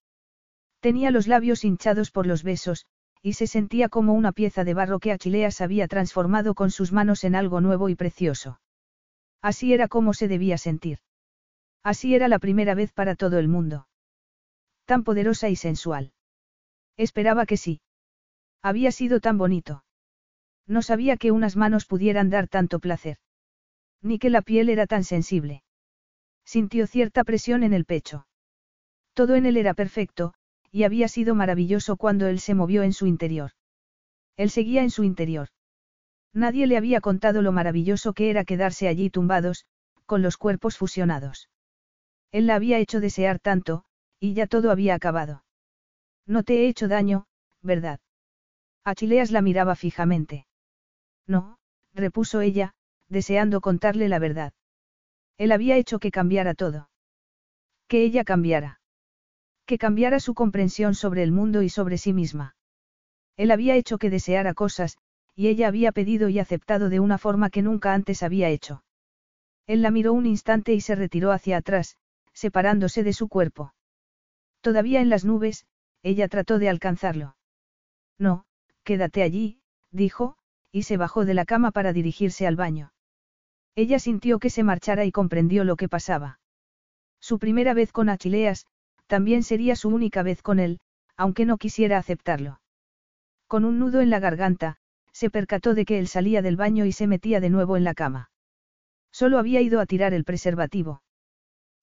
Tenía 0.81 1.11
los 1.11 1.27
labios 1.27 1.65
hinchados 1.65 2.11
por 2.11 2.27
los 2.27 2.43
besos, 2.43 2.87
y 3.23 3.35
se 3.35 3.47
sentía 3.47 3.89
como 3.89 4.15
una 4.15 4.33
pieza 4.33 4.65
de 4.65 4.75
barro 4.75 5.01
que 5.01 5.13
Achileas 5.13 5.61
había 5.61 5.89
transformado 5.89 6.55
con 6.55 6.71
sus 6.71 6.93
manos 6.93 7.25
en 7.25 7.35
algo 7.35 7.61
nuevo 7.61 7.89
y 7.89 7.95
precioso. 7.95 8.61
Así 9.43 9.73
era 9.73 9.89
como 9.89 10.15
se 10.15 10.29
debía 10.29 10.59
sentir. 10.59 10.99
Así 11.83 12.15
era 12.15 12.29
la 12.29 12.39
primera 12.39 12.75
vez 12.75 12.93
para 12.93 13.15
todo 13.15 13.39
el 13.39 13.49
mundo. 13.49 13.89
Tan 14.85 15.05
poderosa 15.05 15.49
y 15.49 15.57
sensual. 15.57 16.13
Esperaba 16.97 17.47
que 17.47 17.57
sí. 17.57 17.81
Había 18.63 18.91
sido 18.91 19.21
tan 19.21 19.39
bonito. 19.39 19.85
No 20.67 20.83
sabía 20.83 21.17
que 21.17 21.31
unas 21.31 21.57
manos 21.57 21.87
pudieran 21.87 22.31
dar 22.31 22.49
tanto 22.49 22.79
placer. 22.81 23.19
Ni 24.03 24.19
que 24.19 24.31
la 24.31 24.43
piel 24.43 24.69
era 24.69 24.87
tan 24.87 25.05
sensible. 25.05 25.63
Sintió 26.45 26.87
cierta 26.87 27.25
presión 27.25 27.63
en 27.63 27.73
el 27.73 27.85
pecho. 27.85 28.27
Todo 29.15 29.35
en 29.35 29.47
él 29.47 29.57
era 29.57 29.75
perfecto, 29.75 30.35
y 30.71 30.85
había 30.85 31.09
sido 31.09 31.35
maravilloso 31.35 31.97
cuando 31.97 32.27
él 32.27 32.41
se 32.41 32.55
movió 32.55 32.83
en 32.83 32.93
su 32.93 33.07
interior. 33.07 33.53
Él 34.37 34.51
seguía 34.51 34.83
en 34.83 34.91
su 34.91 35.05
interior. 35.05 35.49
Nadie 36.33 36.67
le 36.67 36.77
había 36.77 37.01
contado 37.01 37.43
lo 37.43 37.53
maravilloso 37.53 38.13
que 38.13 38.31
era 38.31 38.45
quedarse 38.45 38.87
allí 38.87 39.11
tumbados, 39.11 39.67
con 40.07 40.23
los 40.23 40.37
cuerpos 40.37 40.77
fusionados. 40.77 41.49
Él 42.31 42.47
la 42.47 42.55
había 42.55 42.79
hecho 42.79 43.01
desear 43.01 43.39
tanto, 43.39 43.85
y 44.21 44.35
ya 44.35 44.47
todo 44.47 44.71
había 44.71 44.95
acabado. 44.95 45.45
No 46.27 46.43
te 46.43 46.61
he 46.61 46.69
hecho 46.69 46.89
daño, 46.89 47.27
¿verdad? 47.63 48.01
Achileas 48.85 49.31
la 49.31 49.43
miraba 49.43 49.75
fijamente. 49.75 50.47
No, 51.27 51.59
repuso 51.95 52.41
ella, 52.41 52.75
deseando 53.09 53.61
contarle 53.61 54.09
la 54.09 54.19
verdad. 54.19 54.53
Él 55.39 55.53
había 55.53 55.77
hecho 55.77 55.99
que 55.99 56.11
cambiara 56.11 56.55
todo. 56.55 56.91
Que 57.87 58.03
ella 58.03 58.25
cambiara. 58.25 58.81
Que 59.69 59.77
cambiara 59.77 60.19
su 60.19 60.33
comprensión 60.33 60.95
sobre 60.95 61.23
el 61.23 61.31
mundo 61.31 61.61
y 61.61 61.69
sobre 61.69 61.99
sí 61.99 62.15
misma. 62.15 62.57
Él 63.37 63.51
había 63.51 63.77
hecho 63.77 63.99
que 63.99 64.09
deseara 64.09 64.55
cosas, 64.55 64.97
y 65.35 65.49
ella 65.49 65.69
había 65.69 65.93
pedido 65.93 66.31
y 66.31 66.39
aceptado 66.39 66.89
de 66.89 67.01
una 67.01 67.19
forma 67.19 67.51
que 67.51 67.61
nunca 67.61 67.93
antes 67.93 68.23
había 68.23 68.49
hecho. 68.49 68.83
Él 69.67 69.83
la 69.83 69.91
miró 69.91 70.15
un 70.15 70.25
instante 70.25 70.73
y 70.73 70.81
se 70.81 70.95
retiró 70.95 71.33
hacia 71.33 71.59
atrás, 71.59 71.99
separándose 72.33 73.03
de 73.03 73.13
su 73.13 73.29
cuerpo. 73.29 73.75
Todavía 74.63 75.03
en 75.03 75.11
las 75.11 75.27
nubes, 75.27 75.67
ella 76.03 76.29
trató 76.29 76.59
de 76.59 76.71
alcanzarlo. 76.71 77.37
No, 78.19 78.47
quédate 78.85 79.23
allí, 79.23 79.61
dijo, 79.91 80.39
y 80.73 80.85
se 80.85 80.97
bajó 80.97 81.27
de 81.27 81.35
la 81.35 81.45
cama 81.45 81.73
para 81.73 81.93
dirigirse 81.93 82.47
al 82.47 82.57
baño. 82.57 82.95
Ella 83.75 83.99
sintió 83.99 84.39
que 84.39 84.49
se 84.49 84.63
marchara 84.63 85.05
y 85.05 85.13
comprendió 85.13 85.63
lo 85.65 85.77
que 85.77 85.91
pasaba. 85.91 86.41
Su 87.21 87.39
primera 87.39 87.75
vez 87.75 87.93
con 87.93 88.09
Achileas, 88.09 88.67
también 89.09 89.43
sería 89.43 89.75
su 89.75 89.89
única 89.89 90.23
vez 90.23 90.43
con 90.43 90.61
él, 90.61 90.79
aunque 91.17 91.45
no 91.45 91.59
quisiera 91.59 91.99
aceptarlo. 91.99 92.61
Con 93.49 93.65
un 93.65 93.79
nudo 93.81 94.01
en 94.01 94.11
la 94.11 94.21
garganta, 94.21 94.77
se 95.13 95.31
percató 95.31 95.75
de 95.75 95.85
que 95.85 95.99
él 95.99 96.07
salía 96.07 96.43
del 96.43 96.57
baño 96.57 96.85
y 96.85 96.93
se 96.93 97.09
metía 97.09 97.41
de 97.41 97.51
nuevo 97.51 97.77
en 97.77 97.83
la 97.83 97.95
cama. 97.95 98.31
Solo 99.11 99.39
había 99.39 99.61
ido 99.61 99.81
a 99.81 99.87
tirar 99.87 100.15
el 100.15 100.25
preservativo. 100.25 101.03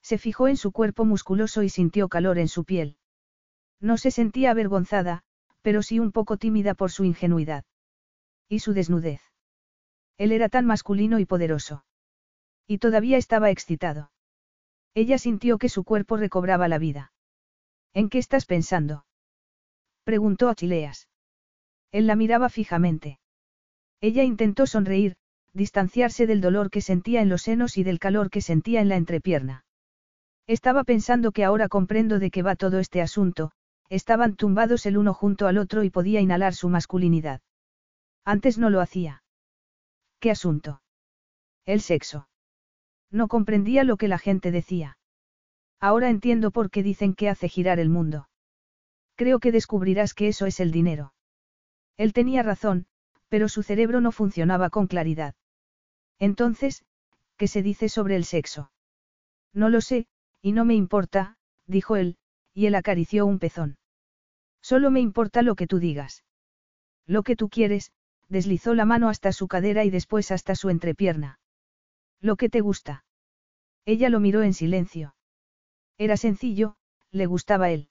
Se 0.01 0.17
fijó 0.17 0.47
en 0.47 0.55
su 0.55 0.71
cuerpo 0.71 1.03
musculoso 1.03 1.63
y 1.63 1.69
sintió 1.69 2.07
calor 2.07 2.37
en 2.37 2.47
su 2.47 2.63
piel. 2.63 2.97
No 3.81 3.97
se 3.97 4.11
sentía 4.11 4.51
avergonzada, 4.51 5.23
pero 5.63 5.81
sí 5.81 5.99
un 5.99 6.11
poco 6.11 6.37
tímida 6.37 6.75
por 6.75 6.91
su 6.91 7.03
ingenuidad. 7.03 7.65
Y 8.47 8.59
su 8.59 8.73
desnudez. 8.73 9.21
Él 10.17 10.31
era 10.31 10.47
tan 10.47 10.65
masculino 10.65 11.19
y 11.19 11.25
poderoso. 11.25 11.83
Y 12.67 12.77
todavía 12.77 13.17
estaba 13.17 13.49
excitado. 13.49 14.11
Ella 14.93 15.17
sintió 15.17 15.57
que 15.57 15.69
su 15.69 15.83
cuerpo 15.83 16.17
recobraba 16.17 16.67
la 16.67 16.77
vida. 16.77 17.11
¿En 17.95 18.09
qué 18.09 18.17
estás 18.17 18.45
pensando? 18.45 19.05
preguntó 20.03 20.49
a 20.49 20.55
Chileas. 20.55 21.07
Él 21.93 22.07
la 22.07 22.17
miraba 22.17 22.49
fijamente. 22.49 23.19
Ella 24.01 24.23
intentó 24.23 24.67
sonreír, 24.67 25.15
distanciarse 25.53 26.27
del 26.27 26.41
dolor 26.41 26.69
que 26.69 26.81
sentía 26.81 27.21
en 27.21 27.29
los 27.29 27.43
senos 27.43 27.77
y 27.77 27.83
del 27.83 27.99
calor 27.99 28.29
que 28.29 28.41
sentía 28.41 28.81
en 28.81 28.89
la 28.89 28.97
entrepierna. 28.97 29.63
Estaba 30.45 30.83
pensando 30.83 31.31
que 31.31 31.45
ahora 31.45 31.69
comprendo 31.69 32.19
de 32.19 32.31
qué 32.31 32.43
va 32.43 32.57
todo 32.57 32.79
este 32.79 33.01
asunto, 33.01 33.51
estaban 33.87 34.35
tumbados 34.35 34.85
el 34.85 34.97
uno 34.97 35.13
junto 35.13 35.47
al 35.47 35.57
otro 35.57 35.85
y 35.85 35.89
podía 35.89 36.19
inhalar 36.19 36.53
su 36.53 36.67
masculinidad. 36.67 37.39
Antes 38.25 38.57
no 38.57 38.69
lo 38.69 38.81
hacía. 38.81 39.23
¿Qué 40.19 40.31
asunto? 40.31 40.81
El 41.65 41.79
sexo. 41.79 42.27
No 43.09 43.29
comprendía 43.29 43.85
lo 43.85 43.95
que 43.95 44.09
la 44.09 44.17
gente 44.17 44.51
decía. 44.51 44.97
Ahora 45.87 46.09
entiendo 46.09 46.49
por 46.49 46.71
qué 46.71 46.81
dicen 46.81 47.13
que 47.13 47.29
hace 47.29 47.47
girar 47.47 47.77
el 47.77 47.89
mundo. 47.89 48.27
Creo 49.13 49.39
que 49.39 49.51
descubrirás 49.51 50.15
que 50.15 50.27
eso 50.27 50.47
es 50.47 50.59
el 50.59 50.71
dinero. 50.71 51.13
Él 51.95 52.11
tenía 52.11 52.41
razón, 52.41 52.87
pero 53.29 53.47
su 53.49 53.61
cerebro 53.61 54.01
no 54.01 54.11
funcionaba 54.11 54.71
con 54.71 54.87
claridad. 54.87 55.35
Entonces, 56.17 56.83
¿qué 57.37 57.47
se 57.47 57.61
dice 57.61 57.87
sobre 57.87 58.15
el 58.15 58.25
sexo? 58.25 58.71
No 59.53 59.69
lo 59.69 59.79
sé, 59.79 60.07
y 60.41 60.53
no 60.53 60.65
me 60.65 60.73
importa, 60.73 61.37
dijo 61.67 61.97
él, 61.97 62.17
y 62.51 62.65
él 62.65 62.73
acarició 62.73 63.27
un 63.27 63.37
pezón. 63.37 63.77
Solo 64.63 64.89
me 64.89 65.01
importa 65.01 65.43
lo 65.43 65.53
que 65.53 65.67
tú 65.67 65.77
digas. 65.77 66.23
Lo 67.05 67.21
que 67.21 67.35
tú 67.35 67.47
quieres, 67.47 67.91
deslizó 68.27 68.73
la 68.73 68.85
mano 68.85 69.07
hasta 69.07 69.31
su 69.31 69.47
cadera 69.47 69.85
y 69.85 69.91
después 69.91 70.31
hasta 70.31 70.55
su 70.55 70.71
entrepierna. 70.71 71.39
Lo 72.21 72.37
que 72.37 72.49
te 72.49 72.61
gusta. 72.61 73.05
Ella 73.85 74.09
lo 74.09 74.19
miró 74.19 74.41
en 74.41 74.55
silencio. 74.55 75.14
Era 75.97 76.17
sencillo, 76.17 76.75
le 77.11 77.25
gustaba 77.25 77.69
él. 77.69 77.89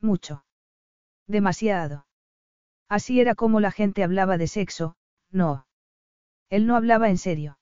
Mucho. 0.00 0.44
Demasiado. 1.26 2.06
Así 2.88 3.20
era 3.20 3.34
como 3.34 3.60
la 3.60 3.70
gente 3.70 4.02
hablaba 4.02 4.36
de 4.38 4.48
sexo, 4.48 4.96
no. 5.30 5.66
Él 6.50 6.66
no 6.66 6.76
hablaba 6.76 7.08
en 7.08 7.18
serio. 7.18 7.58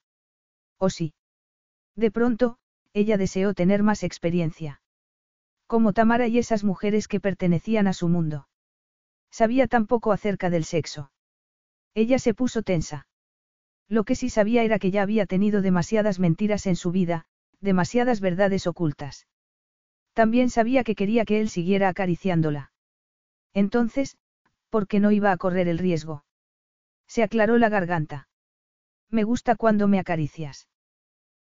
¿O 0.79 0.91
sí? 0.91 1.15
De 1.95 2.11
pronto, 2.11 2.59
ella 2.93 3.17
deseó 3.17 3.55
tener 3.55 3.83
más 3.83 4.03
experiencia. 4.03 4.81
Como 5.67 5.93
Tamara 5.93 6.27
y 6.27 6.39
esas 6.39 6.65
mujeres 6.65 7.07
que 7.07 7.21
pertenecían 7.21 7.87
a 7.87 7.93
su 7.93 8.09
mundo. 8.09 8.49
Sabía 9.31 9.69
tan 9.69 9.87
poco 9.87 10.11
acerca 10.11 10.51
del 10.51 10.65
sexo. 10.65 11.13
Ella 11.95 12.19
se 12.19 12.35
puso 12.35 12.63
tensa. 12.63 13.07
Lo 13.89 14.05
que 14.05 14.15
sí 14.15 14.31
sabía 14.31 14.63
era 14.63 14.79
que 14.79 14.91
ya 14.91 15.03
había 15.03 15.27
tenido 15.27 15.63
demasiadas 15.63 16.19
mentiras 16.19 16.67
en 16.67 16.77
su 16.77 16.91
vida, 16.91 17.27
demasiadas 17.61 18.21
verdades 18.21 18.67
ocultas. 18.67 19.27
También 20.13 20.51
sabía 20.51 20.85
que 20.85 20.95
quería 20.95 21.25
que 21.25 21.41
él 21.41 21.49
siguiera 21.49 21.89
acariciándola. 21.89 22.73
Entonces, 23.55 24.17
¿por 24.69 24.87
qué 24.87 25.01
no 25.01 25.11
iba 25.11 25.33
a 25.33 25.37
correr 25.37 25.69
el 25.69 25.79
riesgo? 25.79 26.25
Se 27.07 27.23
aclaró 27.23 27.59
la 27.59 27.69
garganta. 27.69 28.29
Me 29.09 29.25
gusta 29.25 29.57
cuando 29.57 29.89
me 29.89 29.99
acaricias. 29.99 30.69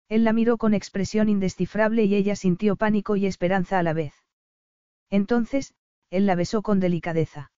Él 0.08 0.24
la 0.24 0.32
miró 0.32 0.56
con 0.56 0.72
expresión 0.72 1.28
indescifrable 1.28 2.04
y 2.04 2.14
ella 2.14 2.34
sintió 2.34 2.76
pánico 2.76 3.16
y 3.16 3.26
esperanza 3.26 3.78
a 3.78 3.82
la 3.82 3.92
vez. 3.92 4.14
Entonces, 5.10 5.74
él 6.10 6.26
la 6.26 6.34
besó 6.34 6.62
con 6.62 6.80
delicadeza. 6.80 7.52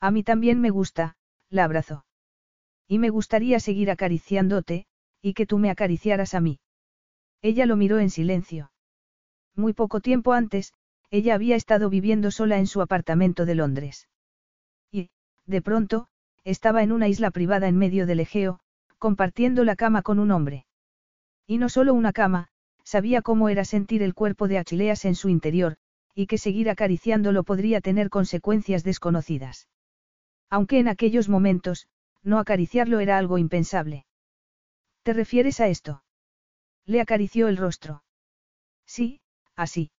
A 0.00 0.10
mí 0.10 0.22
también 0.22 0.60
me 0.60 0.70
gusta, 0.70 1.16
la 1.50 1.64
abrazó. 1.64 2.06
Y 2.88 2.98
me 2.98 3.10
gustaría 3.10 3.60
seguir 3.60 3.90
acariciándote, 3.90 4.86
y 5.20 5.34
que 5.34 5.46
tú 5.46 5.58
me 5.58 5.70
acariciaras 5.70 6.34
a 6.34 6.40
mí. 6.40 6.60
Ella 7.42 7.66
lo 7.66 7.76
miró 7.76 7.98
en 7.98 8.10
silencio. 8.10 8.70
Muy 9.56 9.72
poco 9.72 10.00
tiempo 10.00 10.34
antes, 10.34 10.74
ella 11.10 11.34
había 11.34 11.56
estado 11.56 11.88
viviendo 11.88 12.30
sola 12.30 12.58
en 12.58 12.66
su 12.66 12.82
apartamento 12.82 13.46
de 13.46 13.54
Londres. 13.54 14.08
Y, 14.92 15.08
de 15.46 15.62
pronto, 15.62 16.08
estaba 16.44 16.82
en 16.82 16.92
una 16.92 17.08
isla 17.08 17.30
privada 17.30 17.66
en 17.66 17.78
medio 17.78 18.06
del 18.06 18.20
Egeo, 18.20 18.60
compartiendo 18.98 19.64
la 19.64 19.74
cama 19.74 20.02
con 20.02 20.18
un 20.18 20.30
hombre. 20.30 20.66
Y 21.46 21.58
no 21.58 21.68
solo 21.70 21.94
una 21.94 22.12
cama, 22.12 22.48
sabía 22.84 23.22
cómo 23.22 23.48
era 23.48 23.64
sentir 23.64 24.02
el 24.02 24.14
cuerpo 24.14 24.46
de 24.46 24.58
Achileas 24.58 25.04
en 25.06 25.14
su 25.14 25.28
interior, 25.28 25.76
y 26.14 26.26
que 26.26 26.38
seguir 26.38 26.68
acariciándolo 26.68 27.42
podría 27.42 27.80
tener 27.80 28.10
consecuencias 28.10 28.84
desconocidas. 28.84 29.68
Aunque 30.50 30.78
en 30.78 30.88
aquellos 30.88 31.28
momentos, 31.28 31.88
no 32.22 32.38
acariciarlo 32.38 33.00
era 33.00 33.18
algo 33.18 33.38
impensable. 33.38 34.06
¿Te 35.02 35.12
refieres 35.12 35.60
a 35.60 35.68
esto? 35.68 36.02
Le 36.84 37.00
acarició 37.00 37.48
el 37.48 37.56
rostro. 37.56 38.02
Sí, 38.86 39.20
así. 39.56 39.90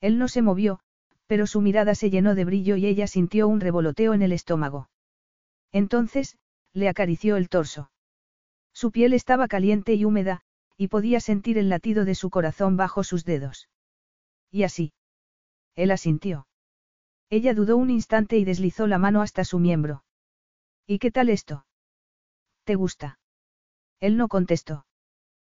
Él 0.00 0.18
no 0.18 0.28
se 0.28 0.42
movió, 0.42 0.80
pero 1.26 1.46
su 1.46 1.60
mirada 1.60 1.94
se 1.94 2.10
llenó 2.10 2.34
de 2.34 2.44
brillo 2.44 2.76
y 2.76 2.86
ella 2.86 3.06
sintió 3.06 3.48
un 3.48 3.60
revoloteo 3.60 4.14
en 4.14 4.22
el 4.22 4.32
estómago. 4.32 4.90
Entonces, 5.72 6.36
le 6.72 6.88
acarició 6.88 7.36
el 7.36 7.48
torso. 7.48 7.90
Su 8.72 8.90
piel 8.90 9.12
estaba 9.12 9.48
caliente 9.48 9.94
y 9.94 10.04
húmeda, 10.04 10.42
y 10.76 10.88
podía 10.88 11.20
sentir 11.20 11.58
el 11.58 11.68
latido 11.68 12.04
de 12.04 12.14
su 12.14 12.30
corazón 12.30 12.76
bajo 12.76 13.04
sus 13.04 13.24
dedos. 13.24 13.68
Y 14.50 14.64
así. 14.64 14.92
Él 15.74 15.90
asintió. 15.90 16.46
Ella 17.30 17.54
dudó 17.54 17.76
un 17.76 17.90
instante 17.90 18.36
y 18.36 18.44
deslizó 18.44 18.86
la 18.86 18.98
mano 18.98 19.22
hasta 19.22 19.44
su 19.44 19.58
miembro. 19.58 20.04
¿Y 20.86 20.98
qué 20.98 21.10
tal 21.10 21.28
esto? 21.28 21.66
¿Te 22.64 22.74
gusta? 22.74 23.18
Él 24.00 24.16
no 24.16 24.28
contestó. 24.28 24.86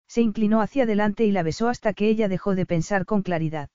Se 0.06 0.20
inclinó 0.20 0.60
hacia 0.60 0.84
adelante 0.84 1.24
y 1.24 1.32
la 1.32 1.42
besó 1.42 1.68
hasta 1.68 1.92
que 1.94 2.08
ella 2.08 2.28
dejó 2.28 2.54
de 2.54 2.66
pensar 2.66 3.04
con 3.04 3.22
claridad. 3.22 3.70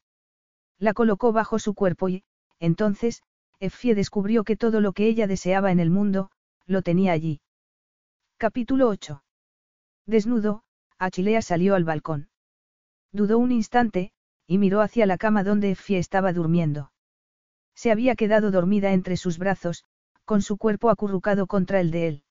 La 0.77 0.93
colocó 0.93 1.33
bajo 1.33 1.59
su 1.59 1.73
cuerpo 1.73 2.09
y, 2.09 2.23
entonces, 2.59 3.23
Effie 3.59 3.95
descubrió 3.95 4.43
que 4.43 4.55
todo 4.55 4.79
lo 4.79 4.93
que 4.93 5.07
ella 5.07 5.27
deseaba 5.27 5.71
en 5.71 5.79
el 5.79 5.89
mundo, 5.89 6.31
lo 6.65 6.81
tenía 6.81 7.11
allí. 7.11 7.41
Capítulo 8.37 8.87
8. 8.87 9.21
Desnudo, 10.05 10.63
Achilea 10.97 11.41
salió 11.41 11.75
al 11.75 11.83
balcón. 11.83 12.29
Dudó 13.11 13.37
un 13.37 13.51
instante, 13.51 14.11
y 14.47 14.57
miró 14.57 14.81
hacia 14.81 15.05
la 15.05 15.17
cama 15.17 15.43
donde 15.43 15.71
Effie 15.71 15.97
estaba 15.97 16.31
durmiendo. 16.31 16.91
Se 17.75 17.91
había 17.91 18.15
quedado 18.15 18.51
dormida 18.51 18.93
entre 18.93 19.17
sus 19.17 19.37
brazos, 19.37 19.83
con 20.25 20.41
su 20.41 20.57
cuerpo 20.57 20.89
acurrucado 20.89 21.47
contra 21.47 21.79
el 21.79 21.91
de 21.91 22.07
él. 22.07 22.23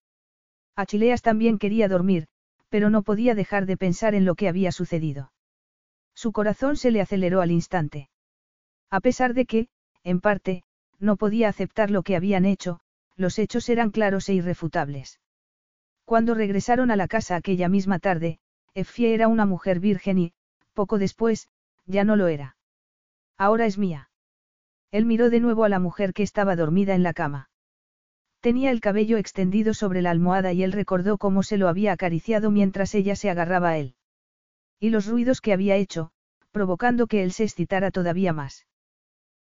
Achileas 0.77 1.23
también 1.23 1.59
quería 1.59 1.89
dormir, 1.89 2.29
pero 2.69 2.91
no 2.91 3.03
podía 3.03 3.35
dejar 3.35 3.67
de 3.67 3.77
pensar 3.77 4.15
en 4.15 4.25
lo 4.25 4.35
que 4.35 4.49
había 4.49 4.73
sucedido. 4.73 5.33
Su 6.15 6.33
corazón 6.33 6.77
se 6.77 6.91
le 6.91 7.01
aceleró 7.01 7.41
al 7.41 7.51
instante. 7.51 8.11
A 8.91 9.01
pesar 9.01 9.35
de 9.35 9.47
que, 9.47 9.69
en 10.03 10.21
parte, 10.21 10.65
no 10.99 11.17
podía 11.17 11.49
aceptar 11.49 11.91
lo 11.91 12.03
que 12.03 12.17
habían 12.17 12.45
hecho, 12.45 12.81
los 13.17 13.39
hechos 13.39 13.69
eran 13.69 13.91
claros 13.91 14.29
e 14.29 14.35
irrefutables. 14.35 15.21
Cuando 16.05 16.35
regresaron 16.35 16.91
a 16.91 16.97
la 16.97 17.09
casa 17.09 17.37
aquella 17.37 17.69
misma 17.69 17.99
tarde, 17.99 18.39
Effie 18.75 19.15
era 19.15 19.29
una 19.29 19.45
mujer 19.45 19.81
virgen 19.81 20.19
y, 20.19 20.33
poco 20.73 20.99
después, 20.99 21.49
ya 21.87 22.05
no 22.05 22.17
lo 22.17 22.29
era. 22.29 22.57
Ahora 23.37 23.67
es 23.67 23.79
mía. 23.79 24.11
Él 24.91 25.05
miró 25.05 25.31
de 25.31 25.41
nuevo 25.41 25.65
a 25.65 25.69
la 25.69 25.79
mujer 25.79 26.15
que 26.15 26.23
estaba 26.23 26.57
dormida 26.57 26.95
en 26.95 27.03
la 27.03 27.13
cama. 27.13 27.48
Tenía 28.41 28.71
el 28.71 28.81
cabello 28.81 29.19
extendido 29.19 29.75
sobre 29.75 30.01
la 30.01 30.11
almohada 30.11 30.53
y 30.53 30.63
él 30.63 30.73
recordó 30.73 31.19
cómo 31.19 31.43
se 31.43 31.59
lo 31.59 31.69
había 31.69 31.93
acariciado 31.93 32.51
mientras 32.51 32.95
ella 32.95 33.17
se 33.17 33.31
agarraba 33.31 33.71
a 33.71 33.79
él. 33.79 33.97
Y 34.79 34.91
los 34.91 35.07
ruidos 35.07 35.41
que 35.41 35.53
había 35.53 35.77
hecho, 35.77 36.13
provocando 36.53 37.09
que 37.09 37.25
él 37.25 37.33
se 37.33 37.45
excitara 37.45 37.91
todavía 37.91 38.33
más. 38.33 38.67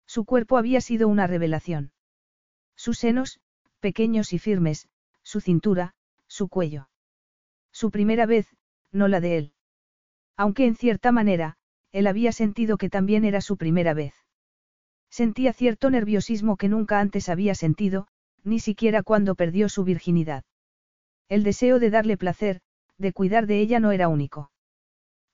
Su 0.06 0.24
cuerpo 0.24 0.56
había 0.56 0.80
sido 0.80 1.08
una 1.08 1.26
revelación. 1.26 1.92
Sus 2.74 2.98
senos, 2.98 3.40
pequeños 3.80 4.32
y 4.32 4.38
firmes, 4.38 4.88
su 5.22 5.40
cintura, 5.40 5.94
su 6.26 6.48
cuello. 6.48 6.88
Su 7.72 7.90
primera 7.90 8.24
vez, 8.24 8.48
no 8.92 9.08
la 9.08 9.20
de 9.20 9.36
él. 9.36 9.52
Aunque 10.36 10.66
en 10.66 10.74
cierta 10.74 11.12
manera, 11.12 11.58
él 11.92 12.06
había 12.06 12.32
sentido 12.32 12.78
que 12.78 12.88
también 12.88 13.24
era 13.24 13.40
su 13.40 13.56
primera 13.56 13.94
vez. 13.94 14.14
Sentía 15.10 15.52
cierto 15.52 15.90
nerviosismo 15.90 16.56
que 16.56 16.68
nunca 16.68 17.00
antes 17.00 17.28
había 17.28 17.54
sentido, 17.54 18.06
ni 18.46 18.60
siquiera 18.60 19.02
cuando 19.02 19.34
perdió 19.34 19.68
su 19.68 19.82
virginidad. 19.82 20.44
El 21.28 21.42
deseo 21.42 21.80
de 21.80 21.90
darle 21.90 22.16
placer, 22.16 22.60
de 22.96 23.12
cuidar 23.12 23.46
de 23.46 23.60
ella 23.60 23.80
no 23.80 23.90
era 23.90 24.08
único. 24.08 24.52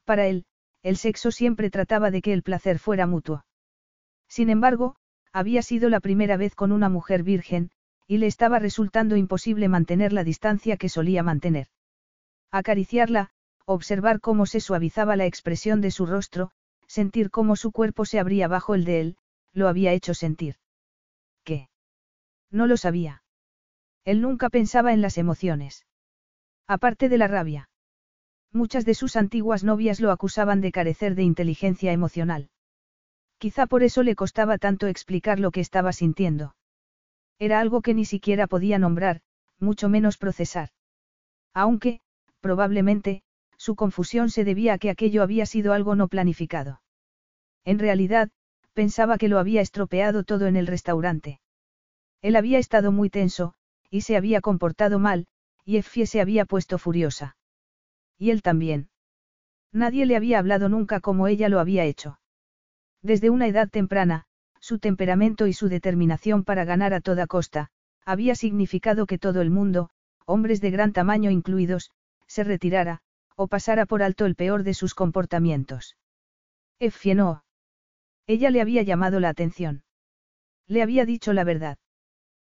Para 0.05 0.27
él, 0.27 0.47
el 0.83 0.97
sexo 0.97 1.31
siempre 1.31 1.71
trataba 1.71 2.11
de 2.11 2.23
que 2.23 2.33
el 2.33 2.43
placer 2.43 2.79
fuera 2.79 3.07
mutuo. 3.07 3.45
Sin 4.29 4.49
embargo, 4.49 4.97
había 5.31 5.61
sido 5.61 5.91
la 5.91 6.01
primera 6.01 6.39
vez 6.39 6.55
con 6.55 6.73
una 6.73 6.89
mujer 6.89 7.23
virgen, 7.23 7.71
y 8.07 8.17
le 8.17 8.27
estaba 8.27 8.59
resultando 8.59 9.17
imposible 9.17 9.69
mantener 9.69 10.15
la 10.15 10.25
distancia 10.25 10.79
que 10.79 10.89
solía 10.89 11.23
mantener. 11.23 11.69
Acariciarla, 12.51 13.31
observar 13.67 14.21
cómo 14.21 14.47
se 14.47 14.61
suavizaba 14.61 15.17
la 15.17 15.27
expresión 15.27 15.83
de 15.83 15.91
su 15.91 16.07
rostro, 16.07 16.51
sentir 16.87 17.31
cómo 17.31 17.57
su 17.57 17.73
cuerpo 17.73 18.07
se 18.07 18.19
abría 18.19 18.49
bajo 18.49 18.75
el 18.75 18.85
de 18.85 19.01
él, 19.01 19.17
lo 19.53 19.69
había 19.69 19.93
hecho 19.93 20.15
sentir. 20.15 20.57
No 22.53 22.67
lo 22.67 22.77
sabía. 22.77 23.25
Él 24.05 24.21
nunca 24.21 24.51
pensaba 24.51 24.93
en 24.93 25.01
las 25.01 25.19
emociones. 25.19 25.87
Aparte 26.69 27.09
de 27.09 27.19
la 27.19 27.27
rabia. 27.27 27.71
Muchas 28.53 28.85
de 28.85 28.95
sus 28.95 29.17
antiguas 29.17 29.65
novias 29.65 30.01
lo 30.01 30.11
acusaban 30.11 30.61
de 30.61 30.71
carecer 30.71 31.15
de 31.15 31.23
inteligencia 31.23 31.93
emocional. 31.93 32.51
Quizá 33.39 33.67
por 33.67 33.83
eso 33.83 34.03
le 34.03 34.15
costaba 34.15 34.59
tanto 34.59 34.87
explicar 34.87 35.41
lo 35.41 35.51
que 35.51 35.61
estaba 35.61 35.93
sintiendo. 35.93 36.55
Era 37.39 37.59
algo 37.59 37.81
que 37.81 37.95
ni 37.95 38.05
siquiera 38.05 38.47
podía 38.47 38.79
nombrar, 38.79 39.23
mucho 39.59 39.89
menos 39.89 40.19
procesar. 40.19 40.69
Aunque, 41.55 42.01
probablemente, 42.41 43.23
su 43.57 43.75
confusión 43.75 44.31
se 44.31 44.45
debía 44.45 44.75
a 44.75 44.79
que 44.79 44.91
aquello 44.91 45.23
había 45.23 45.47
sido 45.47 45.73
algo 45.73 45.95
no 45.95 46.09
planificado. 46.09 46.83
En 47.65 47.79
realidad, 47.79 48.31
pensaba 48.75 49.19
que 49.19 49.29
lo 49.29 49.39
había 49.39 49.61
estropeado 49.61 50.25
todo 50.25 50.47
en 50.47 50.57
el 50.57 50.67
restaurante. 50.67 51.41
Él 52.23 52.37
había 52.37 52.59
estado 52.59 52.93
muy 52.93 53.11
tenso, 53.11 53.55
y 53.91 54.03
se 54.03 54.17
había 54.17 54.41
comportado 54.41 54.99
mal, 54.99 55.27
y 55.65 55.77
Effie 55.77 56.07
se 56.07 56.21
había 56.21 56.45
puesto 56.45 56.79
furiosa. 56.79 57.37
Y 58.17 58.31
él 58.31 58.43
también. 58.43 58.89
Nadie 59.73 60.07
le 60.07 60.17
había 60.17 60.39
hablado 60.39 60.69
nunca 60.69 61.01
como 61.01 61.27
ella 61.27 61.49
lo 61.49 61.61
había 61.61 61.85
hecho. 61.85 62.19
Desde 63.03 63.31
una 63.31 63.49
edad 63.49 63.69
temprana, 63.69 64.25
su 64.61 64.79
temperamento 64.79 65.49
y 65.49 65.53
su 65.53 65.69
determinación 65.69 66.45
para 66.45 66.65
ganar 66.65 66.95
a 66.95 67.01
toda 67.01 67.27
costa, 67.27 67.71
había 68.05 68.35
significado 68.37 69.07
que 69.07 69.19
todo 69.19 69.41
el 69.41 69.51
mundo, 69.51 69.91
hombres 70.25 70.61
de 70.61 70.71
gran 70.71 70.93
tamaño 70.93 71.31
incluidos, 71.31 71.91
se 72.27 72.45
retirara, 72.45 73.01
o 73.35 73.49
pasara 73.49 73.87
por 73.87 74.03
alto 74.03 74.25
el 74.25 74.37
peor 74.37 74.63
de 74.63 74.75
sus 74.75 74.95
comportamientos. 74.95 75.97
Effie 76.79 77.15
no. 77.15 77.45
Ella 78.27 78.51
le 78.51 78.61
había 78.61 78.83
llamado 78.83 79.19
la 79.19 79.31
atención. 79.31 79.83
Le 80.69 80.83
había 80.83 81.05
dicho 81.05 81.33
la 81.33 81.45
verdad. 81.45 81.79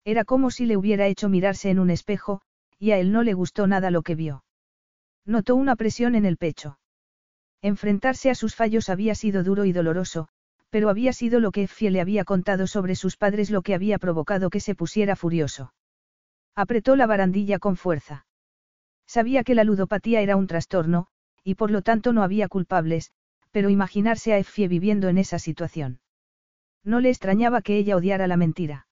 Era 0.05 0.24
como 0.24 0.50
si 0.50 0.66
le 0.66 0.76
hubiera 0.76 1.07
hecho 1.07 1.28
mirarse 1.28 1.70
en 1.70 1.78
un 1.78 1.91
espejo, 1.91 2.42
y 2.78 2.91
a 2.91 2.99
él 2.99 3.12
no 3.12 3.23
le 3.23 3.33
gustó 3.33 3.66
nada 3.66 3.91
lo 3.91 4.02
que 4.02 4.15
vio. 4.15 4.44
Notó 5.24 5.57
una 5.57 5.76
presión 5.76 6.15
en 6.15 6.26
el 6.26 6.36
pecho. 6.36 6.78
Enfrentarse 7.62 8.28
a 8.28 8.34
sus 8.34 8.55
fallos 8.55 8.91
había 8.91 9.15
sido 9.15 9.42
duro 9.42 9.65
y 9.65 9.73
doloroso, 9.73 10.28
pero 10.68 10.91
había 10.91 11.15
sido 11.15 11.41
lo 11.41 11.50
que 11.50 11.62
Effie 11.62 11.91
le 11.91 12.00
había 12.00 12.24
contado 12.24 12.66
sobre 12.66 12.97
sus 12.97 13.16
padres 13.16 13.50
lo 13.50 13.62
que 13.62 13.74
había 13.74 13.99
provocado 13.99 14.50
que 14.50 14.60
se 14.60 14.74
pusiera 14.74 15.16
furioso. 15.16 15.73
Apretó 16.55 16.97
la 16.97 17.07
barandilla 17.07 17.58
con 17.58 17.76
fuerza. 17.76 18.26
Sabía 19.07 19.44
que 19.44 19.55
la 19.55 19.65
ludopatía 19.65 20.20
era 20.20 20.36
un 20.36 20.47
trastorno, 20.47 21.07
y 21.42 21.55
por 21.55 21.70
lo 21.70 21.81
tanto 21.81 22.12
no 22.12 22.23
había 22.23 22.49
culpables, 22.49 23.12
pero 23.50 23.70
imaginarse 23.70 24.33
a 24.33 24.39
Effie 24.39 24.68
viviendo 24.68 25.08
en 25.08 25.16
esa 25.16 25.39
situación. 25.39 26.00
No 26.83 27.00
le 27.00 27.08
extrañaba 27.08 27.62
que 27.62 27.78
ella 27.78 27.97
odiara 27.97 28.26
la 28.26 28.36
mentira. 28.36 28.86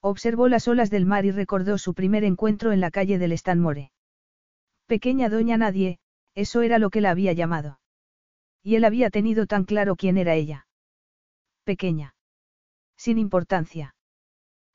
Observó 0.00 0.48
las 0.48 0.68
olas 0.68 0.90
del 0.90 1.06
mar 1.06 1.24
y 1.24 1.30
recordó 1.30 1.76
su 1.78 1.94
primer 1.94 2.24
encuentro 2.24 2.72
en 2.72 2.80
la 2.80 2.90
calle 2.90 3.18
del 3.18 3.36
Stanmore. 3.36 3.90
Pequeña 4.86 5.28
doña 5.28 5.56
nadie, 5.56 5.98
eso 6.34 6.62
era 6.62 6.78
lo 6.78 6.90
que 6.90 7.00
la 7.00 7.10
había 7.10 7.32
llamado. 7.32 7.80
Y 8.62 8.76
él 8.76 8.84
había 8.84 9.10
tenido 9.10 9.46
tan 9.46 9.64
claro 9.64 9.96
quién 9.96 10.16
era 10.18 10.34
ella. 10.34 10.66
Pequeña. 11.64 12.14
Sin 12.96 13.18
importancia. 13.18 13.94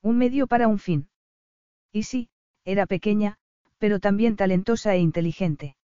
Un 0.01 0.17
medio 0.17 0.47
para 0.47 0.67
un 0.67 0.79
fin. 0.79 1.09
Y 1.91 2.03
sí, 2.03 2.29
era 2.65 2.85
pequeña, 2.85 3.37
pero 3.77 3.99
también 3.99 4.35
talentosa 4.35 4.93
e 4.93 4.99
inteligente. 4.99 5.75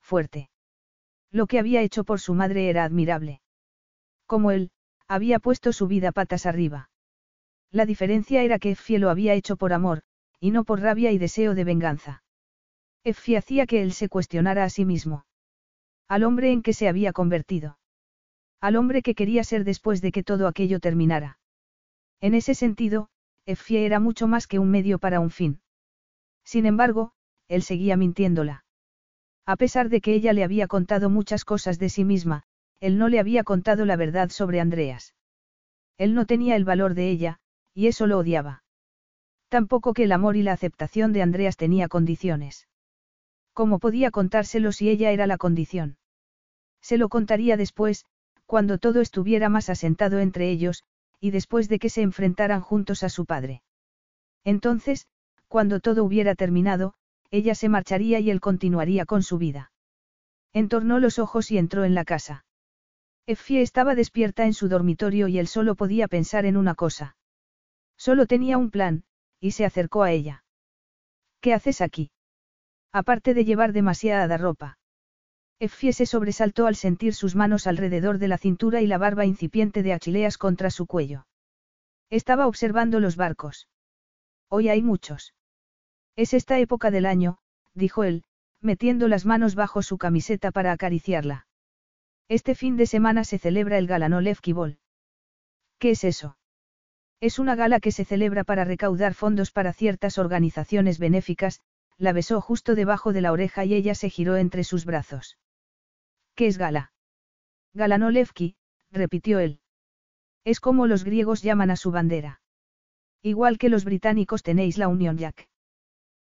Fuerte. 0.00 0.50
Lo 1.30 1.46
que 1.46 1.58
había 1.58 1.82
hecho 1.82 2.04
por 2.04 2.20
su 2.20 2.34
madre 2.34 2.68
era 2.68 2.84
admirable. 2.84 3.40
Como 4.26 4.50
él, 4.50 4.70
había 5.08 5.38
puesto 5.38 5.72
su 5.72 5.86
vida 5.86 6.12
patas 6.12 6.46
arriba. 6.46 6.90
La 7.72 7.86
diferencia 7.86 8.42
era 8.42 8.58
que 8.58 8.70
Effie 8.72 8.98
lo 8.98 9.10
había 9.10 9.34
hecho 9.34 9.56
por 9.56 9.72
amor, 9.72 10.02
y 10.40 10.50
no 10.50 10.64
por 10.64 10.80
rabia 10.80 11.12
y 11.12 11.18
deseo 11.18 11.54
de 11.54 11.64
venganza. 11.64 12.22
Effie 13.04 13.36
hacía 13.36 13.66
que 13.66 13.82
él 13.82 13.92
se 13.92 14.08
cuestionara 14.08 14.64
a 14.64 14.70
sí 14.70 14.84
mismo. 14.84 15.26
Al 16.08 16.24
hombre 16.24 16.52
en 16.52 16.62
que 16.62 16.72
se 16.72 16.88
había 16.88 17.12
convertido. 17.12 17.78
Al 18.60 18.76
hombre 18.76 19.02
que 19.02 19.14
quería 19.14 19.44
ser 19.44 19.64
después 19.64 20.00
de 20.00 20.12
que 20.12 20.22
todo 20.22 20.46
aquello 20.46 20.80
terminara. 20.80 21.38
En 22.20 22.34
ese 22.34 22.54
sentido, 22.54 23.08
Effie 23.44 23.86
era 23.86 24.00
mucho 24.00 24.26
más 24.26 24.46
que 24.46 24.58
un 24.58 24.70
medio 24.70 24.98
para 24.98 25.20
un 25.20 25.30
fin. 25.30 25.60
Sin 26.44 26.66
embargo, 26.66 27.12
él 27.48 27.62
seguía 27.62 27.96
mintiéndola. 27.96 28.64
A 29.44 29.56
pesar 29.56 29.88
de 29.88 30.00
que 30.00 30.14
ella 30.14 30.32
le 30.32 30.42
había 30.42 30.66
contado 30.66 31.10
muchas 31.10 31.44
cosas 31.44 31.78
de 31.78 31.88
sí 31.88 32.04
misma, 32.04 32.42
él 32.80 32.98
no 32.98 33.08
le 33.08 33.20
había 33.20 33.44
contado 33.44 33.84
la 33.84 33.96
verdad 33.96 34.30
sobre 34.30 34.60
Andreas. 34.60 35.14
Él 35.96 36.14
no 36.14 36.26
tenía 36.26 36.56
el 36.56 36.64
valor 36.64 36.94
de 36.94 37.08
ella, 37.10 37.38
y 37.76 37.88
eso 37.88 38.06
lo 38.06 38.16
odiaba. 38.16 38.64
Tampoco 39.50 39.92
que 39.92 40.04
el 40.04 40.12
amor 40.12 40.36
y 40.36 40.42
la 40.42 40.52
aceptación 40.52 41.12
de 41.12 41.20
Andreas 41.20 41.58
tenía 41.58 41.88
condiciones. 41.88 42.66
¿Cómo 43.52 43.78
podía 43.78 44.10
contárselo 44.10 44.72
si 44.72 44.88
ella 44.88 45.10
era 45.10 45.26
la 45.26 45.36
condición? 45.36 45.98
Se 46.80 46.96
lo 46.96 47.10
contaría 47.10 47.58
después, 47.58 48.06
cuando 48.46 48.78
todo 48.78 49.02
estuviera 49.02 49.50
más 49.50 49.68
asentado 49.68 50.20
entre 50.20 50.48
ellos, 50.48 50.84
y 51.20 51.32
después 51.32 51.68
de 51.68 51.78
que 51.78 51.90
se 51.90 52.00
enfrentaran 52.00 52.62
juntos 52.62 53.02
a 53.02 53.10
su 53.10 53.26
padre. 53.26 53.62
Entonces, 54.42 55.06
cuando 55.46 55.80
todo 55.80 56.02
hubiera 56.02 56.34
terminado, 56.34 56.94
ella 57.30 57.54
se 57.54 57.68
marcharía 57.68 58.20
y 58.20 58.30
él 58.30 58.40
continuaría 58.40 59.04
con 59.04 59.22
su 59.22 59.36
vida. 59.36 59.70
Entornó 60.54 60.98
los 60.98 61.18
ojos 61.18 61.50
y 61.50 61.58
entró 61.58 61.84
en 61.84 61.94
la 61.94 62.06
casa. 62.06 62.46
Effie 63.26 63.60
estaba 63.60 63.94
despierta 63.94 64.46
en 64.46 64.54
su 64.54 64.68
dormitorio 64.68 65.28
y 65.28 65.38
él 65.38 65.46
solo 65.46 65.74
podía 65.74 66.08
pensar 66.08 66.46
en 66.46 66.56
una 66.56 66.74
cosa. 66.74 67.16
Solo 67.96 68.26
tenía 68.26 68.58
un 68.58 68.70
plan, 68.70 69.04
y 69.40 69.52
se 69.52 69.64
acercó 69.64 70.02
a 70.02 70.12
ella. 70.12 70.44
¿Qué 71.40 71.54
haces 71.54 71.80
aquí? 71.80 72.10
Aparte 72.92 73.34
de 73.34 73.44
llevar 73.44 73.72
demasiada 73.72 74.36
ropa. 74.36 74.78
Effie 75.58 75.92
se 75.92 76.04
sobresaltó 76.04 76.66
al 76.66 76.76
sentir 76.76 77.14
sus 77.14 77.34
manos 77.34 77.66
alrededor 77.66 78.18
de 78.18 78.28
la 78.28 78.36
cintura 78.38 78.82
y 78.82 78.86
la 78.86 78.98
barba 78.98 79.24
incipiente 79.24 79.82
de 79.82 79.94
Achileas 79.94 80.36
contra 80.36 80.70
su 80.70 80.86
cuello. 80.86 81.26
Estaba 82.10 82.46
observando 82.46 83.00
los 83.00 83.16
barcos. 83.16 83.68
Hoy 84.48 84.68
hay 84.68 84.82
muchos. 84.82 85.34
Es 86.14 86.34
esta 86.34 86.58
época 86.58 86.90
del 86.90 87.06
año, 87.06 87.38
dijo 87.74 88.04
él, 88.04 88.24
metiendo 88.60 89.08
las 89.08 89.24
manos 89.24 89.54
bajo 89.54 89.82
su 89.82 89.98
camiseta 89.98 90.50
para 90.50 90.72
acariciarla. 90.72 91.46
Este 92.28 92.54
fin 92.54 92.76
de 92.76 92.86
semana 92.86 93.24
se 93.24 93.38
celebra 93.38 93.78
el 93.78 93.86
Galanolevki 93.86 94.52
Ball. 94.52 94.78
¿Qué 95.78 95.90
es 95.90 96.04
eso? 96.04 96.36
Es 97.20 97.38
una 97.38 97.54
gala 97.54 97.80
que 97.80 97.92
se 97.92 98.04
celebra 98.04 98.44
para 98.44 98.64
recaudar 98.64 99.14
fondos 99.14 99.50
para 99.50 99.72
ciertas 99.72 100.18
organizaciones 100.18 100.98
benéficas, 100.98 101.60
la 101.96 102.12
besó 102.12 102.40
justo 102.40 102.74
debajo 102.74 103.12
de 103.12 103.22
la 103.22 103.32
oreja 103.32 103.64
y 103.64 103.74
ella 103.74 103.94
se 103.94 104.10
giró 104.10 104.36
entre 104.36 104.64
sus 104.64 104.84
brazos. 104.84 105.38
¿Qué 106.34 106.46
es 106.46 106.58
gala? 106.58 106.92
Galanolevki, 107.72 108.56
repitió 108.90 109.38
él. 109.38 109.60
Es 110.44 110.60
como 110.60 110.86
los 110.86 111.04
griegos 111.04 111.42
llaman 111.42 111.70
a 111.70 111.76
su 111.76 111.90
bandera. 111.90 112.40
Igual 113.22 113.58
que 113.58 113.70
los 113.70 113.84
británicos 113.84 114.42
tenéis 114.42 114.76
la 114.76 114.88
Union 114.88 115.16
Jack. 115.16 115.48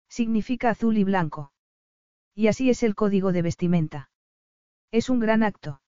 Significa 0.07 0.69
azul 0.69 0.97
y 0.97 1.03
blanco. 1.03 1.51
Y 2.35 2.47
así 2.47 2.69
es 2.69 2.83
el 2.83 2.93
código 2.93 3.31
de 3.31 3.41
vestimenta. 3.41 4.11
Es 4.91 5.09
un 5.09 5.19
gran 5.19 5.41
acto. 5.41 5.81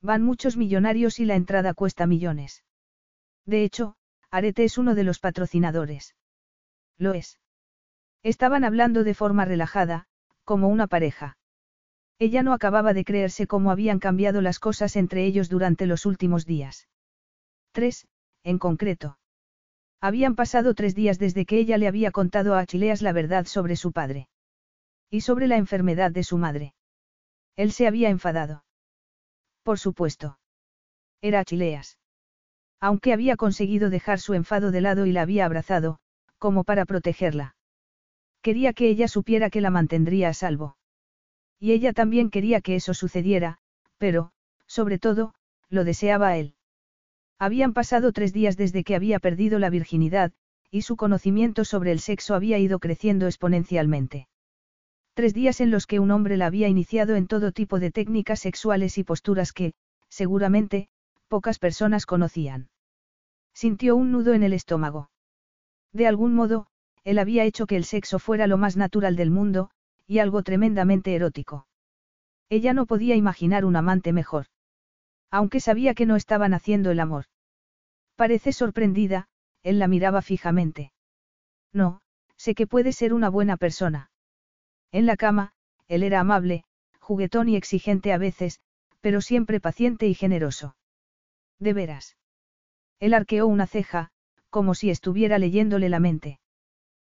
Van 0.00 0.22
muchos 0.22 0.56
millonarios 0.56 1.18
y 1.18 1.24
la 1.24 1.34
entrada 1.34 1.74
cuesta 1.74 2.06
millones. 2.06 2.64
De 3.44 3.64
hecho, 3.64 3.96
Arete 4.30 4.64
es 4.64 4.78
uno 4.78 4.94
de 4.94 5.04
los 5.04 5.18
patrocinadores. 5.18 6.14
Lo 6.98 7.14
es. 7.14 7.40
Estaban 8.22 8.64
hablando 8.64 9.02
de 9.04 9.14
forma 9.14 9.44
relajada, 9.44 10.06
como 10.44 10.68
una 10.68 10.86
pareja. 10.86 11.38
Ella 12.18 12.42
no 12.42 12.52
acababa 12.52 12.92
de 12.92 13.04
creerse 13.04 13.46
cómo 13.46 13.70
habían 13.70 13.98
cambiado 13.98 14.42
las 14.42 14.58
cosas 14.58 14.96
entre 14.96 15.24
ellos 15.24 15.48
durante 15.48 15.86
los 15.86 16.04
últimos 16.04 16.44
días. 16.44 16.88
Tres, 17.72 18.06
en 18.42 18.58
concreto. 18.58 19.18
Habían 20.00 20.34
pasado 20.34 20.74
tres 20.74 20.94
días 20.94 21.18
desde 21.18 21.46
que 21.46 21.58
ella 21.58 21.78
le 21.78 21.88
había 21.88 22.10
contado 22.10 22.54
a 22.54 22.60
Achileas 22.60 23.02
la 23.02 23.12
verdad 23.12 23.46
sobre 23.46 23.76
su 23.76 23.92
padre. 23.92 24.28
Y 25.10 25.22
sobre 25.22 25.46
la 25.46 25.56
enfermedad 25.56 26.10
de 26.10 26.24
su 26.24 26.38
madre. 26.38 26.74
Él 27.56 27.72
se 27.72 27.86
había 27.86 28.10
enfadado. 28.10 28.64
Por 29.62 29.78
supuesto. 29.78 30.38
Era 31.20 31.40
Achileas. 31.40 31.99
Aunque 32.80 33.12
había 33.12 33.36
conseguido 33.36 33.90
dejar 33.90 34.20
su 34.20 34.34
enfado 34.34 34.70
de 34.70 34.80
lado 34.80 35.06
y 35.06 35.12
la 35.12 35.22
había 35.22 35.44
abrazado, 35.44 35.98
como 36.38 36.64
para 36.64 36.86
protegerla. 36.86 37.54
Quería 38.42 38.72
que 38.72 38.88
ella 38.88 39.06
supiera 39.06 39.50
que 39.50 39.60
la 39.60 39.70
mantendría 39.70 40.30
a 40.30 40.34
salvo. 40.34 40.76
Y 41.58 41.72
ella 41.72 41.92
también 41.92 42.30
quería 42.30 42.62
que 42.62 42.76
eso 42.76 42.94
sucediera, 42.94 43.58
pero, 43.98 44.32
sobre 44.66 44.98
todo, 44.98 45.34
lo 45.68 45.84
deseaba 45.84 46.28
a 46.28 46.38
él. 46.38 46.54
Habían 47.38 47.74
pasado 47.74 48.12
tres 48.12 48.32
días 48.32 48.56
desde 48.56 48.82
que 48.82 48.94
había 48.94 49.18
perdido 49.18 49.58
la 49.58 49.68
virginidad, 49.68 50.32
y 50.70 50.82
su 50.82 50.96
conocimiento 50.96 51.64
sobre 51.64 51.92
el 51.92 52.00
sexo 52.00 52.34
había 52.34 52.58
ido 52.58 52.78
creciendo 52.78 53.26
exponencialmente. 53.26 54.28
Tres 55.14 55.34
días 55.34 55.60
en 55.60 55.70
los 55.70 55.86
que 55.86 56.00
un 56.00 56.10
hombre 56.12 56.38
la 56.38 56.46
había 56.46 56.68
iniciado 56.68 57.16
en 57.16 57.26
todo 57.26 57.52
tipo 57.52 57.78
de 57.78 57.90
técnicas 57.90 58.40
sexuales 58.40 58.96
y 58.96 59.04
posturas 59.04 59.52
que, 59.52 59.74
seguramente, 60.08 60.88
pocas 61.30 61.60
personas 61.60 62.06
conocían. 62.06 62.68
Sintió 63.54 63.94
un 63.94 64.10
nudo 64.10 64.34
en 64.34 64.42
el 64.42 64.52
estómago. 64.52 65.10
De 65.92 66.08
algún 66.08 66.34
modo, 66.34 66.66
él 67.04 67.20
había 67.20 67.44
hecho 67.44 67.66
que 67.66 67.76
el 67.76 67.84
sexo 67.84 68.18
fuera 68.18 68.48
lo 68.48 68.58
más 68.58 68.76
natural 68.76 69.14
del 69.14 69.30
mundo, 69.30 69.70
y 70.08 70.18
algo 70.18 70.42
tremendamente 70.42 71.14
erótico. 71.14 71.68
Ella 72.48 72.72
no 72.72 72.84
podía 72.84 73.14
imaginar 73.14 73.64
un 73.64 73.76
amante 73.76 74.12
mejor. 74.12 74.46
Aunque 75.30 75.60
sabía 75.60 75.94
que 75.94 76.04
no 76.04 76.16
estaban 76.16 76.52
haciendo 76.52 76.90
el 76.90 76.98
amor. 76.98 77.26
Parece 78.16 78.52
sorprendida, 78.52 79.28
él 79.62 79.78
la 79.78 79.86
miraba 79.86 80.22
fijamente. 80.22 80.92
No, 81.72 82.00
sé 82.36 82.56
que 82.56 82.66
puede 82.66 82.92
ser 82.92 83.14
una 83.14 83.28
buena 83.28 83.56
persona. 83.56 84.10
En 84.90 85.06
la 85.06 85.16
cama, 85.16 85.52
él 85.86 86.02
era 86.02 86.18
amable, 86.18 86.64
juguetón 86.98 87.48
y 87.48 87.54
exigente 87.54 88.12
a 88.12 88.18
veces, 88.18 88.58
pero 89.00 89.20
siempre 89.20 89.60
paciente 89.60 90.08
y 90.08 90.14
generoso. 90.14 90.74
De 91.60 91.72
veras. 91.72 92.16
Él 92.98 93.14
arqueó 93.14 93.46
una 93.46 93.66
ceja, 93.66 94.10
como 94.48 94.74
si 94.74 94.90
estuviera 94.90 95.38
leyéndole 95.38 95.88
la 95.88 96.00
mente. 96.00 96.40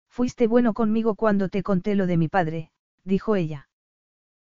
Fuiste 0.08 0.48
bueno 0.48 0.74
conmigo 0.74 1.14
cuando 1.14 1.48
te 1.48 1.62
conté 1.62 1.94
lo 1.94 2.06
de 2.06 2.16
mi 2.16 2.28
padre, 2.28 2.72
dijo 3.04 3.36
ella. 3.36 3.68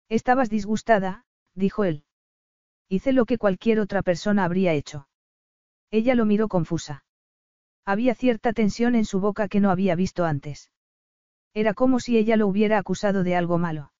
Estabas 0.10 0.50
disgustada, 0.50 1.26
dijo 1.54 1.84
él. 1.84 2.04
Hice 2.90 3.12
lo 3.12 3.26
que 3.26 3.38
cualquier 3.38 3.80
otra 3.80 4.02
persona 4.02 4.46
habría 4.46 4.74
hecho. 4.74 5.08
Ella 5.92 6.16
lo 6.16 6.26
miró 6.26 6.48
confusa. 6.48 7.04
Había 7.86 8.16
cierta 8.16 8.54
tensión 8.54 8.96
en 8.96 9.06
su 9.06 9.20
boca 9.20 9.48
que 9.48 9.60
no 9.60 9.70
había 9.70 9.96
visto 9.96 10.26
antes. 10.26 10.72
Era 11.54 11.74
como 11.74 12.00
si 12.00 12.18
ella 12.18 12.38
lo 12.38 12.48
hubiera 12.48 12.78
acusado 12.78 13.24
de 13.24 13.36
algo 13.36 13.58
malo. 13.58 13.92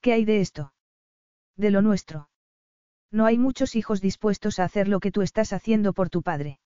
¿Qué 0.00 0.12
hay 0.12 0.24
de 0.24 0.40
esto? 0.40 0.72
De 1.56 1.70
lo 1.70 1.82
nuestro. 1.82 2.28
No 3.10 3.24
hay 3.24 3.38
muchos 3.38 3.74
hijos 3.74 4.00
dispuestos 4.00 4.58
a 4.58 4.64
hacer 4.64 4.88
lo 4.88 5.00
que 5.00 5.10
tú 5.10 5.22
estás 5.22 5.52
haciendo 5.52 5.92
por 5.92 6.10
tu 6.10 6.22
padre. 6.22 6.58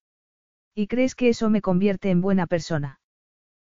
¿Y 0.75 0.87
crees 0.87 1.15
que 1.15 1.29
eso 1.29 1.51
me 1.51 1.61
convierte 1.61 2.11
en 2.11 2.21
buena 2.21 2.47
persona? 2.47 3.01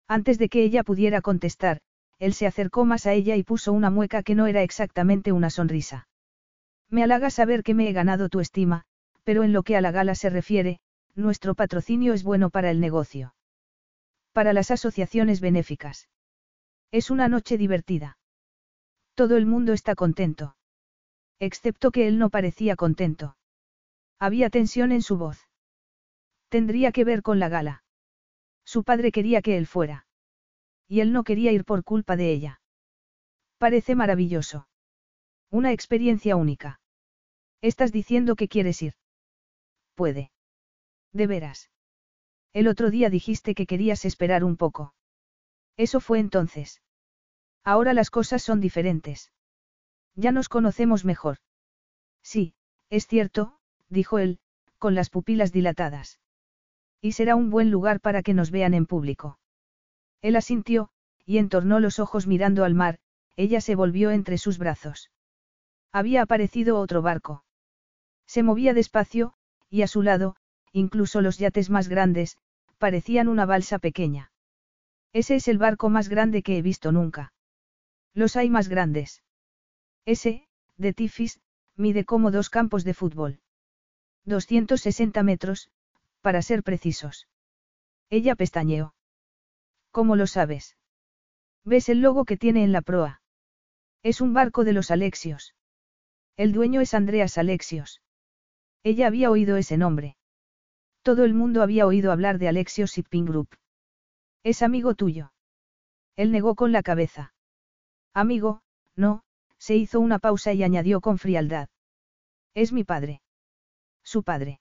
Antes 0.07 0.37
de 0.37 0.49
que 0.49 0.63
ella 0.63 0.83
pudiera 0.83 1.21
contestar, 1.21 1.79
él 2.19 2.33
se 2.33 2.45
acercó 2.45 2.85
más 2.85 3.05
a 3.05 3.13
ella 3.13 3.35
y 3.37 3.43
puso 3.43 3.71
una 3.71 3.89
mueca 3.89 4.23
que 4.23 4.35
no 4.35 4.47
era 4.47 4.61
exactamente 4.61 5.31
una 5.31 5.49
sonrisa. 5.49 6.07
Me 6.89 7.03
halaga 7.03 7.29
saber 7.29 7.63
que 7.63 7.73
me 7.73 7.89
he 7.89 7.93
ganado 7.93 8.29
tu 8.29 8.39
estima, 8.39 8.83
pero 9.23 9.43
en 9.43 9.53
lo 9.53 9.63
que 9.63 9.77
a 9.77 9.81
la 9.81 9.91
gala 9.91 10.15
se 10.15 10.29
refiere, 10.29 10.79
nuestro 11.15 11.55
patrocinio 11.55 12.13
es 12.13 12.23
bueno 12.23 12.49
para 12.49 12.71
el 12.71 12.79
negocio. 12.79 13.33
Para 14.33 14.53
las 14.53 14.71
asociaciones 14.71 15.39
benéficas. 15.41 16.09
Es 16.91 17.09
una 17.09 17.27
noche 17.27 17.57
divertida. 17.57 18.17
Todo 19.15 19.37
el 19.37 19.45
mundo 19.45 19.73
está 19.73 19.95
contento. 19.95 20.55
Excepto 21.39 21.91
que 21.91 22.07
él 22.07 22.17
no 22.19 22.29
parecía 22.29 22.75
contento. 22.75 23.37
Había 24.19 24.49
tensión 24.49 24.91
en 24.91 25.01
su 25.01 25.17
voz. 25.17 25.47
Tendría 26.49 26.91
que 26.91 27.05
ver 27.05 27.21
con 27.21 27.39
la 27.39 27.47
gala. 27.47 27.83
Su 28.65 28.83
padre 28.83 29.11
quería 29.11 29.41
que 29.41 29.57
él 29.57 29.65
fuera. 29.65 30.05
Y 30.87 30.99
él 30.99 31.13
no 31.13 31.23
quería 31.23 31.51
ir 31.51 31.63
por 31.63 31.83
culpa 31.83 32.15
de 32.15 32.31
ella. 32.31 32.61
Parece 33.57 33.95
maravilloso. 33.95 34.67
Una 35.49 35.71
experiencia 35.71 36.35
única. 36.35 36.81
¿Estás 37.61 37.91
diciendo 37.91 38.35
que 38.35 38.47
quieres 38.47 38.81
ir? 38.81 38.93
Puede. 39.95 40.31
De 41.13 41.27
veras. 41.27 41.69
El 42.53 42.67
otro 42.67 42.89
día 42.89 43.09
dijiste 43.09 43.55
que 43.55 43.65
querías 43.65 44.05
esperar 44.05 44.43
un 44.43 44.57
poco. 44.57 44.93
Eso 45.77 45.99
fue 45.99 46.19
entonces. 46.19 46.81
Ahora 47.63 47.93
las 47.93 48.09
cosas 48.09 48.43
son 48.43 48.59
diferentes. 48.59 49.31
Ya 50.15 50.31
nos 50.31 50.49
conocemos 50.49 51.05
mejor. 51.05 51.37
Sí, 52.21 52.53
es 52.89 53.07
cierto, 53.07 53.59
dijo 53.89 54.19
él, 54.19 54.39
con 54.77 54.95
las 54.95 55.09
pupilas 55.09 55.51
dilatadas. 55.51 56.19
Y 57.01 57.13
será 57.13 57.35
un 57.35 57.49
buen 57.49 57.71
lugar 57.71 58.01
para 58.01 58.23
que 58.23 58.33
nos 58.33 58.51
vean 58.51 58.73
en 58.73 58.85
público. 58.85 59.39
Él 60.21 60.35
asintió, 60.35 60.89
y 61.25 61.37
entornó 61.37 61.79
los 61.79 61.99
ojos 61.99 62.27
mirando 62.27 62.65
al 62.65 62.73
mar, 62.73 62.99
ella 63.35 63.61
se 63.61 63.75
volvió 63.75 64.11
entre 64.11 64.37
sus 64.37 64.57
brazos. 64.57 65.11
Había 65.91 66.21
aparecido 66.21 66.77
otro 66.79 67.01
barco. 67.01 67.43
Se 68.25 68.43
movía 68.43 68.73
despacio, 68.73 69.33
y 69.69 69.81
a 69.81 69.87
su 69.87 70.01
lado, 70.01 70.35
incluso 70.71 71.21
los 71.21 71.37
yates 71.37 71.69
más 71.69 71.87
grandes, 71.87 72.37
parecían 72.77 73.27
una 73.27 73.45
balsa 73.45 73.79
pequeña. 73.79 74.31
Ese 75.13 75.35
es 75.35 75.47
el 75.47 75.57
barco 75.57 75.89
más 75.89 76.09
grande 76.09 76.43
que 76.43 76.57
he 76.57 76.61
visto 76.61 76.91
nunca. 76.91 77.33
Los 78.13 78.35
hay 78.35 78.49
más 78.49 78.67
grandes. 78.67 79.23
Ese, 80.15 80.47
de 80.75 80.91
Tifis, 80.91 81.39
mide 81.75 82.03
como 82.03 82.31
dos 82.31 82.49
campos 82.49 82.83
de 82.83 82.95
fútbol. 82.95 83.41
260 84.25 85.21
metros, 85.21 85.69
para 86.21 86.41
ser 86.41 86.63
precisos. 86.63 87.27
Ella 88.09 88.33
pestañeó. 88.35 88.95
¿Cómo 89.91 90.15
lo 90.15 90.25
sabes? 90.25 90.77
¿Ves 91.63 91.89
el 91.89 92.01
logo 92.01 92.25
que 92.25 92.37
tiene 92.37 92.63
en 92.63 92.71
la 92.71 92.81
proa? 92.81 93.21
Es 94.01 94.19
un 94.19 94.33
barco 94.33 94.63
de 94.63 94.73
los 94.73 94.89
Alexios. 94.89 95.53
El 96.37 96.53
dueño 96.53 96.81
es 96.81 96.95
Andreas 96.95 97.37
Alexios. 97.37 98.01
Ella 98.81 99.05
había 99.05 99.29
oído 99.29 99.57
ese 99.57 99.77
nombre. 99.77 100.17
Todo 101.03 101.23
el 101.23 101.35
mundo 101.35 101.61
había 101.61 101.85
oído 101.85 102.11
hablar 102.11 102.39
de 102.39 102.47
Alexios 102.47 102.93
Shipping 102.93 103.25
Group. 103.25 103.49
Es 104.41 104.63
amigo 104.63 104.95
tuyo. 104.95 105.33
Él 106.15 106.31
negó 106.31 106.55
con 106.55 106.71
la 106.71 106.81
cabeza. 106.81 107.35
Amigo, 108.15 108.63
no, 108.95 109.23
se 109.59 109.75
hizo 109.75 109.99
una 109.99 110.19
pausa 110.19 110.53
y 110.53 110.63
añadió 110.63 111.01
con 111.01 111.17
frialdad. 111.17 111.69
Es 112.55 112.73
mi 112.73 112.83
padre. 112.83 113.21
Su 114.03 114.23
padre. 114.23 114.59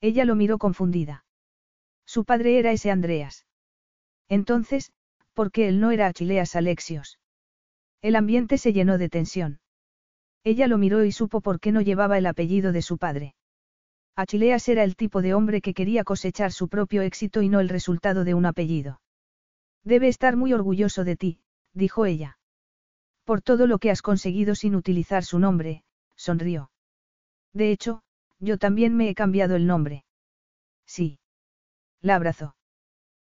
Ella 0.00 0.24
lo 0.24 0.34
miró 0.34 0.58
confundida. 0.58 1.24
Su 2.04 2.24
padre 2.24 2.58
era 2.58 2.72
ese 2.72 2.90
Andreas. 2.90 3.46
Entonces, 4.28 4.92
¿por 5.32 5.50
qué 5.50 5.68
él 5.68 5.80
no 5.80 5.90
era 5.90 6.06
Achileas 6.06 6.56
Alexios? 6.56 7.18
El 8.02 8.16
ambiente 8.16 8.58
se 8.58 8.72
llenó 8.72 8.98
de 8.98 9.08
tensión. 9.08 9.60
Ella 10.44 10.66
lo 10.68 10.78
miró 10.78 11.04
y 11.04 11.12
supo 11.12 11.40
por 11.40 11.60
qué 11.60 11.72
no 11.72 11.80
llevaba 11.80 12.18
el 12.18 12.26
apellido 12.26 12.72
de 12.72 12.82
su 12.82 12.98
padre. 12.98 13.34
Achileas 14.16 14.68
era 14.68 14.84
el 14.84 14.96
tipo 14.96 15.22
de 15.22 15.34
hombre 15.34 15.60
que 15.60 15.74
quería 15.74 16.04
cosechar 16.04 16.52
su 16.52 16.68
propio 16.68 17.02
éxito 17.02 17.42
y 17.42 17.48
no 17.48 17.60
el 17.60 17.68
resultado 17.68 18.24
de 18.24 18.34
un 18.34 18.46
apellido. 18.46 19.00
Debe 19.84 20.08
estar 20.08 20.36
muy 20.36 20.52
orgulloso 20.52 21.04
de 21.04 21.16
ti, 21.16 21.40
dijo 21.72 22.04
ella. 22.04 22.37
Por 23.28 23.42
todo 23.42 23.66
lo 23.66 23.78
que 23.78 23.90
has 23.90 24.00
conseguido 24.00 24.54
sin 24.54 24.74
utilizar 24.74 25.22
su 25.22 25.38
nombre, 25.38 25.84
sonrió. 26.16 26.70
De 27.52 27.70
hecho, 27.70 28.00
yo 28.38 28.56
también 28.56 28.96
me 28.96 29.10
he 29.10 29.14
cambiado 29.14 29.54
el 29.54 29.66
nombre. 29.66 30.06
Sí. 30.86 31.18
La 32.00 32.14
abrazó. 32.14 32.56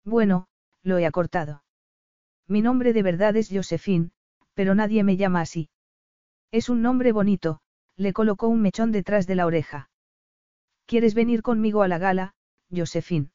Bueno, 0.04 0.48
lo 0.82 0.98
he 0.98 1.06
acortado. 1.06 1.62
Mi 2.48 2.60
nombre 2.60 2.92
de 2.92 3.04
verdad 3.04 3.36
es 3.36 3.50
Josephine, 3.52 4.10
pero 4.54 4.74
nadie 4.74 5.04
me 5.04 5.16
llama 5.16 5.42
así. 5.42 5.70
Es 6.50 6.68
un 6.68 6.82
nombre 6.82 7.12
bonito, 7.12 7.60
le 7.94 8.12
colocó 8.12 8.48
un 8.48 8.62
mechón 8.62 8.90
detrás 8.90 9.28
de 9.28 9.36
la 9.36 9.46
oreja. 9.46 9.90
¿Quieres 10.86 11.14
venir 11.14 11.40
conmigo 11.40 11.82
a 11.82 11.88
la 11.88 11.98
gala, 11.98 12.34
Josephine? 12.68 13.30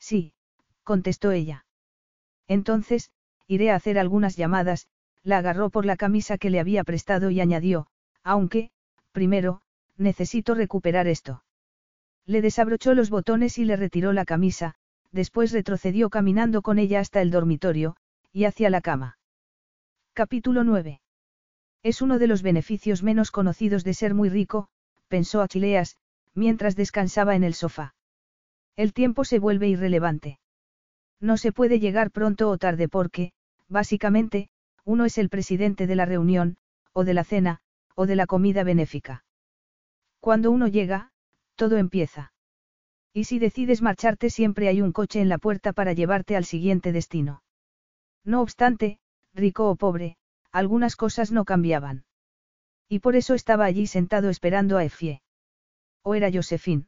Sí, 0.00 0.34
contestó 0.82 1.30
ella. 1.30 1.66
Entonces, 2.48 3.12
iré 3.46 3.70
a 3.70 3.76
hacer 3.76 3.96
algunas 3.96 4.34
llamadas, 4.34 4.88
la 5.28 5.38
agarró 5.38 5.68
por 5.68 5.84
la 5.84 5.98
camisa 5.98 6.38
que 6.38 6.48
le 6.48 6.58
había 6.58 6.84
prestado 6.84 7.30
y 7.30 7.40
añadió, 7.42 7.86
aunque, 8.24 8.70
primero, 9.12 9.60
necesito 9.98 10.54
recuperar 10.54 11.06
esto. 11.06 11.44
Le 12.24 12.40
desabrochó 12.40 12.94
los 12.94 13.10
botones 13.10 13.58
y 13.58 13.66
le 13.66 13.76
retiró 13.76 14.14
la 14.14 14.24
camisa, 14.24 14.74
después 15.12 15.52
retrocedió 15.52 16.08
caminando 16.08 16.62
con 16.62 16.78
ella 16.78 17.00
hasta 17.00 17.20
el 17.20 17.30
dormitorio, 17.30 17.96
y 18.32 18.44
hacia 18.44 18.70
la 18.70 18.80
cama. 18.80 19.18
Capítulo 20.14 20.64
9. 20.64 21.02
Es 21.82 22.00
uno 22.00 22.18
de 22.18 22.26
los 22.26 22.42
beneficios 22.42 23.02
menos 23.02 23.30
conocidos 23.30 23.84
de 23.84 23.92
ser 23.92 24.14
muy 24.14 24.30
rico, 24.30 24.68
pensó 25.08 25.42
Achileas, 25.42 25.98
mientras 26.34 26.74
descansaba 26.74 27.36
en 27.36 27.44
el 27.44 27.52
sofá. 27.52 27.94
El 28.76 28.94
tiempo 28.94 29.24
se 29.24 29.38
vuelve 29.38 29.68
irrelevante. 29.68 30.38
No 31.20 31.36
se 31.36 31.52
puede 31.52 31.80
llegar 31.80 32.12
pronto 32.12 32.48
o 32.48 32.56
tarde 32.56 32.88
porque, 32.88 33.32
básicamente, 33.68 34.48
uno 34.88 35.04
es 35.04 35.18
el 35.18 35.28
presidente 35.28 35.86
de 35.86 35.94
la 35.96 36.06
reunión, 36.06 36.56
o 36.94 37.04
de 37.04 37.12
la 37.12 37.22
cena, 37.22 37.60
o 37.94 38.06
de 38.06 38.16
la 38.16 38.26
comida 38.26 38.64
benéfica. 38.64 39.22
Cuando 40.18 40.50
uno 40.50 40.66
llega, 40.66 41.10
todo 41.56 41.76
empieza. 41.76 42.32
Y 43.12 43.24
si 43.24 43.38
decides 43.38 43.82
marcharte 43.82 44.30
siempre 44.30 44.66
hay 44.66 44.80
un 44.80 44.92
coche 44.92 45.20
en 45.20 45.28
la 45.28 45.36
puerta 45.36 45.74
para 45.74 45.92
llevarte 45.92 46.36
al 46.36 46.46
siguiente 46.46 46.90
destino. 46.92 47.42
No 48.24 48.40
obstante, 48.40 48.98
rico 49.34 49.68
o 49.68 49.76
pobre, 49.76 50.16
algunas 50.52 50.96
cosas 50.96 51.32
no 51.32 51.44
cambiaban. 51.44 52.06
Y 52.88 53.00
por 53.00 53.14
eso 53.14 53.34
estaba 53.34 53.66
allí 53.66 53.86
sentado 53.86 54.30
esperando 54.30 54.78
a 54.78 54.84
Efie. 54.84 55.20
O 56.02 56.14
era 56.14 56.32
Josephine. 56.32 56.86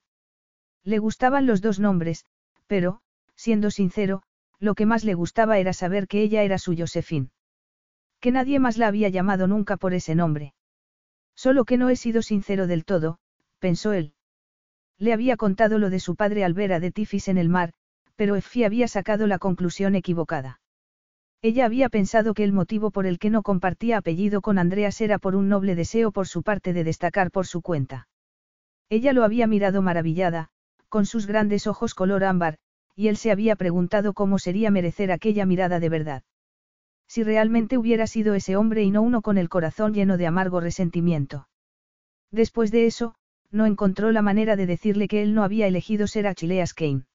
Le 0.85 0.99
gustaban 1.01 1.47
los 1.47 1.61
dos 1.61 1.79
nombres, 1.79 2.25
pero, 2.67 3.03
siendo 3.35 3.71
sincero, 3.71 4.23
lo 4.59 4.75
que 4.75 4.87
más 4.87 5.05
le 5.05 5.13
gustaba 5.13 5.59
era 5.59 5.75
saber 5.75 6.09
que 6.09 6.23
ella 6.23 6.45
era 6.45 6.57
su 6.57 6.75
Josephine. 6.75 7.29
Que 8.21 8.31
nadie 8.31 8.59
más 8.59 8.77
la 8.77 8.87
había 8.87 9.09
llamado 9.09 9.47
nunca 9.47 9.77
por 9.77 9.95
ese 9.95 10.15
nombre. 10.15 10.55
Solo 11.35 11.65
que 11.65 11.79
no 11.79 11.89
he 11.89 11.97
sido 11.97 12.23
sincero 12.23 12.67
del 12.67 12.85
todo, 12.85 13.19
pensó 13.59 13.93
él. 13.93 14.13
Le 14.99 15.15
había 15.15 15.37
contado 15.37 15.79
lo 15.79 15.89
de 15.89 16.01
su 16.01 16.17
padre 16.17 16.45
al 16.45 16.53
ver 16.53 16.75
a 16.75 16.81
de 16.81 16.91
Tifis 16.91 17.29
en 17.29 17.39
el 17.39 17.49
mar, 17.49 17.73
pero 18.17 18.37
Effie 18.37 18.67
había 18.67 18.87
sacado 18.89 19.27
la 19.27 19.39
conclusión 19.39 19.95
equivocada. 19.95 20.61
Ella 21.41 21.65
había 21.65 21.89
pensado 21.89 22.35
que 22.35 22.45
el 22.45 22.53
motivo 22.53 22.91
por 22.91 23.07
el 23.07 23.19
que 23.19 23.31
no 23.31 23.43
compartía 23.43 23.97
apellido 23.97 24.43
con 24.43 24.59
Andreas 24.59 25.01
era 25.01 25.19
por 25.19 25.37
un 25.37 25.49
noble 25.49 25.75
deseo 25.75 26.13
por 26.13 26.29
su 26.29 26.43
parte 26.43 26.75
de 26.75 26.85
destacar 26.85 27.31
por 27.31 27.47
su 27.47 27.63
cuenta. 27.63 28.09
Ella 28.91 29.15
lo 29.15 29.25
había 29.25 29.47
mirado 29.47 29.81
maravillada, 29.81 30.51
con 30.91 31.07
sus 31.07 31.27
grandes 31.27 31.67
ojos 31.67 31.95
color 31.95 32.25
ámbar, 32.25 32.59
y 32.95 33.09
él 33.09 33.17
se 33.17 33.31
había 33.31 33.57
preguntado 33.57 34.13
cómo 34.13 34.39
sería 34.39 34.71
merecer 34.71 35.11
aquella 35.11 35.47
mirada 35.47 35.81
de 35.81 35.89
verdad. 35.89 36.23
Si 37.11 37.25
realmente 37.25 37.77
hubiera 37.77 38.07
sido 38.07 38.35
ese 38.35 38.55
hombre 38.55 38.85
y 38.85 38.93
no 38.93 39.03
uno 39.03 39.21
con 39.21 39.37
el 39.37 39.49
corazón 39.49 39.93
lleno 39.93 40.17
de 40.17 40.29
amargo 40.29 40.61
resentimiento. 40.61 41.49
Después 42.31 42.71
de 42.71 42.87
eso, 42.87 43.17
no 43.51 43.67
encontró 43.67 44.13
la 44.13 44.23
manera 44.23 44.55
de 44.55 44.67
decirle 44.67 45.09
que 45.09 45.21
él 45.21 45.35
no 45.35 45.43
había 45.43 45.67
elegido 45.67 46.07
ser 46.07 46.29
Achilleas 46.29 46.73
Kane. 46.73 47.07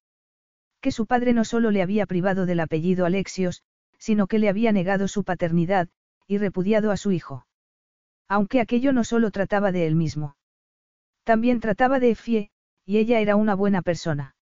Que 0.82 0.92
su 0.92 1.06
padre 1.06 1.32
no 1.32 1.46
solo 1.46 1.72
le 1.72 1.82
había 1.82 2.08
privado 2.08 2.46
del 2.46 2.60
apellido 2.60 3.06
Alexios, 3.06 3.64
sino 3.98 4.28
que 4.28 4.38
le 4.38 4.50
había 4.50 4.74
negado 4.74 5.08
su 5.08 5.24
paternidad, 5.24 5.88
y 6.28 6.40
repudiado 6.40 6.92
a 6.92 6.98
su 6.98 7.14
hijo. 7.14 7.48
Aunque 8.28 8.60
aquello 8.60 8.92
no 8.92 9.06
solo 9.06 9.32
trataba 9.32 9.72
de 9.72 9.88
él 9.88 9.96
mismo. 9.96 10.36
También 11.24 11.62
trataba 11.62 12.02
de 12.02 12.10
Effie, 12.10 12.52
y 12.86 12.98
ella 12.98 13.22
era 13.22 13.38
una 13.38 13.56
buena 13.56 13.82
persona. 13.82 14.36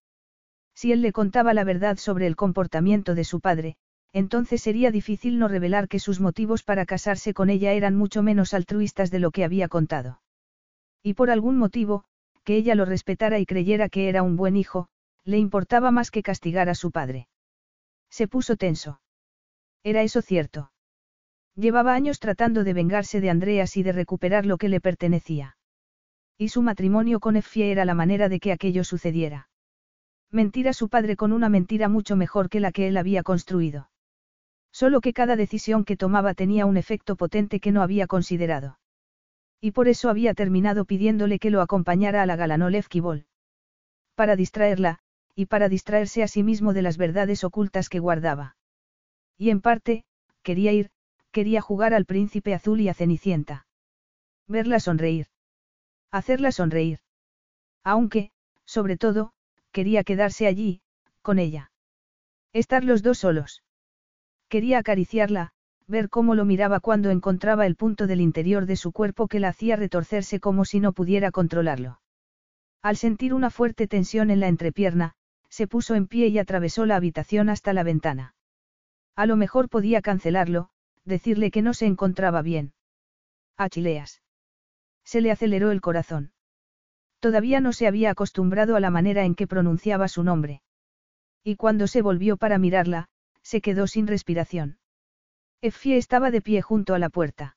Si 0.74 0.92
él 0.92 1.04
le 1.04 1.12
contaba 1.12 1.54
la 1.54 1.64
verdad 1.64 1.98
sobre 1.98 2.26
el 2.26 2.36
comportamiento 2.36 3.14
de 3.14 3.24
su 3.24 3.40
padre, 3.40 3.78
entonces 4.14 4.62
sería 4.62 4.92
difícil 4.92 5.40
no 5.40 5.48
revelar 5.48 5.88
que 5.88 6.00
sus 6.00 6.20
motivos 6.20 6.62
para 6.62 6.86
casarse 6.86 7.34
con 7.34 7.50
ella 7.50 7.74
eran 7.74 7.96
mucho 7.96 8.22
menos 8.22 8.54
altruistas 8.54 9.10
de 9.10 9.20
lo 9.20 9.32
que 9.32 9.44
había 9.44 9.68
contado. 9.68 10.22
Y 11.02 11.16
por 11.16 11.32
algún 11.32 11.58
motivo, 11.58 12.06
que 12.44 12.56
ella 12.56 12.76
lo 12.76 12.86
respetara 12.86 13.40
y 13.40 13.46
creyera 13.48 13.90
que 13.90 14.10
era 14.10 14.22
un 14.22 14.36
buen 14.36 14.56
hijo, 14.56 14.88
le 15.26 15.40
importaba 15.40 15.90
más 15.90 16.12
que 16.12 16.22
castigar 16.22 16.70
a 16.70 16.76
su 16.76 16.92
padre. 16.92 17.28
Se 18.10 18.28
puso 18.28 18.56
tenso. 18.56 19.02
Era 19.84 20.04
eso 20.04 20.22
cierto. 20.22 20.72
Llevaba 21.56 21.96
años 21.96 22.20
tratando 22.20 22.64
de 22.64 22.74
vengarse 22.74 23.20
de 23.20 23.32
Andreas 23.32 23.78
y 23.78 23.84
de 23.84 23.94
recuperar 23.94 24.46
lo 24.46 24.58
que 24.58 24.70
le 24.70 24.80
pertenecía. 24.80 25.58
Y 26.38 26.50
su 26.50 26.62
matrimonio 26.62 27.20
con 27.20 27.36
Effie 27.36 27.72
era 27.72 27.86
la 27.86 27.96
manera 27.96 28.30
de 28.30 28.40
que 28.40 28.52
aquello 28.52 28.84
sucediera. 28.84 29.50
Mentir 30.32 30.68
a 30.68 30.74
su 30.74 30.90
padre 30.90 31.16
con 31.16 31.32
una 31.32 31.50
mentira 31.50 31.90
mucho 31.90 32.16
mejor 32.16 32.50
que 32.50 32.60
la 32.60 32.72
que 32.72 32.88
él 32.88 32.98
había 32.98 33.24
construido. 33.24 33.90
Solo 34.74 35.02
que 35.02 35.14
cada 35.14 35.36
decisión 35.36 35.86
que 35.86 35.96
tomaba 35.96 36.34
tenía 36.34 36.66
un 36.66 36.78
efecto 36.78 37.16
potente 37.16 37.60
que 37.60 37.72
no 37.72 37.84
había 37.84 38.08
considerado. 38.08 38.80
Y 39.62 39.72
por 39.72 39.88
eso 39.88 40.10
había 40.10 40.34
terminado 40.34 40.86
pidiéndole 40.86 41.38
que 41.40 41.52
lo 41.52 41.62
acompañara 41.62 42.24
a 42.24 42.26
la 42.26 42.36
Galanolevki 42.36 43.00
Ball. 43.00 43.28
Para 44.16 44.36
distraerla, 44.36 45.00
y 45.36 45.46
para 45.46 45.70
distraerse 45.70 46.24
a 46.24 46.28
sí 46.28 46.44
mismo 46.44 46.74
de 46.74 46.82
las 46.82 46.98
verdades 46.98 47.44
ocultas 47.44 47.88
que 47.88 48.00
guardaba. 48.00 48.58
Y 49.38 49.52
en 49.52 49.62
parte, 49.62 50.06
quería 50.42 50.72
ir, 50.72 50.90
quería 51.32 51.62
jugar 51.62 51.94
al 51.94 52.06
príncipe 52.06 52.54
azul 52.54 52.82
y 52.82 52.90
a 52.90 52.94
Cenicienta. 52.94 53.68
Verla 54.48 54.80
sonreír. 54.80 55.28
Hacerla 56.12 56.52
sonreír. 56.52 57.00
Aunque, 57.84 58.32
sobre 58.66 58.98
todo, 58.98 59.34
quería 59.72 60.04
quedarse 60.04 60.48
allí, 60.48 60.82
con 61.22 61.40
ella. 61.40 61.72
Estar 62.54 62.84
los 62.84 63.02
dos 63.04 63.20
solos. 63.20 63.64
Quería 64.54 64.78
acariciarla, 64.78 65.50
ver 65.88 66.12
cómo 66.12 66.36
lo 66.36 66.46
miraba 66.46 66.80
cuando 66.80 67.10
encontraba 67.10 67.66
el 67.66 67.76
punto 67.76 68.06
del 68.06 68.22
interior 68.22 68.68
de 68.68 68.76
su 68.76 68.92
cuerpo 68.92 69.28
que 69.28 69.40
la 69.40 69.48
hacía 69.48 69.78
retorcerse 69.78 70.40
como 70.40 70.64
si 70.64 70.80
no 70.80 70.94
pudiera 70.94 71.32
controlarlo. 71.32 72.00
Al 72.84 72.96
sentir 72.96 73.34
una 73.34 73.50
fuerte 73.50 73.88
tensión 73.88 74.30
en 74.30 74.40
la 74.40 74.50
entrepierna, 74.50 75.16
se 75.50 75.66
puso 75.66 75.96
en 75.96 76.06
pie 76.06 76.28
y 76.28 76.38
atravesó 76.38 76.86
la 76.86 76.98
habitación 76.98 77.50
hasta 77.50 77.74
la 77.74 77.82
ventana. 77.82 78.36
A 79.16 79.26
lo 79.26 79.38
mejor 79.38 79.70
podía 79.70 80.04
cancelarlo, 80.04 80.70
decirle 81.04 81.50
que 81.50 81.64
no 81.64 81.74
se 81.74 81.88
encontraba 81.88 82.44
bien. 82.44 82.74
Achileas. 83.58 84.22
Se 85.04 85.22
le 85.22 85.32
aceleró 85.32 85.72
el 85.72 85.82
corazón. 85.82 86.32
Todavía 87.20 87.60
no 87.60 87.74
se 87.74 87.88
había 87.88 88.12
acostumbrado 88.12 88.76
a 88.76 88.80
la 88.80 88.92
manera 88.92 89.26
en 89.26 89.34
que 89.34 89.48
pronunciaba 89.48 90.08
su 90.08 90.24
nombre. 90.24 90.62
Y 91.44 91.56
cuando 91.56 91.88
se 91.88 92.04
volvió 92.04 92.38
para 92.38 92.60
mirarla, 92.60 93.10
se 93.54 93.62
quedó 93.62 93.86
sin 93.86 94.08
respiración. 94.08 94.80
Effie 95.62 95.98
estaba 95.98 96.32
de 96.32 96.42
pie 96.42 96.64
junto 96.64 96.96
a 96.96 96.98
la 96.98 97.10
puerta. 97.10 97.56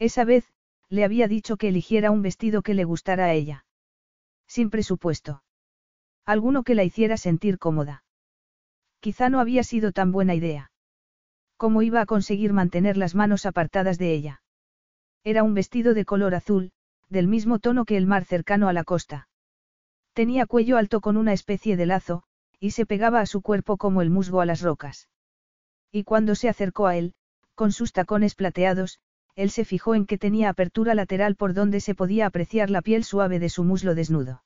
Esa 0.00 0.24
vez, 0.24 0.52
le 0.88 1.04
había 1.04 1.28
dicho 1.28 1.56
que 1.56 1.68
eligiera 1.68 2.10
un 2.10 2.20
vestido 2.20 2.62
que 2.62 2.74
le 2.74 2.82
gustara 2.82 3.26
a 3.26 3.32
ella. 3.32 3.64
Sin 4.48 4.70
presupuesto. 4.70 5.44
Alguno 6.26 6.64
que 6.64 6.74
la 6.74 6.82
hiciera 6.82 7.16
sentir 7.16 7.60
cómoda. 7.60 8.02
Quizá 8.98 9.28
no 9.28 9.38
había 9.38 9.62
sido 9.62 9.92
tan 9.92 10.10
buena 10.10 10.34
idea. 10.34 10.72
¿Cómo 11.58 11.82
iba 11.82 12.00
a 12.00 12.06
conseguir 12.06 12.52
mantener 12.52 12.96
las 12.96 13.14
manos 13.14 13.46
apartadas 13.46 13.98
de 13.98 14.14
ella? 14.14 14.42
Era 15.22 15.44
un 15.44 15.54
vestido 15.54 15.94
de 15.94 16.04
color 16.04 16.34
azul, 16.34 16.72
del 17.08 17.28
mismo 17.28 17.60
tono 17.60 17.84
que 17.84 17.96
el 17.96 18.08
mar 18.08 18.24
cercano 18.24 18.66
a 18.66 18.72
la 18.72 18.82
costa. 18.82 19.28
Tenía 20.12 20.46
cuello 20.46 20.76
alto 20.76 21.00
con 21.00 21.16
una 21.16 21.32
especie 21.32 21.76
de 21.76 21.86
lazo, 21.86 22.24
y 22.64 22.70
se 22.70 22.86
pegaba 22.86 23.20
a 23.20 23.26
su 23.26 23.42
cuerpo 23.42 23.76
como 23.76 24.00
el 24.00 24.08
musgo 24.08 24.40
a 24.40 24.46
las 24.46 24.62
rocas. 24.62 25.10
Y 25.92 26.04
cuando 26.04 26.34
se 26.34 26.48
acercó 26.48 26.86
a 26.86 26.96
él, 26.96 27.12
con 27.54 27.72
sus 27.72 27.92
tacones 27.92 28.34
plateados, 28.34 29.00
él 29.34 29.50
se 29.50 29.66
fijó 29.66 29.94
en 29.94 30.06
que 30.06 30.16
tenía 30.16 30.48
apertura 30.48 30.94
lateral 30.94 31.36
por 31.36 31.52
donde 31.52 31.80
se 31.80 31.94
podía 31.94 32.24
apreciar 32.24 32.70
la 32.70 32.80
piel 32.80 33.04
suave 33.04 33.38
de 33.38 33.50
su 33.50 33.64
muslo 33.64 33.94
desnudo. 33.94 34.44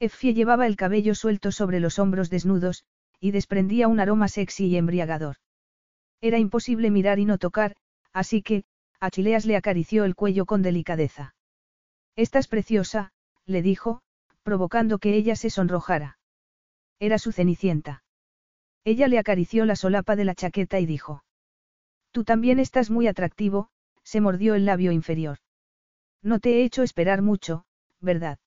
Effie 0.00 0.34
llevaba 0.34 0.66
el 0.66 0.74
cabello 0.74 1.14
suelto 1.14 1.52
sobre 1.52 1.78
los 1.78 2.00
hombros 2.00 2.28
desnudos, 2.28 2.82
y 3.20 3.30
desprendía 3.30 3.86
un 3.86 4.00
aroma 4.00 4.26
sexy 4.26 4.66
y 4.66 4.76
embriagador. 4.76 5.36
Era 6.20 6.40
imposible 6.40 6.90
mirar 6.90 7.20
y 7.20 7.24
no 7.24 7.38
tocar, 7.38 7.76
así 8.12 8.42
que, 8.42 8.64
Achileas 8.98 9.46
le 9.46 9.54
acarició 9.54 10.04
el 10.04 10.16
cuello 10.16 10.44
con 10.44 10.62
delicadeza. 10.62 11.36
Estás 12.16 12.48
preciosa, 12.48 13.12
le 13.46 13.62
dijo, 13.62 14.00
provocando 14.42 14.98
que 14.98 15.14
ella 15.14 15.36
se 15.36 15.50
sonrojara. 15.50 16.17
Era 17.00 17.18
su 17.18 17.32
cenicienta. 17.32 18.02
Ella 18.84 19.08
le 19.08 19.18
acarició 19.18 19.64
la 19.64 19.76
solapa 19.76 20.16
de 20.16 20.24
la 20.24 20.34
chaqueta 20.34 20.80
y 20.80 20.86
dijo. 20.86 21.22
Tú 22.10 22.24
también 22.24 22.58
estás 22.58 22.90
muy 22.90 23.06
atractivo, 23.06 23.70
se 24.02 24.20
mordió 24.20 24.54
el 24.54 24.64
labio 24.64 24.92
inferior. 24.92 25.38
No 26.22 26.40
te 26.40 26.54
he 26.54 26.64
hecho 26.64 26.82
esperar 26.82 27.22
mucho, 27.22 27.64
¿verdad? 28.00 28.38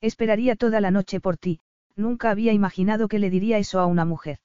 Esperaría 0.00 0.56
toda 0.56 0.80
la 0.80 0.90
noche 0.90 1.20
por 1.20 1.36
ti, 1.36 1.60
nunca 1.96 2.30
había 2.30 2.52
imaginado 2.52 3.08
que 3.08 3.18
le 3.18 3.30
diría 3.30 3.58
eso 3.58 3.80
a 3.80 3.86
una 3.86 4.04
mujer. 4.04 4.38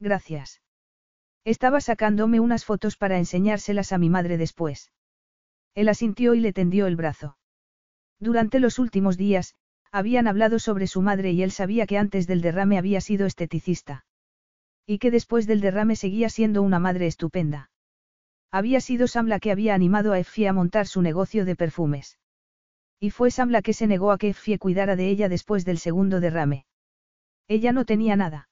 Gracias. 0.00 0.60
Estaba 1.44 1.80
sacándome 1.80 2.40
unas 2.40 2.64
fotos 2.64 2.96
para 2.96 3.18
enseñárselas 3.18 3.92
a 3.92 3.98
mi 3.98 4.10
madre 4.10 4.36
después. 4.38 4.92
Él 5.74 5.88
asintió 5.88 6.34
y 6.34 6.40
le 6.40 6.52
tendió 6.52 6.86
el 6.86 6.96
brazo. 6.96 7.36
Durante 8.18 8.60
los 8.60 8.78
últimos 8.78 9.16
días, 9.16 9.54
habían 9.92 10.26
hablado 10.26 10.58
sobre 10.58 10.86
su 10.86 11.02
madre 11.02 11.32
y 11.32 11.42
él 11.42 11.50
sabía 11.50 11.86
que 11.86 11.98
antes 11.98 12.26
del 12.26 12.40
derrame 12.40 12.78
había 12.78 13.00
sido 13.02 13.26
esteticista. 13.26 14.06
Y 14.86 14.98
que 14.98 15.10
después 15.10 15.46
del 15.46 15.60
derrame 15.60 15.96
seguía 15.96 16.30
siendo 16.30 16.62
una 16.62 16.78
madre 16.78 17.06
estupenda. 17.06 17.70
Había 18.50 18.80
sido 18.80 19.06
Sam 19.06 19.26
la 19.26 19.38
que 19.38 19.52
había 19.52 19.74
animado 19.74 20.12
a 20.12 20.18
Effie 20.18 20.48
a 20.48 20.52
montar 20.52 20.86
su 20.86 21.02
negocio 21.02 21.44
de 21.44 21.56
perfumes. 21.56 22.18
Y 22.98 23.10
fue 23.10 23.30
Sam 23.30 23.50
la 23.50 23.62
que 23.62 23.74
se 23.74 23.86
negó 23.86 24.12
a 24.12 24.18
que 24.18 24.30
Effie 24.30 24.58
cuidara 24.58 24.96
de 24.96 25.08
ella 25.08 25.28
después 25.28 25.64
del 25.64 25.78
segundo 25.78 26.20
derrame. 26.20 26.66
Ella 27.48 27.72
no 27.72 27.84
tenía 27.84 28.16
nada. 28.16 28.48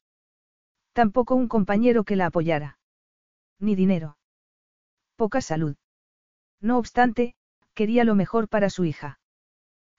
Tampoco 0.92 1.34
un 1.36 1.48
compañero 1.48 2.04
que 2.04 2.16
la 2.16 2.26
apoyara. 2.26 2.78
Ni 3.58 3.74
dinero. 3.74 4.18
Poca 5.16 5.40
salud. 5.40 5.76
No 6.60 6.78
obstante, 6.78 7.34
quería 7.74 8.04
lo 8.04 8.14
mejor 8.14 8.48
para 8.48 8.70
su 8.70 8.84
hija. 8.84 9.19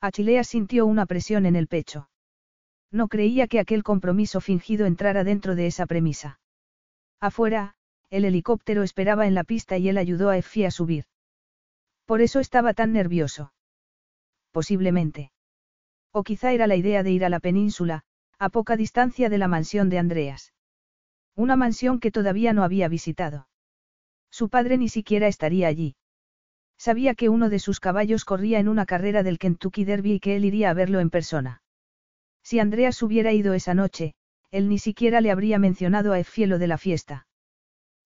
Achilea 0.01 0.43
sintió 0.43 0.87
una 0.87 1.05
presión 1.05 1.45
en 1.45 1.55
el 1.55 1.67
pecho. 1.67 2.09
No 2.91 3.07
creía 3.07 3.47
que 3.47 3.59
aquel 3.59 3.83
compromiso 3.83 4.41
fingido 4.41 4.87
entrara 4.87 5.23
dentro 5.23 5.55
de 5.55 5.67
esa 5.67 5.85
premisa. 5.85 6.39
Afuera, 7.19 7.75
el 8.09 8.25
helicóptero 8.25 8.81
esperaba 8.81 9.27
en 9.27 9.35
la 9.35 9.43
pista 9.43 9.77
y 9.77 9.87
él 9.89 9.97
ayudó 9.99 10.29
a 10.29 10.37
Effie 10.37 10.65
a 10.65 10.71
subir. 10.71 11.05
Por 12.05 12.21
eso 12.21 12.39
estaba 12.39 12.73
tan 12.73 12.91
nervioso. 12.91 13.53
Posiblemente. 14.51 15.31
O 16.11 16.23
quizá 16.23 16.51
era 16.51 16.67
la 16.67 16.75
idea 16.75 17.03
de 17.03 17.11
ir 17.11 17.23
a 17.23 17.29
la 17.29 17.39
península, 17.39 18.03
a 18.39 18.49
poca 18.49 18.75
distancia 18.75 19.29
de 19.29 19.37
la 19.37 19.47
mansión 19.47 19.89
de 19.89 19.99
Andreas. 19.99 20.53
Una 21.35 21.55
mansión 21.55 21.99
que 21.99 22.11
todavía 22.11 22.53
no 22.53 22.63
había 22.63 22.89
visitado. 22.89 23.47
Su 24.31 24.49
padre 24.49 24.77
ni 24.77 24.89
siquiera 24.89 25.27
estaría 25.27 25.67
allí. 25.67 25.95
Sabía 26.81 27.13
que 27.13 27.29
uno 27.29 27.51
de 27.51 27.59
sus 27.59 27.79
caballos 27.79 28.25
corría 28.25 28.57
en 28.57 28.67
una 28.67 28.87
carrera 28.87 29.21
del 29.21 29.37
Kentucky 29.37 29.85
Derby 29.85 30.13
y 30.13 30.19
que 30.19 30.35
él 30.35 30.45
iría 30.45 30.71
a 30.71 30.73
verlo 30.73 30.99
en 30.99 31.11
persona. 31.11 31.61
Si 32.41 32.57
Andreas 32.57 33.03
hubiera 33.03 33.33
ido 33.33 33.53
esa 33.53 33.75
noche, 33.75 34.15
él 34.49 34.67
ni 34.67 34.79
siquiera 34.79 35.21
le 35.21 35.29
habría 35.29 35.59
mencionado 35.59 36.11
a 36.11 36.17
Effielo 36.17 36.57
de 36.57 36.65
la 36.65 36.79
fiesta. 36.79 37.27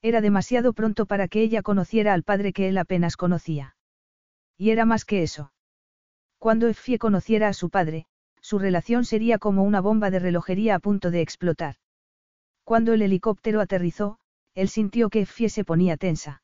Era 0.01 0.19
demasiado 0.19 0.73
pronto 0.73 1.05
para 1.05 1.29
que 1.29 1.41
ella 1.41 1.61
conociera 1.61 2.13
al 2.13 2.23
padre 2.23 2.51
que 2.51 2.67
él 2.67 2.77
apenas 2.77 3.15
conocía. 3.15 3.77
Y 4.57 4.71
era 4.71 4.83
más 4.83 5.05
que 5.05 5.23
eso. 5.23 5.53
Cuando 6.37 6.67
Effie 6.67 6.99
conociera 6.99 7.47
a 7.47 7.53
su 7.53 7.69
padre, 7.69 8.07
su 8.41 8.59
relación 8.59 9.05
sería 9.05 9.37
como 9.37 9.63
una 9.63 9.79
bomba 9.79 10.11
de 10.11 10.19
relojería 10.19 10.75
a 10.75 10.79
punto 10.79 11.11
de 11.11 11.21
explotar. 11.21 11.75
Cuando 12.65 12.91
el 12.91 13.03
helicóptero 13.03 13.61
aterrizó, 13.61 14.17
él 14.53 14.67
sintió 14.67 15.09
que 15.09 15.21
Effie 15.21 15.47
se 15.47 15.63
ponía 15.63 15.95
tensa. 15.95 16.41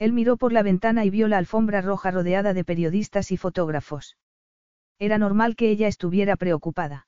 Él 0.00 0.14
miró 0.14 0.38
por 0.38 0.52
la 0.52 0.62
ventana 0.62 1.04
y 1.04 1.10
vio 1.10 1.28
la 1.28 1.36
alfombra 1.36 1.82
roja 1.82 2.10
rodeada 2.10 2.54
de 2.54 2.64
periodistas 2.64 3.30
y 3.32 3.36
fotógrafos. 3.36 4.16
Era 4.98 5.18
normal 5.18 5.56
que 5.56 5.68
ella 5.68 5.88
estuviera 5.88 6.36
preocupada. 6.36 7.06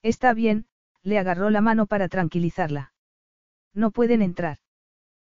Está 0.00 0.32
bien, 0.32 0.66
le 1.02 1.18
agarró 1.18 1.50
la 1.50 1.60
mano 1.60 1.86
para 1.86 2.08
tranquilizarla. 2.08 2.92
No 3.72 3.90
pueden 3.90 4.22
entrar. 4.22 4.58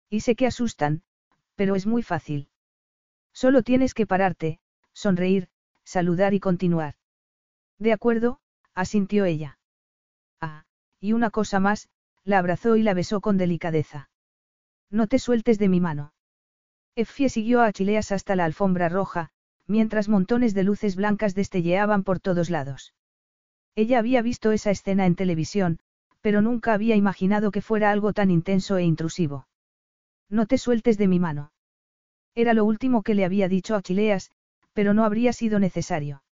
Y 0.09 0.21
sé 0.21 0.35
que 0.35 0.47
asustan, 0.47 1.03
pero 1.55 1.75
es 1.75 1.85
muy 1.85 2.01
fácil. 2.01 2.49
Solo 3.31 3.61
tienes 3.61 3.93
que 3.93 4.07
pararte, 4.07 4.59
sonreír, 4.91 5.49
saludar 5.83 6.33
y 6.33 6.39
continuar. 6.39 6.95
De 7.77 7.93
acuerdo, 7.93 8.39
asintió 8.73 9.25
ella. 9.25 9.59
Ah, 10.39 10.65
y 10.99 11.13
una 11.13 11.29
cosa 11.29 11.59
más, 11.59 11.89
la 12.23 12.39
abrazó 12.39 12.75
y 12.75 12.81
la 12.81 12.95
besó 12.95 13.21
con 13.21 13.37
delicadeza. 13.37 14.09
No 14.89 15.05
te 15.05 15.19
sueltes 15.19 15.59
de 15.59 15.69
mi 15.69 15.79
mano. 15.79 16.13
Effie 16.95 17.29
siguió 17.29 17.61
a 17.61 17.67
Achileas 17.67 18.11
hasta 18.11 18.35
la 18.35 18.45
alfombra 18.45 18.89
roja, 18.89 19.29
mientras 19.65 20.09
montones 20.09 20.53
de 20.53 20.63
luces 20.63 20.95
blancas 20.95 21.35
destelleaban 21.35 22.03
por 22.03 22.19
todos 22.19 22.49
lados. 22.49 22.93
Ella 23.75 23.99
había 23.99 24.21
visto 24.21 24.51
esa 24.51 24.71
escena 24.71 25.05
en 25.05 25.15
televisión, 25.15 25.79
pero 26.19 26.41
nunca 26.41 26.73
había 26.73 26.95
imaginado 26.95 27.51
que 27.51 27.61
fuera 27.61 27.91
algo 27.91 28.11
tan 28.13 28.29
intenso 28.29 28.77
e 28.77 28.83
intrusivo. 28.83 29.47
No 30.29 30.45
te 30.45 30.57
sueltes 30.57 30.97
de 30.97 31.07
mi 31.07 31.19
mano. 31.19 31.51
Era 32.35 32.53
lo 32.53 32.65
último 32.65 33.03
que 33.03 33.15
le 33.15 33.25
había 33.25 33.47
dicho 33.47 33.75
a 33.75 33.79
Achileas, 33.79 34.31
pero 34.73 34.93
no 34.93 35.05
habría 35.05 35.33
sido 35.33 35.59
necesario. 35.59 36.23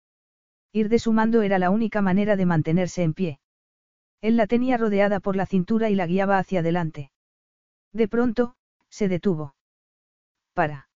Ir 0.73 0.89
de 0.89 0.99
su 0.99 1.13
mando 1.13 1.43
era 1.43 1.59
la 1.59 1.71
única 1.71 2.03
manera 2.03 2.37
de 2.37 2.47
mantenerse 2.47 3.03
en 3.03 3.15
pie. 3.15 3.41
Él 4.21 4.37
la 4.37 4.47
tenía 4.47 4.77
rodeada 4.77 5.21
por 5.21 5.37
la 5.37 5.47
cintura 5.47 5.91
y 5.91 5.95
la 5.95 6.07
guiaba 6.07 6.39
hacia 6.39 6.61
adelante. 6.61 7.11
De 7.93 8.09
pronto, 8.09 8.57
se 8.89 9.09
detuvo. 9.09 9.55
Para. 10.59 10.89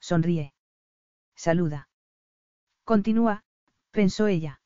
Sonríe. 0.00 0.54
Saluda. 1.36 1.90
Continúa, 2.84 3.44
pensó 3.90 4.28
ella. 4.28 4.62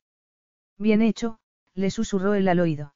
Bien 0.77 1.01
hecho, 1.01 1.39
le 1.73 1.91
susurró 1.91 2.33
él 2.33 2.47
al 2.47 2.61
oído. 2.61 2.95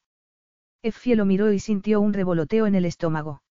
Effie 0.80 1.16
lo 1.16 1.26
miró 1.26 1.52
y 1.52 1.58
sintió 1.58 2.00
un 2.00 2.14
revoloteo 2.14 2.66
en 2.66 2.76
el 2.76 2.86
estómago. 2.86 3.42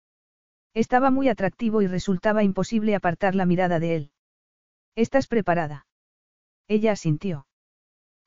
Estaba 0.73 1.11
muy 1.11 1.29
atractivo 1.29 1.83
y 1.83 1.85
resultaba 1.85 2.41
imposible 2.41 2.95
apartar 2.95 3.35
la 3.35 3.45
mirada 3.45 3.79
de 3.79 3.95
él. 3.95 4.11
¿Estás 4.95 5.27
preparada? 5.27 5.85
Ella 6.67 6.93
asintió. 6.93 7.45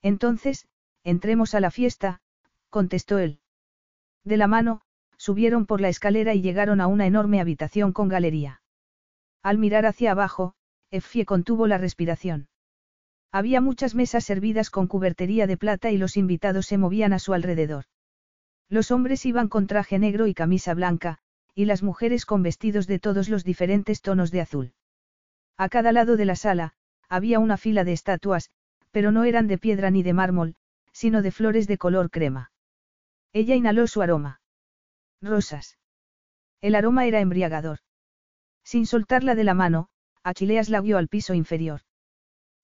Entonces, 0.01 0.69
entremos 1.03 1.57
a 1.57 1.61
la 1.61 1.73
fiesta, 1.73 2.20
contestó 2.69 3.19
él. 3.19 3.41
De 4.23 4.37
la 4.37 4.47
mano, 4.47 4.83
subieron 5.17 5.67
por 5.67 5.81
la 5.81 5.89
escalera 5.89 6.35
y 6.35 6.41
llegaron 6.41 6.81
a 6.81 6.87
una 6.87 7.09
enorme 7.09 7.41
habitación 7.41 7.93
con 7.93 8.07
galería. 8.07 8.60
Al 9.43 9.59
mirar 9.59 9.86
hacia 9.86 10.12
abajo, 10.12 10.55
Effie 10.91 11.25
contuvo 11.25 11.67
la 11.67 11.78
respiración. 11.78 12.49
Había 13.33 13.60
muchas 13.60 13.94
mesas 13.94 14.25
servidas 14.25 14.70
con 14.70 14.86
cubertería 14.86 15.47
de 15.47 15.57
plata 15.57 15.91
y 15.91 15.99
los 15.99 16.17
invitados 16.17 16.67
se 16.67 16.78
movían 16.78 17.12
a 17.12 17.19
su 17.19 17.33
alrededor. 17.33 17.85
Los 18.69 18.91
hombres 18.91 19.25
iban 19.25 19.49
con 19.49 19.67
traje 19.67 19.99
negro 19.99 20.27
y 20.27 20.35
camisa 20.35 20.75
blanca, 20.75 21.19
y 21.55 21.65
las 21.65 21.83
mujeres 21.83 22.27
con 22.27 22.43
vestidos 22.43 22.86
de 22.86 22.99
todos 22.99 23.28
los 23.28 23.44
diferentes 23.44 24.02
tonos 24.02 24.31
de 24.31 24.41
azul. 24.41 24.73
A 25.57 25.69
cada 25.69 25.93
lado 25.93 26.17
de 26.17 26.25
la 26.25 26.36
sala, 26.36 26.75
había 27.09 27.39
una 27.39 27.57
fila 27.57 27.85
de 27.85 27.93
estatuas, 27.93 28.51
pero 28.91 29.12
no 29.12 29.25
eran 29.25 29.47
de 29.47 29.59
piedra 29.59 29.91
ni 29.91 30.02
de 30.02 30.12
mármol, 30.12 30.55
sino 30.93 31.23
de 31.23 31.31
flores 31.31 31.67
de 31.67 31.78
color 31.78 32.10
crema. 32.10 32.52
Ella 33.33 33.55
inhaló 33.55 33.86
su 33.86 34.02
aroma. 34.02 34.41
Rosas. 35.20 35.78
El 36.60 36.75
aroma 36.75 37.07
era 37.07 37.20
embriagador. 37.20 37.81
Sin 38.71 38.87
soltarla 38.87 39.35
de 39.35 39.43
la 39.43 39.53
mano, 39.53 39.89
Achileas 40.23 40.69
la 40.69 40.81
guió 40.81 40.97
al 40.99 41.09
piso 41.09 41.35
inferior. 41.35 41.81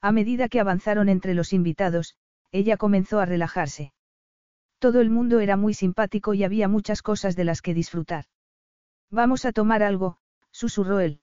A 0.01 0.13
medida 0.13 0.49
que 0.49 0.61
avanzaron 0.61 1.09
entre 1.09 1.35
los 1.35 1.53
invitados, 1.53 2.15
ella 2.53 2.77
comenzó 2.77 3.19
a 3.19 3.27
relajarse. 3.27 3.93
Todo 4.79 5.01
el 5.01 5.11
mundo 5.11 5.41
era 5.41 5.57
muy 5.57 5.75
simpático 5.75 6.33
y 6.33 6.45
había 6.45 6.69
muchas 6.69 7.03
cosas 7.03 7.35
de 7.35 7.43
las 7.43 7.61
que 7.61 7.75
disfrutar. 7.75 8.27
Vamos 9.11 9.45
a 9.47 9.51
tomar 9.51 9.83
algo, 9.83 10.19
susurró 10.53 11.01
él. 11.01 11.23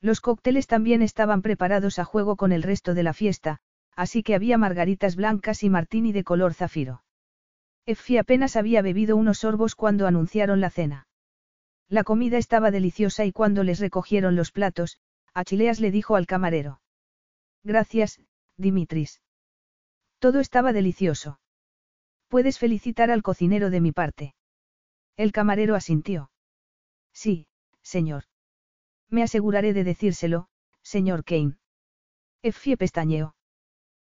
Los 0.00 0.20
cócteles 0.20 0.66
también 0.66 1.00
estaban 1.00 1.40
preparados 1.40 2.00
a 2.00 2.04
juego 2.04 2.34
con 2.34 2.50
el 2.50 2.64
resto 2.64 2.94
de 2.94 3.04
la 3.04 3.12
fiesta, 3.12 3.60
así 3.94 4.24
que 4.24 4.34
había 4.34 4.58
margaritas 4.58 5.14
blancas 5.14 5.62
y 5.62 5.70
martini 5.70 6.10
de 6.10 6.24
color 6.24 6.54
zafiro. 6.54 7.04
Effie 7.86 8.18
apenas 8.18 8.56
había 8.56 8.82
bebido 8.82 9.16
unos 9.16 9.38
sorbos 9.38 9.76
cuando 9.76 10.08
anunciaron 10.08 10.60
la 10.60 10.70
cena. 10.70 11.06
La 11.92 12.04
comida 12.04 12.38
estaba 12.38 12.70
deliciosa 12.70 13.26
y 13.26 13.32
cuando 13.32 13.64
les 13.64 13.78
recogieron 13.78 14.34
los 14.34 14.50
platos, 14.50 14.96
Achileas 15.34 15.78
le 15.78 15.90
dijo 15.90 16.16
al 16.16 16.26
camarero. 16.26 16.80
Gracias, 17.64 18.18
Dimitris. 18.56 19.20
Todo 20.18 20.40
estaba 20.40 20.72
delicioso. 20.72 21.38
Puedes 22.28 22.58
felicitar 22.58 23.10
al 23.10 23.22
cocinero 23.22 23.68
de 23.68 23.82
mi 23.82 23.92
parte. 23.92 24.34
El 25.18 25.32
camarero 25.32 25.74
asintió. 25.74 26.30
Sí, 27.12 27.46
señor. 27.82 28.24
Me 29.10 29.22
aseguraré 29.22 29.74
de 29.74 29.84
decírselo, 29.84 30.48
señor 30.80 31.24
Kane. 31.24 31.58
Effie 32.40 32.78
pestañeó. 32.78 33.34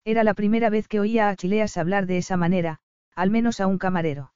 Era 0.04 0.26
la 0.26 0.34
primera 0.34 0.70
vez 0.70 0.90
que 0.90 1.00
oía 1.00 1.28
a 1.28 1.30
Achileas 1.30 1.78
hablar 1.78 2.08
de 2.08 2.18
esa 2.18 2.36
manera, 2.36 2.82
al 3.16 3.32
menos 3.32 3.62
a 3.62 3.68
un 3.68 3.78
camarero. 3.78 4.34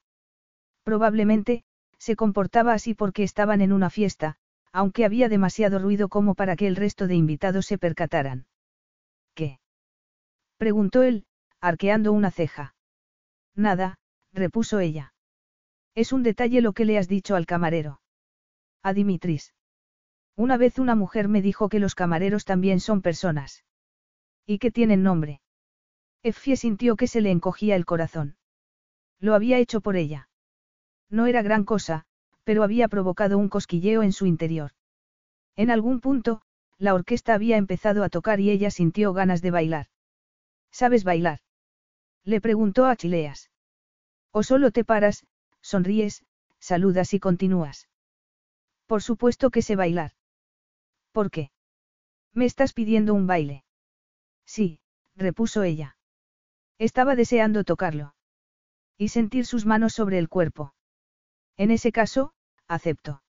Probablemente, 0.83 1.65
se 2.03 2.17
comportaba 2.17 2.73
así 2.73 2.93
porque 2.93 3.23
estaban 3.23 3.61
en 3.61 3.71
una 3.71 3.89
fiesta, 3.89 4.35
aunque 4.73 5.05
había 5.05 5.29
demasiado 5.29 5.79
ruido 5.79 6.09
como 6.09 6.35
para 6.35 6.57
que 6.57 6.67
el 6.67 6.75
resto 6.75 7.07
de 7.07 7.15
invitados 7.15 7.65
se 7.65 7.77
percataran. 7.77 8.45
¿Qué? 9.35 9.61
preguntó 10.57 11.03
él, 11.03 11.25
arqueando 11.61 12.11
una 12.11 12.29
ceja. 12.29 12.75
Nada, 13.55 13.99
repuso 14.33 14.81
ella. 14.81 15.13
Es 15.95 16.11
un 16.11 16.23
detalle 16.23 16.59
lo 16.59 16.73
que 16.73 16.83
le 16.83 16.97
has 16.97 17.07
dicho 17.07 17.37
al 17.37 17.45
camarero. 17.45 18.01
A 18.81 18.93
Dimitris. 18.93 19.53
Una 20.35 20.57
vez 20.57 20.79
una 20.79 20.95
mujer 20.95 21.29
me 21.29 21.41
dijo 21.41 21.69
que 21.69 21.79
los 21.79 21.95
camareros 21.95 22.43
también 22.43 22.81
son 22.81 23.01
personas. 23.01 23.63
Y 24.45 24.59
que 24.59 24.71
tienen 24.71 25.03
nombre. 25.03 25.39
Effie 26.21 26.57
sintió 26.57 26.97
que 26.97 27.07
se 27.07 27.21
le 27.21 27.31
encogía 27.31 27.77
el 27.77 27.85
corazón. 27.85 28.35
Lo 29.21 29.35
había 29.35 29.57
hecho 29.57 29.79
por 29.79 29.95
ella. 29.95 30.27
No 31.13 31.27
era 31.27 31.43
gran 31.43 31.63
cosa, 31.63 32.05
pero 32.43 32.63
había 32.63 32.87
provocado 32.87 33.37
un 33.37 33.47
cosquilleo 33.47 34.01
en 34.01 34.13
su 34.13 34.25
interior. 34.25 34.71
En 35.55 35.69
algún 35.69 36.01
punto, 36.01 36.41
la 36.79 36.95
orquesta 36.95 37.35
había 37.35 37.57
empezado 37.57 38.03
a 38.03 38.09
tocar 38.09 38.39
y 38.39 38.49
ella 38.49 38.71
sintió 38.71 39.13
ganas 39.13 39.43
de 39.43 39.51
bailar. 39.51 39.87
¿Sabes 40.71 41.03
bailar? 41.03 41.41
Le 42.23 42.41
preguntó 42.41 42.87
a 42.87 42.95
Chileas. 42.95 43.51
O 44.31 44.41
solo 44.41 44.71
te 44.71 44.83
paras, 44.83 45.27
sonríes, 45.61 46.25
saludas 46.57 47.13
y 47.13 47.19
continúas. 47.19 47.89
Por 48.87 49.03
supuesto 49.03 49.51
que 49.51 49.61
sé 49.61 49.75
bailar. 49.75 50.13
¿Por 51.11 51.29
qué? 51.29 51.51
¿Me 52.33 52.45
estás 52.45 52.73
pidiendo 52.73 53.13
un 53.13 53.27
baile? 53.27 53.63
Sí, 54.47 54.79
repuso 55.15 55.61
ella. 55.61 55.95
Estaba 56.79 57.15
deseando 57.15 57.63
tocarlo. 57.63 58.15
Y 58.97 59.09
sentir 59.09 59.45
sus 59.45 59.67
manos 59.67 59.93
sobre 59.93 60.17
el 60.17 60.27
cuerpo. 60.27 60.73
En 61.57 61.71
ese 61.71 61.91
caso, 61.91 62.33
acepto. 62.67 63.21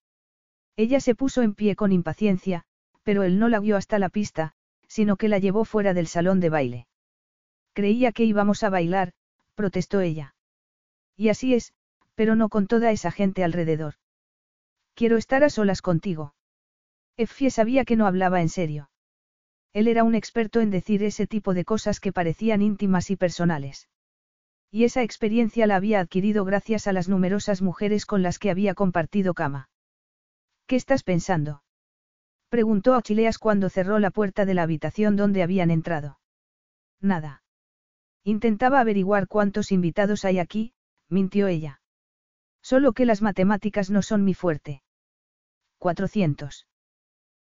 Ella 0.76 1.00
se 1.00 1.14
puso 1.14 1.42
en 1.42 1.54
pie 1.54 1.76
con 1.76 1.92
impaciencia, 1.92 2.64
pero 3.02 3.22
él 3.22 3.38
no 3.38 3.48
la 3.48 3.60
guió 3.60 3.76
hasta 3.76 3.98
la 3.98 4.08
pista, 4.08 4.52
sino 4.88 5.16
que 5.16 5.28
la 5.28 5.38
llevó 5.38 5.64
fuera 5.64 5.94
del 5.94 6.06
salón 6.06 6.40
de 6.40 6.50
baile. 6.50 6.86
Creía 7.72 8.12
que 8.12 8.24
íbamos 8.24 8.62
a 8.62 8.70
bailar, 8.70 9.12
protestó 9.54 10.00
ella. 10.00 10.34
Y 11.16 11.28
así 11.28 11.54
es, 11.54 11.72
pero 12.14 12.36
no 12.36 12.48
con 12.48 12.66
toda 12.66 12.90
esa 12.90 13.10
gente 13.10 13.44
alrededor. 13.44 13.94
Quiero 14.94 15.16
estar 15.16 15.44
a 15.44 15.50
solas 15.50 15.82
contigo. 15.82 16.34
Effie 17.16 17.50
sabía 17.50 17.84
que 17.84 17.96
no 17.96 18.06
hablaba 18.06 18.40
en 18.40 18.48
serio. 18.48 18.90
Él 19.72 19.88
era 19.88 20.04
un 20.04 20.14
experto 20.14 20.60
en 20.60 20.70
decir 20.70 21.02
ese 21.02 21.26
tipo 21.26 21.52
de 21.52 21.64
cosas 21.64 21.98
que 21.98 22.12
parecían 22.12 22.62
íntimas 22.62 23.10
y 23.10 23.16
personales. 23.16 23.88
Y 24.74 24.82
esa 24.82 25.04
experiencia 25.04 25.68
la 25.68 25.76
había 25.76 26.00
adquirido 26.00 26.44
gracias 26.44 26.88
a 26.88 26.92
las 26.92 27.08
numerosas 27.08 27.62
mujeres 27.62 28.06
con 28.06 28.22
las 28.22 28.40
que 28.40 28.50
había 28.50 28.74
compartido 28.74 29.32
cama. 29.32 29.68
¿Qué 30.66 30.74
estás 30.74 31.04
pensando? 31.04 31.62
Preguntó 32.48 32.96
a 32.96 33.02
Chileas 33.02 33.38
cuando 33.38 33.70
cerró 33.70 34.00
la 34.00 34.10
puerta 34.10 34.44
de 34.44 34.52
la 34.54 34.64
habitación 34.64 35.14
donde 35.14 35.44
habían 35.44 35.70
entrado. 35.70 36.18
Nada. 37.00 37.44
Intentaba 38.24 38.80
averiguar 38.80 39.28
cuántos 39.28 39.70
invitados 39.70 40.24
hay 40.24 40.40
aquí, 40.40 40.72
mintió 41.08 41.46
ella. 41.46 41.80
Solo 42.60 42.94
que 42.94 43.06
las 43.06 43.22
matemáticas 43.22 43.90
no 43.90 44.02
son 44.02 44.24
mi 44.24 44.34
fuerte. 44.34 44.82
400. 45.78 46.66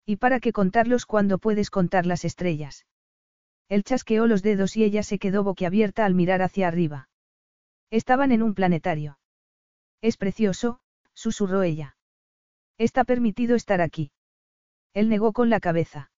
¿Y 0.06 0.18
para 0.18 0.42
qué 0.42 0.52
contarlos 0.52 1.06
cuando 1.06 1.38
puedes 1.38 1.70
contar 1.70 2.06
las 2.06 2.26
estrellas? 2.26 2.86
Él 3.70 3.86
chasqueó 3.86 4.28
los 4.28 4.44
dedos 4.44 4.76
y 4.76 4.84
ella 4.84 5.02
se 5.02 5.18
quedó 5.18 5.46
boquiabierta 5.46 6.04
al 6.04 6.14
mirar 6.14 6.42
hacia 6.42 6.68
arriba. 6.68 7.08
Estaban 7.92 8.32
en 8.32 8.42
un 8.42 8.56
planetario. 8.56 9.20
Es 10.02 10.18
precioso, 10.18 10.80
susurró 11.14 11.62
ella. 11.62 11.98
Está 12.78 13.04
permitido 13.04 13.56
estar 13.56 13.82
aquí. 13.82 14.12
Él 14.94 15.10
negó 15.10 15.34
con 15.34 15.50
la 15.50 15.60
cabeza. 15.60 16.12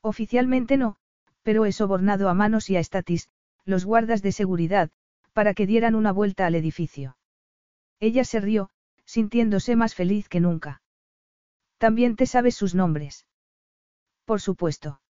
Oficialmente 0.00 0.76
no, 0.76 0.96
pero 1.42 1.66
he 1.66 1.72
sobornado 1.72 2.28
a 2.28 2.34
Manos 2.34 2.70
y 2.70 2.76
a 2.76 2.82
Statis, 2.82 3.28
los 3.64 3.84
guardas 3.84 4.22
de 4.22 4.32
seguridad, 4.32 4.90
para 5.32 5.54
que 5.54 5.66
dieran 5.66 5.94
una 5.94 6.12
vuelta 6.12 6.46
al 6.46 6.54
edificio. 6.54 7.16
Ella 8.00 8.24
se 8.24 8.40
rió, 8.40 8.70
sintiéndose 9.04 9.76
más 9.76 9.94
feliz 9.94 10.28
que 10.28 10.40
nunca. 10.40 10.82
También 11.78 12.16
te 12.16 12.26
sabes 12.26 12.54
sus 12.54 12.74
nombres. 12.74 13.26
Por 14.24 14.40
supuesto. 14.40 15.00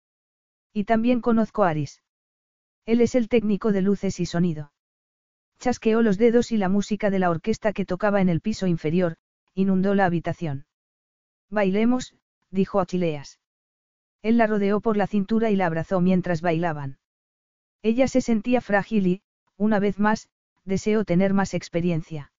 Y 0.72 0.84
también 0.84 1.20
conozco 1.20 1.64
a 1.64 1.70
Aris. 1.70 2.02
Él 2.86 3.00
es 3.02 3.14
el 3.14 3.28
técnico 3.28 3.72
de 3.72 3.82
luces 3.82 4.20
y 4.20 4.26
sonido. 4.26 4.71
Chasqueó 5.62 6.02
los 6.02 6.18
dedos 6.18 6.50
y 6.50 6.56
la 6.56 6.68
música 6.68 7.08
de 7.08 7.20
la 7.20 7.30
orquesta 7.30 7.72
que 7.72 7.86
tocaba 7.86 8.20
en 8.20 8.28
el 8.28 8.40
piso 8.40 8.66
inferior, 8.66 9.14
inundó 9.54 9.94
la 9.94 10.06
habitación. 10.06 10.66
Bailemos, 11.50 12.16
dijo 12.50 12.80
Achileas. 12.80 13.38
Él 14.22 14.38
la 14.38 14.48
rodeó 14.48 14.80
por 14.80 14.96
la 14.96 15.06
cintura 15.06 15.52
y 15.52 15.56
la 15.56 15.66
abrazó 15.66 16.00
mientras 16.00 16.40
bailaban. 16.40 16.98
Ella 17.80 18.08
se 18.08 18.20
sentía 18.20 18.60
frágil 18.60 19.06
y, 19.06 19.22
una 19.56 19.78
vez 19.78 20.00
más, 20.00 20.28
deseó 20.64 21.04
tener 21.04 21.32
más 21.32 21.54
experiencia. 21.54 22.32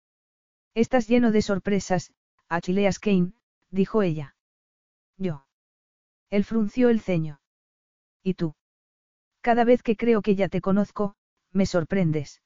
Estás 0.74 1.08
lleno 1.08 1.32
de 1.32 1.42
sorpresas, 1.43 2.11
Achileas 2.50 3.00
Kane, 3.00 3.32
dijo 3.72 4.02
ella. 4.02 4.35
Yo. 5.18 5.45
Él 6.30 6.43
frunció 6.43 6.90
el 6.90 7.00
ceño. 7.00 7.40
¿Y 8.22 8.34
tú? 8.34 8.53
Cada 9.40 9.64
vez 9.64 9.82
que 9.82 9.95
creo 9.95 10.22
que 10.22 10.35
ya 10.35 10.50
te 10.50 10.60
conozco, 10.60 11.16
me 11.53 11.66
sorprendes. 11.66 12.42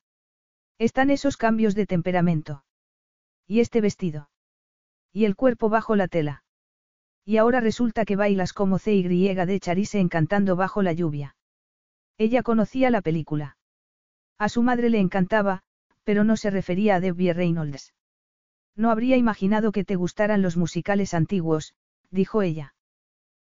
Están 0.79 1.09
esos 1.09 1.37
cambios 1.37 1.73
de 1.73 1.85
temperamento. 1.87 2.63
Y 3.47 3.61
este 3.61 3.81
vestido. 3.81 4.29
Y 5.11 5.25
el 5.25 5.35
cuerpo 5.35 5.69
bajo 5.69 5.95
la 5.95 6.07
tela. 6.07 6.43
Y 7.25 7.37
ahora 7.37 7.59
resulta 7.59 8.05
que 8.05 8.15
bailas 8.15 8.53
como 8.53 8.77
CY 8.77 9.33
de 9.33 9.59
Charise 9.59 9.99
encantando 9.99 10.55
bajo 10.55 10.81
la 10.81 10.93
lluvia. 10.93 11.35
Ella 12.17 12.43
conocía 12.43 12.89
la 12.89 13.01
película. 13.01 13.57
A 14.37 14.49
su 14.49 14.61
madre 14.61 14.89
le 14.89 14.99
encantaba, 14.99 15.63
pero 16.03 16.23
no 16.23 16.37
se 16.37 16.51
refería 16.51 16.95
a 16.95 16.99
Debbie 16.99 17.33
Reynolds. 17.33 17.93
No 18.75 18.91
habría 18.91 19.17
imaginado 19.17 19.71
que 19.71 19.83
te 19.83 19.95
gustaran 19.95 20.41
los 20.41 20.57
musicales 20.57 21.13
antiguos, 21.13 21.73
dijo 22.11 22.43
ella. 22.43 22.75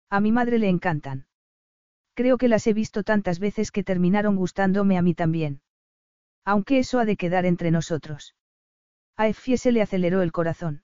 A 0.09 0.19
mi 0.19 0.33
madre 0.33 0.59
le 0.59 0.67
encantan. 0.67 1.27
Creo 2.13 2.37
que 2.37 2.49
las 2.49 2.67
he 2.67 2.73
visto 2.73 3.03
tantas 3.03 3.39
veces 3.39 3.71
que 3.71 3.83
terminaron 3.83 4.35
gustándome 4.35 4.97
a 4.97 5.01
mí 5.01 5.13
también. 5.13 5.61
Aunque 6.43 6.79
eso 6.79 6.99
ha 6.99 7.05
de 7.05 7.17
quedar 7.17 7.45
entre 7.45 7.71
nosotros. 7.71 8.35
A 9.17 9.27
Effie 9.27 9.57
se 9.57 9.71
le 9.71 9.81
aceleró 9.81 10.21
el 10.21 10.31
corazón. 10.31 10.83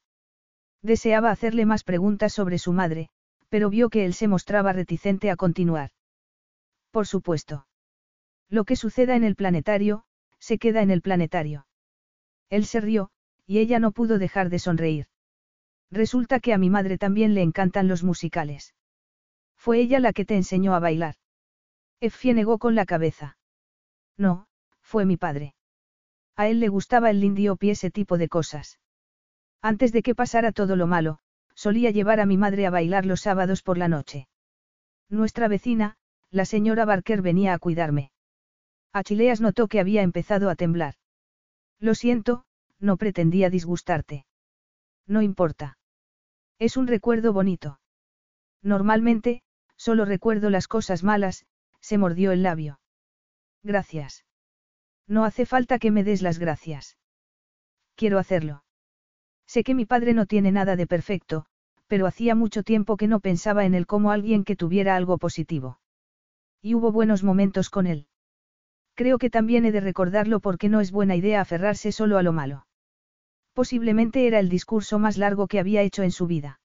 Deseaba 0.82 1.32
hacerle 1.32 1.66
más 1.66 1.84
preguntas 1.84 2.34
sobre 2.34 2.60
su 2.60 2.74
madre, 2.74 3.10
pero 3.50 3.70
vio 3.70 3.90
que 3.90 4.06
él 4.06 4.14
se 4.14 4.28
mostraba 4.28 4.74
reticente 4.74 5.32
a 5.32 5.36
continuar. 5.36 5.92
Por 6.92 7.08
supuesto. 7.08 7.68
Lo 8.50 8.64
que 8.64 8.76
suceda 8.76 9.16
en 9.16 9.24
el 9.24 9.36
planetario, 9.36 10.04
se 10.40 10.58
queda 10.58 10.82
en 10.82 10.92
el 10.92 11.02
planetario. 11.02 11.68
Él 12.50 12.66
se 12.66 12.80
rió, 12.80 13.10
y 13.46 13.60
ella 13.60 13.80
no 13.80 13.92
pudo 13.92 14.20
dejar 14.20 14.50
de 14.50 14.60
sonreír. 14.60 15.08
Resulta 15.90 16.40
que 16.40 16.54
a 16.54 16.58
mi 16.58 16.70
madre 16.70 16.98
también 16.98 17.34
le 17.34 17.42
encantan 17.42 17.88
los 17.88 18.04
musicales. 18.04 18.76
Fue 19.56 19.80
ella 19.80 20.00
la 20.00 20.14
que 20.14 20.26
te 20.26 20.36
enseñó 20.36 20.76
a 20.76 20.80
bailar. 20.80 21.16
Effie 22.00 22.34
negó 22.34 22.60
con 22.60 22.76
la 22.76 22.86
cabeza. 22.86 23.38
No, 24.18 24.47
fue 24.88 25.06
mi 25.06 25.18
padre. 25.18 25.54
A 26.38 26.48
él 26.48 26.62
le 26.62 26.70
gustaba 26.70 27.10
el 27.10 27.20
lindio 27.20 27.58
y 27.60 27.70
ese 27.72 27.92
tipo 27.92 28.18
de 28.18 28.30
cosas. 28.30 28.80
Antes 29.62 29.92
de 29.92 30.02
que 30.02 30.16
pasara 30.16 30.54
todo 30.54 30.78
lo 30.78 30.88
malo, 30.88 31.20
solía 31.56 31.92
llevar 31.92 32.22
a 32.22 32.26
mi 32.26 32.38
madre 32.38 32.66
a 32.66 32.70
bailar 32.70 33.06
los 33.06 33.22
sábados 33.22 33.64
por 33.64 33.78
la 33.78 33.90
noche. 33.90 34.30
Nuestra 35.10 35.50
vecina, 35.50 35.98
la 36.32 36.46
señora 36.46 36.86
Barker 36.86 37.22
venía 37.22 37.54
a 37.54 37.60
cuidarme. 37.60 38.12
Achileas 38.94 39.42
notó 39.42 39.68
que 39.68 39.82
había 39.82 40.04
empezado 40.04 40.50
a 40.50 40.56
temblar. 40.56 40.94
Lo 41.80 41.94
siento, 41.94 42.46
no 42.80 42.96
pretendía 42.96 43.50
disgustarte. 43.50 44.26
No 45.06 45.22
importa. 45.22 45.78
Es 46.60 46.78
un 46.78 46.88
recuerdo 46.88 47.34
bonito. 47.34 47.82
Normalmente, 48.62 49.42
solo 49.76 50.06
recuerdo 50.06 50.50
las 50.50 50.68
cosas 50.68 51.04
malas, 51.04 51.46
se 51.82 51.98
mordió 51.98 52.32
el 52.32 52.44
labio. 52.44 52.80
Gracias. 53.64 54.27
No 55.08 55.24
hace 55.24 55.46
falta 55.46 55.80
que 55.80 55.92
me 55.92 56.04
des 56.04 56.22
las 56.22 56.40
gracias. 56.40 56.98
Quiero 57.96 58.20
hacerlo. 58.20 58.64
Sé 59.48 59.64
que 59.64 59.74
mi 59.74 59.86
padre 59.86 60.14
no 60.14 60.26
tiene 60.26 60.52
nada 60.52 60.76
de 60.76 60.88
perfecto, 60.88 61.46
pero 61.88 62.06
hacía 62.06 62.36
mucho 62.36 62.64
tiempo 62.64 62.98
que 62.98 63.08
no 63.08 63.22
pensaba 63.22 63.66
en 63.66 63.74
él 63.74 63.88
como 63.88 64.12
alguien 64.12 64.44
que 64.44 64.58
tuviera 64.58 64.96
algo 64.96 65.18
positivo. 65.18 65.80
Y 66.62 66.76
hubo 66.76 66.92
buenos 66.92 67.24
momentos 67.24 67.70
con 67.70 67.88
él. 67.88 68.08
Creo 68.94 69.18
que 69.18 69.30
también 69.30 69.64
he 69.66 69.72
de 69.72 69.80
recordarlo 69.80 70.40
porque 70.40 70.70
no 70.70 70.82
es 70.82 70.92
buena 70.92 71.16
idea 71.16 71.40
aferrarse 71.40 71.92
solo 71.92 72.18
a 72.18 72.24
lo 72.24 72.34
malo. 72.34 72.68
Posiblemente 73.54 74.28
era 74.28 74.40
el 74.40 74.50
discurso 74.50 75.00
más 75.00 75.18
largo 75.18 75.48
que 75.48 75.60
había 75.60 75.82
hecho 75.82 76.04
en 76.04 76.12
su 76.12 76.28
vida. 76.28 76.60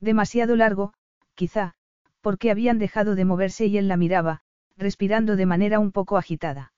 Demasiado 0.00 0.54
largo, 0.54 0.92
quizá, 1.34 1.74
porque 2.20 2.50
habían 2.50 2.78
dejado 2.78 3.14
de 3.14 3.24
moverse 3.24 3.66
y 3.66 3.78
él 3.78 3.88
la 3.88 3.96
miraba, 3.96 4.42
respirando 4.76 5.36
de 5.36 5.46
manera 5.46 5.78
un 5.78 5.92
poco 5.92 6.16
agitada. 6.16 6.72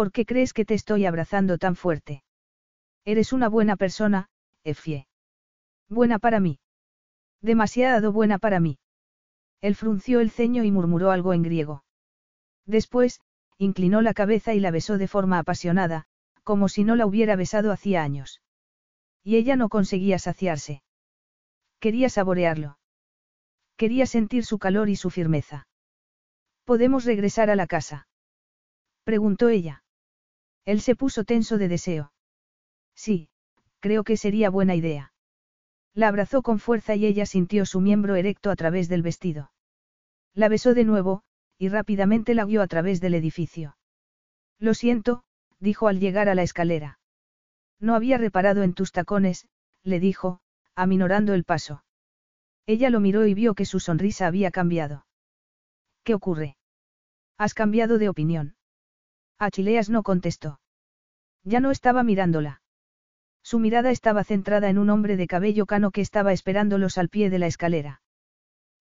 ¿Por 0.00 0.12
qué 0.12 0.24
crees 0.24 0.54
que 0.54 0.64
te 0.64 0.72
estoy 0.72 1.04
abrazando 1.04 1.58
tan 1.58 1.76
fuerte? 1.76 2.24
Eres 3.04 3.34
una 3.34 3.50
buena 3.50 3.76
persona, 3.76 4.30
Efie. 4.64 5.06
Buena 5.90 6.18
para 6.18 6.40
mí. 6.40 6.58
Demasiado 7.42 8.10
buena 8.10 8.38
para 8.38 8.60
mí. 8.60 8.78
Él 9.60 9.74
frunció 9.74 10.20
el 10.20 10.30
ceño 10.30 10.64
y 10.64 10.70
murmuró 10.70 11.10
algo 11.10 11.34
en 11.34 11.42
griego. 11.42 11.84
Después, 12.64 13.20
inclinó 13.58 14.00
la 14.00 14.14
cabeza 14.14 14.54
y 14.54 14.60
la 14.60 14.70
besó 14.70 14.96
de 14.96 15.06
forma 15.06 15.38
apasionada, 15.38 16.06
como 16.44 16.70
si 16.70 16.82
no 16.82 16.96
la 16.96 17.04
hubiera 17.04 17.36
besado 17.36 17.70
hacía 17.70 18.02
años. 18.02 18.40
Y 19.22 19.36
ella 19.36 19.56
no 19.56 19.68
conseguía 19.68 20.18
saciarse. 20.18 20.82
Quería 21.78 22.08
saborearlo. 22.08 22.78
Quería 23.76 24.06
sentir 24.06 24.46
su 24.46 24.58
calor 24.58 24.88
y 24.88 24.96
su 24.96 25.10
firmeza. 25.10 25.68
¿Podemos 26.64 27.04
regresar 27.04 27.50
a 27.50 27.54
la 27.54 27.66
casa? 27.66 28.08
Preguntó 29.04 29.50
ella. 29.50 29.82
Él 30.64 30.80
se 30.80 30.96
puso 30.96 31.24
tenso 31.24 31.58
de 31.58 31.68
deseo. 31.68 32.12
Sí, 32.94 33.28
creo 33.80 34.04
que 34.04 34.16
sería 34.16 34.50
buena 34.50 34.74
idea. 34.74 35.12
La 35.94 36.08
abrazó 36.08 36.42
con 36.42 36.58
fuerza 36.58 36.94
y 36.94 37.06
ella 37.06 37.26
sintió 37.26 37.66
su 37.66 37.80
miembro 37.80 38.14
erecto 38.16 38.50
a 38.50 38.56
través 38.56 38.88
del 38.88 39.02
vestido. 39.02 39.50
La 40.34 40.48
besó 40.48 40.74
de 40.74 40.84
nuevo, 40.84 41.22
y 41.58 41.68
rápidamente 41.68 42.34
la 42.34 42.44
guió 42.44 42.62
a 42.62 42.66
través 42.66 43.00
del 43.00 43.14
edificio. 43.14 43.76
Lo 44.58 44.74
siento, 44.74 45.24
dijo 45.58 45.88
al 45.88 45.98
llegar 45.98 46.28
a 46.28 46.34
la 46.34 46.42
escalera. 46.42 46.98
No 47.80 47.94
había 47.94 48.18
reparado 48.18 48.62
en 48.62 48.74
tus 48.74 48.92
tacones, 48.92 49.48
le 49.82 50.00
dijo, 50.00 50.40
aminorando 50.74 51.34
el 51.34 51.44
paso. 51.44 51.84
Ella 52.66 52.90
lo 52.90 53.00
miró 53.00 53.26
y 53.26 53.34
vio 53.34 53.54
que 53.54 53.64
su 53.64 53.80
sonrisa 53.80 54.26
había 54.26 54.50
cambiado. 54.50 55.06
¿Qué 56.04 56.14
ocurre? 56.14 56.56
¿Has 57.36 57.54
cambiado 57.54 57.98
de 57.98 58.08
opinión? 58.08 58.54
Achileas 59.40 59.88
no 59.88 60.02
contestó. 60.02 60.60
Ya 61.44 61.60
no 61.60 61.70
estaba 61.70 62.02
mirándola. 62.02 62.60
Su 63.42 63.58
mirada 63.58 63.90
estaba 63.90 64.22
centrada 64.22 64.68
en 64.68 64.76
un 64.76 64.90
hombre 64.90 65.16
de 65.16 65.26
cabello 65.26 65.64
cano 65.64 65.90
que 65.92 66.02
estaba 66.02 66.34
esperándolos 66.34 66.98
al 66.98 67.08
pie 67.08 67.30
de 67.30 67.38
la 67.38 67.46
escalera. 67.46 68.02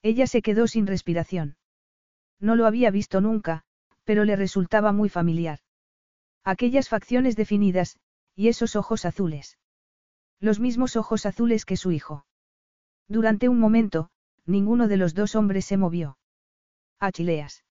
Ella 0.02 0.28
se 0.28 0.42
quedó 0.42 0.68
sin 0.68 0.86
respiración. 0.86 1.56
No 2.42 2.58
lo 2.58 2.66
había 2.66 2.92
visto 2.92 3.22
nunca, 3.22 3.64
pero 4.04 4.26
le 4.26 4.36
resultaba 4.36 4.92
muy 4.92 5.08
familiar. 5.08 5.60
Aquellas 6.44 6.90
facciones 6.90 7.38
definidas, 7.38 7.98
y 8.36 8.50
esos 8.50 8.76
ojos 8.76 9.06
azules. 9.06 9.58
Los 10.42 10.60
mismos 10.60 10.98
ojos 10.98 11.26
azules 11.26 11.64
que 11.64 11.78
su 11.78 11.94
hijo. 11.94 12.26
Durante 13.08 13.48
un 13.48 13.60
momento, 13.60 14.10
ninguno 14.46 14.90
de 14.90 14.98
los 14.98 15.14
dos 15.14 15.36
hombres 15.36 15.64
se 15.64 15.78
movió. 15.78 16.18
Achileas. 17.00 17.64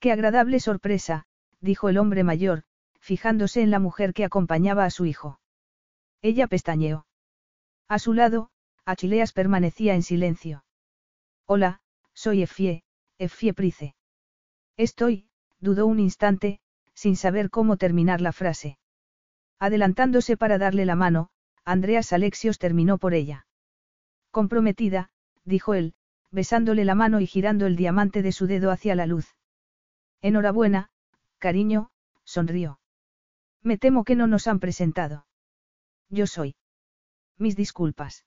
Qué 0.00 0.10
agradable 0.10 0.60
sorpresa, 0.60 1.26
dijo 1.60 1.88
el 1.88 1.98
hombre 1.98 2.24
mayor, 2.24 2.62
fijándose 3.00 3.62
en 3.62 3.70
la 3.70 3.78
mujer 3.78 4.12
que 4.12 4.24
acompañaba 4.24 4.84
a 4.84 4.90
su 4.90 5.06
hijo. 5.06 5.40
Ella 6.22 6.46
pestañeó. 6.46 7.06
A 7.88 7.98
su 7.98 8.12
lado, 8.12 8.50
Achileas 8.84 9.32
permanecía 9.32 9.94
en 9.94 10.02
silencio. 10.02 10.64
Hola, 11.46 11.80
soy 12.12 12.42
Efie, 12.42 12.84
Efie 13.18 13.54
Price. 13.54 13.94
Estoy, 14.76 15.28
dudó 15.60 15.86
un 15.86 16.00
instante, 16.00 16.60
sin 16.94 17.16
saber 17.16 17.50
cómo 17.50 17.76
terminar 17.76 18.20
la 18.20 18.32
frase. 18.32 18.78
Adelantándose 19.58 20.36
para 20.36 20.58
darle 20.58 20.84
la 20.84 20.96
mano, 20.96 21.30
Andreas 21.64 22.12
Alexios 22.12 22.58
terminó 22.58 22.98
por 22.98 23.14
ella. 23.14 23.46
Comprometida, 24.30 25.10
dijo 25.44 25.74
él, 25.74 25.94
besándole 26.30 26.84
la 26.84 26.94
mano 26.94 27.20
y 27.20 27.26
girando 27.26 27.66
el 27.66 27.76
diamante 27.76 28.22
de 28.22 28.32
su 28.32 28.46
dedo 28.46 28.70
hacia 28.70 28.94
la 28.94 29.06
luz. 29.06 29.36
Enhorabuena, 30.20 30.90
cariño, 31.38 31.90
sonrió. 32.24 32.80
Me 33.62 33.78
temo 33.78 34.04
que 34.04 34.16
no 34.16 34.26
nos 34.26 34.46
han 34.46 34.60
presentado. 34.60 35.26
Yo 36.08 36.26
soy. 36.26 36.56
Mis 37.38 37.56
disculpas. 37.56 38.24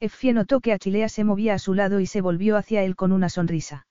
Effie 0.00 0.32
notó 0.32 0.60
que 0.60 0.72
Achilea 0.72 1.08
se 1.08 1.24
movía 1.24 1.54
a 1.54 1.58
su 1.58 1.74
lado 1.74 2.00
y 2.00 2.06
se 2.06 2.20
volvió 2.20 2.56
hacia 2.56 2.82
él 2.82 2.96
con 2.96 3.12
una 3.12 3.28
sonrisa. 3.28 3.86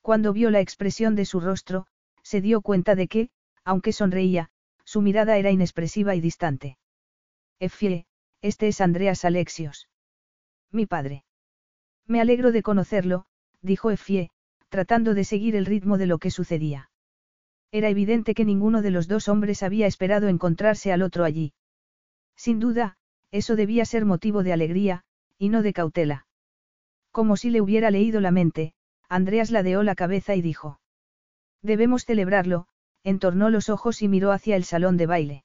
Cuando 0.00 0.32
vio 0.32 0.50
la 0.50 0.60
expresión 0.60 1.14
de 1.14 1.24
su 1.24 1.40
rostro, 1.40 1.86
se 2.22 2.40
dio 2.40 2.62
cuenta 2.62 2.94
de 2.94 3.06
que, 3.06 3.30
aunque 3.64 3.92
sonreía, 3.92 4.50
su 4.84 5.02
mirada 5.02 5.36
era 5.36 5.50
inexpresiva 5.50 6.14
y 6.14 6.20
distante. 6.20 6.78
Effie, 7.60 8.06
este 8.40 8.68
es 8.68 8.80
Andreas 8.80 9.24
Alexios. 9.24 9.88
Mi 10.72 10.86
padre. 10.86 11.24
Me 12.06 12.20
alegro 12.20 12.50
de 12.50 12.62
conocerlo, 12.62 13.26
dijo 13.60 13.90
Effie, 13.90 14.30
tratando 14.68 15.14
de 15.14 15.24
seguir 15.24 15.54
el 15.54 15.66
ritmo 15.66 15.98
de 15.98 16.06
lo 16.06 16.18
que 16.18 16.30
sucedía. 16.30 16.89
Era 17.72 17.88
evidente 17.88 18.34
que 18.34 18.44
ninguno 18.44 18.82
de 18.82 18.90
los 18.90 19.06
dos 19.06 19.28
hombres 19.28 19.62
había 19.62 19.86
esperado 19.86 20.28
encontrarse 20.28 20.92
al 20.92 21.02
otro 21.02 21.24
allí. 21.24 21.52
Sin 22.36 22.58
duda, 22.58 22.96
eso 23.30 23.54
debía 23.54 23.84
ser 23.84 24.04
motivo 24.04 24.42
de 24.42 24.52
alegría, 24.52 25.04
y 25.38 25.50
no 25.50 25.62
de 25.62 25.72
cautela. 25.72 26.26
Como 27.12 27.36
si 27.36 27.50
le 27.50 27.60
hubiera 27.60 27.90
leído 27.90 28.20
la 28.20 28.30
mente, 28.30 28.74
Andreas 29.08 29.50
ladeó 29.50 29.82
la 29.82 29.94
cabeza 29.94 30.34
y 30.34 30.42
dijo. 30.42 30.80
Debemos 31.62 32.04
celebrarlo, 32.04 32.66
entornó 33.04 33.50
los 33.50 33.68
ojos 33.68 34.02
y 34.02 34.08
miró 34.08 34.32
hacia 34.32 34.56
el 34.56 34.64
salón 34.64 34.96
de 34.96 35.06
baile. 35.06 35.44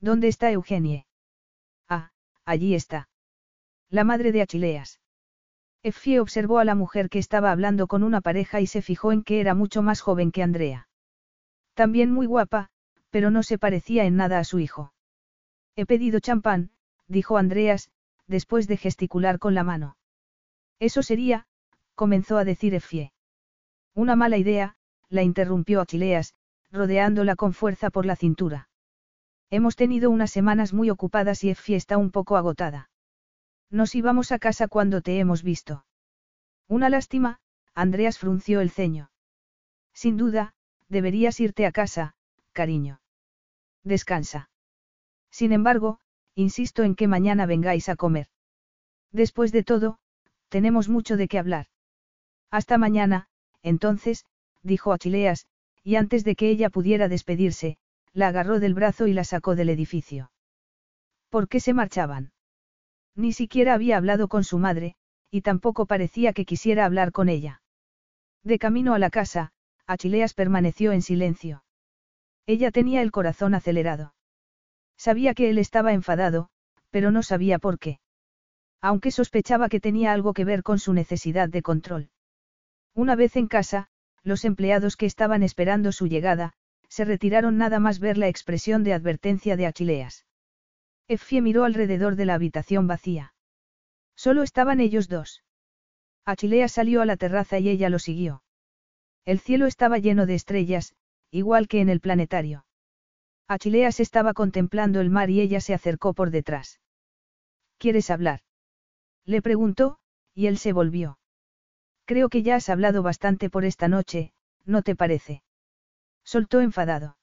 ¿Dónde 0.00 0.28
está 0.28 0.50
Eugenie? 0.50 1.06
Ah, 1.88 2.10
allí 2.44 2.74
está. 2.74 3.08
La 3.90 4.04
madre 4.04 4.32
de 4.32 4.42
Achileas. 4.42 5.00
Effie 5.82 6.20
observó 6.20 6.58
a 6.58 6.64
la 6.64 6.74
mujer 6.74 7.10
que 7.10 7.18
estaba 7.18 7.52
hablando 7.52 7.86
con 7.86 8.02
una 8.02 8.20
pareja 8.20 8.60
y 8.60 8.66
se 8.66 8.80
fijó 8.80 9.12
en 9.12 9.22
que 9.22 9.40
era 9.40 9.54
mucho 9.54 9.82
más 9.82 10.00
joven 10.00 10.32
que 10.32 10.42
Andrea. 10.42 10.88
También 11.74 12.12
muy 12.12 12.26
guapa, 12.26 12.70
pero 13.10 13.30
no 13.30 13.42
se 13.42 13.58
parecía 13.58 14.04
en 14.04 14.16
nada 14.16 14.38
a 14.38 14.44
su 14.44 14.58
hijo. 14.58 14.92
He 15.76 15.86
pedido 15.86 16.20
champán, 16.20 16.70
dijo 17.08 17.36
Andreas, 17.36 17.90
después 18.26 18.66
de 18.68 18.76
gesticular 18.76 19.38
con 19.38 19.54
la 19.54 19.64
mano. 19.64 19.96
Eso 20.78 21.02
sería, 21.02 21.46
comenzó 21.94 22.38
a 22.38 22.44
decir 22.44 22.74
Effie. 22.74 23.12
Una 23.94 24.16
mala 24.16 24.36
idea, 24.36 24.76
la 25.08 25.22
interrumpió 25.22 25.80
Achileas, 25.80 26.34
rodeándola 26.70 27.36
con 27.36 27.52
fuerza 27.52 27.90
por 27.90 28.06
la 28.06 28.16
cintura. 28.16 28.68
Hemos 29.50 29.76
tenido 29.76 30.10
unas 30.10 30.30
semanas 30.30 30.72
muy 30.72 30.90
ocupadas 30.90 31.44
y 31.44 31.50
Effie 31.50 31.76
está 31.76 31.98
un 31.98 32.10
poco 32.10 32.36
agotada. 32.36 32.90
Nos 33.70 33.94
íbamos 33.94 34.32
a 34.32 34.38
casa 34.38 34.68
cuando 34.68 35.00
te 35.00 35.18
hemos 35.18 35.42
visto. 35.42 35.84
Una 36.66 36.88
lástima, 36.88 37.40
Andreas 37.74 38.18
frunció 38.18 38.60
el 38.60 38.70
ceño. 38.70 39.10
Sin 39.92 40.16
duda, 40.16 40.53
deberías 40.88 41.40
irte 41.40 41.66
a 41.66 41.72
casa, 41.72 42.14
cariño. 42.52 43.00
Descansa. 43.82 44.50
Sin 45.30 45.52
embargo, 45.52 46.00
insisto 46.34 46.82
en 46.82 46.94
que 46.94 47.08
mañana 47.08 47.46
vengáis 47.46 47.88
a 47.88 47.96
comer. 47.96 48.28
Después 49.12 49.52
de 49.52 49.62
todo, 49.62 49.98
tenemos 50.48 50.88
mucho 50.88 51.16
de 51.16 51.28
qué 51.28 51.38
hablar. 51.38 51.66
Hasta 52.50 52.78
mañana, 52.78 53.28
entonces, 53.62 54.24
dijo 54.62 54.92
Achileas, 54.92 55.46
y 55.82 55.96
antes 55.96 56.24
de 56.24 56.36
que 56.36 56.48
ella 56.48 56.70
pudiera 56.70 57.08
despedirse, 57.08 57.78
la 58.12 58.28
agarró 58.28 58.60
del 58.60 58.74
brazo 58.74 59.06
y 59.06 59.12
la 59.12 59.24
sacó 59.24 59.56
del 59.56 59.68
edificio. 59.70 60.30
¿Por 61.28 61.48
qué 61.48 61.60
se 61.60 61.74
marchaban? 61.74 62.32
Ni 63.16 63.32
siquiera 63.32 63.74
había 63.74 63.96
hablado 63.96 64.28
con 64.28 64.44
su 64.44 64.58
madre, 64.58 64.94
y 65.30 65.40
tampoco 65.40 65.86
parecía 65.86 66.32
que 66.32 66.44
quisiera 66.44 66.84
hablar 66.84 67.10
con 67.10 67.28
ella. 67.28 67.60
De 68.44 68.58
camino 68.58 68.94
a 68.94 68.98
la 68.98 69.10
casa, 69.10 69.52
Achileas 69.86 70.34
permaneció 70.34 70.92
en 70.92 71.02
silencio. 71.02 71.64
Ella 72.46 72.70
tenía 72.70 73.02
el 73.02 73.10
corazón 73.10 73.54
acelerado. 73.54 74.14
Sabía 74.96 75.34
que 75.34 75.50
él 75.50 75.58
estaba 75.58 75.92
enfadado, 75.92 76.48
pero 76.90 77.10
no 77.10 77.22
sabía 77.22 77.58
por 77.58 77.78
qué. 77.78 77.98
Aunque 78.80 79.10
sospechaba 79.10 79.68
que 79.68 79.80
tenía 79.80 80.12
algo 80.12 80.32
que 80.32 80.44
ver 80.44 80.62
con 80.62 80.78
su 80.78 80.92
necesidad 80.92 81.48
de 81.48 81.62
control. 81.62 82.10
Una 82.94 83.16
vez 83.16 83.34
en 83.36 83.48
casa, 83.48 83.88
los 84.22 84.44
empleados 84.44 84.96
que 84.96 85.06
estaban 85.06 85.42
esperando 85.42 85.90
su 85.90 86.06
llegada, 86.06 86.52
se 86.88 87.04
retiraron 87.04 87.58
nada 87.58 87.80
más 87.80 87.98
ver 87.98 88.16
la 88.18 88.28
expresión 88.28 88.84
de 88.84 88.92
advertencia 88.92 89.56
de 89.56 89.66
Achileas. 89.66 90.26
Effie 91.08 91.42
miró 91.42 91.64
alrededor 91.64 92.14
de 92.14 92.24
la 92.24 92.34
habitación 92.34 92.86
vacía. 92.86 93.34
Solo 94.14 94.42
estaban 94.42 94.80
ellos 94.80 95.08
dos. 95.08 95.42
Achileas 96.24 96.72
salió 96.72 97.02
a 97.02 97.06
la 97.06 97.16
terraza 97.16 97.58
y 97.58 97.68
ella 97.68 97.90
lo 97.90 97.98
siguió. 97.98 98.43
El 99.24 99.40
cielo 99.40 99.66
estaba 99.66 99.98
lleno 99.98 100.26
de 100.26 100.34
estrellas, 100.34 100.94
igual 101.30 101.68
que 101.68 101.80
en 101.80 101.88
el 101.88 102.00
planetario. 102.00 102.66
Achileas 103.48 104.00
estaba 104.00 104.34
contemplando 104.34 105.00
el 105.00 105.10
mar 105.10 105.30
y 105.30 105.40
ella 105.40 105.60
se 105.60 105.74
acercó 105.74 106.14
por 106.14 106.30
detrás. 106.30 106.80
¿Quieres 107.78 108.10
hablar? 108.10 108.40
Le 109.24 109.42
preguntó, 109.42 109.98
y 110.34 110.46
él 110.46 110.58
se 110.58 110.72
volvió. 110.72 111.18
Creo 112.04 112.28
que 112.28 112.42
ya 112.42 112.56
has 112.56 112.68
hablado 112.68 113.02
bastante 113.02 113.48
por 113.48 113.64
esta 113.64 113.88
noche, 113.88 114.32
¿no 114.64 114.82
te 114.82 114.94
parece? 114.94 115.42
Soltó 116.22 116.60
enfadado. 116.60 117.16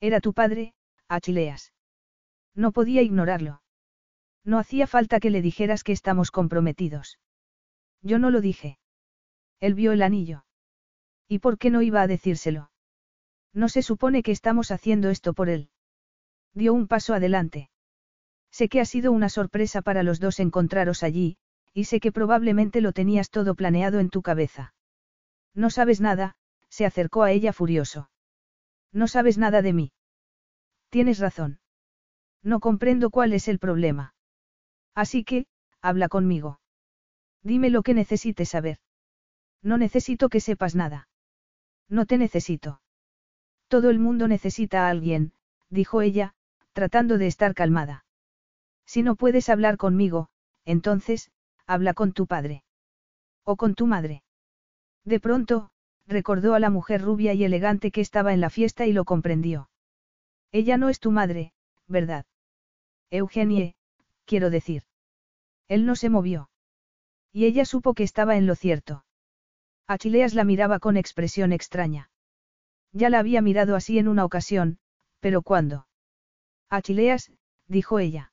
Era 0.00 0.20
tu 0.20 0.34
padre, 0.34 0.74
Achileas. 1.08 1.72
No 2.54 2.72
podía 2.72 3.02
ignorarlo. 3.02 3.62
No 4.44 4.58
hacía 4.58 4.86
falta 4.86 5.20
que 5.20 5.30
le 5.30 5.40
dijeras 5.40 5.84
que 5.84 5.92
estamos 5.92 6.30
comprometidos. 6.30 7.18
Yo 8.02 8.18
no 8.18 8.30
lo 8.30 8.40
dije. 8.40 8.78
Él 9.60 9.74
vio 9.74 9.92
el 9.92 10.02
anillo. 10.02 10.44
¿Y 11.28 11.38
por 11.38 11.58
qué 11.58 11.70
no 11.70 11.82
iba 11.82 12.02
a 12.02 12.06
decírselo? 12.06 12.70
No 13.52 13.68
se 13.68 13.82
supone 13.82 14.22
que 14.22 14.32
estamos 14.32 14.70
haciendo 14.70 15.10
esto 15.10 15.32
por 15.32 15.48
él. 15.48 15.70
Dio 16.54 16.74
un 16.74 16.86
paso 16.86 17.14
adelante. 17.14 17.70
Sé 18.50 18.68
que 18.68 18.80
ha 18.80 18.84
sido 18.84 19.10
una 19.12 19.28
sorpresa 19.28 19.82
para 19.82 20.02
los 20.02 20.20
dos 20.20 20.38
encontraros 20.38 21.02
allí, 21.02 21.38
y 21.72 21.84
sé 21.84 21.98
que 21.98 22.12
probablemente 22.12 22.80
lo 22.80 22.92
tenías 22.92 23.30
todo 23.30 23.54
planeado 23.54 23.98
en 23.98 24.10
tu 24.10 24.22
cabeza. 24.22 24.74
No 25.54 25.70
sabes 25.70 26.00
nada, 26.00 26.36
se 26.68 26.86
acercó 26.86 27.22
a 27.22 27.32
ella 27.32 27.52
furioso. 27.52 28.10
No 28.92 29.08
sabes 29.08 29.38
nada 29.38 29.62
de 29.62 29.72
mí. 29.72 29.92
Tienes 30.88 31.18
razón. 31.18 31.58
No 32.42 32.60
comprendo 32.60 33.10
cuál 33.10 33.32
es 33.32 33.48
el 33.48 33.58
problema. 33.58 34.14
Así 34.94 35.24
que, 35.24 35.46
habla 35.80 36.08
conmigo. 36.08 36.60
Dime 37.42 37.70
lo 37.70 37.82
que 37.82 37.94
necesites 37.94 38.50
saber. 38.50 38.78
No 39.62 39.78
necesito 39.78 40.28
que 40.28 40.40
sepas 40.40 40.74
nada. 40.76 41.08
No 41.94 42.06
te 42.06 42.18
necesito. 42.18 42.80
Todo 43.68 43.88
el 43.88 44.00
mundo 44.00 44.26
necesita 44.26 44.84
a 44.84 44.90
alguien, 44.90 45.32
dijo 45.70 46.02
ella, 46.02 46.34
tratando 46.72 47.18
de 47.18 47.28
estar 47.28 47.54
calmada. 47.54 48.04
Si 48.84 49.04
no 49.04 49.14
puedes 49.14 49.48
hablar 49.48 49.76
conmigo, 49.76 50.28
entonces, 50.64 51.30
habla 51.68 51.94
con 51.94 52.12
tu 52.12 52.26
padre. 52.26 52.64
O 53.44 53.54
con 53.54 53.76
tu 53.76 53.86
madre. 53.86 54.24
De 55.04 55.20
pronto, 55.20 55.70
recordó 56.04 56.54
a 56.54 56.58
la 56.58 56.68
mujer 56.68 57.00
rubia 57.00 57.32
y 57.32 57.44
elegante 57.44 57.92
que 57.92 58.00
estaba 58.00 58.32
en 58.32 58.40
la 58.40 58.50
fiesta 58.50 58.86
y 58.86 58.92
lo 58.92 59.04
comprendió. 59.04 59.70
Ella 60.50 60.76
no 60.78 60.88
es 60.88 60.98
tu 60.98 61.12
madre, 61.12 61.52
¿verdad? 61.86 62.26
Eugenie, 63.10 63.76
quiero 64.24 64.50
decir. 64.50 64.82
Él 65.68 65.86
no 65.86 65.94
se 65.94 66.10
movió. 66.10 66.50
Y 67.30 67.44
ella 67.44 67.64
supo 67.64 67.94
que 67.94 68.02
estaba 68.02 68.34
en 68.34 68.48
lo 68.48 68.56
cierto. 68.56 69.03
Achileas 69.86 70.34
la 70.34 70.44
miraba 70.44 70.78
con 70.78 70.96
expresión 70.96 71.52
extraña. 71.52 72.10
Ya 72.92 73.10
la 73.10 73.18
había 73.18 73.42
mirado 73.42 73.76
así 73.76 73.98
en 73.98 74.08
una 74.08 74.24
ocasión, 74.24 74.78
pero 75.20 75.42
¿cuándo? 75.42 75.86
Achileas, 76.70 77.30
dijo 77.66 77.98
ella. 77.98 78.32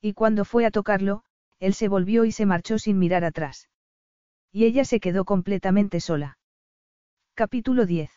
Y 0.00 0.14
cuando 0.14 0.44
fue 0.44 0.64
a 0.64 0.70
tocarlo, 0.70 1.24
él 1.58 1.74
se 1.74 1.88
volvió 1.88 2.24
y 2.24 2.32
se 2.32 2.46
marchó 2.46 2.78
sin 2.78 2.98
mirar 2.98 3.24
atrás. 3.24 3.68
Y 4.50 4.64
ella 4.64 4.84
se 4.84 4.98
quedó 4.98 5.24
completamente 5.24 6.00
sola. 6.00 6.38
Capítulo 7.34 7.86
10. 7.86 8.10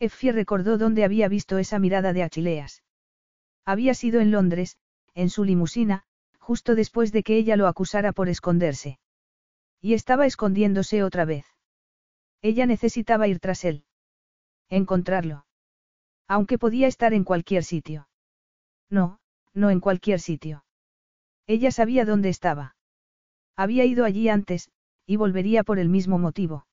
Effie 0.00 0.32
recordó 0.32 0.76
dónde 0.76 1.04
había 1.04 1.28
visto 1.28 1.58
esa 1.58 1.78
mirada 1.78 2.12
de 2.12 2.22
Achileas. 2.22 2.82
Había 3.64 3.94
sido 3.94 4.20
en 4.20 4.30
Londres, 4.30 4.76
en 5.14 5.30
su 5.30 5.44
limusina, 5.44 6.04
justo 6.38 6.74
después 6.74 7.10
de 7.10 7.22
que 7.22 7.36
ella 7.36 7.56
lo 7.56 7.68
acusara 7.68 8.12
por 8.12 8.28
esconderse. 8.28 8.98
Y 9.80 9.94
estaba 9.94 10.26
escondiéndose 10.26 11.02
otra 11.02 11.24
vez. 11.24 11.53
Ella 12.44 12.66
necesitaba 12.66 13.26
ir 13.26 13.40
tras 13.40 13.64
él. 13.64 13.84
Encontrarlo. 14.68 15.46
Aunque 16.28 16.58
podía 16.58 16.88
estar 16.88 17.14
en 17.14 17.24
cualquier 17.24 17.64
sitio. 17.64 18.06
No, 18.90 19.18
no 19.54 19.70
en 19.70 19.80
cualquier 19.80 20.20
sitio. 20.20 20.62
Ella 21.46 21.70
sabía 21.70 22.04
dónde 22.04 22.28
estaba. 22.28 22.76
Había 23.56 23.86
ido 23.86 24.04
allí 24.04 24.28
antes, 24.28 24.70
y 25.06 25.16
volvería 25.16 25.64
por 25.64 25.78
el 25.78 25.88
mismo 25.88 26.18
motivo. 26.18 26.66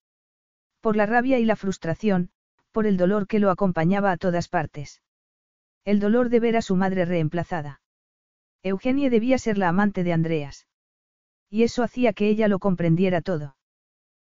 Por 0.82 0.98
la 0.98 1.06
rabia 1.06 1.40
y 1.40 1.46
la 1.46 1.56
frustración, 1.56 2.32
por 2.74 2.86
el 2.86 2.98
dolor 2.98 3.26
que 3.26 3.40
lo 3.40 3.50
acompañaba 3.50 4.12
a 4.12 4.18
todas 4.18 4.50
partes. 4.50 5.02
El 5.86 6.02
dolor 6.02 6.28
de 6.28 6.42
ver 6.42 6.58
a 6.58 6.62
su 6.62 6.76
madre 6.76 7.06
reemplazada. 7.06 7.80
Eugenie 8.62 9.10
debía 9.10 9.38
ser 9.38 9.58
la 9.58 9.70
amante 9.70 10.04
de 10.04 10.12
Andreas. 10.12 10.68
Y 11.50 11.64
eso 11.64 11.82
hacía 11.82 12.12
que 12.12 12.28
ella 12.28 12.50
lo 12.50 12.60
comprendiera 12.60 13.22
todo. 13.22 13.56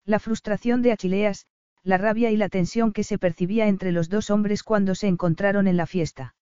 La 0.08 0.20
frustración 0.20 0.82
de 0.82 0.94
Achileas, 0.94 1.48
la 1.84 1.98
rabia 1.98 2.32
y 2.32 2.38
la 2.38 2.48
tensión 2.48 2.94
que 2.94 3.04
se 3.04 3.18
percibía 3.18 3.68
entre 3.68 3.92
los 3.92 4.08
dos 4.08 4.30
hombres 4.30 4.64
cuando 4.64 4.96
se 4.96 5.08
encontraron 5.08 5.68
en 5.68 5.76
la 5.76 5.86
fiesta. 5.86 6.34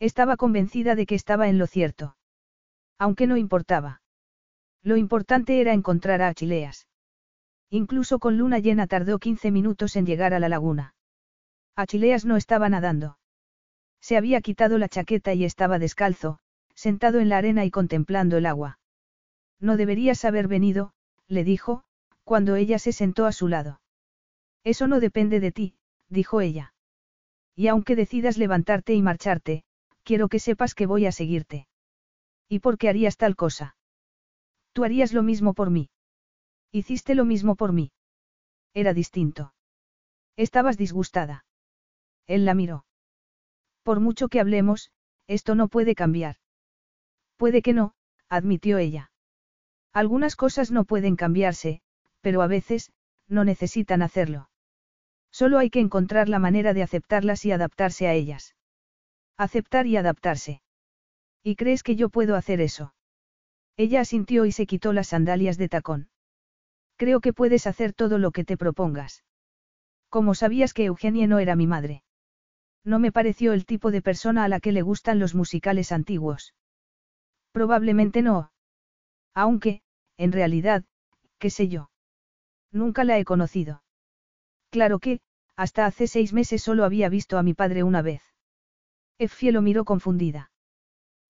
Estaba 0.00 0.36
convencida 0.36 0.96
de 0.96 1.06
que 1.06 1.14
estaba 1.14 1.48
en 1.48 1.56
lo 1.56 1.68
cierto. 1.68 2.16
Aunque 2.98 3.28
no 3.28 3.36
importaba. 3.36 4.02
Lo 4.82 4.96
importante 4.96 5.60
era 5.60 5.72
encontrar 5.72 6.20
a 6.20 6.28
Achileas. 6.28 6.88
Incluso 7.70 8.18
con 8.18 8.38
luna 8.38 8.58
llena 8.58 8.88
tardó 8.88 9.20
15 9.20 9.52
minutos 9.52 9.94
en 9.94 10.04
llegar 10.04 10.34
a 10.34 10.40
la 10.40 10.48
laguna. 10.48 10.96
Achileas 11.76 12.24
no 12.24 12.36
estaba 12.36 12.68
nadando. 12.68 13.18
Se 14.00 14.16
había 14.16 14.40
quitado 14.40 14.78
la 14.78 14.88
chaqueta 14.88 15.32
y 15.32 15.44
estaba 15.44 15.78
descalzo, 15.78 16.40
sentado 16.74 17.20
en 17.20 17.28
la 17.28 17.38
arena 17.38 17.64
y 17.64 17.70
contemplando 17.70 18.36
el 18.36 18.46
agua. 18.46 18.80
No 19.60 19.76
deberías 19.76 20.24
haber 20.24 20.48
venido, 20.48 20.92
le 21.28 21.44
dijo, 21.44 21.84
cuando 22.24 22.56
ella 22.56 22.78
se 22.78 22.92
sentó 22.92 23.26
a 23.26 23.32
su 23.32 23.48
lado. 23.48 23.80
Eso 24.64 24.86
no 24.86 25.00
depende 25.00 25.40
de 25.40 25.52
ti, 25.52 25.74
dijo 26.08 26.40
ella. 26.40 26.74
Y 27.54 27.68
aunque 27.68 27.96
decidas 27.96 28.38
levantarte 28.38 28.94
y 28.94 29.02
marcharte, 29.02 29.64
quiero 30.02 30.28
que 30.28 30.38
sepas 30.38 30.74
que 30.74 30.86
voy 30.86 31.06
a 31.06 31.12
seguirte. 31.12 31.66
¿Y 32.48 32.60
por 32.60 32.78
qué 32.78 32.88
harías 32.88 33.16
tal 33.16 33.36
cosa? 33.36 33.76
Tú 34.72 34.84
harías 34.84 35.12
lo 35.12 35.22
mismo 35.22 35.54
por 35.54 35.70
mí. 35.70 35.90
Hiciste 36.72 37.14
lo 37.14 37.24
mismo 37.24 37.56
por 37.56 37.72
mí. 37.72 37.92
Era 38.74 38.94
distinto. 38.94 39.54
Estabas 40.36 40.76
disgustada. 40.76 41.44
Él 42.26 42.44
la 42.44 42.54
miró. 42.54 42.84
Por 43.82 44.00
mucho 44.00 44.28
que 44.28 44.40
hablemos, 44.40 44.90
esto 45.26 45.54
no 45.54 45.68
puede 45.68 45.94
cambiar. 45.94 46.36
Puede 47.36 47.62
que 47.62 47.72
no, 47.72 47.94
admitió 48.28 48.78
ella. 48.78 49.10
Algunas 49.92 50.36
cosas 50.36 50.70
no 50.70 50.84
pueden 50.84 51.16
cambiarse, 51.16 51.82
pero 52.20 52.42
a 52.42 52.46
veces, 52.46 52.92
no 53.28 53.44
necesitan 53.44 54.02
hacerlo. 54.02 54.50
Solo 55.30 55.58
hay 55.58 55.70
que 55.70 55.80
encontrar 55.80 56.28
la 56.28 56.38
manera 56.38 56.74
de 56.74 56.82
aceptarlas 56.82 57.44
y 57.44 57.52
adaptarse 57.52 58.08
a 58.08 58.14
ellas. 58.14 58.54
Aceptar 59.36 59.86
y 59.86 59.96
adaptarse. 59.96 60.62
¿Y 61.42 61.56
crees 61.56 61.82
que 61.82 61.96
yo 61.96 62.08
puedo 62.08 62.36
hacer 62.36 62.60
eso? 62.60 62.94
Ella 63.76 64.00
asintió 64.00 64.44
y 64.44 64.52
se 64.52 64.66
quitó 64.66 64.92
las 64.92 65.08
sandalias 65.08 65.56
de 65.56 65.68
tacón. 65.68 66.10
Creo 66.96 67.20
que 67.20 67.32
puedes 67.32 67.66
hacer 67.66 67.94
todo 67.94 68.18
lo 68.18 68.30
que 68.30 68.44
te 68.44 68.58
propongas. 68.58 69.24
¿Cómo 70.10 70.34
sabías 70.34 70.74
que 70.74 70.84
Eugenie 70.84 71.26
no 71.28 71.38
era 71.38 71.56
mi 71.56 71.66
madre? 71.66 72.02
No 72.84 72.98
me 72.98 73.12
pareció 73.12 73.52
el 73.52 73.64
tipo 73.64 73.90
de 73.90 74.02
persona 74.02 74.44
a 74.44 74.48
la 74.48 74.60
que 74.60 74.72
le 74.72 74.82
gustan 74.82 75.18
los 75.18 75.34
musicales 75.34 75.92
antiguos. 75.92 76.54
Probablemente 77.52 78.20
no. 78.20 78.52
Aunque, 79.34 79.82
en 80.16 80.32
realidad, 80.32 80.84
qué 81.38 81.50
sé 81.50 81.68
yo. 81.68 81.90
Nunca 82.72 83.04
la 83.04 83.18
he 83.18 83.24
conocido. 83.24 83.82
Claro 84.70 84.98
que, 84.98 85.20
hasta 85.56 85.86
hace 85.86 86.06
seis 86.06 86.32
meses 86.32 86.62
solo 86.62 86.84
había 86.84 87.08
visto 87.08 87.36
a 87.36 87.42
mi 87.42 87.54
padre 87.54 87.82
una 87.82 88.02
vez. 88.02 88.22
Effie 89.18 89.52
lo 89.52 89.62
miró 89.62 89.84
confundida. 89.84 90.50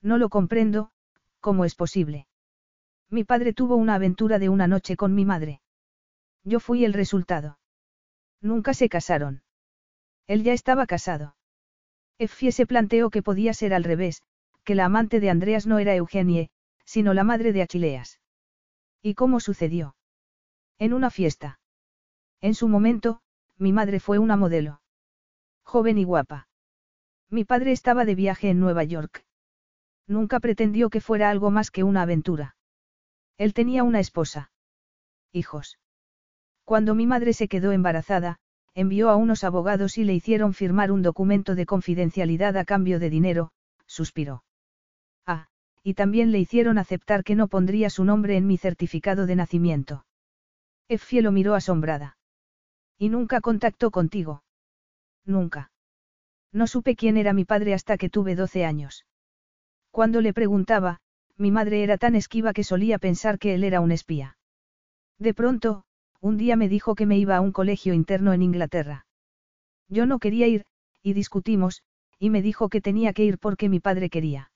No 0.03 0.19
lo 0.19 0.29
comprendo, 0.29 0.93
¿cómo 1.41 1.65
es 1.65 1.75
posible? 1.75 2.27
Mi 3.09 3.25
padre 3.25 3.53
tuvo 3.53 3.77
una 3.77 3.95
aventura 3.95 4.39
de 4.39 4.49
una 4.49 4.69
noche 4.69 4.97
con 4.97 5.15
mi 5.15 5.25
madre. 5.25 5.61
Yo 6.45 6.61
fui 6.61 6.85
el 6.85 6.93
resultado. 6.93 7.59
Nunca 8.41 8.73
se 8.73 8.89
casaron. 8.89 9.43
Él 10.27 10.45
ya 10.45 10.53
estaba 10.53 10.87
casado. 10.87 11.37
Effie 12.19 12.53
se 12.53 12.67
planteó 12.67 13.11
que 13.11 13.23
podía 13.23 13.53
ser 13.53 13.75
al 13.75 13.83
revés, 13.83 14.23
que 14.63 14.75
la 14.75 14.85
amante 14.85 15.21
de 15.21 15.31
Andreas 15.31 15.67
no 15.67 15.79
era 15.79 15.95
Eugenie, 15.95 16.51
sino 16.85 17.15
la 17.15 17.25
madre 17.25 17.53
de 17.53 17.63
Achileas. 17.63 18.21
¿Y 19.03 19.15
cómo 19.15 19.41
sucedió? 19.41 19.97
En 20.81 20.95
una 20.95 21.11
fiesta. 21.11 21.61
En 22.41 22.55
su 22.55 22.67
momento, 22.67 23.21
mi 23.59 23.71
madre 23.71 24.01
fue 24.01 24.19
una 24.19 24.37
modelo. 24.37 24.81
Joven 25.63 25.99
y 25.99 26.05
guapa. 26.05 26.49
Mi 27.29 27.45
padre 27.45 27.73
estaba 27.73 28.07
de 28.07 28.15
viaje 28.15 28.49
en 28.49 28.61
Nueva 28.61 28.83
York. 28.85 29.27
Nunca 30.07 30.41
pretendió 30.41 30.89
que 30.89 31.03
fuera 31.03 31.29
algo 31.29 31.51
más 31.51 31.71
que 31.71 31.85
una 31.85 32.01
aventura. 32.01 32.57
Él 33.37 33.53
tenía 33.53 33.85
una 33.85 34.01
esposa. 34.01 34.53
Hijos. 35.33 35.79
Cuando 36.65 36.95
mi 36.95 37.07
madre 37.07 37.35
se 37.35 37.47
quedó 37.47 37.73
embarazada, 37.73 38.39
envió 38.73 39.11
a 39.11 39.17
unos 39.17 39.45
abogados 39.45 39.99
y 39.99 40.05
le 40.05 40.15
hicieron 40.15 40.55
firmar 40.55 40.93
un 40.93 41.03
documento 41.03 41.57
de 41.57 41.67
confidencialidad 41.67 42.57
a 42.57 42.65
cambio 42.65 42.99
de 42.99 43.11
dinero, 43.11 43.53
suspiró. 43.85 44.45
Ah, 45.27 45.49
y 45.83 45.93
también 45.93 46.33
le 46.33 46.39
hicieron 46.39 46.79
aceptar 46.79 47.23
que 47.23 47.35
no 47.35 47.49
pondría 47.49 47.91
su 47.91 48.03
nombre 48.05 48.39
en 48.39 48.47
mi 48.47 48.57
certificado 48.57 49.27
de 49.27 49.37
nacimiento. 49.37 50.07
Effie 50.91 51.23
lo 51.23 51.31
miró 51.31 51.55
asombrada. 51.55 52.17
¿Y 52.99 53.11
nunca 53.11 53.41
contactó 53.41 53.93
contigo? 53.93 54.43
Nunca. 55.25 55.71
No 56.53 56.67
supe 56.67 56.97
quién 56.97 57.17
era 57.17 57.33
mi 57.33 57.45
padre 57.45 57.75
hasta 57.75 57.97
que 57.97 58.11
tuve 58.11 58.35
12 58.35 58.65
años. 58.65 59.07
Cuando 59.93 60.21
le 60.21 60.33
preguntaba, 60.33 60.99
mi 61.37 61.53
madre 61.53 61.85
era 61.85 61.97
tan 61.97 62.17
esquiva 62.17 62.53
que 62.53 62.65
solía 62.65 62.99
pensar 62.99 63.39
que 63.39 63.55
él 63.55 63.63
era 63.63 63.81
un 63.81 63.93
espía. 63.93 64.37
De 65.17 65.33
pronto, 65.33 65.85
un 66.21 66.37
día 66.37 66.57
me 66.57 66.69
dijo 66.69 66.97
que 66.97 67.07
me 67.07 67.19
iba 67.19 67.37
a 67.37 67.41
un 67.41 67.53
colegio 67.53 67.95
interno 67.95 68.33
en 68.33 68.43
Inglaterra. 68.43 69.07
Yo 69.89 70.07
no 70.07 70.19
quería 70.19 70.49
ir, 70.49 70.67
y 71.05 71.13
discutimos, 71.13 71.85
y 72.19 72.31
me 72.31 72.43
dijo 72.43 72.69
que 72.69 72.81
tenía 72.81 73.13
que 73.13 73.23
ir 73.23 73.39
porque 73.39 73.69
mi 73.69 73.79
padre 73.79 74.11
quería. 74.11 74.51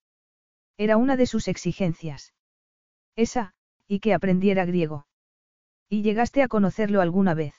Era 0.77 0.97
una 0.97 1.17
de 1.17 1.27
sus 1.27 1.47
exigencias. 1.47 2.35
Esa, 3.15 3.55
y 3.87 4.01
que 4.01 4.15
aprendiera 4.15 4.65
griego. 4.65 5.07
¿Y 5.95 6.03
llegaste 6.03 6.43
a 6.43 6.49
conocerlo 6.49 7.01
alguna 7.01 7.35
vez? 7.35 7.55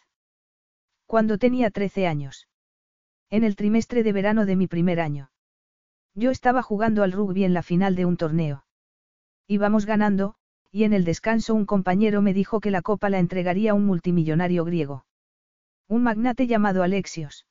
Cuando 1.06 1.38
tenía 1.38 1.72
13 1.72 2.06
años. 2.06 2.50
En 3.30 3.46
el 3.46 3.56
trimestre 3.56 4.04
de 4.04 4.12
verano 4.12 4.46
de 4.46 4.58
mi 4.58 4.68
primer 4.68 5.00
año. 5.00 5.32
Yo 6.16 6.32
estaba 6.32 6.62
jugando 6.62 7.04
al 7.04 7.14
rugby 7.14 7.46
en 7.46 7.54
la 7.54 7.64
final 7.64 7.96
de 7.96 8.04
un 8.04 8.18
torneo. 8.18 8.66
Íbamos 9.48 9.86
ganando, 9.86 10.36
y 10.70 10.84
en 10.84 10.92
el 10.92 11.06
descanso 11.06 11.56
un 11.56 11.66
compañero 11.66 12.22
me 12.22 12.34
dijo 12.34 12.60
que 12.60 12.72
la 12.72 12.82
copa 12.82 13.10
la 13.10 13.20
entregaría 13.20 13.74
un 13.74 13.86
multimillonario 13.86 14.66
griego. 14.66 15.06
Un 15.88 16.04
magnate 16.04 16.46
llamado 16.46 16.84
Alexios. 16.84 17.48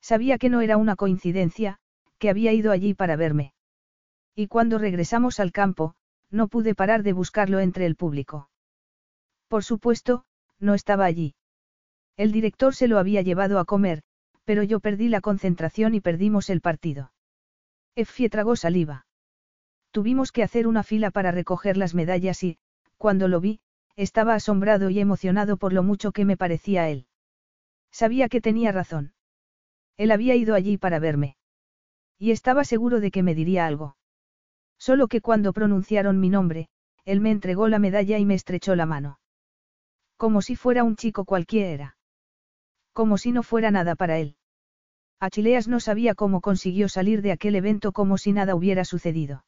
Sabía 0.00 0.38
que 0.38 0.48
no 0.48 0.62
era 0.62 0.78
una 0.78 0.96
coincidencia, 0.96 1.80
que 2.16 2.30
había 2.30 2.54
ido 2.54 2.72
allí 2.72 2.94
para 2.94 3.16
verme. 3.16 3.52
Y 4.34 4.46
cuando 4.46 4.78
regresamos 4.78 5.38
al 5.38 5.52
campo, 5.52 5.96
no 6.30 6.48
pude 6.48 6.74
parar 6.74 7.02
de 7.02 7.12
buscarlo 7.12 7.60
entre 7.60 7.84
el 7.84 7.94
público. 7.94 8.48
Por 9.48 9.64
supuesto, 9.64 10.24
no 10.60 10.74
estaba 10.74 11.04
allí. 11.04 11.34
El 12.16 12.32
director 12.32 12.74
se 12.74 12.88
lo 12.88 12.98
había 12.98 13.22
llevado 13.22 13.58
a 13.58 13.64
comer, 13.64 14.02
pero 14.44 14.62
yo 14.62 14.80
perdí 14.80 15.08
la 15.08 15.20
concentración 15.20 15.94
y 15.94 16.00
perdimos 16.00 16.50
el 16.50 16.60
partido. 16.60 17.12
Effie 17.94 18.30
tragó 18.30 18.56
saliva. 18.56 19.06
Tuvimos 19.90 20.32
que 20.32 20.42
hacer 20.42 20.66
una 20.66 20.82
fila 20.82 21.10
para 21.10 21.32
recoger 21.32 21.76
las 21.76 21.94
medallas 21.94 22.42
y, 22.42 22.58
cuando 22.96 23.28
lo 23.28 23.40
vi, 23.40 23.60
estaba 23.96 24.34
asombrado 24.34 24.90
y 24.90 25.00
emocionado 25.00 25.56
por 25.56 25.72
lo 25.72 25.82
mucho 25.82 26.12
que 26.12 26.24
me 26.24 26.36
parecía 26.36 26.88
él. 26.88 27.06
Sabía 27.90 28.28
que 28.28 28.40
tenía 28.40 28.70
razón. 28.70 29.12
Él 29.96 30.12
había 30.12 30.36
ido 30.36 30.54
allí 30.54 30.76
para 30.76 30.98
verme. 30.98 31.36
Y 32.18 32.30
estaba 32.30 32.64
seguro 32.64 33.00
de 33.00 33.10
que 33.10 33.22
me 33.22 33.34
diría 33.34 33.66
algo. 33.66 33.96
Solo 34.78 35.08
que 35.08 35.20
cuando 35.20 35.52
pronunciaron 35.52 36.20
mi 36.20 36.28
nombre, 36.28 36.68
él 37.04 37.20
me 37.20 37.30
entregó 37.30 37.68
la 37.68 37.78
medalla 37.78 38.18
y 38.18 38.24
me 38.24 38.34
estrechó 38.34 38.76
la 38.76 38.86
mano. 38.86 39.18
Como 40.18 40.42
si 40.42 40.56
fuera 40.56 40.82
un 40.82 40.96
chico 40.96 41.24
cualquiera. 41.24 41.96
Como 42.92 43.18
si 43.18 43.30
no 43.30 43.44
fuera 43.44 43.70
nada 43.70 43.94
para 43.94 44.18
él. 44.18 44.34
Achileas 45.20 45.68
no 45.68 45.78
sabía 45.78 46.16
cómo 46.16 46.40
consiguió 46.40 46.88
salir 46.88 47.22
de 47.22 47.30
aquel 47.30 47.54
evento 47.54 47.92
como 47.92 48.18
si 48.18 48.32
nada 48.32 48.56
hubiera 48.56 48.84
sucedido. 48.84 49.44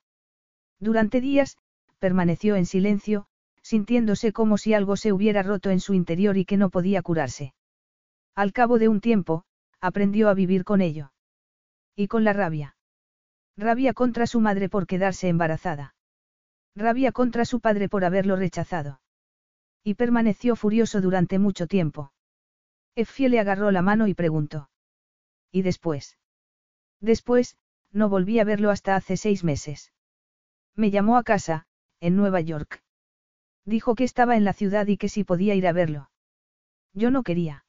Durante 0.78 1.20
días, 1.20 1.58
permaneció 1.98 2.54
en 2.54 2.66
silencio, 2.66 3.26
sintiéndose 3.62 4.32
como 4.32 4.58
si 4.58 4.72
algo 4.72 4.96
se 4.96 5.12
hubiera 5.12 5.42
roto 5.42 5.70
en 5.70 5.80
su 5.80 5.92
interior 5.92 6.36
y 6.36 6.44
que 6.44 6.56
no 6.56 6.70
podía 6.70 7.02
curarse. 7.02 7.52
Al 8.36 8.52
cabo 8.52 8.78
de 8.78 8.88
un 8.88 9.00
tiempo, 9.00 9.44
aprendió 9.80 10.28
a 10.28 10.34
vivir 10.34 10.64
con 10.64 10.80
ello. 10.80 11.12
Y 11.96 12.06
con 12.06 12.22
la 12.22 12.32
rabia. 12.32 12.76
Rabia 13.56 13.92
contra 13.92 14.28
su 14.28 14.40
madre 14.40 14.68
por 14.68 14.86
quedarse 14.86 15.28
embarazada. 15.28 15.96
Rabia 16.76 17.10
contra 17.10 17.44
su 17.44 17.58
padre 17.60 17.88
por 17.88 18.04
haberlo 18.04 18.36
rechazado. 18.36 19.00
Y 19.82 19.94
permaneció 19.94 20.56
furioso 20.56 21.00
durante 21.00 21.38
mucho 21.38 21.66
tiempo. 21.66 22.12
Effie 22.94 23.28
le 23.28 23.40
agarró 23.40 23.70
la 23.70 23.82
mano 23.82 24.06
y 24.08 24.14
preguntó. 24.14 24.70
¿Y 25.50 25.62
después? 25.62 26.18
Después, 27.00 27.56
no 27.92 28.08
volví 28.08 28.38
a 28.38 28.44
verlo 28.44 28.70
hasta 28.70 28.94
hace 28.94 29.16
seis 29.16 29.42
meses. 29.42 29.92
Me 30.76 30.90
llamó 30.90 31.16
a 31.16 31.24
casa, 31.24 31.66
en 32.00 32.16
Nueva 32.16 32.40
York. 32.40 32.82
Dijo 33.64 33.94
que 33.94 34.04
estaba 34.04 34.36
en 34.36 34.44
la 34.44 34.52
ciudad 34.52 34.86
y 34.86 34.96
que 34.96 35.08
si 35.08 35.24
podía 35.24 35.54
ir 35.54 35.66
a 35.66 35.72
verlo. 35.72 36.10
Yo 36.92 37.10
no 37.10 37.22
quería. 37.22 37.64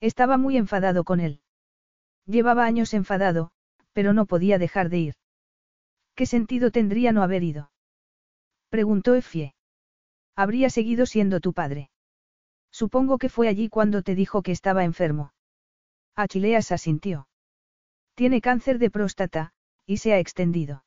Estaba 0.00 0.36
muy 0.36 0.56
enfadado 0.56 1.04
con 1.04 1.20
él. 1.20 1.40
Llevaba 2.26 2.64
años 2.64 2.94
enfadado, 2.94 3.50
pero 3.92 4.12
no 4.12 4.26
podía 4.26 4.58
dejar 4.58 4.88
de 4.88 4.98
ir. 4.98 5.14
¿Qué 6.14 6.26
sentido 6.26 6.70
tendría 6.70 7.12
no 7.12 7.22
haber 7.22 7.42
ido? 7.42 7.70
Preguntó 8.68 9.14
Effie. 9.14 9.54
Habría 10.36 10.70
seguido 10.70 11.06
siendo 11.06 11.40
tu 11.40 11.52
padre. 11.52 11.90
Supongo 12.70 13.18
que 13.18 13.28
fue 13.28 13.48
allí 13.48 13.68
cuando 13.68 14.02
te 14.02 14.14
dijo 14.14 14.42
que 14.42 14.52
estaba 14.52 14.84
enfermo. 14.84 15.32
Achileas 16.16 16.72
asintió. 16.72 17.28
Tiene 18.14 18.40
cáncer 18.40 18.78
de 18.78 18.90
próstata, 18.90 19.52
y 19.86 19.98
se 19.98 20.12
ha 20.12 20.18
extendido. 20.18 20.84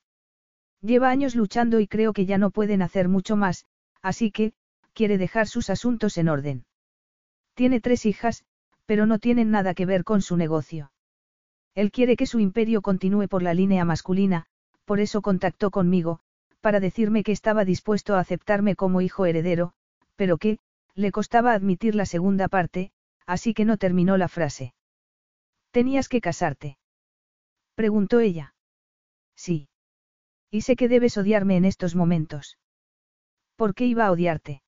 Lleva 0.82 1.10
años 1.10 1.36
luchando 1.36 1.80
y 1.80 1.88
creo 1.88 2.14
que 2.14 2.26
ya 2.26 2.38
no 2.38 2.52
pueden 2.52 2.82
hacer 2.82 3.10
mucho 3.10 3.36
más, 3.36 3.66
así 4.02 4.32
que, 4.32 4.54
quiere 4.94 5.18
dejar 5.18 5.48
sus 5.48 5.70
asuntos 5.70 6.18
en 6.18 6.30
orden. 6.30 6.66
Tiene 7.54 7.82
tres 7.82 8.06
hijas, 8.06 8.46
pero 8.86 9.06
no 9.06 9.20
tienen 9.20 9.52
nada 9.52 9.74
que 9.74 9.86
ver 9.86 10.04
con 10.04 10.22
su 10.22 10.38
negocio. 10.38 10.92
Él 11.74 11.92
quiere 11.92 12.16
que 12.16 12.26
su 12.26 12.40
imperio 12.40 12.82
continúe 12.82 13.28
por 13.28 13.44
la 13.44 13.54
línea 13.54 13.86
masculina, 13.86 14.46
por 14.86 15.00
eso 15.00 15.22
contactó 15.22 15.72
conmigo, 15.72 16.20
para 16.68 16.82
decirme 16.82 17.24
que 17.24 17.32
estaba 17.32 17.64
dispuesto 17.64 18.14
a 18.14 18.20
aceptarme 18.20 18.76
como 18.76 19.00
hijo 19.00 19.26
heredero, 19.26 19.72
pero 20.18 20.38
que, 20.38 20.60
le 20.96 21.14
costaba 21.14 21.54
admitir 21.54 21.96
la 21.96 22.06
segunda 22.06 22.50
parte, 22.50 22.92
así 23.26 23.54
que 23.54 23.64
no 23.64 23.78
terminó 23.78 24.18
la 24.18 24.28
frase. 24.28 24.74
¿Tenías 25.72 26.10
que 26.10 26.20
casarte? 26.20 26.78
Preguntó 27.74 28.20
ella. 28.20 28.54
Sí. 29.34 29.70
Y 30.52 30.64
sé 30.64 30.76
que 30.76 30.90
debes 30.90 31.18
odiarme 31.18 31.56
en 31.56 31.64
estos 31.64 31.96
momentos. 31.96 32.58
¿Por 33.56 33.74
qué 33.74 33.86
iba 33.86 34.06
a 34.06 34.12
odiarte? 34.12 34.62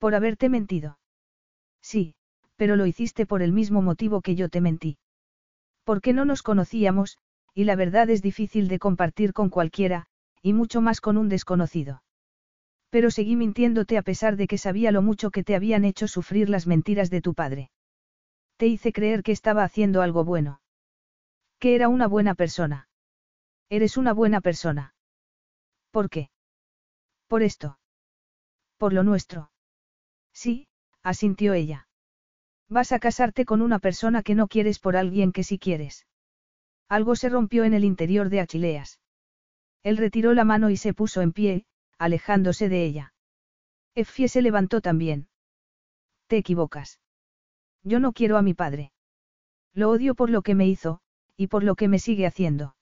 Por 0.00 0.16
haberte 0.16 0.48
mentido. 0.48 0.98
Sí, 1.80 2.16
pero 2.56 2.74
lo 2.74 2.84
hiciste 2.84 3.26
por 3.26 3.42
el 3.42 3.52
mismo 3.52 3.80
motivo 3.80 4.22
que 4.22 4.34
yo 4.34 4.48
te 4.48 4.60
mentí. 4.60 4.98
Porque 5.84 6.12
no 6.12 6.24
nos 6.24 6.42
conocíamos, 6.42 7.16
y 7.54 7.62
la 7.62 7.76
verdad 7.76 8.10
es 8.10 8.22
difícil 8.22 8.66
de 8.66 8.80
compartir 8.80 9.32
con 9.32 9.50
cualquiera, 9.50 10.08
y 10.46 10.52
mucho 10.52 10.80
más 10.80 11.00
con 11.00 11.16
un 11.16 11.28
desconocido. 11.28 12.04
Pero 12.88 13.10
seguí 13.10 13.34
mintiéndote 13.34 13.98
a 13.98 14.02
pesar 14.02 14.36
de 14.36 14.46
que 14.46 14.58
sabía 14.58 14.92
lo 14.92 15.02
mucho 15.02 15.32
que 15.32 15.42
te 15.42 15.56
habían 15.56 15.84
hecho 15.84 16.06
sufrir 16.06 16.48
las 16.48 16.68
mentiras 16.68 17.10
de 17.10 17.20
tu 17.20 17.34
padre. 17.34 17.72
Te 18.56 18.68
hice 18.68 18.92
creer 18.92 19.24
que 19.24 19.32
estaba 19.32 19.64
haciendo 19.64 20.02
algo 20.02 20.22
bueno. 20.24 20.60
Que 21.58 21.74
era 21.74 21.88
una 21.88 22.06
buena 22.06 22.36
persona. 22.36 22.88
Eres 23.70 23.96
una 23.96 24.12
buena 24.12 24.40
persona. 24.40 24.94
¿Por 25.90 26.08
qué? 26.08 26.30
Por 27.26 27.42
esto. 27.42 27.80
Por 28.76 28.92
lo 28.92 29.02
nuestro. 29.02 29.50
Sí, 30.32 30.68
asintió 31.02 31.54
ella. 31.54 31.88
Vas 32.68 32.92
a 32.92 33.00
casarte 33.00 33.44
con 33.46 33.62
una 33.62 33.80
persona 33.80 34.22
que 34.22 34.36
no 34.36 34.46
quieres 34.46 34.78
por 34.78 34.96
alguien 34.96 35.32
que 35.32 35.42
sí 35.42 35.58
quieres. 35.58 36.06
Algo 36.88 37.16
se 37.16 37.30
rompió 37.30 37.64
en 37.64 37.74
el 37.74 37.82
interior 37.82 38.28
de 38.28 38.38
Achileas. 38.38 39.00
Él 39.86 39.98
retiró 39.98 40.34
la 40.34 40.42
mano 40.42 40.68
y 40.70 40.76
se 40.76 40.94
puso 40.94 41.20
en 41.20 41.30
pie, 41.30 41.64
alejándose 41.96 42.68
de 42.68 42.84
ella. 42.84 43.14
Effie 43.94 44.26
se 44.26 44.42
levantó 44.42 44.80
también. 44.80 45.28
Te 46.26 46.38
equivocas. 46.38 46.98
Yo 47.84 48.00
no 48.00 48.12
quiero 48.12 48.36
a 48.36 48.42
mi 48.42 48.52
padre. 48.52 48.90
Lo 49.72 49.88
odio 49.90 50.16
por 50.16 50.28
lo 50.28 50.42
que 50.42 50.56
me 50.56 50.66
hizo, 50.66 51.02
y 51.36 51.46
por 51.46 51.62
lo 51.62 51.76
que 51.76 51.86
me 51.86 52.00
sigue 52.00 52.26
haciendo. 52.26 52.74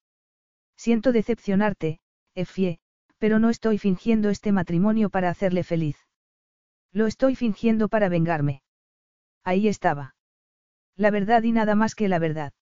Siento 0.78 1.12
decepcionarte, 1.12 2.00
Effie, 2.34 2.78
pero 3.18 3.38
no 3.38 3.50
estoy 3.50 3.76
fingiendo 3.76 4.30
este 4.30 4.50
matrimonio 4.50 5.10
para 5.10 5.28
hacerle 5.28 5.62
feliz. 5.62 5.98
Lo 6.90 7.06
estoy 7.06 7.36
fingiendo 7.36 7.90
para 7.90 8.08
vengarme. 8.08 8.62
Ahí 9.42 9.68
estaba. 9.68 10.16
La 10.96 11.10
verdad 11.10 11.42
y 11.42 11.52
nada 11.52 11.74
más 11.74 11.94
que 11.94 12.08
la 12.08 12.18
verdad. 12.18 12.54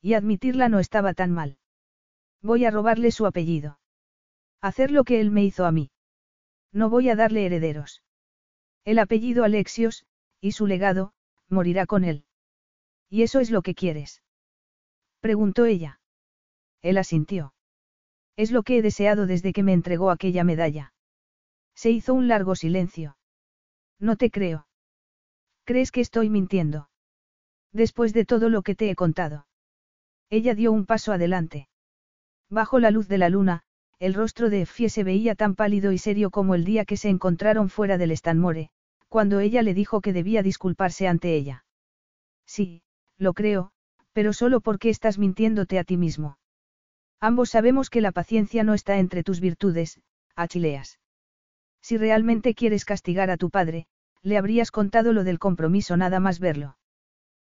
Y 0.00 0.14
admitirla 0.14 0.70
no 0.70 0.78
estaba 0.78 1.12
tan 1.12 1.32
mal. 1.32 1.58
Voy 2.42 2.64
a 2.64 2.70
robarle 2.70 3.10
su 3.10 3.26
apellido. 3.26 3.78
Hacer 4.60 4.90
lo 4.90 5.04
que 5.04 5.20
él 5.20 5.30
me 5.30 5.44
hizo 5.44 5.64
a 5.66 5.72
mí. 5.72 5.90
No 6.72 6.90
voy 6.90 7.08
a 7.08 7.16
darle 7.16 7.46
herederos. 7.46 8.02
El 8.84 8.98
apellido 8.98 9.44
Alexios, 9.44 10.04
y 10.40 10.52
su 10.52 10.66
legado, 10.66 11.12
morirá 11.48 11.86
con 11.86 12.04
él. 12.04 12.24
¿Y 13.08 13.22
eso 13.22 13.40
es 13.40 13.50
lo 13.50 13.62
que 13.62 13.74
quieres? 13.74 14.22
Preguntó 15.20 15.64
ella. 15.64 16.00
Él 16.82 16.98
asintió. 16.98 17.54
Es 18.36 18.52
lo 18.52 18.62
que 18.62 18.78
he 18.78 18.82
deseado 18.82 19.26
desde 19.26 19.52
que 19.52 19.62
me 19.62 19.72
entregó 19.72 20.10
aquella 20.10 20.44
medalla. 20.44 20.92
Se 21.74 21.90
hizo 21.90 22.14
un 22.14 22.28
largo 22.28 22.54
silencio. 22.54 23.16
No 23.98 24.16
te 24.16 24.30
creo. 24.30 24.68
¿Crees 25.64 25.90
que 25.90 26.00
estoy 26.00 26.30
mintiendo? 26.30 26.88
Después 27.72 28.12
de 28.12 28.24
todo 28.24 28.48
lo 28.48 28.62
que 28.62 28.74
te 28.74 28.90
he 28.90 28.94
contado. 28.94 29.46
Ella 30.30 30.54
dio 30.54 30.72
un 30.72 30.86
paso 30.86 31.12
adelante. 31.12 31.68
Bajo 32.50 32.78
la 32.78 32.90
luz 32.90 33.08
de 33.08 33.18
la 33.18 33.28
luna, 33.28 33.62
el 33.98 34.14
rostro 34.14 34.48
de 34.48 34.62
Effie 34.62 34.88
se 34.88 35.04
veía 35.04 35.34
tan 35.34 35.54
pálido 35.54 35.92
y 35.92 35.98
serio 35.98 36.30
como 36.30 36.54
el 36.54 36.64
día 36.64 36.84
que 36.84 36.96
se 36.96 37.08
encontraron 37.08 37.68
fuera 37.68 37.98
del 37.98 38.16
Stanmore, 38.16 38.70
cuando 39.08 39.40
ella 39.40 39.62
le 39.62 39.74
dijo 39.74 40.00
que 40.00 40.12
debía 40.12 40.42
disculparse 40.42 41.08
ante 41.08 41.34
ella. 41.34 41.64
Sí, 42.46 42.82
lo 43.16 43.34
creo, 43.34 43.72
pero 44.12 44.32
solo 44.32 44.60
porque 44.60 44.88
estás 44.88 45.18
mintiéndote 45.18 45.78
a 45.78 45.84
ti 45.84 45.96
mismo. 45.96 46.38
Ambos 47.20 47.50
sabemos 47.50 47.90
que 47.90 48.00
la 48.00 48.12
paciencia 48.12 48.64
no 48.64 48.74
está 48.74 48.98
entre 48.98 49.22
tus 49.22 49.40
virtudes, 49.40 50.00
Achileas. 50.36 50.98
Si 51.82 51.98
realmente 51.98 52.54
quieres 52.54 52.84
castigar 52.84 53.30
a 53.30 53.36
tu 53.36 53.50
padre, 53.50 53.86
le 54.22 54.38
habrías 54.38 54.70
contado 54.70 55.12
lo 55.12 55.24
del 55.24 55.38
compromiso 55.38 55.96
nada 55.96 56.20
más 56.20 56.38
verlo. 56.38 56.78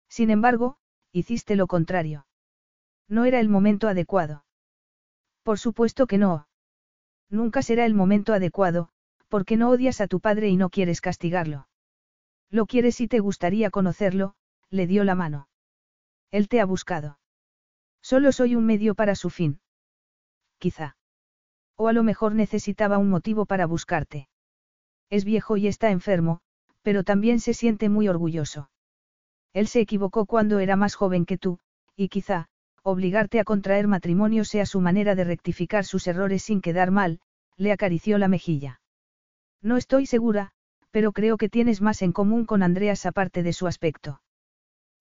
Sin 0.10 0.30
embargo, 0.30 0.78
hiciste 1.12 1.56
lo 1.56 1.68
contrario. 1.68 2.26
No 3.10 3.26
era 3.26 3.40
el 3.40 3.50
momento 3.50 3.88
adecuado. 3.88 4.46
Por 5.48 5.60
supuesto 5.60 6.08
que 6.08 6.18
no. 6.18 6.46
Nunca 7.30 7.62
será 7.62 7.86
el 7.86 7.94
momento 7.94 8.34
adecuado, 8.34 8.90
porque 9.30 9.56
no 9.56 9.70
odias 9.70 10.02
a 10.02 10.08
tu 10.08 10.20
padre 10.20 10.50
y 10.50 10.58
no 10.58 10.70
quieres 10.70 11.00
castigarlo. 11.00 11.70
Lo 12.50 12.66
quieres 12.66 13.00
y 13.00 13.08
te 13.08 13.20
gustaría 13.20 13.70
conocerlo, 13.70 14.36
le 14.70 14.88
dio 14.88 15.06
la 15.06 15.16
mano. 15.16 15.48
Él 16.32 16.50
te 16.50 16.60
ha 16.60 16.66
buscado. 16.66 17.18
Solo 18.02 18.34
soy 18.34 18.58
un 18.58 18.66
medio 18.66 18.94
para 18.94 19.16
su 19.16 19.30
fin. 19.30 19.62
Quizá. 20.58 20.98
O 21.78 21.88
a 21.88 21.94
lo 21.94 22.04
mejor 22.04 22.36
necesitaba 22.36 22.98
un 22.98 23.10
motivo 23.10 23.46
para 23.46 23.68
buscarte. 23.68 24.28
Es 25.10 25.24
viejo 25.24 25.56
y 25.56 25.68
está 25.68 25.92
enfermo, 25.92 26.42
pero 26.82 27.06
también 27.06 27.40
se 27.40 27.54
siente 27.54 27.88
muy 27.88 28.10
orgulloso. 28.10 28.70
Él 29.54 29.70
se 29.70 29.80
equivocó 29.80 30.26
cuando 30.26 30.60
era 30.60 30.76
más 30.76 30.96
joven 30.96 31.26
que 31.26 31.38
tú, 31.38 31.60
y 31.96 32.10
quizá, 32.10 32.50
obligarte 32.84 33.40
a 33.40 33.44
contraer 33.44 33.88
matrimonio 33.88 34.46
sea 34.46 34.66
su 34.66 34.82
manera 34.82 35.16
de 35.16 35.24
rectificar 35.24 35.86
sus 35.86 36.08
errores 36.08 36.44
sin 36.44 36.62
quedar 36.62 36.92
mal, 36.92 37.20
le 37.58 37.72
acarició 37.72 38.18
la 38.18 38.28
mejilla. 38.28 38.82
No 39.62 39.78
estoy 39.78 40.06
segura, 40.06 40.52
pero 40.92 41.12
creo 41.12 41.38
que 41.38 41.50
tienes 41.50 41.82
más 41.82 42.02
en 42.02 42.12
común 42.12 42.46
con 42.46 42.64
Andreas 42.64 43.06
aparte 43.06 43.44
de 43.44 43.54
su 43.54 43.68
aspecto. 43.68 44.22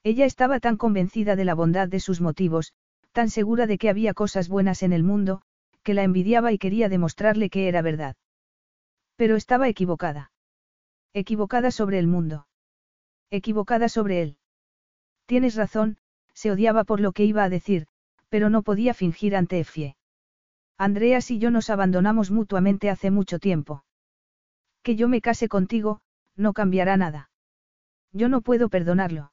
Ella 0.03 0.25
estaba 0.25 0.61
tan 0.61 0.77
convencida 0.77 1.37
de 1.37 1.45
la 1.45 1.55
bondad 1.55 1.89
de 1.89 2.01
sus 2.01 2.21
motivos, 2.21 2.73
tan 3.13 3.31
segura 3.31 3.67
de 3.67 3.79
que 3.79 3.89
había 3.89 4.15
cosas 4.15 4.49
buenas 4.49 4.83
en 4.83 4.93
el 4.93 5.03
mundo, 5.03 5.43
que 5.83 5.95
la 5.95 6.03
envidiaba 6.03 6.53
y 6.53 6.59
quería 6.59 6.89
demostrarle 6.89 7.51
que 7.51 7.69
era 7.69 7.83
verdad. 7.83 8.17
Pero 9.17 9.37
estaba 9.37 9.69
equivocada. 9.69 10.33
Equivocada 11.15 11.71
sobre 11.71 11.99
el 11.99 12.07
mundo. 12.07 12.47
Equivocada 13.31 13.89
sobre 13.89 14.23
él. 14.23 14.37
Tienes 15.27 15.57
razón, 15.57 15.97
se 16.37 16.53
odiaba 16.53 16.85
por 16.85 17.01
lo 17.01 17.13
que 17.13 17.25
iba 17.25 17.43
a 17.45 17.49
decir, 17.49 17.87
pero 18.29 18.51
no 18.51 18.63
podía 18.63 18.93
fingir 18.93 19.35
ante 19.35 19.59
Effie. 19.59 19.97
Andreas 20.77 21.31
y 21.31 21.39
yo 21.39 21.51
nos 21.51 21.71
abandonamos 21.71 22.31
mutuamente 22.31 22.91
hace 22.91 23.11
mucho 23.11 23.39
tiempo. 23.39 23.85
Que 24.83 24.97
yo 24.97 25.09
me 25.09 25.23
case 25.23 25.49
contigo, 25.49 26.03
no 26.37 26.53
cambiará 26.53 26.99
nada. 26.99 27.31
Yo 28.13 28.29
no 28.29 28.43
puedo 28.43 28.69
perdonarlo. 28.69 29.33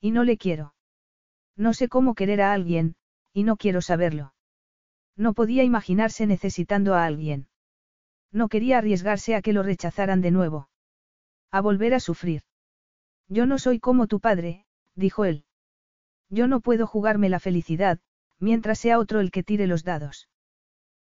Y 0.00 0.12
no 0.12 0.22
le 0.22 0.38
quiero. 0.38 0.74
No 1.56 1.74
sé 1.74 1.88
cómo 1.88 2.14
querer 2.14 2.40
a 2.40 2.52
alguien, 2.52 2.94
y 3.32 3.42
no 3.42 3.56
quiero 3.56 3.80
saberlo. 3.80 4.32
No 5.16 5.34
podía 5.34 5.64
imaginarse 5.64 6.28
necesitando 6.28 6.94
a 6.94 7.04
alguien. 7.04 7.48
No 8.30 8.48
quería 8.48 8.78
arriesgarse 8.78 9.34
a 9.34 9.42
que 9.42 9.52
lo 9.52 9.64
rechazaran 9.64 10.20
de 10.20 10.30
nuevo. 10.30 10.68
A 11.50 11.60
volver 11.60 11.94
a 11.94 12.00
sufrir. 12.00 12.42
Yo 13.28 13.44
no 13.44 13.58
soy 13.58 13.80
como 13.80 14.06
tu 14.06 14.20
padre, 14.20 14.64
dijo 14.94 15.24
él. 15.24 15.44
Yo 16.32 16.48
no 16.48 16.60
puedo 16.60 16.86
jugarme 16.86 17.28
la 17.28 17.40
felicidad, 17.40 18.00
mientras 18.40 18.78
sea 18.78 18.98
otro 18.98 19.20
el 19.20 19.30
que 19.30 19.42
tire 19.42 19.66
los 19.66 19.84
dados. 19.84 20.30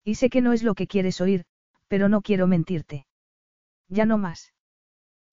Y 0.05 0.15
sé 0.15 0.31
que 0.31 0.41
no 0.41 0.53
es 0.53 0.63
lo 0.63 0.77
que 0.77 0.87
quieres 0.87 1.21
oír, 1.21 1.45
pero 1.89 2.09
no 2.09 2.23
quiero 2.23 2.47
mentirte. 2.47 3.09
Ya 3.89 4.07
no 4.07 4.19
más. 4.19 4.55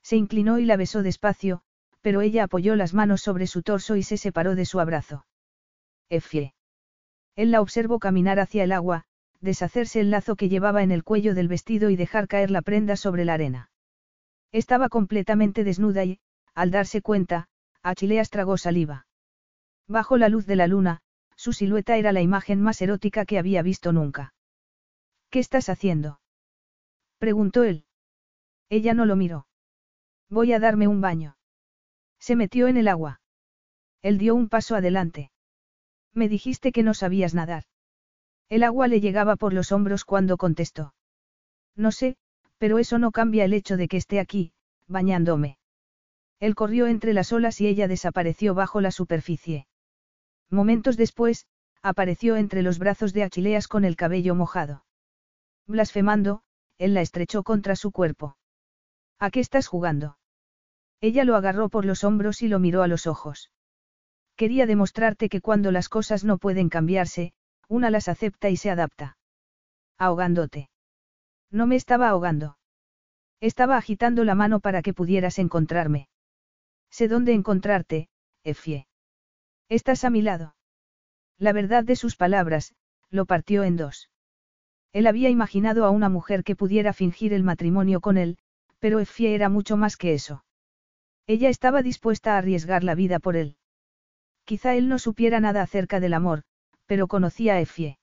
Se 0.02 0.16
inclinó 0.16 0.58
y 0.58 0.66
la 0.66 0.78
besó 0.78 1.04
despacio, 1.04 1.62
pero 2.02 2.22
ella 2.22 2.46
apoyó 2.46 2.76
las 2.76 2.96
manos 2.96 3.22
sobre 3.22 3.46
su 3.46 3.62
torso 3.62 3.96
y 3.96 4.02
se 4.02 4.18
separó 4.18 4.56
de 4.56 4.66
su 4.66 4.80
abrazo. 4.80 5.28
Efie. 6.10 6.56
Él 7.36 7.52
la 7.52 7.62
observó 7.62 8.00
caminar 8.00 8.40
hacia 8.40 8.64
el 8.64 8.72
agua, 8.72 9.06
deshacerse 9.42 10.00
el 10.00 10.10
lazo 10.10 10.36
que 10.36 10.50
llevaba 10.50 10.82
en 10.82 10.92
el 10.92 11.04
cuello 11.04 11.36
del 11.36 11.48
vestido 11.48 11.92
y 11.92 11.96
dejar 11.96 12.28
caer 12.28 12.50
la 12.50 12.64
prenda 12.64 12.96
sobre 12.96 13.26
la 13.26 13.36
arena. 13.36 13.70
Estaba 14.52 14.90
completamente 14.90 15.64
desnuda 15.64 16.04
y, 16.04 16.20
al 16.56 16.72
darse 16.72 17.04
cuenta, 17.04 17.48
Achileas 17.84 18.32
tragó 18.32 18.58
saliva. 18.58 19.06
Bajo 19.88 20.18
la 20.18 20.30
luz 20.30 20.46
de 20.46 20.56
la 20.56 20.68
luna, 20.68 21.02
su 21.36 21.54
silueta 21.54 21.98
era 21.98 22.12
la 22.12 22.22
imagen 22.22 22.62
más 22.62 22.82
erótica 22.82 23.26
que 23.26 23.38
había 23.38 23.62
visto 23.62 23.92
nunca. 23.92 24.34
¿Qué 25.30 25.40
estás 25.40 25.70
haciendo? 25.70 26.20
preguntó 27.18 27.64
él. 27.64 27.86
Ella 28.70 28.94
no 28.94 29.06
lo 29.06 29.16
miró. 29.16 29.48
Voy 30.30 30.54
a 30.54 30.60
darme 30.60 30.88
un 30.88 31.02
baño. 31.02 31.38
Se 32.20 32.36
metió 32.36 32.68
en 32.68 32.78
el 32.78 32.88
agua. 32.88 33.22
Él 34.02 34.18
dio 34.18 34.36
un 34.36 34.50
paso 34.50 34.76
adelante. 34.76 35.32
Me 36.14 36.30
dijiste 36.30 36.72
que 36.72 36.84
no 36.84 36.94
sabías 36.94 37.34
nadar. 37.34 37.64
El 38.50 38.64
agua 38.64 38.88
le 38.88 39.02
llegaba 39.02 39.36
por 39.36 39.54
los 39.54 39.72
hombros 39.72 40.06
cuando 40.06 40.38
contestó. 40.38 40.94
No 41.76 41.92
sé, 41.92 42.18
pero 42.58 42.80
eso 42.80 43.00
no 43.00 43.12
cambia 43.12 43.46
el 43.46 43.54
hecho 43.54 43.78
de 43.78 43.88
que 43.88 43.98
esté 43.98 44.20
aquí, 44.20 44.54
bañándome. 44.88 45.58
Él 46.40 46.56
corrió 46.56 46.88
entre 46.88 47.14
las 47.14 47.34
olas 47.34 47.60
y 47.62 47.68
ella 47.68 47.88
desapareció 47.88 48.54
bajo 48.54 48.80
la 48.82 48.92
superficie. 48.92 49.68
Momentos 50.50 50.98
después, 50.98 51.48
apareció 51.82 52.38
entre 52.38 52.62
los 52.62 52.80
brazos 52.80 53.14
de 53.14 53.24
Achileas 53.24 53.68
con 53.68 53.86
el 53.86 53.96
cabello 53.96 54.36
mojado. 54.36 54.86
Blasfemando, 55.68 56.44
él 56.78 56.94
la 56.94 57.02
estrechó 57.02 57.44
contra 57.44 57.76
su 57.76 57.92
cuerpo. 57.92 58.38
¿A 59.20 59.32
qué 59.32 59.40
estás 59.40 59.68
jugando? 59.68 60.18
Ella 61.02 61.24
lo 61.24 61.36
agarró 61.36 61.70
por 61.70 61.86
los 61.86 62.04
hombros 62.04 62.42
y 62.42 62.48
lo 62.48 62.60
miró 62.60 62.84
a 62.84 62.88
los 62.88 63.08
ojos. 63.08 63.52
Quería 64.36 64.66
demostrarte 64.66 65.30
que 65.30 65.42
cuando 65.42 65.72
las 65.72 65.90
cosas 65.90 66.24
no 66.24 66.38
pueden 66.38 66.70
cambiarse, 66.70 67.34
una 67.68 67.90
las 67.90 68.08
acepta 68.08 68.50
y 68.50 68.58
se 68.58 68.72
adapta. 68.72 69.18
Ahogándote. 69.98 70.70
No 71.52 71.68
me 71.68 71.76
estaba 71.76 72.10
ahogando. 72.10 72.58
Estaba 73.40 73.78
agitando 73.78 74.24
la 74.24 74.36
mano 74.36 74.60
para 74.60 74.82
que 74.82 74.94
pudieras 74.94 75.38
encontrarme. 75.38 76.08
Sé 76.90 77.08
dónde 77.08 77.34
encontrarte, 77.34 78.10
Efie. 78.44 78.88
Estás 79.74 80.04
a 80.04 80.12
mi 80.12 80.22
lado. 80.22 80.56
La 81.40 81.52
verdad 81.52 81.84
de 81.84 81.96
sus 81.96 82.16
palabras, 82.16 82.76
lo 83.10 83.26
partió 83.26 83.64
en 83.64 83.76
dos. 83.76 84.12
Él 84.92 85.08
había 85.08 85.32
imaginado 85.32 85.84
a 85.86 85.90
una 85.90 86.10
mujer 86.10 86.44
que 86.44 86.56
pudiera 86.56 86.94
fingir 86.94 87.34
el 87.34 87.42
matrimonio 87.42 88.00
con 88.00 88.18
él, 88.18 88.38
pero 88.78 89.00
Effie 89.00 89.34
era 89.34 89.50
mucho 89.50 89.76
más 89.76 89.98
que 89.98 90.14
eso. 90.14 90.46
Ella 91.26 91.50
estaba 91.50 91.82
dispuesta 91.82 92.36
a 92.36 92.38
arriesgar 92.38 92.84
la 92.84 92.94
vida 92.94 93.18
por 93.18 93.36
él. 93.36 93.58
Quizá 94.46 94.76
él 94.76 94.90
no 94.90 95.00
supiera 95.00 95.40
nada 95.40 95.64
acerca 95.64 96.00
del 96.00 96.14
amor, 96.14 96.44
pero 96.86 97.08
conocía 97.08 97.56
a 97.56 97.60
Effie. 97.60 97.98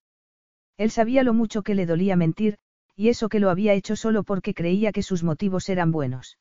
Él 0.77 0.91
sabía 0.91 1.23
lo 1.23 1.35
mucho 1.35 1.63
que 1.63 1.77
le 1.77 1.87
dolía 1.87 2.17
mentir, 2.17 2.59
y 2.97 3.11
eso 3.11 3.29
que 3.29 3.39
lo 3.39 3.49
había 3.49 3.75
hecho 3.75 3.95
solo 3.95 4.25
porque 4.25 4.55
creía 4.55 4.91
que 4.91 5.05
sus 5.05 5.23
motivos 5.23 5.69
eran 5.69 5.93
buenos. 5.93 6.37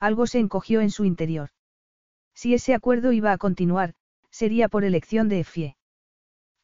Algo 0.00 0.26
se 0.26 0.40
encogió 0.40 0.80
en 0.80 0.90
su 0.90 1.04
interior. 1.04 1.50
Si 2.34 2.52
ese 2.52 2.74
acuerdo 2.74 3.12
iba 3.12 3.30
a 3.30 3.38
continuar, 3.38 3.94
sería 4.40 4.70
por 4.70 4.84
elección 4.84 5.28
de 5.28 5.40
Effie. 5.40 5.76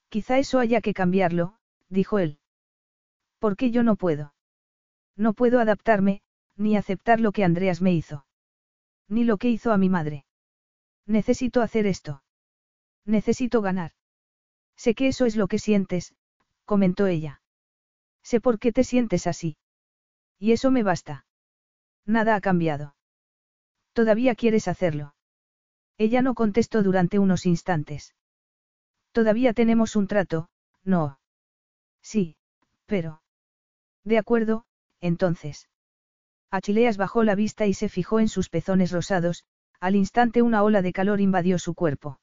Quizá 0.08 0.38
eso 0.38 0.58
haya 0.60 0.80
que 0.80 0.94
cambiarlo, 0.94 1.58
dijo 1.90 2.18
él. 2.18 2.38
¿Por 3.38 3.54
qué 3.58 3.70
yo 3.70 3.82
no 3.82 3.96
puedo? 3.96 4.32
No 5.14 5.34
puedo 5.34 5.60
adaptarme, 5.60 6.22
ni 6.56 6.78
aceptar 6.78 7.20
lo 7.20 7.32
que 7.32 7.44
Andreas 7.44 7.82
me 7.82 7.92
hizo. 7.92 8.24
Ni 9.08 9.24
lo 9.24 9.36
que 9.36 9.50
hizo 9.50 9.72
a 9.72 9.76
mi 9.76 9.90
madre. 9.90 10.24
Necesito 11.04 11.60
hacer 11.60 11.86
esto. 11.86 12.22
Necesito 13.04 13.60
ganar. 13.60 13.92
Sé 14.76 14.94
que 14.94 15.08
eso 15.08 15.26
es 15.26 15.36
lo 15.36 15.46
que 15.46 15.58
sientes, 15.58 16.14
comentó 16.64 17.06
ella. 17.06 17.42
Sé 18.22 18.40
por 18.40 18.58
qué 18.58 18.72
te 18.72 18.84
sientes 18.84 19.26
así. 19.26 19.58
Y 20.38 20.52
eso 20.52 20.70
me 20.70 20.82
basta. 20.82 21.26
Nada 22.06 22.36
ha 22.36 22.40
cambiado. 22.40 22.96
Todavía 23.92 24.34
quieres 24.34 24.66
hacerlo. 24.66 25.15
Ella 25.98 26.22
no 26.22 26.34
contestó 26.34 26.82
durante 26.82 27.18
unos 27.18 27.46
instantes. 27.46 28.14
Todavía 29.12 29.54
tenemos 29.54 29.96
un 29.96 30.06
trato, 30.06 30.48
no. 30.84 31.18
Sí, 32.02 32.36
pero. 32.86 33.22
De 34.04 34.18
acuerdo, 34.18 34.66
entonces. 35.00 35.68
Achileas 36.50 36.96
bajó 36.96 37.24
la 37.24 37.34
vista 37.34 37.66
y 37.66 37.74
se 37.74 37.88
fijó 37.88 38.20
en 38.20 38.28
sus 38.28 38.48
pezones 38.48 38.92
rosados, 38.92 39.44
al 39.80 39.96
instante 39.96 40.42
una 40.42 40.62
ola 40.62 40.82
de 40.82 40.92
calor 40.92 41.20
invadió 41.20 41.58
su 41.58 41.74
cuerpo. 41.74 42.20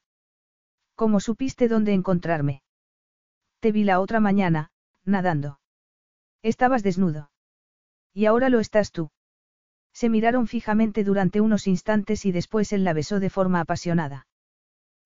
¿Cómo 0.94 1.20
supiste 1.20 1.68
dónde 1.68 1.92
encontrarme? 1.92 2.62
Te 3.60 3.72
vi 3.72 3.84
la 3.84 4.00
otra 4.00 4.20
mañana, 4.20 4.70
nadando. 5.04 5.60
Estabas 6.42 6.82
desnudo. 6.82 7.30
Y 8.12 8.26
ahora 8.26 8.48
lo 8.48 8.60
estás 8.60 8.92
tú. 8.92 9.10
Se 9.94 10.10
miraron 10.10 10.48
fijamente 10.48 11.04
durante 11.04 11.40
unos 11.40 11.66
instantes 11.66 12.26
y 12.26 12.32
después 12.32 12.72
él 12.72 12.84
la 12.84 12.92
besó 12.92 13.20
de 13.20 13.30
forma 13.30 13.60
apasionada. 13.60 14.26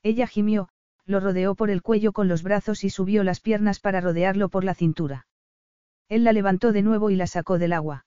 Ella 0.02 0.26
gimió, 0.26 0.70
lo 1.04 1.20
rodeó 1.20 1.54
por 1.54 1.70
el 1.70 1.82
cuello 1.82 2.12
con 2.12 2.26
los 2.26 2.42
brazos 2.42 2.84
y 2.84 2.90
subió 2.90 3.22
las 3.22 3.40
piernas 3.40 3.80
para 3.80 4.00
rodearlo 4.00 4.48
por 4.48 4.64
la 4.64 4.74
cintura. 4.74 5.26
Él 6.08 6.24
la 6.24 6.32
levantó 6.32 6.72
de 6.72 6.82
nuevo 6.82 7.10
y 7.10 7.16
la 7.16 7.26
sacó 7.26 7.58
del 7.58 7.74
agua. 7.74 8.06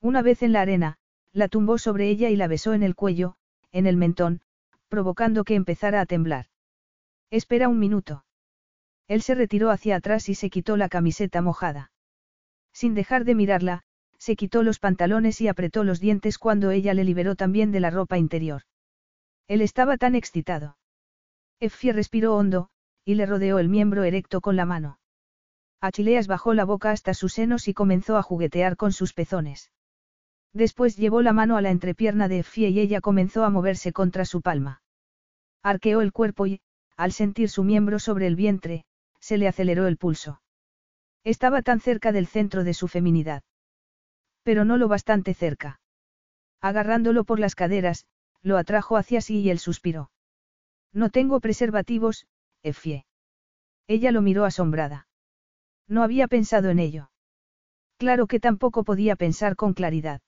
Una 0.00 0.22
vez 0.22 0.42
en 0.42 0.52
la 0.52 0.60
arena, 0.60 0.98
la 1.32 1.46
tumbó 1.46 1.78
sobre 1.78 2.08
ella 2.08 2.30
y 2.30 2.36
la 2.36 2.48
besó 2.48 2.74
en 2.74 2.82
el 2.82 2.96
cuello, 2.96 3.36
en 3.70 3.86
el 3.86 3.96
mentón, 3.96 4.40
provocando 4.88 5.44
que 5.44 5.54
empezara 5.54 6.00
a 6.00 6.06
temblar. 6.06 6.46
Espera 7.30 7.68
un 7.68 7.78
minuto. 7.78 8.24
Él 9.06 9.22
se 9.22 9.34
retiró 9.34 9.70
hacia 9.70 9.96
atrás 9.96 10.28
y 10.28 10.34
se 10.34 10.50
quitó 10.50 10.76
la 10.76 10.88
camiseta 10.88 11.42
mojada. 11.42 11.92
Sin 12.72 12.94
dejar 12.94 13.24
de 13.24 13.34
mirarla, 13.34 13.84
se 14.22 14.36
quitó 14.36 14.62
los 14.62 14.78
pantalones 14.78 15.40
y 15.40 15.48
apretó 15.48 15.82
los 15.82 15.98
dientes 15.98 16.38
cuando 16.38 16.70
ella 16.70 16.94
le 16.94 17.02
liberó 17.02 17.34
también 17.34 17.72
de 17.72 17.80
la 17.80 17.90
ropa 17.90 18.18
interior. 18.18 18.62
Él 19.48 19.60
estaba 19.60 19.96
tan 19.96 20.14
excitado. 20.14 20.76
Effie 21.58 21.92
respiró 21.92 22.36
hondo, 22.36 22.68
y 23.04 23.16
le 23.16 23.26
rodeó 23.26 23.58
el 23.58 23.68
miembro 23.68 24.04
erecto 24.04 24.40
con 24.40 24.54
la 24.54 24.64
mano. 24.64 25.00
Achileas 25.80 26.28
bajó 26.28 26.54
la 26.54 26.64
boca 26.64 26.92
hasta 26.92 27.14
sus 27.14 27.32
senos 27.32 27.66
y 27.66 27.74
comenzó 27.74 28.16
a 28.16 28.22
juguetear 28.22 28.76
con 28.76 28.92
sus 28.92 29.12
pezones. 29.12 29.72
Después 30.52 30.96
llevó 30.96 31.20
la 31.20 31.32
mano 31.32 31.56
a 31.56 31.60
la 31.60 31.72
entrepierna 31.72 32.28
de 32.28 32.38
Effie 32.38 32.68
y 32.68 32.78
ella 32.78 33.00
comenzó 33.00 33.44
a 33.44 33.50
moverse 33.50 33.92
contra 33.92 34.24
su 34.24 34.40
palma. 34.40 34.82
Arqueó 35.64 36.00
el 36.00 36.12
cuerpo 36.12 36.46
y, 36.46 36.60
al 36.96 37.10
sentir 37.10 37.48
su 37.48 37.64
miembro 37.64 37.98
sobre 37.98 38.28
el 38.28 38.36
vientre, 38.36 38.84
se 39.18 39.36
le 39.36 39.48
aceleró 39.48 39.88
el 39.88 39.96
pulso. 39.96 40.40
Estaba 41.24 41.62
tan 41.62 41.80
cerca 41.80 42.12
del 42.12 42.28
centro 42.28 42.62
de 42.62 42.74
su 42.74 42.86
feminidad. 42.86 43.42
Pero 44.42 44.64
no 44.64 44.76
lo 44.76 44.88
bastante 44.88 45.34
cerca. 45.34 45.80
Agarrándolo 46.60 47.24
por 47.24 47.38
las 47.38 47.54
caderas, 47.54 48.06
lo 48.42 48.56
atrajo 48.58 48.96
hacia 48.96 49.20
sí 49.20 49.40
y 49.40 49.50
él 49.50 49.58
suspiró. 49.58 50.10
No 50.92 51.10
tengo 51.10 51.40
preservativos, 51.40 52.26
Effie. 52.62 53.06
Ella 53.86 54.12
lo 54.12 54.22
miró 54.22 54.44
asombrada. 54.44 55.06
No 55.88 56.02
había 56.02 56.28
pensado 56.28 56.70
en 56.70 56.78
ello. 56.78 57.10
Claro 57.98 58.26
que 58.26 58.40
tampoco 58.40 58.84
podía 58.84 59.16
pensar 59.16 59.56
con 59.56 59.74
claridad. 59.74 60.20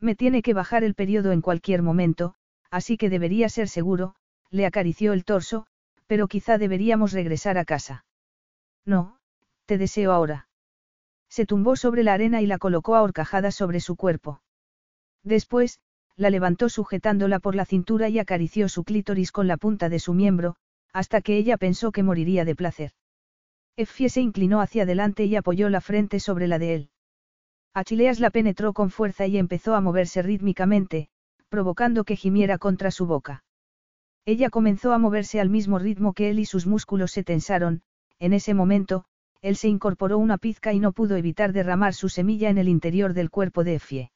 Me 0.00 0.14
tiene 0.14 0.42
que 0.42 0.54
bajar 0.54 0.84
el 0.84 0.94
periodo 0.94 1.32
en 1.32 1.40
cualquier 1.40 1.82
momento, 1.82 2.34
así 2.70 2.96
que 2.96 3.10
debería 3.10 3.48
ser 3.48 3.68
seguro, 3.68 4.14
le 4.50 4.66
acarició 4.66 5.12
el 5.12 5.24
torso, 5.24 5.66
pero 6.06 6.28
quizá 6.28 6.58
deberíamos 6.58 7.12
regresar 7.12 7.58
a 7.58 7.64
casa. 7.64 8.04
No, 8.84 9.18
te 9.66 9.78
deseo 9.78 10.12
ahora. 10.12 10.48
Se 11.36 11.44
tumbó 11.44 11.76
sobre 11.76 12.02
la 12.02 12.14
arena 12.14 12.40
y 12.40 12.46
la 12.46 12.56
colocó 12.56 12.96
a 12.96 13.02
horcajadas 13.02 13.54
sobre 13.54 13.80
su 13.80 13.94
cuerpo. 13.94 14.40
Después, 15.22 15.80
la 16.16 16.30
levantó 16.30 16.70
sujetándola 16.70 17.40
por 17.40 17.54
la 17.54 17.66
cintura 17.66 18.08
y 18.08 18.18
acarició 18.18 18.70
su 18.70 18.84
clítoris 18.84 19.32
con 19.32 19.46
la 19.46 19.58
punta 19.58 19.90
de 19.90 19.98
su 19.98 20.14
miembro, 20.14 20.56
hasta 20.94 21.20
que 21.20 21.36
ella 21.36 21.58
pensó 21.58 21.92
que 21.92 22.02
moriría 22.02 22.46
de 22.46 22.56
placer. 22.56 22.92
Effie 23.76 24.08
se 24.08 24.22
inclinó 24.22 24.62
hacia 24.62 24.84
adelante 24.84 25.26
y 25.26 25.36
apoyó 25.36 25.68
la 25.68 25.82
frente 25.82 26.20
sobre 26.20 26.48
la 26.48 26.58
de 26.58 26.74
él. 26.74 26.90
Achileas 27.74 28.18
la 28.18 28.30
penetró 28.30 28.72
con 28.72 28.88
fuerza 28.88 29.26
y 29.26 29.36
empezó 29.36 29.74
a 29.74 29.82
moverse 29.82 30.22
rítmicamente, 30.22 31.10
provocando 31.50 32.04
que 32.04 32.16
gimiera 32.16 32.56
contra 32.56 32.90
su 32.90 33.04
boca. 33.04 33.44
Ella 34.24 34.48
comenzó 34.48 34.94
a 34.94 34.98
moverse 34.98 35.38
al 35.38 35.50
mismo 35.50 35.78
ritmo 35.78 36.14
que 36.14 36.30
él 36.30 36.38
y 36.38 36.46
sus 36.46 36.66
músculos 36.66 37.12
se 37.12 37.24
tensaron, 37.24 37.82
en 38.20 38.32
ese 38.32 38.54
momento, 38.54 39.04
él 39.42 39.56
se 39.56 39.68
incorporó 39.68 40.18
una 40.18 40.38
pizca 40.38 40.72
y 40.72 40.80
no 40.80 40.92
pudo 40.92 41.16
evitar 41.16 41.52
derramar 41.52 41.94
su 41.94 42.08
semilla 42.08 42.50
en 42.50 42.58
el 42.58 42.68
interior 42.68 43.14
del 43.14 43.30
cuerpo 43.30 43.64
de 43.64 43.76
Effie. 43.76 44.10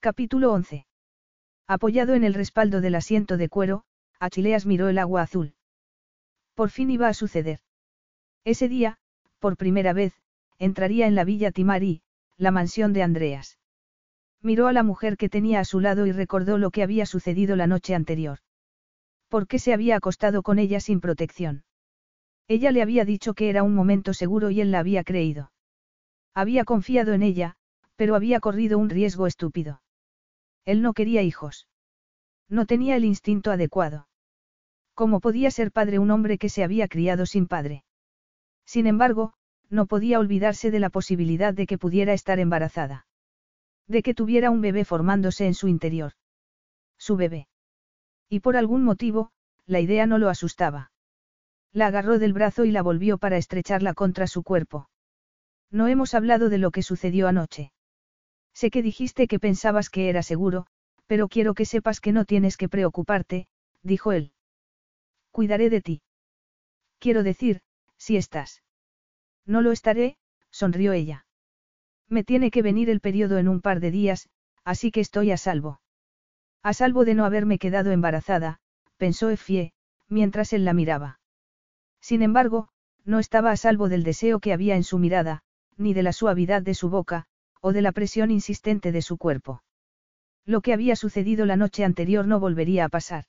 Capítulo 0.00 0.52
11. 0.52 0.86
Apoyado 1.66 2.14
en 2.14 2.24
el 2.24 2.34
respaldo 2.34 2.80
del 2.80 2.94
asiento 2.94 3.36
de 3.36 3.48
cuero, 3.48 3.84
Achileas 4.20 4.66
miró 4.66 4.88
el 4.88 4.98
agua 4.98 5.22
azul. 5.22 5.54
Por 6.54 6.70
fin 6.70 6.90
iba 6.90 7.08
a 7.08 7.14
suceder. 7.14 7.60
Ese 8.44 8.68
día, 8.68 8.98
por 9.38 9.56
primera 9.56 9.92
vez, 9.92 10.14
entraría 10.58 11.06
en 11.06 11.14
la 11.14 11.24
villa 11.24 11.52
Timari, 11.52 12.02
la 12.36 12.50
mansión 12.50 12.92
de 12.92 13.02
Andreas. 13.02 13.58
Miró 14.40 14.68
a 14.68 14.72
la 14.72 14.82
mujer 14.82 15.16
que 15.16 15.28
tenía 15.28 15.60
a 15.60 15.64
su 15.64 15.80
lado 15.80 16.06
y 16.06 16.12
recordó 16.12 16.58
lo 16.58 16.70
que 16.70 16.82
había 16.82 17.06
sucedido 17.06 17.56
la 17.56 17.66
noche 17.66 17.94
anterior. 17.94 18.38
¿Por 19.28 19.46
qué 19.46 19.58
se 19.58 19.74
había 19.74 19.96
acostado 19.96 20.42
con 20.42 20.58
ella 20.58 20.80
sin 20.80 21.00
protección? 21.00 21.64
Ella 22.48 22.72
le 22.72 22.80
había 22.80 23.04
dicho 23.04 23.34
que 23.34 23.50
era 23.50 23.62
un 23.62 23.74
momento 23.74 24.14
seguro 24.14 24.50
y 24.50 24.62
él 24.62 24.70
la 24.70 24.78
había 24.78 25.04
creído. 25.04 25.52
Había 26.34 26.64
confiado 26.64 27.12
en 27.12 27.22
ella, 27.22 27.56
pero 27.94 28.14
había 28.14 28.40
corrido 28.40 28.78
un 28.78 28.88
riesgo 28.88 29.26
estúpido. 29.26 29.82
Él 30.64 30.80
no 30.80 30.94
quería 30.94 31.22
hijos. 31.22 31.68
No 32.48 32.64
tenía 32.64 32.96
el 32.96 33.04
instinto 33.04 33.50
adecuado. 33.50 34.08
¿Cómo 34.94 35.20
podía 35.20 35.50
ser 35.50 35.72
padre 35.72 35.98
un 35.98 36.10
hombre 36.10 36.38
que 36.38 36.48
se 36.48 36.64
había 36.64 36.88
criado 36.88 37.26
sin 37.26 37.46
padre? 37.46 37.84
Sin 38.64 38.86
embargo, 38.86 39.34
no 39.68 39.86
podía 39.86 40.18
olvidarse 40.18 40.70
de 40.70 40.80
la 40.80 40.90
posibilidad 40.90 41.52
de 41.52 41.66
que 41.66 41.78
pudiera 41.78 42.14
estar 42.14 42.38
embarazada. 42.38 43.06
De 43.86 44.02
que 44.02 44.14
tuviera 44.14 44.50
un 44.50 44.60
bebé 44.60 44.84
formándose 44.84 45.46
en 45.46 45.54
su 45.54 45.68
interior. 45.68 46.12
Su 46.96 47.16
bebé. 47.16 47.48
Y 48.28 48.40
por 48.40 48.56
algún 48.56 48.84
motivo, 48.84 49.30
la 49.66 49.80
idea 49.80 50.06
no 50.06 50.18
lo 50.18 50.28
asustaba. 50.30 50.90
La 51.72 51.88
agarró 51.88 52.18
del 52.18 52.32
brazo 52.32 52.64
y 52.64 52.70
la 52.70 52.82
volvió 52.82 53.18
para 53.18 53.36
estrecharla 53.36 53.94
contra 53.94 54.26
su 54.26 54.42
cuerpo. 54.42 54.88
No 55.70 55.86
hemos 55.88 56.14
hablado 56.14 56.48
de 56.48 56.58
lo 56.58 56.70
que 56.70 56.82
sucedió 56.82 57.28
anoche. 57.28 57.72
Sé 58.54 58.70
que 58.70 58.82
dijiste 58.82 59.28
que 59.28 59.38
pensabas 59.38 59.90
que 59.90 60.08
era 60.08 60.22
seguro, 60.22 60.66
pero 61.06 61.28
quiero 61.28 61.54
que 61.54 61.64
sepas 61.64 62.00
que 62.00 62.12
no 62.12 62.24
tienes 62.24 62.56
que 62.56 62.68
preocuparte, 62.68 63.48
dijo 63.82 64.12
él. 64.12 64.32
Cuidaré 65.30 65.70
de 65.70 65.80
ti. 65.80 66.02
Quiero 66.98 67.22
decir, 67.22 67.60
si 67.96 68.16
estás. 68.16 68.62
No 69.46 69.62
lo 69.62 69.72
estaré, 69.72 70.16
sonrió 70.50 70.92
ella. 70.92 71.26
Me 72.08 72.24
tiene 72.24 72.50
que 72.50 72.62
venir 72.62 72.90
el 72.90 73.00
periodo 73.00 73.38
en 73.38 73.48
un 73.48 73.60
par 73.60 73.80
de 73.80 73.90
días, 73.90 74.28
así 74.64 74.90
que 74.90 75.00
estoy 75.00 75.30
a 75.30 75.36
salvo. 75.36 75.80
A 76.62 76.72
salvo 76.72 77.04
de 77.04 77.14
no 77.14 77.24
haberme 77.24 77.58
quedado 77.58 77.92
embarazada, 77.92 78.60
pensó 78.96 79.30
Effie, 79.30 79.72
mientras 80.08 80.52
él 80.52 80.64
la 80.64 80.72
miraba. 80.72 81.20
Sin 82.00 82.22
embargo, 82.22 82.68
no 83.04 83.18
estaba 83.18 83.50
a 83.50 83.56
salvo 83.56 83.88
del 83.88 84.02
deseo 84.02 84.40
que 84.40 84.52
había 84.52 84.76
en 84.76 84.84
su 84.84 84.98
mirada, 84.98 85.42
ni 85.76 85.94
de 85.94 86.02
la 86.02 86.12
suavidad 86.12 86.62
de 86.62 86.74
su 86.74 86.90
boca, 86.90 87.26
o 87.60 87.72
de 87.72 87.82
la 87.82 87.92
presión 87.92 88.30
insistente 88.30 88.92
de 88.92 89.02
su 89.02 89.16
cuerpo. 89.16 89.62
Lo 90.44 90.60
que 90.60 90.72
había 90.72 90.96
sucedido 90.96 91.46
la 91.46 91.56
noche 91.56 91.84
anterior 91.84 92.26
no 92.26 92.40
volvería 92.40 92.84
a 92.84 92.88
pasar. 92.88 93.24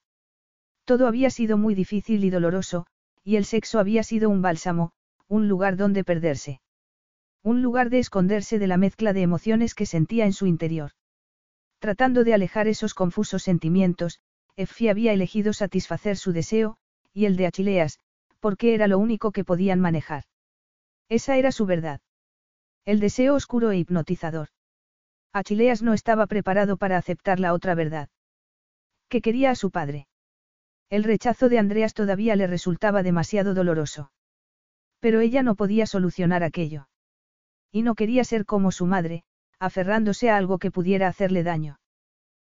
Todo 0.85 1.07
había 1.07 1.29
sido 1.29 1.57
muy 1.57 1.75
difícil 1.75 2.23
y 2.23 2.29
doloroso, 2.29 2.87
y 3.23 3.35
el 3.35 3.45
sexo 3.45 3.79
había 3.79 4.03
sido 4.03 4.29
un 4.29 4.41
bálsamo, 4.41 4.91
un 5.27 5.47
lugar 5.47 5.77
donde 5.77 6.03
perderse. 6.03 6.61
Un 7.43 7.61
lugar 7.61 7.89
de 7.89 7.99
esconderse 7.99 8.59
de 8.59 8.67
la 8.67 8.77
mezcla 8.77 9.13
de 9.13 9.21
emociones 9.21 9.75
que 9.75 9.85
sentía 9.85 10.25
en 10.25 10.33
su 10.33 10.45
interior. 10.45 10.91
Tratando 11.79 12.23
de 12.23 12.33
alejar 12.33 12.67
esos 12.67 12.93
confusos 12.93 13.43
sentimientos, 13.43 14.19
Effie 14.55 14.89
había 14.89 15.13
elegido 15.13 15.53
satisfacer 15.53 16.17
su 16.17 16.33
deseo, 16.33 16.77
y 17.13 17.25
el 17.25 17.37
de 17.37 17.45
Achileas, 17.45 17.99
porque 18.39 18.73
era 18.73 18.87
lo 18.87 18.99
único 18.99 19.31
que 19.31 19.43
podían 19.43 19.79
manejar. 19.79 20.23
Esa 21.09 21.37
era 21.37 21.51
su 21.51 21.65
verdad. 21.65 22.01
El 22.85 22.99
deseo 22.99 23.35
oscuro 23.35 23.71
e 23.71 23.77
hipnotizador. 23.77 24.49
Achileas 25.33 25.81
no 25.81 25.93
estaba 25.93 26.27
preparado 26.27 26.77
para 26.77 26.97
aceptar 26.97 27.39
la 27.39 27.53
otra 27.53 27.75
verdad. 27.75 28.09
Que 29.09 29.21
quería 29.21 29.51
a 29.51 29.55
su 29.55 29.71
padre. 29.71 30.07
El 30.89 31.03
rechazo 31.03 31.49
de 31.49 31.59
Andreas 31.59 31.93
todavía 31.93 32.35
le 32.35 32.47
resultaba 32.47 33.03
demasiado 33.03 33.53
doloroso. 33.53 34.11
Pero 34.99 35.19
ella 35.19 35.43
no 35.43 35.55
podía 35.55 35.85
solucionar 35.85 36.43
aquello. 36.43 36.87
Y 37.71 37.83
no 37.83 37.95
quería 37.95 38.23
ser 38.23 38.45
como 38.45 38.71
su 38.71 38.85
madre, 38.87 39.23
aferrándose 39.59 40.29
a 40.29 40.37
algo 40.37 40.57
que 40.57 40.71
pudiera 40.71 41.07
hacerle 41.07 41.43
daño. 41.43 41.79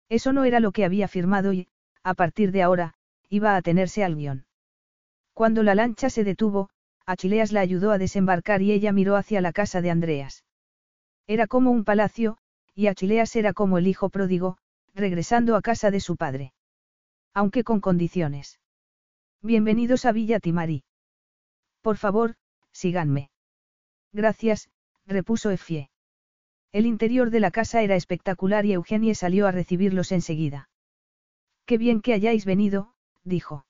Eso 0.09 0.33
no 0.33 0.45
era 0.45 0.61
lo 0.61 0.73
que 0.73 0.85
había 0.85 1.09
firmado 1.09 1.53
y, 1.53 1.69
a 2.03 2.15
partir 2.15 2.53
de 2.53 2.63
ahora, 2.63 2.95
iba 3.29 3.57
a 3.57 3.63
tenerse 3.63 4.05
al 4.05 4.15
guion. 4.15 4.47
Cuando 5.37 5.63
la 5.63 5.75
lancha 5.75 6.09
se 6.09 6.25
detuvo, 6.25 6.71
Achileas 7.05 7.53
la 7.53 7.61
ayudó 7.61 7.91
a 7.91 7.99
desembarcar 7.99 8.63
y 8.63 8.73
ella 8.73 8.91
miró 8.93 9.17
hacia 9.17 9.43
la 9.43 9.53
casa 9.53 9.83
de 9.83 9.91
Andreas. 9.91 10.47
Era 11.27 11.47
como 11.47 11.73
un 11.73 11.85
palacio, 11.85 12.39
y 12.75 12.87
Achileas 12.87 13.37
era 13.37 13.53
como 13.53 13.77
el 13.77 13.87
hijo 13.87 14.09
pródigo, 14.09 14.57
regresando 14.95 15.55
a 15.55 15.61
casa 15.61 15.91
de 15.91 16.01
su 16.01 16.17
padre. 16.17 16.55
Aunque 17.35 17.65
con 17.65 17.83
condiciones. 17.83 18.61
Bienvenidos 19.43 20.07
a 20.07 20.13
Villa 20.13 20.41
Timari. 20.41 20.85
Por 21.83 21.99
favor, 21.99 22.37
síganme. 22.73 23.29
Gracias, 24.15 24.71
repuso 25.05 25.51
Effie. 25.51 25.91
El 26.73 26.87
interior 26.87 27.29
de 27.29 27.41
la 27.41 27.51
casa 27.51 27.83
era 27.83 27.95
espectacular 27.95 28.65
y 28.65 28.73
Eugenie 28.73 29.15
salió 29.15 29.47
a 29.47 29.53
recibirlos 29.53 30.13
enseguida. 30.13 30.71
Qué 31.67 31.77
bien 31.77 32.01
que 32.01 32.15
hayáis 32.15 32.47
venido, 32.47 32.95
dijo. 33.23 33.66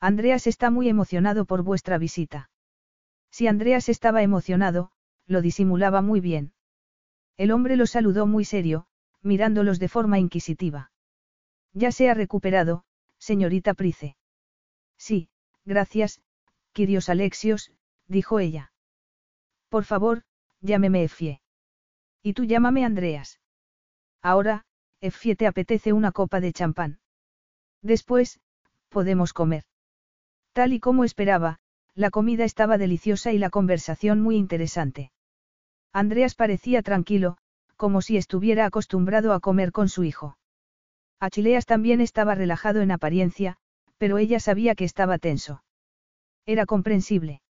Andreas 0.00 0.46
está 0.46 0.70
muy 0.70 0.88
emocionado 0.88 1.44
por 1.44 1.62
vuestra 1.62 1.98
visita. 1.98 2.50
Si 3.30 3.46
Andreas 3.46 3.88
estaba 3.88 4.22
emocionado, 4.22 4.90
lo 5.26 5.42
disimulaba 5.42 6.02
muy 6.02 6.20
bien. 6.20 6.52
El 7.36 7.50
hombre 7.50 7.76
lo 7.76 7.86
saludó 7.86 8.26
muy 8.26 8.44
serio, 8.44 8.86
mirándolos 9.22 9.78
de 9.78 9.88
forma 9.88 10.18
inquisitiva. 10.18 10.90
Ya 11.72 11.92
se 11.92 12.08
ha 12.08 12.14
recuperado, 12.14 12.84
señorita 13.18 13.74
Price. 13.74 14.16
Sí, 14.96 15.28
gracias, 15.64 16.20
Quirios 16.72 17.08
Alexios, 17.08 17.72
dijo 18.06 18.38
ella. 18.38 18.72
Por 19.68 19.84
favor, 19.84 20.22
llámeme 20.60 21.04
Efie. 21.04 21.42
Y 22.22 22.32
tú 22.32 22.44
llámame 22.44 22.84
Andreas. 22.84 23.40
Ahora, 24.22 24.64
Efie 25.00 25.36
te 25.36 25.46
apetece 25.46 25.92
una 25.92 26.12
copa 26.12 26.40
de 26.40 26.52
champán. 26.52 27.00
Después, 27.82 28.40
podemos 28.88 29.32
comer. 29.32 29.67
Tal 30.52 30.72
y 30.72 30.80
como 30.80 31.04
esperaba, 31.04 31.58
la 31.94 32.10
comida 32.10 32.44
estaba 32.44 32.78
deliciosa 32.78 33.32
y 33.32 33.38
la 33.38 33.50
conversación 33.50 34.20
muy 34.20 34.36
interesante. 34.36 35.12
Andreas 35.92 36.34
parecía 36.34 36.82
tranquilo, 36.82 37.38
como 37.76 38.02
si 38.02 38.16
estuviera 38.16 38.66
acostumbrado 38.66 39.32
a 39.32 39.40
comer 39.40 39.72
con 39.72 39.88
su 39.88 40.04
hijo. 40.04 40.38
Achileas 41.20 41.66
también 41.66 42.00
estaba 42.00 42.34
relajado 42.34 42.80
en 42.80 42.90
apariencia, 42.90 43.56
pero 43.98 44.18
ella 44.18 44.40
sabía 44.40 44.74
que 44.74 44.84
estaba 44.84 45.18
tenso. 45.18 45.62
Era 46.46 46.66
comprensible. 46.66 47.42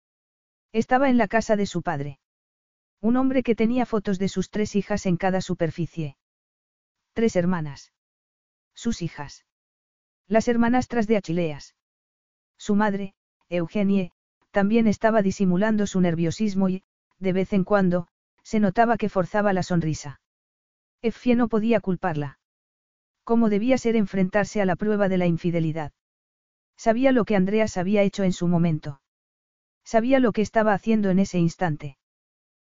Estaba 0.73 1.09
en 1.09 1.17
la 1.17 1.27
casa 1.27 1.55
de 1.55 1.65
su 1.65 1.81
padre. 1.81 2.19
Un 3.01 3.15
hombre 3.15 3.43
que 3.43 3.55
tenía 3.55 3.85
fotos 3.85 4.19
de 4.19 4.27
sus 4.27 4.49
tres 4.49 4.75
hijas 4.75 5.05
en 5.05 5.17
cada 5.17 5.41
superficie. 5.41 6.17
Tres 7.13 7.35
hermanas. 7.35 7.93
Sus 8.73 9.01
hijas. 9.01 9.45
Las 10.27 10.47
hermanastras 10.47 11.07
de 11.07 11.17
Achileas. 11.17 11.76
Su 12.57 12.75
madre, 12.75 13.13
Eugenie, 13.49 14.11
también 14.51 14.87
estaba 14.87 15.21
disimulando 15.21 15.87
su 15.87 16.01
nerviosismo 16.01 16.69
y, 16.69 16.83
de 17.19 17.33
vez 17.33 17.53
en 17.53 17.63
cuando, 17.63 18.07
se 18.43 18.59
notaba 18.59 18.97
que 18.97 19.09
forzaba 19.09 19.53
la 19.53 19.63
sonrisa. 19.63 20.19
Effie 21.01 21.35
no 21.35 21.47
podía 21.47 21.79
culparla. 21.79 22.39
¿Cómo 23.23 23.49
debía 23.49 23.77
ser 23.77 23.95
enfrentarse 23.95 24.61
a 24.61 24.65
la 24.65 24.75
prueba 24.75 25.09
de 25.09 25.17
la 25.17 25.27
infidelidad? 25.27 25.91
Sabía 26.77 27.11
lo 27.11 27.25
que 27.25 27.35
Andreas 27.35 27.77
había 27.77 28.03
hecho 28.03 28.23
en 28.23 28.33
su 28.33 28.47
momento. 28.47 29.01
Sabía 29.83 30.19
lo 30.19 30.31
que 30.31 30.41
estaba 30.41 30.73
haciendo 30.73 31.09
en 31.09 31.19
ese 31.19 31.37
instante. 31.39 31.97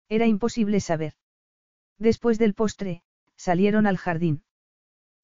Era 0.09 0.25
imposible 0.25 0.79
saber. 0.79 1.13
Después 1.97 2.39
del 2.39 2.53
postre, 2.53 3.03
salieron 3.35 3.87
al 3.87 3.97
jardín. 3.97 4.43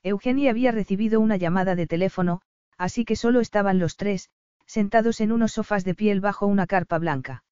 Eugenie 0.04 0.50
había 0.50 0.72
recibido 0.72 1.20
una 1.20 1.38
llamada 1.38 1.76
de 1.76 1.88
teléfono, 1.88 2.42
así 2.78 3.06
que 3.06 3.16
solo 3.16 3.40
estaban 3.40 3.80
los 3.80 3.96
tres, 3.96 4.30
sentados 4.74 5.22
en 5.22 5.32
unos 5.32 5.52
sofás 5.52 5.84
de 5.84 5.94
piel 5.94 6.20
bajo 6.20 6.48
una 6.48 6.66
carpa 6.66 6.98
blanca. 6.98 7.44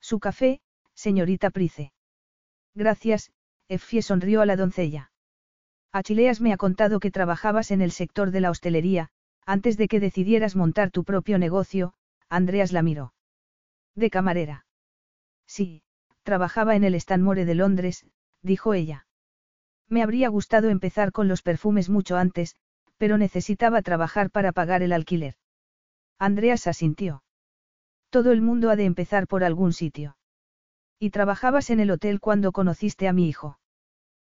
Su 0.00 0.18
café, 0.18 0.62
señorita 0.94 1.50
Price. 1.50 1.92
Gracias, 2.74 3.30
Effie 3.68 4.00
sonrió 4.00 4.40
a 4.40 4.46
la 4.46 4.56
doncella. 4.56 5.12
Achileas 5.92 6.40
me 6.40 6.54
ha 6.54 6.56
contado 6.56 7.00
que 7.00 7.10
trabajabas 7.10 7.70
en 7.70 7.82
el 7.82 7.90
sector 7.90 8.30
de 8.30 8.40
la 8.40 8.48
hostelería, 8.48 9.10
antes 9.44 9.76
de 9.76 9.88
que 9.88 10.00
decidieras 10.00 10.56
montar 10.56 10.90
tu 10.90 11.04
propio 11.04 11.38
negocio, 11.38 11.92
Andreas 12.30 12.72
la 12.72 12.80
miró. 12.80 13.12
De 13.94 14.08
camarera. 14.08 14.64
Sí, 15.46 15.82
trabajaba 16.22 16.76
en 16.76 16.84
el 16.84 16.94
Stanmore 16.94 17.44
de 17.44 17.56
Londres, 17.56 18.06
dijo 18.40 18.72
ella. 18.72 19.06
Me 19.86 20.02
habría 20.02 20.30
gustado 20.30 20.70
empezar 20.70 21.12
con 21.12 21.28
los 21.28 21.42
perfumes 21.42 21.90
mucho 21.90 22.16
antes, 22.16 22.56
pero 22.96 23.18
necesitaba 23.18 23.82
trabajar 23.82 24.30
para 24.30 24.52
pagar 24.52 24.82
el 24.82 24.94
alquiler. 24.94 25.36
Andreas 26.18 26.66
asintió. 26.66 27.22
Todo 28.10 28.32
el 28.32 28.42
mundo 28.42 28.70
ha 28.70 28.76
de 28.76 28.84
empezar 28.84 29.26
por 29.26 29.44
algún 29.44 29.72
sitio. 29.72 30.16
¿Y 30.98 31.10
trabajabas 31.10 31.70
en 31.70 31.80
el 31.80 31.90
hotel 31.90 32.20
cuando 32.20 32.52
conociste 32.52 33.06
a 33.06 33.12
mi 33.12 33.28
hijo? 33.28 33.58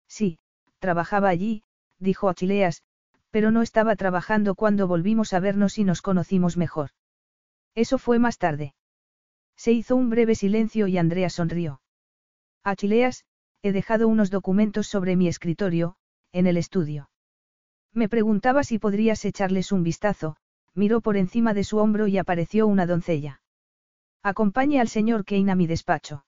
Sí, 0.07 0.39
trabajaba 0.79 1.29
allí, 1.29 1.63
dijo 1.99 2.29
Achileas, 2.29 2.83
pero 3.29 3.51
no 3.51 3.61
estaba 3.61 3.95
trabajando 3.95 4.55
cuando 4.55 4.87
volvimos 4.87 5.33
a 5.33 5.39
vernos 5.39 5.77
y 5.77 5.83
nos 5.83 6.01
conocimos 6.01 6.57
mejor. 6.57 6.91
Eso 7.75 7.97
fue 7.97 8.17
más 8.17 8.37
tarde. 8.37 8.73
Se 9.57 9.71
hizo 9.71 9.95
un 9.95 10.09
breve 10.09 10.35
silencio 10.35 10.87
y 10.87 10.97
Andrea 10.97 11.29
sonrió. 11.29 11.81
Achileas, 12.63 13.25
he 13.61 13.71
dejado 13.71 14.07
unos 14.07 14.31
documentos 14.31 14.87
sobre 14.87 15.15
mi 15.15 15.27
escritorio, 15.27 15.97
en 16.31 16.47
el 16.47 16.57
estudio. 16.57 17.09
Me 17.93 18.09
preguntaba 18.09 18.63
si 18.63 18.79
podrías 18.79 19.23
echarles 19.25 19.71
un 19.71 19.83
vistazo, 19.83 20.37
miró 20.75 21.01
por 21.01 21.17
encima 21.17 21.53
de 21.53 21.63
su 21.63 21.77
hombro 21.77 22.07
y 22.07 22.17
apareció 22.17 22.67
una 22.67 22.85
doncella. 22.85 23.41
Acompañe 24.21 24.79
al 24.79 24.89
señor 24.89 25.25
Kane 25.25 25.51
a 25.51 25.55
mi 25.55 25.67
despacho. 25.67 26.25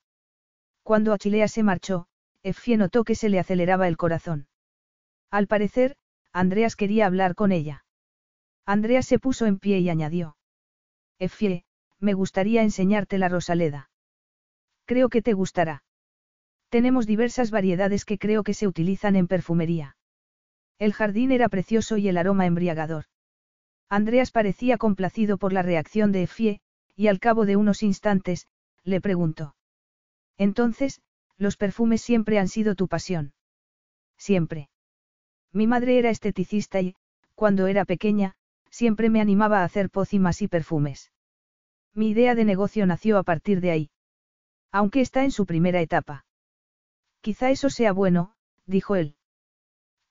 Cuando 0.84 1.14
Achilea 1.14 1.48
se 1.48 1.64
marchó, 1.64 2.08
Effie 2.44 2.78
notó 2.78 3.04
que 3.04 3.16
se 3.16 3.30
le 3.30 3.40
aceleraba 3.40 3.88
el 3.88 3.98
corazón. 3.98 4.48
Al 5.30 5.48
parecer, 5.48 5.98
Andreas 6.32 6.76
quería 6.76 7.06
hablar 7.06 7.36
con 7.36 7.52
ella. 7.52 7.84
Andreas 8.66 9.06
se 9.06 9.20
puso 9.20 9.46
en 9.46 9.60
pie 9.60 9.80
y 9.80 9.90
añadió. 9.90 10.38
Effie, 11.20 11.66
me 12.00 12.14
gustaría 12.14 12.62
enseñarte 12.62 13.18
la 13.18 13.28
Rosaleda. 13.28 13.90
Creo 14.86 15.10
que 15.10 15.22
te 15.22 15.34
gustará. 15.34 15.84
Tenemos 16.70 17.08
diversas 17.08 17.52
variedades 17.52 18.06
que 18.06 18.18
creo 18.18 18.44
que 18.44 18.54
se 18.54 18.68
utilizan 18.68 19.16
en 19.16 19.28
perfumería. 19.28 19.98
El 20.80 20.94
jardín 20.94 21.32
era 21.32 21.50
precioso 21.50 21.98
y 21.98 22.08
el 22.08 22.18
aroma 22.18 22.46
embriagador. 22.46 23.06
Andreas 23.90 24.32
parecía 24.32 24.78
complacido 24.78 25.38
por 25.38 25.54
la 25.54 25.62
reacción 25.62 26.12
de 26.12 26.24
Effie, 26.24 26.60
y 26.96 27.08
al 27.08 27.20
cabo 27.20 27.46
de 27.46 27.56
unos 27.56 27.84
instantes, 27.84 28.48
le 28.84 29.00
preguntó. 29.00 29.56
Entonces, 30.38 31.02
los 31.38 31.58
perfumes 31.58 32.02
siempre 32.02 32.40
han 32.40 32.48
sido 32.48 32.76
tu 32.76 32.88
pasión. 32.88 33.34
Siempre. 34.18 34.70
Mi 35.54 35.68
madre 35.68 36.00
era 36.00 36.10
esteticista 36.10 36.82
y, 36.82 36.96
cuando 37.36 37.68
era 37.68 37.86
pequeña, 37.86 38.36
siempre 38.70 39.10
me 39.10 39.22
animaba 39.22 39.62
a 39.62 39.64
hacer 39.64 39.90
pócimas 39.90 40.42
y 40.42 40.48
perfumes. 40.48 41.12
Mi 41.94 42.10
idea 42.10 42.36
de 42.36 42.46
negocio 42.46 42.86
nació 42.86 43.18
a 43.18 43.24
partir 43.24 43.62
de 43.62 43.72
ahí. 43.72 43.90
Aunque 44.72 45.02
está 45.02 45.24
en 45.24 45.32
su 45.32 45.46
primera 45.46 45.82
etapa. 45.82 46.26
Quizá 47.22 47.50
eso 47.50 47.70
sea 47.70 47.94
bueno, 47.94 48.34
dijo 48.66 48.96
él. 48.96 49.16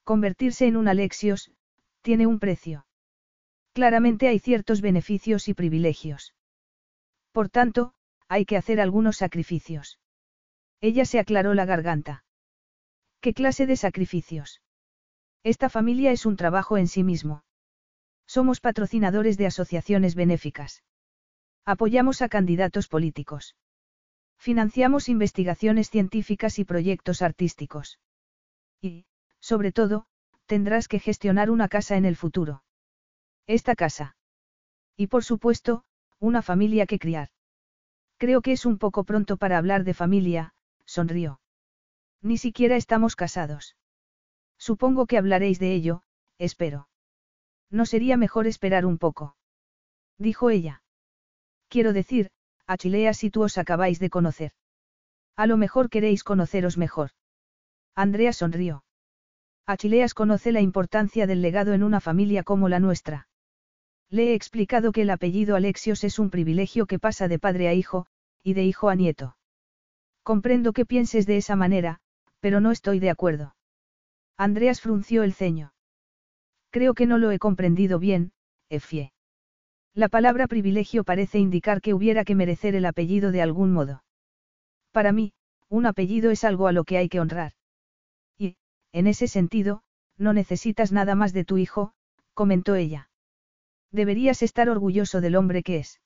Convertirse 0.03 0.67
en 0.67 0.77
un 0.77 0.89
Alexios, 0.89 1.51
tiene 2.03 2.27
un 2.27 2.39
precio. 2.39 2.86
Claramente 3.77 4.27
hay 4.27 4.39
ciertos 4.39 4.81
beneficios 4.81 5.49
y 5.49 5.53
privilegios. 5.53 6.35
Por 7.31 7.51
tanto, 7.51 7.93
hay 8.27 8.47
que 8.47 8.57
hacer 8.57 8.81
algunos 8.81 9.19
sacrificios. 9.19 9.99
Ella 10.81 11.05
se 11.05 11.19
aclaró 11.19 11.53
la 11.53 11.67
garganta. 11.67 12.25
¿Qué 13.21 13.35
clase 13.35 13.67
de 13.67 13.77
sacrificios? 13.77 14.63
Esta 15.43 15.69
familia 15.69 16.11
es 16.11 16.25
un 16.25 16.37
trabajo 16.37 16.79
en 16.79 16.89
sí 16.89 17.05
mismo. 17.05 17.45
Somos 18.27 18.61
patrocinadores 18.61 19.37
de 19.37 19.45
asociaciones 19.45 20.15
benéficas. 20.15 20.83
Apoyamos 21.67 22.23
a 22.23 22.31
candidatos 22.31 22.89
políticos. 22.89 23.57
Financiamos 24.39 25.11
investigaciones 25.11 25.91
científicas 25.91 26.59
y 26.59 26.65
proyectos 26.65 27.21
artísticos. 27.21 27.99
Y, 28.81 29.05
sobre 29.39 29.71
todo, 29.71 30.07
tendrás 30.47 30.89
que 30.89 30.99
gestionar 30.99 31.51
una 31.51 31.69
casa 31.69 31.99
en 31.99 32.07
el 32.07 32.17
futuro. 32.17 32.63
Esta 33.47 33.77
casa. 33.77 34.17
Y 34.97 35.07
por 35.07 35.25
supuesto, 35.25 35.85
una 36.19 36.43
familia 36.43 36.87
que 36.87 36.99
criar. 36.99 37.29
Creo 38.19 38.41
que 38.43 38.53
es 38.53 38.67
un 38.67 38.79
poco 38.79 39.05
pronto 39.05 39.37
para 39.37 39.59
hablar 39.59 39.85
de 39.85 39.95
familia, 39.95 40.55
sonrió. 40.85 41.41
Ni 42.23 42.39
siquiera 42.39 42.77
estamos 42.77 43.15
casados. 43.15 43.77
Supongo 44.59 45.07
que 45.07 45.19
hablaréis 45.19 45.59
de 45.59 45.75
ello, 45.75 46.03
espero. 46.39 46.89
¿No 47.71 47.85
sería 47.85 48.17
mejor 48.17 48.47
esperar 48.47 48.87
un 48.87 48.99
poco? 48.99 49.37
Dijo 50.19 50.51
ella. 50.51 50.83
Quiero 51.69 51.93
decir, 51.93 52.31
Achilea 52.67 53.13
si 53.13 53.31
tú 53.31 53.43
os 53.43 53.59
acabáis 53.59 53.99
de 53.99 54.11
conocer. 54.11 54.53
A 55.37 55.47
lo 55.47 55.57
mejor 55.57 55.91
queréis 55.91 56.25
conoceros 56.25 56.79
mejor. 56.79 57.11
Andrea 57.95 58.33
sonrió. 58.33 58.85
Achileas 59.67 60.15
conoce 60.15 60.53
la 60.53 60.61
importancia 60.61 61.27
del 61.27 61.43
legado 61.43 61.75
en 61.75 61.83
una 61.83 62.01
familia 62.01 62.45
como 62.45 62.69
la 62.69 62.81
nuestra. 62.81 63.29
Le 64.11 64.31
he 64.31 64.35
explicado 64.35 64.93
que 64.93 65.03
el 65.03 65.11
apellido 65.11 65.57
Alexios 65.57 66.05
es 66.05 66.19
un 66.19 66.31
privilegio 66.31 66.87
que 66.87 66.99
pasa 66.99 67.29
de 67.29 67.39
padre 67.39 67.69
a 67.69 67.75
hijo, 67.75 68.07
y 68.43 68.55
de 68.55 68.65
hijo 68.65 68.89
a 68.89 68.95
nieto. 68.95 69.37
Comprendo 70.23 70.73
que 70.73 70.87
pienses 70.87 71.27
de 71.27 71.37
esa 71.37 71.57
manera, 71.57 72.01
pero 72.41 72.61
no 72.61 72.71
estoy 72.71 73.01
de 73.01 73.11
acuerdo. 73.11 73.57
Andreas 74.37 74.81
frunció 74.81 75.23
el 75.23 75.33
ceño. 75.33 75.73
Creo 76.71 76.95
que 76.95 77.07
no 77.07 77.19
lo 77.19 77.31
he 77.31 77.39
comprendido 77.39 77.99
bien, 77.99 78.33
Efie. 78.69 79.13
La 79.95 80.09
palabra 80.09 80.47
privilegio 80.47 81.05
parece 81.05 81.39
indicar 81.39 81.81
que 81.81 81.95
hubiera 81.95 82.25
que 82.25 82.35
merecer 82.35 82.75
el 82.75 82.85
apellido 82.85 83.33
de 83.33 83.43
algún 83.43 83.73
modo. 83.73 84.05
Para 84.93 85.13
mí, 85.13 85.33
un 85.69 85.87
apellido 85.87 86.31
es 86.31 86.45
algo 86.45 86.69
a 86.69 86.73
lo 86.73 86.85
que 86.85 86.99
hay 86.99 87.09
que 87.09 87.21
honrar. 87.21 87.53
En 88.93 89.07
ese 89.07 89.29
sentido, 89.29 89.83
no 90.17 90.33
necesitas 90.33 90.91
nada 90.91 91.15
más 91.15 91.35
de 91.35 91.45
tu 91.45 91.59
hijo, 91.59 91.93
comentó 92.33 92.77
ella. 92.77 93.11
Deberías 93.97 94.43
estar 94.43 94.69
orgulloso 94.69 95.23
del 95.23 95.37
hombre 95.37 95.63
que 95.63 95.79
es. 95.79 96.03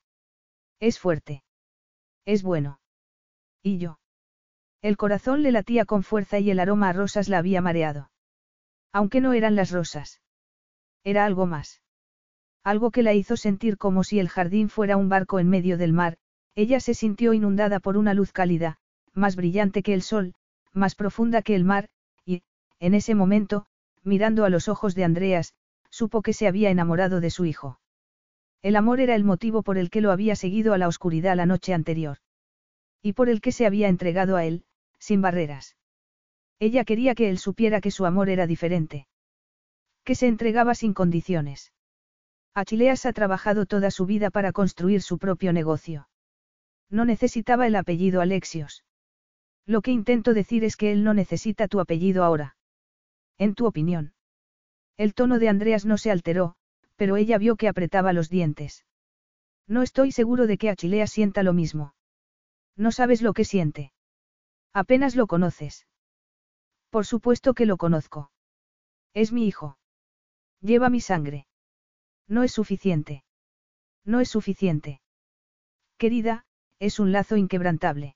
Es 0.79 0.97
fuerte. 0.97 1.43
Es 2.25 2.41
bueno. 2.41 2.79
¿Y 3.61 3.79
yo? 3.79 3.99
El 4.81 4.95
corazón 4.95 5.43
le 5.43 5.51
latía 5.51 5.83
con 5.83 6.01
fuerza 6.01 6.39
y 6.39 6.49
el 6.51 6.61
aroma 6.61 6.87
a 6.87 6.93
rosas 6.93 7.27
la 7.27 7.39
había 7.39 7.59
mareado. 7.59 8.09
Aunque 8.93 9.19
no 9.19 9.33
eran 9.33 9.57
las 9.57 9.71
rosas. 9.71 10.21
Era 11.03 11.25
algo 11.25 11.47
más. 11.47 11.81
Algo 12.63 12.91
que 12.91 13.03
la 13.03 13.13
hizo 13.13 13.35
sentir 13.35 13.77
como 13.77 14.05
si 14.05 14.19
el 14.19 14.29
jardín 14.29 14.69
fuera 14.69 14.95
un 14.95 15.09
barco 15.09 15.41
en 15.41 15.49
medio 15.49 15.77
del 15.77 15.91
mar, 15.91 16.17
ella 16.55 16.79
se 16.79 16.93
sintió 16.93 17.33
inundada 17.33 17.81
por 17.81 17.97
una 17.97 18.13
luz 18.13 18.31
cálida, 18.31 18.77
más 19.11 19.35
brillante 19.35 19.83
que 19.83 19.93
el 19.93 20.01
sol, 20.01 20.33
más 20.71 20.95
profunda 20.95 21.41
que 21.41 21.55
el 21.55 21.65
mar, 21.65 21.89
en 22.25 22.93
ese 22.93 23.15
momento, 23.15 23.65
mirando 24.01 24.45
a 24.45 24.49
los 24.49 24.69
ojos 24.69 24.95
de 24.95 25.03
Andreas, 25.03 25.55
supo 25.89 26.21
que 26.21 26.31
se 26.31 26.47
había 26.47 26.69
enamorado 26.69 27.19
de 27.19 27.31
su 27.31 27.43
hijo. 27.43 27.80
El 28.61 28.75
amor 28.75 28.99
era 28.99 29.15
el 29.15 29.23
motivo 29.23 29.63
por 29.63 29.77
el 29.77 29.89
que 29.89 30.01
lo 30.01 30.11
había 30.11 30.35
seguido 30.35 30.73
a 30.73 30.77
la 30.77 30.87
oscuridad 30.87 31.35
la 31.35 31.45
noche 31.45 31.73
anterior. 31.73 32.17
Y 33.01 33.13
por 33.13 33.29
el 33.29 33.41
que 33.41 33.51
se 33.51 33.65
había 33.65 33.87
entregado 33.87 34.35
a 34.35 34.45
él, 34.45 34.65
sin 34.99 35.21
barreras. 35.21 35.75
Ella 36.59 36.85
quería 36.85 37.15
que 37.15 37.29
él 37.29 37.39
supiera 37.39 37.81
que 37.81 37.89
su 37.89 38.05
amor 38.05 38.29
era 38.29 38.45
diferente. 38.45 39.07
Que 40.03 40.13
se 40.13 40.27
entregaba 40.27 40.75
sin 40.75 40.93
condiciones. 40.93 41.73
Achileas 42.53 43.05
ha 43.05 43.13
trabajado 43.13 43.65
toda 43.65 43.89
su 43.89 44.05
vida 44.05 44.29
para 44.29 44.51
construir 44.51 45.01
su 45.01 45.17
propio 45.17 45.53
negocio. 45.53 46.07
No 46.89 47.05
necesitaba 47.05 47.65
el 47.65 47.75
apellido 47.75 48.21
Alexios. 48.21 48.83
Lo 49.65 49.81
que 49.81 49.91
intento 49.91 50.33
decir 50.33 50.63
es 50.63 50.75
que 50.75 50.91
él 50.91 51.03
no 51.03 51.13
necesita 51.13 51.67
tu 51.67 51.79
apellido 51.79 52.23
ahora. 52.23 52.57
En 53.37 53.55
tu 53.55 53.65
opinión. 53.65 54.13
El 54.97 55.15
tono 55.15 55.39
de 55.39 55.49
Andreas 55.49 55.85
no 55.85 55.97
se 55.97 56.11
alteró, 56.11 56.55
pero 57.01 57.17
ella 57.17 57.39
vio 57.39 57.55
que 57.55 57.67
apretaba 57.67 58.13
los 58.13 58.29
dientes. 58.29 58.85
No 59.67 59.81
estoy 59.81 60.11
seguro 60.11 60.45
de 60.45 60.59
que 60.59 60.69
Achilea 60.69 61.07
sienta 61.07 61.41
lo 61.41 61.51
mismo. 61.51 61.95
No 62.75 62.91
sabes 62.91 63.23
lo 63.23 63.33
que 63.33 63.43
siente. 63.43 63.91
Apenas 64.71 65.15
lo 65.15 65.25
conoces. 65.25 65.87
Por 66.91 67.07
supuesto 67.07 67.55
que 67.55 67.65
lo 67.65 67.77
conozco. 67.77 68.29
Es 69.15 69.31
mi 69.31 69.47
hijo. 69.47 69.79
Lleva 70.59 70.91
mi 70.91 71.01
sangre. 71.01 71.47
No 72.27 72.43
es 72.43 72.51
suficiente. 72.51 73.23
No 74.05 74.19
es 74.19 74.29
suficiente. 74.29 75.01
Querida, 75.97 76.45
es 76.77 76.99
un 76.99 77.11
lazo 77.11 77.35
inquebrantable. 77.35 78.15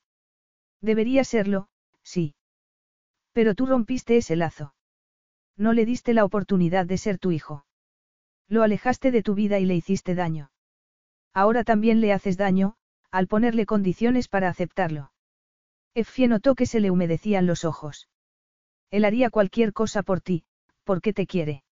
Debería 0.80 1.24
serlo, 1.24 1.70
sí. 2.04 2.36
Pero 3.32 3.56
tú 3.56 3.66
rompiste 3.66 4.18
ese 4.18 4.36
lazo. 4.36 4.76
No 5.58 5.74
le 5.74 5.86
diste 5.86 6.14
la 6.14 6.24
oportunidad 6.24 6.86
de 6.86 7.00
ser 7.00 7.18
tu 7.18 7.32
hijo. 7.32 7.65
Lo 8.48 8.64
alejaste 8.64 9.12
de 9.12 9.24
tu 9.24 9.34
vida 9.34 9.60
y 9.60 9.66
le 9.66 9.76
hiciste 9.76 10.16
daño. 10.16 10.52
Ahora 11.34 11.64
también 11.64 12.02
le 12.02 12.14
haces 12.14 12.38
daño, 12.38 12.76
al 13.12 13.28
ponerle 13.28 13.66
condiciones 13.66 14.28
para 14.28 14.50
aceptarlo. 14.50 15.12
Effie 15.94 16.28
notó 16.28 16.56
que 16.56 16.66
se 16.66 16.80
le 16.80 16.92
humedecían 16.92 17.46
los 17.46 17.66
ojos. 17.66 18.10
Él 18.92 19.06
haría 19.06 19.30
cualquier 19.30 19.74
cosa 19.74 20.04
por 20.04 20.22
ti, 20.22 20.44
porque 20.84 21.14
te 21.14 21.26
quiere. 21.26 21.64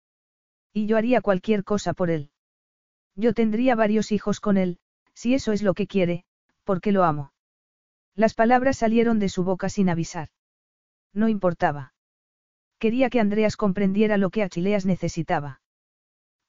Y 0.73 0.87
yo 0.87 0.97
haría 0.97 1.21
cualquier 1.21 1.63
cosa 1.63 1.93
por 1.93 2.09
él. 2.09 2.31
Yo 3.15 3.33
tendría 3.33 3.75
varios 3.75 4.11
hijos 4.11 4.39
con 4.39 4.57
él, 4.57 4.79
si 5.13 5.33
eso 5.33 5.51
es 5.51 5.61
lo 5.61 5.73
que 5.73 5.87
quiere, 5.87 6.25
porque 6.63 6.91
lo 6.91 7.03
amo. 7.03 7.33
Las 8.15 8.33
palabras 8.33 8.77
salieron 8.77 9.19
de 9.19 9.29
su 9.29 9.43
boca 9.43 9.69
sin 9.69 9.89
avisar. 9.89 10.29
No 11.13 11.27
importaba. 11.27 11.93
Quería 12.79 13.09
que 13.09 13.19
Andreas 13.19 13.55
comprendiera 13.55 14.17
lo 14.17 14.29
que 14.29 14.43
Achileas 14.43 14.85
necesitaba. 14.85 15.61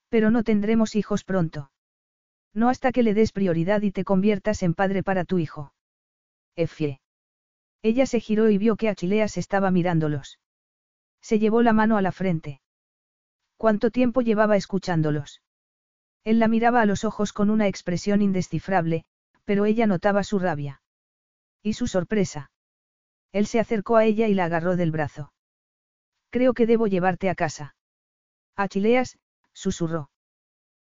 Pero 0.08 0.30
no 0.30 0.44
tendremos 0.44 0.94
hijos 0.94 1.24
pronto. 1.24 1.70
No 2.52 2.68
hasta 2.68 2.92
que 2.92 3.02
le 3.02 3.14
des 3.14 3.32
prioridad 3.32 3.82
y 3.82 3.90
te 3.90 4.04
conviertas 4.04 4.62
en 4.62 4.74
padre 4.74 5.02
para 5.02 5.24
tu 5.24 5.38
hijo. 5.38 5.74
Efie. 6.56 7.00
Ella 7.82 8.06
se 8.06 8.20
giró 8.20 8.48
y 8.48 8.58
vio 8.58 8.76
que 8.76 8.88
Achileas 8.88 9.36
estaba 9.36 9.70
mirándolos. 9.70 10.38
Se 11.20 11.38
llevó 11.38 11.62
la 11.62 11.72
mano 11.72 11.96
a 11.96 12.02
la 12.02 12.12
frente. 12.12 12.60
¿Cuánto 13.56 13.90
tiempo 13.90 14.20
llevaba 14.20 14.56
escuchándolos? 14.56 15.42
Él 16.22 16.38
la 16.38 16.48
miraba 16.48 16.80
a 16.80 16.86
los 16.86 17.04
ojos 17.04 17.32
con 17.32 17.50
una 17.50 17.66
expresión 17.66 18.22
indescifrable, 18.22 19.04
pero 19.44 19.66
ella 19.66 19.86
notaba 19.86 20.22
su 20.24 20.38
rabia. 20.38 20.80
Y 21.62 21.74
su 21.74 21.86
sorpresa. 21.86 22.50
Él 23.32 23.46
se 23.46 23.60
acercó 23.60 23.96
a 23.96 24.04
ella 24.04 24.28
y 24.28 24.34
la 24.34 24.44
agarró 24.44 24.76
del 24.76 24.90
brazo. 24.90 25.32
Creo 26.30 26.54
que 26.54 26.66
debo 26.66 26.86
llevarte 26.86 27.28
a 27.28 27.34
casa. 27.34 27.74
Achileas, 28.56 29.18
susurró. 29.54 30.10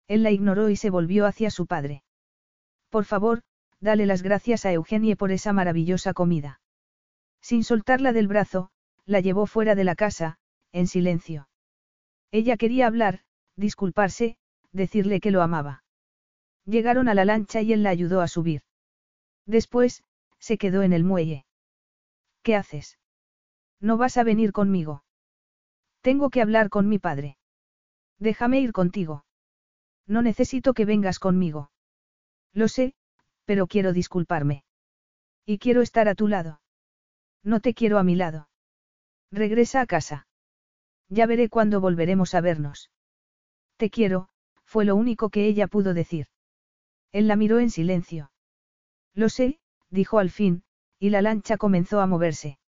Él 0.08 0.24
la 0.24 0.32
ignoró 0.32 0.70
y 0.70 0.76
se 0.76 0.90
volvió 0.90 1.26
hacia 1.26 1.52
su 1.52 1.68
padre. 1.68 2.04
Por 2.90 3.06
favor, 3.06 3.42
dale 3.82 4.06
las 4.06 4.24
gracias 4.24 4.66
a 4.66 4.72
Eugenie 4.72 5.16
por 5.16 5.32
esa 5.32 5.54
maravillosa 5.54 6.14
comida. 6.14 6.62
Sin 7.42 7.64
soltarla 7.64 8.14
del 8.14 8.28
brazo, 8.28 8.72
la 9.06 9.20
llevó 9.20 9.46
fuera 9.46 9.76
de 9.76 9.84
la 9.84 9.96
casa, 9.96 10.38
en 10.72 10.88
silencio. 10.88 11.50
Ella 12.32 12.58
quería 12.58 12.88
hablar, 12.88 13.22
disculparse, 13.56 14.38
decirle 14.72 15.20
que 15.20 15.32
lo 15.32 15.42
amaba. 15.42 15.84
Llegaron 16.66 17.10
a 17.10 17.16
la 17.16 17.26
lancha 17.26 17.62
y 17.62 17.74
él 17.74 17.84
la 17.84 17.90
ayudó 17.90 18.22
a 18.22 18.28
subir. 18.28 18.62
Después, 19.46 20.04
se 20.38 20.58
quedó 20.58 20.84
en 20.84 20.94
el 20.94 21.04
muelle. 21.04 21.46
¿Qué 22.44 22.56
haces? 22.56 23.00
¿No 23.80 23.98
vas 23.98 24.18
a 24.18 24.24
venir 24.24 24.52
conmigo? 24.52 25.04
Tengo 26.02 26.30
que 26.30 26.42
hablar 26.42 26.70
con 26.70 26.88
mi 26.88 27.00
padre. 27.00 27.39
Déjame 28.20 28.60
ir 28.60 28.74
contigo. 28.74 29.26
No 30.06 30.22
necesito 30.22 30.74
que 30.74 30.86
vengas 30.86 31.20
conmigo. 31.20 31.72
Lo 32.54 32.68
sé, 32.68 32.94
pero 33.46 33.68
quiero 33.68 33.94
disculparme. 33.94 34.64
Y 35.46 35.58
quiero 35.58 35.82
estar 35.82 36.08
a 36.08 36.16
tu 36.16 36.28
lado. 36.28 36.62
No 37.44 37.62
te 37.62 37.74
quiero 37.74 37.98
a 37.98 38.04
mi 38.04 38.16
lado. 38.16 38.50
Regresa 39.32 39.82
a 39.82 39.86
casa. 39.86 40.28
Ya 41.08 41.26
veré 41.26 41.50
cuándo 41.50 41.82
volveremos 41.82 42.36
a 42.36 42.42
vernos. 42.42 42.92
Te 43.78 43.90
quiero, 43.90 44.30
fue 44.66 44.86
lo 44.86 44.96
único 44.96 45.30
que 45.30 45.48
ella 45.48 45.68
pudo 45.68 45.94
decir. 45.94 46.28
Él 47.12 47.28
la 47.28 47.36
miró 47.36 47.60
en 47.60 47.72
silencio. 47.72 48.32
Lo 49.16 49.30
sé, 49.30 49.60
dijo 49.90 50.20
al 50.20 50.30
fin, 50.30 50.64
y 51.00 51.10
la 51.10 51.22
lancha 51.22 51.58
comenzó 51.58 52.02
a 52.02 52.08
moverse. 52.08 52.60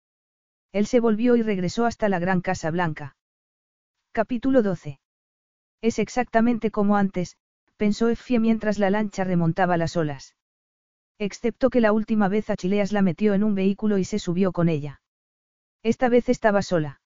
Él 0.72 0.88
se 0.88 1.00
volvió 1.00 1.36
y 1.36 1.44
regresó 1.44 1.86
hasta 1.86 2.10
la 2.10 2.20
gran 2.20 2.42
casa 2.42 2.72
blanca. 2.72 3.16
Capítulo 4.14 4.64
12. 4.64 5.00
Es 5.82 6.00
exactamente 6.00 6.72
como 6.72 6.95
antes, 6.95 7.38
pensó 7.77 8.10
Effie 8.10 8.40
mientras 8.40 8.77
la 8.77 8.90
lancha 8.90 9.24
remontaba 9.24 9.77
las 9.77 9.98
olas. 9.98 10.35
Excepto 11.18 11.69
que 11.69 11.82
la 11.82 11.92
última 11.92 12.27
vez 12.27 12.50
Achileas 12.50 12.92
la 12.92 13.01
metió 13.01 13.34
en 13.34 13.43
un 13.43 13.56
vehículo 13.56 13.98
y 13.98 14.06
se 14.06 14.19
subió 14.19 14.51
con 14.51 14.69
ella. 14.69 15.01
Esta 15.84 16.10
vez 16.10 16.30
estaba 16.30 16.61
sola. 16.61 17.01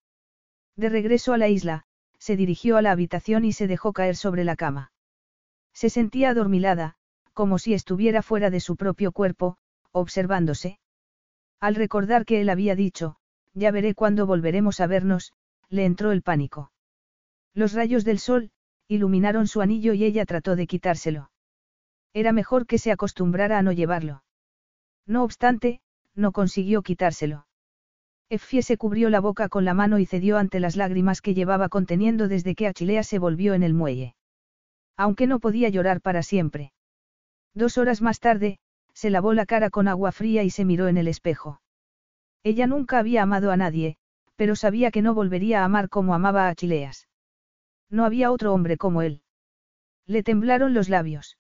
De 0.76 0.90
regreso 0.90 1.34
a 1.34 1.38
la 1.38 1.48
isla, 1.48 1.86
se 2.20 2.36
dirigió 2.36 2.78
a 2.78 2.82
la 2.82 2.92
habitación 2.92 3.46
y 3.46 3.54
se 3.54 3.68
dejó 3.68 3.94
caer 3.94 4.16
sobre 4.16 4.44
la 4.44 4.56
cama. 4.56 4.92
Se 5.74 5.90
sentía 5.90 6.30
adormilada, 6.30 6.96
como 7.34 7.60
si 7.60 7.74
estuviera 7.74 8.22
fuera 8.22 8.50
de 8.50 8.60
su 8.60 8.76
propio 8.76 9.12
cuerpo, 9.12 9.58
observándose. 9.92 10.80
Al 11.60 11.76
recordar 11.76 12.26
que 12.26 12.42
él 12.42 12.50
había 12.50 12.76
dicho, 12.76 13.18
ya 13.54 13.72
veré 13.72 13.94
cuándo 13.94 14.26
volveremos 14.26 14.80
a 14.80 14.88
vernos, 14.88 15.34
le 15.70 15.86
entró 15.86 16.12
el 16.12 16.22
pánico. 16.22 16.72
Los 17.54 17.74
rayos 17.74 18.04
del 18.04 18.20
sol, 18.20 18.52
iluminaron 18.88 19.48
su 19.48 19.62
anillo 19.62 19.94
y 19.94 20.04
ella 20.04 20.26
trató 20.26 20.56
de 20.56 20.68
quitárselo. 20.68 21.32
Era 22.14 22.32
mejor 22.32 22.66
que 22.66 22.78
se 22.78 22.92
acostumbrara 22.92 23.58
a 23.58 23.62
no 23.62 23.72
llevarlo. 23.72 24.24
No 25.06 25.24
obstante, 25.24 25.82
no 26.16 26.32
consiguió 26.32 26.82
quitárselo. 26.82 27.46
Effie 28.30 28.64
se 28.64 28.78
cubrió 28.78 29.10
la 29.10 29.20
boca 29.20 29.50
con 29.50 29.66
la 29.66 29.74
mano 29.74 30.00
y 30.00 30.06
cedió 30.06 30.38
ante 30.38 30.60
las 30.60 30.76
lágrimas 30.76 31.22
que 31.22 31.34
llevaba 31.34 31.70
conteniendo 31.70 32.28
desde 32.28 32.56
que 32.56 32.68
Achilea 32.68 33.04
se 33.04 33.20
volvió 33.20 33.54
en 33.54 33.64
el 33.64 33.74
muelle. 33.74 34.16
Aunque 34.98 35.28
no 35.28 35.40
podía 35.40 35.70
llorar 35.70 36.02
para 36.02 36.24
siempre. 36.24 36.72
Dos 37.54 37.78
horas 37.78 38.02
más 38.02 38.20
tarde, 38.20 38.60
se 38.94 39.10
lavó 39.10 39.34
la 39.34 39.46
cara 39.46 39.70
con 39.70 39.88
agua 39.88 40.12
fría 40.12 40.44
y 40.44 40.50
se 40.50 40.66
miró 40.66 40.88
en 40.88 40.98
el 40.98 41.08
espejo. 41.08 41.62
Ella 42.44 42.66
nunca 42.66 43.00
había 43.00 43.24
amado 43.24 43.52
a 43.52 43.58
nadie, 43.58 43.98
pero 44.36 44.56
sabía 44.56 44.92
que 44.92 45.02
no 45.02 45.14
volvería 45.14 45.62
a 45.62 45.66
amar 45.66 45.90
como 45.90 46.14
amaba 46.14 46.48
a 46.48 46.50
Achileas. 46.50 47.08
No 47.90 48.06
había 48.06 48.32
otro 48.32 48.54
hombre 48.54 48.78
como 48.78 49.02
él. 49.02 49.22
Le 50.06 50.24
temblaron 50.24 50.74
los 50.74 50.90
labios. 50.90 51.38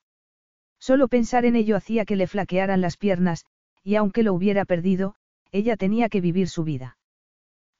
Solo 0.79 1.07
pensar 1.07 1.45
en 1.45 1.55
ello 1.55 1.75
hacía 1.75 2.05
que 2.05 2.15
le 2.15 2.27
flaquearan 2.27 2.81
las 2.81 2.97
piernas, 2.97 3.45
y 3.83 3.95
aunque 3.95 4.23
lo 4.23 4.33
hubiera 4.33 4.65
perdido, 4.65 5.15
ella 5.51 5.77
tenía 5.77 6.09
que 6.09 6.21
vivir 6.21 6.49
su 6.49 6.63
vida. 6.63 6.97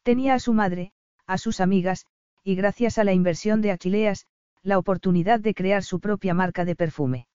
Tenía 0.04 0.36
a 0.36 0.40
su 0.40 0.54
madre, 0.54 0.92
a 1.28 1.38
sus 1.38 1.60
amigas, 1.60 2.06
y 2.44 2.56
gracias 2.56 2.98
a 2.98 3.04
la 3.04 3.14
inversión 3.14 3.62
de 3.62 3.72
Achileas, 3.72 4.28
la 4.62 4.78
oportunidad 4.80 5.40
de 5.40 5.54
crear 5.54 5.84
su 5.84 6.00
propia 6.00 6.34
marca 6.34 6.66
de 6.66 6.76
perfume. 6.76 7.28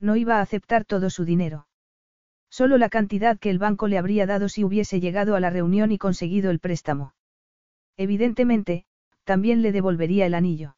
No 0.00 0.16
iba 0.16 0.38
a 0.38 0.40
aceptar 0.40 0.84
todo 0.84 1.10
su 1.10 1.24
dinero. 1.24 1.68
Solo 2.50 2.78
la 2.78 2.88
cantidad 2.88 3.38
que 3.38 3.50
el 3.50 3.58
banco 3.58 3.88
le 3.88 3.98
habría 3.98 4.26
dado 4.26 4.48
si 4.48 4.64
hubiese 4.64 5.00
llegado 5.00 5.36
a 5.36 5.40
la 5.40 5.50
reunión 5.50 5.92
y 5.92 5.98
conseguido 5.98 6.50
el 6.50 6.60
préstamo. 6.60 7.12
Evidentemente, 7.98 8.85
también 9.26 9.60
le 9.60 9.72
devolvería 9.72 10.24
el 10.24 10.34
anillo. 10.34 10.76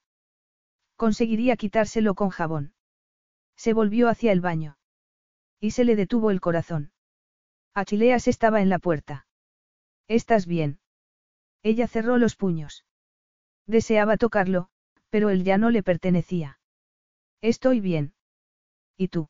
Conseguiría 0.96 1.56
quitárselo 1.56 2.14
con 2.14 2.30
jabón. 2.30 2.72
Se 3.56 3.74
volvió 3.74 4.08
hacia 4.08 4.32
el 4.32 4.40
baño. 4.40 4.78
Y 5.60 5.72
se 5.72 5.84
le 5.84 5.96
detuvo 5.96 6.30
el 6.30 6.40
corazón. 6.40 6.90
Achileas 7.74 8.26
estaba 8.26 8.62
en 8.62 8.70
la 8.70 8.78
puerta. 8.78 9.26
¿Estás 10.08 10.46
bien? 10.46 10.80
Ella 11.62 11.86
cerró 11.86 12.16
los 12.16 12.36
puños. 12.36 12.86
Deseaba 13.66 14.16
tocarlo, 14.16 14.70
pero 15.10 15.28
él 15.28 15.44
ya 15.44 15.58
no 15.58 15.68
le 15.70 15.82
pertenecía. 15.82 16.58
Estoy 17.42 17.80
bien. 17.80 18.14
¿Y 18.96 19.08
tú? 19.08 19.28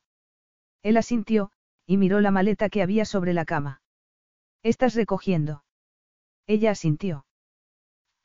Él 0.81 0.95
asintió, 0.95 1.51
y 1.85 1.97
miró 1.97 2.21
la 2.21 2.31
maleta 2.31 2.69
que 2.69 2.81
había 2.81 3.03
sobre 3.03 3.33
la 3.33 3.43
cama. 3.43 3.81
¿Estás 4.63 4.95
recogiendo? 4.95 5.65
Ella 6.47 6.71
asintió. 6.71 7.25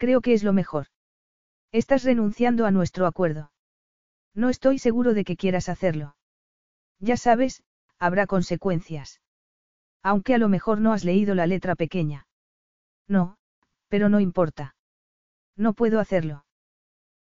Creo 0.05 0.21
que 0.21 0.35
es 0.35 0.45
lo 0.45 0.53
mejor. 0.53 0.89
Estás 1.73 2.05
renunciando 2.05 2.67
a 2.67 2.71
nuestro 2.71 3.07
acuerdo. 3.07 3.51
No 4.35 4.51
estoy 4.51 4.79
seguro 4.79 5.15
de 5.15 5.25
que 5.25 5.35
quieras 5.35 5.71
hacerlo. 5.71 6.15
Ya 6.99 7.17
sabes, 7.17 7.63
habrá 7.99 8.27
consecuencias. 8.27 9.23
Aunque 10.03 10.35
a 10.35 10.39
lo 10.39 10.51
mejor 10.51 10.79
no 10.83 10.93
has 10.93 11.05
leído 11.05 11.35
la 11.35 11.47
letra 11.47 11.75
pequeña. 11.75 12.27
No, 13.09 13.39
pero 13.89 14.11
no 14.11 14.21
importa. 14.21 14.77
No 15.57 15.73
puedo 15.73 16.01
hacerlo. 16.01 16.45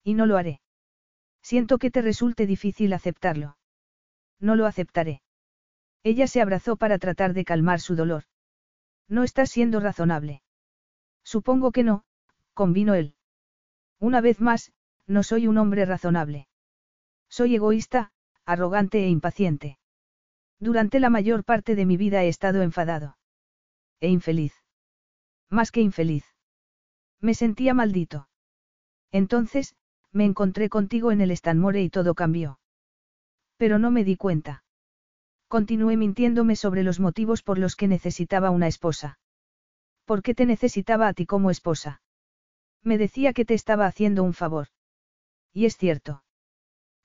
Y 0.03 0.15
no 0.15 0.25
lo 0.25 0.39
haré. 0.39 0.63
Siento 1.43 1.77
que 1.77 1.91
te 1.91 2.01
resulte 2.01 2.47
difícil 2.47 2.95
aceptarlo. 2.95 3.59
No 4.39 4.57
lo 4.57 4.65
aceptaré. 4.65 5.21
Ella 6.03 6.27
se 6.27 6.41
abrazó 6.41 6.77
para 6.77 6.99
tratar 6.99 7.35
de 7.35 7.45
calmar 7.45 7.81
su 7.81 7.95
dolor. 7.95 8.25
No 9.07 9.23
estás 9.23 9.51
siendo 9.51 9.81
razonable. 9.81 10.43
Supongo 11.23 11.73
que 11.73 11.85
no, 11.85 12.05
convino 12.55 12.95
él. 12.95 13.15
Una 13.99 14.21
vez 14.21 14.41
más, 14.41 14.73
no 15.07 15.23
soy 15.23 15.47
un 15.47 15.59
hombre 15.59 15.85
razonable. 15.85 16.49
Soy 17.29 17.55
egoísta, 17.55 18.13
arrogante 18.45 19.05
e 19.05 19.09
impaciente. 19.09 19.79
Durante 20.59 21.01
la 21.01 21.11
mayor 21.11 21.45
parte 21.45 21.75
de 21.75 21.87
mi 21.87 21.97
vida 21.97 22.23
he 22.23 22.29
estado 22.29 22.63
enfadado. 22.63 23.17
E 24.01 24.09
infeliz. 24.09 24.55
Más 25.49 25.73
que 25.73 25.81
infeliz. 25.81 26.25
Me 27.21 27.35
sentía 27.35 27.75
maldito. 27.75 28.29
Entonces, 29.11 29.75
me 30.13 30.25
encontré 30.25 30.69
contigo 30.69 31.13
en 31.13 31.21
el 31.21 31.31
Stanmore 31.33 31.83
y 31.83 31.91
todo 31.91 32.15
cambió. 32.15 32.59
Pero 33.57 33.79
no 33.79 33.91
me 33.91 34.05
di 34.05 34.17
cuenta. 34.17 34.65
Continué 35.49 35.97
mintiéndome 35.97 36.57
sobre 36.57 36.83
los 36.83 37.01
motivos 37.01 37.43
por 37.43 37.59
los 37.59 37.77
que 37.77 37.89
necesitaba 37.89 38.51
una 38.51 38.69
esposa. 38.69 39.19
¿Por 40.05 40.23
qué 40.23 40.35
te 40.35 40.47
necesitaba 40.47 41.09
a 41.09 41.15
ti 41.15 41.27
como 41.27 41.51
esposa? 41.51 42.01
Me 42.83 42.99
decía 42.99 43.33
que 43.33 43.45
te 43.45 43.55
estaba 43.55 43.87
haciendo 43.87 44.23
un 44.23 44.35
favor. 44.35 44.69
Y 45.53 45.67
es 45.67 45.77
cierto. 45.77 46.23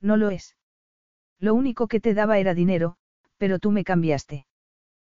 No 0.01 0.17
lo 0.17 0.29
es. 0.29 0.55
Lo 1.39 1.53
único 1.53 1.87
que 1.87 1.99
te 1.99 2.13
daba 2.13 2.37
era 2.37 2.53
dinero, 2.53 2.97
pero 3.37 3.59
tú 3.59 3.71
me 3.71 3.83
cambiaste. 3.83 4.45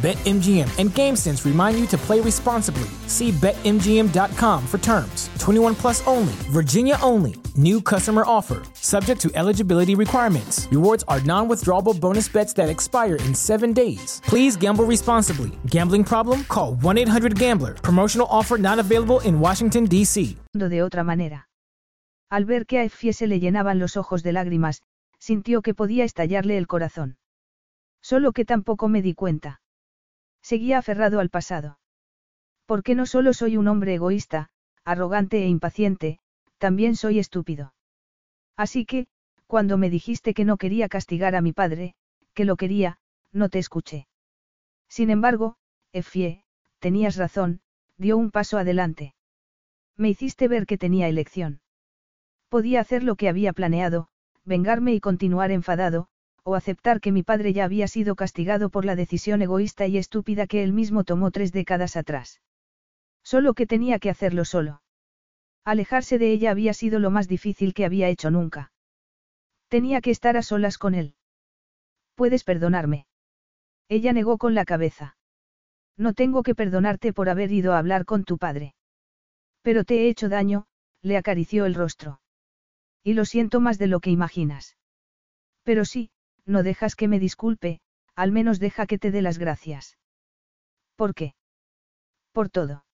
BetMGM 0.00 0.78
and 0.78 0.88
GameSense 0.88 1.44
remind 1.44 1.78
you 1.78 1.86
to 1.88 1.98
play 1.98 2.20
responsibly. 2.20 2.88
See 3.06 3.32
BetMGM.com 3.32 4.66
for 4.66 4.78
terms. 4.78 5.28
21 5.38 5.74
plus 5.74 6.06
only, 6.06 6.32
Virginia 6.48 6.96
only. 7.02 7.34
New 7.54 7.82
customer 7.82 8.22
offer, 8.26 8.62
subject 8.72 9.20
to 9.20 9.30
eligibility 9.34 9.94
requirements. 9.94 10.66
Rewards 10.70 11.04
are 11.06 11.20
non 11.20 11.48
withdrawable 11.48 12.00
bonus 12.00 12.28
bets 12.30 12.54
that 12.54 12.70
expire 12.70 13.16
in 13.26 13.34
seven 13.34 13.74
days. 13.74 14.22
Please 14.24 14.56
gamble 14.56 14.86
responsibly. 14.86 15.50
Gambling 15.66 16.04
problem? 16.04 16.44
Call 16.44 16.76
1 16.76 16.96
800 16.96 17.38
Gambler. 17.38 17.74
Promotional 17.74 18.26
offer 18.30 18.56
not 18.56 18.78
available 18.78 19.20
in 19.20 19.38
Washington, 19.38 19.84
D.C. 19.84 20.38
De 20.54 20.82
otra 20.82 21.04
manera. 21.04 21.46
Al 22.30 22.46
ver 22.46 22.64
que 22.64 22.78
a 22.78 22.84
Effie 22.84 23.12
se 23.12 23.26
le 23.26 23.38
llenaban 23.38 23.78
los 23.78 23.98
ojos 23.98 24.22
de 24.22 24.32
lágrimas, 24.32 24.80
sintió 25.18 25.60
que 25.60 25.74
podía 25.74 26.04
estallarle 26.04 26.56
el 26.56 26.66
corazón. 26.66 27.18
Solo 28.00 28.32
que 28.32 28.46
tampoco 28.46 28.88
me 28.88 29.02
di 29.02 29.12
cuenta. 29.12 29.60
Seguía 30.42 30.78
aferrado 30.78 31.20
al 31.20 31.30
pasado. 31.30 31.78
Porque 32.66 32.94
no 32.94 33.06
solo 33.06 33.32
soy 33.32 33.56
un 33.56 33.68
hombre 33.68 33.94
egoísta, 33.94 34.50
arrogante 34.84 35.42
e 35.42 35.48
impaciente, 35.48 36.20
también 36.58 36.96
soy 36.96 37.18
estúpido. 37.18 37.74
Así 38.56 38.84
que, 38.84 39.06
cuando 39.46 39.78
me 39.78 39.90
dijiste 39.90 40.34
que 40.34 40.44
no 40.44 40.56
quería 40.56 40.88
castigar 40.88 41.34
a 41.34 41.40
mi 41.40 41.52
padre, 41.52 41.94
que 42.34 42.44
lo 42.44 42.56
quería, 42.56 42.98
no 43.32 43.48
te 43.48 43.58
escuché. 43.58 44.06
Sin 44.88 45.10
embargo, 45.10 45.56
Effie, 45.92 46.44
tenías 46.78 47.16
razón, 47.16 47.60
dio 47.96 48.16
un 48.16 48.30
paso 48.30 48.58
adelante. 48.58 49.14
Me 49.96 50.08
hiciste 50.08 50.48
ver 50.48 50.66
que 50.66 50.78
tenía 50.78 51.08
elección. 51.08 51.60
Podía 52.48 52.80
hacer 52.80 53.02
lo 53.02 53.16
que 53.16 53.28
había 53.28 53.52
planeado, 53.52 54.08
vengarme 54.44 54.94
y 54.94 55.00
continuar 55.00 55.50
enfadado, 55.50 56.08
o 56.44 56.54
aceptar 56.54 57.00
que 57.00 57.12
mi 57.12 57.22
padre 57.22 57.52
ya 57.52 57.64
había 57.64 57.88
sido 57.88 58.16
castigado 58.16 58.70
por 58.70 58.84
la 58.84 58.96
decisión 58.96 59.42
egoísta 59.42 59.86
y 59.86 59.98
estúpida 59.98 60.46
que 60.46 60.62
él 60.62 60.72
mismo 60.72 61.04
tomó 61.04 61.30
tres 61.30 61.52
décadas 61.52 61.96
atrás. 61.96 62.40
Solo 63.22 63.54
que 63.54 63.66
tenía 63.66 63.98
que 63.98 64.10
hacerlo 64.10 64.44
solo. 64.44 64.82
Alejarse 65.64 66.18
de 66.18 66.32
ella 66.32 66.50
había 66.50 66.72
sido 66.72 66.98
lo 66.98 67.10
más 67.10 67.28
difícil 67.28 67.74
que 67.74 67.84
había 67.84 68.08
hecho 68.08 68.30
nunca. 68.30 68.72
Tenía 69.68 70.00
que 70.00 70.10
estar 70.10 70.36
a 70.36 70.42
solas 70.42 70.78
con 70.78 70.94
él. 70.94 71.14
¿Puedes 72.14 72.44
perdonarme? 72.44 73.06
Ella 73.88 74.12
negó 74.12 74.38
con 74.38 74.54
la 74.54 74.64
cabeza. 74.64 75.16
No 75.96 76.14
tengo 76.14 76.42
que 76.42 76.54
perdonarte 76.54 77.12
por 77.12 77.28
haber 77.28 77.52
ido 77.52 77.72
a 77.72 77.78
hablar 77.78 78.04
con 78.04 78.24
tu 78.24 78.38
padre. 78.38 78.74
Pero 79.62 79.84
te 79.84 80.00
he 80.00 80.08
hecho 80.08 80.28
daño, 80.28 80.66
le 81.02 81.16
acarició 81.16 81.66
el 81.66 81.74
rostro. 81.74 82.20
Y 83.02 83.14
lo 83.14 83.24
siento 83.24 83.60
más 83.60 83.78
de 83.78 83.86
lo 83.86 84.00
que 84.00 84.10
imaginas. 84.10 84.76
Pero 85.62 85.84
sí, 85.84 86.10
no 86.50 86.62
dejas 86.62 86.96
que 86.96 87.08
me 87.08 87.18
disculpe, 87.18 87.80
al 88.14 88.32
menos 88.32 88.58
deja 88.58 88.86
que 88.86 88.98
te 88.98 89.10
dé 89.10 89.22
las 89.22 89.38
gracias. 89.38 89.96
¿Por 90.96 91.14
qué? 91.14 91.34
Por 92.32 92.50
todo. 92.50 92.84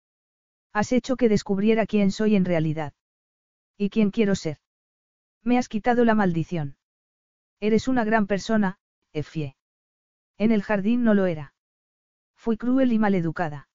Has 0.73 0.93
hecho 0.93 1.17
que 1.17 1.29
descubriera 1.29 1.87
quién 1.87 2.13
soy 2.13 2.37
en 2.37 2.45
realidad. 2.45 2.93
¿Y 3.77 3.91
quién 3.91 4.11
quiero 4.11 4.35
ser? 4.35 4.59
Me 5.43 5.59
has 5.59 5.69
quitado 5.69 6.05
la 6.05 6.15
maldición. 6.15 6.77
Eres 7.61 7.89
una 7.89 8.05
gran 8.05 8.27
persona, 8.27 8.79
Effie. 9.13 9.57
En 10.39 10.53
el 10.53 10.63
jardín 10.63 11.03
no 11.03 11.15
lo 11.15 11.27
era. 11.27 11.55
Fui 12.35 12.57
cruel 12.57 12.93
y 12.93 12.99
maleducada. 12.99 13.69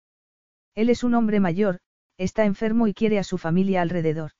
Él 0.75 0.89
es 0.89 1.03
un 1.03 1.15
hombre 1.15 1.39
mayor, 1.39 1.79
está 2.17 2.45
enfermo 2.45 2.87
y 2.87 2.93
quiere 2.93 3.17
a 3.19 3.23
su 3.23 3.37
familia 3.37 3.81
alrededor. 3.81 4.31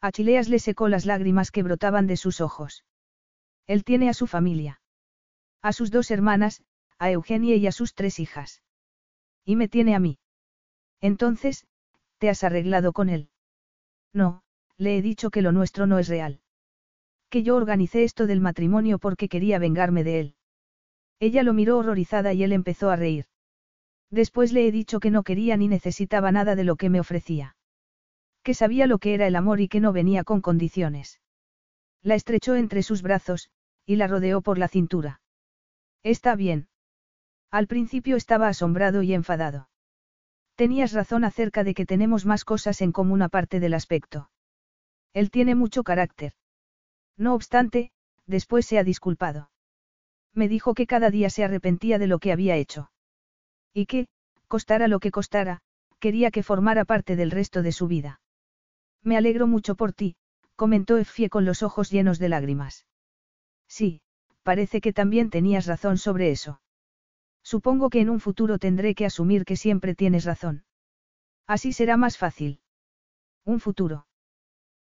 A 0.00 0.12
Chileas 0.12 0.48
le 0.48 0.58
secó 0.58 0.88
las 0.88 1.06
lágrimas 1.06 1.50
que 1.50 1.62
brotaban 1.62 2.06
de 2.06 2.16
sus 2.16 2.40
ojos. 2.40 2.84
Él 3.66 3.84
tiene 3.84 4.08
a 4.08 4.14
su 4.14 4.26
familia. 4.26 4.80
A 5.62 5.72
sus 5.72 5.90
dos 5.90 6.10
hermanas, 6.10 6.62
a 6.98 7.10
Eugenia 7.10 7.56
y 7.56 7.66
a 7.66 7.72
sus 7.72 7.94
tres 7.94 8.20
hijas. 8.20 8.62
Y 9.44 9.56
me 9.56 9.68
tiene 9.68 9.94
a 9.94 10.00
mí. 10.00 10.18
Entonces, 11.00 11.66
¿te 12.18 12.28
has 12.28 12.44
arreglado 12.44 12.92
con 12.92 13.08
él? 13.08 13.28
No, 14.12 14.42
le 14.76 14.96
he 14.96 15.02
dicho 15.02 15.30
que 15.30 15.42
lo 15.42 15.52
nuestro 15.52 15.86
no 15.86 15.98
es 15.98 16.08
real. 16.08 16.40
Que 17.28 17.42
yo 17.42 17.56
organicé 17.56 18.04
esto 18.04 18.26
del 18.26 18.40
matrimonio 18.40 18.98
porque 18.98 19.28
quería 19.28 19.58
vengarme 19.58 20.04
de 20.04 20.20
él. 20.20 20.34
Ella 21.18 21.42
lo 21.42 21.52
miró 21.52 21.78
horrorizada 21.78 22.32
y 22.32 22.42
él 22.42 22.52
empezó 22.52 22.90
a 22.90 22.96
reír. 22.96 23.26
Después 24.10 24.52
le 24.52 24.66
he 24.66 24.72
dicho 24.72 25.00
que 25.00 25.10
no 25.10 25.24
quería 25.24 25.56
ni 25.56 25.68
necesitaba 25.68 26.30
nada 26.30 26.54
de 26.54 26.64
lo 26.64 26.76
que 26.76 26.90
me 26.90 27.00
ofrecía. 27.00 27.56
Que 28.42 28.54
sabía 28.54 28.86
lo 28.86 28.98
que 28.98 29.14
era 29.14 29.26
el 29.26 29.34
amor 29.34 29.60
y 29.60 29.68
que 29.68 29.80
no 29.80 29.92
venía 29.92 30.22
con 30.22 30.40
condiciones. 30.40 31.20
La 32.02 32.14
estrechó 32.14 32.54
entre 32.54 32.82
sus 32.82 33.02
brazos, 33.02 33.50
y 33.86 33.96
la 33.96 34.08
rodeó 34.08 34.42
por 34.42 34.58
la 34.58 34.68
cintura. 34.68 35.20
Está 36.02 36.34
bien. 36.36 36.68
Al 37.50 37.68
principio 37.68 38.16
estaba 38.16 38.48
asombrado 38.48 39.02
y 39.02 39.14
enfadado. 39.14 39.68
Tenías 40.56 40.92
razón 40.92 41.24
acerca 41.24 41.64
de 41.64 41.74
que 41.74 41.86
tenemos 41.86 42.26
más 42.26 42.44
cosas 42.44 42.82
en 42.82 42.92
común 42.92 43.22
aparte 43.22 43.60
del 43.60 43.74
aspecto. 43.74 44.30
Él 45.12 45.30
tiene 45.30 45.54
mucho 45.54 45.84
carácter. 45.84 46.32
No 47.16 47.34
obstante, 47.34 47.92
después 48.26 48.66
se 48.66 48.78
ha 48.78 48.84
disculpado. 48.84 49.50
Me 50.34 50.48
dijo 50.48 50.74
que 50.74 50.86
cada 50.86 51.10
día 51.10 51.30
se 51.30 51.44
arrepentía 51.44 51.98
de 51.98 52.06
lo 52.06 52.18
que 52.18 52.32
había 52.32 52.56
hecho. 52.56 52.90
Y 53.72 53.86
que, 53.86 54.08
costara 54.48 54.88
lo 54.88 55.00
que 55.00 55.10
costara, 55.10 55.60
quería 55.98 56.30
que 56.30 56.42
formara 56.42 56.84
parte 56.84 57.16
del 57.16 57.30
resto 57.30 57.62
de 57.62 57.72
su 57.72 57.86
vida. 57.86 58.20
Me 59.02 59.16
alegro 59.16 59.46
mucho 59.46 59.76
por 59.76 59.92
ti, 59.92 60.16
comentó 60.56 60.98
Effie 60.98 61.30
con 61.30 61.44
los 61.44 61.62
ojos 61.62 61.90
llenos 61.90 62.18
de 62.18 62.28
lágrimas. 62.28 62.86
Sí, 63.68 64.00
parece 64.42 64.80
que 64.80 64.92
también 64.92 65.30
tenías 65.30 65.66
razón 65.66 65.98
sobre 65.98 66.30
eso. 66.30 66.60
Supongo 67.42 67.90
que 67.90 68.00
en 68.00 68.10
un 68.10 68.20
futuro 68.20 68.58
tendré 68.58 68.94
que 68.94 69.06
asumir 69.06 69.44
que 69.44 69.56
siempre 69.56 69.94
tienes 69.94 70.24
razón. 70.24 70.64
Así 71.46 71.72
será 71.72 71.96
más 71.96 72.18
fácil. 72.18 72.60
Un 73.44 73.60
futuro. 73.60 74.06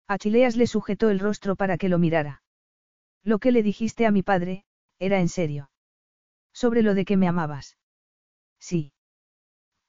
Achileas 0.07 0.55
le 0.55 0.67
sujetó 0.67 1.09
el 1.09 1.19
rostro 1.19 1.55
para 1.55 1.77
que 1.77 1.89
lo 1.89 1.99
mirara. 1.99 2.43
Lo 3.23 3.39
que 3.39 3.51
le 3.51 3.63
dijiste 3.63 4.05
a 4.05 4.11
mi 4.11 4.23
padre, 4.23 4.65
era 4.99 5.19
en 5.19 5.29
serio. 5.29 5.69
Sobre 6.53 6.81
lo 6.81 6.93
de 6.93 7.05
que 7.05 7.17
me 7.17 7.27
amabas. 7.27 7.77
Sí. 8.59 8.93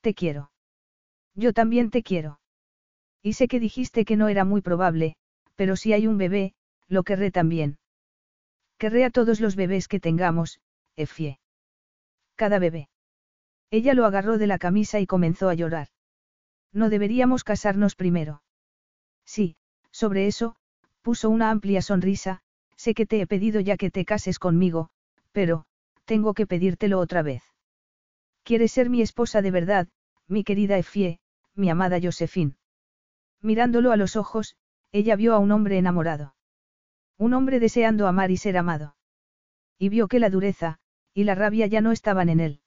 Te 0.00 0.15
quiero. 0.15 0.50
Yo 1.34 1.52
también 1.52 1.91
te 1.91 2.02
quiero. 2.02 2.41
Y 3.23 3.34
sé 3.34 3.49
que 3.49 3.60
dijiste 3.60 4.05
que 4.05 4.16
no 4.16 4.28
era 4.28 4.44
muy 4.44 4.62
probable, 4.62 5.16
pero 5.55 5.76
si 5.76 5.92
hay 5.92 6.07
un 6.07 6.18
bebé, 6.18 6.55
lo 6.89 7.02
querré 7.02 7.31
también. 7.31 7.78
Querré 8.78 9.05
a 9.05 9.10
todos 9.10 9.40
los 9.40 9.56
bebés 9.56 9.88
que 9.88 10.00
tengamos, 10.00 10.60
Effie. 10.96 11.40
Cada 12.34 12.58
bebé. 12.58 12.88
Ella 13.70 13.94
lo 13.94 14.05
agarró 14.05 14.38
de 14.38 14.46
la 14.46 14.58
camisa 14.58 15.00
y 15.00 15.06
comenzó 15.06 15.48
a 15.48 15.55
llorar. 15.55 15.88
No 16.72 16.90
deberíamos 16.90 17.42
casarnos 17.42 17.96
primero. 17.96 18.42
Sí, 19.24 19.56
sobre 19.90 20.26
eso, 20.26 20.56
puso 21.00 21.30
una 21.30 21.50
amplia 21.50 21.80
sonrisa, 21.80 22.42
sé 22.76 22.94
que 22.94 23.06
te 23.06 23.20
he 23.20 23.26
pedido 23.26 23.60
ya 23.60 23.76
que 23.76 23.90
te 23.90 24.05
cases 24.05 24.38
conmigo, 24.38 24.90
pero, 25.32 25.64
tengo 26.05 26.34
que 26.34 26.46
pedírtelo 26.46 27.00
otra 27.00 27.22
vez. 27.22 27.42
¿Quieres 28.42 28.72
ser 28.72 28.90
mi 28.90 29.02
esposa 29.02 29.42
de 29.42 29.50
verdad, 29.50 29.88
mi 30.28 30.44
querida 30.44 30.78
Effie, 30.78 31.18
mi 31.55 31.70
amada 31.70 31.98
Josephine? 32.00 32.56
Mirándolo 33.40 33.90
a 33.90 33.96
los 33.96 34.16
ojos, 34.16 34.56
ella 34.92 35.16
vio 35.16 35.34
a 35.34 35.38
un 35.38 35.50
hombre 35.50 35.78
enamorado. 35.78 36.35
Un 37.19 37.35
hombre 37.35 37.61
deseando 37.61 38.07
amar 38.07 38.31
y 38.31 38.36
ser 38.36 38.57
amado. 38.57 38.97
Y 39.78 39.89
vio 39.89 40.09
que 40.09 40.19
la 40.19 40.31
dureza, 40.31 40.78
y 41.15 41.25
la 41.25 41.35
rabia 41.35 41.67
ya 41.67 41.81
no 41.81 41.93
estaban 41.93 42.28
en 42.28 42.41
él. 42.41 42.61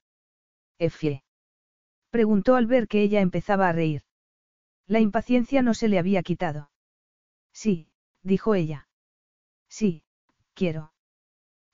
Effie. 0.80 1.24
Preguntó 2.10 2.56
al 2.56 2.66
ver 2.66 2.88
que 2.88 3.02
ella 3.02 3.22
empezaba 3.22 3.70
a 3.70 3.74
reír. 3.74 4.04
La 4.88 5.00
impaciencia 5.00 5.62
no 5.62 5.74
se 5.74 5.88
le 5.88 6.00
había 6.00 6.24
quitado. 6.24 6.72
Sí, 7.54 7.90
dijo 8.24 8.56
ella. 8.56 8.88
Sí, 9.68 10.04
quiero. 10.56 10.94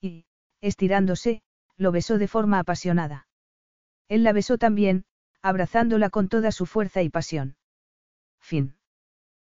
Y, 0.01 0.25
estirándose, 0.59 1.41
lo 1.77 1.91
besó 1.91 2.17
de 2.17 2.27
forma 2.27 2.59
apasionada. 2.59 3.27
Él 4.09 4.23
la 4.23 4.33
besó 4.33 4.57
también, 4.57 5.05
abrazándola 5.41 6.09
con 6.09 6.27
toda 6.27 6.51
su 6.51 6.65
fuerza 6.65 7.01
y 7.01 7.09
pasión. 7.09 7.55
Fin. 8.39 8.77